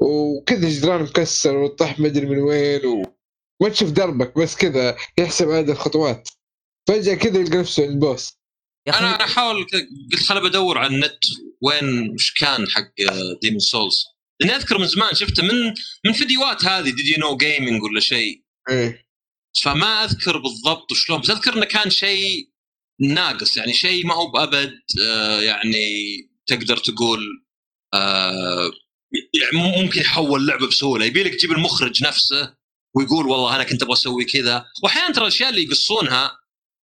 وكذا 0.00 0.68
جدران 0.68 1.02
مكسر 1.02 1.56
وطح 1.56 2.00
مدري 2.00 2.26
من 2.26 2.38
وين 2.38 3.04
وما 3.60 3.70
تشوف 3.70 3.90
دربك 3.90 4.38
بس 4.38 4.56
كذا 4.56 4.96
يحسب 5.18 5.50
عدد 5.50 5.70
الخطوات. 5.70 6.28
فجأة 6.88 7.14
كذا 7.14 7.40
يلقى 7.40 7.56
نفسه 7.58 7.82
عند 7.86 8.00
boss 8.00 8.32
يا 8.88 8.98
أنا 8.98 9.16
أنا 9.16 9.24
أحاول 9.24 9.64
قلت 9.64 10.22
خل 10.28 10.40
بدور 10.48 10.78
على 10.78 10.94
النت 10.94 11.18
وين 11.62 12.10
وش 12.10 12.32
كان 12.40 12.68
حق 12.70 12.92
Demon's 13.42 13.58
Souls 13.58 14.04
لاني 14.40 14.56
أذكر 14.56 14.78
من 14.78 14.86
زمان 14.86 15.14
شفته 15.14 15.42
من 15.42 15.74
من 16.06 16.12
فيديوهات 16.12 16.64
هذه 16.64 16.90
Did 16.90 17.06
You 17.06 17.18
Know 17.18 17.36
Gaming 17.36 17.82
ولا 17.82 18.00
شيء. 18.00 18.42
إيه. 18.70 19.06
فما 19.62 20.04
أذكر 20.04 20.38
بالضبط 20.38 20.92
وشلون 20.92 21.20
بس 21.20 21.30
أذكر 21.30 21.54
إنه 21.56 21.64
كان 21.64 21.90
شيء 21.90 22.48
ناقص 23.00 23.56
يعني 23.56 23.72
شيء 23.72 24.06
ما 24.06 24.14
هو 24.14 24.30
بأبد 24.30 24.72
آه، 25.06 25.40
يعني 25.40 25.86
تقدر 26.46 26.76
تقول 26.76 27.20
آه، 27.94 28.70
يعني 29.12 29.58
مم- 29.68 29.82
ممكن 29.84 30.00
يحول 30.00 30.46
لعبة 30.46 30.66
بسهولة. 30.68 31.04
يبي 31.04 31.22
لك 31.22 31.34
تجيب 31.34 31.52
المخرج 31.52 32.02
نفسه. 32.04 32.59
ويقول 32.96 33.26
والله 33.26 33.56
أنا 33.56 33.64
كنت 33.64 33.82
أبغى 33.82 33.92
أسوي 33.92 34.24
كذا. 34.24 34.66
واحيانا 34.82 35.12
ترى 35.12 35.22
الأشياء 35.22 35.50
اللي 35.50 35.62
يقصونها 35.64 36.38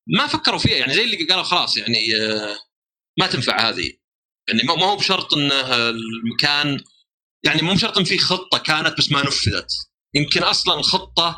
ما 0.08 0.28
فكروا 0.28 0.60
فيها 0.60 0.76
يعني 0.78 0.94
زي 0.94 1.04
اللي 1.04 1.26
قالوا 1.26 1.44
خلاص 1.44 1.78
يعني 1.78 2.16
آه، 2.16 2.58
ما 3.20 3.28
تنفع 3.28 3.70
هذه. 3.70 3.94
يعني 4.50 4.64
ما 4.64 4.86
هو 4.86 4.96
بشرط 4.96 5.34
انه 5.34 5.90
المكان 5.90 6.84
يعني 7.46 7.62
مو 7.62 7.74
بشرط 7.74 7.98
إن 7.98 8.04
في 8.04 8.18
خطة 8.18 8.58
كانت 8.58 8.98
بس 8.98 9.12
ما 9.12 9.22
نفذت. 9.22 9.72
يمكن 10.16 10.44
أصلا 10.44 10.80
الخطة 10.80 11.38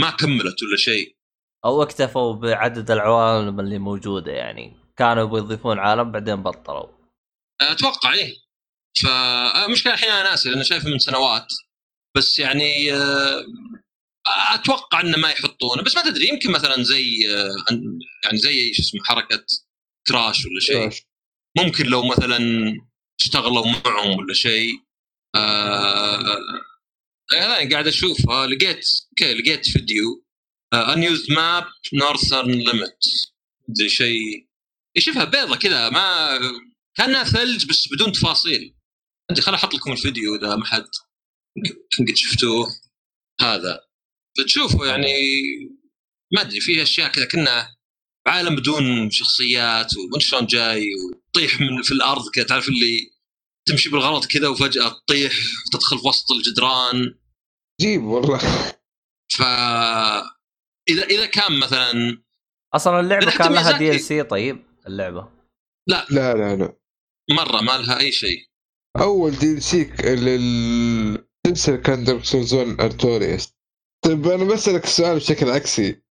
ما 0.00 0.10
كملت 0.10 0.62
ولا 0.62 0.76
شيء. 0.76 1.16
أو 1.64 1.82
اكتفوا 1.82 2.32
بعدد 2.32 2.90
العوالم 2.90 3.60
اللي 3.60 3.78
موجودة 3.78 4.32
يعني. 4.32 4.76
كانوا 4.96 5.22
يبغوا 5.22 5.38
يضيفون 5.38 5.78
عالم 5.78 6.12
بعدين 6.12 6.42
بطلوا. 6.42 6.88
أتوقع 7.60 8.12
إيه. 8.12 8.34
فمشكلة 9.02 9.94
الحين 9.94 10.10
أنا 10.10 10.30
ناسي 10.30 10.50
لأنه 10.50 10.62
شايفه 10.62 10.88
من 10.88 10.98
سنوات. 10.98 11.46
بس 12.16 12.38
يعني 12.38 12.92
آه، 12.92 13.44
أتوقع 14.26 15.00
انه 15.00 15.16
ما 15.18 15.30
يحطونه 15.30 15.82
بس 15.82 15.96
ما 15.96 16.02
تدري 16.02 16.28
يمكن 16.28 16.50
مثلا 16.50 16.82
زي 16.82 17.34
آه، 17.34 17.74
يعني 18.24 18.38
زي 18.38 18.72
شو 18.74 18.82
اسمه 18.82 19.00
حركة 19.04 19.44
Crash 20.06 20.46
ولا 20.46 20.60
شيء. 20.60 20.90
ممكن 21.56 21.86
لو 21.86 22.02
مثلا 22.02 22.38
اشتغلوا 23.20 23.66
معهم 23.66 24.18
ولا 24.18 24.34
شيء 24.34 24.72
آه 25.34 26.36
آه 27.32 27.68
قاعد 27.72 27.86
أشوف 27.86 28.30
آه 28.30 28.46
لقيت 28.46 28.86
okay 29.10 29.34
لقيت 29.34 29.66
فيديو 29.70 30.24
unused 30.74 31.32
map 31.32 31.64
Northern 31.94 32.50
Limit 32.50 32.98
زي 33.70 33.88
شيء 33.88 34.48
يشوفها 34.96 35.24
بيضة 35.24 35.56
كذا 35.56 35.90
ما 35.90 36.38
كأنها 36.96 37.24
ثلج 37.24 37.66
بس 37.66 37.88
بدون 37.92 38.12
تفاصيل. 38.12 38.74
أنت 39.30 39.40
خل 39.40 39.54
أحط 39.54 39.74
لكم 39.74 39.92
الفيديو 39.92 40.34
إذا 40.34 40.56
ما 40.56 40.64
حد 40.64 40.86
يمكن 41.56 42.12
قد 42.12 42.16
شفتوه. 42.16 42.66
هذا. 43.40 43.80
فتشوفوا 44.38 44.86
يعني 44.86 45.12
ما 46.32 46.40
أدري 46.40 46.60
فيه 46.60 46.82
أشياء 46.82 47.12
كذا 47.12 47.24
كنا 47.24 47.76
عالم 48.26 48.56
بدون 48.56 49.10
شخصيات 49.10 49.96
ومن 49.96 50.20
شلون 50.20 50.46
جاي 50.46 50.86
وتطيح 50.94 51.60
من 51.60 51.82
في 51.82 51.92
الأرض 51.92 52.28
كذا 52.28 52.44
تعرف 52.44 52.68
اللي 52.68 53.10
تمشي 53.68 53.90
بالغلط 53.90 54.26
كذا 54.26 54.48
وفجأة 54.48 54.88
تطيح 54.88 55.32
وتدخل 55.66 55.98
في 55.98 56.08
وسط 56.08 56.32
الجدران. 56.32 57.14
جيب 57.80 58.02
والله. 58.02 58.38
ف 59.32 59.42
إذا 60.88 61.04
إذا 61.04 61.26
كان 61.26 61.58
مثلا 61.58 62.22
أصلا 62.74 63.00
اللعبة 63.00 63.30
كان 63.30 63.52
لها. 63.52 63.78
DLC 63.78 64.22
طيب 64.22 64.64
اللعبة؟ 64.86 65.28
لا. 65.88 66.06
لا 66.10 66.34
لا 66.34 66.76
مرة 67.30 67.60
ما 67.60 67.72
لها 67.78 67.98
أي 68.00 68.12
شيء. 68.12 68.38
أول 68.96 69.30
DLC 69.30 70.04
للسلسله 70.04 71.76
كان 71.76 72.04
Dark 72.04 72.24
Souls 72.24 72.54
1 72.54 72.80
Artorias 72.80 73.48
طيب 74.04 74.28
أنا 74.28 74.44
بسالك 74.44 74.84
السؤال 74.84 75.16
بشكل 75.16 75.48
عكسي. 75.50 76.02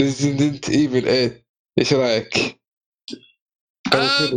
Resident 0.00 0.70
Evil 0.70 1.02
8 1.02 1.46
إيش 1.78 1.92
رأيك؟ 1.92 2.60
آه. 3.92 4.30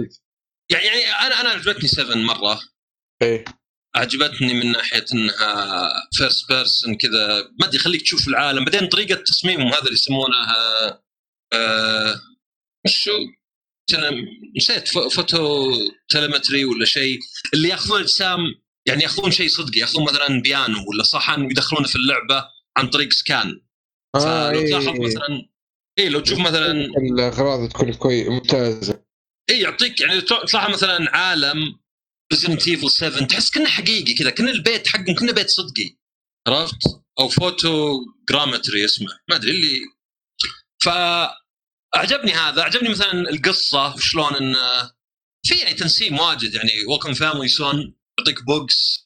يعني 0.72 0.86
يعني 0.86 1.02
أنا 1.28 1.42
أنا 1.42 1.50
عجبتني 1.50 1.88
7 1.90 2.16
مرة. 2.16 2.60
إيه. 3.22 3.46
عجبتني 3.96 4.54
من 4.54 4.72
ناحية 4.72 5.06
إنها 5.14 5.90
first 6.18 6.50
person 6.50 6.96
كذا. 6.96 7.42
ما 7.60 7.66
أدري 7.68 7.76
يخليك 7.76 8.02
تشوف 8.02 8.28
العالم. 8.28 8.66
بعدين 8.66 8.88
طريقة 8.90 9.16
تصميمهم 9.24 9.68
هذا 9.68 9.82
اللي 9.82 9.94
يسمونها 9.94 10.56
آه 11.54 12.22
شو؟ 12.88 13.12
نسيت 14.58 14.88
pho- 14.88 15.10
photo 15.10 15.72
telemetry 16.10 16.66
ولا 16.66 16.86
شيء. 16.86 17.20
اللي 17.54 17.70
ياخذون 17.70 18.00
اجسام 18.02 18.40
يعني 18.86 19.04
ياخذون 19.04 19.32
شيء 19.32 19.48
صدقي 19.48 19.80
ياخذون 19.80 20.04
مثلا 20.06 20.42
بيانو 20.42 20.90
ولا 20.90 21.04
صحن 21.04 21.42
ويدخلونه 21.42 21.88
في 21.88 21.96
اللعبة. 21.96 22.53
عن 22.78 22.88
طريق 22.90 23.12
scan 23.12 23.62
آه 24.16 24.20
فلو 24.50 24.60
إيه. 24.60 24.68
تلاحظ 24.68 25.00
مثلا 25.00 25.50
اي 26.00 26.10
لو 26.10 26.20
تشوف 26.20 26.40
مثلا 26.40 26.72
الأغراض 26.72 27.70
تكون 27.70 27.94
كويس 27.94 28.28
ممتازة 28.28 29.04
اي 29.50 29.60
يعطيك 29.60 30.02
يعني 30.02 30.22
تلاحظ 30.22 30.74
مثلا 30.74 31.18
عالم 31.18 31.80
Resident 32.34 32.68
Evil 32.68 32.92
7 32.92 33.26
تحس 33.28 33.50
كأنه 33.50 33.70
حقيقي 33.70 34.14
كذا 34.14 34.30
كأن 34.30 34.48
البيت 34.48 34.88
حقهم 34.88 35.16
كأنه 35.16 35.34
بيت 35.34 35.50
صدقي 35.50 35.98
عرفت؟ 36.48 37.04
أو 37.20 37.30
photogrammetry 37.30 38.86
اسمه 38.86 39.08
ما 39.30 39.36
أدري 39.36 39.52
اللي 39.52 39.80
ف 40.84 40.90
أعجبني 41.96 42.32
هذا 42.32 42.62
أعجبني 42.62 42.90
مثلا 42.90 43.12
القصة 43.12 43.96
وشلون 43.96 44.36
انه 44.36 44.92
في 45.46 45.56
يعني 45.56 45.74
تنسيق 45.74 46.22
واجد 46.22 46.54
يعني 46.54 46.72
welcome 46.90 47.14
family 47.14 47.48
son 47.48 47.96
يعطيك 48.20 48.44
بوكس 48.44 49.03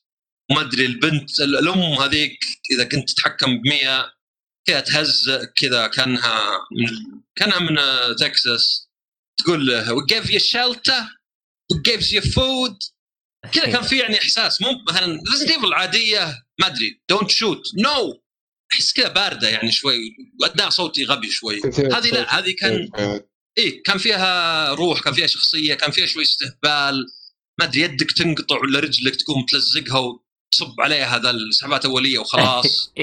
وما 0.51 0.61
أدري 0.61 0.85
البنت 0.85 1.39
ال- 1.39 1.57
الأم 1.59 1.79
هذيك 1.79 2.39
إذا 2.71 2.83
كنت 2.83 3.09
تتحكم 3.09 3.57
ب 3.61 3.67
100 3.67 4.11
كذا 4.67 4.79
تهزئ 4.79 5.45
كذا 5.55 5.87
كأنها 5.87 6.59
من 6.71 7.21
كأنها 7.35 7.59
من 7.59 7.75
تكساس 8.15 8.87
تقول 9.39 9.67
له 9.67 9.95
we 9.95 10.03
gave 10.05 10.25
you 10.29 10.39
shelter 10.39 11.01
we 11.73 11.77
gave 11.91 12.01
you 12.01 12.21
food. 12.21 12.77
كذا 13.53 13.65
كان 13.71 13.81
في 13.81 13.97
يعني 13.97 14.17
إحساس 14.17 14.61
مو 14.61 14.67
مثلا 14.89 15.23
Resident 15.31 15.51
Evil 15.51 15.65
العاديه 15.65 16.43
ما 16.59 16.67
أدري 16.67 17.01
don't 17.09 17.29
shoot 17.31 17.63
no 17.77 18.23
أحس 18.73 18.93
كذا 18.93 19.07
باردة 19.07 19.49
يعني 19.49 19.71
شوي 19.71 20.15
واداء 20.41 20.69
صوتي 20.69 21.03
غبي 21.05 21.29
شوي. 21.31 21.61
هذه 21.93 22.09
لا 22.11 22.39
هذه 22.39 22.55
كان 22.59 22.89
إيه 23.57 23.83
كان 23.83 23.97
فيها 23.97 24.69
روح 24.73 25.01
كان 25.01 25.13
فيها 25.13 25.27
شخصية 25.27 25.73
كان 25.73 25.91
فيها 25.91 26.05
شوي 26.05 26.23
استهبال. 26.23 27.05
ما 27.59 27.65
أدري 27.65 27.81
يدك 27.81 28.11
تنقطع 28.11 28.55
ولا 28.59 28.79
رجلك 28.79 29.15
تقوم 29.15 29.45
تلزقها 29.45 30.19
وتصب 30.47 30.81
عليها 30.81 31.15
هذا 31.15 31.29
السحبات 31.29 31.85
اوليه 31.85 32.19
وخلاص. 32.19 32.93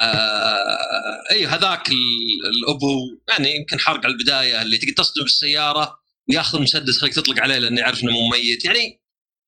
آه 0.00 1.22
اي 1.30 1.46
هذاك 1.46 1.88
ال- 1.88 2.46
الأبو 2.48 3.18
يعني 3.28 3.56
يمكن 3.56 3.80
حرق 3.80 4.04
على 4.04 4.14
البداية 4.14 4.62
اللي 4.62 4.78
تقدر 4.78 4.92
تصدم 4.92 5.22
بالسيارة 5.22 5.98
وياخذ 6.28 6.58
المسدس 6.58 6.98
خليك 6.98 7.14
تطلق 7.14 7.40
عليه 7.40 7.58
لأنه 7.58 7.80
يعرف 7.80 8.02
إنه 8.02 8.12
مو 8.12 8.28
ميت. 8.28 8.64
يعني 8.64 9.00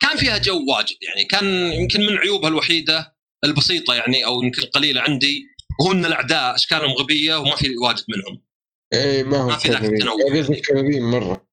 كان 0.03 0.17
فيها 0.17 0.39
جو 0.39 0.65
واجد 0.69 0.97
يعني 1.03 1.25
كان 1.25 1.73
يمكن 1.73 2.01
من 2.01 2.19
عيوبها 2.19 2.49
الوحيدة 2.49 3.17
البسيطة 3.45 3.95
يعني 3.95 4.25
أو 4.25 4.43
يمكن 4.43 4.63
القليله 4.63 5.01
عندي 5.01 5.47
وهو 5.81 5.93
إن 5.93 6.05
الأعداء 6.05 6.55
أشكالهم 6.55 6.91
غبية 6.93 7.37
وما 7.37 7.57
في 7.57 7.77
واجد 7.77 8.05
منهم. 8.09 8.43
إيه 8.93 9.23
ما 9.23 9.47
ما 9.47 9.55
هم 9.55 9.59
في 9.59 9.69
ذاك 9.69 9.85
التنوع. 9.85 10.17
كذابين 10.69 11.03
مرة. 11.03 11.47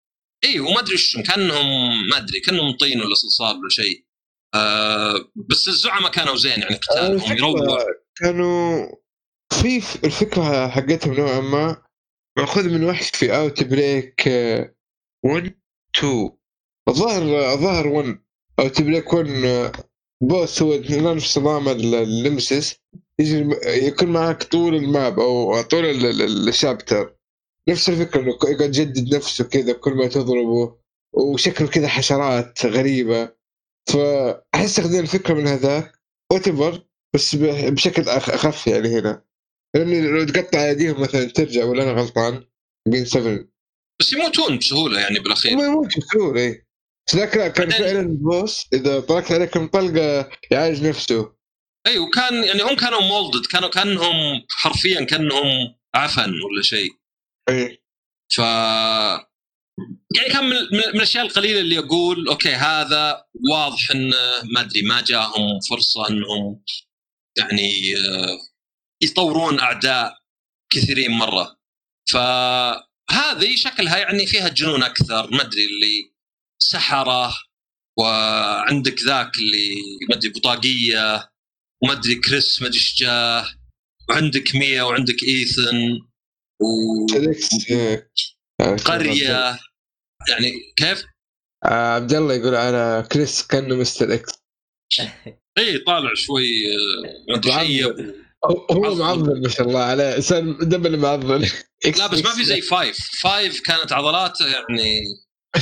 اي 0.44 0.60
وما 0.60 0.80
أدري 0.80 0.94
إيش 0.94 1.18
كأنهم 1.18 1.68
ما 2.10 2.18
أدري 2.18 2.40
كأنهم 2.40 2.78
طين 2.78 3.02
ولا 3.02 3.14
صلصال 3.16 3.56
ولا 3.58 3.70
شيء. 3.70 4.09
آه 4.56 5.14
بس 5.36 5.68
الزعماء 5.68 6.12
كانوا 6.12 6.36
زين 6.36 6.60
يعني 6.60 6.76
قتالهم 6.76 7.38
يروع 7.38 7.86
كانوا 8.16 8.88
في 9.50 9.78
الفكرة 10.06 10.68
حقتهم 10.68 11.14
نوعا 11.14 11.40
ما 11.40 11.84
مأخوذ 12.38 12.70
من 12.70 12.84
وحش 12.84 13.10
في 13.10 13.36
Outbreak 13.38 14.28
1 15.26 15.60
2 15.98 16.30
الظاهر 16.90 17.54
الظاهر 17.54 17.88
1 17.88 18.20
Outbreak 18.60 19.14
1 19.14 19.72
boss 20.22 20.62
هو 20.62 20.74
نفس 20.90 21.38
نظام 21.38 21.68
ال 21.70 21.83
Nemesis 21.83 22.76
يجي 23.20 23.56
يكون 23.66 24.10
معك 24.10 24.44
طول 24.44 24.76
ال 24.76 24.87
map 24.87 25.20
أو 25.20 25.62
طول 25.62 25.86
ال 26.48 26.55
chapter. 26.55 27.16
نفس 27.70 27.90
الفكرة 27.90 28.22
إنه 28.22 28.30
يقعد 28.30 28.62
يجدد 28.62 29.16
نفسه 29.16 29.44
كذا 29.44 29.74
كل 29.74 29.94
ما 29.94 30.08
تضربه 30.08 30.78
وشكله 31.14 31.68
كذا 31.68 31.88
حشرات 31.88 32.66
غريبة. 32.66 33.39
فأحس 33.94 34.80
اخذين 34.80 35.00
الفكرة 35.00 35.34
من 35.34 35.48
هذاك 35.48 35.94
وات 36.32 36.50
بس 37.16 37.36
بشكل 37.36 38.10
أخف 38.10 38.68
يعني 38.68 39.00
هنا. 39.00 39.24
لأنه 39.76 40.00
لو 40.00 40.26
تقطع 40.26 40.66
أيديهم 40.66 41.02
مثلا 41.02 41.26
ترجع 41.26 41.64
ولا 41.64 41.84
أنا 41.84 42.02
غلطان 42.02 42.46
بين 42.88 43.06
7 43.06 43.40
بس 44.02 44.14
يموتون 44.14 44.58
بسهولة 44.58 45.00
يعني 45.00 45.20
بالأخير. 45.20 45.58
ما 45.58 45.64
يموت 45.64 45.98
بسهولة 45.98 46.42
اي 46.42 46.66
بس 47.08 47.16
ذاك 47.16 47.38
لأ 47.38 47.48
كان 47.48 47.70
فعلا 47.70 48.00
البوس 48.00 48.68
إذا 48.74 49.00
طلقت 49.00 49.32
عليه 49.32 49.46
كم 49.46 49.68
طلقة 49.68 50.30
يعالج 50.52 50.88
نفسه. 50.88 51.36
أيوه 51.88 52.06
وكان 52.08 52.44
يعني 52.44 52.62
هم 52.64 52.76
كانوا 52.76 53.02
مولدد 53.02 53.46
كانوا 53.52 53.70
كأنهم 53.70 54.46
حرفيا 54.50 55.04
كأنهم 55.04 55.76
عفن 55.96 56.30
ولا 56.42 56.62
شيء. 56.62 56.92
اي 57.50 57.84
ف 58.34 58.42
يعني 60.16 60.30
كان 60.30 60.46
من, 60.46 60.80
الأشياء 60.80 61.26
القليلة 61.26 61.60
اللي 61.60 61.80
أقول 61.80 62.28
أوكي 62.28 62.56
هذا 62.56 63.24
واضح 63.52 63.92
انه 63.92 64.16
ما 64.54 64.62
أدري 64.62 64.82
ما 64.82 65.02
جاهم 65.02 65.60
فرصة 65.70 66.10
إنهم 66.10 66.64
يعني 67.38 67.96
آه، 67.98 68.38
يطورون 69.04 69.60
أعداء 69.60 70.14
كثيرين 70.74 71.12
مرة. 71.12 71.60
فهذه 72.12 73.56
شكلها 73.56 73.98
يعني 73.98 74.26
فيها 74.26 74.48
جنون 74.48 74.84
أكثر 74.84 75.32
ما 75.32 75.42
أدري 75.42 75.66
اللي 75.66 76.14
سحرة 76.62 77.34
وعندك 78.00 79.02
ذاك 79.02 79.32
اللي 79.38 79.76
ما 80.10 80.16
أدري 80.16 80.30
بطاقية 80.30 81.30
وما 81.84 81.94
أدري 81.94 82.16
كريس 82.16 82.62
ما 82.62 82.68
أدري 82.68 82.78
إيش 82.78 82.96
جاه 83.00 83.48
وعندك 84.10 84.56
ميا 84.56 84.84
وعندك 84.84 85.24
إيثن 85.24 86.00
و 86.62 87.06
قرية. 88.86 89.60
يعني 90.28 90.52
كيف؟ 90.76 91.04
آه 91.66 91.96
عبد 91.96 92.14
الله 92.14 92.34
يقول 92.34 92.56
على 92.56 93.08
كريس 93.12 93.48
كانه 93.48 93.76
Mr. 93.76 94.14
X. 94.14 94.32
إي 95.58 95.78
طالع 95.78 96.14
شوي 96.14 96.48
متشيب. 97.30 98.16
هو 98.72 98.96
معضل 98.96 99.42
ما 99.42 99.50
شاء 99.50 99.68
الله 99.68 99.84
عليه. 99.84 100.16
إنسان 100.16 100.58
double 100.58 100.98
معضل 100.98 101.42
لا 101.98 102.08
بس 102.08 102.24
ما 102.24 102.32
في 102.32 102.46
زي 102.46 102.62
five. 102.62 102.98
five 103.22 103.62
كانت 103.62 103.94
عضلاته 103.94 104.48
يعني 104.48 105.02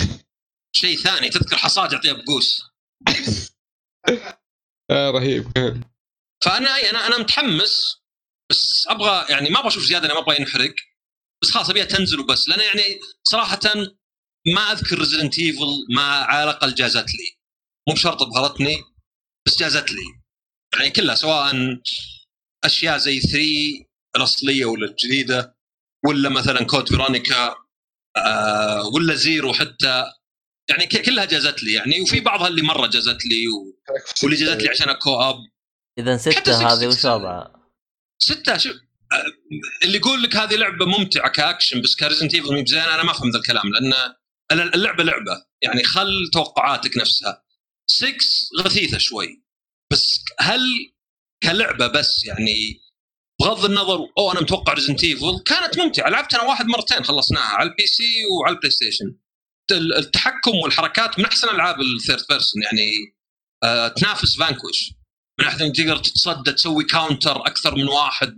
شيء 0.81 0.97
ثاني. 0.97 1.29
تذكر 1.29 1.57
حصاة 1.57 1.93
يعطيها 1.93 2.13
بقوس. 2.13 2.61
آه 4.91 5.11
رهيب. 5.11 5.47
فأنا 6.45 6.69
أنا 6.89 7.07
أنا 7.07 7.17
متحمس 7.17 8.01
بس 8.51 8.87
أبغى 8.89 9.25
يعني 9.29 9.49
ما 9.49 9.59
أبغى 9.59 9.67
أشوف 9.67 9.83
زيادة 9.83 10.05
أنا 10.05 10.13
ما 10.13 10.19
أبغى 10.19 10.35
ينحرق. 10.39 10.73
بس 11.43 11.51
خلاص 11.51 11.69
أبيها 11.69 11.85
تنزل 11.85 12.19
وبس. 12.19 12.49
لأن 12.49 12.59
يعني 12.59 12.99
صراحة 13.23 13.59
ما 14.55 14.61
أذكر 14.71 14.99
Resident 14.99 15.39
Evil 15.39 15.85
ما 15.95 16.01
على 16.01 16.43
الاقل 16.43 16.75
جازت 16.75 17.05
لي. 17.13 17.37
مو 17.87 17.93
بشرط 17.93 18.21
ابهرتني 18.21 18.77
بس 19.45 19.59
جازت 19.59 19.91
لي. 19.91 20.03
يعني 20.73 20.89
كلها 20.89 21.15
سواء 21.15 21.53
أشياء 22.63 22.97
زي 22.97 23.19
3 23.19 23.37
الأصلية 24.15 24.65
ولا 24.65 24.87
الجديدة 24.87 25.57
ولا 26.05 26.29
مثلا 26.29 26.63
Code 26.63 26.89
Veronica 26.89 27.55
آه 28.17 28.87
ولا 28.93 29.15
Zero 29.15 29.53
حتى. 29.53 30.05
يعني 30.69 30.87
كلها 30.87 31.25
جازت 31.25 31.63
لي 31.63 31.73
يعني 31.73 32.01
وفي 32.01 32.19
بعضها 32.19 32.47
اللي 32.47 32.61
مرة 32.61 32.87
جازت 32.87 33.25
لي 33.25 33.47
و... 33.47 33.79
واللي 34.23 34.37
جازت 34.37 34.61
لي 34.61 34.69
عشان 34.69 34.89
co-op 34.89 35.35
اذا 35.99 36.17
ستة 36.17 36.73
هذه 36.73 36.87
وش 36.87 37.05
وضعها؟ 37.05 37.71
ستة 38.19 38.57
شوف 38.57 38.75
اللي 39.83 39.97
يقول 39.97 40.23
لك 40.23 40.35
هذه 40.35 40.55
لعبة 40.55 40.85
ممتعة 40.85 41.29
كأكشن 41.29 41.81
بس 41.81 41.95
ك 41.95 42.00
Resident 42.00 42.35
Evil 42.35 42.63
بزين 42.63 42.79
أنا 42.79 43.03
ما 43.03 43.11
أفهم 43.11 43.29
ذا 43.29 43.39
الكلام 43.39 43.69
لأن 43.73 43.93
اللعبة 44.51 45.03
لعبة 45.03 45.45
يعني 45.61 45.83
خل 45.83 46.29
توقعاتك 46.33 46.97
نفسها. 46.97 47.43
6 47.89 48.17
غثيثة 48.59 48.97
شوي 48.97 49.43
بس 49.91 50.23
هل 50.39 50.61
كلعبة 51.43 51.87
بس 51.87 52.25
يعني 52.25 52.81
بغض 53.41 53.65
النظر 53.65 53.99
أو 54.17 54.31
أنا 54.31 54.41
متوقع 54.41 54.73
Resident 54.73 55.03
Evil 55.03 55.43
كانت 55.45 55.79
ممتعة 55.79 56.09
لعبت 56.09 56.33
أنا 56.33 56.43
واحد 56.43 56.65
مرتين 56.65 57.03
خلصناها 57.03 57.43
على 57.43 57.69
ال 57.69 57.87
PC 57.87 58.25
وعلى 58.31 58.55
ال 58.55 58.71
PlayStation 58.71 59.15
التحكم 59.71 60.55
والحركات 60.55 61.19
من 61.19 61.25
أحسن 61.25 61.49
ألعاب 61.49 61.81
ال 61.81 61.88
third 61.88 62.23
person 62.29 62.63
يعني 62.63 62.91
آه 63.63 63.87
تنافس 63.87 64.37
Vanquish 64.37 64.91
من 65.39 65.45
ناحيه 65.45 65.71
تقدر 65.71 65.97
تتصدى 65.97 66.51
تسوي 66.51 66.83
counter 66.83 67.47
أكثر 67.47 67.75
من 67.75 67.87
واحد 67.87 68.35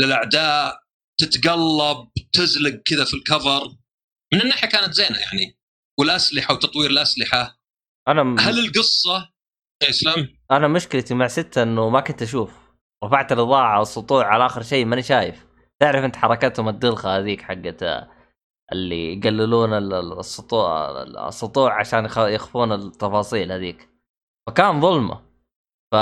للأعداء 0.00 0.80
تتقلب 1.20 2.08
تزلق 2.32 2.82
كذا 2.84 3.04
في 3.04 3.14
ال 3.14 3.24
cover 3.24 3.76
من 4.34 4.40
الناحية 4.40 4.68
كانت 4.68 4.92
زينة 4.92 5.18
يعني 5.18 5.58
والأسلحة 5.98 6.54
وتطوير 6.54 6.90
الأسلحة. 6.90 7.58
أنا 8.08 8.22
م... 8.22 8.38
هل 8.38 8.58
القصة 8.58 9.30
إسلام؟ 9.82 10.28
أنا 10.50 10.68
مشكلتي 10.68 11.14
مع 11.14 11.28
ستة 11.28 11.62
إنه 11.62 11.88
ما 11.88 12.00
كنت 12.00 12.22
أشوف. 12.22 12.52
رفعت 13.04 13.32
الاضاءه 13.32 13.78
والسطوع 13.78 14.26
على 14.26 14.46
آخر 14.46 14.62
شيء 14.62 14.84
ماني 14.84 15.02
شايف. 15.02 15.46
تعرف 15.80 16.04
أنت 16.04 16.16
حركاتهم 16.16 16.68
الدلخة 16.68 17.18
هذيك 17.18 17.42
حقت 17.42 18.08
اللي 18.72 19.18
يقللون 19.18 19.72
السطوع 20.18 21.02
السطوع 21.28 21.80
عشان 21.80 22.04
يخفون 22.18 22.72
التفاصيل 22.72 23.52
هذيك. 23.52 23.88
فكان 24.46 24.80
ظلمة. 24.80 25.22
ف 25.92 25.96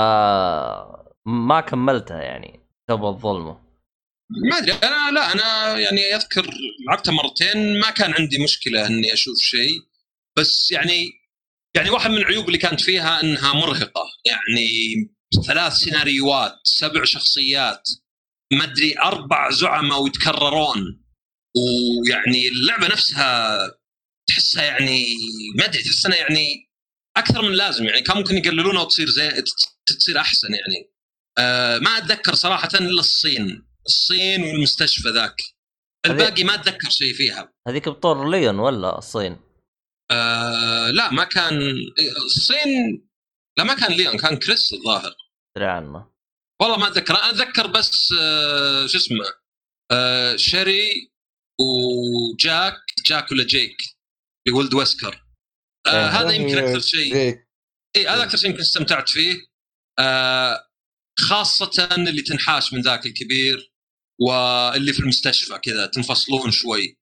ما 1.25 1.61
كملتها 1.61 2.21
يعني 2.21 2.67
بسبب 2.89 3.05
الظلمة. 3.05 3.68
ما 4.29 4.57
أدري 4.57 4.71
أنا 4.73 5.11
لا 5.11 5.31
أنا 5.31 5.79
يعني 5.79 6.15
أذكر 6.15 6.49
لعبتها 6.87 7.11
مرتين 7.11 7.79
ما 7.79 7.89
كان 7.89 8.13
عندي 8.13 8.43
مشكلة 8.43 8.87
إني 8.87 9.13
أشوف 9.13 9.37
شيء. 9.37 9.79
بس 10.37 10.71
يعني 10.71 11.11
يعني 11.75 11.89
واحد 11.89 12.09
من 12.09 12.17
العيوب 12.17 12.47
اللي 12.47 12.57
كانت 12.57 12.81
فيها 12.81 13.21
إنها 13.23 13.53
مرهقة. 13.53 14.05
يعني 14.25 14.69
ثلاث 15.47 15.73
سيناريوهات 15.73 16.55
سبع 16.63 17.03
شخصيات 17.03 17.89
ما 18.53 18.63
أدري 18.63 18.99
أربع 18.99 19.51
زعماء 19.51 20.01
ويتكررون 20.01 21.03
ويعني 21.55 22.47
اللعبة 22.47 22.87
نفسها 22.87 23.57
تحسها 24.27 24.63
يعني 24.63 25.05
ما 25.57 25.65
أدري 25.65 25.83
تحس 25.83 26.05
إنها 26.05 26.17
يعني 26.17 26.69
أكثر 27.17 27.41
من 27.41 27.51
لازم. 27.51 27.85
يعني 27.85 28.01
كان 28.01 28.17
ممكن 28.17 28.37
يقللونها 28.37 28.81
وتصير 28.81 29.09
زي 29.09 29.43
تصير 29.85 30.19
أحسن 30.19 30.53
يعني. 30.53 30.91
أه 31.37 31.79
ما 31.79 31.97
أتذكر 31.97 32.35
صراحة 32.35 32.69
إلا 32.73 32.99
الصين. 32.99 33.68
الصين 33.85 34.43
والمستشفى 34.43 35.09
ذاك. 35.09 35.35
الباقي 36.05 36.43
ما 36.43 36.53
أتذكر 36.53 36.89
شيء 36.89 37.13
فيها. 37.13 37.53
هذيك 37.67 37.89
بطور 37.89 38.29
ليون 38.29 38.59
ولا 38.59 38.97
الصين؟ 38.97 39.39
آه 40.11 40.89
لا 40.89 41.11
ما 41.11 41.23
كان 41.23 41.59
الصين 42.25 43.07
لا 43.57 43.63
ما 43.63 43.73
كان 43.73 43.91
ليون 43.91 44.17
كان 44.17 44.37
كريس 44.37 44.73
الظاهر. 44.73 45.15
ادري 45.57 45.69
عنه. 45.69 46.11
والله 46.61 46.77
ما 46.77 46.87
أتذكر. 46.87 47.15
أنا 47.15 47.29
أتذكر 47.29 47.67
بس 47.67 48.13
آه 48.19 48.87
شو 48.87 48.97
اسمه؟ 48.97 49.25
آه 49.91 50.35
شيري 50.35 51.11
وجاك 51.59 52.81
جاك 53.05 53.31
ولا 53.31 53.43
جيك؟ 53.43 53.77
ولد 54.53 54.73
ويسكر. 54.73 55.25
آه 55.87 55.89
إيه. 55.89 56.07
هذا 56.07 56.31
يمكن 56.31 56.57
أكثر 56.57 56.79
شيء. 56.79 57.15
اي 57.95 58.07
هذا 58.07 58.23
أكثر 58.23 58.37
شيء 58.37 58.49
يمكن 58.49 58.61
استمتعت 58.61 59.09
فيه. 59.09 59.41
آه 59.99 60.69
خاصة 61.19 61.89
اللي 61.95 62.21
تنحاش 62.21 62.73
من 62.73 62.81
ذاك 62.81 63.05
الكبير. 63.05 63.68
واللي 64.21 64.93
في 64.93 64.99
المستشفى 64.99 65.57
كذا 65.57 65.85
تنفصلون 65.85 66.51
شوي. 66.51 66.97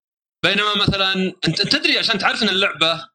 بينما 0.45 0.75
مثلا 0.75 1.13
أنت 1.47 1.61
تدري 1.61 1.97
عشان 1.97 2.17
تعرف 2.17 2.43
إن 2.43 2.49
اللعبة 2.49 3.09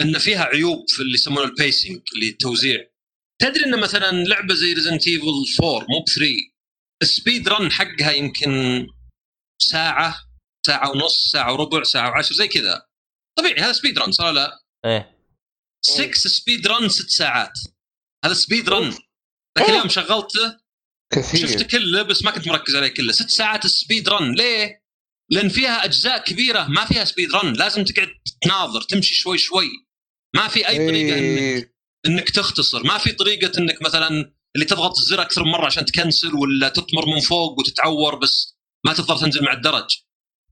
إن 0.00 0.18
فيها 0.18 0.44
عيوب 0.44 0.84
في 0.88 1.02
اللي 1.02 1.14
يسمونه 1.14 1.44
ال 1.44 1.52
pacing 1.52 2.00
اللي 2.14 2.28
التوزيع. 2.28 2.86
تدري 3.42 3.64
إن 3.64 3.80
مثلا 3.80 4.10
لعبة 4.10 4.54
زي 4.54 4.72
Resident 4.72 5.08
Evil 5.08 5.26
4 5.62 5.86
مو 5.88 6.00
ب 6.00 6.08
3 6.08 6.54
ال 7.02 7.10
speed 7.10 7.48
run 7.48 7.72
حقها 7.72 8.12
يمكن 8.12 8.86
ساعة 9.62 10.16
ساعة 10.66 10.90
ونص 10.90 11.30
ساعة 11.32 11.52
وربع 11.52 11.82
ساعة 11.82 12.10
وعشر 12.10 12.34
زي 12.34 12.48
كذا. 12.48 12.86
طبيعي 13.38 13.60
هذا 13.60 13.72
speed 13.72 13.98
run 13.98 14.12
صار 14.12 14.32
لا. 14.32 14.62
إيه. 14.84 15.18
6 15.84 16.12
speed 16.12 16.66
run 16.66 16.88
ست 16.88 17.10
ساعات. 17.10 17.58
هذا 18.24 18.34
speed 18.34 18.68
run 18.68 18.90
ذاك 19.58 19.70
اليوم 19.70 19.88
شغلته 19.88 20.63
كثير. 21.12 21.46
شفته 21.46 21.64
كله 21.64 22.02
بس 22.02 22.24
ما 22.24 22.30
كنت 22.30 22.48
مركز 22.48 22.74
عليه 22.76 22.88
كله. 22.88 23.12
ست 23.12 23.28
ساعات 23.28 23.64
ال 23.64 23.71
speed 23.71 24.08
run 24.08 24.34
ليه؟ 24.34 24.84
لأن 25.30 25.48
فيها 25.48 25.84
أجزاء 25.84 26.24
كبيرة 26.24 26.66
ما 26.68 26.84
فيها 26.84 27.04
سبيد 27.04 27.34
رن 27.34 27.52
لازم 27.52 27.84
تقعد 27.84 28.08
تناظر 28.42 28.82
تمشي 28.82 29.14
شوي 29.14 29.38
شوي. 29.38 29.70
ما 30.36 30.48
في 30.48 30.68
أي 30.68 30.88
طريقة 30.88 31.18
انك 31.18 31.74
إنك 32.06 32.30
تختصر. 32.30 32.82
ما 32.86 32.98
في 32.98 33.12
طريقة 33.12 33.58
إنك 33.58 33.82
مثلا 33.82 34.32
اللي 34.54 34.66
تضغط 34.66 34.98
الزر 34.98 35.22
أكثر 35.22 35.44
من 35.44 35.50
مرة 35.50 35.66
عشان 35.66 35.84
تكنسل 35.84 36.34
ولا 36.34 36.68
تطمر 36.68 37.06
من 37.06 37.20
فوق 37.20 37.58
وتتعور 37.58 38.14
بس 38.14 38.56
ما 38.86 38.92
تقدر 38.92 39.16
تنزل 39.16 39.44
مع 39.44 39.52
الدرج. 39.52 39.96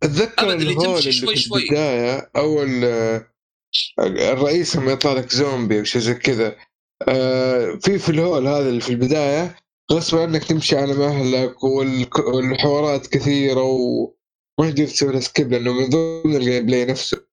أتذكر 0.02 0.52
اللي 0.52 0.74
تمشي 0.74 1.12
شوي 1.12 1.36
في 1.36 1.42
شوي. 1.42 1.62
البداية 1.62 2.30
أول 2.36 2.84
الرئيس 4.00 4.76
لما 4.76 4.92
يطلع 4.92 5.12
لك 5.12 5.32
زومبي 5.32 5.80
وشي 5.80 6.00
زي 6.00 6.14
كذا 6.14 6.56
آه، 7.08 7.78
في 7.82 7.98
في 7.98 8.08
الهول 8.08 8.46
هذا 8.46 8.68
اللي 8.68 8.80
في 8.80 8.90
البداية 8.90 9.56
غصب 9.92 10.18
عنك 10.18 10.44
تمشي 10.44 10.76
على 10.76 10.94
مهلك 10.94 11.64
والحوارات 11.64 13.06
كثيرة 13.06 13.62
وما 13.62 14.70
تقدر 14.70 14.86
تسوي 14.86 15.20
skip 15.20 15.52
لأنه 15.52 15.72
من 15.72 15.88
ضمن 15.88 16.36
ال 16.36 16.66
gameplay 16.66 16.84
نفسه. 16.84 17.26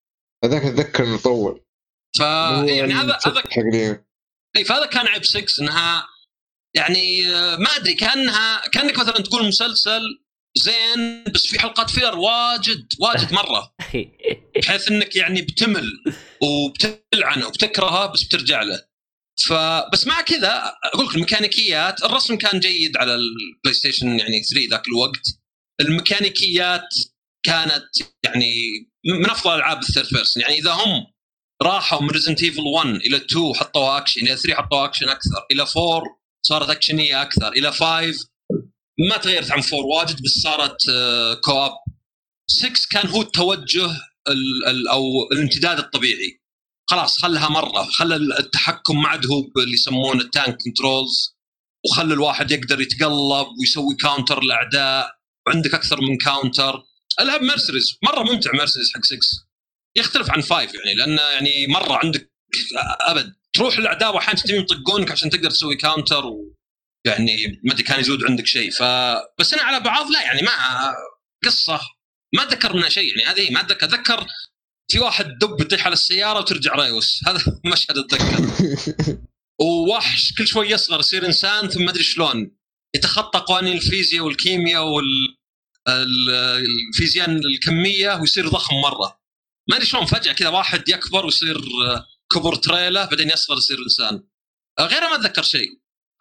هذاك 0.44 0.66
أتذكر 0.66 1.04
إنه 1.04 1.18
طول. 1.18 1.66
ف 2.18 2.20
يعني 2.20 2.94
هذا 2.94 3.18
هذا. 3.26 4.04
إي 4.58 4.64
فهذا 4.64 4.86
كان 4.86 5.08
عيب 5.08 5.26
6 5.26 5.62
إنها 5.62 6.08
يعني 6.76 7.30
آه، 7.30 7.56
ما 7.56 7.70
أدري 7.70 7.94
كانها 7.94 8.68
كأنك 8.68 9.00
مثلا 9.00 9.24
تقول 9.24 9.48
مسلسل 9.48 10.02
زين 10.58 11.24
بس 11.24 11.48
في 11.48 11.60
حلقات 11.60 11.90
filler 11.90 12.18
واجد 12.18 12.88
واجد 13.00 13.34
مرة. 13.34 13.76
بحيث 14.64 14.92
إنك 14.92 15.16
يعني 15.16 15.42
بتمل 15.42 16.04
وبتلعنه 16.42 17.48
وبتكرهه 17.48 18.06
بس 18.06 18.24
بترجع 18.24 18.64
له. 18.64 18.89
فبس 19.48 20.08
مع 20.08 20.22
كذا 20.22 20.74
أقول 20.84 21.06
لك 21.06 21.16
الميكانيكيات 21.16 22.04
الرسم 22.04 22.36
كان 22.38 22.60
جيد 22.60 22.98
على 22.98 23.16
ال 23.16 23.74
PlayStation 23.74 24.20
يعني 24.20 24.44
3 24.44 24.68
ذاك 24.72 24.88
الوقت. 24.88 25.28
الميكانيكيات 25.82 26.88
كانت 27.44 27.86
يعني 28.24 28.54
من 29.06 29.30
أفضل 29.30 29.56
ألعاب 29.56 29.82
ال 29.82 29.86
third 29.86 30.08
person 30.14 30.44
يعني 30.44 30.60
إذا 30.60 30.72
هم 30.72 31.06
راحوا 31.64 32.02
من 32.02 32.10
Resident 32.10 32.44
Evil 32.44 32.62
1 32.62 32.88
إلى 32.90 33.18
2 33.18 33.56
حطوا 33.56 33.98
اكشن 33.98 34.22
إلى 34.22 34.38
3 34.38 34.56
حطوا 34.56 34.86
اكشن 34.86 35.10
أكثر 35.10 35.46
إلى 35.52 35.62
4 35.78 36.04
صارت 36.42 36.70
اكشنيه 36.70 37.22
أكثر 37.22 37.52
إلى 37.52 37.72
5 37.72 38.30
ما 39.10 39.18
تغيرت 39.18 39.52
عن 39.52 39.62
4 39.74 39.86
واجد 39.86 40.24
بس 40.24 40.32
صارت 40.32 40.90
آه، 40.90 41.34
co-op 41.34 41.72
6 42.48 42.74
كان 42.92 43.08
هو 43.08 43.22
التوجه 43.22 43.86
ال 44.28 44.68
ال 44.68 44.88
أو 44.88 45.30
الامتداد 45.32 45.80
الطبيعي. 45.80 46.39
خلاص 46.90 47.22
خلها 47.22 47.50
مرة 47.50 47.84
خلى 47.84 48.16
التحكم 48.16 49.02
ما 49.02 49.08
عاد 49.10 49.26
هو 49.26 49.52
اللي 49.58 49.74
يسمونه 49.74 50.22
ال 50.22 50.29
tank 50.29 50.58
controls 50.66 51.38
وخلى 51.86 52.14
الواحد 52.14 52.52
يقدر 52.52 52.82
يتقلب 52.82 53.48
ويسوي 53.60 53.96
counter 53.96 54.40
الاعداء 54.40 55.12
وعندك 55.48 55.74
أكثر 55.74 56.02
من 56.02 56.18
counter 56.18 56.84
العاب 57.20 57.42
Mercenaries 57.42 57.98
مرة 58.04 58.24
ممتع 58.24 58.52
Mercenaries 58.54 58.94
حق 58.94 59.04
6 59.04 59.18
يختلف 59.98 60.32
عن 60.32 60.42
5 60.42 60.56
يعني 60.56 60.96
لأنه 60.98 61.22
يعني 61.22 61.68
مرة 61.68 62.00
عندك 62.04 62.32
أبد. 63.02 63.34
تروح 63.54 63.78
الاعداء 63.78 64.16
واحيانا 64.16 64.40
تبين 64.40 64.62
يطقونك 64.62 65.12
عشان 65.12 65.30
تقدر 65.30 65.50
تسوي 65.50 65.76
counter 65.76 66.26
و 66.26 66.56
يعني 67.06 67.62
ما 67.64 67.74
أدري 67.74 67.84
كان 67.84 68.00
يزود 68.00 68.24
عندك 68.24 68.46
شيء. 68.46 68.72
ف 68.72 68.84
بس 69.40 69.54
أنا 69.54 69.64
على 69.64 69.80
بعض 69.80 70.12
لا 70.12 70.22
يعني 70.22 70.42
ما 70.42 70.52
قصة. 71.46 71.80
ما 72.36 72.44
اتذكر 72.44 72.76
منها 72.76 72.90
شيء 72.90 73.18
يعني 73.18 73.32
هذه 73.32 73.54
ما 73.54 73.62
اتذكر 73.62 74.26
في 74.92 75.00
واحد 75.00 75.38
دب 75.42 75.62
يطيح 75.62 75.86
على 75.86 75.94
السيارة 75.94 76.40
وترجع 76.40 76.76
reverse 76.76 77.22
هذا 77.28 77.42
مشهد 77.74 77.98
اتذكر 77.98 78.46
ووحش 79.62 80.34
كل 80.38 80.48
شوي 80.48 80.70
يصغر 80.70 81.00
يصير 81.00 81.26
إنسان 81.26 81.70
ثم 81.70 81.86
ما 81.86 81.92
أدري 81.92 82.04
شلون. 82.04 82.52
يتخطى 82.96 83.40
قوانين 83.40 83.78
الفيزياء 83.78 84.24
والكيمياء 84.24 84.84
والفيزياء 85.88 87.30
الكمية 87.30 88.16
ويصير 88.16 88.48
ضخم 88.48 88.76
مرة. 88.76 89.20
ما 89.70 89.76
أدري 89.76 89.86
شلون 89.86 90.06
فجأة 90.06 90.34
كذا 90.34 90.50
واحد 90.50 90.90
يكبر 90.90 91.26
ويصير 91.26 91.58
آه، 91.58 92.06
كبر 92.34 92.56
تريله 92.56 93.06
بعدين 93.06 93.30
يصغر 93.30 93.58
يصير 93.58 93.78
إنسان. 93.80 94.24
آه، 94.80 94.86
غيره 94.86 95.10
ما 95.10 95.16
أتذكر 95.16 95.44
شيء. 95.44 95.70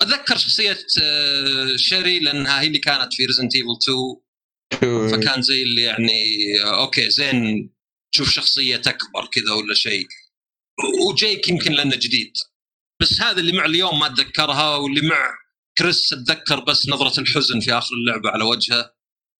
أتذكر 0.02 0.36
شخصية 0.36 0.78
آه، 1.02 1.76
شيري 1.76 2.18
لأنها 2.18 2.60
هي 2.60 2.66
اللي 2.66 2.78
كانت 2.78 3.14
في 3.14 3.26
Resident 3.26 3.54
Evil 3.54 3.78
2 4.72 5.10
فكان 5.10 5.42
زي 5.42 5.62
اللي 5.62 5.82
يعني 5.82 6.22
okay 6.62 7.10
زين. 7.10 7.70
تشوف 8.12 8.30
شخصية 8.30 8.76
تكبر 8.76 9.26
كذا 9.32 9.52
ولا 9.52 9.74
شيء. 9.74 10.06
وجيك 11.08 11.48
يمكن 11.48 11.72
لأنه 11.72 11.96
جديد. 11.96 12.32
بس 13.02 13.20
هذا 13.20 13.40
اللي 13.40 13.52
مع 13.52 13.64
ليون 13.64 14.00
ما 14.00 14.06
أتذكرها 14.06 14.76
واللي 14.76 15.08
مع 15.08 15.34
كريس 15.78 16.12
أتذكر 16.12 16.60
بس 16.60 16.88
نظرة 16.88 17.20
الحزن 17.20 17.60
في 17.60 17.72
آخر 17.72 17.94
اللعبة 17.94 18.30
على 18.30 18.44
وجهه. 18.44 18.94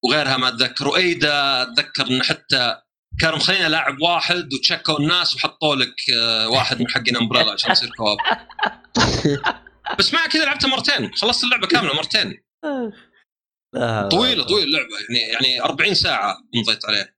وغيرها 0.05 0.37
ما 0.37 0.49
أتذكر. 0.49 0.89
وإيدا 0.89 1.63
أتذكر 1.63 2.07
إن 2.07 2.23
حتى 2.23 2.77
كانوا 3.21 3.37
مخلينا 3.37 3.69
لاعب 3.69 4.03
واحد 4.03 4.55
وتشكوا 4.55 4.99
الناس 5.01 5.37
وحطوا 5.37 5.77
لك 5.77 5.95
آه، 6.15 6.49
واحد 6.49 6.81
من 6.81 6.89
حقين 6.89 7.17
Umbrella 7.17 7.53
عشان 7.53 7.71
يصير 7.71 7.91
co-op. 7.91 8.17
بس 9.99 10.15
مع 10.15 10.27
كذا 10.27 10.45
لعبتها 10.45 10.69
مرتين. 10.69 11.15
خلصت 11.15 11.45
اللعبة 11.45 11.67
كاملة 11.67 11.95
مرتين. 11.95 12.43
طويلة 14.11 14.45
طويلة 14.45 14.65
اللعبة. 14.65 14.89
يعني 15.09 15.33
يعني 15.33 15.63
40 15.63 15.95
ساعة 15.95 16.37
مضيت 16.55 16.85
عليها 16.85 17.18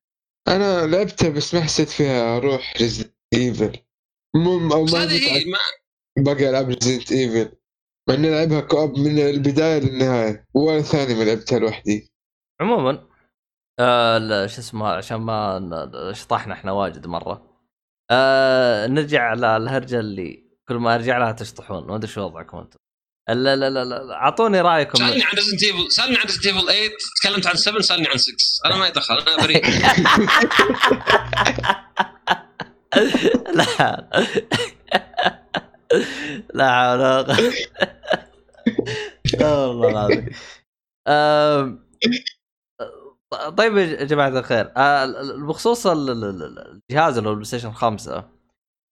أنا 0.51 0.87
لعبتها 0.87 1.29
بس 1.29 1.55
ما 1.55 1.61
حسيت 1.61 1.89
فيها 1.89 2.39
روح 2.39 2.75
ريزنت 2.81 3.15
ايفل 3.35 3.79
مو 4.35 4.75
أو 4.75 4.85
بس 4.85 4.93
ما 4.95 5.03
هذه 5.03 5.09
جيت 5.09 5.29
هي 5.29 5.45
ما 5.45 5.59
باقي 6.25 6.51
ألعاب 6.51 6.69
ريزنت 6.69 7.13
ايفل 7.13 7.57
مع 8.09 8.15
إني 8.15 8.29
ألعبها 8.29 8.61
كوب 8.61 8.99
من 8.99 9.19
البداية 9.19 9.79
للنهاية 9.79 10.47
ولا 10.55 10.83
ثاني 10.83 11.15
ما 11.15 11.25
لعبتها 11.25 11.59
لوحدي. 11.59 12.13
عموما 12.61 13.09
آه 13.79 14.19
لا، 14.19 14.47
شو 14.47 14.61
اسمه 14.61 14.89
عشان 14.89 15.17
ما 15.17 16.13
شطحنا 16.15 16.55
إحنا 16.55 16.73
واجد 16.73 17.07
مرة. 17.07 17.61
آه 18.11 18.87
نرجع 18.87 19.35
للهرجه 19.35 20.01
اللي 20.01 20.51
كل 20.69 20.75
ما 20.75 20.95
أرجع 20.95 21.19
لها 21.19 21.33
تشطحون. 21.33 21.87
ما 21.87 21.97
أدري 21.97 22.09
شو 22.09 22.21
وضعكم 22.21 22.59
أنتم. 22.59 22.79
لا 23.35 23.57
لا 23.57 23.71
لا 23.71 23.85
لا 23.85 24.13
أعطوني 24.15 24.61
رأيكم. 24.61 24.99
سألني 24.99 25.25
عن 25.25 25.33
Resident 25.35 25.63
Evil 25.63 25.93
سألني 25.93 26.17
عن 26.17 26.23
Resident 26.27 26.47
Evil 26.47 26.61
8 26.61 26.89
تكلمت 27.23 27.47
عن 27.47 27.57
7 27.57 27.81
سألني 27.83 28.09
عن 28.09 28.17
6 28.19 28.35
أنا 28.67 28.77
ما 28.77 28.87
يدخل 28.89 29.19
أنا 29.19 29.37
بريء. 29.47 29.65
لا. 33.55 34.11
لا 36.55 36.71
حول 36.81 37.01
والله 39.43 39.89
العظيم. 39.91 40.29
طيب 43.57 43.77
يا 43.77 44.05
جماعة 44.05 44.29
الخير. 44.29 44.73
آه، 44.77 45.07
بخصوص 45.37 45.87
ال- 45.87 46.11
ال- 46.11 46.25
ال- 46.25 46.81
الجهاز 46.91 47.17
اللي 47.17 47.29
هو 47.29 47.33
ال 47.33 47.47
PlayStation 47.49 47.73
5 47.73 48.25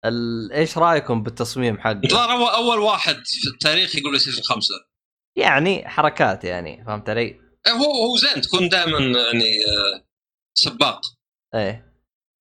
ال- 0.05 0.53
إيش 0.53 0.79
رأيكم 0.79 1.23
بالتصميم 1.23 1.79
حقه؟ 1.79 2.01
الظاهر 2.05 2.31
اول 2.33 2.49
أول 2.49 2.79
واحد 2.79 3.15
في 3.27 3.49
التاريخ 3.55 3.97
يقول 3.97 4.11
PlayStation 4.11 4.43
5 4.43 4.75
يعني 5.37 5.89
حركات 5.89 6.45
يعني 6.45 6.85
فهمت 6.85 7.11
علي؟ 7.11 7.21
إيه، 7.67 7.73
هو 7.73 7.85
هو 8.07 8.17
زين 8.17 8.43
تكون 8.43 8.69
دائما 8.69 8.99
يعني 8.99 9.65
آه، 9.67 10.05
سباق 10.55 11.01
إيه 11.55 11.95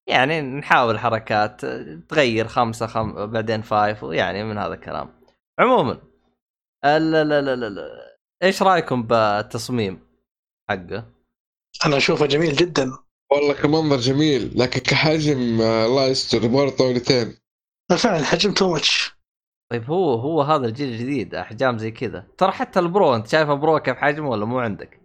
يعني 0.09 0.41
نحاول 0.41 0.99
حركات 0.99 1.65
تغير 2.09 2.47
خمسة 2.47 2.87
خم... 2.87 3.25
بعدين 3.25 3.61
five 3.61 4.03
ويعني 4.03 4.43
من 4.43 4.57
هذا 4.57 4.73
الكلام 4.73 5.21
عموما 5.59 5.91
ال... 6.85 7.15
ال... 7.15 7.31
ال... 7.33 7.49
ال... 7.49 7.63
ال... 7.63 7.79
إيش 8.43 8.61
رأيكم 8.61 9.03
بالتصميم 9.03 10.07
حقه؟ 10.69 11.13
أنا 11.85 11.97
أشوفه 11.97 12.25
جميل 12.25 12.55
جدا 12.55 12.91
والله 13.31 13.53
كمنظر 13.53 13.97
جميل 13.97 14.59
لكن 14.59 14.79
كحجم 14.79 15.61
آه، 15.61 15.85
الله 15.85 16.07
يستر 16.07 16.49
مره 16.49 16.69
طاولتين 16.69 17.37
فعلا 17.95 18.19
الحجم 18.19 18.53
too 18.53 18.71
much 18.73 19.17
طيب 19.71 19.89
هو 19.89 20.13
هو 20.13 20.41
هذا 20.41 20.65
الجيل 20.65 20.89
الجديد 20.89 21.35
أحجام 21.35 21.77
زي 21.77 21.91
كذا 21.91 22.27
ترى 22.37 22.51
حتى 22.51 22.79
ال 22.79 22.88
Pro 22.88 23.15
أنت 23.15 23.27
شايف 23.27 23.49
Pro 23.49 23.79
كيف 23.79 23.97
حجمه 23.97 24.29
ولا 24.29 24.45
مو 24.45 24.59
عندك؟ 24.59 25.01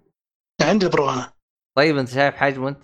عندي 0.63 0.89
Pro 0.89 1.11
أنا 1.11 1.33
طيب 1.77 1.99
أنت 1.99 2.09
شايف 2.09 2.35
حجمه 2.35 2.69
أنت؟ 2.69 2.83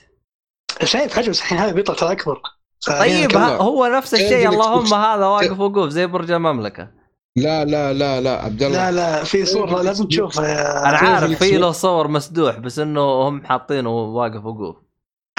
شايف 0.85 1.17
حجم 1.17 1.31
بس 1.31 1.39
الحين 1.41 1.59
هذا 1.59 1.73
بيطلع 1.73 1.94
ترى 1.94 2.12
أكبر 2.12 2.43
طيب. 2.86 3.36
هو 3.36 3.86
نفس 3.86 4.15
كذا 4.15 4.25
الشيء 4.25 4.39
زي 4.39 4.49
ال 4.48 4.78
Xbox. 4.78 4.92
هذا 4.93 5.27
واقف 5.27 5.60
وقوف 5.60 5.89
زي 5.89 6.07
برج 6.07 6.31
المملكة 6.31 6.91
لا 7.36 7.65
لا 7.65 7.93
لا 7.93 8.20
لا 8.20 8.43
عبد 8.44 8.62
الله 8.62 8.91
لا 8.91 8.97
لا 9.18 9.25
في 9.25 9.44
صورة 9.44 9.83
لازم 9.83 10.07
تشوفها 10.09 10.49
يا 10.49 10.89
أنا 10.89 10.97
عارف 10.99 11.39
في 11.39 11.57
له؟ 11.59 11.73
صور 11.73 12.09
مسدوح 12.09 12.59
بس 12.59 12.78
إنه 12.78 13.01
هم 13.28 13.47
حاطينه 13.47 13.91
واقف 13.91 14.44
وقوف 14.44 14.77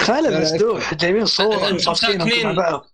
خالد 0.00 0.40
مسدوح 0.42 0.94
جايبين 0.94 1.26
صور 1.26 1.78
ساكنين- 1.78 2.46
مع 2.46 2.52
بعض 2.52 2.86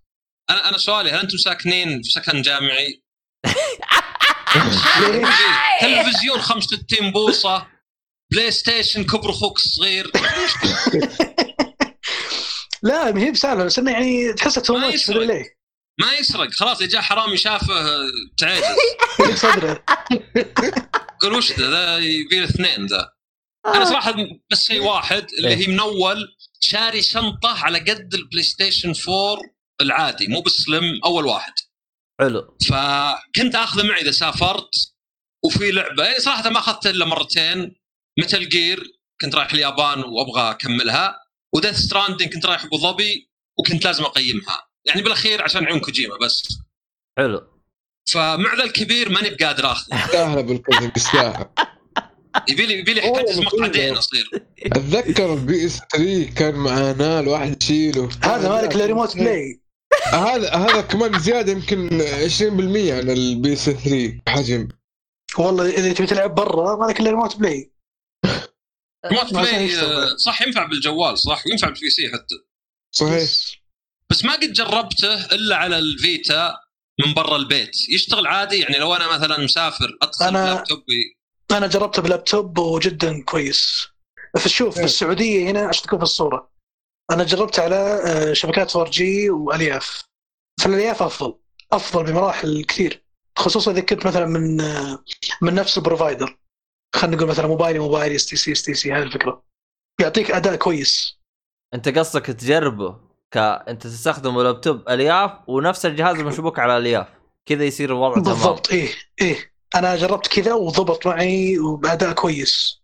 أنا 0.51 0.69
أنا 0.69 0.79
سؤالي 0.79 1.11
هل 1.11 1.19
أنتم 1.19 1.39
ساكنين 1.39 2.03
في 2.03 2.11
سكن 2.11 2.43
جامعي؟ 2.43 3.03
تلفزيون 5.81 6.41
65 6.41 7.11
بوصة 7.11 7.67
PlayStation 8.33 9.05
كبر 9.05 9.31
أخوك 9.31 9.57
الصغير. 9.57 10.11
لا 12.83 13.13
ما 13.13 13.21
هي 13.21 13.31
بسالفة 13.31 13.65
بس 13.65 13.79
إنه 13.79 13.91
يعني 13.91 14.33
تحسه 14.33 14.61
too 14.61 14.75
ما 14.75 14.81
much 14.81 15.11
ليه 15.11 15.57
ما 16.01 16.13
يسرق. 16.13 16.51
خلاص 16.53 16.81
إذا 16.81 16.91
جاء 16.91 17.03
حرامي 17.03 17.37
شافه 17.37 17.75
آه، 17.75 18.01
تعجز. 18.39 18.65
يجيك 19.21 19.37
صدره. 19.37 19.85
قال 21.23 21.33
وش 21.33 21.53
ذا؟ 21.53 21.71
ذا 21.71 21.99
يبي 21.99 22.41
له 22.41 22.45
اثنين 22.45 22.87
ذا. 22.87 23.13
أنا 23.67 23.85
صراحة 23.85 24.15
بس 24.51 24.65
شيء 24.65 24.83
واحد 24.83 25.27
اللي 25.39 25.57
هي 25.57 25.67
من 25.67 25.81
اول 25.81 26.37
شاري 26.61 27.03
شنطة 27.03 27.65
على 27.65 27.79
قد 27.79 28.15
ال 28.15 28.43
PlayStation 28.43 28.93
4 29.09 29.39
العادي 29.81 30.27
مو 30.29 30.41
بال 30.41 30.61
Slim 30.61 31.01
أول 31.05 31.27
واحد. 31.27 31.53
حلو. 32.21 32.57
فكنت 32.69 33.55
آخذه 33.55 33.83
معي 33.83 34.01
إذا 34.01 34.11
سافرت 34.11 34.71
وفي 35.45 35.71
لعبة 35.71 36.05
يعني 36.05 36.19
صراحة 36.19 36.51
ما 36.51 36.59
اخذته 36.59 36.91
إلا 36.91 37.05
مرتين 37.05 37.77
Metal 38.19 38.49
Gear 38.49 38.83
كنت 39.21 39.35
رايح 39.35 39.53
اليابان 39.53 40.05
وأبغى 40.05 40.51
أكملها 40.51 41.17
و 41.55 41.58
Death 41.58 41.77
Stranding 41.77 42.35
كنت 42.35 42.47
رايح 42.47 42.65
أبو 42.65 42.79
ظبي 42.79 43.31
وكنت 43.59 43.85
لازم 43.85 44.05
أقيمها. 44.05 44.67
يعني 44.85 45.03
بالأخير 45.03 45.43
عشان 45.43 45.65
عيون 45.65 45.81
كوجيما 45.81 46.17
بس. 46.17 46.43
حلو. 47.19 47.43
فمع 48.13 48.55
ذا 48.55 48.65
الكبير 48.65 49.09
ماني 49.09 49.31
بقادر 49.31 49.73
آخذه. 49.73 50.05
يستاهل 50.05 50.39
ابو 50.39 50.53
الكذب 50.53 50.97
يستاهل 50.97 51.47
يبي 52.49 52.67
لي 52.67 52.79
يبي 52.79 52.95
لي. 52.95 53.01
مقعدين 53.37 53.97
اصير 53.97 54.31
أتذكر 54.63 55.35
ال 55.35 55.67
PS 55.67 55.81
3 55.93 56.35
كان 56.35 56.55
معانا 56.55 57.21
الواحد 57.21 57.63
يشيله. 57.63 58.11
هذا 58.23 58.49
مالك 58.49 58.77
ال 58.77 58.82
remote 58.82 59.17
play 59.17 59.61
هذا 60.13 60.51
هذا 60.55 60.81
كمان 60.81 61.19
زيادة 61.19 61.53
يمكن 61.53 61.89
20% 62.01 62.93
عن 62.93 63.11
ال 63.11 63.53
PS 63.53 63.65
3 63.71 64.21
حجم 64.29 64.69
والله 65.39 65.69
إذا 65.71 65.93
تبي 65.93 66.07
تلعب 66.07 66.35
برا 66.35 66.77
مالك 66.77 67.01
إلا 67.01 67.11
remote 67.11 67.37
play. 67.37 67.73
remote 69.07 69.33
ما 69.33 69.43
play. 69.43 69.79
آه، 69.81 70.17
صح 70.17 70.43
ينفع 70.43 70.67
بالجوال 70.67 71.19
صح 71.19 71.43
وينفع 71.47 71.69
بالبي 71.69 71.91
سي 71.91 72.09
حتى. 72.09 72.35
صحيح. 72.95 73.31
بس 74.11 74.25
ما 74.25 74.33
قد 74.33 74.53
جربته 74.53 75.25
إلا 75.25 75.57
على 75.57 75.79
ال 75.79 75.94
Vita 75.94 76.55
من 77.07 77.15
برا 77.15 77.37
البيت. 77.37 77.77
يشتغل 77.91 78.27
عادي 78.27 78.57
يعني 78.61 78.79
لو 78.79 78.95
أنا 78.95 79.17
مثلا 79.19 79.39
مسافر 79.45 79.99
ادخل 80.03 80.27
أنا- 80.27 80.31
بلابتوبي 80.31 81.17
أنا 81.51 81.67
جربته 81.67 82.03
بلابتوب 82.03 82.59
وجدا 82.59 83.23
كويس. 83.23 83.87
فشوف 84.39 84.75
في 84.75 84.81
إيه. 84.81 84.85
السعودية 84.87 85.51
هنا 85.51 85.67
عشان 85.69 85.83
تكون 85.83 85.99
في 85.99 86.03
الصورة؟ 86.05 86.51
أنا 87.11 87.25
جربت 87.25 87.59
على 87.59 87.77
آه، 87.77 88.33
شبكات 88.33 88.77
4 88.77 88.91
G 88.91 89.31
وألياف. 89.31 90.03
فالالياف 90.61 91.03
أفضل 91.03 91.39
أفضل 91.73 92.05
بمراحل 92.05 92.65
كثير. 92.65 93.03
خصوصا 93.39 93.73
إذا 93.73 93.81
كنت 93.81 94.07
مثلا 94.07 94.27
من 94.27 94.61
آه، 94.61 95.05
من 95.43 95.55
نفس 95.55 95.79
ال 95.79 95.85
provider 95.85 96.39
خلينا 96.95 97.17
نقول 97.17 97.29
مثلا 97.29 97.47
موبايلي 97.47 97.79
موبايلي 97.79 98.17
اس 98.17 98.27
تي 98.27 98.37
سي 98.37 98.53
اس 98.53 98.63
تي 98.63 98.75
سي 98.75 98.93
هذه 98.93 99.03
الفكرة. 99.03 99.43
يعطيك 100.01 100.31
أداء 100.31 100.57
كويس. 100.57 101.19
أنت 101.75 101.89
قصدك 101.99 102.27
تجربه 102.27 103.01
ك 103.31 103.37
أنت 103.39 103.83
تستخدم 103.87 104.41
لابتوب 104.41 104.89
ألياف 104.89 105.31
ونفس 105.49 105.87
الجهاز 105.87 106.17
مشبوك 106.17 106.59
على 106.59 106.77
ألياف. 106.77 107.07
كذا 107.47 107.65
يصير 107.65 107.91
الوضع 107.91 108.15
تمام. 108.15 108.25
بالضبط 108.25 108.71
إيه 108.73 108.89
إيه. 109.21 109.53
أنا 109.75 109.97
جربت 109.97 110.27
كذا 110.27 110.55
وضبط 110.55 111.07
معي 111.07 111.59
وبأداء 111.59 112.13
كويس. 112.13 112.83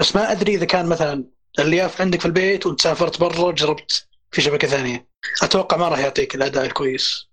بس 0.00 0.16
ما 0.16 0.32
أدري 0.32 0.54
إذا 0.54 0.64
كان 0.64 0.86
مثلا 0.86 1.24
الياف 1.58 2.00
عندك 2.00 2.20
في 2.20 2.26
البيت 2.26 2.66
وانت 2.66 2.80
سافرت 2.80 3.20
برا 3.20 3.40
وجربت 3.40 4.08
في 4.30 4.42
شبكة 4.42 4.68
ثانية. 4.68 5.08
أتوقع 5.42 5.76
ما 5.76 5.88
راح 5.88 5.98
يعطيك 5.98 6.34
الأداء 6.34 6.64
الكويس. 6.64 7.26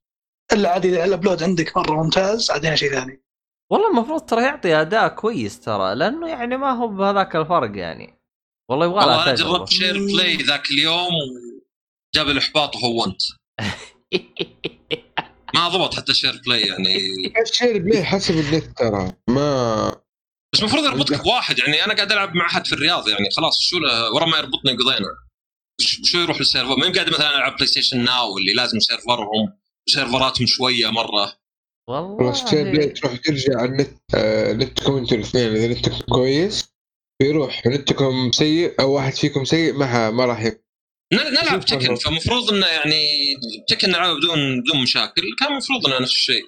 إلا 0.54 0.70
عادي 0.72 0.90
إذا 0.90 1.06
الأبلود 1.06 1.44
عندك 1.44 1.78
مرة 1.78 2.04
ممتاز 2.04 2.52
عاد 2.52 2.76
شيء 2.76 2.92
ثاني. 2.92 3.24
والله 3.72 3.90
المفروض 3.92 4.22
ترى 4.22 4.44
يعطي 4.44 4.76
أداء 4.82 5.08
كويس 5.08 5.60
ترى 5.60 5.96
لأنه 5.96 6.30
يعني 6.30 6.58
ما 6.58 6.72
هو 6.72 6.88
بهذاك 6.88 7.36
الفرق 7.36 7.78
يعني. 7.78 8.20
والله 8.70 8.86
يبغى 8.86 8.98
والله 9.00 9.16
لها 9.16 9.24
أنا 9.24 9.36
تجربة. 9.36 9.58
جربت 9.58 9.70
share 9.70 9.94
play 10.06 10.36
ذاك 10.38 10.72
اليوم 10.72 11.12
وجاب 12.16 12.30
الإحباط 12.30 12.76
وهونت 12.76 13.22
ما 15.56 15.68
ضبط 15.70 15.94
حتى 15.96 16.14
share 16.14 16.42
play 16.46 16.62
يعني. 16.62 16.98
ال 17.42 17.48
share 17.48 17.78
play 17.78 18.04
حسب 18.04 18.34
النت 18.40 18.78
ترى. 18.78 19.12
ما 19.30 19.96
بس 20.54 20.60
المفروض 20.60 20.84
يربطك 20.84 21.24
بواحد 21.24 21.60
يعني 21.60 21.86
أنا 21.86 21.94
قاعد 21.94 22.12
ألعب 22.12 22.36
مع 22.36 22.46
أحد 22.48 22.68
في 22.68 22.74
الرياض 22.74 23.10
يعني 23.10 23.30
خلاص 23.32 23.60
شو 23.62 23.78
ورا 24.16 24.26
ما 24.26 24.38
يربطني 24.38 24.72
قضينا. 24.72 25.08
شو 25.82 26.18
يروح 26.18 26.40
لل 26.40 26.49
server 26.49 26.76
ما 26.76 26.92
قاعد 26.92 27.10
مثلا 27.10 27.36
ألعب 27.36 27.56
PlayStation 27.56 28.04
Now 28.04 28.38
اللي 28.38 28.54
لازم 28.54 28.80
server 28.80 29.35
هم 29.35 29.54
server 29.90 30.29
اتهم 30.29 30.48
شوية 30.48 30.90
مرة. 30.90 31.34
والله. 31.90 32.32
تروح 32.94 33.18
ترجع 33.18 33.58
على 33.58 33.70
النت 33.70 33.98
آه 34.16 34.54
نتكم 34.54 34.98
أنتوا 34.98 35.18
الاثنين 35.18 35.56
إذا 35.56 35.68
نتكم 35.68 36.00
كويس 36.00 36.74
بيروح 37.22 37.68
نتكم 37.68 38.32
سيء 38.32 38.82
أو 38.82 38.92
واحد 38.92 39.14
فيكم 39.14 39.46
سيء 39.46 39.74
ما 39.74 40.10
ما 40.10 40.26
راح 40.26 40.52
نلعب 41.14 41.66
Tekken 41.66 41.78
والله. 41.78 41.96
فمفروض 41.96 42.54
إنه 42.54 42.68
يعني 42.68 43.06
Tekken 43.70 43.90
نلعبها 43.90 44.14
بدون 44.14 44.62
بدون 44.62 44.82
مشاكل. 44.82 45.22
كان 45.40 45.52
المفروض 45.52 45.88
إنه 45.88 46.00
نفس 46.00 46.12
الشيء. 46.12 46.44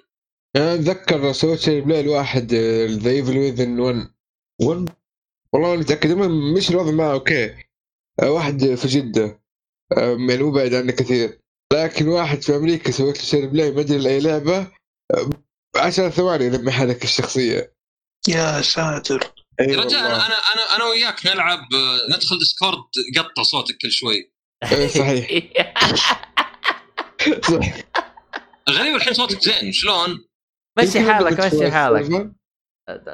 أنا 0.56 0.74
أتذكر 0.74 1.32
سويت 1.32 1.60
share 1.60 1.84
play 1.84 2.00
الواحد 2.00 2.54
The 2.54 3.10
Evil 3.12 3.38
Within 3.38 3.80
1 3.80 4.08
1 4.62 4.90
والله 5.54 5.72
أنا 5.74 5.80
متأكد 5.80 6.12
ما- 6.12 6.54
مش 6.58 6.70
الوضع 6.70 6.92
معه 6.92 7.12
okay. 7.14 7.56
آه، 8.24 8.32
واحد 8.32 8.74
في 8.76 8.88
جدة. 8.88 9.42
آه، 9.98 10.18
يعني 10.30 10.44
مو 10.44 10.52
بعيد 10.52 10.74
عني 10.74 10.92
كثير. 10.92 11.40
لكن 11.74 12.08
واحد 12.08 12.42
في 12.42 12.56
أمريكا 12.56 12.92
سويت 12.92 13.18
له 13.18 13.24
share 13.24 13.46
play 13.48 13.72
ما 13.72 13.82
أدري 13.82 13.98
لاي 13.98 14.20
لعبة. 14.20 14.58
آه، 15.14 15.30
10 15.76 16.10
ثواني 16.10 16.50
لما 16.50 16.72
حرك 16.72 17.04
الشخصية. 17.04 17.74
يا 18.28 18.62
ساتر. 18.62 19.34
إي 19.60 19.66
يا 19.66 19.78
رجال 19.80 19.82
والله. 20.04 20.26
أنا 20.26 20.36
أنا 20.54 20.76
أنا 20.76 20.84
وياك 20.86 21.26
نلعب 21.26 21.60
آه، 21.74 22.16
ندخل 22.16 22.40
Discord 22.40 22.84
قطع 23.18 23.44
صوتك 23.44 23.78
كل 23.82 23.92
شوي. 23.92 24.32
صحيح. 24.88 25.30
صح 27.44 27.74
الغريب 28.68 28.96
الحين 28.96 29.14
صوتك 29.14 29.42
زين 29.42 29.72
شلون؟ 29.72 30.26
مشي 30.80 31.00
حالك 31.12 31.40
مشي 31.46 31.72
حالك. 31.72 32.32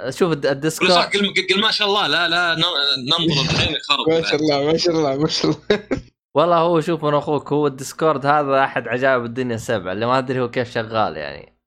شوف 0.09 0.31
الد- 0.31 0.45
قل 0.45 0.45
صح 0.45 0.51
ال 0.51 0.56
Discord 0.56 0.91
قل, 0.91 1.33
قل 1.56 1.61
ما 1.61 1.72
شاء 1.72 1.88
الله 1.88 2.07
لا 2.07 2.27
لا 2.30 2.56
ن- 2.56 3.06
ننظر 3.06 3.41
الحين 3.51 3.77
خرب 3.90 4.09
ما 4.09 4.22
شاء 4.22 4.35
الله 4.35 4.64
ما 4.72 4.77
شاء 4.77 4.95
الله 4.95 5.17
ما 5.17 5.27
شاء 5.27 5.51
الله. 5.51 5.88
والله 6.35 6.57
هو 6.57 6.81
شوف 6.81 7.06
أنا 7.06 7.17
أخوك 7.17 7.53
هو 7.53 7.67
الديسكورد 7.67 8.25
هذا 8.25 8.64
أحد 8.64 8.88
عجائب 8.88 9.25
الدنيا 9.25 9.56
السبعه 9.56 9.91
اللي 9.93 10.06
ما 10.06 10.17
أدري 10.17 10.40
هو 10.40 10.49
كيف 10.49 10.72
شغال 10.72 11.17
يعني. 11.17 11.57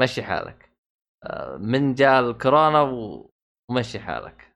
مشي 0.00 0.22
حالك. 0.22 0.72
آه، 1.24 1.56
من 1.60 1.94
جاء 1.94 2.20
الكورونا 2.20 2.80
ومشي 3.70 4.00
حالك. 4.00 4.52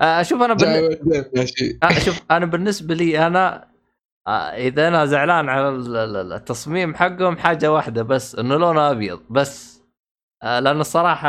آه، 0.00 0.22
شوف 0.22 0.42
أنا 0.42 0.54
بالن... 0.54 0.98
شوف 2.04 2.22
أنا 2.30 2.46
بالنسبة 2.46 2.94
لي 2.94 3.26
أنا 3.26 3.67
إذا 4.56 4.88
أنا 4.88 5.06
زعلان 5.06 5.48
على 5.48 5.68
ال- 5.68 5.96
ال- 5.96 6.32
التصميم 6.32 6.94
حقهم 6.94 7.36
حاجة 7.38 7.72
واحدة 7.72 8.02
بس 8.02 8.34
إنه 8.34 8.56
لونه 8.56 8.90
أبيض 8.90 9.20
بس. 9.30 9.82
آه، 10.42 10.60
لأنه 10.60 10.80
الصراحة 10.80 11.28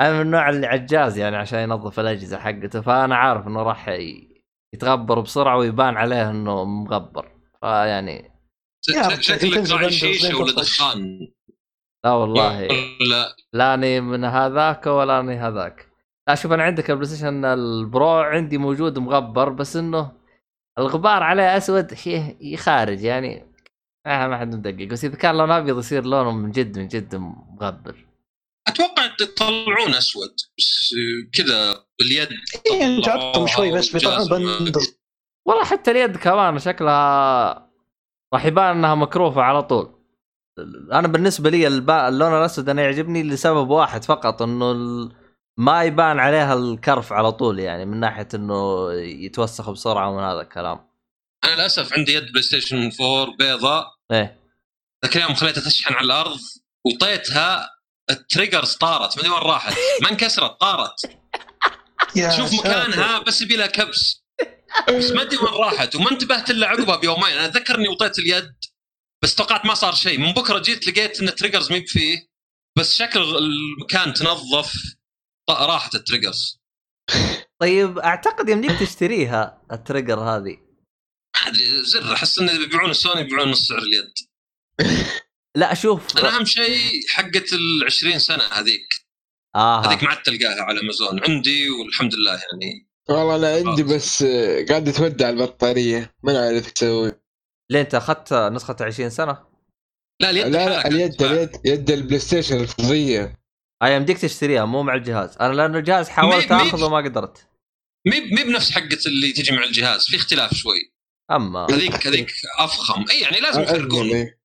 أنا 0.00 0.12
من 0.12 0.20
النوع 0.20 0.48
اللي 0.48 0.66
عجاز 0.66 1.18
يعني 1.18 1.36
عشان 1.36 1.58
ينظف 1.58 2.00
الأجهزة 2.00 2.38
حقته 2.38 2.80
فأنا 2.80 3.16
عارف 3.16 3.46
إنه 3.46 3.62
راح 3.62 3.88
يتغبر 4.74 5.20
بسرعة 5.20 5.56
ويبان 5.56 5.96
عليه 5.96 6.30
إنه 6.30 6.64
مغبر. 6.64 7.32
فيعني 7.60 8.32
شكلك 9.20 9.70
راعي 9.70 9.90
شيشة 9.90 10.38
ولا. 10.38 10.52
دخان 10.52 11.28
لا 12.04 12.12
والله. 12.12 12.68
لا 13.10 13.36
لاني 13.52 14.00
من 14.00 14.24
هذاك 14.24 14.86
ولا 14.86 15.20
أني 15.20 15.36
هذاك. 15.36 15.88
لا 16.28 16.34
شوف 16.34 16.52
أنا 16.52 16.62
عندك 16.62 16.90
ال 16.90 17.06
PlayStation 17.08 17.44
ال 17.44 17.60
Pro 17.60 18.08
عندي 18.10 18.58
موجود 18.58 18.98
مغبر 18.98 19.48
بس 19.48 19.76
إنه 19.76 20.17
الغبار 20.78 21.22
عليه 21.22 21.56
أسود 21.56 21.94
شيء 21.94 22.36
يخارج 22.40 23.02
يعني. 23.02 23.46
آه 24.06 24.26
ما 24.26 24.38
حد 24.38 24.54
مدقق. 24.54 24.84
بس 24.84 25.04
إذا 25.04 25.16
كان 25.16 25.36
لونه 25.36 25.58
أبيض 25.58 25.78
يصير 25.78 26.04
لونه 26.04 26.30
من 26.32 26.50
جد 26.50 26.78
من 26.78 26.88
جد 26.88 27.16
مغبر. 27.16 28.06
أتوقع 28.68 29.04
يطلعون 29.20 29.94
أسود. 29.94 30.34
بس 30.58 30.94
كذا 31.32 31.84
باليد 31.98 32.28
إيه، 32.72 33.00
جعبتهم 33.02 33.46
شوي 33.46 33.72
بس. 33.72 33.96
بندر 34.30 34.80
والله 35.46 35.64
حتى 35.64 35.90
اليد 35.90 36.16
كمان 36.16 36.58
شكلها 36.58 37.68
راح 38.34 38.44
يبان 38.44 38.76
إنها 38.76 38.94
مكروفة 38.94 39.42
على 39.42 39.62
طول. 39.62 39.94
أنا 40.92 41.08
بالنسبة 41.08 41.50
لي 41.50 41.66
الب- 41.66 41.90
اللون 41.90 42.38
الأسود 42.38 42.68
أنا 42.68 42.82
يعجبني 42.82 43.22
لسبب 43.22 43.68
واحد 43.70 44.04
فقط 44.04 44.42
إنه 44.42 44.72
ال- 44.72 45.12
ما 45.58 45.84
يبان 45.84 46.18
عليها 46.18 46.54
الكرف 46.54 47.12
على 47.12 47.32
طول 47.32 47.58
يعني 47.58 47.84
من 47.84 48.00
ناحية 48.00 48.28
إنه 48.34 48.92
يتوسخ 48.94 49.70
بسرعة 49.70 50.10
ومن 50.10 50.24
هذا 50.24 50.40
الكلام. 50.40 50.88
أنا 51.44 51.54
للأسف 51.54 51.92
عندي 51.92 52.14
يد 52.14 52.32
PlayStation 52.32 52.90
4 53.00 53.36
بيضاء 53.36 53.86
إيه. 54.12 54.40
ذاك 55.04 55.16
اليوم 55.16 55.34
خليتها 55.34 55.60
تشحن 55.60 55.94
على 55.94 56.04
الأرض 56.04 56.40
وطيتها 56.84 57.70
ال 58.10 58.17
triggers 58.17 58.74
طارت 58.74 59.16
ما 59.16 59.22
أدري 59.22 59.30
وين 59.30 59.42
راحت. 59.42 59.74
ما 60.02 60.10
انكسرت 60.10 60.60
طارت. 60.60 60.94
يا 62.16 62.36
شوف. 62.36 62.52
مكانها 62.52 63.18
بس 63.18 63.42
يبي 63.42 63.56
لها 63.56 63.66
كبس. 63.66 64.24
بس 64.88 65.10
ما 65.10 65.22
أدري 65.22 65.36
وين 65.36 65.54
راحت 65.54 65.96
وما 65.96 66.10
انتبهت 66.10 66.50
إلا 66.50 66.66
عقبها 66.68 66.96
بيومين. 66.96 67.32
أنا 67.32 67.46
اتذكر 67.46 67.74
اني 67.74 67.88
وطيت 67.88 68.18
اليد 68.18 68.54
بس 69.22 69.34
توقعت 69.34 69.66
ما 69.66 69.74
صار 69.74 69.94
شيء. 69.94 70.18
من 70.18 70.32
بكرة 70.32 70.58
جيت 70.58 70.86
لقيت 70.86 71.20
إن 71.20 71.28
ال 71.28 71.33
triggers 71.33 71.72
مي 71.72 71.86
فيه 71.86 72.28
بس 72.78 72.94
شكل 72.94 73.20
المكان 73.20 74.14
تنظف. 74.14 74.72
راحت 75.50 75.94
ال 75.94 76.01
triggers. 76.01 76.60
طيب 77.60 77.98
أعتقد 77.98 78.48
يمديك 78.48 78.80
تشتريها 78.80 79.62
ال 79.72 79.78
trigger 79.78 80.20
هذه. 80.20 80.56
ما 81.36 81.48
أدري 81.48 81.84
زر 81.84 82.12
أحس 82.12 82.38
انه 82.38 82.58
بيبيعون 82.58 82.90
السوني 82.90 83.22
بيبيعون 83.22 83.50
نص 83.50 83.68
سعر 83.68 83.78
اليد. 83.78 84.12
لا 85.56 85.74
شوف. 85.74 86.18
أنا 86.18 86.36
أهم 86.36 86.44
شيء 86.44 87.00
حقة 87.08 87.44
ال 87.52 87.84
20 87.86 88.18
سنة 88.18 88.44
هذيك. 88.44 88.88
آه. 89.56 89.86
هذيك 89.86 90.02
ما 90.02 90.08
عاد 90.08 90.22
تلقاها 90.22 90.62
على 90.62 90.80
أمازون. 90.80 91.20
عندي 91.28 91.70
والحمد 91.70 92.14
لله 92.14 92.30
يعني. 92.32 92.88
والله 93.08 93.36
أنا 93.36 93.70
عندي 93.70 93.82
بس 93.82 94.22
آه، 94.22 94.64
قاعد 94.68 94.92
تودع 94.92 95.28
البطارية. 95.28 96.14
ما 96.22 96.46
عارف 96.46 96.70
تسوي. 96.70 97.12
ليه 97.70 97.80
أنت 97.80 97.94
أخذت 97.94 98.32
نسخة 98.32 98.76
20 98.80 99.10
سنة؟ 99.10 99.48
لا 100.20 100.30
اليد 100.30 100.46
لا 100.46 100.68
لا 100.68 100.88
اليد 100.88 101.22
اليد 101.22 101.50
يد 101.64 101.90
ال 101.90 102.18
PlayStation 102.18 102.60
الفضية. 102.60 103.38
هاي 103.82 103.96
يمديك 103.96 104.18
تشتريها 104.18 104.64
مو 104.64 104.82
مع 104.82 104.94
الجهاز. 104.94 105.36
أنا 105.40 105.52
لأنه 105.54 105.78
الجهاز 105.78 106.08
حاولت 106.08 106.52
آخذه 106.52 106.88
ما 106.88 106.96
قدرت. 106.96 107.48
مي 108.06 108.20
مي 108.20 108.44
بنفس 108.44 108.70
حقة 108.72 108.98
اللي 109.06 109.32
تجي 109.32 109.56
مع 109.56 109.64
الجهاز 109.64 110.04
في 110.04 110.16
اختلاف 110.16 110.54
شوي. 110.54 110.92
اما 111.30 111.66
هذيك 111.70 112.06
هذيك 112.06 112.32
أفخم. 112.58 113.04
إي 113.10 113.20
يعني 113.20 113.40
لازم 113.40 113.62
يفرقون 113.62 114.06
إيه. 114.06 114.38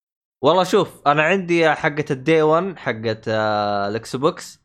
والله 0.43 0.63
شوف 0.63 1.07
أنا 1.07 1.23
عندي 1.23 1.69
حقة 1.75 2.05
ال 2.11 2.19
day 2.19 2.41
1 2.41 2.77
حقة 2.77 3.21
آه، 3.27 3.87
ال 3.87 4.15
Xbox 4.15 4.59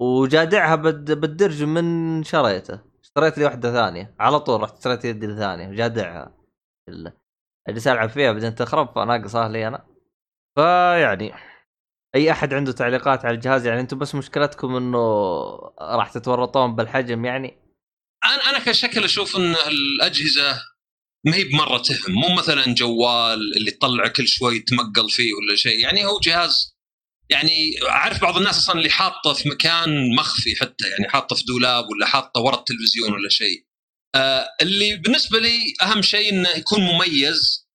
وجادعها 0.00 0.74
بد 0.74 1.12
بالدرج 1.12 1.62
من 1.62 2.24
شريته. 2.24 2.80
اشتريت 3.02 3.38
لي 3.38 3.44
واحدة 3.44 3.72
ثانية. 3.72 4.14
على 4.20 4.40
طول 4.40 4.60
رحت 4.60 4.76
اشتريت 4.76 5.04
يدي 5.04 5.26
الثانية 5.26 5.68
وجادعها. 5.68 6.34
ال- 6.88 7.12
أجلس 7.68 7.86
ألعب 7.88 8.08
فيها 8.08 8.32
بعدين 8.32 8.54
تخرب 8.54 8.94
فناقصها 8.94 9.48
لي 9.48 9.68
أنا. 9.68 9.86
فيعني 10.56 11.34
أي 12.14 12.30
أحد 12.30 12.54
عنده 12.54 12.72
تعليقات 12.72 13.24
على 13.24 13.34
الجهاز؟ 13.34 13.66
يعني 13.66 13.80
أنتم 13.80 13.98
بس 13.98 14.14
مشكلتكم 14.14 14.76
إنه 14.76 14.98
راح 15.80 16.12
تتورطون 16.12 16.76
بالحجم 16.76 17.24
يعني؟ 17.24 17.58
أنا 18.24 18.50
أنا 18.50 18.58
كشكل 18.58 19.04
أشوف 19.04 19.36
إن 19.36 19.54
الأجهزة 19.54 20.60
ما 21.26 21.34
هي 21.36 21.44
بمرة 21.44 21.78
تهم. 21.78 22.14
مو 22.14 22.34
مثلا 22.34 22.74
جوال 22.74 23.56
اللي 23.56 23.70
تطلع 23.70 24.08
كل 24.08 24.28
شوي 24.28 24.58
تمقل 24.60 25.10
فيه 25.10 25.32
ولا 25.34 25.56
شيء. 25.56 25.78
يعني 25.78 26.04
هو 26.04 26.20
جهاز 26.20 26.78
يعني 27.30 27.74
أعرف 27.88 28.22
بعض 28.22 28.36
الناس 28.36 28.58
أصلا 28.58 28.78
اللي 28.78 28.90
حاطه 28.90 29.32
في 29.32 29.48
مكان 29.48 30.14
مخفي 30.16 30.56
حتى 30.60 30.88
يعني 30.88 31.08
حاطه 31.08 31.36
في 31.36 31.44
دولاب 31.44 31.84
ولا 31.88 32.06
حاطه 32.06 32.40
ورا 32.40 32.56
التلفزيون 32.56 33.12
ولا 33.12 33.28
شيء. 33.28 33.64
آه 34.14 34.46
اللي 34.62 34.96
بالنسبة 34.96 35.38
لي 35.38 35.74
أهم 35.82 36.02
شيء 36.02 36.32
إنه 36.32 36.48
يكون 36.48 36.80
مميز 36.80 37.67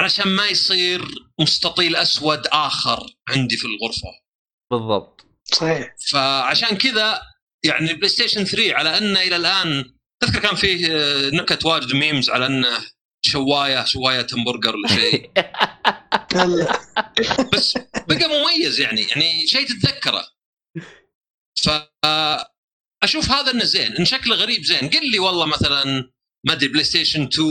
علشان 0.00 0.28
ما 0.28 0.46
يصير 0.46 1.04
مستطيل 1.40 1.96
أسود 1.96 2.46
آخر 2.46 3.06
عندي 3.28 3.56
في 3.56 3.64
الغرفة. 3.64 4.08
بالضبط. 4.70 5.26
صحيح. 5.52 5.94
فعشان 6.10 6.76
كذا 6.76 7.22
يعني 7.64 7.90
ال 7.90 8.08
PlayStation 8.08 8.44
3 8.44 8.74
على 8.74 8.98
أنه 8.98 9.20
إلى 9.20 9.36
الآن 9.36 9.84
تذكر 10.22 10.40
كان 10.40 10.54
فيه 10.54 10.86
آه، 10.90 11.30
نكت 11.30 11.66
واجد 11.66 11.94
memes 11.94 12.30
على 12.30 12.46
أنه 12.46 12.78
شواية 13.26 13.84
شواية 13.84 14.26
همبرجر 14.32 14.76
ولا 14.76 14.88
شيء. 14.88 15.30
بس 17.52 17.78
بقى 18.08 18.28
مميز 18.28 18.80
يعني 18.80 19.00
يعني 19.00 19.46
شيء 19.46 19.66
تتذكره. 19.66 20.24
ف 21.64 21.68
أشوف 23.02 23.30
هذا 23.30 23.50
إنه 23.50 23.64
زين 23.64 23.96
إن 23.96 24.04
شكله 24.04 24.36
غريب 24.36 24.64
زين. 24.64 24.88
قل 24.88 25.10
لي 25.10 25.18
والله 25.18 25.46
مثلا 25.46 26.10
ما 26.46 26.52
أدري 26.52 26.68
PlayStation 26.68 27.22
2 27.22 27.46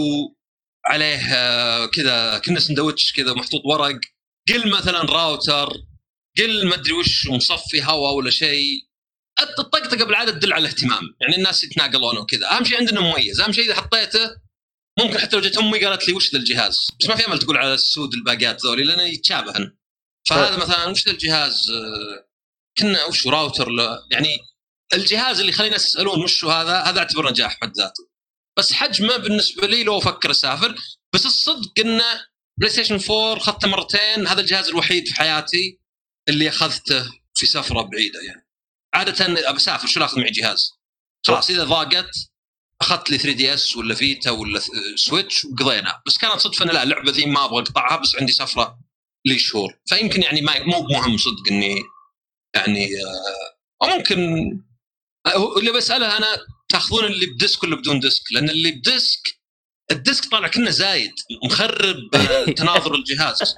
عليه 0.86 1.36
آه، 1.36 1.86
كذا 1.86 2.38
كنا 2.38 2.60
سندوتش 2.60 3.14
كذا 3.14 3.34
محطوط 3.34 3.62
ورق 3.66 4.00
قل 4.50 4.70
مثلا 4.70 5.02
راوتر 5.02 5.70
قل 6.38 6.68
ما 6.68 6.76
أدري 6.76 6.94
وش 6.94 7.28
مصفي 7.28 7.84
هواء 7.84 8.14
ولا 8.14 8.30
شيء. 8.30 8.90
الطقطقة 9.42 10.06
بالعادة 10.06 10.32
تدل 10.32 10.54
على 10.54 10.62
الاهتمام. 10.62 11.16
يعني 11.22 11.38
الناس 11.38 11.64
يتناقلون 11.64 12.18
وكذا. 12.18 12.52
أهم 12.52 12.64
شيء 12.64 12.78
عندنا 12.78 13.02
مميز. 13.02 13.40
أهم 13.40 13.52
شيء 13.52 13.66
إذا 13.66 13.76
حطيته 13.76 14.36
ممكن 15.00 15.20
حتى 15.20 15.36
لو 15.36 15.42
جت 15.42 15.58
أمي 15.58 15.86
قالت 15.86 16.08
لي 16.08 16.14
وش 16.14 16.34
ذا 16.34 16.40
الجهاز؟ 16.40 16.88
بس 17.00 17.10
ما 17.10 17.16
في 17.16 17.28
أمل 17.28 17.40
تقول 17.40 17.58
على 17.58 17.74
السود 17.74 18.14
الباقات 18.14 18.66
ذولي 18.66 18.84
لأنه 18.84 19.04
يتشابهن. 19.04 19.78
فهذا 20.28 20.58
مثلا 20.58 20.86
وش 20.86 21.06
ذا 21.06 21.12
الجهاز؟ 21.12 21.70
آه، 21.72 22.30
كنا 22.78 23.06
وش 23.06 23.28
راوتر 23.28 23.70
لا. 23.70 24.08
يعني 24.12 24.38
الجهاز 24.94 25.40
اللي 25.40 25.52
يخلي 25.52 25.68
الناس 25.68 25.86
يسألون 25.86 26.24
وش 26.24 26.46
هذا؟ 26.46 26.82
هذا 26.82 27.00
اعتبر 27.00 27.30
نجاح 27.30 27.58
بحد 27.62 27.78
ذاته 27.78 28.09
بس 28.60 28.74
حجمه 28.74 29.18
بالنسبة 29.18 29.68
لي 29.68 29.84
لو 29.84 29.98
أفكر 29.98 30.32
أسافر 30.32 30.76
بس 31.14 31.26
الصدق 31.26 31.80
إنه 31.80 32.22
PlayStation 32.58 33.00
4 33.12 33.38
اخذته 33.38 33.68
مرتين 33.68 34.28
هذا 34.28 34.42
الجهاز 34.42 34.68
الوحيد 34.68 35.08
في 35.08 35.16
حياتي 35.16 35.80
اللي 36.30 36.50
أخذته 36.50 37.12
في 37.34 37.46
سفرة 37.46 37.82
بعيدة 37.82 38.22
يعني. 38.22 38.48
عادة 38.94 39.26
ابى 39.50 39.58
أسافر 39.58 39.88
شو 39.88 40.04
اخذ 40.04 40.20
معي 40.20 40.32
جهاز؟ 40.32 40.72
خلاص 41.28 41.50
إذا 41.50 41.64
ضاقت 41.64 42.10
أخذت 42.82 43.12
لي 43.12 43.18
3DS 43.18 43.76
ولا 43.76 43.96
Vita 43.96 44.32
ولا 44.32 44.62
Switch 44.96 45.46
وقضينا. 45.46 46.02
بس 46.08 46.18
كانت 46.18 46.40
صدفة 46.40 46.66
لا 46.66 46.84
اللعبة 46.84 47.12
ذي 47.12 47.26
ما 47.26 47.46
أبغى 47.46 47.62
أقطعها 47.62 47.98
بس 47.98 48.16
عندي 48.16 48.32
سفرة 48.32 48.80
لي 49.26 49.40
شهور. 49.40 49.80
فيمكن 49.86 50.22
يعني 50.22 50.42
ما 50.42 50.64
مو 50.64 50.82
مهم 50.82 51.18
صدق 51.18 51.52
إني 51.52 51.84
يعني 52.56 52.86
آه، 52.86 53.86
أو 53.86 53.98
ممكن 53.98 54.20
آه، 55.26 55.58
اللي 55.58 55.72
بسأله 55.72 56.18
أنا 56.18 56.28
تاخذون 56.70 57.06
اللي 57.06 57.26
ب 57.26 57.33
disc 57.33 57.64
ولا 57.64 57.76
بدون 57.76 58.00
disc؟ 58.00 58.24
لأن 58.32 58.50
اللي 58.50 58.72
ب 58.72 58.85
disc 58.85 59.40
ال 59.92 60.00
disc 60.00 60.32
طالع 60.32 60.48
كنا 60.48 60.70
زايد 60.70 61.12
مخرب 61.46 62.16
آه، 62.16 62.46
تناظر 62.60 62.96
الجهاز. 62.96 63.56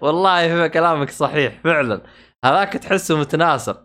والله 0.00 0.48
في 0.48 0.68
كلامك 0.68 1.10
صحيح 1.10 1.60
فعلا. 1.64 2.02
هذاك 2.44 2.72
تحسه 2.72 3.18
متناسق. 3.18 3.80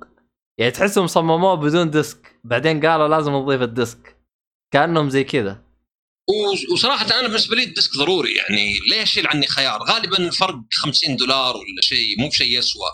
يعني 0.59 0.71
تحسهم 0.71 1.07
صمموه 1.07 1.55
بدون 1.55 1.91
disc 1.91 2.39
بعدين 2.43 2.85
قالوا 2.85 3.07
لازم 3.07 3.31
نضيف 3.31 3.61
ال 3.61 3.70
disc. 3.70 4.17
كأنهم 4.73 5.09
زي 5.09 5.23
كذا. 5.23 5.63
وصراحة 6.73 7.19
أنا 7.19 7.27
بالنسبة 7.27 7.55
لي 7.55 7.63
ال 7.63 7.70
disc 7.70 7.97
ضروري 7.97 8.33
يعني 8.33 8.73
ليش 8.89 9.01
اشيل 9.01 9.27
عني 9.27 9.47
خيار؟ 9.47 9.83
غالبا 9.83 10.17
الفرق 10.17 10.59
50 10.71 11.15
دولار 11.15 11.57
ولا 11.57 11.81
شيء 11.81 12.19
مو 12.19 12.27
بشيء 12.27 12.57
يسوى. 12.57 12.89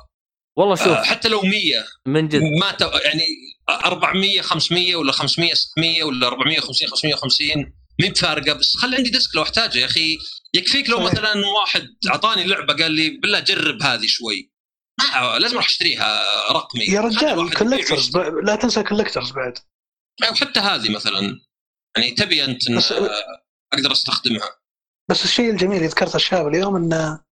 والله 0.57 0.75
شوف. 0.75 0.88
آه، 0.88 1.03
حتى 1.03 1.30
لو 1.30 1.41
100 1.41 1.85
من 2.07 2.27
جد. 2.27 2.41
ما 2.61 2.72
ت... 2.72 2.81
يعني 2.81 3.23
400 3.85 4.41
500 4.41 4.95
ولا 4.95 5.11
500 5.11 5.53
600 5.53 6.03
ولا 6.03 6.27
450 6.27 6.88
550 6.88 7.73
مي 8.01 8.09
بفارقة 8.09 8.53
بس 8.53 8.75
خلي 8.77 8.95
عندي 8.95 9.09
disc 9.09 9.35
لو 9.35 9.43
أحتاجه 9.43 9.77
يا 9.80 9.85
أخي. 9.85 10.17
يكفيك 10.53 10.89
لو. 10.89 10.99
مثلا 10.99 11.33
واحد 11.61 11.88
أعطاني 12.09 12.43
لعبة 12.43 12.73
قال 12.73 12.91
لي 12.91 13.09
بالله 13.09 13.39
جرب 13.39 13.81
هذه 13.83 14.06
شوي. 14.07 14.51
ما 14.99 15.39
لازم 15.39 15.53
أروح 15.56 15.65
أشتريها 15.65 16.23
رقمي. 16.51 16.85
يا 16.85 17.01
رجال 17.01 17.39
يبيع 17.39 17.98
لا 18.43 18.56
تنسى 18.56 18.80
ال 18.80 18.84
collectors 18.84 19.32
بعد. 19.31 19.53
وحتى 20.31 20.59
هذه 20.59 20.89
مثلا. 20.91 21.39
يعني 21.98 22.11
تبي 22.11 22.45
أنت 22.45 22.69
إن 22.69 22.77
بس- 22.77 22.91
أقدر 23.73 23.91
أستخدمها. 23.91 24.49
بس 25.09 25.25
الشيء 25.25 25.49
الجميل 25.49 25.77
اللي 25.77 25.88
ذكرته 25.88 26.15
الشاب 26.15 26.48
اليوم 26.48 26.75
انه 26.75 27.23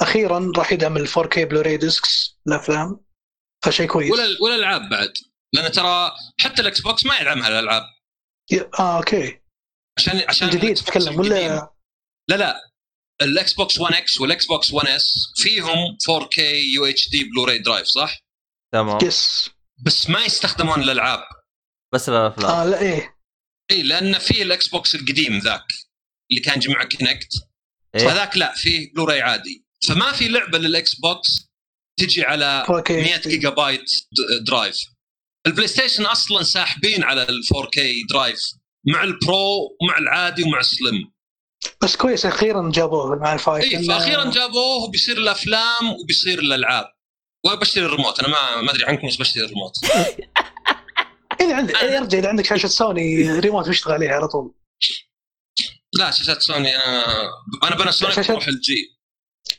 أخيرا 0.00 0.52
راح 0.56 0.72
يدعم 0.72 0.96
ال 0.96 1.08
4K 1.08 1.38
Blu-ray 1.38 1.76
discs 1.76 2.38
الأفلام. 2.46 3.00
فشيء 3.64 3.86
كويس. 3.86 4.10
ولا 4.12 4.36
ولا 4.40 4.54
الألعاب 4.54 4.88
بعد. 4.88 5.12
لأن 5.56 5.72
ترى 5.72 6.12
حتى 6.40 6.62
ال 6.62 6.80
Xbox 6.80 7.06
ما 7.06 7.18
يدعمها 7.18 7.48
الألعاب. 7.48 7.82
آه 8.78 8.96
okay. 8.98 9.40
عشان 9.98 10.22
عشان 10.28 10.50
بوكس 10.50 10.84
تتكلم. 10.84 11.20
ولا 11.20 11.70
لا 12.28 12.36
لا. 12.36 12.56
ال 13.22 13.52
Xbox 13.52 13.78
One 13.80 13.94
X 13.94 14.20
وال 14.20 14.46
Xbox 14.46 14.72
One 14.72 14.88
S 14.88 15.12
فيهم 15.36 15.96
4K 16.10 16.38
UHD 16.74 17.08
Blu-ray 17.08 17.58
drive 17.58 17.86
صح؟ 17.86 18.18
تمام. 18.74 18.98
yes 19.02 19.50
بس 19.78 20.10
ما 20.10 20.24
يستخدمون 20.24 20.82
الألعاب. 20.82 21.20
بس 21.94 22.08
الافلام 22.08 22.50
آه 22.50 22.64
لا 22.64 22.80
إيه. 22.80 23.16
اي 23.70 23.82
لأن 23.82 24.18
في 24.18 24.42
ال 24.42 24.68
Xbox 24.68 24.94
القديم 24.94 25.38
ذاك 25.38 25.64
اللي 26.30 26.42
كان 26.42 26.58
جا 26.60 26.68
مع 26.68 26.84
Kinect 26.84 27.28
إيه؟ 27.94 28.12
هذاك 28.12 28.36
لا 28.36 28.54
فيه 28.56 28.92
بلوراي 28.92 29.22
عادي. 29.22 29.66
فما 29.88 30.12
في 30.12 30.28
لعبة 30.28 30.58
لل 30.58 30.94
Xbox 30.94 31.28
تجي 31.98 32.24
على 32.24 32.64
4K 32.68 32.90
100 32.90 33.16
جيجا 33.20 33.50
بايت 33.50 33.80
د- 34.12 34.44
drive 34.44 34.76
ال 35.46 35.68
PlayStation 35.68 36.06
أصلا 36.06 36.42
ساحبين 36.42 37.02
على 37.02 37.22
ال 37.22 37.42
4K 37.54 37.80
drive 38.10 38.40
مع 38.86 39.02
ال 39.02 39.21
Pro 39.21 39.76
ومع 39.82 39.98
العادي 39.98 40.42
ومع 40.44 40.58
ال 40.60 40.70
Slim 40.70 41.12
بس 41.82 41.96
كويس 41.96 42.26
أخيرا 42.26 42.70
جابوه 42.74 43.16
مع 43.16 43.34
ال 43.34 43.42
five 43.42 43.72
إي 43.74 43.84
فاخيرا 43.86 44.30
جابوه 44.30 44.84
وبيصير 44.84 45.16
الأفلام 45.18 45.92
وبيصير 46.02 46.38
الألعاب. 46.38 46.84
وبشتري 47.46 47.84
الريموت 47.86 48.20
أنا 48.20 48.28
ما 48.28 48.60
ما 48.62 48.70
أدري 48.70 48.84
عنكم 48.84 49.08
بس 49.08 49.16
بشتري 49.16 49.44
الريموت. 49.44 49.72
إذا 51.40 51.56
عندك 51.56 51.74
يا 51.74 52.00
رجال 52.00 52.20
إذا 52.20 52.28
عندك 52.28 52.44
شاشة 52.44 52.66
Sony 52.66 53.38
remote 53.40 53.68
بيشتغل 53.68 53.92
عليها 53.94 54.12
على 54.14 54.28
طول. 54.28 54.54
لا 55.92 56.10
شاشات 56.10 56.42
سوني 56.42 56.76
أنا 56.76 57.04
أنا 57.64 57.76
بنا 57.76 57.90
سوني 57.90 58.12
شاشات- 58.12 58.30
بروح 58.30 58.46
الجي 58.48 58.96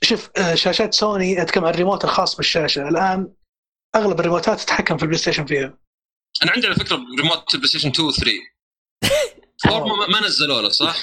شوف 0.03 0.29
آه، 0.37 0.55
شاشات 0.55 0.93
سوني 0.93 1.41
أتكلم 1.41 1.65
عن 1.65 1.73
الريموت 1.73 2.03
الخاص 2.05 2.35
بالشاشة. 2.35 2.87
الآن 2.87 3.33
أغلب 3.97 4.19
الريموتات 4.19 4.59
تتحكم 4.59 4.97
في 4.97 5.03
البلاي 5.03 5.19
ستيشن 5.19 5.45
فيها. 5.45 5.77
أنا 6.43 6.51
عندي 6.51 6.67
على 6.67 6.75
فكرة 6.75 6.95
ريموت 7.19 7.55
بلاي 7.55 7.67
ستيشن 7.67 7.89
2 7.89 8.07
و 8.07 8.11
3 8.11 8.31
4 9.65 10.07
ما, 10.07 10.27
نزلوا 10.27 10.61
له 10.61 10.69
صح؟ 10.69 10.95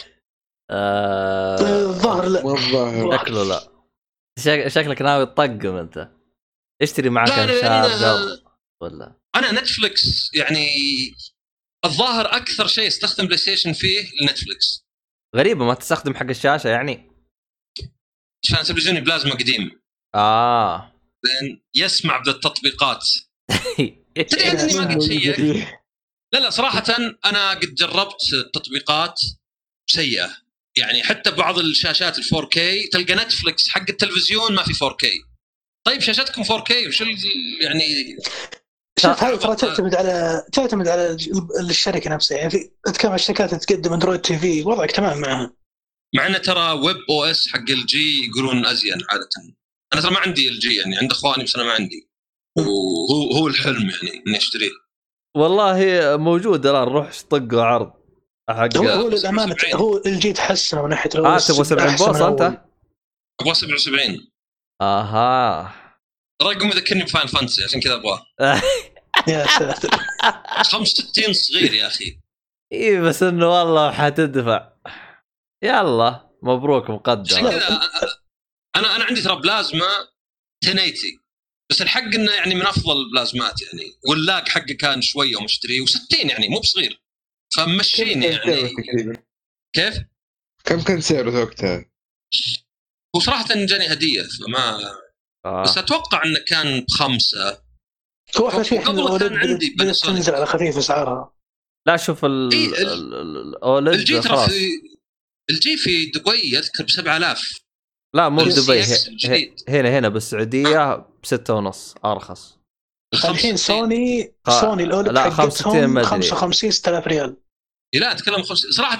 آه، 0.70 1.56
آه 1.58 1.82
الظاهر 1.82 2.28
لا. 2.28 3.18
شكله 3.18 3.44
لا. 3.44 3.68
شك- 4.38 4.68
شكلك 4.68 5.02
ناوي 5.02 5.26
تطقم 5.26 5.76
أنت. 5.76 6.08
اشتري 6.82 7.08
معك 7.10 7.28
لا، 7.28 7.46
لا، 7.46 7.60
شارجر 7.60 8.00
لا. 8.00 8.40
ولا. 8.82 9.20
أنا 9.36 9.52
نتفلكس 9.60 10.30
يعني 10.34 10.66
الظاهر 11.84 12.36
أكثر 12.36 12.66
شيء 12.66 12.86
استخدم 12.86 13.24
PlayStation 13.26 13.72
فيه 13.72 14.08
نتفلكس 14.30 14.84
غريبة 15.36 15.64
ما 15.64 15.74
تستخدم 15.74 16.14
حق 16.14 16.26
الشاشة 16.28 16.68
يعني؟ 16.68 17.10
عشان 18.44 18.64
تلفزيوني 18.64 19.00
بلازما 19.00 19.32
قديم. 19.34 19.80
آه. 20.14 20.93
لأن 21.24 21.60
يسمع 21.74 22.18
بالتطبيقات. 22.18 23.04
تدري 24.30 24.50
أني 24.50 24.74
ما 24.74 24.94
قد 24.94 25.02
شيكت 25.02 25.38
لا 26.32 26.38
لا 26.38 26.50
صراحة 26.50 26.84
أنا 27.24 27.50
قد 27.50 27.74
جربت 27.74 28.20
تطبيقات 28.54 29.20
سيئة. 29.90 30.30
يعني 30.76 31.02
حتى 31.02 31.30
بعض 31.30 31.58
الشاشات 31.58 32.18
ال 32.18 32.24
4K 32.24 32.58
تلقى 32.92 33.14
Netflix 33.14 33.68
حق 33.68 33.84
التلفزيون 33.88 34.54
ما 34.54 34.62
في 34.62 34.72
4K 34.74 35.08
طيب 35.86 36.00
شاشتكم 36.00 36.44
4K 36.44 36.86
وش 36.88 37.02
ال- 37.02 37.16
يعني 37.60 37.84
شوف 39.02 39.22
هذه 39.24 39.36
ترى 39.36 39.56
تعتمد 39.56 39.94
على 39.94 40.44
تعتمد 40.52 40.88
على 40.88 41.10
ال- 41.10 41.70
الشركة 41.70 42.10
نفسها. 42.10 42.38
يعني 42.38 42.50
في 42.50 42.70
أتكلم 42.86 43.10
عن 43.10 43.16
الشركات 43.18 43.52
اللي 43.52 43.60
تقدم 43.64 43.92
Android 43.92 44.20
TV 44.20 44.62
وضعك 44.62 44.90
تمام 44.92 45.20
معها. 45.20 45.56
مع 46.14 46.26
انه 46.26 46.38
ترى 46.38 46.72
webOS 46.72 47.48
حق 47.48 47.70
LG 47.70 48.26
يقولون 48.26 48.66
أزين 48.66 48.92
عادة. 49.10 49.54
أنا 49.94 50.02
ترى 50.02 50.10
ما 50.10 50.18
عندي 50.18 50.48
LG 50.48 50.76
يعني 50.76 50.96
عند 50.96 51.10
أخواني 51.10 51.44
بس 51.44 51.56
أنا 51.56 51.64
ما 51.64 51.72
عندي. 51.72 52.10
وهو 52.58 53.38
هو 53.38 53.46
الحلم 53.48 53.90
يعني 53.90 54.22
إني 54.26 54.36
أشتريه. 54.36 54.70
والله 55.36 55.76
موجود 56.16 56.66
الان 56.66 56.88
روح 56.88 57.10
طقه 57.30 57.62
عرض. 57.62 57.92
حق 58.50 58.76
هو 58.76 59.08
للأمانة 59.08 59.54
70. 59.54 59.74
هو 59.74 60.02
ال 60.06 60.15
LG 60.15 60.32
تحسن 60.32 60.82
من 60.82 60.88
ناحية 60.88 61.10
آه 61.16 61.38
تبغى 61.38 61.64
70 61.64 61.88
أحسن 61.88 62.06
بوصه 62.06 62.28
أنت؟ 62.28 62.60
أبغى 63.40 63.54
77 63.54 64.30
آها. 64.82 65.74
رقم 66.42 66.66
يذكرني 66.66 67.04
ب 67.04 67.08
Final 67.08 67.26
Fantasy 67.26 67.64
عشان 67.64 67.80
كذا 67.80 67.94
أبغاه. 67.94 68.26
يا 69.28 69.46
ساتر 69.46 69.90
65 70.62 71.32
صغير 71.32 71.74
يا 71.74 71.86
أخي. 71.86 72.18
إي 72.72 73.00
بس 73.00 73.22
إنه 73.22 73.48
والله 73.48 73.92
حتدفع. 73.92 74.72
يلا 75.64 76.30
مبروك 76.42 76.84
عشان 76.84 76.94
مقدم 76.94 77.50
كذا 77.50 77.80
أنا 78.76 78.96
أنا 78.96 79.04
عندي 79.04 79.22
ترى 79.22 79.36
بلازما 79.36 79.86
1080 80.64 80.92
بس 81.70 81.82
الحق 81.82 82.02
إنه 82.02 82.32
يعني 82.32 82.54
من 82.54 82.62
أفضل 82.66 82.96
البلازمات 83.00 83.62
يعني 83.62 83.92
وال 84.08 84.24
lag 84.24 84.48
حقه 84.48 84.74
كان 84.80 85.02
شوية 85.02 85.36
ومشتريه 85.36 85.80
و60 85.80 86.30
يعني 86.30 86.48
مو 86.48 86.60
بصغير 86.60 87.02
فمشيني 87.56 88.26
يعني؟ 88.26 88.72
كيف؟ 89.74 89.98
كم 90.64 90.82
كان 90.82 91.00
سعره 91.00 91.40
وقتها؟ 91.42 91.84
هو 93.16 93.20
صراحة 93.20 93.46
جاني 93.54 93.92
هدية 93.92 94.22
فما 94.22 94.80
آه. 95.44 95.62
بس 95.62 95.78
أتوقع 95.78 96.24
إنه 96.24 96.38
كان 96.46 96.80
بخمسة 96.88 97.62
هو 98.40 98.48
إحنا 98.48 98.62
شيء 98.62 98.80
قبل 98.80 99.18
كان 99.18 99.36
عندي 99.36 99.66
Panasonic. 99.80 100.06
تنزل 100.06 100.34
على 100.34 100.46
خفيف 100.46 100.76
أسعارها 100.76 101.34
لا 101.86 101.96
شوف 101.96 102.24
ال 102.24 102.52
إيه، 102.52 102.68
ال- 102.82 103.14
ال 103.48 103.57
OLED 103.57 103.94
LG 103.94 104.20
ترى 104.20 104.48
في 104.48 104.70
الجي 105.50 105.76
في 105.76 106.06
دبي 106.06 106.54
يذكر 106.56 106.84
ب 106.84 106.90
7000 106.90 107.63
لا 108.14 108.28
مو 108.28 108.42
بدبي 108.44 108.82
هنا 109.68 109.98
هنا 109.98 110.08
بالسعوديه 110.08 111.06
بستة 111.22 111.54
ونص 111.54 111.94
أرخص. 112.04 112.58
الحين 113.24 113.56
سوني 113.56 114.34
خ- 114.46 114.60
Sony 114.60 114.82
ال 114.84 114.89
OLED 114.89 115.08
لا، 115.08 115.30
65 115.30 115.84
ما 115.86 116.00
أدري. 116.00 116.10
55 116.10 116.70
6000 116.70 117.06
ريال. 117.06 117.36
لا 117.94 118.12
أتكلم 118.12 118.42
خمس... 118.42 118.58
صراحة 118.58 118.98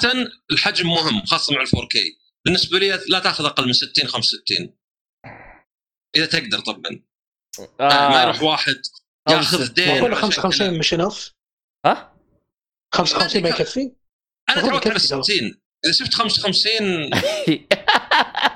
الحجم 0.50 0.88
مهم 0.88 1.24
خاصة 1.24 1.54
مع 1.54 1.62
ال 1.62 1.66
4K 1.66 1.98
بالنسبة 2.44 2.78
لي 2.78 3.00
لا 3.08 3.18
تاخذ 3.18 3.44
أقل 3.44 3.66
من 3.66 3.72
60 3.72 4.08
65 4.08 4.74
إذا 6.16 6.26
تقدر 6.26 6.60
طبعا. 6.60 7.00
آه. 7.80 8.08
ما 8.08 8.22
يروح 8.22 8.42
واحد 8.42 8.76
ياخذ 9.30 9.58
65. 9.58 9.74
دين. 9.74 10.02
ولا 10.02 10.16
عشان 10.16 10.30
55 10.32 10.78
مش 10.78 10.94
انف 10.94 11.32
ها؟ 11.86 12.14
55 12.94 13.42
ما 13.42 13.48
يكفي 13.48 13.92
أنا 14.48 14.60
تعودت 14.62 14.86
على 14.86 14.94
يكفي 14.96 15.06
60 15.06 15.22
إذا 15.84 15.92
شفت 15.92 16.14
55 16.14 17.10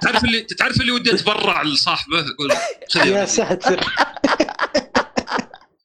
تعرف 0.02 0.24
اللي 0.24 0.40
تعرف 0.40 0.80
اللي 0.80 0.92
ودي 0.92 1.12
أتبرع 1.14 1.62
لصاحبه؟ 1.62 2.18
يقول 2.18 2.52
يا. 2.96 3.24
ساتر. 3.24 3.80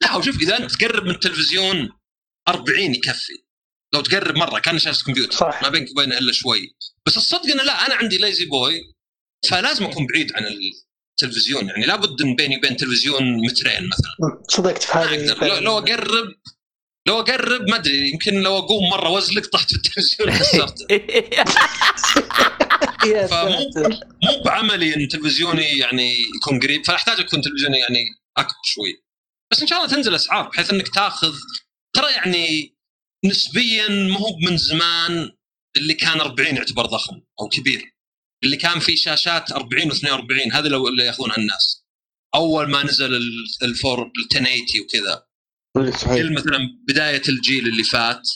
لا 0.02 0.16
وشوف 0.16 0.42
إذا 0.42 0.58
أنت 0.58 0.72
تقرب 0.72 1.04
من 1.04 1.12
التلفزيون 1.12 1.90
40 2.48 2.80
يكفي. 2.80 3.34
لو 3.94 4.02
تقرب 4.02 4.36
مرة 4.36 4.60
كان 4.60 4.80
شاشه 4.80 5.04
كمبيوتر 5.04 5.38
صح. 5.38 5.64
ما 5.64 5.70
بينك 5.70 5.92
وبينه 5.92 6.18
إلا 6.18 6.32
شوي. 6.34 6.76
بس 7.06 7.18
الصدق 7.18 7.46
إنه 7.46 7.64
لا 7.64 7.86
أنا 7.86 7.96
عندي 7.96 8.18
ليزي 8.18 8.46
بوي 8.46 8.82
فلازم 9.50 9.86
أكون 9.86 10.08
بعيد 10.08 10.32
عن 10.36 10.44
التلفزيون. 11.22 11.68
يعني 11.68 11.86
لابد 11.86 12.22
إن 12.22 12.36
بيني 12.36 12.58
وبين 12.58 12.78
تلفزيون 12.78 13.46
مترين 13.46 13.90
مثلا. 13.90 14.44
صدقت 14.50 14.84
في 14.84 14.98
هذه 14.98 15.26
لو, 15.26 15.58
لو 15.58 15.78
اقرب 15.78 16.28
لو 17.08 17.20
أقرب 17.20 17.70
ما 17.70 17.76
أدري 17.76 18.12
يمكن 18.12 18.34
لو 18.42 18.58
أقوم 18.58 18.90
مرة 18.90 19.10
وازلق 19.10 19.48
طحت 19.48 19.70
في 19.70 19.76
التلفزيون 19.76 20.38
كسرته 20.38 20.86
فمو- 23.28 24.44
بعملي 24.46 24.96
ان 24.96 25.08
تلفزيوني 25.08 25.78
يعني 25.78 26.16
يكون 26.38 26.60
قريب 26.60 26.86
فأحتاج 26.86 27.20
يكون 27.20 27.42
تلفزيوني 27.42 27.78
يعني 27.80 28.06
اكبر 28.38 28.54
شوي. 28.66 29.04
بس 29.52 29.62
إن 29.62 29.68
شاء 29.68 29.80
الله 29.80 29.92
تنزل 29.96 30.16
أسعار 30.16 30.50
بحيث 30.50 30.74
إنك 30.74 30.88
تأخذ. 30.88 31.34
ترى 31.96 32.12
يعني 32.12 32.76
نسبيا 33.26 33.88
ما 33.90 34.18
هو 34.20 34.38
من 34.50 34.58
زمان 34.58 35.32
اللي 35.78 35.94
كان 35.94 36.22
40 36.22 36.56
يعتبر 36.56 36.86
ضخم 36.86 37.22
أو 37.42 37.48
كبير. 37.50 37.94
اللي 38.44 38.58
كان 38.58 38.80
فيه 38.80 38.96
شاشات 38.96 39.52
40 39.52 39.92
و42 39.92 40.54
هذا 40.56 40.68
لو 40.68 40.88
اللي 40.88 41.06
يأخذونها 41.06 41.38
الناس. 41.38 41.84
أول 42.36 42.70
ما 42.70 42.84
نزل 42.84 43.16
ال- 43.16 43.46
الفور 43.64 44.02
ال 44.04 44.12
1080 44.18 44.82
وكذا. 44.84 45.26
إيه، 45.78 45.92
صحيح. 45.92 46.32
مثلا 46.32 46.58
بداية 46.88 47.22
الجيل 47.30 47.68
اللي 47.68 47.84
فات 47.84 48.30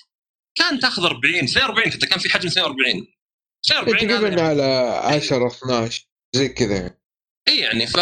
كان 0.58 0.80
تأخذ 0.80 1.04
40 1.06 1.44
42 1.44 1.92
حتى 1.92 2.08
كان 2.08 2.20
في 2.20 2.30
حجم 2.30 2.48
42 2.48 2.90
42 2.90 2.98
هذا 2.98 3.17
تقريبا 3.64 4.42
على 4.42 4.64
10 5.04 5.48
12 5.48 6.08
زي 6.36 6.50
كذا 6.50 6.76
يعني. 6.76 7.02
إي 7.48 7.58
يعني 7.60 7.88
ف 7.88 7.98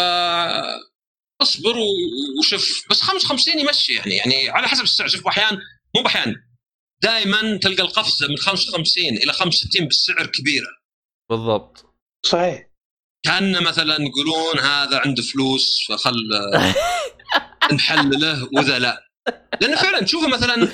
أصبر 1.42 1.76
وشوف 2.38 2.86
بس 2.90 3.02
55 3.02 3.58
يمشي 3.58 3.94
يعني 3.94 4.16
يعني 4.16 4.50
على 4.50 4.68
حسب 4.68 4.82
السعر. 4.82 5.08
شوف 5.08 5.26
أحيان 5.26 5.58
مو 5.96 6.02
بأحيان 6.02 6.34
دائما 7.02 7.56
تلقى 7.56 7.82
القفزة 7.82 8.28
من 8.28 8.36
55 8.38 9.04
إلى 9.04 9.32
65 9.32 9.86
بالسعر 9.86 10.26
كبيرة. 10.26 10.68
بالضبط. 11.30 11.84
صحيح. 12.26 12.70
كأن 13.24 13.62
مثلا 13.62 13.96
يقولون 14.00 14.58
هذا 14.58 14.98
عنده 14.98 15.22
فلوس 15.22 15.86
فخل 15.88 16.16
نحلله 17.74 18.48
وإذا 18.52 18.78
لا. 18.78 19.06
لأن 19.60 19.76
فعلا 19.76 20.04
تشوفه 20.04 20.28
مثلا 20.28 20.72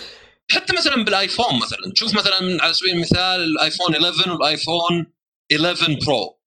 حتى 0.53 0.77
مثلا 0.77 1.05
بالآيفون 1.05 1.59
مثلا. 1.59 1.93
تشوف 1.95 2.15
مثلا 2.15 2.63
على 2.63 2.75
سبيل 2.75 2.95
المثال 2.95 3.41
الآيفون 3.43 3.95
11 3.95 4.33
والآيفون 4.33 5.13
11 5.53 5.99
Pro. 6.07 6.41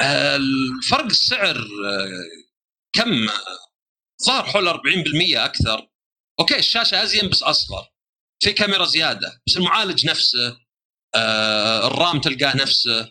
آه، 0.00 0.36
الفرق 0.36 1.04
السعر 1.04 1.56
آه، 1.56 2.10
كم؟ 2.92 3.28
صار 4.20 4.44
حول 4.44 4.68
40% 4.68 5.44
أكثر. 5.44 5.88
أوكي 6.40 6.58
الشاشة 6.58 7.02
أزين 7.02 7.28
بس 7.28 7.42
أصغر. 7.42 7.86
في 8.42 8.52
كاميرا 8.52 8.84
زيادة 8.84 9.42
بس 9.46 9.56
المعالج 9.56 10.06
نفسه 10.06 10.56
آه، 11.14 11.86
ال 11.86 11.94
RAM 11.94 12.20
تلقاه 12.20 12.56
نفسه. 12.56 13.08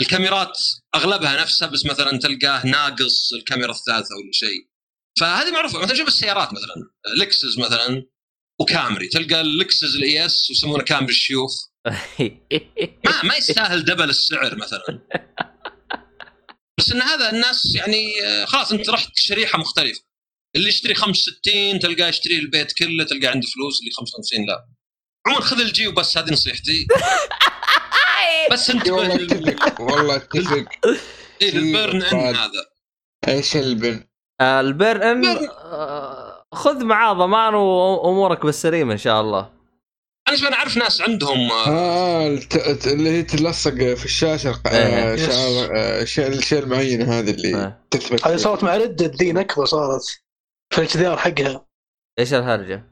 الكاميرات 0.00 0.58
أغلبها 0.94 1.40
نفسها 1.42 1.68
بس 1.68 1.86
مثلا 1.86 2.18
تلقاه 2.18 2.66
ناقص 2.66 3.32
الكاميرا 3.32 3.70
الثالثة 3.70 4.14
ولا 4.14 4.32
شيء. 4.32 4.68
فهذه 5.20 5.50
معروفة. 5.50 5.78
مثلا 5.78 5.96
شوف 5.96 6.08
السيارات 6.08 6.48
مثلا 6.52 6.74
Lexus 7.18 7.58
مثلا. 7.58 8.13
و 8.60 8.67
Camry. 8.67 9.08
تلقى 9.08 9.40
ال 9.40 9.49
Lexus 9.49 9.94
ال 9.96 10.26
ES 10.26 10.50
يسمونه 10.50 10.82
Camry 10.84 11.10
الشيوخ. 11.10 11.52
ما 13.06 13.22
ما 13.24 13.36
يستاهل 13.36 13.84
double 13.84 14.10
السعر 14.10 14.56
مثلا. 14.56 15.00
بس 16.78 16.92
إن 16.92 17.02
هذا 17.02 17.30
الناس 17.32 17.74
يعني 17.74 18.22
آه، 18.24 18.44
خلاص 18.44 18.72
أنت 18.72 18.90
رحت 18.90 19.10
شريحة 19.18 19.58
مختلفة. 19.58 20.00
اللي 20.56 20.68
يشتري 20.68 20.94
65 20.94 21.78
تلقاه 21.78 22.08
يشتري 22.08 22.38
البيت 22.38 22.72
كله 22.72 23.04
تلقاه 23.04 23.30
عنده 23.30 23.46
فلوس 23.46 23.80
اللي 23.80 23.90
55 23.90 24.46
لا. 24.46 24.66
عموما 25.26 25.42
خذ 25.44 25.60
ال 25.60 25.69
LG 25.69 25.86
وبس 25.86 26.18
هذه 26.18 26.32
نصيحتي. 26.32 26.86
بس 28.52 28.70
انتبه 28.70 28.92
والله 28.92 29.16
لل- 29.16 29.48
أتفق 29.48 29.80
والله 29.80 30.16
أتفق. 30.16 30.64
إيه، 31.42 31.50
لل 31.50 31.67
burn 31.67 32.02
in. 32.02 32.34
هذا؟ 32.36 32.64
إيش 33.28 33.56
ال 33.56 33.64
burn؟ 33.64 34.04
آه، 34.40 34.60
ال 34.60 34.68
burn 34.68 35.02
in 35.02 35.48
آه، 35.48 36.23
خذ 36.54 36.84
معاه 36.84 37.12
ضمان 37.12 37.54
وامورك 37.54 38.46
بالسليم 38.46 38.90
إن 38.90 38.98
شاء 38.98 39.20
الله 39.20 39.50
أنا 40.28 40.36
شوف 40.36 40.46
أنا 40.48 40.56
أعرف 40.56 40.76
ناس 40.76 41.00
عندهم 41.00 41.50
آه، 41.52 41.68
آه 41.68 42.26
الت- 42.28 42.56
الت- 42.66 42.86
اللي 42.86 43.10
هي 43.10 43.22
تلصق 43.22 43.74
في 43.74 44.04
الشاشة 44.04 44.60
آه، 44.66 45.14
إيه. 45.14 45.16
شعار 45.26 45.76
آه، 45.76 46.02
الشيء 46.02 46.26
الشيء 46.26 46.58
المعين 46.58 47.02
هذا 47.02 47.30
اللي 47.30 47.54
آه. 47.56 47.80
تثبت 47.90 48.26
هذه 48.26 48.36
صارت 48.36 48.64
مع 48.64 48.76
ردد 48.76 49.14
ذي 49.16 49.32
نكبة 49.32 49.64
صارت 49.64 50.02
في 50.72 50.78
الاتش 50.78 50.96
دي 50.96 51.06
آر 51.06 51.16
حقها 51.16 51.66
إيش 52.18 52.34
الهرجة؟ 52.34 52.90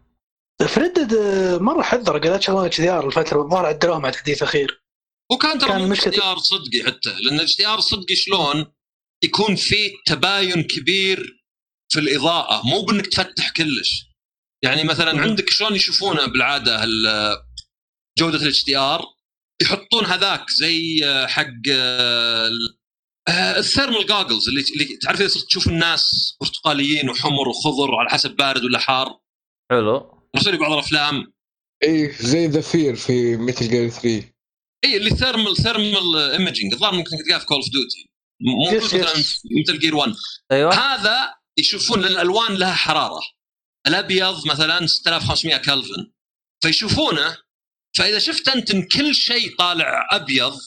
في 0.66 0.80
ردد 0.80 1.14
آه، 1.14 1.58
مرة 1.58 1.82
حذر 1.82 2.18
قالت 2.18 2.42
شغلات 2.42 2.80
دي 2.80 2.90
آر 2.90 3.06
الفترة 3.06 3.42
الظاهر 3.42 3.66
عدلوها 3.66 3.98
مع 3.98 4.10
تحديث 4.10 4.42
أخير 4.42 4.82
وكان 5.32 5.58
ترى 5.58 5.68
كان 5.68 5.94
مشكلة- 5.96 6.38
صدقي 6.38 6.82
حتى 6.86 7.10
لأن 7.24 7.36
الاشتيار 7.38 7.78
الصدقي 7.78 8.14
شلون 8.14 8.66
يكون 9.24 9.56
في 9.56 9.90
تباين 10.06 10.62
كبير 10.62 11.41
في 11.92 12.00
الإضاءة 12.00 12.66
مو 12.66 12.82
بإنك 12.82 13.06
تفتح 13.06 13.50
كلش. 13.50 14.06
يعني 14.64 14.84
مثلا. 14.84 15.20
عندك 15.22 15.50
شلون 15.50 15.74
يشوفونه 15.76 16.26
بالعادة 16.26 16.84
ال- 16.84 17.36
جودة 18.18 18.38
ال 18.42 18.64
HDR؟ 18.64 19.02
يحطون 19.62 20.04
هذاك 20.06 20.50
زي 20.50 21.00
حق 21.26 21.46
آه، 21.72 22.46
ال- 22.46 22.76
ال 23.58 23.64
thermal 23.64 24.06
goggles 24.06 24.48
اللي 24.48 24.64
اللي 24.74 24.96
تعرف 24.96 25.20
إذا 25.20 25.28
صرت 25.28 25.44
تشوف 25.44 25.66
الناس 25.68 26.36
برتقاليين 26.40 27.10
وحمر 27.10 27.48
وخضر 27.48 27.94
على 27.94 28.10
حسب 28.10 28.30
بارد 28.36 28.64
ولا 28.64 28.78
حار؟ 28.78 29.20
حلو. 29.70 30.22
رسل 30.36 30.56
بعض 30.58 30.72
الأفلام. 30.72 31.32
اي 31.84 32.12
زي 32.20 32.46
The 32.46 32.60
Fear 32.60 32.96
في 32.96 33.36
Metal 33.36 33.68
Gear 33.68 33.88
3 33.88 34.32
اي 34.84 34.96
اللي 34.96 35.10
thermal 35.10 35.56
thermal 35.56 36.16
imaging 36.16 36.72
الظاهر 36.72 36.94
ممكن 36.94 37.10
تلقاه 37.16 37.38
في 37.38 37.46
Call 37.46 37.56
of 37.56 37.70
Duty 37.70 38.10
مو 38.40 38.84
مثلا. 38.84 39.12
مثل 39.60 39.78
Gear 39.78 39.96
1 39.96 40.14
أيوه. 40.52 40.74
هذا 40.74 41.34
يشوفون 41.58 42.00
لأن 42.00 42.12
الألوان 42.12 42.54
لها 42.54 42.74
حرارة. 42.74 43.22
الأبيض 43.86 44.46
مثلا 44.46 44.86
6500 44.86 45.56
كلفن. 45.56 46.12
فيشوفونه 46.62 47.36
فإذا 47.96 48.18
شفت 48.18 48.48
أنت 48.48 48.70
إن 48.70 48.88
كل 48.88 49.14
شيء 49.14 49.56
طالع 49.56 50.08
أبيض 50.10 50.58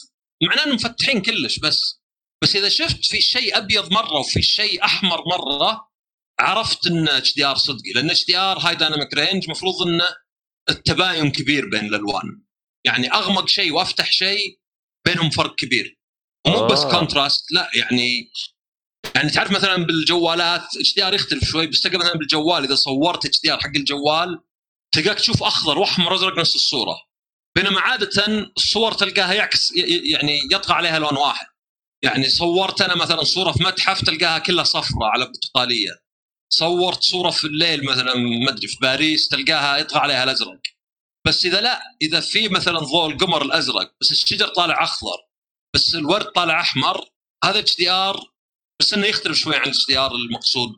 معناه 0.42 0.64
إنهم 0.64 0.74
مفتحين 0.74 1.22
كلش 1.22 1.58
بس. 1.58 2.00
بس 2.42 2.56
إذا 2.56 2.68
شفت 2.68 3.04
في 3.04 3.20
شيء 3.20 3.56
أبيض 3.58 3.92
مرة 3.92 4.18
وفي 4.20 4.42
شيء 4.42 4.84
أحمر 4.84 5.22
مرة 5.28 5.88
عرفت 6.40 6.86
انه 6.86 7.18
HDR 7.18 7.56
صدقي 7.56 7.92
لأن 7.94 8.10
HDR 8.10 8.58
high 8.58 8.74
dynamic 8.74 9.14
range 9.14 9.44
المفروض 9.44 9.82
انه 9.82 10.08
التباين 10.70 11.30
كبير 11.30 11.68
بين 11.68 11.84
الألوان. 11.84 12.42
يعني 12.84 13.12
أغمق 13.12 13.48
شيء 13.48 13.72
وأفتح 13.72 14.10
شيء 14.10 14.60
بينهم 15.06 15.30
فرق 15.30 15.54
كبير. 15.54 15.98
ومو 16.46 16.66
بس 16.66 16.78
آه. 16.78 16.90
contrast 16.90 17.52
لا 17.52 17.70
يعني 17.74 18.30
يعني 19.16 19.30
تعرف 19.30 19.50
مثلا 19.50 19.76
بالجوالات 19.76 20.62
HDR 20.80 21.14
يختلف 21.14 21.44
شوي 21.44 21.66
بس 21.66 21.80
تلقى 21.80 21.98
مثلا 21.98 22.12
بالجوال 22.12 22.64
إذا 22.64 22.74
صورت 22.74 23.26
HDR 23.26 23.60
حق 23.60 23.76
الجوال 23.76 24.40
تلقاك 24.92 25.18
تشوف 25.18 25.42
أخضر 25.42 25.78
وأحمر 25.78 26.12
وأزرق 26.12 26.38
نفس 26.38 26.54
الصورة. 26.54 26.96
بينما 27.56 27.80
عادة 27.80 28.26
الصور 28.56 28.92
تلقاها 28.92 29.34
يعكس 29.34 29.72
يعني 30.12 30.40
يطغى 30.52 30.74
عليها 30.74 30.98
لون 30.98 31.16
واحد. 31.16 31.46
يعني 32.02 32.28
صورت 32.28 32.80
أنا 32.80 32.94
مثلا 32.96 33.24
صورة 33.24 33.52
في 33.52 33.64
متحف 33.64 34.04
تلقاها 34.04 34.38
كلها 34.38 34.64
صفراء 34.64 35.10
على 35.10 35.24
برتقاليه 35.26 35.90
صورت 36.52 37.02
صورة 37.02 37.30
في 37.30 37.44
الليل 37.44 37.84
مثلا 37.84 38.14
ما 38.14 38.50
أدري 38.50 38.68
في 38.68 38.76
باريس 38.82 39.28
تلقاها 39.28 39.78
يطغى 39.78 40.00
عليها 40.00 40.24
الأزرق. 40.24 40.60
بس 41.26 41.46
إذا 41.46 41.60
لا 41.60 41.82
إذا 42.02 42.20
في 42.20 42.48
مثلا 42.48 42.78
ضوء 42.78 43.10
القمر 43.10 43.42
الأزرق 43.42 43.94
بس 44.00 44.12
الشجر 44.12 44.48
طالع 44.48 44.84
أخضر 44.84 45.18
بس 45.74 45.94
الورد 45.94 46.24
طالع 46.24 46.60
أحمر 46.60 47.04
هذا 47.44 47.58
HDR 47.58 48.35
بس 48.80 48.94
إنه 48.94 49.06
يختلف 49.06 49.36
شوي 49.38 49.56
عن 49.56 49.62
ال 49.62 49.86
HDR 49.86 50.14
المقصود 50.14 50.76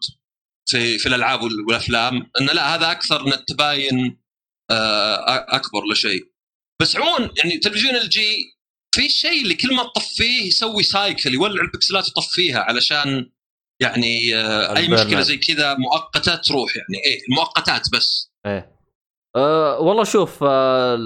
في 0.70 0.98
في 0.98 1.06
الألعاب 1.06 1.42
وال- 1.42 1.60
والأفلام 1.66 2.30
إنه 2.40 2.52
لا 2.52 2.74
هذا 2.74 2.90
أكثر 2.90 3.26
ان 3.26 3.32
التباين 3.32 4.20
آه، 4.70 5.46
أكبر 5.56 5.84
لشيء 5.92 6.32
بس 6.82 6.96
عموما 6.96 7.30
يعني 7.38 7.58
تلفزيون 7.58 7.96
LG 7.96 8.36
في 8.94 9.08
شيء 9.08 9.42
اللي 9.42 9.54
كل 9.54 9.74
ما 9.74 9.82
تطفيه 9.82 10.46
يسوي 10.46 10.82
cycle 10.82 11.34
يولع 11.34 11.62
البكسلات 11.62 12.04
ويطفيها 12.06 12.60
علشان 12.60 13.30
يعني 13.82 14.36
آه، 14.36 14.76
أي. 14.76 14.88
مشكلة 14.88 15.20
زي 15.20 15.36
كذا 15.36 15.74
مؤقتة 15.74 16.36
تروح 16.36 16.76
يعني. 16.76 17.04
إيه 17.06 17.20
المؤقتات 17.28 17.82
بس. 17.92 18.32
إيه. 18.46 18.78
أه 19.36 19.78
والله 19.80 20.04
شوف 20.04 20.38
أه 20.42 20.96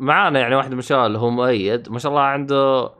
معانا 0.00 0.40
يعني 0.40 0.54
واحد 0.54 0.72
من 0.72 0.78
الشباب 0.78 1.06
اللي 1.06 1.18
هو 1.18 1.30
مؤيد 1.30 1.88
ما 1.88 1.98
شاء 1.98 2.10
الله 2.12 2.22
عنده 2.22 2.90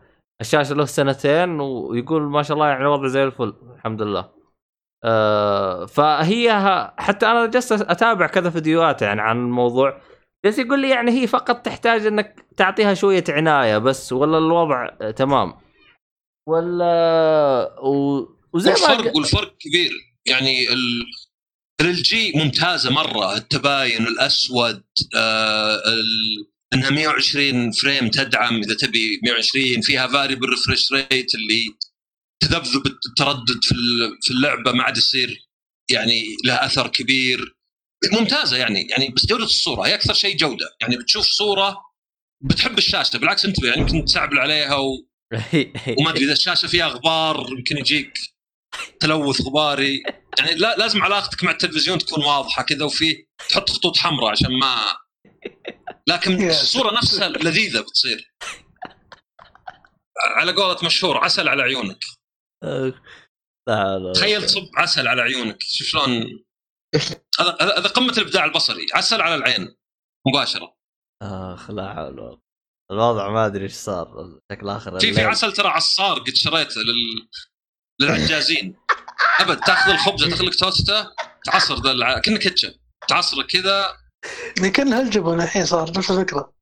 الشاشة 0.41 0.75
له 0.75 0.85
سنتين 0.85 1.61
ويقول 1.61 2.23
ما 2.23 2.43
شاء 2.43 2.55
الله 2.55 2.67
يعني 2.69 2.81
الوضع 2.83 3.07
زي 3.09 3.25
الفل 3.25 3.55
الحمد 3.77 4.03
لله. 4.03 4.31
أه 5.05 5.87
فهي 5.87 6.53
حتى 6.99 7.27
أنا 7.27 7.47
جلست 7.47 7.73
أتابع 7.73 8.27
كذا 8.27 8.51
فيديوهات 8.51 9.03
يعني 9.03 9.21
عن 9.21 9.37
الموضوع 9.37 10.01
بس 10.47 10.59
يقول 10.59 10.81
لي 10.81 10.89
يعني 10.91 11.11
هي 11.11 11.27
فقط 11.27 11.57
تحتاج 11.65 12.07
إنك 12.07 12.47
تعطيها 12.57 12.95
شوية 12.95 13.25
عناية 13.29 13.79
بس 13.79 14.13
ولا 14.13 14.39
الوضع 14.39 14.87
تمام؟ 15.11 15.55
ولا 16.49 17.77
و... 17.83 18.19
وزي 18.53 18.71
ما 18.71 18.77
والفرق 18.77 19.13
ق- 19.13 19.17
والفرق 19.17 19.57
كبير. 19.59 19.91
يعني 20.27 20.73
ال 20.73 21.07
LG 21.81 22.33
ممتازة 22.37 22.91
مرة 22.93 23.35
التباين 23.37 24.07
الأسود 24.07 24.83
آه 25.17 25.75
ال... 25.75 26.47
إنها 26.75 26.91
120 26.91 27.73
frame 27.73 28.09
تدعم 28.09 28.57
إذا 28.63 28.75
تبي 28.75 29.21
120 29.25 29.81
فيها 29.83 30.07
variable 30.07 30.49
refresh 30.49 30.93
rate 30.93 31.35
اللي 31.35 31.67
تذبذب 32.41 32.87
التردد 32.87 33.65
في 33.65 33.73
ال- 33.73 34.19
في 34.23 34.31
اللعبة 34.31 34.73
ما 34.73 34.83
عاد 34.83 34.97
يصير 34.97 35.47
يعني 35.91 36.23
لها 36.45 36.67
أثر 36.67 36.89
كبير. 36.89 37.57
ممتازة 38.13 38.57
يعني 38.57 38.87
يعني 38.91 39.09
بس 39.09 39.27
جوده 39.27 39.45
الصورة 39.45 39.87
هي 39.87 39.95
أكثر 39.95 40.15
شيء 40.15 40.37
جودة. 40.37 40.77
يعني 40.81 40.97
بتشوف 40.97 41.27
صورة 41.27 41.77
بتحب 42.45 42.79
الشاشة 42.79 43.17
بالعكس 43.19 43.45
انت 43.45 43.65
يعني 43.65 43.81
يمكن 43.81 44.05
تسعبل 44.05 44.39
عليها 44.39 44.75
و... 44.75 44.89
وما 45.99 46.11
أدري 46.11 46.25
إذا 46.25 46.33
الشاشة 46.33 46.69
فيها 46.69 46.89
غبار 46.89 47.47
يمكن 47.59 47.77
يجيك 47.79 48.13
تلوث 49.01 49.41
غباري. 49.41 50.03
يعني 50.39 50.55
لا 50.55 50.77
لازم 50.79 51.03
علاقتك 51.03 51.45
مع 51.45 51.51
التلفزيون 51.51 51.99
تكون 51.99 52.25
واضحة 52.25 52.63
كذا 52.63 52.85
وفي 52.85 53.27
تحط 53.49 53.71
خطوط 53.71 53.97
حمراء 53.99 54.31
عشان 54.31 54.59
ما 54.59 54.77
لكن 56.09 56.49
الصورة 56.51 56.97
نفسها 56.97 57.29
لذيذة 57.29 57.81
بتصير. 57.81 58.35
على 60.37 60.53
قولة 60.53 60.79
مشهور 60.85 61.17
عسل 61.17 61.49
على 61.49 61.63
عيونك. 61.63 61.99
تخيل 64.15 64.43
تصب 64.43 64.71
عسل 64.77 65.09
على 65.09 65.23
عيونك. 65.23 65.57
شوف 65.63 65.87
شلون 65.87 66.09
هذا 67.61 67.89
قمة 67.89 68.13
الإبداع 68.13 68.45
البصري. 68.45 68.87
عسل 68.95 69.21
على 69.21 69.35
العين. 69.35 69.77
مباشرة. 70.29 70.77
آخ 71.23 71.71
لا 71.71 71.95
حول. 71.95 72.41
الوضع 72.91 73.29
ما 73.29 73.47
أدري 73.47 73.65
إيش 73.65 73.73
صار. 73.73 74.39
شكل 74.53 74.69
آخر 74.69 75.01
في 75.01 75.13
في. 75.13 75.21
عسل 75.21 75.53
ترى 75.53 75.69
عصار 75.69 76.19
قد 76.19 76.35
شريته 76.35 76.81
لل 76.81 77.29
للعجازين. 78.01 78.77
أبد 79.41 79.61
تأخذ 79.61 79.91
الخبزة 79.91 80.31
تاخذ 80.31 80.45
لك 80.45 80.55
توستة 80.55 81.11
تعصر 81.45 81.75
ذا 81.75 81.91
الع... 81.91 82.19
كأنه 82.19 82.39
كاتشب 82.39 82.75
تعصره 83.09 83.43
كذا 83.43 83.97
كان 84.75 84.93
هالجبن 84.93 85.41
الحين 85.41 85.67
صار 85.67 85.93
نفس 85.99 86.11
الفكرة. 86.11 86.53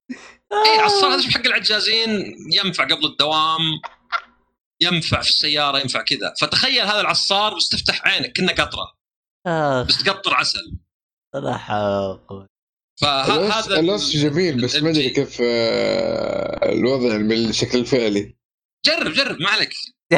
اي 0.53 0.81
عصار 0.81 1.15
هذا 1.15 1.31
حق 1.31 1.47
العجازين 1.47 2.35
ينفع 2.53 2.85
قبل 2.85 3.07
الدوام 3.07 3.61
ينفع 4.81 5.21
في 5.21 5.29
السيارة 5.29 5.79
ينفع 5.79 6.03
كذا. 6.03 6.35
فتخيل 6.41 6.81
هذا 6.81 7.01
العصار 7.01 7.55
بس 7.55 7.69
تفتح 7.69 8.07
عينك 8.07 8.33
كأنه 8.33 8.53
قطرة. 8.53 8.95
آخ. 9.47 9.87
بس 9.87 10.03
تقطر 10.03 10.35
عسل. 10.35 10.79
لا 11.35 11.57
حول. 11.57 11.79
ولا 11.81 12.21
قوة. 12.29 12.49
فهذا 13.01 13.81
الوصف 13.81 14.17
جميل 14.17 14.63
بس 14.63 14.77
ما 14.77 14.91
أدري 14.91 15.11
كيف 15.11 15.39
آه، 15.41 16.73
الوضع 16.73 17.17
بالشكل 17.17 17.79
الفعلي. 17.79 18.37
جرب 18.87 19.13
جرب 19.13 19.41
ما 19.41 19.51
عليك. 19.51 19.75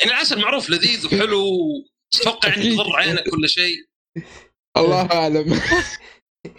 يعني 0.00 0.12
العسل 0.12 0.40
معروف 0.40 0.70
لذيذ 0.70 1.06
وحلو 1.06 1.58
تتوقع 2.10 2.54
إنه 2.56 2.64
يضر 2.64 2.96
عينك 2.96 3.28
كل 3.28 3.48
شيء. 3.48 3.76
الله 4.76 5.08
أعلم. 5.12 5.60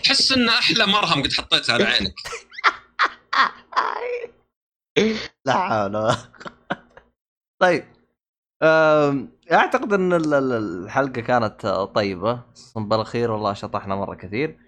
تحس 0.04 0.32
انه 0.32 0.52
أحلى 0.52 0.86
مرهم 0.86 1.24
قد 1.24 1.34
حطيتها 1.34 1.74
على 1.74 1.84
عينك. 1.84 2.14
لا 5.46 5.54
حول. 5.54 6.16
طيب 7.62 7.88
أعتقد 9.52 9.94
إن 9.94 10.14
ال- 10.14 10.34
ال- 10.34 10.54
الحلقة 10.84 11.22
كانت 11.22 11.68
طيبة. 11.96 12.44
الصنب 12.52 12.94
الاخير 12.94 13.32
والله 13.32 13.54
شطحنا 13.54 13.96
مرة 13.96 14.16
كثير. 14.16 14.60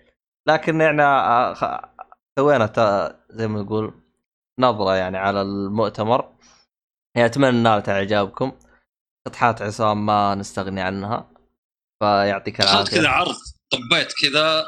لكن 0.47 0.81
يعني 0.81 1.01
سوينا 2.39 2.65
تا- 2.65 3.25
زي 3.29 3.47
ما 3.47 3.61
نقول 3.61 3.93
نظرة 4.59 4.95
يعني 4.95 5.17
على 5.17 5.41
المؤتمر. 5.41 6.35
يعني 7.15 7.25
أتمنى 7.27 7.63
نالت 7.63 7.89
اعجابكم 7.89 8.51
شطحات 9.27 9.61
عصام 9.61 10.05
ما 10.05 10.35
نستغني 10.35 10.81
عنها. 10.81 11.31
فيعطيك 11.99 12.61
العافية. 12.61 12.97
كذا 12.97 13.07
عرض 13.09 13.35
طبيت 13.71 14.13
كذا. 14.21 14.65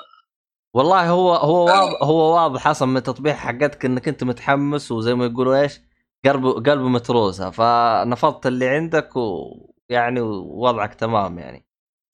والله 0.75 1.09
هو 1.09 1.33
هو 1.35 1.65
واضح 1.65 2.03
هو 2.03 2.35
واضح 2.35 2.67
أصلا 2.67 2.87
من 2.87 2.97
التطبيق 2.97 3.33
حقتك 3.33 3.85
إنك 3.85 4.07
أنت 4.07 4.23
متحمس 4.23 4.91
وزي 4.91 5.13
ما 5.13 5.25
يقولوا 5.25 5.61
إيش 5.61 5.79
قلبه 6.25 6.53
قلبه 6.53 6.89
متروسة. 6.89 7.49
فنفضت 7.49 8.45
اللي 8.47 8.67
عندك 8.67 9.09
ويعني 9.15 10.21
وضعك 10.21 10.93
تمام 10.95 11.39
يعني. 11.39 11.65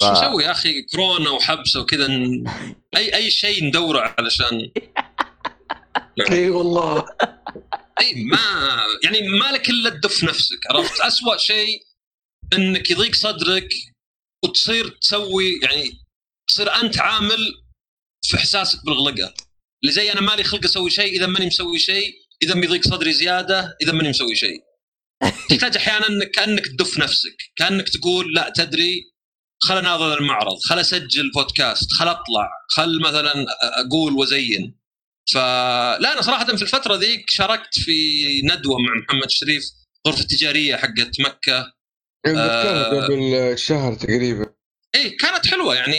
ف... 0.02 0.04
شو 0.06 0.12
نسوي 0.12 0.44
يا 0.44 0.52
أخي؟ 0.52 0.82
كورونا 0.82 1.30
وحبسة 1.30 1.82
وكذا 1.82 2.08
ن- 2.08 2.44
أي 2.98 3.16
أي 3.16 3.30
شيء 3.32 3.64
ندوره 3.64 4.16
علشان 4.20 4.72
إي 6.32 6.50
والله. 6.50 7.06
أي 8.02 8.24
ما 8.26 8.38
يعني 9.04 9.28
ما 9.28 9.52
لك 9.52 9.70
إلا 9.70 9.90
تدف 9.90 10.24
نفسك 10.24 10.60
عرفت؟ 10.72 11.02
اسوء 11.02 11.38
شيء 11.38 11.80
إنك 12.54 12.92
يضيق 12.92 13.16
صدرك 13.16 13.70
وتصير 14.46 14.90
تسوي 14.90 15.60
يعني 15.64 15.92
تصير 16.48 16.76
أنت 16.76 17.00
عامل 17.00 17.64
في 18.22 18.38
احساسك 18.38 18.86
بالغلقة. 18.86 19.34
اللي 19.84 19.94
زي 19.94 20.12
أنا 20.12 20.22
مالي 20.22 20.44
خلق 20.44 20.64
أسوي 20.66 20.90
شيء 20.90 21.18
إذا 21.18 21.28
ماني 21.28 21.46
مسوي 21.46 21.80
شيء 21.80 22.14
إذا 22.44 22.54
بيضيق 22.54 22.88
صدري 22.88 23.14
زيادة 23.14 23.78
إذا 23.82 23.92
ماني 23.92 24.10
مسوي 24.10 24.36
شيء. 24.36 24.64
تحتاج 25.50 25.78
أحيانا 25.78 26.08
انك 26.08 26.32
كأنك 26.32 26.68
تدف 26.68 26.98
نفسك 26.98 27.38
كأنك 27.56 27.90
تقول 27.90 28.34
لا 28.34 28.54
تدري 28.56 29.12
خل 29.60 29.78
أناظر 29.78 30.18
المعرض 30.18 30.58
خل 30.70 30.80
أسجل 30.80 31.32
بودكاست 31.36 31.92
خل 31.92 32.08
أطلع 32.08 32.50
خل 32.70 33.02
مثلا 33.02 33.46
أقول 33.62 34.14
وازين 34.14 34.78
فلا 35.34 36.14
أنا 36.14 36.22
صراحة 36.22 36.46
في 36.46 36.62
الفترة 36.62 36.96
ذيك 36.96 37.30
شاركت 37.30 37.80
في 37.80 38.42
ندوة 38.44 38.78
مع 38.80 38.94
محمد 39.04 39.30
شريف 39.30 39.64
غرفة 40.08 40.22
التجاريه 40.22 40.76
حقت 40.76 41.22
مكة. 41.22 41.74
آه. 42.26 43.06
قبل 43.06 43.54
شهر 43.58 43.94
تقريبا. 43.94 44.46
إيه 44.96 45.18
كانت 45.18 45.48
حلوة 45.48 45.76
يعني. 45.76 45.98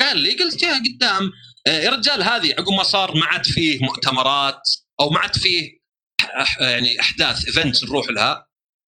قال 0.00 0.18
لي 0.18 0.32
قلت 0.32 0.62
يا 0.62 0.74
قدام 0.74 1.30
آه، 1.66 1.80
يا 1.80 1.90
رجال 1.90 2.22
هذه 2.22 2.52
عقب 2.52 2.72
ما 2.72 2.82
صار 2.82 3.16
ما 3.16 3.26
عاد 3.26 3.46
فيه 3.46 3.84
مؤتمرات 3.84 4.60
أو 5.00 5.10
ما 5.10 5.18
عاد 5.18 5.36
فيه 5.36 5.84
يعني 6.60 7.00
أحداث 7.00 7.46
events 7.46 7.84
نروح 7.84 8.10
لها. 8.10 8.46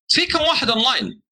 في 0.09 0.27
كم 0.27 0.41
واحد 0.41 0.71
اونلاين 0.71 1.23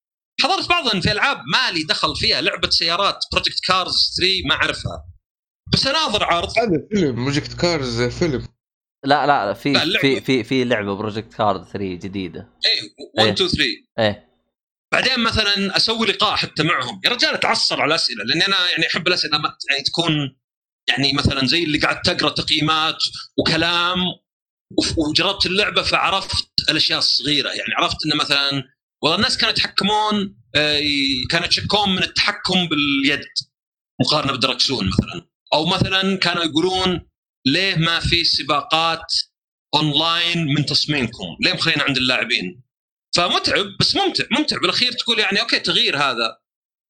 حضرت 0.42 0.68
بعضهم 0.68 1.00
في 1.00 1.12
ألعاب 1.12 1.42
مالي 1.52 1.82
دخل 1.82 2.16
فيها 2.16 2.40
لعبة 2.40 2.70
سيارات 2.70 3.18
Project 3.32 3.60
Cars 3.68 4.14
3 4.20 4.42
ما 4.48 4.54
أعرفها. 4.54 5.04
بس 5.72 5.86
اناظر 5.86 6.24
عرض. 6.24 6.58
هذا 6.58 6.86
فيلم 6.92 7.14
بروجكت 7.14 7.60
كارز 7.60 8.02
فيلم. 8.02 8.46
لا 9.04 9.26
لا 9.26 9.52
في. 9.52 9.98
في 10.00 10.20
في 10.20 10.44
في 10.44 10.64
لعبة 10.64 10.94
Project 10.94 11.34
Cars 11.34 11.64
3 11.64 11.78
جديدة. 11.94 12.48
اي 12.66 12.94
1 13.18 13.32
2 13.32 13.48
3 13.50 13.64
إيه. 13.98 14.33
بعدين 14.94 15.20
مثلا 15.24 15.76
أسوي 15.76 16.06
لقاء 16.06 16.36
حتى 16.36 16.62
معهم 16.62 17.00
يا 17.04 17.10
رجال 17.10 17.34
اتعصر 17.34 17.80
على 17.82 17.88
الأسئلة 17.88 18.24
لأني 18.24 18.46
أنا 18.46 18.70
يعني 18.70 18.86
أحب 18.86 19.08
الأسئلة 19.08 19.38
ما- 19.38 19.56
يعني 19.70 19.82
تكون 19.82 20.36
يعني 20.88 21.12
مثلا 21.12 21.46
زي 21.46 21.62
اللي 21.64 21.78
قاعد 21.78 22.02
تقرأ 22.02 22.28
تقييمات 22.30 22.96
وكلام 23.38 23.98
وجربت 24.96 25.46
اللعبة 25.46 25.82
فعرفت 25.82 26.46
الأشياء 26.70 26.98
الصغيرة 26.98 27.48
يعني 27.48 27.74
عرفت 27.78 27.96
انه 28.06 28.16
مثلا 28.16 28.62
والله 29.02 29.16
الناس 29.16 29.36
كانوا 29.38 29.52
يتحكمون 29.52 30.36
آه، 30.54 30.80
كانوا 31.30 31.46
يتشكون 31.46 31.90
من 31.94 32.02
التحكم 32.02 32.68
باليد 32.68 33.24
مقارنة 34.00 34.32
بدركسون 34.32 34.86
مثلا 34.86 35.28
أو 35.54 35.66
مثلا 35.66 36.16
كانوا 36.16 36.44
يقولون 36.44 37.00
ليه 37.46 37.74
ما 37.76 38.00
في 38.00 38.24
سباقات 38.24 39.06
اونلاين 39.74 40.44
من 40.54 40.66
تصميمكم؟ 40.66 41.36
ليه 41.40 41.52
مخلينا 41.52 41.82
عند 41.82 41.96
اللاعبين؟ 41.96 42.63
فمتعب 43.16 43.66
بس 43.80 43.96
ممتع 43.96 44.24
ممتع. 44.30 44.58
بالأخير 44.58 44.92
تقول 44.92 45.18
يعني 45.18 45.40
أوكي 45.40 45.58
تغيير 45.58 45.96
هذا. 45.96 46.38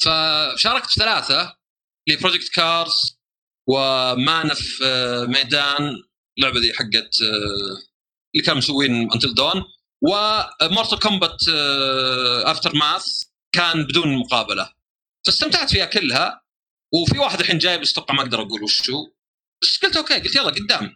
فشاركت 0.05 0.91
في 0.91 1.01
ثلاثة 1.01 1.57
لبروجكت 2.09 2.49
كارز 2.55 2.94
ومانا 3.69 4.55
في 4.55 4.85
ميدان 5.28 5.97
اللعبة 6.39 6.61
ذي 6.61 6.73
حقت 6.73 7.23
آه، 7.23 7.77
اللي 8.35 8.44
كانوا 8.47 8.59
مسوين 8.59 9.12
انتل 9.12 9.35
دون 9.35 9.65
ومورتال 10.03 10.99
كومبات 10.99 11.49
افتر 12.44 12.75
ماث 12.75 13.07
كان 13.55 13.85
بدون 13.85 14.17
مقابلة. 14.17 14.73
فاستمتعت 15.27 15.70
فيها 15.70 15.85
كلها. 15.85 16.44
وفي 16.94 17.19
واحد 17.19 17.41
الحين 17.41 17.59
جاي 17.59 17.78
بس 17.78 17.93
أتوقع 17.93 18.15
ما 18.15 18.23
أقدر 18.23 18.43
أقول 18.43 18.62
وش 18.62 18.91
هو. 18.91 19.07
بس 19.62 19.78
قلت 19.78 19.97
okay 19.97 20.15
قلت 20.15 20.36
يلا 20.36 20.51
قدام. 20.51 20.91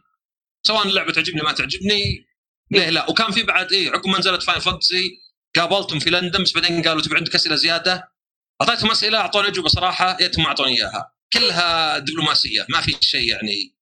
سواء 0.66 0.86
اللعبة 0.86 1.12
تعجبني 1.12 1.42
ما 1.42 1.52
تعجبني 1.52 2.27
ليه 2.70 2.90
لا 2.90 3.10
وكان 3.10 3.30
في 3.32 3.42
بعد 3.42 3.72
إيه 3.72 3.90
عقب 3.90 4.06
ما 4.08 4.18
نزلت 4.18 4.42
Final 4.42 4.58
Fantasy 4.60 5.10
قابلتهم 5.56 5.98
في 5.98 6.10
لندن 6.10 6.42
بس 6.42 6.52
بعدين 6.52 6.82
قالوا 6.82 7.02
تبي 7.02 7.16
عندك 7.16 7.34
أسئلة 7.34 7.56
زيادة. 7.56 8.12
أعطيتهم 8.62 8.90
أسئلة 8.90 9.18
أعطوني 9.18 9.48
أجوبة 9.48 9.68
صراحة 9.68 10.16
يتهم 10.20 10.42
ما 10.42 10.48
أعطوني 10.48 10.76
إياها. 10.78 11.12
كلها 11.32 11.98
دبلوماسية 11.98 12.66
ما 12.68 12.80
في 12.80 12.96
شيء 13.00 13.28
يعني 13.28 13.74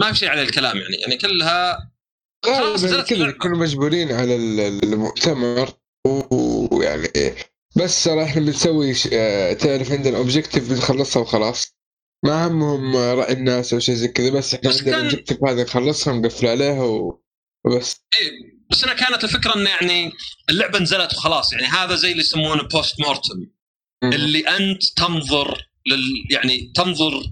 ما 0.00 0.12
في 0.12 0.18
شيء 0.18 0.28
على 0.28 0.42
الكلام 0.42 0.76
يعني 0.76 0.94
يعني 0.96 1.16
كلها 1.16 1.90
غالبا 2.46 2.76
كذا 2.76 3.04
اللعبة. 3.12 3.32
كانوا 3.38 3.58
مجبورين 3.58 4.12
على 4.12 4.36
ال- 4.36 4.84
المؤتمر 4.84 5.72
ويعني 6.72 7.08
بس 7.76 8.04
ترى 8.04 8.24
إحنا 8.24 8.40
بنسوي 8.42 8.94
ش- 8.94 9.08
آه، 9.12 9.52
تعرف 9.52 9.92
عندنا 9.92 10.16
objective 10.18 10.70
بنخلصها 10.70 11.22
وخلاص. 11.22 11.74
ما 12.24 12.46
همهم 12.46 12.96
رأي 12.96 13.32
الناس 13.32 13.72
أو 13.72 13.78
شيء 13.78 13.94
زي 13.94 14.08
كذا 14.08 14.30
بس 14.30 14.54
إحنا 14.54 14.70
بس 14.70 14.78
عندنا 14.78 14.92
كان- 14.96 15.00
ال 15.06 15.10
objective 15.10 15.44
هذا 15.44 15.62
نخلصها 15.62 16.12
نقفل 16.14 16.46
عليها 16.46 16.82
و- 16.82 17.23
وبس 17.64 17.96
إيه 18.20 18.30
بس 18.70 18.84
أنا 18.84 18.94
كانت 18.94 19.24
الفكرة 19.24 19.56
انه 19.56 19.70
يعني 19.70 20.12
اللعبة 20.50 20.78
نزلت 20.78 21.14
وخلاص 21.14 21.52
يعني 21.52 21.66
هذا 21.66 21.94
زي 21.94 22.10
اللي 22.10 22.20
يسمونه 22.20 22.62
post 22.62 23.00
mortem 23.00 23.46
اللي 24.04 24.40
أنت 24.40 24.84
تنظر 24.96 25.68
لل 25.86 26.26
يعني 26.30 26.72
تنظر 26.74 27.22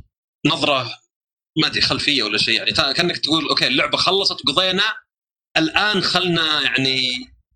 نظرة 0.46 0.90
ما 1.58 1.66
أدري 1.66 1.80
خلفية 1.80 2.22
ولا 2.22 2.38
شيء 2.38 2.54
يعني 2.54 2.72
كأنك 2.72 3.18
تقول 3.18 3.48
okay 3.48 3.66
اللعبة 3.66 3.96
خلصت 3.98 4.40
وقضينا 4.44 4.82
الآن 5.56 6.00
خلنا 6.00 6.62
يعني 6.62 7.08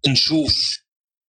نشوف 0.09 0.79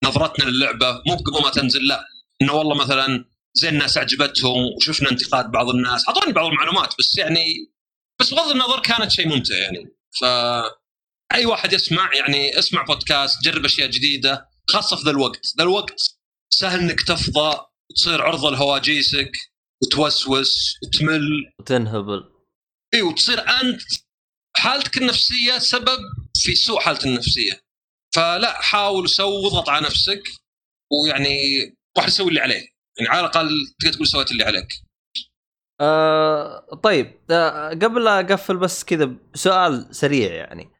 نظرتنا 0.03 0.49
للعبة 0.49 1.01
مو 1.07 1.15
قبل 1.15 1.43
ما 1.43 1.49
تنزل 1.49 1.87
لا. 1.87 2.05
إنه 2.41 2.53
والله 2.53 2.75
مثلا 2.75 3.25
زي 3.53 3.69
الناس 3.69 3.97
عجبتهم 3.97 4.65
وشفنا 4.77 5.11
انتقاد 5.11 5.51
بعض 5.51 5.69
الناس 5.69 6.07
أعطوني 6.07 6.33
بعض 6.33 6.45
المعلومات 6.45 6.93
بس 6.99 7.17
يعني 7.17 7.73
بس 8.19 8.33
بغض 8.33 8.51
النظر 8.51 8.79
كانت 8.79 9.11
شيء 9.11 9.27
ممتع 9.27 9.55
يعني. 9.55 9.95
ف 10.19 10.25
أي 11.33 11.45
واحد 11.45 11.73
يسمع 11.73 12.15
يعني 12.15 12.59
اسمع 12.59 12.83
بودكاست 12.83 13.43
جرب 13.43 13.65
أشياء 13.65 13.89
جديدة 13.89 14.49
خاصة 14.69 14.95
في 14.95 15.03
ذا 15.03 15.11
الوقت. 15.11 15.41
ذا 15.57 15.63
الوقت 15.63 16.01
سهل 16.49 16.79
إنك 16.79 17.01
تفضى 17.01 17.59
وتصير 17.91 18.21
عرضة 18.21 18.51
لهواجيسك 18.51 19.31
وتوسوس 19.83 20.75
وتمل. 20.83 21.53
وتنهبل. 21.59 22.23
إي 22.93 23.01
وتصير 23.01 23.39
أنت 23.39 23.81
حالتك 24.55 24.97
النفسية 24.97 25.57
سبب 25.57 25.99
في 26.37 26.55
سوء 26.55 26.79
حالتك 26.79 27.05
النفسية. 27.05 27.61
فلا 28.15 28.61
حاول 28.61 29.03
وسوي 29.03 29.43
واضغط 29.43 29.69
على 29.69 29.85
نفسك 29.85 30.23
ويعني 30.91 31.37
واحد 31.97 32.07
يسوي 32.07 32.29
اللي 32.29 32.39
عليه. 32.39 32.67
يعني 32.97 33.09
على 33.09 33.19
الأقل 33.19 33.49
تقدر 33.79 33.93
تقول 33.93 34.07
سويت 34.07 34.31
اللي 34.31 34.43
عليك. 34.43 34.67
آه 35.81 36.79
طيب 36.83 37.19
آه 37.31 37.69
قبل 37.69 38.03
لا 38.03 38.19
أقفل 38.19 38.57
بس 38.57 38.83
كذا 38.83 39.15
سؤال 39.33 39.95
سريع 39.95 40.33
يعني. 40.33 40.74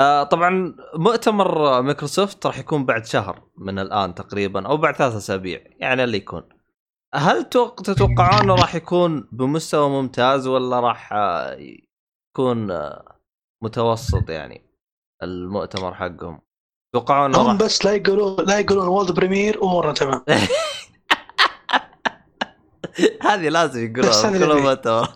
آه 0.00 0.22
طبعا 0.22 0.76
مؤتمر 0.94 1.82
مايكروسوفت 1.82 2.46
راح 2.46 2.58
يكون 2.58 2.84
بعد 2.86 3.06
شهر 3.06 3.42
من 3.58 3.78
الآن 3.78 4.14
تقريبا 4.14 4.66
أو 4.66 4.76
بعد 4.76 4.94
ثلاث 4.96 5.14
أسابيع 5.14 5.60
يعني 5.78 6.04
اللي 6.04 6.16
يكون. 6.16 6.42
هل 7.14 7.44
توق- 7.44 7.82
تتوقعون 7.82 8.50
راح 8.50 8.74
يكون 8.74 9.28
بمستوى 9.32 9.88
ممتاز 9.88 10.46
ولا 10.46 10.80
راح 10.80 11.12
آه، 11.12 11.56
يكون 12.30 12.70
آه، 12.70 13.20
متوسط 13.62 14.30
يعني 14.30 14.70
المؤتمر 15.22 15.94
حقهم؟ 15.94 16.40
تتوقعون 16.92 17.34
هم 17.36 17.46
راح 17.46 17.56
بس 17.56 17.84
لا 17.84 17.92
يقولون 17.92 18.36
لا 18.46 18.58
يقولون 18.58 18.88
world 18.88 19.12
premiere 19.12 19.62
امورنا 19.62 19.92
تمام. 19.92 20.24
هذه 23.22 23.48
لازم 23.48 23.84
يقولون 23.84 24.38
كل 24.56 24.62
مؤتمر. 24.62 25.08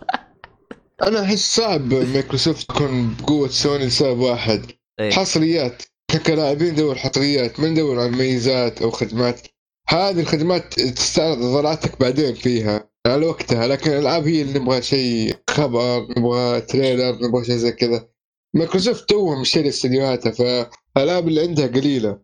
أنا 1.03 1.23
أحس 1.23 1.55
صعب 1.55 1.93
مايكروسوفت 1.93 2.69
تكون 2.69 3.15
بقوة 3.19 3.47
سوني 3.47 3.85
لسبب 3.85 4.19
واحد. 4.19 4.65
إيه. 4.99 5.11
حصريات 5.11 5.83
كلاعبين 6.25 6.73
ندور 6.73 6.95
حصريات 6.95 7.59
ما 7.59 7.67
ندور 7.67 7.99
على 7.99 8.09
ميزات 8.11 8.81
أو 8.81 8.91
خدمات. 8.91 9.47
هذه 9.89 10.19
الخدمات 10.19 10.79
تستعرض 10.79 11.37
ضلعتك 11.37 11.99
بعدين 11.99 12.33
فيها 12.33 12.89
على 13.07 13.25
وقتها. 13.25 13.67
لكن 13.67 13.91
الألعاب 13.91 14.27
هي 14.27 14.41
اللي 14.41 14.59
نبغى 14.59 14.81
شيء 14.81 15.35
خبر 15.49 16.07
نبغى 16.17 16.61
trailer 16.61 17.27
نبغى 17.27 17.45
شيء 17.45 17.55
زي 17.55 17.71
كذا. 17.71 18.07
مايكروسوفت 18.55 19.09
توهم 19.09 19.41
مشتري 19.41 19.69
استديوهاتها 19.69 20.31
فالألعاب 20.31 21.27
اللي 21.27 21.41
عندها 21.41 21.67
قليلة. 21.67 22.19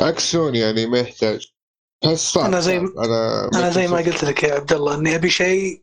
عكس 0.00 0.32
سوني 0.32 0.58
يعني 0.58 0.86
ما 0.86 0.98
يحتاج. 0.98 1.46
أنا 2.46 2.60
زي- 2.60 2.78
أنا 3.54 3.70
زي 3.70 3.86
ما. 3.88 3.96
قلت 3.98 4.24
لك 4.24 4.42
يا 4.42 4.54
عبد 4.54 4.72
الله 4.72 4.94
إني 4.94 5.14
أبي 5.14 5.30
شيء 5.30 5.82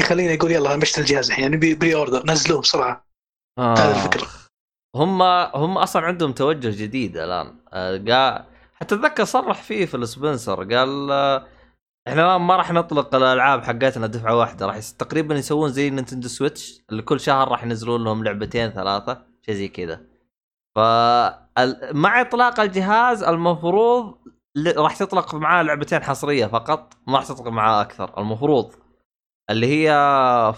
يخليني 0.00 0.34
أقول 0.34 0.52
يلا 0.52 0.72
أنا 0.74 0.80
بشتري 0.80 1.04
الجهاز 1.04 1.30
الحين 1.30 1.44
يعني 1.44 1.74
pre-order 1.74 2.26
نزلوه 2.26 2.60
بسرعة. 2.60 3.06
هذا 3.58 3.90
الفكرة. 3.90 4.26
هم 4.96 5.22
هم 5.54 5.78
أصلا 5.78 6.02
عندهم 6.02 6.32
توجه 6.32 6.82
جديد 6.82 7.16
الآن. 7.16 7.56
آه، 7.72 7.96
قال 7.96 8.44
حتى 8.74 8.94
أتذكر 8.94 9.24
صرح 9.24 9.62
فيه 9.62 9.86
فيل 9.86 9.96
سبنسر 9.96 10.74
قال 10.74 11.10
آه، 11.10 11.46
إحنا 12.08 12.26
الآن 12.26 12.40
ما 12.40 12.56
راح 12.56 12.72
نطلق 12.72 13.14
الألعاب 13.14 13.64
حقتنا 13.64 14.06
دفعة 14.06 14.36
واحدة 14.36 14.66
راح 14.66 14.78
تقريبا 14.78 15.34
يسوون 15.34 15.70
زي 15.72 15.90
نينتندو 15.90 16.28
سويتش 16.28 16.80
اللي 16.90 17.02
كل 17.02 17.20
شهر 17.20 17.48
راح 17.48 17.64
ينزلون 17.64 18.04
لهم 18.04 18.24
لعبتين 18.24 18.70
ثلاثة 18.70 19.24
شيء 19.46 19.54
زي 19.54 19.68
كذا. 19.68 20.00
ف 20.76 20.78
مع 21.94 22.20
إطلاق 22.20 22.60
الجهاز 22.60 23.22
المفروض 23.22 24.18
راح 24.76 24.96
تطلق 24.96 25.34
معاه 25.34 25.62
لعبتين 25.62 26.02
حصرية 26.02 26.46
فقط 26.46 26.94
ما 27.06 27.16
راح 27.16 27.26
تطلق 27.26 27.48
معاه 27.48 27.82
أكثر 27.82 28.18
المفروض. 28.18 28.74
اللي 29.50 29.66
هي 29.66 29.90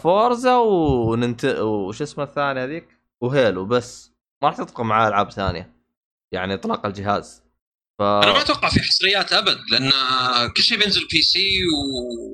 فورزا 0.03 0.57
وننت 0.57 1.45
وش 1.45 2.03
اسمه 2.03 2.25
الثاني 2.25 2.61
هذيك؟ 2.61 2.89
وهيلو 3.21 3.67
بس. 3.67 4.13
ما 4.43 4.49
راح 4.49 4.57
تطلق 4.57 4.81
معاه 4.81 5.09
ألعاب 5.09 5.31
ثانية. 5.31 5.77
يعني 6.33 6.55
اطلاق 6.55 6.87
الجهاز. 6.87 7.43
ف 7.99 8.03
أنا 8.03 8.33
ما 8.33 8.41
أتوقع 8.41 8.69
في 8.69 8.81
حصريات 8.81 9.33
أبد 9.33 9.59
لأن 9.71 9.91
كل 10.57 10.63
شيء 10.63 10.79
بينزل 10.79 11.07
PC 11.13 11.23
و 11.23 11.59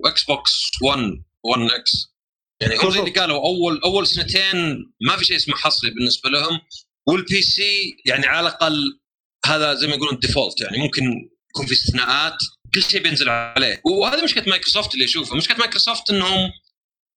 Xbox 0.05 1.63
One 1.63 1.82
One 1.82 2.02
X. 2.02 2.15
يعني 2.63 2.77
هم 2.77 2.91
زي 2.91 3.01
اللي 3.01 3.11
قالوا 3.11 3.37
أول 3.37 3.81
أول 3.85 4.07
سنتين 4.07 4.57
ما 5.01 5.17
في 5.17 5.25
شيء 5.25 5.37
اسمه 5.37 5.57
حصري 5.57 5.91
بالنسبة 5.91 6.31
لهم. 6.31 6.61
وال 7.09 7.43
PC 7.43 7.97
يعني 8.07 8.27
على 8.27 8.49
الأقل 8.49 9.01
هذا 9.47 9.75
زي 9.75 9.87
ما 9.87 9.95
يقولون 9.95 10.15
ال 10.15 10.21
default 10.21 10.61
يعني 10.61 10.79
ممكن 10.79 11.03
يكون 11.51 11.67
في 11.67 11.73
استثناءات. 11.73 12.37
كل 12.75 12.83
شيء 12.83 13.03
بينزل 13.03 13.29
عليه. 13.29 13.81
وهذا 13.85 14.25
مشكله 14.25 14.45
مايكروسوفت 14.47 14.95
اللي 14.95 15.05
اشوفه 15.05 15.37
مشكله 15.37 15.57
مايكروسوفت 15.57 16.11
إنهم 16.11 16.51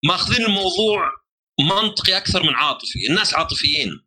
ماخذين 0.06 0.46
الموضوع 0.46 1.12
منطقي 1.60 2.18
أكثر 2.18 2.44
من 2.44 2.54
عاطفي. 2.54 3.08
الناس 3.10 3.34
عاطفيين. 3.34 4.02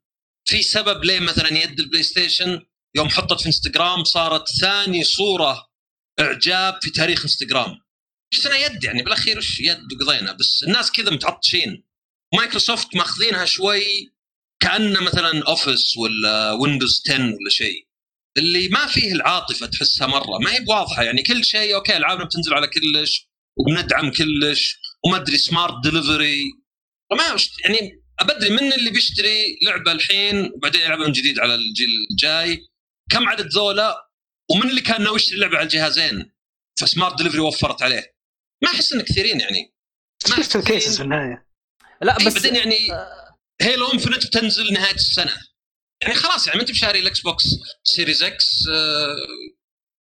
في 0.44 0.62
سبب 0.62 1.04
ليه 1.04 1.20
مثلا 1.20 1.58
يد 1.58 1.80
البلاي 1.80 2.02
ستيشن 2.02 2.60
يوم 2.96 3.08
حطت 3.08 3.40
في 3.40 3.46
إنستغرام 3.46 4.04
صارت 4.04 4.48
ثاني 4.60 5.04
صورة 5.04 5.66
إعجاب 6.20 6.78
في 6.82 6.90
تاريخ 6.90 7.22
إنستغرام. 7.22 7.80
إيش 8.34 8.46
أنا 8.46 8.56
يد 8.56 8.84
يعني 8.84 9.02
بالأخير 9.02 9.36
إيش 9.36 9.60
يد 9.60 9.92
وقضينا. 9.92 10.32
بس 10.32 10.64
الناس 10.66 10.92
كذا 10.92 11.10
متعطشين. 11.10 11.84
مايكروسوفت 12.34 12.96
ماخذينها 12.96 13.44
شوي 13.44 14.12
كأنه 14.60 15.00
مثلا 15.00 15.42
اوفيس 15.48 15.96
ولا 15.96 16.52
ويندوز 16.52 17.02
10 17.06 17.24
ولا 17.24 17.50
شيء. 17.50 17.88
اللي 18.36 18.68
ما 18.68 18.86
فيه 18.86 19.12
العاطفة 19.12 19.66
تحسها 19.66 20.06
مرة 20.06 20.38
ما 20.38 20.54
هي 20.54 20.60
بواضحة 20.60 21.02
يعني 21.02 21.22
كل 21.22 21.44
شيء 21.44 21.74
okay 21.74 21.96
العابنا 21.96 22.24
بتنزل 22.24 22.54
على 22.54 22.66
كلش 22.66 23.28
وبندعم 23.58 24.10
كلش 24.10 24.76
وما 25.04 25.16
أدري 25.16 25.38
Smart 25.38 25.84
Delivery 25.84 26.42
ما 27.12 27.36
يعني 27.64 28.04
ابدري 28.20 28.50
من 28.50 28.72
اللي 28.72 28.90
بيشتري 28.90 29.58
لعبة 29.66 29.92
الحين 29.92 30.52
وبعدين 30.54 30.80
يلعبها 30.80 31.06
من 31.06 31.12
جديد 31.12 31.38
على 31.38 31.54
الجيل 31.54 31.88
الجاي 32.10 32.68
كم 33.10 33.28
عدد 33.28 33.46
ذولا 33.46 34.10
ومن 34.50 34.70
اللي 34.70 34.80
كان 34.80 35.02
ناوي 35.02 35.16
يشتري 35.16 35.38
لعبة 35.38 35.56
على 35.56 35.64
الجهازين؟ 35.64 36.32
ف 36.80 36.86
Smart 36.86 37.18
Delivery 37.18 37.40
وفرت 37.40 37.82
عليه. 37.82 38.14
ما 38.62 38.70
أحس 38.70 38.92
ان 38.92 39.00
كثيرين 39.00 39.40
يعني. 39.40 39.74
ما 40.30 40.36
شفت 40.36 40.56
ال 40.56 40.63
cases 40.63 40.96
في 40.96 41.02
النهاية. 41.02 41.46
لا 42.02 42.16
بس 42.16 42.34
بعدين 42.34 42.56
يعني 42.56 42.88
هيلو 43.62 43.92
انفنت 43.92 44.26
بتنزل 44.26 44.72
نهاية 44.72 44.94
السنة. 44.94 45.36
يعني 46.04 46.14
خلاص 46.14 46.46
يعني 46.46 46.56
ما 46.58 46.62
أنت 46.62 46.70
بشاري 46.70 46.98
ال 46.98 47.20
Xbox 47.20 47.44
Series 47.84 48.22
X 48.22 48.68
آه، 48.68 49.16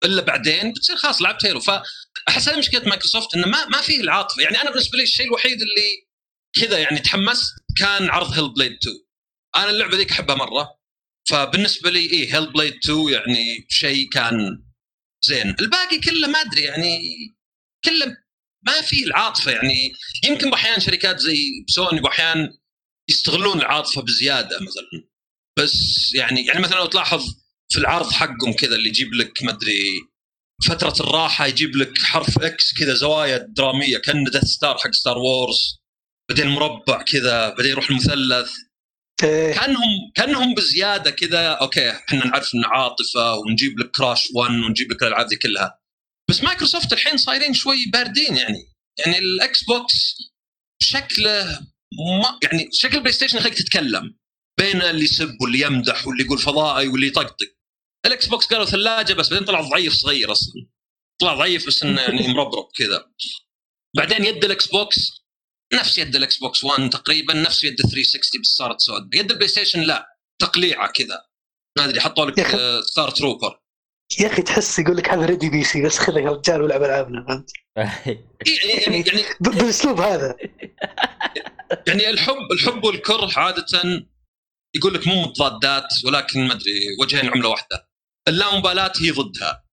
إلا 0.05 0.23
بعدين 0.23 0.73
بتصير 0.73 0.97
خلاص 0.97 1.23
لعبت 1.23 1.47
Halo 1.47 1.61
فأحس 1.61 2.49
هذه 2.49 2.59
مشكلة 2.59 2.89
مايكروسوفت 2.89 3.35
إنه 3.35 3.47
ما 3.47 3.65
ما 3.67 3.81
فيه 3.81 4.01
العاطفة. 4.01 4.43
يعني 4.43 4.63
أنا 4.63 4.71
بالنسبة 4.71 4.99
لي 4.99 5.03
الشيء 5.03 5.27
الوحيد 5.27 5.59
اللي 5.63 6.07
كذا 6.61 6.79
يعني 6.79 6.99
تحمست 6.99 7.53
كان 7.79 8.11
عرض 8.11 8.33
Hellblade 8.33 8.73
2 8.73 8.97
أنا 9.57 9.71
اللعبة 9.71 9.97
ذيك 9.97 10.11
أحبها 10.11 10.37
مرة. 10.37 10.69
فبالنسبة 11.29 11.91
لي 11.91 12.01
إيه 12.01 12.35
Hellblade 12.35 12.75
2 12.85 13.09
يعني 13.09 13.67
شيء 13.69 14.09
كان 14.09 14.65
زين. 15.25 15.57
الباقي 15.61 15.99
كله 15.99 16.29
ما 16.29 16.41
أدري 16.41 16.63
يعني 16.63 17.01
كله 17.85 18.17
ما 18.67 18.81
في 18.81 19.05
العاطفة. 19.05 19.51
يعني 19.51 19.93
يمكن 20.25 20.51
بأحيان 20.51 20.81
شركات 20.81 21.19
زي 21.19 21.65
سوني 21.69 22.01
بأحيان 22.01 22.59
يستغلون 23.09 23.59
العاطفة 23.59 24.03
بزيادة 24.03 24.57
مثلا. 24.57 25.12
بس 25.59 26.11
يعني 26.15 26.47
يعني 26.47 26.61
مثلا 26.61 26.77
لو 26.77 26.87
تلاحظ 26.87 27.35
في 27.73 27.79
العرض 27.79 28.11
حقهم 28.11 28.53
كذا 28.59 28.77
اللي 28.77 28.89
يجيب 28.89 29.15
لك 29.15 29.43
ما 29.43 29.51
أدري 29.51 30.01
فترة 30.69 30.95
الراحة 31.01 31.47
يجيب 31.47 31.77
لك 31.77 31.99
حرف 31.99 32.39
X 32.39 32.75
كذا 32.79 32.95
زوايا 32.95 33.47
درامية 33.49 33.99
كان 33.99 34.25
Death 34.25 34.45
Star 34.45 34.79
حق 34.79 34.91
Star 34.91 35.19
Wars 35.19 35.83
بعدين 36.31 36.49
مربع 36.49 37.03
كذا 37.03 37.49
بعدين 37.49 37.71
يروح 37.71 37.91
المثلث. 37.91 38.53
إيه. 39.23 39.55
كأنهم 39.55 40.13
كأنهم 40.15 40.55
بزيادة 40.55 41.11
كذا 41.11 41.49
okay 41.49 41.91
إحنا 41.91 42.27
نعرف 42.27 42.55
ان 42.55 42.65
عاطفة 42.65 43.35
ونجيب 43.35 43.79
لك 43.79 43.91
Crash 43.91 44.29
1 44.35 44.51
ونجيب 44.51 44.93
لك 44.93 45.03
الألعاب 45.03 45.27
ذي 45.27 45.37
كلها. 45.37 45.79
بس 46.31 46.45
مايكروسوفت 46.45 46.93
الحين 46.93 47.17
صايرين 47.17 47.55
شوي 47.55 47.87
باردين 47.93 48.37
يعني. 48.37 48.59
يعني 48.99 49.19
ال 49.19 49.65
Xbox 49.65 50.17
شكله 50.83 51.61
ما 52.21 52.39
يعني 52.43 52.69
شكل 52.73 52.97
ال 52.97 53.13
PlayStation 53.13 53.39
يخليك 53.39 53.55
تتكلم. 53.55 54.17
بين 54.61 54.83
اللي 54.83 55.05
يسب 55.05 55.37
واللي 55.41 55.61
يمدح 55.61 56.07
واللي 56.07 56.25
يقول 56.25 56.39
فضائي 56.39 56.89
واللي 56.89 57.07
يطقطق. 57.07 57.57
ال 58.07 58.27
Xbox 58.27 58.47
قالوا 58.47 58.65
ثلاجة 58.65 59.15
بس 59.15 59.33
بعدين 59.33 59.47
طلع 59.47 59.61
ضعيف 59.61 59.93
صغير 59.93 60.33
أصلا. 60.33 60.67
طلع 61.21 61.35
ضعيف 61.35 61.67
بس 61.67 61.83
إنه 61.83 62.01
يعني 62.01 62.29
مربرب 62.29 62.69
كذا. 62.79 63.07
بعدين 63.97 64.25
يد 64.25 64.45
ال 64.45 64.67
Xbox 64.67 65.23
نفس 65.75 65.99
يد 65.99 66.17
ال 66.17 66.39
Xbox 66.39 66.65
1 66.65 66.91
تقريبا 66.91 67.35
نفس 67.35 67.65
يد 67.65 67.77
360 67.77 68.41
بس 68.41 68.47
صارت 68.47 68.81
سود 68.81 69.15
يد 69.15 69.31
ال 69.31 69.49
PlayStation 69.49 69.81
لا 69.81 70.17
تقليعة 70.41 70.93
كذا. 70.93 71.25
ما 71.79 71.85
أدري 71.85 72.01
حطوا 72.01 72.27
لك. 72.27 72.47
Stormtrooper 72.85 73.63
يا 74.21 74.27
أخي 74.27 74.43
تحس 74.43 74.79
يقول 74.79 74.97
لك 74.97 75.09
هذا 75.09 75.27
ready 75.27 75.51
PC 75.51 75.83
بس 75.83 75.99
خذها 75.99 76.21
يا 76.21 76.31
رجال 76.31 76.63
والعب 76.63 76.83
ألعابنا 76.83 77.25
فهمت؟ 77.29 77.51
يعني 78.87 79.03
يعني 79.07 79.25
بالاسلوب 79.41 80.01
هذا. 80.01 80.37
يعني 81.87 82.11
الحب 82.11 82.53
الحب 82.53 82.85
والكره 82.85 83.31
عادة 83.37 83.67
يقول 84.75 84.95
لك 84.95 85.07
مو 85.07 85.23
متضادات 85.23 85.89
ولكن 86.05 86.47
ما 86.47 86.53
أدري 86.53 86.73
وجهين 87.01 87.31
عملة 87.31 87.49
واحدة. 87.49 87.89
اللامبالاة 88.29 88.93
هي 89.01 89.11
ضدها. 89.11 89.65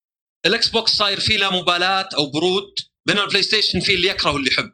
ال 0.45 0.67
Xbox 0.69 0.91
صاير 0.91 1.19
فيه 1.19 1.37
لا 1.37 1.53
مبالاة 1.53 2.09
أو 2.17 2.31
برود 2.31 2.73
بينما 3.05 3.23
ال 3.23 3.43
PlayStation 3.43 3.79
فيه 3.79 3.95
اللي 3.95 4.07
يكره 4.07 4.31
واللي 4.31 4.51
يحب 4.51 4.71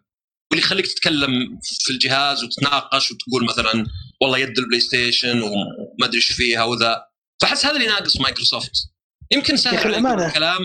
واللي 0.52 0.66
يخليك 0.66 0.88
تتكلم 0.88 1.60
في 1.62 1.90
الجهاز 1.90 2.44
وتتناقش 2.44 3.12
وتقول 3.12 3.46
مثلا 3.46 3.86
والله 4.22 4.38
يد 4.38 4.60
البلاي 4.60 4.80
ستيشن 4.80 5.42
وما 5.42 6.06
أدري 6.06 6.18
إيش 6.18 6.32
فيها 6.32 6.64
وذا. 6.64 7.06
فأحس 7.42 7.66
هذا 7.66 7.76
اللي 7.76 7.88
ناقص 7.88 8.22
مايكروسوفت. 8.22 8.72
يمكن 9.32 9.58
سهل 9.58 9.90
الأمانة. 9.90 10.28
الكلام. 10.28 10.60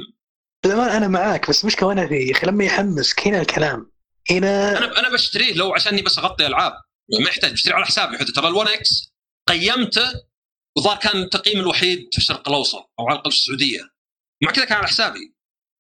للأمانة 0.67 0.97
أنا 0.97 1.09
معاك 1.09 1.51
بس 1.51 1.65
مشكلة 1.65 1.89
وأنا 1.89 2.09
فيه 2.09 2.29
يا 2.29 2.33
أخي 2.33 2.47
لما 2.47 2.65
يحمسك 2.65 3.27
هنا 3.29 3.41
الكلام. 3.41 3.93
هنا 4.31 4.79
أنا 4.79 4.99
أنا 4.99 5.09
بشتريه 5.09 5.55
لو 5.55 5.75
عشاني 5.75 6.03
بس 6.03 6.19
أغطي 6.19 6.47
ألعاب. 6.47 6.73
ما 7.21 7.29
يحتاج 7.29 7.53
بشتري 7.53 7.75
على 7.75 7.87
حسابي 7.87 8.19
حتى 8.19 8.33
ترى 8.33 8.51
ال1 8.53 8.69
إكس 8.69 9.10
قيمته 9.51 10.13
وظهر 10.79 10.97
كان 10.97 11.23
التقييم 11.23 11.61
الوحيد 11.61 12.09
في 12.13 12.19
الشرق 12.19 12.49
الأوسط 12.49 12.91
أو 12.99 13.09
على 13.09 13.15
الأقل 13.15 13.31
في 13.31 13.37
السعودية. 13.37 13.81
مع 14.43 14.53
كذا 14.53 14.65
كان 14.65 14.79
على 14.79 14.87
حسابي. 14.87 15.35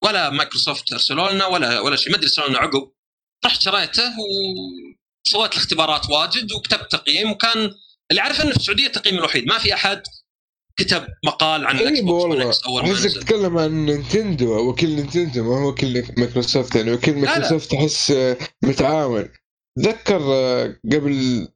ولا 0.05 0.31
مايكروسوفت 0.31 0.93
ارسلوا 0.93 1.31
لنا 1.31 1.47
ولا 1.47 1.81
ولا 1.81 1.97
شيء. 1.97 2.13
ما 2.13 2.17
أدري 2.17 2.27
ارسلوا 2.27 2.49
لنا 2.49 2.59
عقب. 2.59 2.93
رحت 3.47 3.63
شريته 3.63 4.13
وسويت 5.27 5.53
الاختبارات 5.53 6.11
واجد 6.11 6.53
وكتبت 6.53 6.93
تقييم. 6.93 7.31
وكان 7.31 7.75
اللي 8.11 8.21
عارف 8.21 8.41
إنه 8.41 8.51
في 8.51 8.57
السعودية 8.57 8.87
التقييم 8.87 9.19
الوحيد. 9.19 9.47
ما 9.47 9.59
في 9.59 9.75
أحد 9.75 10.03
كتب 10.77 11.07
مقال 11.25 11.67
عن 11.67 11.79
الاكس 11.79 12.01
بوكس 12.01 12.63
اول 12.63 12.83
ما 12.83 12.89
نزل 12.89 13.13
تتكلم 13.13 13.59
عن 13.59 13.87
Nintendo. 13.87 14.69
وكيل 14.69 14.91
Nintendo 14.91 15.45
ما 15.45 15.61
هو 15.61 15.69
وكيل 15.69 16.15
مايكروسوفت 16.19 16.77
يعني 16.77 16.93
وكيل. 16.93 17.19
مايكروسوفت 17.19 17.75
آه، 18.11 18.39
متعاون. 18.63 19.29
تذكر 19.79 20.19
قبل 20.93 21.49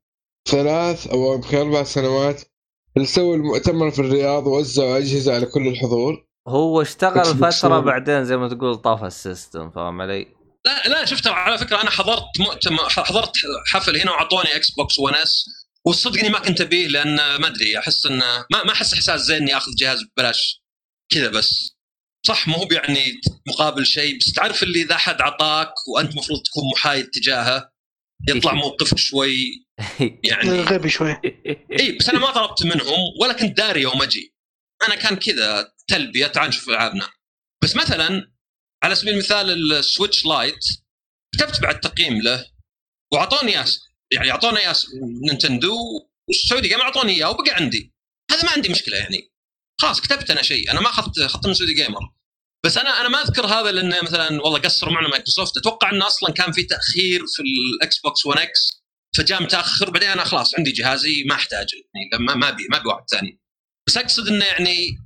ثلاث 0.48 1.06
أو 1.06 1.34
يمكن 1.34 1.56
أربع 1.56 1.84
سنوات 1.84 2.42
اللي 2.96 3.06
سووا 3.06 3.36
المؤتمر 3.36 3.90
في 3.90 3.98
الرياض 3.98 4.46
ووزعوا 4.46 4.98
أجهزة 4.98 5.34
على 5.34 5.46
كل 5.46 5.68
الحضور 5.68 6.26
هو 6.48 6.82
اشتغل 6.82 7.24
One. 7.24 7.64
بعدين 7.64 8.24
زي 8.24 8.36
ما 8.36 8.48
تقول 8.48 8.76
طاف 8.76 9.04
ال 9.04 9.14
system 9.14 9.70
فاهم 9.70 10.00
علي؟ 10.00 10.26
لا 10.66 10.88
لا 10.88 11.04
شفتها 11.04 11.32
على 11.32 11.58
فكرة 11.58 11.82
أنا 11.82 11.90
حضرت 11.90 12.40
مؤتمر 12.40 12.88
حضرت 12.88 13.32
حفل 13.72 13.96
هنا 13.96 14.10
وأعطوني 14.10 14.56
Xbox 14.56 14.98
1 14.98 15.16
S 15.16 15.44
والصدق 15.86 16.20
اني 16.20 16.28
ما 16.28 16.38
كنت 16.38 16.60
أبيه 16.60 16.86
لأن 16.86 17.16
ما 17.16 17.46
أدري 17.46 17.78
أحس 17.78 18.06
انه 18.06 18.46
ما 18.52 18.64
ما 18.64 18.72
أحس 18.72 18.94
إحساس 18.94 19.20
زين 19.20 19.42
إني 19.42 19.56
آخذ 19.56 19.70
جهاز 19.78 19.98
ببلاش 20.02 20.62
كذا 21.12 21.28
بس 21.28 21.76
صح 22.26 22.48
مو 22.48 22.68
يعني 22.70 23.12
مقابل 23.48 23.86
شيء 23.86 24.18
بس 24.18 24.32
تعرف 24.32 24.62
اللي 24.62 24.82
إذا 24.82 24.94
أحد 24.94 25.20
عطاك 25.20 25.72
وأنت 25.94 26.12
المفروض 26.12 26.38
تكون 26.42 26.62
محايد 26.74 27.10
تجاهه 27.10 27.70
يطلع 28.28 28.52
موقفك 28.54 28.98
شوي 28.98 29.66
يعني 30.30 30.62
غبي 30.62 30.88
شوي. 30.88 31.20
اي 31.80 31.92
بس 31.92 32.08
أنا 32.08 32.18
ما 32.18 32.30
طلبت 32.30 32.64
منهم 32.64 32.98
ولا 33.20 33.32
كنت 33.32 33.56
داري 33.56 33.82
يوم 33.82 34.02
أجي. 34.02 34.34
أنا 34.88 34.94
كان 34.94 35.16
كذا 35.16 35.72
تلبية 35.88 36.26
تعال 36.26 36.48
نشوف 36.48 36.68
ألعابنا. 36.68 37.08
بس 37.64 37.76
مثلا 37.76 38.32
على 38.84 38.94
سبيل 38.94 39.12
المثال 39.14 39.72
ال 39.72 39.80
Switch 39.80 40.26
Lite 40.26 40.64
كتبت 41.34 41.60
بعد 41.60 41.80
تقييم 41.80 42.22
له 42.22 42.46
وأعطوني 43.12 43.52
اياه 43.52 43.66
يعني 44.12 44.30
اعطوني 44.30 44.58
اياه 44.58 44.74
Nintendo 45.30 45.76
والسعودي 46.28 46.72
قام 46.72 46.80
أعطوني 46.80 47.12
إياه 47.12 47.30
وبقى 47.30 47.54
عندي. 47.54 47.94
هذا 48.30 48.44
ما 48.44 48.50
عندي 48.50 48.68
مشكلة 48.68 48.96
يعني. 48.96 49.30
خلاص 49.80 50.00
كتبت 50.00 50.30
أنا 50.30 50.42
شيء. 50.42 50.70
أنا 50.70 50.80
ما 50.80 50.88
أخذت 50.88 51.18
اخذت 51.18 51.46
من 51.46 51.54
سعودي 51.54 51.74
Gamer. 51.74 52.00
بس 52.64 52.78
أنا 52.78 53.00
أنا 53.00 53.08
ما 53.08 53.22
أذكر 53.22 53.46
هذا 53.46 53.70
لأنه 53.70 54.02
مثلا 54.02 54.42
والله 54.42 54.58
قصروا 54.58 54.92
معنا 54.92 55.08
مايكروسوفت. 55.08 55.56
أتوقع 55.56 55.90
إنه 55.90 56.06
أصلا 56.06 56.32
كان 56.32 56.52
في 56.52 56.62
تأخير 56.62 57.20
في 57.26 57.42
ال 57.42 57.98
Xbox 57.98 58.26
1 58.26 58.40
X 58.40 58.82
فجاء 59.16 59.42
متأخر. 59.42 59.90
بعدين 59.90 60.08
أنا 60.08 60.24
خلاص 60.24 60.54
عندي 60.58 60.72
جهازي 60.72 61.24
ما 61.28 61.34
احتاجه 61.34 61.76
يعني 61.94 62.24
ما 62.24 62.34
ما 62.34 62.48
ابي 62.48 62.66
ما 62.70 62.76
أبي 62.76 62.88
واحد 62.88 63.04
ثاني. 63.10 63.40
بس 63.86 63.96
أقصد 63.96 64.28
إنه 64.28 64.44
يعني 64.44 64.98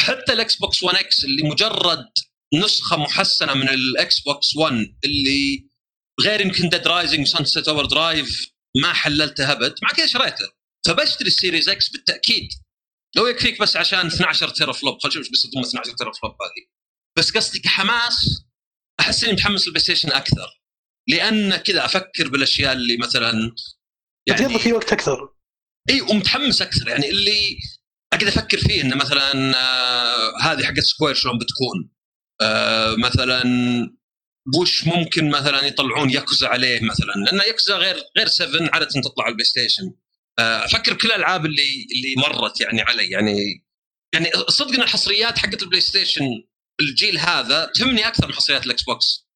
حتى 0.00 0.32
ال 0.32 0.56
Xbox 0.56 0.82
1 0.82 0.96
X 0.98 1.24
اللي 1.24 1.42
مجرد 1.42 2.08
نسخة 2.54 2.96
محسنة 2.96 3.54
من 3.54 3.68
ال 3.68 4.20
Xbox 4.20 4.56
1 4.56 4.74
اللي 5.04 5.68
غير 6.20 6.40
يمكن 6.40 6.68
Dead 6.68 6.86
Rising 6.88 7.26
Sunset 7.26 7.68
Overdrive 7.68 8.46
ما 8.82 8.92
حللته 8.92 9.52
أبد 9.52 9.74
مع 9.82 9.88
كذا 9.96 10.06
شريته 10.06 10.48
فبشتري 10.86 11.28
ال 11.28 11.34
Series 11.34 11.68
X 11.68 11.88
بالتأكيد. 11.88 12.48
لو 13.16 13.26
يكفيك 13.26 13.60
بس 13.60 13.76
عشان 13.76 14.06
12 14.06 14.48
teraflop 14.48 15.02
خل 15.02 15.08
نشوف 15.08 15.22
إيش 15.22 15.30
بيصير 15.30 15.50
12 15.50 15.96
teraflop 15.96 16.32
هذه. 16.32 16.81
بس 17.18 17.30
قصدي 17.30 17.58
كحماس 17.58 18.44
أحس 19.00 19.24
إني 19.24 19.32
متحمس 19.32 19.66
لل 19.66 19.82
PlayStation 19.82 20.12
أكثر. 20.12 20.62
لأن 21.08 21.56
كذا 21.56 21.84
أفكر 21.84 22.28
بالأشياء 22.28 22.72
اللي 22.72 22.96
مثلا 22.96 23.54
تقضي 24.28 24.58
في 24.58 24.72
وقت 24.72 24.92
أكثر. 24.92 25.34
إي 25.90 26.00
ومتحمس 26.00 26.62
أكثر. 26.62 26.88
يعني 26.88 27.10
اللي 27.10 27.58
أقعد 28.12 28.28
أفكر 28.28 28.58
فيه 28.58 28.82
إنه 28.82 28.96
مثلا 28.96 29.56
آه 29.56 30.38
هذه 30.40 30.64
حقت 30.64 30.80
Square 30.80 31.14
شلون 31.14 31.38
بتكون. 31.38 31.90
آه 32.40 32.96
مثلا 32.96 33.42
وش 34.58 34.86
ممكن 34.86 35.30
مثلا 35.30 35.64
يطلعون 35.64 36.10
ياكوزا 36.10 36.48
عليه 36.48 36.80
مثلا. 36.80 37.12
لأن 37.12 37.38
ياكوزا 37.46 37.76
غير 37.76 37.96
غير 38.18 38.26
7 38.26 38.70
عادة 38.72 38.86
تطلع 38.86 39.24
على 39.24 39.30
ال 39.30 39.44
PlayStation. 39.44 39.92
آه 40.38 40.64
أفكر 40.64 40.92
بكل 40.92 41.08
الألعاب 41.08 41.46
اللي 41.46 41.86
اللي 41.96 42.14
مرت 42.16 42.60
يعني 42.60 42.82
علي. 42.82 43.10
يعني 43.10 43.64
يعني 44.14 44.30
صدق 44.48 44.74
ان 44.74 44.82
الحصريات 44.82 45.38
حقت 45.38 45.62
ال 45.62 45.80
PlayStation 45.80 46.24
الجيل 46.80 47.18
هذا 47.18 47.70
تهمني 47.74 48.08
أكثر 48.08 48.26
من 48.26 48.34
حصريات 48.34 48.66
ال 48.66 48.82
Xbox. 48.82 49.26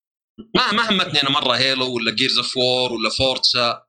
ما 0.55 0.73
ما 0.73 0.91
همتني 0.91 1.23
أنا 1.23 1.31
مرة 1.31 1.57
Halo 1.57 1.95
ولا 1.95 2.13
Gears 2.13 2.39
of 2.39 2.57
War 2.57 2.93
ولا 2.93 3.11
Forza 3.11 3.83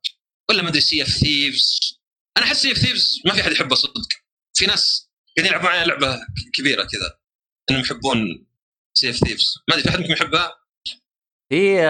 ولا 0.50 0.62
ما 0.62 0.70
أدري 0.70 0.82
Sea 0.82 1.02
of 1.02 1.08
Thieves 1.08 1.80
أنا 2.38 2.46
أحس 2.46 2.62
Sea 2.62 2.72
of 2.72 2.78
Thieves 2.78 3.22
ما 3.26 3.34
في 3.34 3.42
أحد 3.42 3.52
يحبه 3.52 3.76
صدق. 3.76 3.94
في 4.58 4.66
ناس 4.66 5.10
قاعدين 5.38 5.54
يلعبون 5.54 5.72
عليها 5.72 5.86
لعبة 5.86 6.20
كبيرة 6.54 6.84
كذا 6.84 7.20
إنهم 7.70 7.82
يحبون 7.82 8.48
Sea 8.94 9.10
of 9.10 9.16
Thieves 9.16 9.46
ما 9.70 9.76
أدري 9.76 9.84
في 9.84 9.90
أحد 9.90 10.00
منكم 10.00 10.14
يحبها؟ 10.14 10.52
هي 11.52 11.88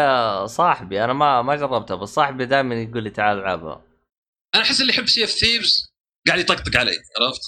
صاحبي 0.48 1.04
أنا 1.04 1.14
ما 1.14 1.42
ما 1.42 1.56
جربتها 1.56 1.96
بس 1.96 2.10
صاحبي 2.10 2.46
دائما 2.46 2.76
يقول 2.82 3.04
لي 3.04 3.10
تعال 3.10 3.38
العبها 3.38 3.86
أنا 4.56 4.64
أحس 4.64 4.82
اللي 4.82 4.94
يحب 4.94 5.08
Sea 5.08 5.24
of 5.24 5.30
Thieves 5.30 5.94
قاعد 6.28 6.40
يطقطق 6.40 6.78
علي 6.80 6.98
عرفت؟ 7.20 7.42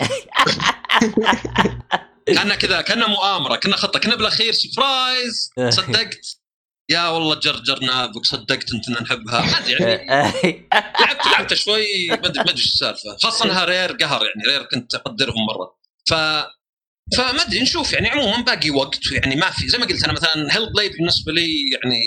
كانها 2.35 2.56
كذا 2.56 2.82
كانها 2.82 3.08
مؤامرة 3.08 3.56
كنا 3.56 3.75
خطة 3.75 3.99
كنا 3.99 4.16
بالأخير 4.16 4.53
surprise 4.53 5.49
صدقت. 5.77 6.35
يا 6.91 7.08
والله 7.08 7.35
جرجرنا 7.35 8.06
بك 8.06 8.25
صدقت 8.25 8.74
أنت 8.74 8.90
نحبها 8.90 9.41
ما 9.41 9.58
أدري 9.58 9.72
يعني. 9.83 10.67
لعبت 11.01 11.25
لعبت 11.25 11.53
شوي 11.53 12.08
ما 12.09 12.14
ادري 12.16 12.33
ما 12.38 12.41
أدري 12.43 12.51
إيش 12.58 12.66
السالفة. 12.66 13.17
خاصة 13.24 13.45
إنها 13.45 13.66
Rare 13.65 13.91
قهر 13.91 14.25
يعني 14.25 14.43
Rare 14.57 14.63
كنت 14.64 14.95
أقدرهم 14.95 15.45
مرة. 15.45 15.77
ف 16.09 16.14
فما 17.17 17.41
أدري 17.41 17.61
نشوف 17.61 17.93
يعني. 17.93 18.09
عموما 18.09 18.41
باقي 18.41 18.69
وقت 18.69 18.99
يعني 19.11 19.35
ما 19.35 19.49
في. 19.51 19.67
زي 19.69 19.77
ما 19.77 19.85
قلت 19.85 20.03
أنا 20.03 20.14
مثلا 20.14 20.56
Hellblade 20.55 20.91
بالنسبة 20.91 21.32
لي 21.32 21.48
يعني 21.72 21.99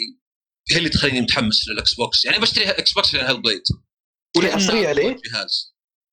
هي 0.70 0.78
اللي 0.78 0.88
تخليني 0.88 1.20
متحمس 1.20 1.68
لل 1.68 1.94
Xbox 1.94 2.24
يعني 2.24 2.38
بشتري 2.38 2.70
Xbox 2.70 3.14
Hellblade 3.14 3.62
في 4.40 4.52
حصرية 4.52 4.88
عليه؟ 4.88 5.16
جهاز. 5.32 5.71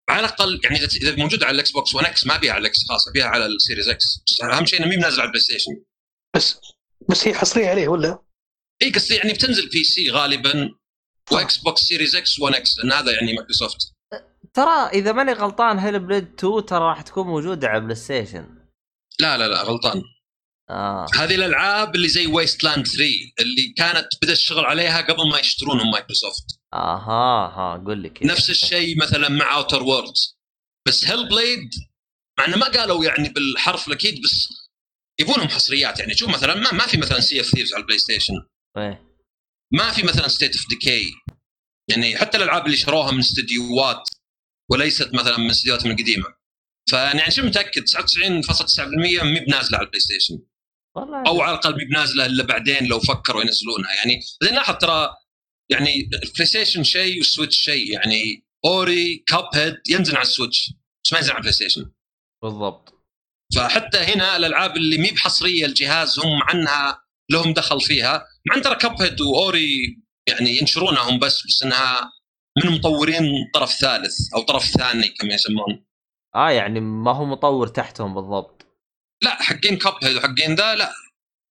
على 0.09 0.19
الأقل 0.19 0.59
يعني 0.63 0.77
إذا 0.77 0.87
إذا 0.87 1.15
موجود 1.15 1.43
على 1.43 1.55
ال 1.55 1.71
Xbox 1.71 1.95
1 1.95 2.07
X 2.07 2.27
ما 2.27 2.35
ابيها 2.35 2.53
على 2.53 2.61
ال 2.61 2.69
X 2.69 2.77
خلاص 2.89 3.07
ابيها 3.07 3.25
على 3.25 3.45
ال 3.45 3.52
Series 3.52 3.89
X. 3.89 4.05
أهم 4.43 4.65
شيء 4.65 4.79
انها 4.79 4.89
مي 4.89 4.95
نازله 4.95 5.19
على 5.19 5.27
البلاي 5.27 5.41
ستيشن 5.41 5.71
بس 6.35 6.59
بس 7.09 7.27
هي 7.27 7.33
حصرية 7.33 7.69
عليه 7.69 7.87
ولا؟ 7.87 8.19
إي 8.81 8.91
قصدي 8.91 9.15
يعني 9.15 9.33
بتنزل 9.33 9.69
P 9.69 9.83
C 9.83 10.09
غالبا 10.11 10.69
و 11.31 11.57
Xbox 11.57 11.81
Series 11.81 12.15
X 12.15 12.39
1 12.39 12.55
X 12.55 12.79
لأن 12.79 12.91
هذا 12.91 13.11
يعني 13.11 13.33
مايكروسوفت. 13.33 13.77
ترى 14.53 14.89
إذا 14.93 15.11
ماني 15.11 15.33
غلطان 15.33 15.79
Hellblade 15.79 16.27
2 16.39 16.65
ترى 16.65 16.79
راح 16.79 17.01
تكون 17.01 17.27
موجودة 17.27 17.67
على 17.67 17.79
بلاي 17.79 17.95
ستيشن 17.95 18.59
لا 19.19 19.37
لا 19.37 19.47
لا 19.47 19.61
غلطان. 19.61 20.01
آه. 20.69 21.07
هذه 21.15 21.35
الألعاب 21.35 21.95
اللي 21.95 22.07
زي 22.07 22.27
Wasteland 22.27 22.87
3 22.87 23.03
اللي 23.39 23.73
كانت 23.77 24.07
بدا 24.21 24.33
الشغل 24.33 24.65
عليها 24.65 25.01
قبل 25.01 25.29
ما 25.31 25.39
يشترونهم 25.39 25.91
مايكروسوفت. 25.91 26.58
أها 26.73 27.47
ها 27.47 27.83
قول 27.85 28.01
لي 28.01 28.09
كيف؟ 28.09 28.27
نفس 28.27 28.49
الشيء 28.49 28.97
مثلا 28.97 29.29
مع 29.29 29.55
Outer 29.55 29.83
Worlds 29.83 30.39
بس 30.87 31.05
Hellblade 31.05 31.69
مع 32.39 32.45
إنه 32.45 32.57
ما 32.57 32.65
قالوا 32.67 33.05
يعني 33.05 33.29
بالحرف 33.29 33.87
الأكيد 33.87 34.21
بس 34.23 34.47
يبونهم 35.19 35.47
حصريات. 35.47 35.99
يعني 35.99 36.15
شوف 36.15 36.29
مثلا 36.29 36.55
ما, 36.55 36.73
ما 36.73 36.85
في 36.85 36.97
مثلا 36.97 37.19
Sea 37.19 37.41
of 37.41 37.45
Thieves 37.45 37.73
على 37.73 37.81
البلاي 37.81 37.99
ستيشن. 37.99 38.33
ما 39.73 39.91
في 39.91 40.03
مثلا 40.03 40.27
State 40.27 40.57
of 40.57 40.69
Decay 40.69 41.11
يعني 41.89 42.17
حتى 42.17 42.37
الألعاب 42.37 42.65
اللي 42.65 42.77
شروها 42.77 43.11
من 43.11 43.19
استديوهات 43.19 44.03
وليست 44.71 45.13
مثلا 45.13 45.37
من 45.37 45.49
استديوهاتهم 45.49 45.91
القديمه 45.91 46.25
فيعني 46.89 47.19
يعني 47.19 47.31
شبه 47.31 47.47
متأكد؟ 47.47 47.83
99.9% 47.83 48.79
مي 49.23 49.39
بنازلة 49.39 49.77
على 49.77 49.85
البلاي 49.85 49.99
ستيشن 49.99 50.39
والله 50.95 51.23
أو 51.27 51.41
على 51.41 51.51
الأقل 51.51 51.75
مي 51.77 51.85
بنازلة 51.85 52.25
إلا 52.25 52.43
بعدين 52.43 52.87
لو 52.87 52.99
فكروا 52.99 53.41
ينزلونها. 53.41 53.95
يعني 53.95 54.19
لاحظ 54.41 54.77
ترى 54.77 55.15
يعني 55.69 56.09
البلاي 56.23 56.45
ستيشن 56.45 56.83
شيء 56.83 57.17
وال 57.17 57.27
Switch 57.27 57.57
شيء. 57.57 57.91
يعني 57.93 58.43
Ori 58.65 59.23
Cuphead 59.27 59.77
ينزل 59.89 60.15
على 60.15 60.21
ال 60.25 60.32
Switch 60.32 60.73
بس 61.05 61.13
ما 61.13 61.19
ينزل 61.19 61.31
على 61.31 61.37
البلاي 61.37 61.53
ستيشن 61.53 61.91
بالضبط. 62.43 62.93
فحتى 63.55 63.97
هنا 63.97 64.37
الألعاب 64.37 64.77
اللي 64.77 64.97
مي 64.97 65.11
بحصرية 65.11 65.65
الجهاز 65.65 66.19
هم 66.19 66.43
عنها 66.43 67.01
لهم 67.31 67.53
دخل 67.53 67.81
فيها. 67.81 68.27
مع 68.47 68.55
أن 68.55 68.61
ترى 68.61 68.75
Cuphead 68.75 69.01
و 69.01 69.21
Ori 69.21 69.97
يعني 70.27 70.57
ينشرونها 70.57 71.09
هم 71.09 71.19
بس 71.19 71.47
بس 71.47 71.63
إنها 71.63 72.11
من 72.63 72.71
مطورين 72.71 73.23
طرف 73.53 73.71
ثالث 73.71 74.33
أو 74.35 74.41
طرف 74.41 74.63
ثاني 74.63 75.07
كما 75.07 75.33
يسمون. 75.33 75.85
آه 76.35 76.49
يعني 76.49 76.79
ما 76.79 77.11
هو 77.11 77.25
مطور 77.25 77.67
تحتهم 77.67 78.13
بالضبط. 78.15 78.65
لا 79.23 79.43
حقين 79.43 79.77
Cuphead 79.77 80.15
وحقين 80.15 80.55
ذا 80.55 80.75
لا. 80.75 80.91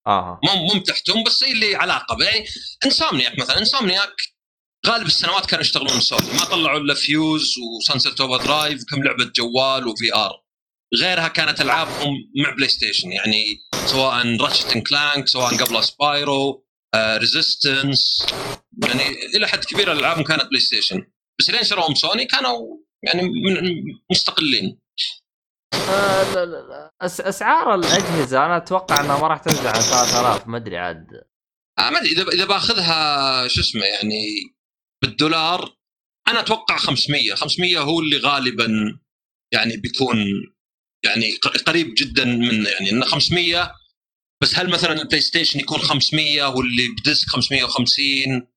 آه. 0.08 0.40
مو 0.44 0.64
مو 0.74 0.80
تحتهم 0.84 1.24
بس 1.24 1.44
اللي 1.44 1.76
علاقة 1.76 2.24
يعني 2.24 2.46
Insomniac 2.86 3.40
مثلا 3.40 3.58
Insomniac 3.60 4.14
غالب 4.88 5.08
السنوات 5.08 5.46
كانوا 5.46 5.62
يشتغلون 5.64 6.00
سوني 6.00 6.34
ما 6.34 6.46
طلعوا 6.46 6.80
إلا 6.80 6.94
Fuse 6.94 7.54
و 7.78 8.22
Sunset 8.22 8.46
Overdrive 8.46 8.82
وكم 8.82 9.04
لعبة 9.04 9.26
جوال 9.36 9.88
و 9.88 10.16
VR 10.16 10.32
غيرها 11.02 11.28
كانت 11.28 11.62
العابهم 11.62 12.14
مع 12.44 12.50
بلاي 12.50 12.70
ستيشن 12.70 13.12
يعني 13.12 13.44
سواء 13.86 14.38
Ratchet 14.42 14.78
Clank 14.78 15.28
سواء 15.28 15.56
قبل 15.58 15.84
Spyro 15.84 16.66
Resistance 16.96 18.26
يعني 18.88 19.04
إلى 19.36 19.48
حد 19.48 19.64
كبير 19.66 19.92
الالعابهم 19.92 20.24
كانت 20.24 20.44
بلاي 20.46 20.60
ستيشن 20.60 21.04
بس 21.40 21.50
لين 21.50 21.64
شروهم 21.64 21.96
سوني 21.96 22.26
كانوا 22.26 22.78
يعني 23.04 23.22
مستقلين 24.12 24.66
آه، 24.68 24.72
لا- 24.72 24.78
لا- 24.78 24.80
لا. 24.80 24.88
أس- 25.02 25.22
أسعار 27.02 27.76
الأجهزة 27.76 28.46
أنا 28.46 28.58
أتوقع 28.58 29.00
إنها 29.00 29.22
ما 29.22 29.28
راح 29.28 29.38
تنزل 29.38 29.68
عن 29.68 29.82
3000 29.82 30.48
ما 30.48 30.58
أدري 30.58 30.78
عاد. 30.78 31.08
آه 31.80 31.90
ما 31.90 31.98
أدري. 31.98 32.12
إذا 32.12 32.24
إذا 32.28 32.46
بأخذها 32.46 33.48
شو 33.48 33.62
اسمه 33.62 33.86
يعني 33.86 34.26
بالدولار 35.02 35.78
أنا 36.28 36.40
أتوقع 36.40 36.78
500 36.78 37.36
500 37.36 37.80
هو 37.80 38.00
اللي 38.00 38.18
غالبا 38.18 39.00
يعني 39.54 39.78
بيكون 39.78 40.18
يعني 41.06 41.32
قريب 41.68 41.94
جدا 41.98 42.26
منه 42.26 42.70
يعني. 42.70 42.92
انه 42.92 43.06
500 43.06 43.72
بس 44.42 44.56
هل 44.56 44.70
مثلا 44.70 45.02
البلاي 45.02 45.22
ستيشن 45.22 45.60
يكون 45.60 45.80
500 45.80 46.44
واللي 46.46 46.88
ب 46.88 46.96
disc 46.96 47.30
550 47.30 48.48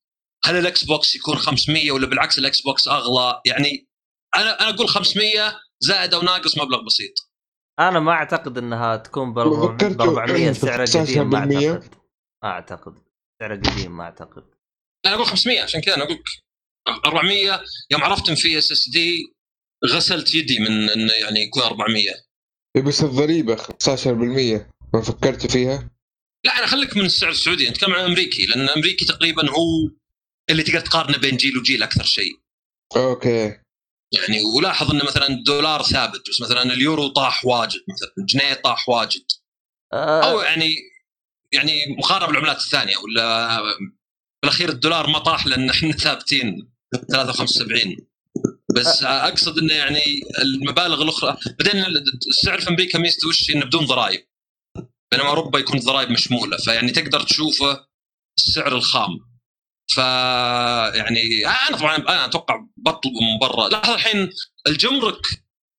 هل 0.44 0.56
ال 0.57 0.84
Xbox 0.84 1.17
يكون 1.16 1.36
500 1.36 1.92
ولا 1.92 2.06
بالعكس 2.06 2.39
ال 2.39 2.60
Xbox 2.60 2.89
أغلى؟ 2.89 3.42
يعني 3.47 3.89
أنا 4.36 4.60
أنا 4.60 4.70
أقول 4.70 4.89
500 4.89 5.60
زائد 5.81 6.15
أو 6.15 6.23
ناقص 6.23 6.59
مبلغ 6.59 6.84
بسيط. 6.84 7.31
أنا 7.81 8.00
ما 8.00 8.12
أعتقد 8.12 8.59
إنها 8.59 8.97
تكون 8.97 9.34
ب 9.34 9.42
فكرت 9.42 10.00
400 10.00 10.52
في 10.52 10.60
سعر 10.60 10.84
قديم 10.84 11.31
ما 11.31 11.47
19%. 11.47 11.52
أعتقد. 11.65 11.94
ما 12.42 12.49
أعتقد. 12.50 12.94
سعر 13.41 13.55
قديم 13.55 13.97
ما 13.97 14.05
أعتقد. 14.05 14.44
أنا 15.07 15.15
أقول 15.15 15.26
500 15.26 15.62
عشان 15.62 15.81
كذا 15.81 15.94
أنا 15.94 16.05
أقول 16.05 16.15
لك 16.17 16.25
400 17.07 17.60
يوم 17.91 18.02
عرفت 18.05 18.28
إن 18.28 18.34
في 18.34 18.59
SSD 18.59 19.34
غسلت 19.86 20.34
يدي 20.34 20.59
من 20.59 20.91
انه 20.91 21.12
يعني 21.12 21.41
يكون 21.41 21.62
400 21.62 22.05
إيه 22.76 22.83
بس 22.83 23.02
الضريبة 23.02 23.57
15% 23.57 23.67
ما 24.94 25.02
فكرت 25.02 25.47
فيها؟ 25.52 25.91
لا 26.44 26.59
أنا 26.59 26.67
خليك 26.67 26.97
من 26.97 27.05
السعر 27.05 27.31
السعودي. 27.31 27.70
نتكلم 27.70 27.94
عن 27.94 28.05
أمريكي 28.05 28.47
لأن 28.47 28.68
أمريكي 28.68 29.05
تقريبا 29.05 29.50
هو 29.50 29.91
اللي 30.50 30.62
تقدر 30.62 30.81
تقارنه 30.81 31.18
بين 31.18 31.36
جيل 31.36 31.59
وجيل 31.59 31.83
أكثر 31.83 32.05
شيء. 32.05 32.39
أوكي. 32.97 33.60
يعني 34.12 34.42
ولاحظ 34.42 34.90
انه 34.90 35.05
مثلا 35.05 35.28
الدولار 35.28 35.82
ثابت 35.82 36.28
بس 36.30 36.40
مثلا 36.40 36.62
اليورو 36.62 37.08
طاح 37.08 37.47
واجد 37.47 37.80
مثلا 37.89 38.12
الجنيه 38.18 38.55
طاح 38.55 38.89
واجد. 38.89 39.24
أو 39.92 40.40
آه 40.40 40.44
يعني 40.44 40.76
يعني 41.52 41.97
مقارنة 41.98 42.26
بالعملات 42.26 42.56
الثانية 42.56 42.97
ولا 42.97 43.60
بالأخير 44.42 44.68
الدولار 44.68 45.06
ما 45.06 45.18
طاح 45.18 45.47
لأن 45.47 45.70
إحنا 45.70 45.92
ثابتين 45.92 46.72
73 47.12 47.97
بس 48.76 49.02
أقصد 49.02 49.58
إنه 49.58 49.74
يعني 49.74 50.02
المبالغ 50.42 51.02
الأخرى 51.02 51.36
بعدين 51.60 51.84
السعر 52.28 52.60
في 52.60 52.68
أمريكا 52.68 52.98
ميزته 52.98 53.28
وش؟ 53.28 53.50
إنه 53.50 53.64
بدون 53.64 53.84
ضرائب. 53.86 54.26
بينما 55.12 55.28
أوروبا 55.28 55.58
يكون 55.58 55.78
الضرائب 55.78 56.10
مشمولة 56.10 56.56
فيعني 56.56 56.92
تقدر 56.92 57.22
تشوفه 57.22 57.86
السعر 58.39 58.72
الخام. 58.72 59.30
ف 59.89 59.99
يعني 60.97 61.47
أنا 61.47 61.76
طبعا 61.78 61.97
أنا 61.97 62.25
أتوقع 62.25 62.65
بطلب 62.76 63.12
من 63.12 63.39
برا. 63.49 63.68
لاحظ 63.68 63.91
الحين 63.91 64.31
الجمرك 64.67 65.20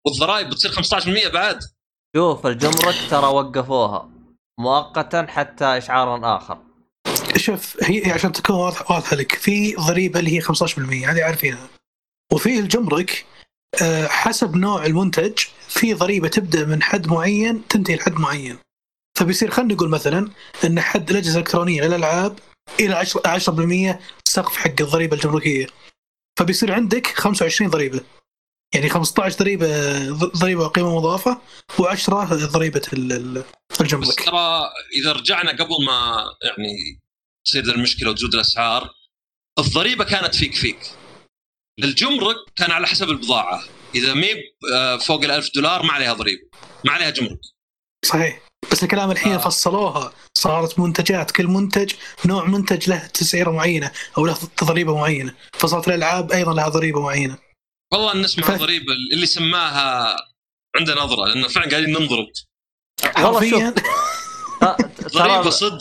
والضرائب 0.05 0.49
بتصير 0.49 0.71
15% 0.71 1.27
بعد. 1.33 1.59
شوف 2.15 2.47
الجمرك 2.47 2.95
ترى 3.09 3.25
وقفوها. 3.27 4.09
مؤقتا 4.59 5.25
حتى 5.29 5.65
إشعار 5.65 6.35
آخر. 6.37 6.57
شوف 7.37 7.77
هي 7.83 8.11
عشان 8.11 8.31
تكون 8.31 8.55
واضح 8.55 8.91
واضحة 8.91 9.15
لك 9.15 9.35
في 9.35 9.75
ضريبة 9.75 10.19
اللي 10.19 10.37
هي 10.37 10.41
15% 10.41 11.09
هذه 11.09 11.23
عارفينها. 11.23 11.67
وفي 12.33 12.59
الجمرك 12.59 13.25
آه، 13.81 14.07
حسب 14.07 14.55
نوع 14.55 14.85
المنتج 14.85 15.39
في 15.67 15.93
ضريبة 15.93 16.27
تبدأ 16.27 16.65
من 16.65 16.83
حد 16.83 17.07
معين 17.07 17.67
تنتهي 17.67 17.95
لحد 17.95 18.13
معين. 18.13 18.57
فبيصير 19.17 19.51
خلينا 19.51 19.73
نقول 19.73 19.89
مثلا 19.89 20.31
إن 20.65 20.81
حد 20.81 21.09
الاجهزه 21.09 21.33
الالكترونيه 21.35 21.81
للألعاب 21.81 22.39
إلى 22.79 22.93
10 22.95 23.21
10% 23.27 23.99
سقف 24.27 24.55
حق 24.57 24.81
الضريبة 24.81 25.15
الجمركية. 25.15 25.67
فبيصير 26.39 26.71
عندك 26.73 27.07
25 27.07 27.69
ضريبة. 27.69 28.01
يعني 28.75 28.89
15 28.89 29.37
ضريبة 29.39 29.67
ضريبة 30.13 30.67
قيمة 30.67 30.95
مضافة 30.95 31.41
و10 31.81 32.09
ضريبة 32.33 32.79
بس 32.79 33.81
الجمرك. 33.81 34.23
ترى 34.25 34.69
إذا 35.01 35.11
رجعنا 35.11 35.51
قبل 35.51 35.85
ما 35.85 36.25
يعني 36.43 36.99
تصير 37.45 37.63
المشكلة 37.63 38.09
وتزود 38.09 38.33
الأسعار 38.33 38.89
الضريبة 39.59 40.03
كانت 40.03 40.35
فيك 40.35 40.55
فيك. 40.55 40.79
الجمرك 41.83 42.35
كان 42.55 42.71
على 42.71 42.87
حسب 42.87 43.09
البضاعة. 43.09 43.63
إذا 43.95 44.13
مي 44.13 44.33
ب- 44.33 44.39
آه، 44.73 44.97
فوق 44.97 45.23
ال 45.23 45.31
1000 45.31 45.49
دولار 45.55 45.83
ما 45.83 45.93
عليها 45.93 46.13
ضريبة 46.13 46.41
ما 46.85 46.91
عليها 46.91 47.09
جمرك. 47.09 47.39
صحيح. 48.05 48.41
بس 48.71 48.83
الكلام 48.83 49.11
الحين 49.11 49.33
آه. 49.33 49.37
فصلوها. 49.37 50.11
صارت 50.37 50.79
منتجات 50.79 51.31
كل 51.31 51.47
منتج 51.47 51.93
نوع 52.25 52.45
منتج 52.45 52.89
له 52.89 53.07
تسعيرة 53.07 53.51
معينة 53.51 53.91
أو 54.17 54.25
له 54.25 54.37
ضريبه 54.63 54.95
معينة. 54.97 55.33
فصارت 55.53 55.87
الألعاب 55.87 56.31
أيضا 56.31 56.53
لها 56.53 56.69
ضريبة 56.69 57.01
معينة. 57.01 57.37
والله 57.93 58.15
نسمع 58.17 58.45
ف- 58.45 58.51
ضريبة 58.51 58.93
اللي 59.13 59.25
سماها 59.25 60.15
عنده 60.77 60.95
نظرة 61.03 61.25
لأنه 61.25 61.47
فعلا 61.47 61.69
قاعدين 61.69 61.89
ننضرب. 61.89 62.27
والله 63.17 63.49
شوف 63.49 63.61
حرفيا. 63.61 63.69
ت- 63.69 65.13
ضريبة 65.17 65.41
ترى 65.41 65.51
صدق. 65.51 65.79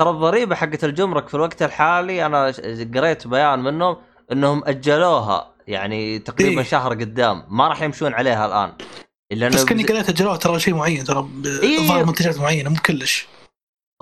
ترى 0.00 0.10
الضريبة 0.10 0.54
حقت 0.54 0.84
الجمرك 0.84 1.28
في 1.28 1.34
الوقت 1.34 1.62
الحالي 1.62 2.26
أنا 2.26 2.54
قريت 2.94 3.26
بيان 3.26 3.58
منهم 3.58 3.96
إنهم 4.32 4.62
أجلوها 4.66 5.54
يعني 5.66 6.18
تقريبا 6.18 6.60
إيه. 6.62 6.66
شهر 6.68 6.90
قدام. 6.92 7.46
ما 7.48 7.68
راح 7.68 7.82
يمشون 7.82 8.14
عليها 8.14 8.46
الآن. 8.46 8.76
إلا 9.32 9.48
بس 9.48 9.62
بز- 9.62 9.86
قريت 9.86 10.08
إجراء 10.08 10.36
ترى 10.36 10.60
شيء 10.60 10.74
معين 10.74 11.04
ترى 11.04 11.22
ب- 11.22 11.46
إيه. 11.46 11.78
ظهر 11.88 12.04
منتجات 12.04 12.38
معينة 12.38 12.70
مو 12.70 12.76
كلش. 12.86 13.26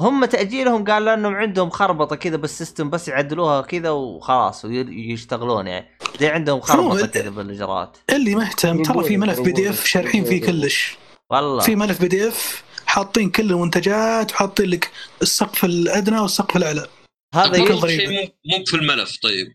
هم 0.01 0.25
تأجيلهم 0.25 0.85
قال 0.85 1.05
لانهم 1.05 1.35
عندهم 1.35 1.71
خربطة 1.71 2.17
كذا 2.17 2.37
بال 2.37 2.50
system 2.50 2.91
بس 2.91 3.09
يعدلوها 3.09 3.61
كذا 3.63 3.91
وخلاص 3.91 4.65
ويشتغلون 4.65 5.67
يعني. 5.67 5.89
زي 6.21 6.27
عندهم 6.29 6.61
خربطة 6.61 7.07
كذا 7.07 7.31
بالإجراءات. 7.31 7.97
اللي 8.11 8.35
مهتم 8.35 8.83
ترى 8.83 9.05
في 9.05 9.17
ملف 9.17 9.41
PDF 9.41 9.87
شارحين 9.87 10.25
فيه 10.25 10.41
كلش. 10.41 10.97
والله. 11.31 11.61
في 11.63 11.77
ملف 11.77 12.01
PDF 12.01 12.65
حاطين 12.87 13.31
كل 13.31 13.51
المنتجات 13.51 14.33
وحاطين 14.33 14.71
لك 14.71 14.91
السقف 15.23 15.65
الأدنى 15.65 16.19
والسقف 16.19 16.57
الأعلى. 16.57 16.87
هذا. 17.35 17.87
شيء 17.89 18.11
مو 18.11 18.29
مو 18.59 18.65
في 18.67 18.77
الملف 18.77 19.17
طيب. 19.23 19.47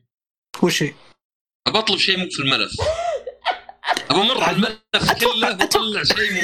وش 0.62 0.84
هي؟ 0.84 0.94
ابى 1.68 1.80
اطلب 1.80 1.98
شيء 1.98 2.18
مو 2.20 2.26
في 2.32 2.40
الملف. 2.40 2.72
ابى 4.10 4.22
أمر 4.22 4.44
على 4.44 4.56
الملف 4.56 5.12
كله 5.20 5.50
واطلع 5.50 6.04
شيء 6.04 6.44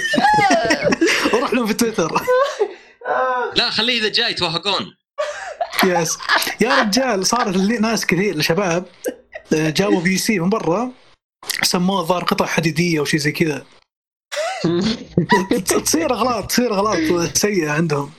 وروح 1.33 1.53
لهم 1.53 1.67
في 1.67 1.73
تويتر. 1.73 2.11
لا 3.57 3.69
خليه 3.69 3.99
إذا 3.99 4.09
جاي 4.09 4.33
توهقون. 4.33 4.95
yes. 5.83 6.17
يا 6.61 6.81
رجال 6.81 7.25
صارت 7.25 7.55
اللي- 7.55 7.77
ناس 7.77 8.05
كثير 8.05 8.41
شباب 8.41 8.85
آه، 9.53 9.69
جابوا 9.69 10.01
PC 10.01 10.39
من 10.39 10.49
برا 10.49 10.91
سموه 11.63 11.99
الظاهر 12.01 12.23
قطع 12.23 12.45
حديدية 12.45 12.99
أو 12.99 13.05
شيء 13.05 13.19
زي 13.19 13.31
كذا. 13.31 13.65
تصير 15.83 16.13
أغلاط 16.13 16.47
تصير 16.49 16.73
أغلاط 16.73 16.97
سيئة 17.37 17.71
عندهم. 17.71 18.11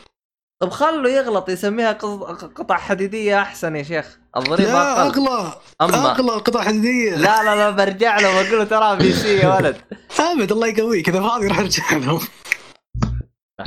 طب 0.62 0.70
خلوا 0.70 1.10
يغلط 1.10 1.48
يسميها 1.48 1.92
قط- 1.92 2.44
قطع 2.58 2.76
حديدية 2.78 3.42
أحسن 3.42 3.76
يا 3.76 3.82
شيخ. 3.82 4.18
الضريبة 4.36 4.72
أقل. 4.72 5.00
اغلى 5.28 5.60
اما 5.80 6.10
اغلى 6.10 6.30
قطع 6.32 6.64
حديدية. 6.64 7.16
لا 7.16 7.42
لا 7.42 7.54
لا 7.56 7.70
برجع 7.70 8.18
له 8.20 8.36
واقول 8.36 8.58
له 8.58 8.64
ترى 8.64 8.96
PC 8.96 9.36
يا 9.36 9.56
ولد. 9.56 9.76
ابد 10.20 10.52
الله 10.52 10.66
يقويك. 10.66 11.08
إذا 11.08 11.20
فاضي 11.20 11.46
راح 11.46 11.58
أرجع 11.58 11.92
لهم 11.92 12.20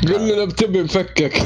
قل 0.03 0.27
له 0.27 0.45
بتبي 0.45 0.81
نفكك 0.81 1.33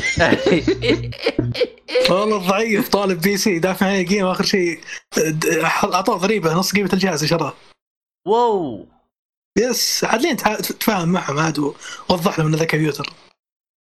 والله 2.10 2.38
ضعيف 2.38 2.90
طالب 2.90 3.22
PC 3.22 3.60
دافع 3.60 3.86
عليه 3.86 4.08
قيمه 4.08 4.32
اخر 4.32 4.44
شيء 4.44 4.80
د- 5.18 5.46
اعطوه 5.94 6.18
ضريبة 6.18 6.54
نص 6.54 6.72
قيمة 6.72 6.90
الجهاز 6.94 7.26
شراه 7.26 7.54
wow. 8.28 8.88
yes 9.58 10.04
عاد 10.04 10.22
لين 10.22 10.38
تتفاهم 10.38 11.10
معهم 11.10 11.40
عاد 11.40 11.60
ووضح 11.60 12.40
لهم 12.40 12.48
إن 12.48 12.56
ذا 12.56 12.66
كمبيوتر. 12.66 13.14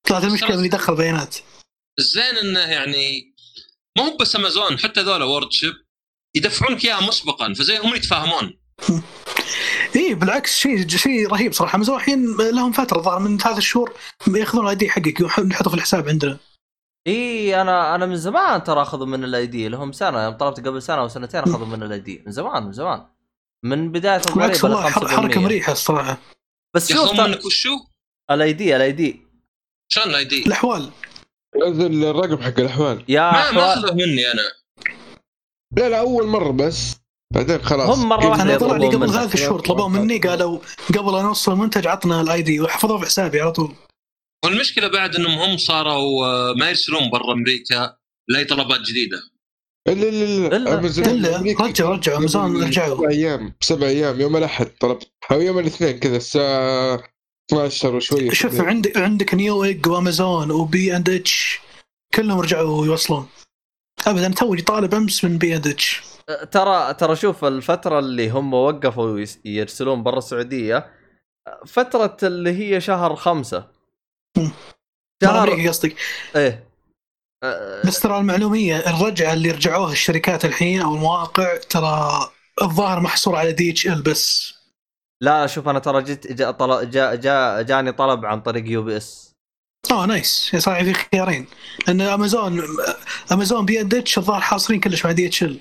طلعت 0.08 0.24
المشكلة 0.24 0.54
إنه 0.54 0.66
يدخل 0.66 0.96
بيانات. 0.96 1.36
الزين 2.00 2.38
إنه 2.44 2.60
يعني 2.60 3.31
ما 3.98 4.04
هو 4.04 4.18
بس 4.18 4.36
امازون 4.36 4.80
حتى 4.80 5.02
ذولا 5.02 5.26
World 5.26 5.52
Ship 5.52 5.74
يدفعونك 6.36 6.86
إياها 6.86 7.08
مسبقا 7.08 7.54
فزي 7.54 7.78
هم 7.78 7.96
يتفاهمون. 7.96 8.60
اي 8.90 9.02
إيه، 10.08 10.16
بالعكس 10.16 10.58
شيء 10.58 10.88
شيء 10.88 11.28
رهيب 11.28 11.54
صراحة. 11.54 11.76
امازون 11.76 11.96
الحين 11.96 12.38
لهم 12.38 12.72
فترة 12.72 13.02
ظهر 13.02 13.20
من 13.20 13.38
ثلاث 13.38 13.60
شهور 13.60 13.94
يأخذون 14.28 14.64
ال 14.64 14.76
ID 14.76 14.90
حقك 14.90 15.20
يحطوا 15.22 15.70
في 15.72 15.74
الحساب 15.78 16.10
عندنا. 16.10 16.38
اي 17.08 17.62
أنا 17.62 17.96
أنا 17.96 18.06
من 18.06 18.16
زمان 18.16 18.64
ترى 18.64 18.82
أخذوا 18.82 19.06
من 19.06 19.24
ال 19.24 19.48
ID 19.48 19.68
لهم 19.68 19.92
سنة 19.92 20.24
يوم 20.24 20.34
طلبت 20.34 20.68
قبل 20.68 20.82
سنة 20.82 21.02
أو 21.02 21.08
سنتين 21.08 21.42
أخذوا 21.42 21.66
من 21.66 21.84
ال 21.84 22.00
ID 22.00 22.24
من 22.26 22.32
زمان 22.32 22.64
من 22.64 22.72
زمان. 22.72 23.06
من 23.66 23.92
بداية 23.92 24.22
بالعكس 24.36 24.64
والله 24.64 24.90
حركة 24.90 25.32
5% 25.32 25.38
مريحة 25.38 25.72
الصراحة. 25.72 26.18
بس 26.76 26.94
شوف 26.94 27.20
منك 27.20 27.46
وشو؟ 27.46 27.80
ال 28.32 28.54
ID 28.54 28.76
ال 28.76 28.92
ID 28.92 29.22
شلون 29.92 30.10
ال 30.10 30.24
ID؟ 30.24 30.46
الأحوال. 30.46 30.92
الرقم 31.66 32.42
حق 32.42 32.60
الأحوال. 32.60 33.04
يا 33.08 33.32
ما 33.32 33.52
ما 33.52 33.74
اخذه 33.74 33.94
مني 33.94 34.32
أنا. 34.32 34.42
لا 35.78 35.90
لا 35.90 36.00
أول 36.00 36.28
مرة 36.28 36.52
بس. 36.52 36.96
بعدين 37.34 37.62
خلاص. 37.62 37.98
هم 37.98 38.10
مرة 38.10 38.28
واحدة 38.28 38.44
أنا 38.44 38.58
طلع 38.58 38.78
لي 38.78 38.88
قبل. 38.88 39.10
ثلاث 39.10 39.36
شهور 39.36 39.60
طلبوا 39.60 39.88
مني 39.88 40.18
قالوا 40.18 40.60
قبل 40.90 41.16
أن 41.16 41.26
أوصل 41.26 41.52
المنتج 41.52 41.88
عطنا 41.88 42.22
ال 42.22 42.42
ID. 42.42 42.60
وحفظوه 42.60 43.00
في 43.00 43.06
حسابي 43.06 43.42
على 43.42 43.52
طول. 43.52 43.76
والمشكلة 44.46 44.88
بعد 44.88 45.16
إنهم 45.16 45.40
هم 45.40 45.58
صاروا 45.58 46.26
آه، 46.26 46.54
ما 46.54 46.70
يرسلون 46.70 47.10
برا 47.10 47.34
أمريكا 47.34 47.96
لأي 48.30 48.46
طلبات 48.46 48.80
جديدة. 48.80 49.18
الا 49.88 50.10
الا. 50.10 50.58
الا 50.58 50.76
الا 50.76 51.42
رجعوا 51.66 51.96
رجعوا. 51.96 52.18
أمازون 52.18 52.64
رجعوا. 52.64 52.98
سبع 52.98 53.10
أيام 53.10 53.54
سبع 53.62 53.88
أيام 53.88 54.22
يوم 54.22 54.38
الأحد 54.38 54.66
طلبت. 54.66 55.12
أو 55.32 55.42
يوم 55.42 55.60
الاثنين 55.60 56.00
كذا 56.00 56.18
الساعة 56.18 57.04
12 57.50 57.96
وشويه 57.96 58.32
شوف 58.32 58.62
عندك 58.62 58.98
عندك 58.98 59.34
نيو 59.34 59.64
إيج 59.64 59.88
وأمازون 59.88 60.52
وبي 60.52 60.96
إند 60.96 61.10
إتش 61.10 61.60
كلهم 62.14 62.40
رجعوا 62.40 62.86
يوصلون. 62.86 63.28
ابدا 64.08 64.34
توي 64.34 64.62
طالب 64.62 64.96
أمس 64.96 65.24
من 65.24 65.38
بي 65.38 65.56
إند 65.56 65.68
إتش. 65.68 66.02
ترى 66.52 66.94
ترى 66.94 67.16
شوف 67.16 67.46
الفترة 67.46 68.00
اللي 68.00 68.30
هم 68.30 68.54
وقفوا 68.54 69.26
يرسلون 69.46 70.04
برا 70.04 70.18
السعودية 70.18 70.92
فترة 71.66 72.18
اللي 72.24 72.52
هي 72.52 72.82
شهر 72.82 73.16
خمسة. 73.16 73.68
شهر 75.24 75.68
قصدك. 75.68 75.96
إيه. 76.36 76.68
أه، 77.44 77.82
بس 77.88 78.00
ترى 78.00 78.18
المعلومية 78.18 78.78
الرجعة 78.78 79.34
اللي 79.34 79.52
رجعوها 79.52 79.92
الشركات 79.92 80.46
الحين 80.46 80.82
أو 80.82 80.96
المواقع 80.96 81.58
ترى 81.58 82.30
الظاهر 82.62 83.00
محصور 83.00 83.36
على 83.36 83.52
DHL 83.52 84.02
بس. 84.02 84.54
لا 85.22 85.48
شوف 85.48 85.68
أنا 85.68 85.80
ترى 85.80 86.04
جيت 86.04 86.32
جاء 86.32 86.52
طلب 86.52 86.92
جاء 86.92 87.16
جاء 87.16 87.62
جاني 87.62 87.92
طلب 87.92 88.26
عن 88.26 88.42
طريق 88.42 88.64
UPS. 88.68 89.32
آه 89.92 90.06
nice. 90.06 90.56
صار 90.58 90.84
في 90.84 90.94
خيارين. 90.94 91.48
لأن 91.88 92.02
أمازون 92.02 92.62
أمازون 93.32 93.66
بي 93.66 93.82
اند 93.82 93.94
إتش 93.94 94.18
الظاهر 94.18 94.42
حاصرين 94.42 94.80
كلش 94.80 95.06
مع 95.06 95.12
DHL. 95.12 95.60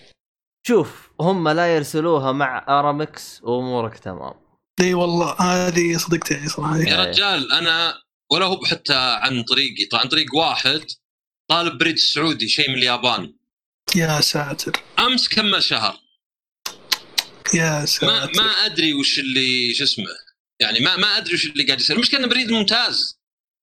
شوف 0.67 1.11
هم 1.21 1.49
لا 1.49 1.77
يرسلوها 1.77 2.33
مع 2.33 2.65
ارامكس 2.69 3.41
وأمورك 3.43 3.99
تمام. 3.99 4.35
إي 4.81 4.95
والله 4.95 5.37
هذه 5.41 5.97
صدقت 5.97 6.31
يعني 6.31 6.49
صراحة. 6.49 6.77
يا. 6.77 7.05
رجال 7.05 7.53
أنا 7.53 7.95
ولا 8.33 8.47
هو 8.47 8.65
حتى 8.65 8.95
عن 8.95 9.43
طريقي 9.43 9.85
طبعا 9.85 10.03
عن 10.03 10.09
طريق 10.09 10.35
واحد 10.35 10.85
طالب 11.51 11.79
بريد 11.79 11.97
سعودي 11.97 12.49
شيء 12.49 12.71
من 12.71 12.75
اليابان. 12.75 13.35
يا 13.97 14.21
ساتر. 14.21 14.73
أمس 14.99 15.29
كمل 15.29 15.63
شهر. 15.63 15.97
يا 17.55 17.81
ما 17.81 17.87
ساتر. 17.87 18.33
ما 18.37 18.51
أدري 18.67 18.93
وش 18.93 19.19
اللي 19.19 19.75
شو 19.75 19.85
اسمه. 19.85 20.05
يعني 20.61 20.81
ما 20.81 20.97
ما 20.97 21.17
أدري 21.17 21.35
وش 21.35 21.47
اللي 21.47 21.65
قاعد 21.65 21.81
يصير. 21.81 21.97
المشكلة 21.97 22.21
إنه 22.21 22.29
بريد 22.29 22.51
ممتاز. 22.53 23.19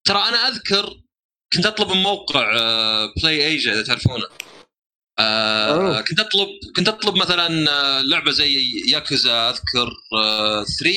ترى 0.06 0.18
أنا 0.18 0.48
أذكر 0.48 1.00
كنت 1.52 1.66
أطلب 1.66 1.88
من 1.88 2.02
موقع 2.02 2.50
Play-Asia 3.16 3.72
إذا 3.72 3.82
تعرفونه. 3.82 4.26
آه. 5.18 6.00
كنت 6.00 6.20
أطلب 6.20 6.48
كنت 6.76 6.88
أطلب 6.88 7.16
مثلا 7.16 7.70
آه، 7.70 8.02
لعبة 8.02 8.30
زي 8.30 8.58
ياكوزا 8.88 9.50
أذكر 9.50 9.90
3 10.78 10.94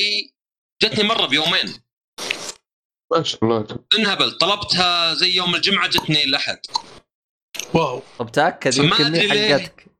جتني 0.82 1.04
مرة 1.04 1.26
بيومين. 1.26 1.82
ما 3.12 3.22
شاء 3.22 3.44
الله. 3.44 3.66
انهبل 3.98 4.32
طلبتها 4.32 5.14
زي 5.14 5.30
يوم 5.34 5.54
الجمعة 5.54 5.88
جتني 5.88 6.24
الاحد 6.24 6.58
واو. 7.74 8.02
طب 8.18 8.32
تأكد 8.32 8.78
يمكن. 8.78 9.30
حقتك. 9.30 9.91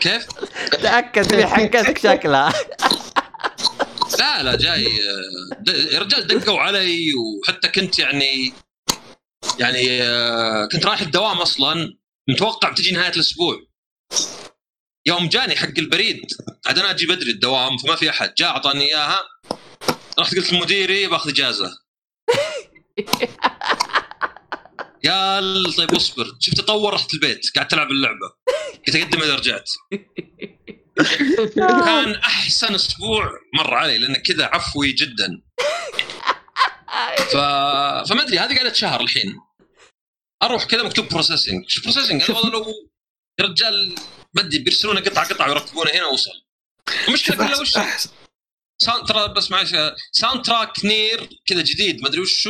كيف؟ 0.00 0.26
تأكد 0.72 1.34
مي 1.34 1.46
حقتك 1.46 1.98
شكلها. 1.98 2.52
لا 4.18 4.42
لا 4.42 4.56
جاي 4.56 4.86
آه، 4.86 5.72
يا 5.92 5.98
رجال 5.98 6.26
دقوا 6.26 6.60
علي 6.60 7.06
وحتى 7.14 7.68
كنت 7.68 7.98
يعني 7.98 8.52
يعني 9.58 10.02
آه، 10.02 10.68
كنت 10.72 10.86
رايح 10.86 11.00
الدوام 11.00 11.36
أصلا 11.38 11.96
متوقع 12.28 12.70
بتجي 12.70 12.92
نهاية 12.92 13.12
الأسبوع. 13.12 13.56
يوم 15.06 15.28
جاني 15.28 15.56
حق 15.56 15.78
البريد 15.78 16.20
عاد 16.66 16.78
أنا 16.78 16.90
أجي 16.90 17.06
بدري 17.06 17.30
الدوام 17.30 17.78
فما 17.78 17.96
في 17.96 18.10
أحد. 18.10 18.34
جاء 18.34 18.48
أعطاني 18.48 18.84
إياها 18.84 19.20
رحت 20.18 20.34
قلت 20.34 20.52
لمديري 20.52 21.06
باخذ 21.06 21.30
إجازة. 21.30 21.70
قال 25.04 25.74
طيب 25.76 25.94
اصبر. 25.94 26.36
شفت 26.40 26.56
تطور 26.56 26.94
رحت 26.94 27.14
البيت 27.14 27.46
قاعد 27.54 27.68
تلعب 27.68 27.90
اللعبة. 27.90 28.32
قلت 28.86 28.96
أقدم 28.96 29.22
إذا 29.22 29.34
رجعت. 29.34 29.70
كان 31.56 32.14
أحسن 32.14 32.74
أسبوع 32.74 33.30
مر 33.54 33.74
علي 33.74 33.98
لأنه 33.98 34.18
كذا 34.18 34.44
عفوي 34.44 34.92
جدا. 34.92 35.42
ف... 37.32 37.36
فما 38.08 38.22
أدري 38.22 38.38
هذه 38.38 38.56
قعدت 38.56 38.74
شهر 38.74 39.00
الحين. 39.00 39.40
أروح 40.42 40.64
كذا 40.64 40.82
مكتوب 40.82 41.08
processing 41.08 41.64
شو 41.68 41.82
processing 41.82 42.22
أنا 42.22 42.38
والله 42.38 42.52
لو 42.52 42.90
يا 43.40 43.44
رجال 43.44 43.94
بدي 44.34 44.58
بيرسلونه 44.58 45.00
قطعه 45.00 45.28
قطعه 45.28 45.48
ويركبونه 45.48 45.90
هنا 45.90 46.04
اوصل 46.04 46.30
المشكلة 47.08 47.36
كلها 47.36 47.60
وش؟ 47.60 47.78
soundtrack 48.82 49.28
بس 49.28 49.50
معلش 49.50 49.74
soundtrack 50.12 50.84
Nier 50.84 51.28
كذا 51.46 51.62
جديد 51.62 52.00
ما 52.02 52.08
أدري 52.08 52.20
وش 52.20 52.48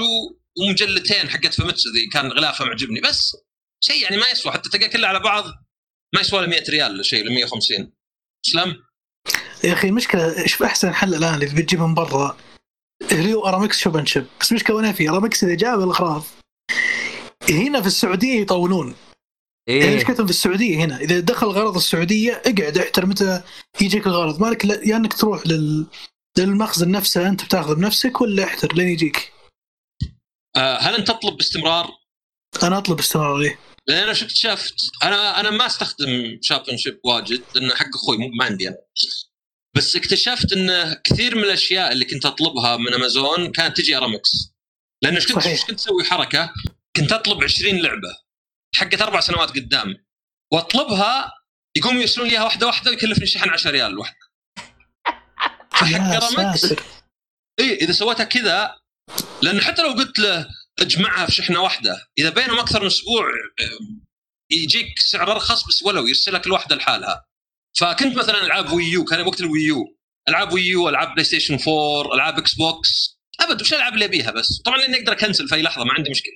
ومجلتين 0.58 1.30
حقت 1.30 1.54
Famitsu 1.54 1.82
ذي 1.94 2.06
كان 2.12 2.26
غلافها 2.32 2.66
معجبني. 2.66 3.00
بس 3.00 3.36
شيء 3.84 4.02
يعني 4.02 4.16
ما 4.16 4.26
يسوى 4.32 4.52
حتى 4.52 4.70
تلقى 4.70 4.88
كله 4.88 5.08
على 5.08 5.20
بعض 5.20 5.44
ما 6.14 6.20
يسوى 6.20 6.40
له 6.40 6.46
100 6.46 6.62
ريال 6.70 7.04
شيء 7.04 7.24
ل 7.24 7.34
150 7.34 7.92
اسلم 8.46 8.76
يا 9.64 9.72
أخي 9.72 9.88
المشكلة 9.88 10.46
شوف 10.46 10.62
أحسن 10.62 10.94
حل 10.94 11.14
الآن 11.14 11.34
اللي 11.34 11.46
بتجيب 11.46 11.80
من 11.80 11.94
برا؟ 11.94 12.36
اللي 13.12 13.34
هو 13.34 13.46
ارامكس 13.46 13.78
Shop 13.78 13.96
and 13.96 14.08
Ship 14.08 14.26
بس 14.40 14.52
مشكلة 14.52 14.76
وين 14.76 14.92
في؟ 14.92 15.08
ارامكس 15.08 15.44
إذا 15.44 15.54
جاب 15.54 15.78
الاغراض 15.82 16.24
هنا 17.50 17.80
في 17.80 17.86
السعودية 17.86 18.40
يطولون. 18.40 18.94
يعني 19.68 19.84
إيه. 19.84 19.96
مشكلتهم 19.96 20.26
في 20.26 20.30
السعودية 20.32 20.76
هنا؟ 20.84 20.96
إذا 21.00 21.20
دخل 21.20 21.46
غرض 21.46 21.76
السعودية 21.76 22.42
اقعد 22.46 22.78
احتر 22.78 23.06
متى 23.06 23.42
يجيك 23.80 24.06
الغرض. 24.06 24.40
مالك 24.40 24.64
لا- 24.66 24.80
يا 24.88 24.96
إنك 24.96 25.12
تروح 25.14 25.46
لل 25.46 25.86
للمخزن 26.38 26.90
نفسه 26.90 27.28
أنت 27.28 27.44
بتاخذه 27.44 27.74
بنفسك 27.74 28.20
ولا 28.20 28.44
احتر؟ 28.44 28.74
لين 28.74 28.88
يجيك. 28.88 29.32
هل 30.56 30.94
انت 30.94 31.08
تطلب 31.08 31.36
باستمرار؟ 31.36 31.90
أنا 32.62 32.78
أطلب 32.78 32.98
استمرار 32.98 33.38
ليه 33.38 33.58
لأن 33.86 34.02
أنا 34.02 34.12
شفت 34.12 34.36
شفت. 34.36 34.74
أنا 35.02 35.40
أنا 35.40 35.50
ما 35.50 35.66
أستخدم 35.66 36.38
Shop 36.42 36.61
and 36.61 36.76
Ship 36.76 37.00
واجد 37.04 37.42
لأنه 37.54 37.74
حق 37.74 37.86
أخوي 37.94 38.16
مو 38.18 38.28
ما 38.28 38.44
عندي 38.44 38.68
أنا. 38.68 38.76
بس 39.76 39.96
اكتشفت 39.96 40.52
إن 40.52 40.94
كثير 41.04 41.34
من 41.34 41.44
الأشياء 41.44 41.92
اللي 41.92 42.04
كنت 42.04 42.26
أطلبها 42.26 42.76
من 42.76 42.94
امازون 42.94 43.52
كانت 43.52 43.76
تجي 43.76 43.96
ارامكس 43.96 44.30
لأنه 45.02 45.16
إيش 45.16 45.32
كنت. 45.32 45.46
إيش 45.46 45.64
كنت 45.64 45.78
أسوي 45.78 46.04
حركة. 46.04 46.52
كنت 46.96 47.12
أطلب 47.12 47.44
20 47.44 47.82
لعبة. 47.82 48.16
حقت 48.74 49.02
أربع 49.02 49.20
سنوات 49.20 49.50
قدام 49.50 49.94
وأطلبها 50.52 51.32
يقوم 51.76 52.00
يرسلون 52.00 52.28
لي 52.28 52.32
إياها 52.32 52.44
واحدة 52.44 52.66
واحدة 52.66 52.90
ويكلفني 52.90 53.26
شحن 53.26 53.50
10 53.50 53.70
ريال 53.70 53.98
واحدة. 53.98 54.30
فحق 55.70 56.00
ارامكس 56.00 56.74
اي 57.60 57.74
إذا 57.74 57.92
سويتها 57.92 58.24
كذا 58.24 58.79
لأن 59.42 59.60
حتى 59.60 59.82
لو 59.82 59.88
قلت 59.92 60.18
له 60.18 60.46
اجمعها 60.80 61.26
في 61.26 61.32
شحنة 61.32 61.60
واحدة 61.62 62.06
إذا 62.18 62.30
بينهم 62.30 62.58
أكثر 62.58 62.80
من 62.80 62.86
أسبوع 62.86 63.24
آم، 63.60 64.06
يجيك 64.50 64.98
سعر 64.98 65.32
أرخص 65.32 65.66
بس 65.68 65.82
ولو 65.82 66.06
يرسلك 66.06 66.46
الواحدة 66.46 66.76
لحالها. 66.76 67.24
فكنت 67.78 68.16
مثلا 68.16 68.44
ألعاب 68.46 68.72
ويو 68.72 69.04
كان 69.04 69.20
وقت 69.26 69.40
الويو 69.40 69.96
ألعاب 70.28 70.52
ويو 70.52 70.88
ألعاب 70.88 71.12
بلاي 71.12 71.24
ستيشن 71.24 71.58
4 71.68 72.14
ألعاب 72.14 72.38
إكس 72.38 72.54
بوكس 72.54 73.18
ابد 73.40 73.60
وش 73.60 73.72
الألعاب 73.72 73.94
اللي 73.94 74.04
أبيها 74.04 74.30
بس؟ 74.30 74.62
طبعا 74.64 74.84
إني 74.84 74.96
أقدر 74.98 75.12
أكنسل 75.12 75.48
في 75.48 75.54
أي 75.54 75.62
لحظة 75.62 75.84
ما 75.84 75.92
عندي 75.92 76.10
مشكلة. 76.10 76.32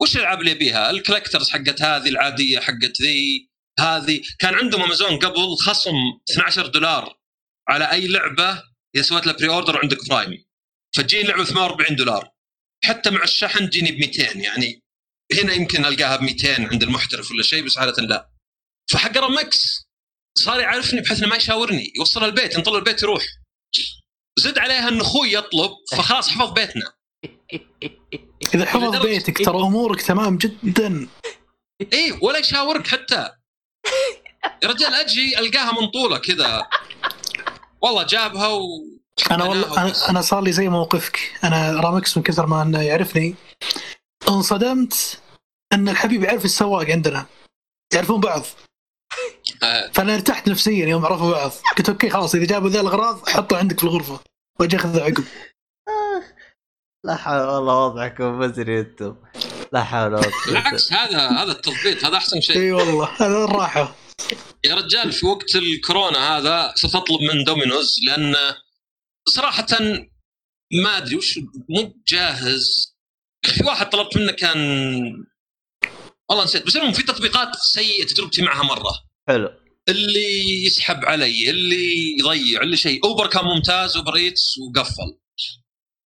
وش 0.00 0.16
الألعاب 0.16 0.40
اللي 0.40 0.52
أبيها؟ 0.52 0.90
ال 0.90 0.95
collectors 0.95 1.50
حقت 1.50 1.82
هذه 1.82 2.08
العادية 2.08 2.60
حقت 2.60 3.02
ذي 3.02 3.50
هذه. 3.80 4.20
كان 4.38 4.54
عندهم 4.54 4.82
امازون 4.82 5.18
قبل 5.18 5.56
خصم 5.56 5.94
12 6.32 6.66
دولار 6.66 7.18
على 7.68 7.90
أي 7.92 8.06
لعبة 8.08 8.62
إذا 8.94 9.02
سويت 9.02 9.26
لها 9.26 9.34
pre-order 9.34 9.76
وعندك 9.76 10.08
Prime 10.08 10.44
فتجيني 10.96 11.28
لعبه 11.28 11.44
48 11.44 11.96
دولار. 11.96 12.30
حتى 12.84 13.10
مع 13.10 13.22
الشحن 13.22 13.70
تجيني 13.70 13.92
ب 13.92 13.98
200 13.98 14.22
يعني 14.38 14.82
هنا 15.32 15.52
يمكن 15.52 15.84
ألقاها 15.84 16.16
ب 16.16 16.22
200 16.22 16.54
عند 16.54 16.82
المحترف 16.82 17.30
ولا 17.30 17.42
شيء 17.42 17.64
بس 17.64 17.78
عادة 17.78 18.02
لا. 18.02 18.30
فحق 18.90 19.18
ارامكس 19.18 19.86
صار 20.38 20.60
يعرفني 20.60 21.00
بحيث 21.00 21.18
إنه 21.18 21.28
ما 21.28 21.36
يشاورني 21.36 21.92
يوصلها 21.96 22.26
البيت 22.26 22.54
ينطل 22.54 22.76
البيت 22.76 23.02
يروح. 23.02 23.26
زد 24.38 24.58
عليها 24.58 24.88
إن 24.88 25.00
أخوي 25.00 25.32
يطلب 25.32 25.70
فخلاص 25.92 26.28
حفظ 26.28 26.52
بيتنا. 26.52 26.92
إذا 28.54 28.66
حفظ 28.66 28.96
بيتك 28.96 29.44
ترى 29.44 29.56
أمورك 29.56 30.02
تمام 30.02 30.36
جدا. 30.36 31.08
إي 31.80 31.88
إيه، 31.92 32.18
ولا 32.22 32.38
يشاورك 32.38 32.86
حتى. 32.86 33.30
يا 34.62 34.68
رجال 34.68 34.94
أجي 34.94 35.38
ألقاها 35.38 35.80
منطولة 35.80 36.18
كذا. 36.18 36.68
والله 37.82 38.02
جابها 38.02 38.48
و 38.48 38.99
أنا 39.30 39.44
والله 39.44 39.82
أنا, 39.82 39.92
أنا 40.08 40.20
صار 40.20 40.42
لي 40.42 40.52
زي 40.52 40.68
موقفك. 40.68 41.38
أنا 41.44 41.80
ارامكس 41.80 42.16
من 42.16 42.22
كثر 42.22 42.46
ما 42.46 42.62
إنه 42.62 42.82
يعرفني 42.82 43.34
انصدمت 44.28 45.20
إن 45.72 45.88
الحبيب 45.88 46.24
يعرف 46.24 46.44
السواق 46.44 46.90
عندنا. 46.90 47.26
يعرفون 47.94 48.20
بعض. 48.20 48.42
آه، 49.62 49.90
فأنا 49.94 50.14
ارتحت 50.14 50.48
نفسيا 50.48 50.86
يوم 50.86 51.06
عرفوا 51.06 51.32
بعض. 51.32 51.52
قلت 51.78 51.88
okay 51.88 52.10
خلاص 52.10 52.34
إذا 52.34 52.44
جابوا 52.44 52.68
ذا 52.68 52.80
الأغراض 52.80 53.28
حطه 53.28 53.56
عندك 53.56 53.78
في 53.78 53.84
الغرفة. 53.84 54.20
واجي 54.60 54.76
اخذه 54.76 55.02
عقب 55.02 55.24
لا 57.04 57.16
حول 57.16 57.40
والله 57.40 57.86
وضعكم 57.86 58.38
مزري 58.38 58.80
أنتم. 58.80 59.16
لا 59.72 59.84
حول 59.84 60.14
ولا 60.14 60.22
قوة 60.22 60.46
بالعكس 60.46 60.92
هذا 60.92 61.28
هذا 61.28 61.52
التضبيط 61.52 62.04
هذا 62.04 62.16
أحسن 62.16 62.40
شيء. 62.40 62.56
إي 62.56 62.72
والله 62.72 63.08
هذا 63.20 63.44
الراحة. 63.44 63.94
يا 64.64 64.74
رجال 64.74 65.12
في 65.12 65.26
وقت 65.26 65.56
الكورونا 65.56 66.38
هذا 66.38 66.72
صرت 66.76 66.94
اطلب 66.94 67.20
من 67.20 67.44
دومينوز 67.44 67.94
لأن 68.06 68.36
صراحة 69.28 69.66
ما 70.72 70.96
أدري 70.96 71.16
وش 71.16 71.38
مو 71.68 72.02
جاهز. 72.08 72.96
في 73.44 73.64
واحد 73.64 73.90
طلبت 73.90 74.16
منه 74.16 74.32
كان 74.32 74.58
والله 76.30 76.44
نسيت 76.44 76.66
بس 76.66 76.76
المهم 76.76 76.92
في 76.92 77.02
تطبيقات 77.02 77.56
سيئة 77.56 78.06
تجربتي 78.06 78.42
معها 78.42 78.62
مرة. 78.62 78.92
حلو. 79.28 79.48
اللي 79.88 80.64
يسحب 80.66 81.04
علي 81.04 81.50
اللي 81.50 82.18
يضيع 82.18 82.62
اللي 82.62 82.76
شيء. 82.76 83.04
أوبر 83.04 83.26
كان 83.26 83.44
ممتاز 83.44 83.96
أوبر 83.96 84.16
إيتس 84.16 84.58
وقفل. 84.58 85.18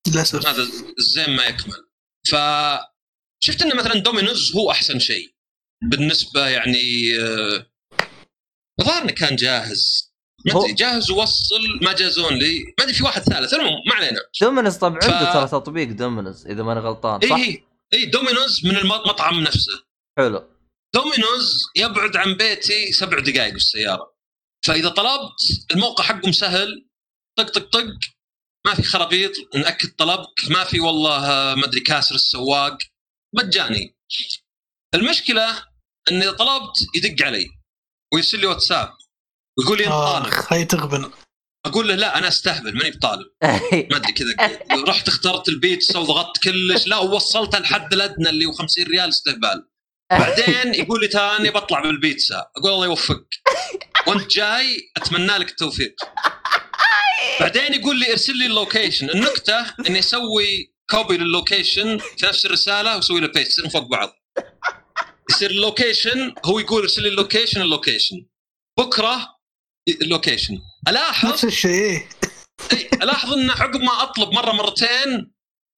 للأسف. 0.08 0.46
هذا 0.46 0.62
الزين 0.98 1.36
ما 1.36 1.46
يكمل. 1.46 1.88
ف 2.30 2.36
شفت 3.40 3.62
إن 3.62 3.76
مثلا 3.76 3.94
دومينوز 3.94 4.56
هو 4.56 4.70
أحسن 4.70 4.98
شيء. 4.98 5.34
بالنسبة 5.90 6.48
يعني 6.48 7.12
الظاهر 8.80 9.02
انه 9.02 9.12
كان 9.12 9.36
جاهز. 9.36 10.13
جاهز 10.74 11.10
ووصل 11.10 11.78
ما 11.82 11.92
جازون 11.92 12.34
لي 12.34 12.64
ما 12.78 12.84
أدري 12.84 12.94
في 12.94 13.04
واحد 13.04 13.22
ثالث. 13.22 13.54
المهم 13.54 13.72
ما 13.88 13.94
علينا. 13.94 14.20
دومينوز 14.40 14.76
طبعا 14.76 15.00
ف- 15.00 15.04
عنده 15.04 15.32
ترى 15.32 15.48
تطبيق 15.48 15.88
دومينوز 15.88 16.46
إذا 16.46 16.62
ماني 16.62 16.80
غلطان 16.80 17.20
صح؟ 17.20 17.36
اي 17.36 17.42
اي 17.44 17.64
اي 17.94 18.04
دومينوز 18.04 18.66
من 18.66 18.76
المطعم 18.76 19.40
نفسه. 19.40 19.84
حلو. 20.18 20.48
دومينوز 20.94 21.62
يبعد 21.76 22.16
عن 22.16 22.34
بيتي 22.34 22.92
سبع 22.92 23.18
دقائق 23.18 23.52
بالسيارة. 23.52 24.14
فإذا 24.66 24.88
طلبت 24.88 25.40
الموقع 25.70 26.04
حقهم 26.04 26.32
سهل. 26.32 26.88
طق 27.38 27.50
طق 27.50 27.70
طق. 27.70 27.98
ما 28.66 28.74
في 28.74 28.82
خرابيط 28.82 29.32
نأكد 29.54 29.88
طلبك. 29.88 30.50
ما 30.50 30.64
في 30.64 30.80
والله 30.80 31.20
ما 31.54 31.64
أدري 31.64 31.80
كاسر 31.80 32.14
السواق. 32.14 32.78
مجاني. 33.34 33.96
المشكلة 34.94 35.64
إن 36.10 36.22
إذا 36.22 36.32
طلبت 36.32 36.76
يدق 36.94 37.26
علي 37.26 37.50
ويرسل 38.14 38.40
لي 38.40 38.46
واتساب. 38.46 38.92
ويقول 39.58 39.78
لي 39.78 39.84
انت 39.84 39.92
طالب. 39.92 40.26
اخ 40.26 40.52
هاي 40.52 40.64
تغبن. 40.64 41.10
أقول 41.66 41.88
له 41.88 41.94
لا 41.94 42.18
أنا 42.18 42.28
أستهبل 42.28 42.76
ماني 42.76 42.90
بطالب. 42.90 43.26
ما 43.90 43.96
أدري 43.96 44.12
كذا. 44.12 44.34
رحت 44.88 45.08
اخترت 45.08 45.48
البيتزا 45.48 45.98
وضغطت 45.98 46.42
كلش. 46.42 46.86
لا 46.86 46.96
ووصلتها 46.96 47.58
الحد 47.58 47.92
الأدنى 47.92 48.28
اللي 48.28 48.44
هو 48.44 48.52
50 48.52 48.84
ريال 48.86 49.08
استهبال. 49.08 49.68
بعدين 50.10 50.74
يقول 50.74 51.00
لي 51.00 51.08
تاني 51.08 51.50
بطلع 51.50 51.80
بالبيتزا. 51.80 52.46
أقول 52.56 52.72
الله 52.72 52.86
يوفقك. 52.86 53.34
وأنت 54.06 54.30
جاي 54.30 54.90
أتمنى 54.96 55.38
لك 55.38 55.48
التوفيق. 55.50 55.94
بعدين 57.40 57.74
يقول 57.74 57.98
لي 57.98 58.12
ارسل 58.12 58.36
لي 58.36 58.46
ال 58.46 58.53
location. 58.53 59.10
النكتة 59.10 59.74
إني 59.88 59.98
أسوي 59.98 60.74
copy 60.90 61.16
لل 61.16 61.33
location 61.33 61.98
في 61.98 62.26
نفس 62.26 62.46
الرسالة 62.46 62.96
وأسوي 62.96 63.20
له 63.20 63.26
paste 63.26 63.48
يصيرون 63.48 63.70
فوق 63.70 63.82
بعض. 63.90 64.12
يصير 65.30 65.50
ال 65.50 65.59
location 65.59 66.34
هو 66.44 66.58
يقول 66.58 66.82
ارسل 66.82 67.02
لي 67.02 67.08
ال 67.08 67.14
location 67.14 67.60
ال 67.60 67.67
location. 67.67 68.26
بكرة 68.78 69.33
ال 69.88 69.95
location. 69.95 70.58
ألاحظ؟ 70.88 71.28
نفس 71.28 71.44
الشيء. 71.44 72.06
إي، 72.72 72.88
ألاحظ 73.02 73.32
انه 73.32 73.52
عقب 73.52 73.80
ما 73.80 74.02
أطلب 74.02 74.32
مرة 74.32 74.52
مرتين 74.52 75.34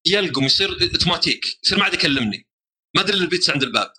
يلقم 0.07 0.43
يصير 0.43 0.69
اوتوماتيك 0.81 1.45
يصير 1.63 1.77
ما 1.77 1.83
عاد 1.83 1.93
يكلمني. 1.93 2.47
ما 2.95 3.01
أدري 3.01 3.17
البيتزا 3.17 3.53
عند 3.53 3.63
الباب. 3.63 3.91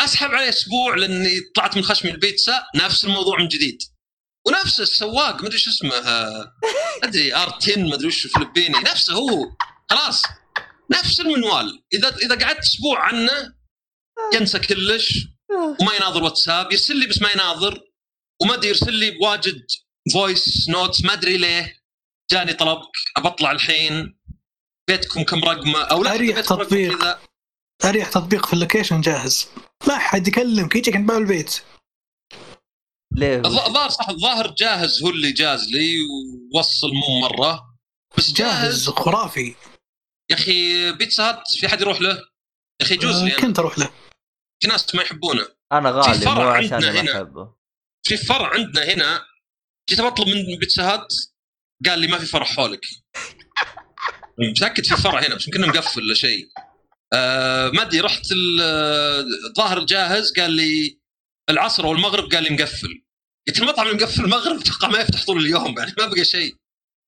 أسحب 0.00 0.30
عليه 0.30 0.48
أسبوع 0.48 0.94
لاني 0.94 1.40
طلعت 1.54 1.76
من 1.76 1.84
خشمي 1.84 2.10
البيتزا 2.10 2.62
نفس 2.74 3.04
الموضوع 3.04 3.38
من 3.38 3.48
جديد. 3.48 3.78
ونفس 4.46 4.80
السواق 4.80 5.42
ما 5.42 5.48
أدري 5.48 5.58
شو 5.58 5.70
اسمه 5.70 5.92
أدري 7.02 7.34
ار 7.34 7.54
10 7.54 7.78
ما 7.78 7.94
أدري 7.94 8.06
وش 8.06 8.26
فلبيني 8.26 8.78
نفسه 8.78 9.14
هو. 9.14 9.56
خلاص. 9.90 10.22
نفس 10.90 11.20
المنوال. 11.20 11.84
إذا 11.94 12.16
إذا 12.16 12.34
قعدت 12.34 12.58
أسبوع 12.58 12.98
عنه 13.00 13.54
ينسى 14.34 14.58
كلش 14.58 15.18
وما 15.80 15.94
يناظر 15.94 16.22
واتساب 16.22 16.72
يرسل 16.72 16.96
لي 16.96 17.06
بس 17.06 17.22
ما 17.22 17.30
يناظر. 17.30 17.80
وما 18.42 18.54
أدري 18.54 18.68
يرسل 18.68 18.92
لي 18.94 19.10
بواجد 19.10 19.66
voice 20.12 20.68
notes 20.68 21.04
ما 21.04 21.12
أدري 21.12 21.36
ليه. 21.36 21.76
جاني 22.30 22.52
طلبك 22.52 22.90
ابطلع 23.16 23.50
الحين. 23.50 24.18
بيتكم 24.88 25.22
كم 25.22 25.44
رقمه؟ 25.44 25.82
أو 25.82 26.02
لا 26.02 26.12
رقمة 26.16 26.40
تطبيق. 26.40 27.18
أريح 27.84 28.08
تطبيق 28.08 28.46
في 28.46 28.52
ال 28.52 28.57
location 28.57 29.00
جاهز. 29.00 29.48
ما 29.88 29.98
حد 29.98 30.28
يكلمك 30.28 30.76
يجيك 30.76 30.96
عند 30.96 31.06
باب 31.08 31.18
البيت. 31.22 31.60
ليه؟ 33.12 33.42
الظ- 33.42 33.66
الظاهر 33.66 33.88
صح 33.90 34.08
الظاهر 34.08 34.50
جاهز 34.50 35.02
هو 35.02 35.10
اللي 35.10 35.32
جاز 35.32 35.68
لي 35.68 35.94
ووصل 36.54 36.90
مو 36.92 37.20
مرة. 37.20 37.76
بس 38.18 38.32
جاهز 38.32 38.62
جاهز. 38.84 38.88
خرافي. 38.88 39.54
يا 40.30 40.36
أخي 40.36 40.92
بيتزا 40.92 41.28
هات 41.28 41.42
في 41.60 41.68
حد 41.68 41.80
يروح 41.80 42.00
له؟ 42.00 42.10
يا 42.10 42.86
أخي 42.86 42.94
يجوز 42.94 43.22
لي 43.22 43.30
آه، 43.30 43.38
أنا. 43.38 43.42
كنت 43.46 43.58
أروح 43.58 43.78
له. 43.78 43.90
في 44.62 44.68
ناس 44.68 44.94
ما 44.94 45.02
يحبونه. 45.02 45.48
أنا 45.72 45.90
غالي 45.90 46.24
مو 46.26 46.40
عشان 46.40 46.78
ما 46.80 47.00
هنا. 47.00 47.12
أحبه. 47.12 47.55
في 48.06 48.16
فرع 48.16 48.54
عندنا 48.54 48.84
هنا 48.84 49.24
جيت 49.90 50.00
بطلب 50.00 50.28
من 50.28 50.58
بيتزا 50.58 50.82
هات 50.94 51.06
قال 51.86 51.98
لي 51.98 52.06
ما 52.06 52.18
في 52.18 52.26
فرع 52.26 52.44
حولك. 52.44 52.80
متأكد 54.50 54.84
في 54.86 54.96
فرع 54.96 55.20
هنا 55.20 55.34
بس 55.34 55.46
يمكن 55.48 55.60
مقفل 55.68 56.02
ولا 56.02 56.14
شيء. 56.14 56.48
آه 57.12 57.68
ما 57.70 57.82
أدري 57.82 58.00
رحت 58.00 58.32
ال- 58.32 58.60
آه، 58.62 59.24
الظاهر 59.48 59.84
جاهز 59.84 60.32
قال 60.32 60.50
لي 60.50 60.98
العصر 61.50 61.84
أو 61.84 61.92
المغرب 61.92 62.32
قال 62.34 62.42
لي 62.42 62.50
مقفل. 62.50 63.02
قلت 63.48 63.58
المطعم 63.58 63.86
اللي 63.88 63.98
مقفل 64.04 64.24
المغرب 64.24 64.60
أتوقع 64.60 64.88
ما 64.88 64.98
يفتح 65.00 65.24
طول 65.24 65.38
اليوم 65.46 65.78
يعني 65.78 65.92
ما 65.98 66.06
بقى 66.06 66.24
شيء. 66.24 66.56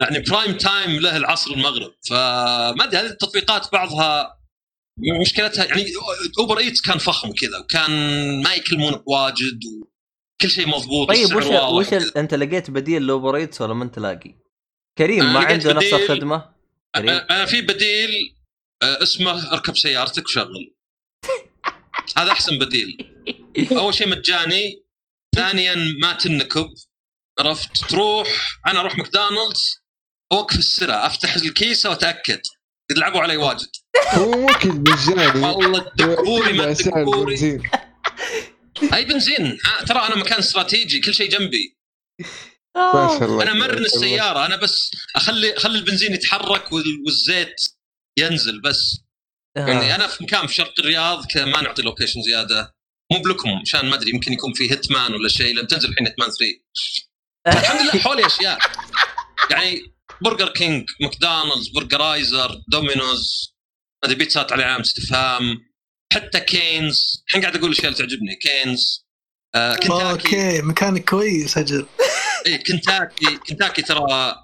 يعني 0.00 0.18
prime 0.18 0.56
time 0.56 0.90
له 1.00 1.16
العصر 1.16 1.50
المغرب 1.50 1.94
فما 2.08 2.84
أدري 2.84 3.00
هذه 3.00 3.06
التطبيقات 3.06 3.72
بعضها 3.72 4.38
مشكلتها 5.20 5.64
يعني 5.64 5.84
Uber 6.38 6.58
Eats 6.58 6.80
كان 6.80 6.98
فخم 6.98 7.32
كذا 7.32 7.58
وكان 7.58 7.90
ما 8.42 8.54
يكلمون 8.54 8.92
بواجد 8.92 9.60
وكل 10.42 10.50
شيء 10.50 10.68
مضبوط 10.68 11.08
طيب 11.08 11.36
وش 11.36 11.44
وش. 11.46 11.92
ال... 11.94 12.18
أنت 12.18 12.34
لقيت 12.34 12.70
بديل 12.70 13.06
ل 13.06 13.12
Uber 13.12 13.36
Eats 13.36 13.60
ولا 13.60 13.74
ما 13.74 13.84
أنت 13.84 13.98
لاقي؟ 13.98 14.34
كريم 14.98 15.20
أنا 15.20 15.32
ما 15.32 15.38
عنده 15.46 15.72
نفس. 15.72 15.94
الخدمة؟ 15.94 16.54
كريم. 16.96 17.08
أنا 17.10 17.46
في 17.46 17.60
بديل 17.62 18.10
اسمه 18.82 19.52
أركب 19.52 19.76
سيارتك 19.76 20.24
وشغل 20.24 20.74
هذا 22.18 22.32
أحسن 22.32 22.58
بديل. 22.58 23.14
أول 23.72 23.94
شيء 23.94 24.08
مجاني 24.08 24.82
ثانيا 25.36 25.74
ما 26.02 26.12
تنكب. 26.12 26.68
عرفت؟ 27.40 27.90
تروح 27.90 28.28
أنا 28.66 28.80
أروح 28.80 28.98
ماكدونالدز 28.98 29.82
أوقف 30.32 30.58
السرعة 30.58 31.06
أفتح 31.06 31.34
الكيسة 31.34 31.90
وأتأكد. 31.90 32.40
قد 32.90 32.98
لعبوا 32.98 33.20
علي 33.20 33.36
واجد. 33.36 33.68
هو 34.14 34.30
ممكن 34.30 34.68
مجاني. 34.68 35.40
والله 35.46 35.90
دكوري 35.96 36.52
ما 36.52 36.74
بنزين. 37.24 37.62
أي 38.94 39.04
بنزين. 39.04 39.58
آه، 39.80 39.84
ترى 39.84 39.98
أنا 39.98 40.16
مكان 40.16 40.38
استراتيجي 40.38 41.00
كل 41.00 41.14
شيء 41.14 41.30
جنبي. 41.30 41.78
ما 42.76 43.16
شاء 43.18 43.24
الله 43.28 43.42
أنا 43.42 43.52
مرن 43.52 43.84
السيارة 43.84 44.46
أنا 44.46 44.56
بس 44.56 44.90
اخلي 45.16 45.56
أخلي 45.56 45.78
البنزين 45.78 46.12
يتحرك 46.14 46.72
وال- 46.72 47.02
والزيت 47.06 47.54
ينزل 48.18 48.60
بس. 48.60 49.00
يعني 49.56 49.94
أنا 49.94 50.06
في 50.06 50.24
مكان 50.24 50.46
في 50.46 50.54
شرق 50.54 50.74
الرياض 50.78 51.24
ما 51.36 51.60
نعطي 51.62 51.82
location 51.82 52.22
زيادة. 52.22 52.74
مو 53.12 53.18
بلكم 53.18 53.50
عشان 53.50 53.86
ما 53.88 53.94
أدري 53.94 54.10
يمكن 54.10 54.32
يكون 54.32 54.52
في 54.52 54.70
Hitman 54.70 55.14
ولا 55.14 55.28
شيء 55.28 55.54
لأن 55.54 55.66
تنزل 55.66 55.88
الحين 55.88 56.06
Hitman 56.06 56.28
3 56.30 56.60
الحمد 57.60 57.80
لله 57.80 58.02
حولي 58.02 58.26
أشياء. 58.26 58.58
يعني 59.50 59.94
Burger 60.20 60.48
King 60.48 60.90
McDonald's 61.00 61.68
Burgerizzr 61.68 62.62
Domino's 62.68 63.54
هذه 64.04 64.14
بيتزات 64.14 64.52
على 64.52 64.62
علامه 64.64 64.80
استفهام 64.80 65.67
حتى 66.12 66.40
Cane's. 66.40 67.22
الحين 67.26 67.40
قاعد 67.42 67.56
أقول 67.56 67.70
الأشياء 67.70 67.86
اللي 67.92 67.98
تعجبني. 67.98 68.34
Cane's. 68.36 69.06
آه 69.54 69.74
كنتاكي. 69.74 70.10
okay. 70.10 70.62
مكان 70.62 70.98
كويس 70.98 71.58
أجل 71.58 71.86
اي 72.46 72.58
كنتاكي. 72.58 73.36
كنتاكي 73.48 73.82
ترى 73.82 74.34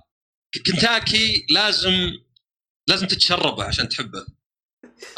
كنتاكي 0.67 1.47
لازم 1.51 2.11
لازم 2.89 3.07
تتشربه 3.07 3.65
عشان 3.65 3.89
تحبه. 3.89 4.27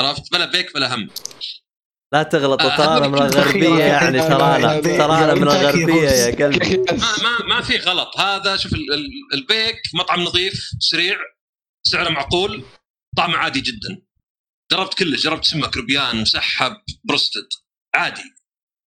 عرفت؟ 0.01 0.33
بلا 0.33 0.45
بيك 0.47 0.75
بلا 0.75 0.95
هم. 0.95 1.09
لا 2.13 2.23
تغلط 2.23 2.63
آه، 2.63 2.77
ترانا 2.77 3.09
من 3.09 3.15
الغربية 3.23 3.85
يعني 3.85 4.19
ترانا 4.19 4.81
ترانا 4.81 5.35
من 5.35 5.43
الغربية 5.43 6.09
يا. 6.11 6.47
قلبي. 6.47 6.77
ما 6.77 7.17
ما 7.23 7.47
ما 7.57 7.63
في 7.63 7.77
غلط. 7.77 8.21
هذا 8.21 8.57
شوف 8.57 8.73
ال- 8.73 8.93
ال- 8.95 9.11
البيك 9.35 9.77
مطعم 9.95 10.21
نظيف 10.21 10.69
سريع 10.79 11.17
سعره 11.83 12.09
معقول 12.09 12.65
طعمه 13.17 13.37
عادي 13.37 13.61
جدا. 13.61 14.06
جربت 14.73 14.95
كله 14.95 15.17
جربت 15.17 15.45
سمك 15.45 15.77
ربيان 15.77 16.21
مسحب 16.21 16.83
بروستد. 17.05 17.49
عادي. 17.95 18.23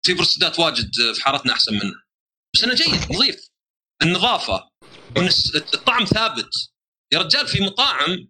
في 0.06 0.14
بروستدات 0.14 0.58
واجد 0.58 0.90
في 1.14 1.22
حارتنا 1.22 1.52
أحسن 1.52 1.74
منه. 1.74 2.02
بس 2.54 2.64
انه 2.64 2.74
جيد 2.74 3.12
نظيف. 3.12 3.48
النظافة. 4.02 4.68
الطعم 5.74 6.04
ثابت. 6.04 6.50
يا 7.12 7.18
رجال 7.18 7.46
في 7.46 7.62
مطاعم 7.62 8.28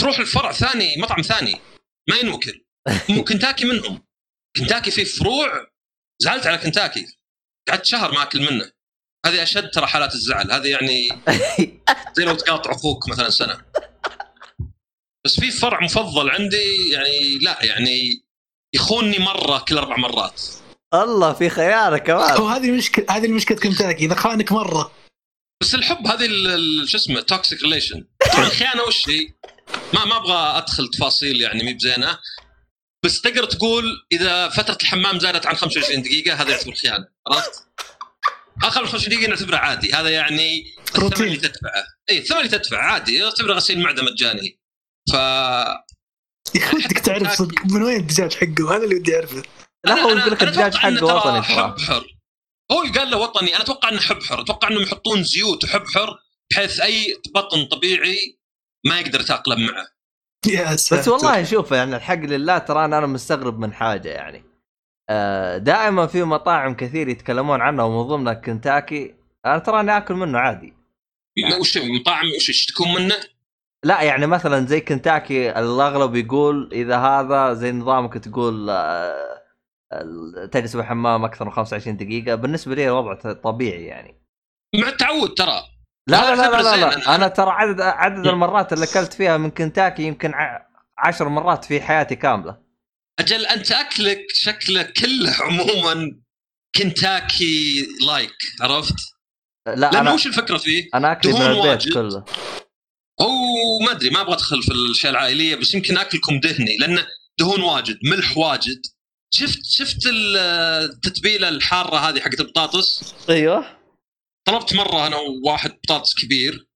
تروح 0.00 0.18
الفرع 0.18 0.52
ثاني 0.52 0.96
مطعم 0.96 1.22
ثاني. 1.22 1.60
ما 2.08 2.16
ينوكل. 2.16 2.64
كنتاكي 3.28 3.64
منهم. 3.64 4.06
كنتاكي 4.56 4.90
فيه 4.90 5.04
فروع 5.04 5.70
زعلت 6.22 6.46
على 6.46 6.58
كنتاكي. 6.58 7.06
قعدت 7.68 7.84
شهر 7.84 8.12
ما 8.12 8.22
أكل 8.22 8.40
منه. 8.40 8.72
هذه 9.26 9.42
أشد 9.42 9.70
ترى 9.70 9.86
حالات 9.86 10.14
الزعل. 10.14 10.52
هذه 10.52 10.68
يعني 10.68 11.08
زي 12.16 12.24
لو 12.24 12.34
تقاطع 12.34 12.72
أخوك 12.72 13.08
مثلا 13.08 13.30
سنة. 13.30 13.64
بس 15.26 15.40
في 15.40 15.50
فرع 15.50 15.80
مفضل 15.80 16.30
عندي 16.30 16.88
يعني 16.90 17.38
لا 17.38 17.58
يعني 17.62 18.22
يخونني 18.74 19.18
مرة 19.18 19.58
كل 19.58 19.78
أربع 19.78 19.96
مرات. 19.96 20.42
الله 20.94 21.32
في 21.32 21.48
خيانه 21.48 21.98
كمان. 21.98 22.36
هو 22.36 22.48
هذه 22.48 22.68
المشكلة 22.68 23.06
هذه 23.10 23.26
المشكلة 23.26 23.58
كنتاكي 23.58 24.04
اذا 24.04 24.14
خانك 24.14 24.52
مرة. 24.52 24.92
بس 25.60 25.74
الحب 25.74 26.06
هذه 26.06 26.28
شو 26.86 26.96
اسمه 26.96 27.20
toxic 27.20 27.62
relation 27.62 28.04
طبعا 28.32 28.46
الخيانه 28.46 28.82
وش 28.82 29.08
هي؟ 29.08 29.28
ما 29.94 30.04
ما 30.04 30.16
أبغى 30.16 30.58
أدخل 30.58 30.88
تفاصيل 30.88 31.40
يعني 31.40 31.62
مي 31.62 31.74
بزينة. 31.74 32.18
بس 33.04 33.20
تقدر 33.20 33.44
تقول 33.44 33.84
إذا 34.12 34.48
فترة 34.48 34.78
الحمام 34.82 35.18
زادت 35.18 35.46
عن 35.46 35.54
25 35.54 36.02
دقيقة 36.02 36.34
هذا 36.34 36.50
يعتبر 36.50 36.74
خيانة 36.74 37.08
عرفت؟ 37.28 37.66
آخر 38.64 38.80
من 38.82 38.88
25 38.88 39.16
دقيقة 39.16 39.30
نعتبره 39.30 39.56
عادي 39.56 39.92
هذا 39.92 40.08
يعني 40.08 40.64
الثمن. 40.98 41.26
اللي 41.26 41.36
تدفعه. 41.36 41.84
اي 42.10 42.18
الثمن 42.18 42.38
اللي 42.38 42.48
تدفعه 42.48 42.82
عادي 42.82 43.24
اعتبره 43.24 43.54
غسيل 43.54 43.80
معدة 43.80 44.02
مجاني. 44.02 44.65
ف 45.12 45.14
يا 46.54 46.62
أخي 46.62 46.76
ودك 46.76 46.98
تعرف 46.98 47.32
صدق 47.32 47.66
من 47.66 47.82
وين 47.82 47.96
الدجاج 48.00 48.34
حقه؟ 48.34 48.76
هذا 48.76 48.84
اللي 48.84 48.94
ودي 48.96 49.16
أعرفه. 49.16 49.42
لا 49.84 49.94
هو 49.94 50.08
يقول 50.08 50.30
لك 50.32 50.42
الدجاج 50.42 50.74
حقه 50.74 51.04
وطني. 51.04 51.42
حب 51.42 51.78
حر 51.78 52.16
هو 52.72 52.78
قال 52.94 53.10
له 53.10 53.16
وطني. 53.18 53.54
أنا 53.54 53.62
أتوقع 53.64 53.88
إنه 53.88 54.00
حب 54.00 54.22
حر 54.22 54.40
أتوقع 54.40 54.68
إنهم 54.68 54.82
يحطون 54.82 55.22
زيوت 55.22 55.64
وحب 55.64 55.84
حر 55.94 56.18
بحيث 56.52 56.80
أي 56.80 57.20
بطن 57.34 57.64
طبيعي 57.64 58.38
ما 58.86 59.00
يقدر 59.00 59.20
يتأقلم 59.20 59.66
معه. 59.66 59.86
بس 60.92 61.08
والله 61.08 61.44
شوف 61.44 61.72
يعني 61.72 61.96
الحق 61.96 62.14
لله 62.14 62.58
ترى 62.58 62.84
أنا 62.84 63.06
مستغرب 63.06 63.58
من 63.58 63.72
حاجة 63.72 64.08
يعني. 64.08 64.44
آه، 65.10 65.58
دائما 65.58 66.06
في 66.06 66.22
مطاعم 66.22 66.74
كثير 66.74 67.08
يتكلمون 67.08 67.60
عنها 67.60 67.84
ومن 67.84 68.08
ضمنها 68.08 68.34
كنتاكي. 68.34 69.14
أنا 69.46 69.58
تراني 69.58 69.96
آكل 69.96 70.14
منه 70.14 70.38
عادي. 70.38 70.74
ما- 71.38 71.56
وش 71.56 71.78
مطاعم 71.78 72.26
وش 72.36 72.48
يشتكون 72.48 72.94
منه؟ 72.94 73.16
لا 73.84 74.02
يعني 74.02 74.26
مثلا 74.26 74.66
زي 74.66 74.80
كنتاكي 74.80 75.50
الأغلب 75.50 76.14
يقول 76.14 76.70
إذا 76.72 76.96
هذا 76.98 77.54
زي 77.54 77.72
نظامك 77.72 78.18
تقول 78.18 78.70
آه، 78.70 79.42
تجلس 80.52 80.76
بالحمام 80.76 81.24
أكثر 81.24 81.44
من 81.44 81.50
25 81.50 81.96
دقيقة 81.96 82.34
بالنسبة 82.34 82.74
لي 82.74 82.88
الوضع 82.88 83.32
طبيعي 83.32 83.84
يعني 83.84 84.22
مع 84.74 84.88
التعود 84.88 85.34
ترى 85.34 85.62
لا 86.08 86.36
لا 86.36 86.36
لا 86.36 86.62
لا, 86.62 86.76
لا. 86.76 86.96
لا. 86.96 87.14
أنا 87.14 87.28
ترى 87.28 87.50
عدد 87.50 87.80
عدد 87.80 88.26
المرات 88.26 88.72
اللي 88.72 88.84
أكلت 88.84 89.12
فيها 89.12 89.36
من 89.36 89.50
كنتاكي 89.50 90.02
يمكن 90.02 90.32
عشر 90.98 91.28
مرات 91.28 91.64
في 91.64 91.80
حياتي 91.80 92.16
كاملة 92.16 92.58
أجل 93.20 93.46
أنت 93.46 93.72
أكلك 93.72 94.26
شكله 94.28 94.82
كله 94.82 95.34
عموما 95.40 96.20
كنتاكي 96.76 97.86
like 98.06 98.36
عرفت؟ 98.62 98.94
لا 99.66 99.90
لأنه 99.90 100.14
وش 100.14 100.26
الفكرة 100.26 100.56
فيه؟ 100.58 100.88
أنا 100.94 101.12
أكلي 101.12 101.32
من 101.32 101.40
البيت 101.42 101.64
واجد. 101.64 101.92
كله 101.94 102.24
هو 103.20 103.78
ما 103.78 103.90
أدري 103.90 104.10
ما 104.10 104.20
أبغى 104.20 104.34
أدخل 104.34 104.62
في 104.62 104.72
الأشياء 104.72 105.12
العائلية 105.12 105.54
بس 105.54 105.74
يمكن 105.74 105.98
أكلكم 105.98 106.40
دهني 106.40 106.76
لأنه 106.76 107.06
دهون 107.38 107.60
واجد 107.60 107.98
ملح 108.04 108.38
واجد. 108.38 108.82
شفت 109.34 109.64
شفت 109.64 110.06
ال- 110.06 110.36
التتبيلة 110.90 111.48
الحارة 111.48 111.96
هذه 111.96 112.20
حقت 112.20 112.40
البطاطس؟ 112.40 113.14
أيوه. 113.30 113.78
طلبت 114.48 114.74
مرة 114.74 115.06
أنا 115.06 115.16
وواحد 115.16 115.70
بطاطس 115.84 116.14
كبير 116.14 116.66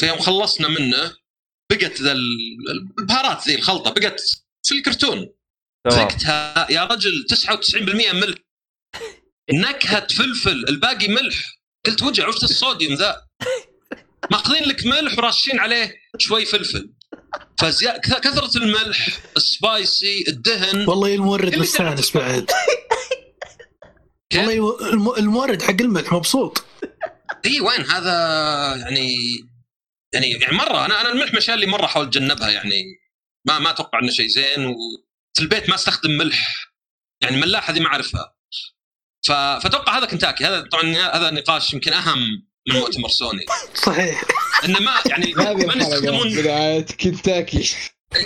فيوم 0.00 0.18
خلصنا 0.18 0.68
منه 0.68 1.16
بقت 1.72 2.00
ذا 2.02 2.12
ال- 2.12 2.70
البهارات 2.98 3.48
ذي 3.48 3.54
الخلطة 3.54 3.90
بقت 3.90 4.20
في 4.66 4.74
الكرتون. 4.74 5.28
ذقتها 5.88 6.66
يا 6.70 6.84
رجل 6.84 7.26
99% 7.30 8.12
ملح. 8.12 8.38
نكهة 9.52 10.06
فلفل 10.06 10.64
الباقي 10.68 11.08
ملح. 11.08 11.58
قلت 11.86 12.02
وجع 12.02 12.28
وش 12.28 12.44
الصوديوم 12.44 12.94
ذا؟ 12.94 13.26
ماخذين 14.30 14.62
لك 14.62 14.86
ملح 14.86 15.18
وراشين 15.18 15.58
عليه 15.58 15.94
شوي 16.18 16.44
فلفل. 16.44 16.90
فزيا... 17.58 17.98
كث- 17.98 18.20
كثرة 18.20 18.58
الملح 18.58 19.08
ال 19.36 19.51
spicy 19.51 20.24
الدهن. 20.28 20.88
والله 20.88 21.14
المورد 21.14 21.54
مستانس 21.56 22.12
تعرف. 22.12 22.26
بعد؟ 22.26 22.50
والله 24.36 25.18
المورد 25.18 25.62
حق 25.62 25.80
الملح 25.80 26.12
مبسوط. 26.12 26.64
إي 27.46 27.60
وين؟ 27.60 27.80
هذا 27.90 28.12
يعني 28.76 29.14
يعني 30.14 30.30
يعني 30.30 30.56
مرة 30.56 30.84
أنا 30.84 31.00
أنا 31.00 31.12
الملح 31.12 31.34
مشان 31.34 31.54
اللي 31.54 31.66
مرة 31.66 31.84
أحاول 31.84 32.06
أتجنبها 32.06 32.50
يعني 32.50 32.82
ما 33.46 33.58
ما 33.58 33.70
أتوقع 33.70 33.98
إنه 34.02 34.10
شيء 34.10 34.26
زين 34.26 34.66
وفي 34.66 35.40
البيت 35.42 35.68
ما 35.68 35.74
أستخدم 35.74 36.10
ملح. 36.10 36.68
يعني 37.22 37.36
ملاح 37.36 37.70
هذه 37.70 37.80
ما 37.80 37.86
أعرفها. 37.86 38.34
ف... 39.26 39.32
فأتوقع 39.32 39.98
هذا 39.98 40.06
كنتاكي. 40.06 40.44
هذا 40.44 40.60
طبعا 40.60 40.96
هذا 40.96 41.30
نقاش 41.30 41.72
يمكن 41.74 41.92
أهم. 41.92 42.47
من 42.68 42.80
مؤتمر 42.80 43.08
سوني. 43.08 43.44
صحيح. 43.74 44.22
إنه 44.64 44.80
ما 44.80 44.94
يعني 45.06 45.32
ما 45.66 45.74
يستخدمون 45.74 46.36
برعايه 46.36 46.86
كنتاكي 46.86 47.74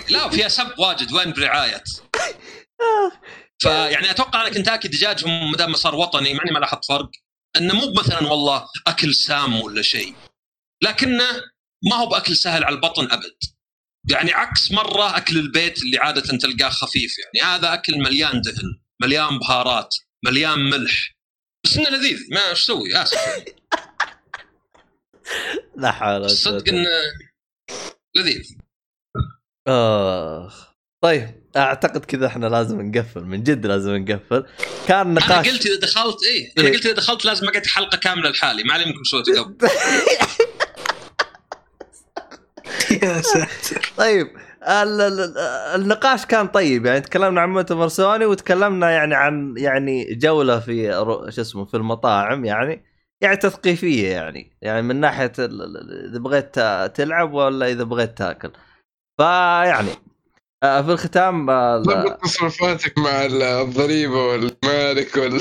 لا 0.09 0.29
فيها 0.29 0.49
سب 0.49 0.79
واجد 0.79 1.13
وين 1.13 1.33
برعاية. 1.33 1.85
فيعني 3.63 4.11
أتوقع 4.11 4.43
أنا 4.43 4.51
كنتاكي 4.51 4.89
دجاجهم 4.89 5.51
ما 5.51 5.57
دام 5.57 5.75
صار 5.75 5.95
وطني 5.95 6.35
مع 6.35 6.43
اني 6.45 6.53
ما 6.53 6.59
لاحظت 6.59 6.85
فرق. 6.85 7.11
إنه 7.57 7.75
مو 7.75 7.93
مثلا 7.93 8.29
والله 8.29 8.67
أكل 8.87 9.15
سام 9.15 9.61
ولا 9.61 9.83
شيء. 9.83 10.15
لكنه 10.83 11.29
ما 11.91 11.97
هو 11.97 12.07
بأكل 12.07 12.37
سهل 12.37 12.65
على 12.65 12.75
البطن 12.75 13.13
أبد. 13.13 13.37
يعني 14.11 14.33
عكس 14.33 14.73
مرة 14.73 15.17
أكل 15.17 15.39
البيت 15.39 15.83
اللي 15.83 15.99
عادة 15.99 16.39
تلقاه 16.39 16.69
خفيف. 16.69 17.15
يعني 17.19 17.55
هذا 17.55 17.75
أكل 17.75 17.99
مليان 17.99 18.41
دهن 18.41 18.81
مليان 19.03 19.39
بهارات 19.39 19.95
مليان 20.25 20.59
ملح. 20.59 21.17
بس 21.65 21.77
إنه 21.77 21.89
لذيذ. 21.89 22.21
ما 22.31 22.51
إيش 22.51 22.61
أسوي 22.61 23.03
آسف. 23.03 23.27
يعني. 23.27 23.45
لا 25.77 25.91
حول 25.93 26.15
ولا 26.21 26.29
صدق 26.29 26.69
إنه 26.69 26.87
لذيذ. 28.17 28.57
آخ. 29.69 30.73
طيب 31.05 31.43
أعتقد 31.57 32.05
كذا 32.05 32.27
إحنا 32.27 32.47
لازم 32.47 32.81
نقفل. 32.83 33.25
من 33.25 33.43
جد 33.43 33.67
لازم 33.67 33.97
نقفل. 33.97 34.47
كان 34.89 35.01
أنا 35.01 35.21
نقاش 35.21 35.49
قلت 35.49 35.67
إذا 35.67 35.81
دخلت 35.81 36.17
إيه 36.25 36.53
أنا 36.59 36.67
إيه. 36.69 36.73
قلت 36.75 36.87
إذا 36.87 36.95
دخلت 36.95 37.25
لازم 37.25 37.49
أقعد 37.49 37.67
حلقة 37.67 37.99
كاملة 37.99 38.31
لحالي. 38.31 38.63
ما 38.63 38.73
علي 38.75 38.85
منكم 38.85 39.05
سويته 39.05 39.43
قبل. 39.43 39.57
يا 43.03 43.21
ساتر. 43.21 43.93
طيب 43.97 44.27
ال- 44.69 45.01
ال- 45.01 45.39
النقاش 45.81 46.27
كان 46.27 46.47
طيب. 46.49 46.87
يعني 46.87 47.01
تكلمنا 47.01 47.41
عن 47.41 47.49
مؤتمر 47.51 47.89
سوني 47.89 48.27
وتكلمنا 48.27 48.91
يعني 48.91 49.15
عن 49.15 49.55
يعني 49.57 50.15
جولة 50.15 50.61
في 50.61 50.91
رو- 50.91 51.31
شو 51.31 51.41
اسمه 51.41 51.65
في 51.65 51.77
المطاعم 51.77 52.45
يعني. 52.45 52.92
يعني 53.23 53.37
تثقيفية 53.37 54.09
يعني. 54.09 54.57
يعني 54.63 54.83
من 54.83 54.97
ناحية 55.01 55.33
إذا 55.39 56.19
بغيت 56.19 56.55
تلعب 56.97 57.33
ولا 57.33 57.67
إذا 57.71 57.83
بغيت 57.85 58.19
تاكل. 58.19 58.53
فيعني 59.21 59.91
آه، 60.63 60.83
في 60.83 60.93
الختام 60.93 61.51
آه، 61.51 61.79
ضبط 61.79 62.23
تصرفاتك 62.23 62.99
مع 62.99 63.27
الضريبة 63.61 64.27
والمالك 64.27 65.17
وال 65.17 65.41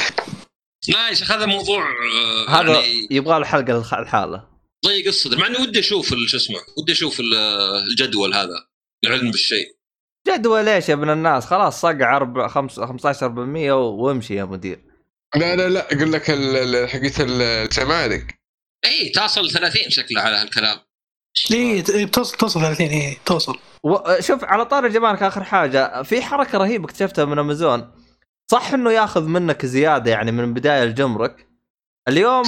لا 0.89 1.09
يا 1.09 1.13
شيخ 1.13 1.31
هذا 1.31 1.45
موضوع 1.45 1.83
آه، 1.83 2.49
هذا 2.49 2.71
يعني 2.73 3.07
يبغى 3.11 3.39
له 3.39 3.45
حلقة 3.45 3.99
الحالة. 4.01 4.47
ضيق 4.85 5.07
الصدر 5.07 5.37
مع 5.37 5.47
اني 5.47 5.57
ودي 5.57 5.79
أشوف 5.79 6.13
شو 6.25 6.37
اسمه 6.37 6.57
ودي 6.77 6.91
أشوف 6.91 7.19
ال- 7.19 7.33
الجدول 7.91 8.33
هذا 8.33 8.65
العلم 9.05 9.31
بالشيء. 9.31 9.75
جدول 10.27 10.69
إيش 10.69 10.89
يا 10.89 10.93
ابن 10.93 11.09
الناس؟ 11.09 11.45
خلاص 11.45 11.81
صقع 11.81 12.19
أربع- 12.19 12.47
خمس- 12.47 12.79
15% 12.79 13.71
وامشي 13.71 14.35
يا 14.35 14.45
مدير. 14.45 14.90
لا 15.35 15.55
لا 15.55 15.69
لا 15.69 15.93
أقول 15.93 16.11
لك 16.13 16.29
ال- 16.29 16.75
ال- 16.75 16.89
حقت 16.89 17.13
الجمارك. 17.19 18.39
اي 18.85 19.09
تصل 19.09 19.49
30 19.51 19.89
شكله 19.89 20.21
على 20.21 20.35
هالكلام. 20.37 20.77
اي 21.51 21.57
إيه، 21.57 22.05
توصل 22.05 22.37
توصل 22.37 22.61
30 22.61 22.87
اي 22.87 23.17
توصل. 23.25 23.57
و- 23.83 24.19
شوف 24.21 24.43
على 24.43 24.65
طار 24.65 24.85
الجمارك 24.85 25.23
آخر 25.23 25.43
حاجة 25.43 26.03
في 26.03 26.21
حركة 26.21 26.57
رهيبة 26.57 26.85
اكتشفتها 26.85 27.25
من 27.25 27.39
أمازون. 27.39 27.91
صح 28.51 28.73
إنه 28.73 28.91
ياخذ 28.91 29.23
منك 29.23 29.65
زيادة 29.65 30.11
يعني 30.11 30.31
من 30.31 30.53
بداية 30.53 30.83
الجمرك. 30.83 31.47
اليوم 32.07 32.43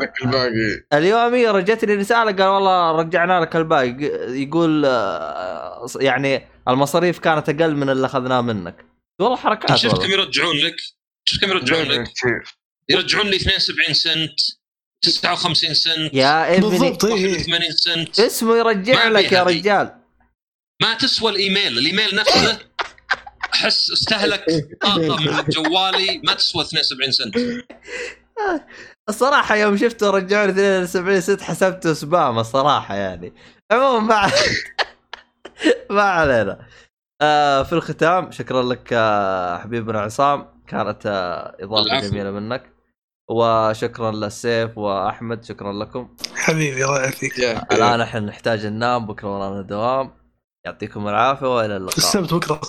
لك 0.00 0.12
الباقي؟ 0.24 0.84
اليوم 0.92 1.34
هي 1.34 1.46
رجتني 1.50 1.94
رسالة 1.94 2.32
قال 2.32 2.42
والله 2.48 2.90
رجعنا 2.92 3.40
لك 3.40 3.56
الباقي. 3.56 3.96
يقول 4.42 4.84
آه، 4.86 5.86
يعني 6.00 6.48
المصاريف 6.68 7.18
كانت 7.18 7.48
أقل 7.48 7.76
من 7.76 7.90
اللي 7.90 8.06
أخذناه 8.06 8.40
منك. 8.40 8.84
والله 9.20 9.36
حركات 9.36 9.76
شفت 9.76 9.94
كم 9.94 10.00
والله. 10.00 10.12
يرجعون 10.14 10.56
لك؟ 10.56 10.76
شفت 11.28 11.40
كم 11.40 11.50
يرجعون 11.50 11.82
لك. 11.86 12.08
يرجعون 12.88 13.26
لي 13.26 13.36
72 13.36 13.94
سنت 13.94 14.40
59 15.02 15.74
سنت 15.74 16.14
يا 16.14 16.54
ابني 16.56 16.68
بالضبط 16.70 17.04
81 17.04 17.72
سنت. 17.72 18.20
اسمه 18.20 18.56
يرجع 18.56 19.08
لك 19.08 19.32
يا. 19.32 19.42
رجال. 19.42 19.94
ما 20.82 20.94
تسوى 20.94 21.30
الإيميل. 21.30 21.78
الإيميل 21.78 22.14
نفسه 22.14 22.58
أحس 23.54 23.90
استهلك 23.90 24.44
طاقة 24.82 25.16
من 25.16 25.44
جوالي. 25.48 26.20
ما 26.24 26.34
تسوى 26.34 26.62
72 26.64 27.12
سنت. 27.12 27.34
الصراحة 29.08 29.56
يوم 29.56 29.76
شفته 29.76 30.10
رجعوني 30.10 30.50
72 30.50 31.20
ست 31.20 31.40
حسبته 31.42 31.92
سبام 31.92 32.38
الصراحة 32.38 32.94
يعني. 32.94 33.32
عموما 33.72 34.00
ما 34.26 34.32
ما 35.96 36.02
علينا. 36.02 36.66
آه 37.22 37.62
في 37.62 37.72
الختام 37.72 38.30
شكرا 38.32 38.62
لك 38.62 38.88
آه 38.92 39.58
حبيبنا 39.58 40.00
عصام. 40.00 40.57
كانت 40.68 41.06
آه 41.06 41.56
إضافة 41.60 41.82
العفو. 41.82 42.08
جميلة 42.08 42.30
منك. 42.30 42.62
وشكرا 43.30 44.10
للسيف 44.12 44.78
وأحمد 44.78 45.44
شكرا 45.44 45.72
لكم. 45.72 46.08
حبيبي 46.36 46.84
الله 46.84 47.00
يعافيك. 47.00 47.38
يا- 47.38 47.66
الآن 47.72 48.00
إحنا 48.00 48.20
نحتاج 48.20 48.66
ننام 48.66 49.06
بكرة 49.06 49.28
ورانا 49.38 49.62
دوام. 49.62 50.10
يعطيكم 50.66 51.08
العافية 51.08 51.56
وإلى 51.56 51.76
اللقاء. 51.76 51.98
السبت 51.98 52.34
بكرة. 52.34 52.60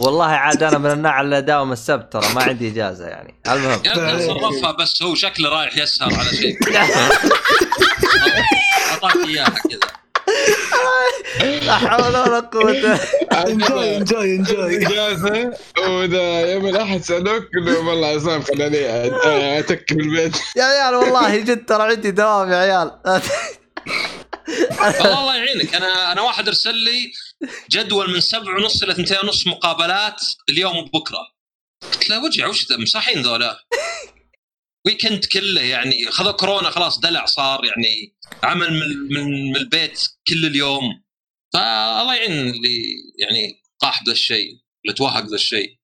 والله 0.00 0.26
عاد 0.26 0.62
أنا 0.62 0.78
من 0.78 0.90
النوع 0.90 1.20
اللي 1.20 1.42
داوم 1.42 1.72
السبت 1.72 2.12
ترى 2.12 2.34
ما 2.34 2.42
عندي 2.42 2.68
إجازة 2.70 3.06
يعني. 3.06 3.34
المهم. 3.48 3.82
صرفها 4.20 4.72
بس 4.72 5.02
هو 5.02 5.14
شكله 5.14 5.48
رايح 5.48 5.76
يسهر 5.78 6.14
على 6.14 6.28
شيء. 6.28 6.58
أعطاك 8.92 9.16
إياها 9.28 9.44
كذا. 9.70 9.93
لا 11.66 11.74
حول 11.74 12.16
ولا 12.16 12.40
قوة. 12.40 13.00
انجوي 13.32 13.96
انجوي 13.96 14.36
انجوي. 14.36 14.76
اجازه 14.86 15.52
وإذا 15.78 16.52
يوم 16.52 16.66
الأحد 16.66 17.02
سألوك 17.04 17.42
قول 17.54 17.64
لهم 17.66 17.88
والله 17.88 18.06
عصام 18.08 18.42
خلاني 18.42 19.58
أتك 19.58 19.92
بالبيت 19.92 20.36
يا 20.56 20.64
عيال 20.64 20.94
والله 20.94 21.36
جد 21.38 21.66
ترى 21.66 21.82
عندي 21.82 22.10
دوام 22.10 22.52
يا 22.52 22.56
عيال. 22.56 22.90
والله 24.80 25.20
الله 25.20 25.36
يعينك. 25.36 25.74
أنا 25.74 26.12
أنا 26.12 26.20
واحد 26.22 26.48
أرسل 26.48 26.74
لي 26.74 27.12
جدول 27.70 28.10
من 28.12 28.20
سبع 28.20 28.56
ونص 28.56 28.82
إلى 28.82 28.94
ثنتين 28.94 29.16
ونص 29.24 29.46
مقابلات 29.46 30.20
اليوم 30.48 30.76
وبكرة. 30.78 31.18
قلت 31.92 32.10
له 32.10 32.24
وجع 32.24 32.46
وش 32.46 32.66
ذا؟ 32.72 32.76
مصاحين 32.76 33.22
ذولا. 33.22 33.56
ويكند 34.86 35.24
كله 35.24 35.60
يعني 35.60 36.04
خذوا 36.04 36.32
كورونا 36.32 36.70
خلاص 36.70 37.00
دلع 37.00 37.24
صار 37.24 37.64
يعني 37.64 38.16
عمل 38.42 38.72
من, 38.72 39.14
من, 39.14 39.50
من 39.50 39.56
البيت 39.56 40.08
كل 40.28 40.46
اليوم. 40.46 41.04
فالله 41.54 42.14
يعين 42.14 42.32
اللي 42.32 42.82
يعني 43.18 43.62
طاح 43.80 44.02
بذا 44.02 44.12
الشيء 44.12 44.60
اللي 44.84 44.94
توهق 44.96 45.24
ذا 45.24 45.34
الشيء. 45.34 45.78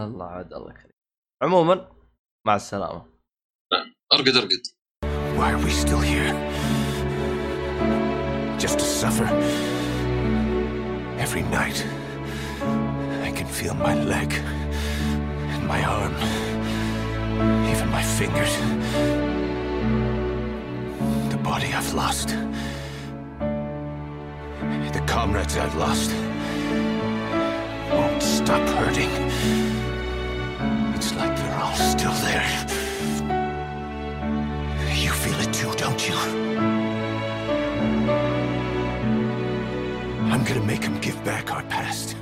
الله 0.00 0.26
عاد 0.26 0.52
الله 0.52 0.70
يخليك. 0.70 0.96
عموما 1.42 1.92
مع 2.46 2.56
السلامة. 2.56 3.06
أرقد 4.12 4.36
أرقد. 4.36 4.62
Why 5.36 5.52
are 5.52 5.62
we 5.66 5.70
still 5.70 6.00
here? 6.00 6.32
Just 8.58 8.78
to 8.78 8.86
suffer? 9.02 9.28
Every 11.24 11.42
night, 11.60 11.78
I 13.28 13.30
can 13.38 13.48
feel 13.58 13.74
my 13.74 13.94
leg 14.12 14.30
and 15.52 15.62
my 15.72 15.80
arm, 15.84 16.14
even 17.70 17.90
my 17.90 18.02
fingers. 18.02 18.56
The 21.30 21.36
body 21.42 21.72
I've 21.72 21.92
lost, 21.94 22.28
the 24.96 25.02
comrades 25.06 25.56
I've 25.56 25.74
lost, 25.76 26.10
won't 27.90 28.22
stop 28.22 28.66
hurting. 28.78 29.10
It's 30.94 31.14
like 31.14 31.36
they're 31.36 31.60
all 31.62 31.74
still 31.74 32.16
there. 32.28 32.48
You 35.04 35.12
feel 35.12 35.38
it 35.40 35.52
too, 35.52 35.72
don't 35.76 36.08
you? 36.08 36.16
I'm 40.32 40.42
gonna 40.44 40.64
make 40.64 40.82
them 40.82 40.98
give 41.00 41.22
back 41.24 41.52
our 41.52 41.62
past. 41.64 42.16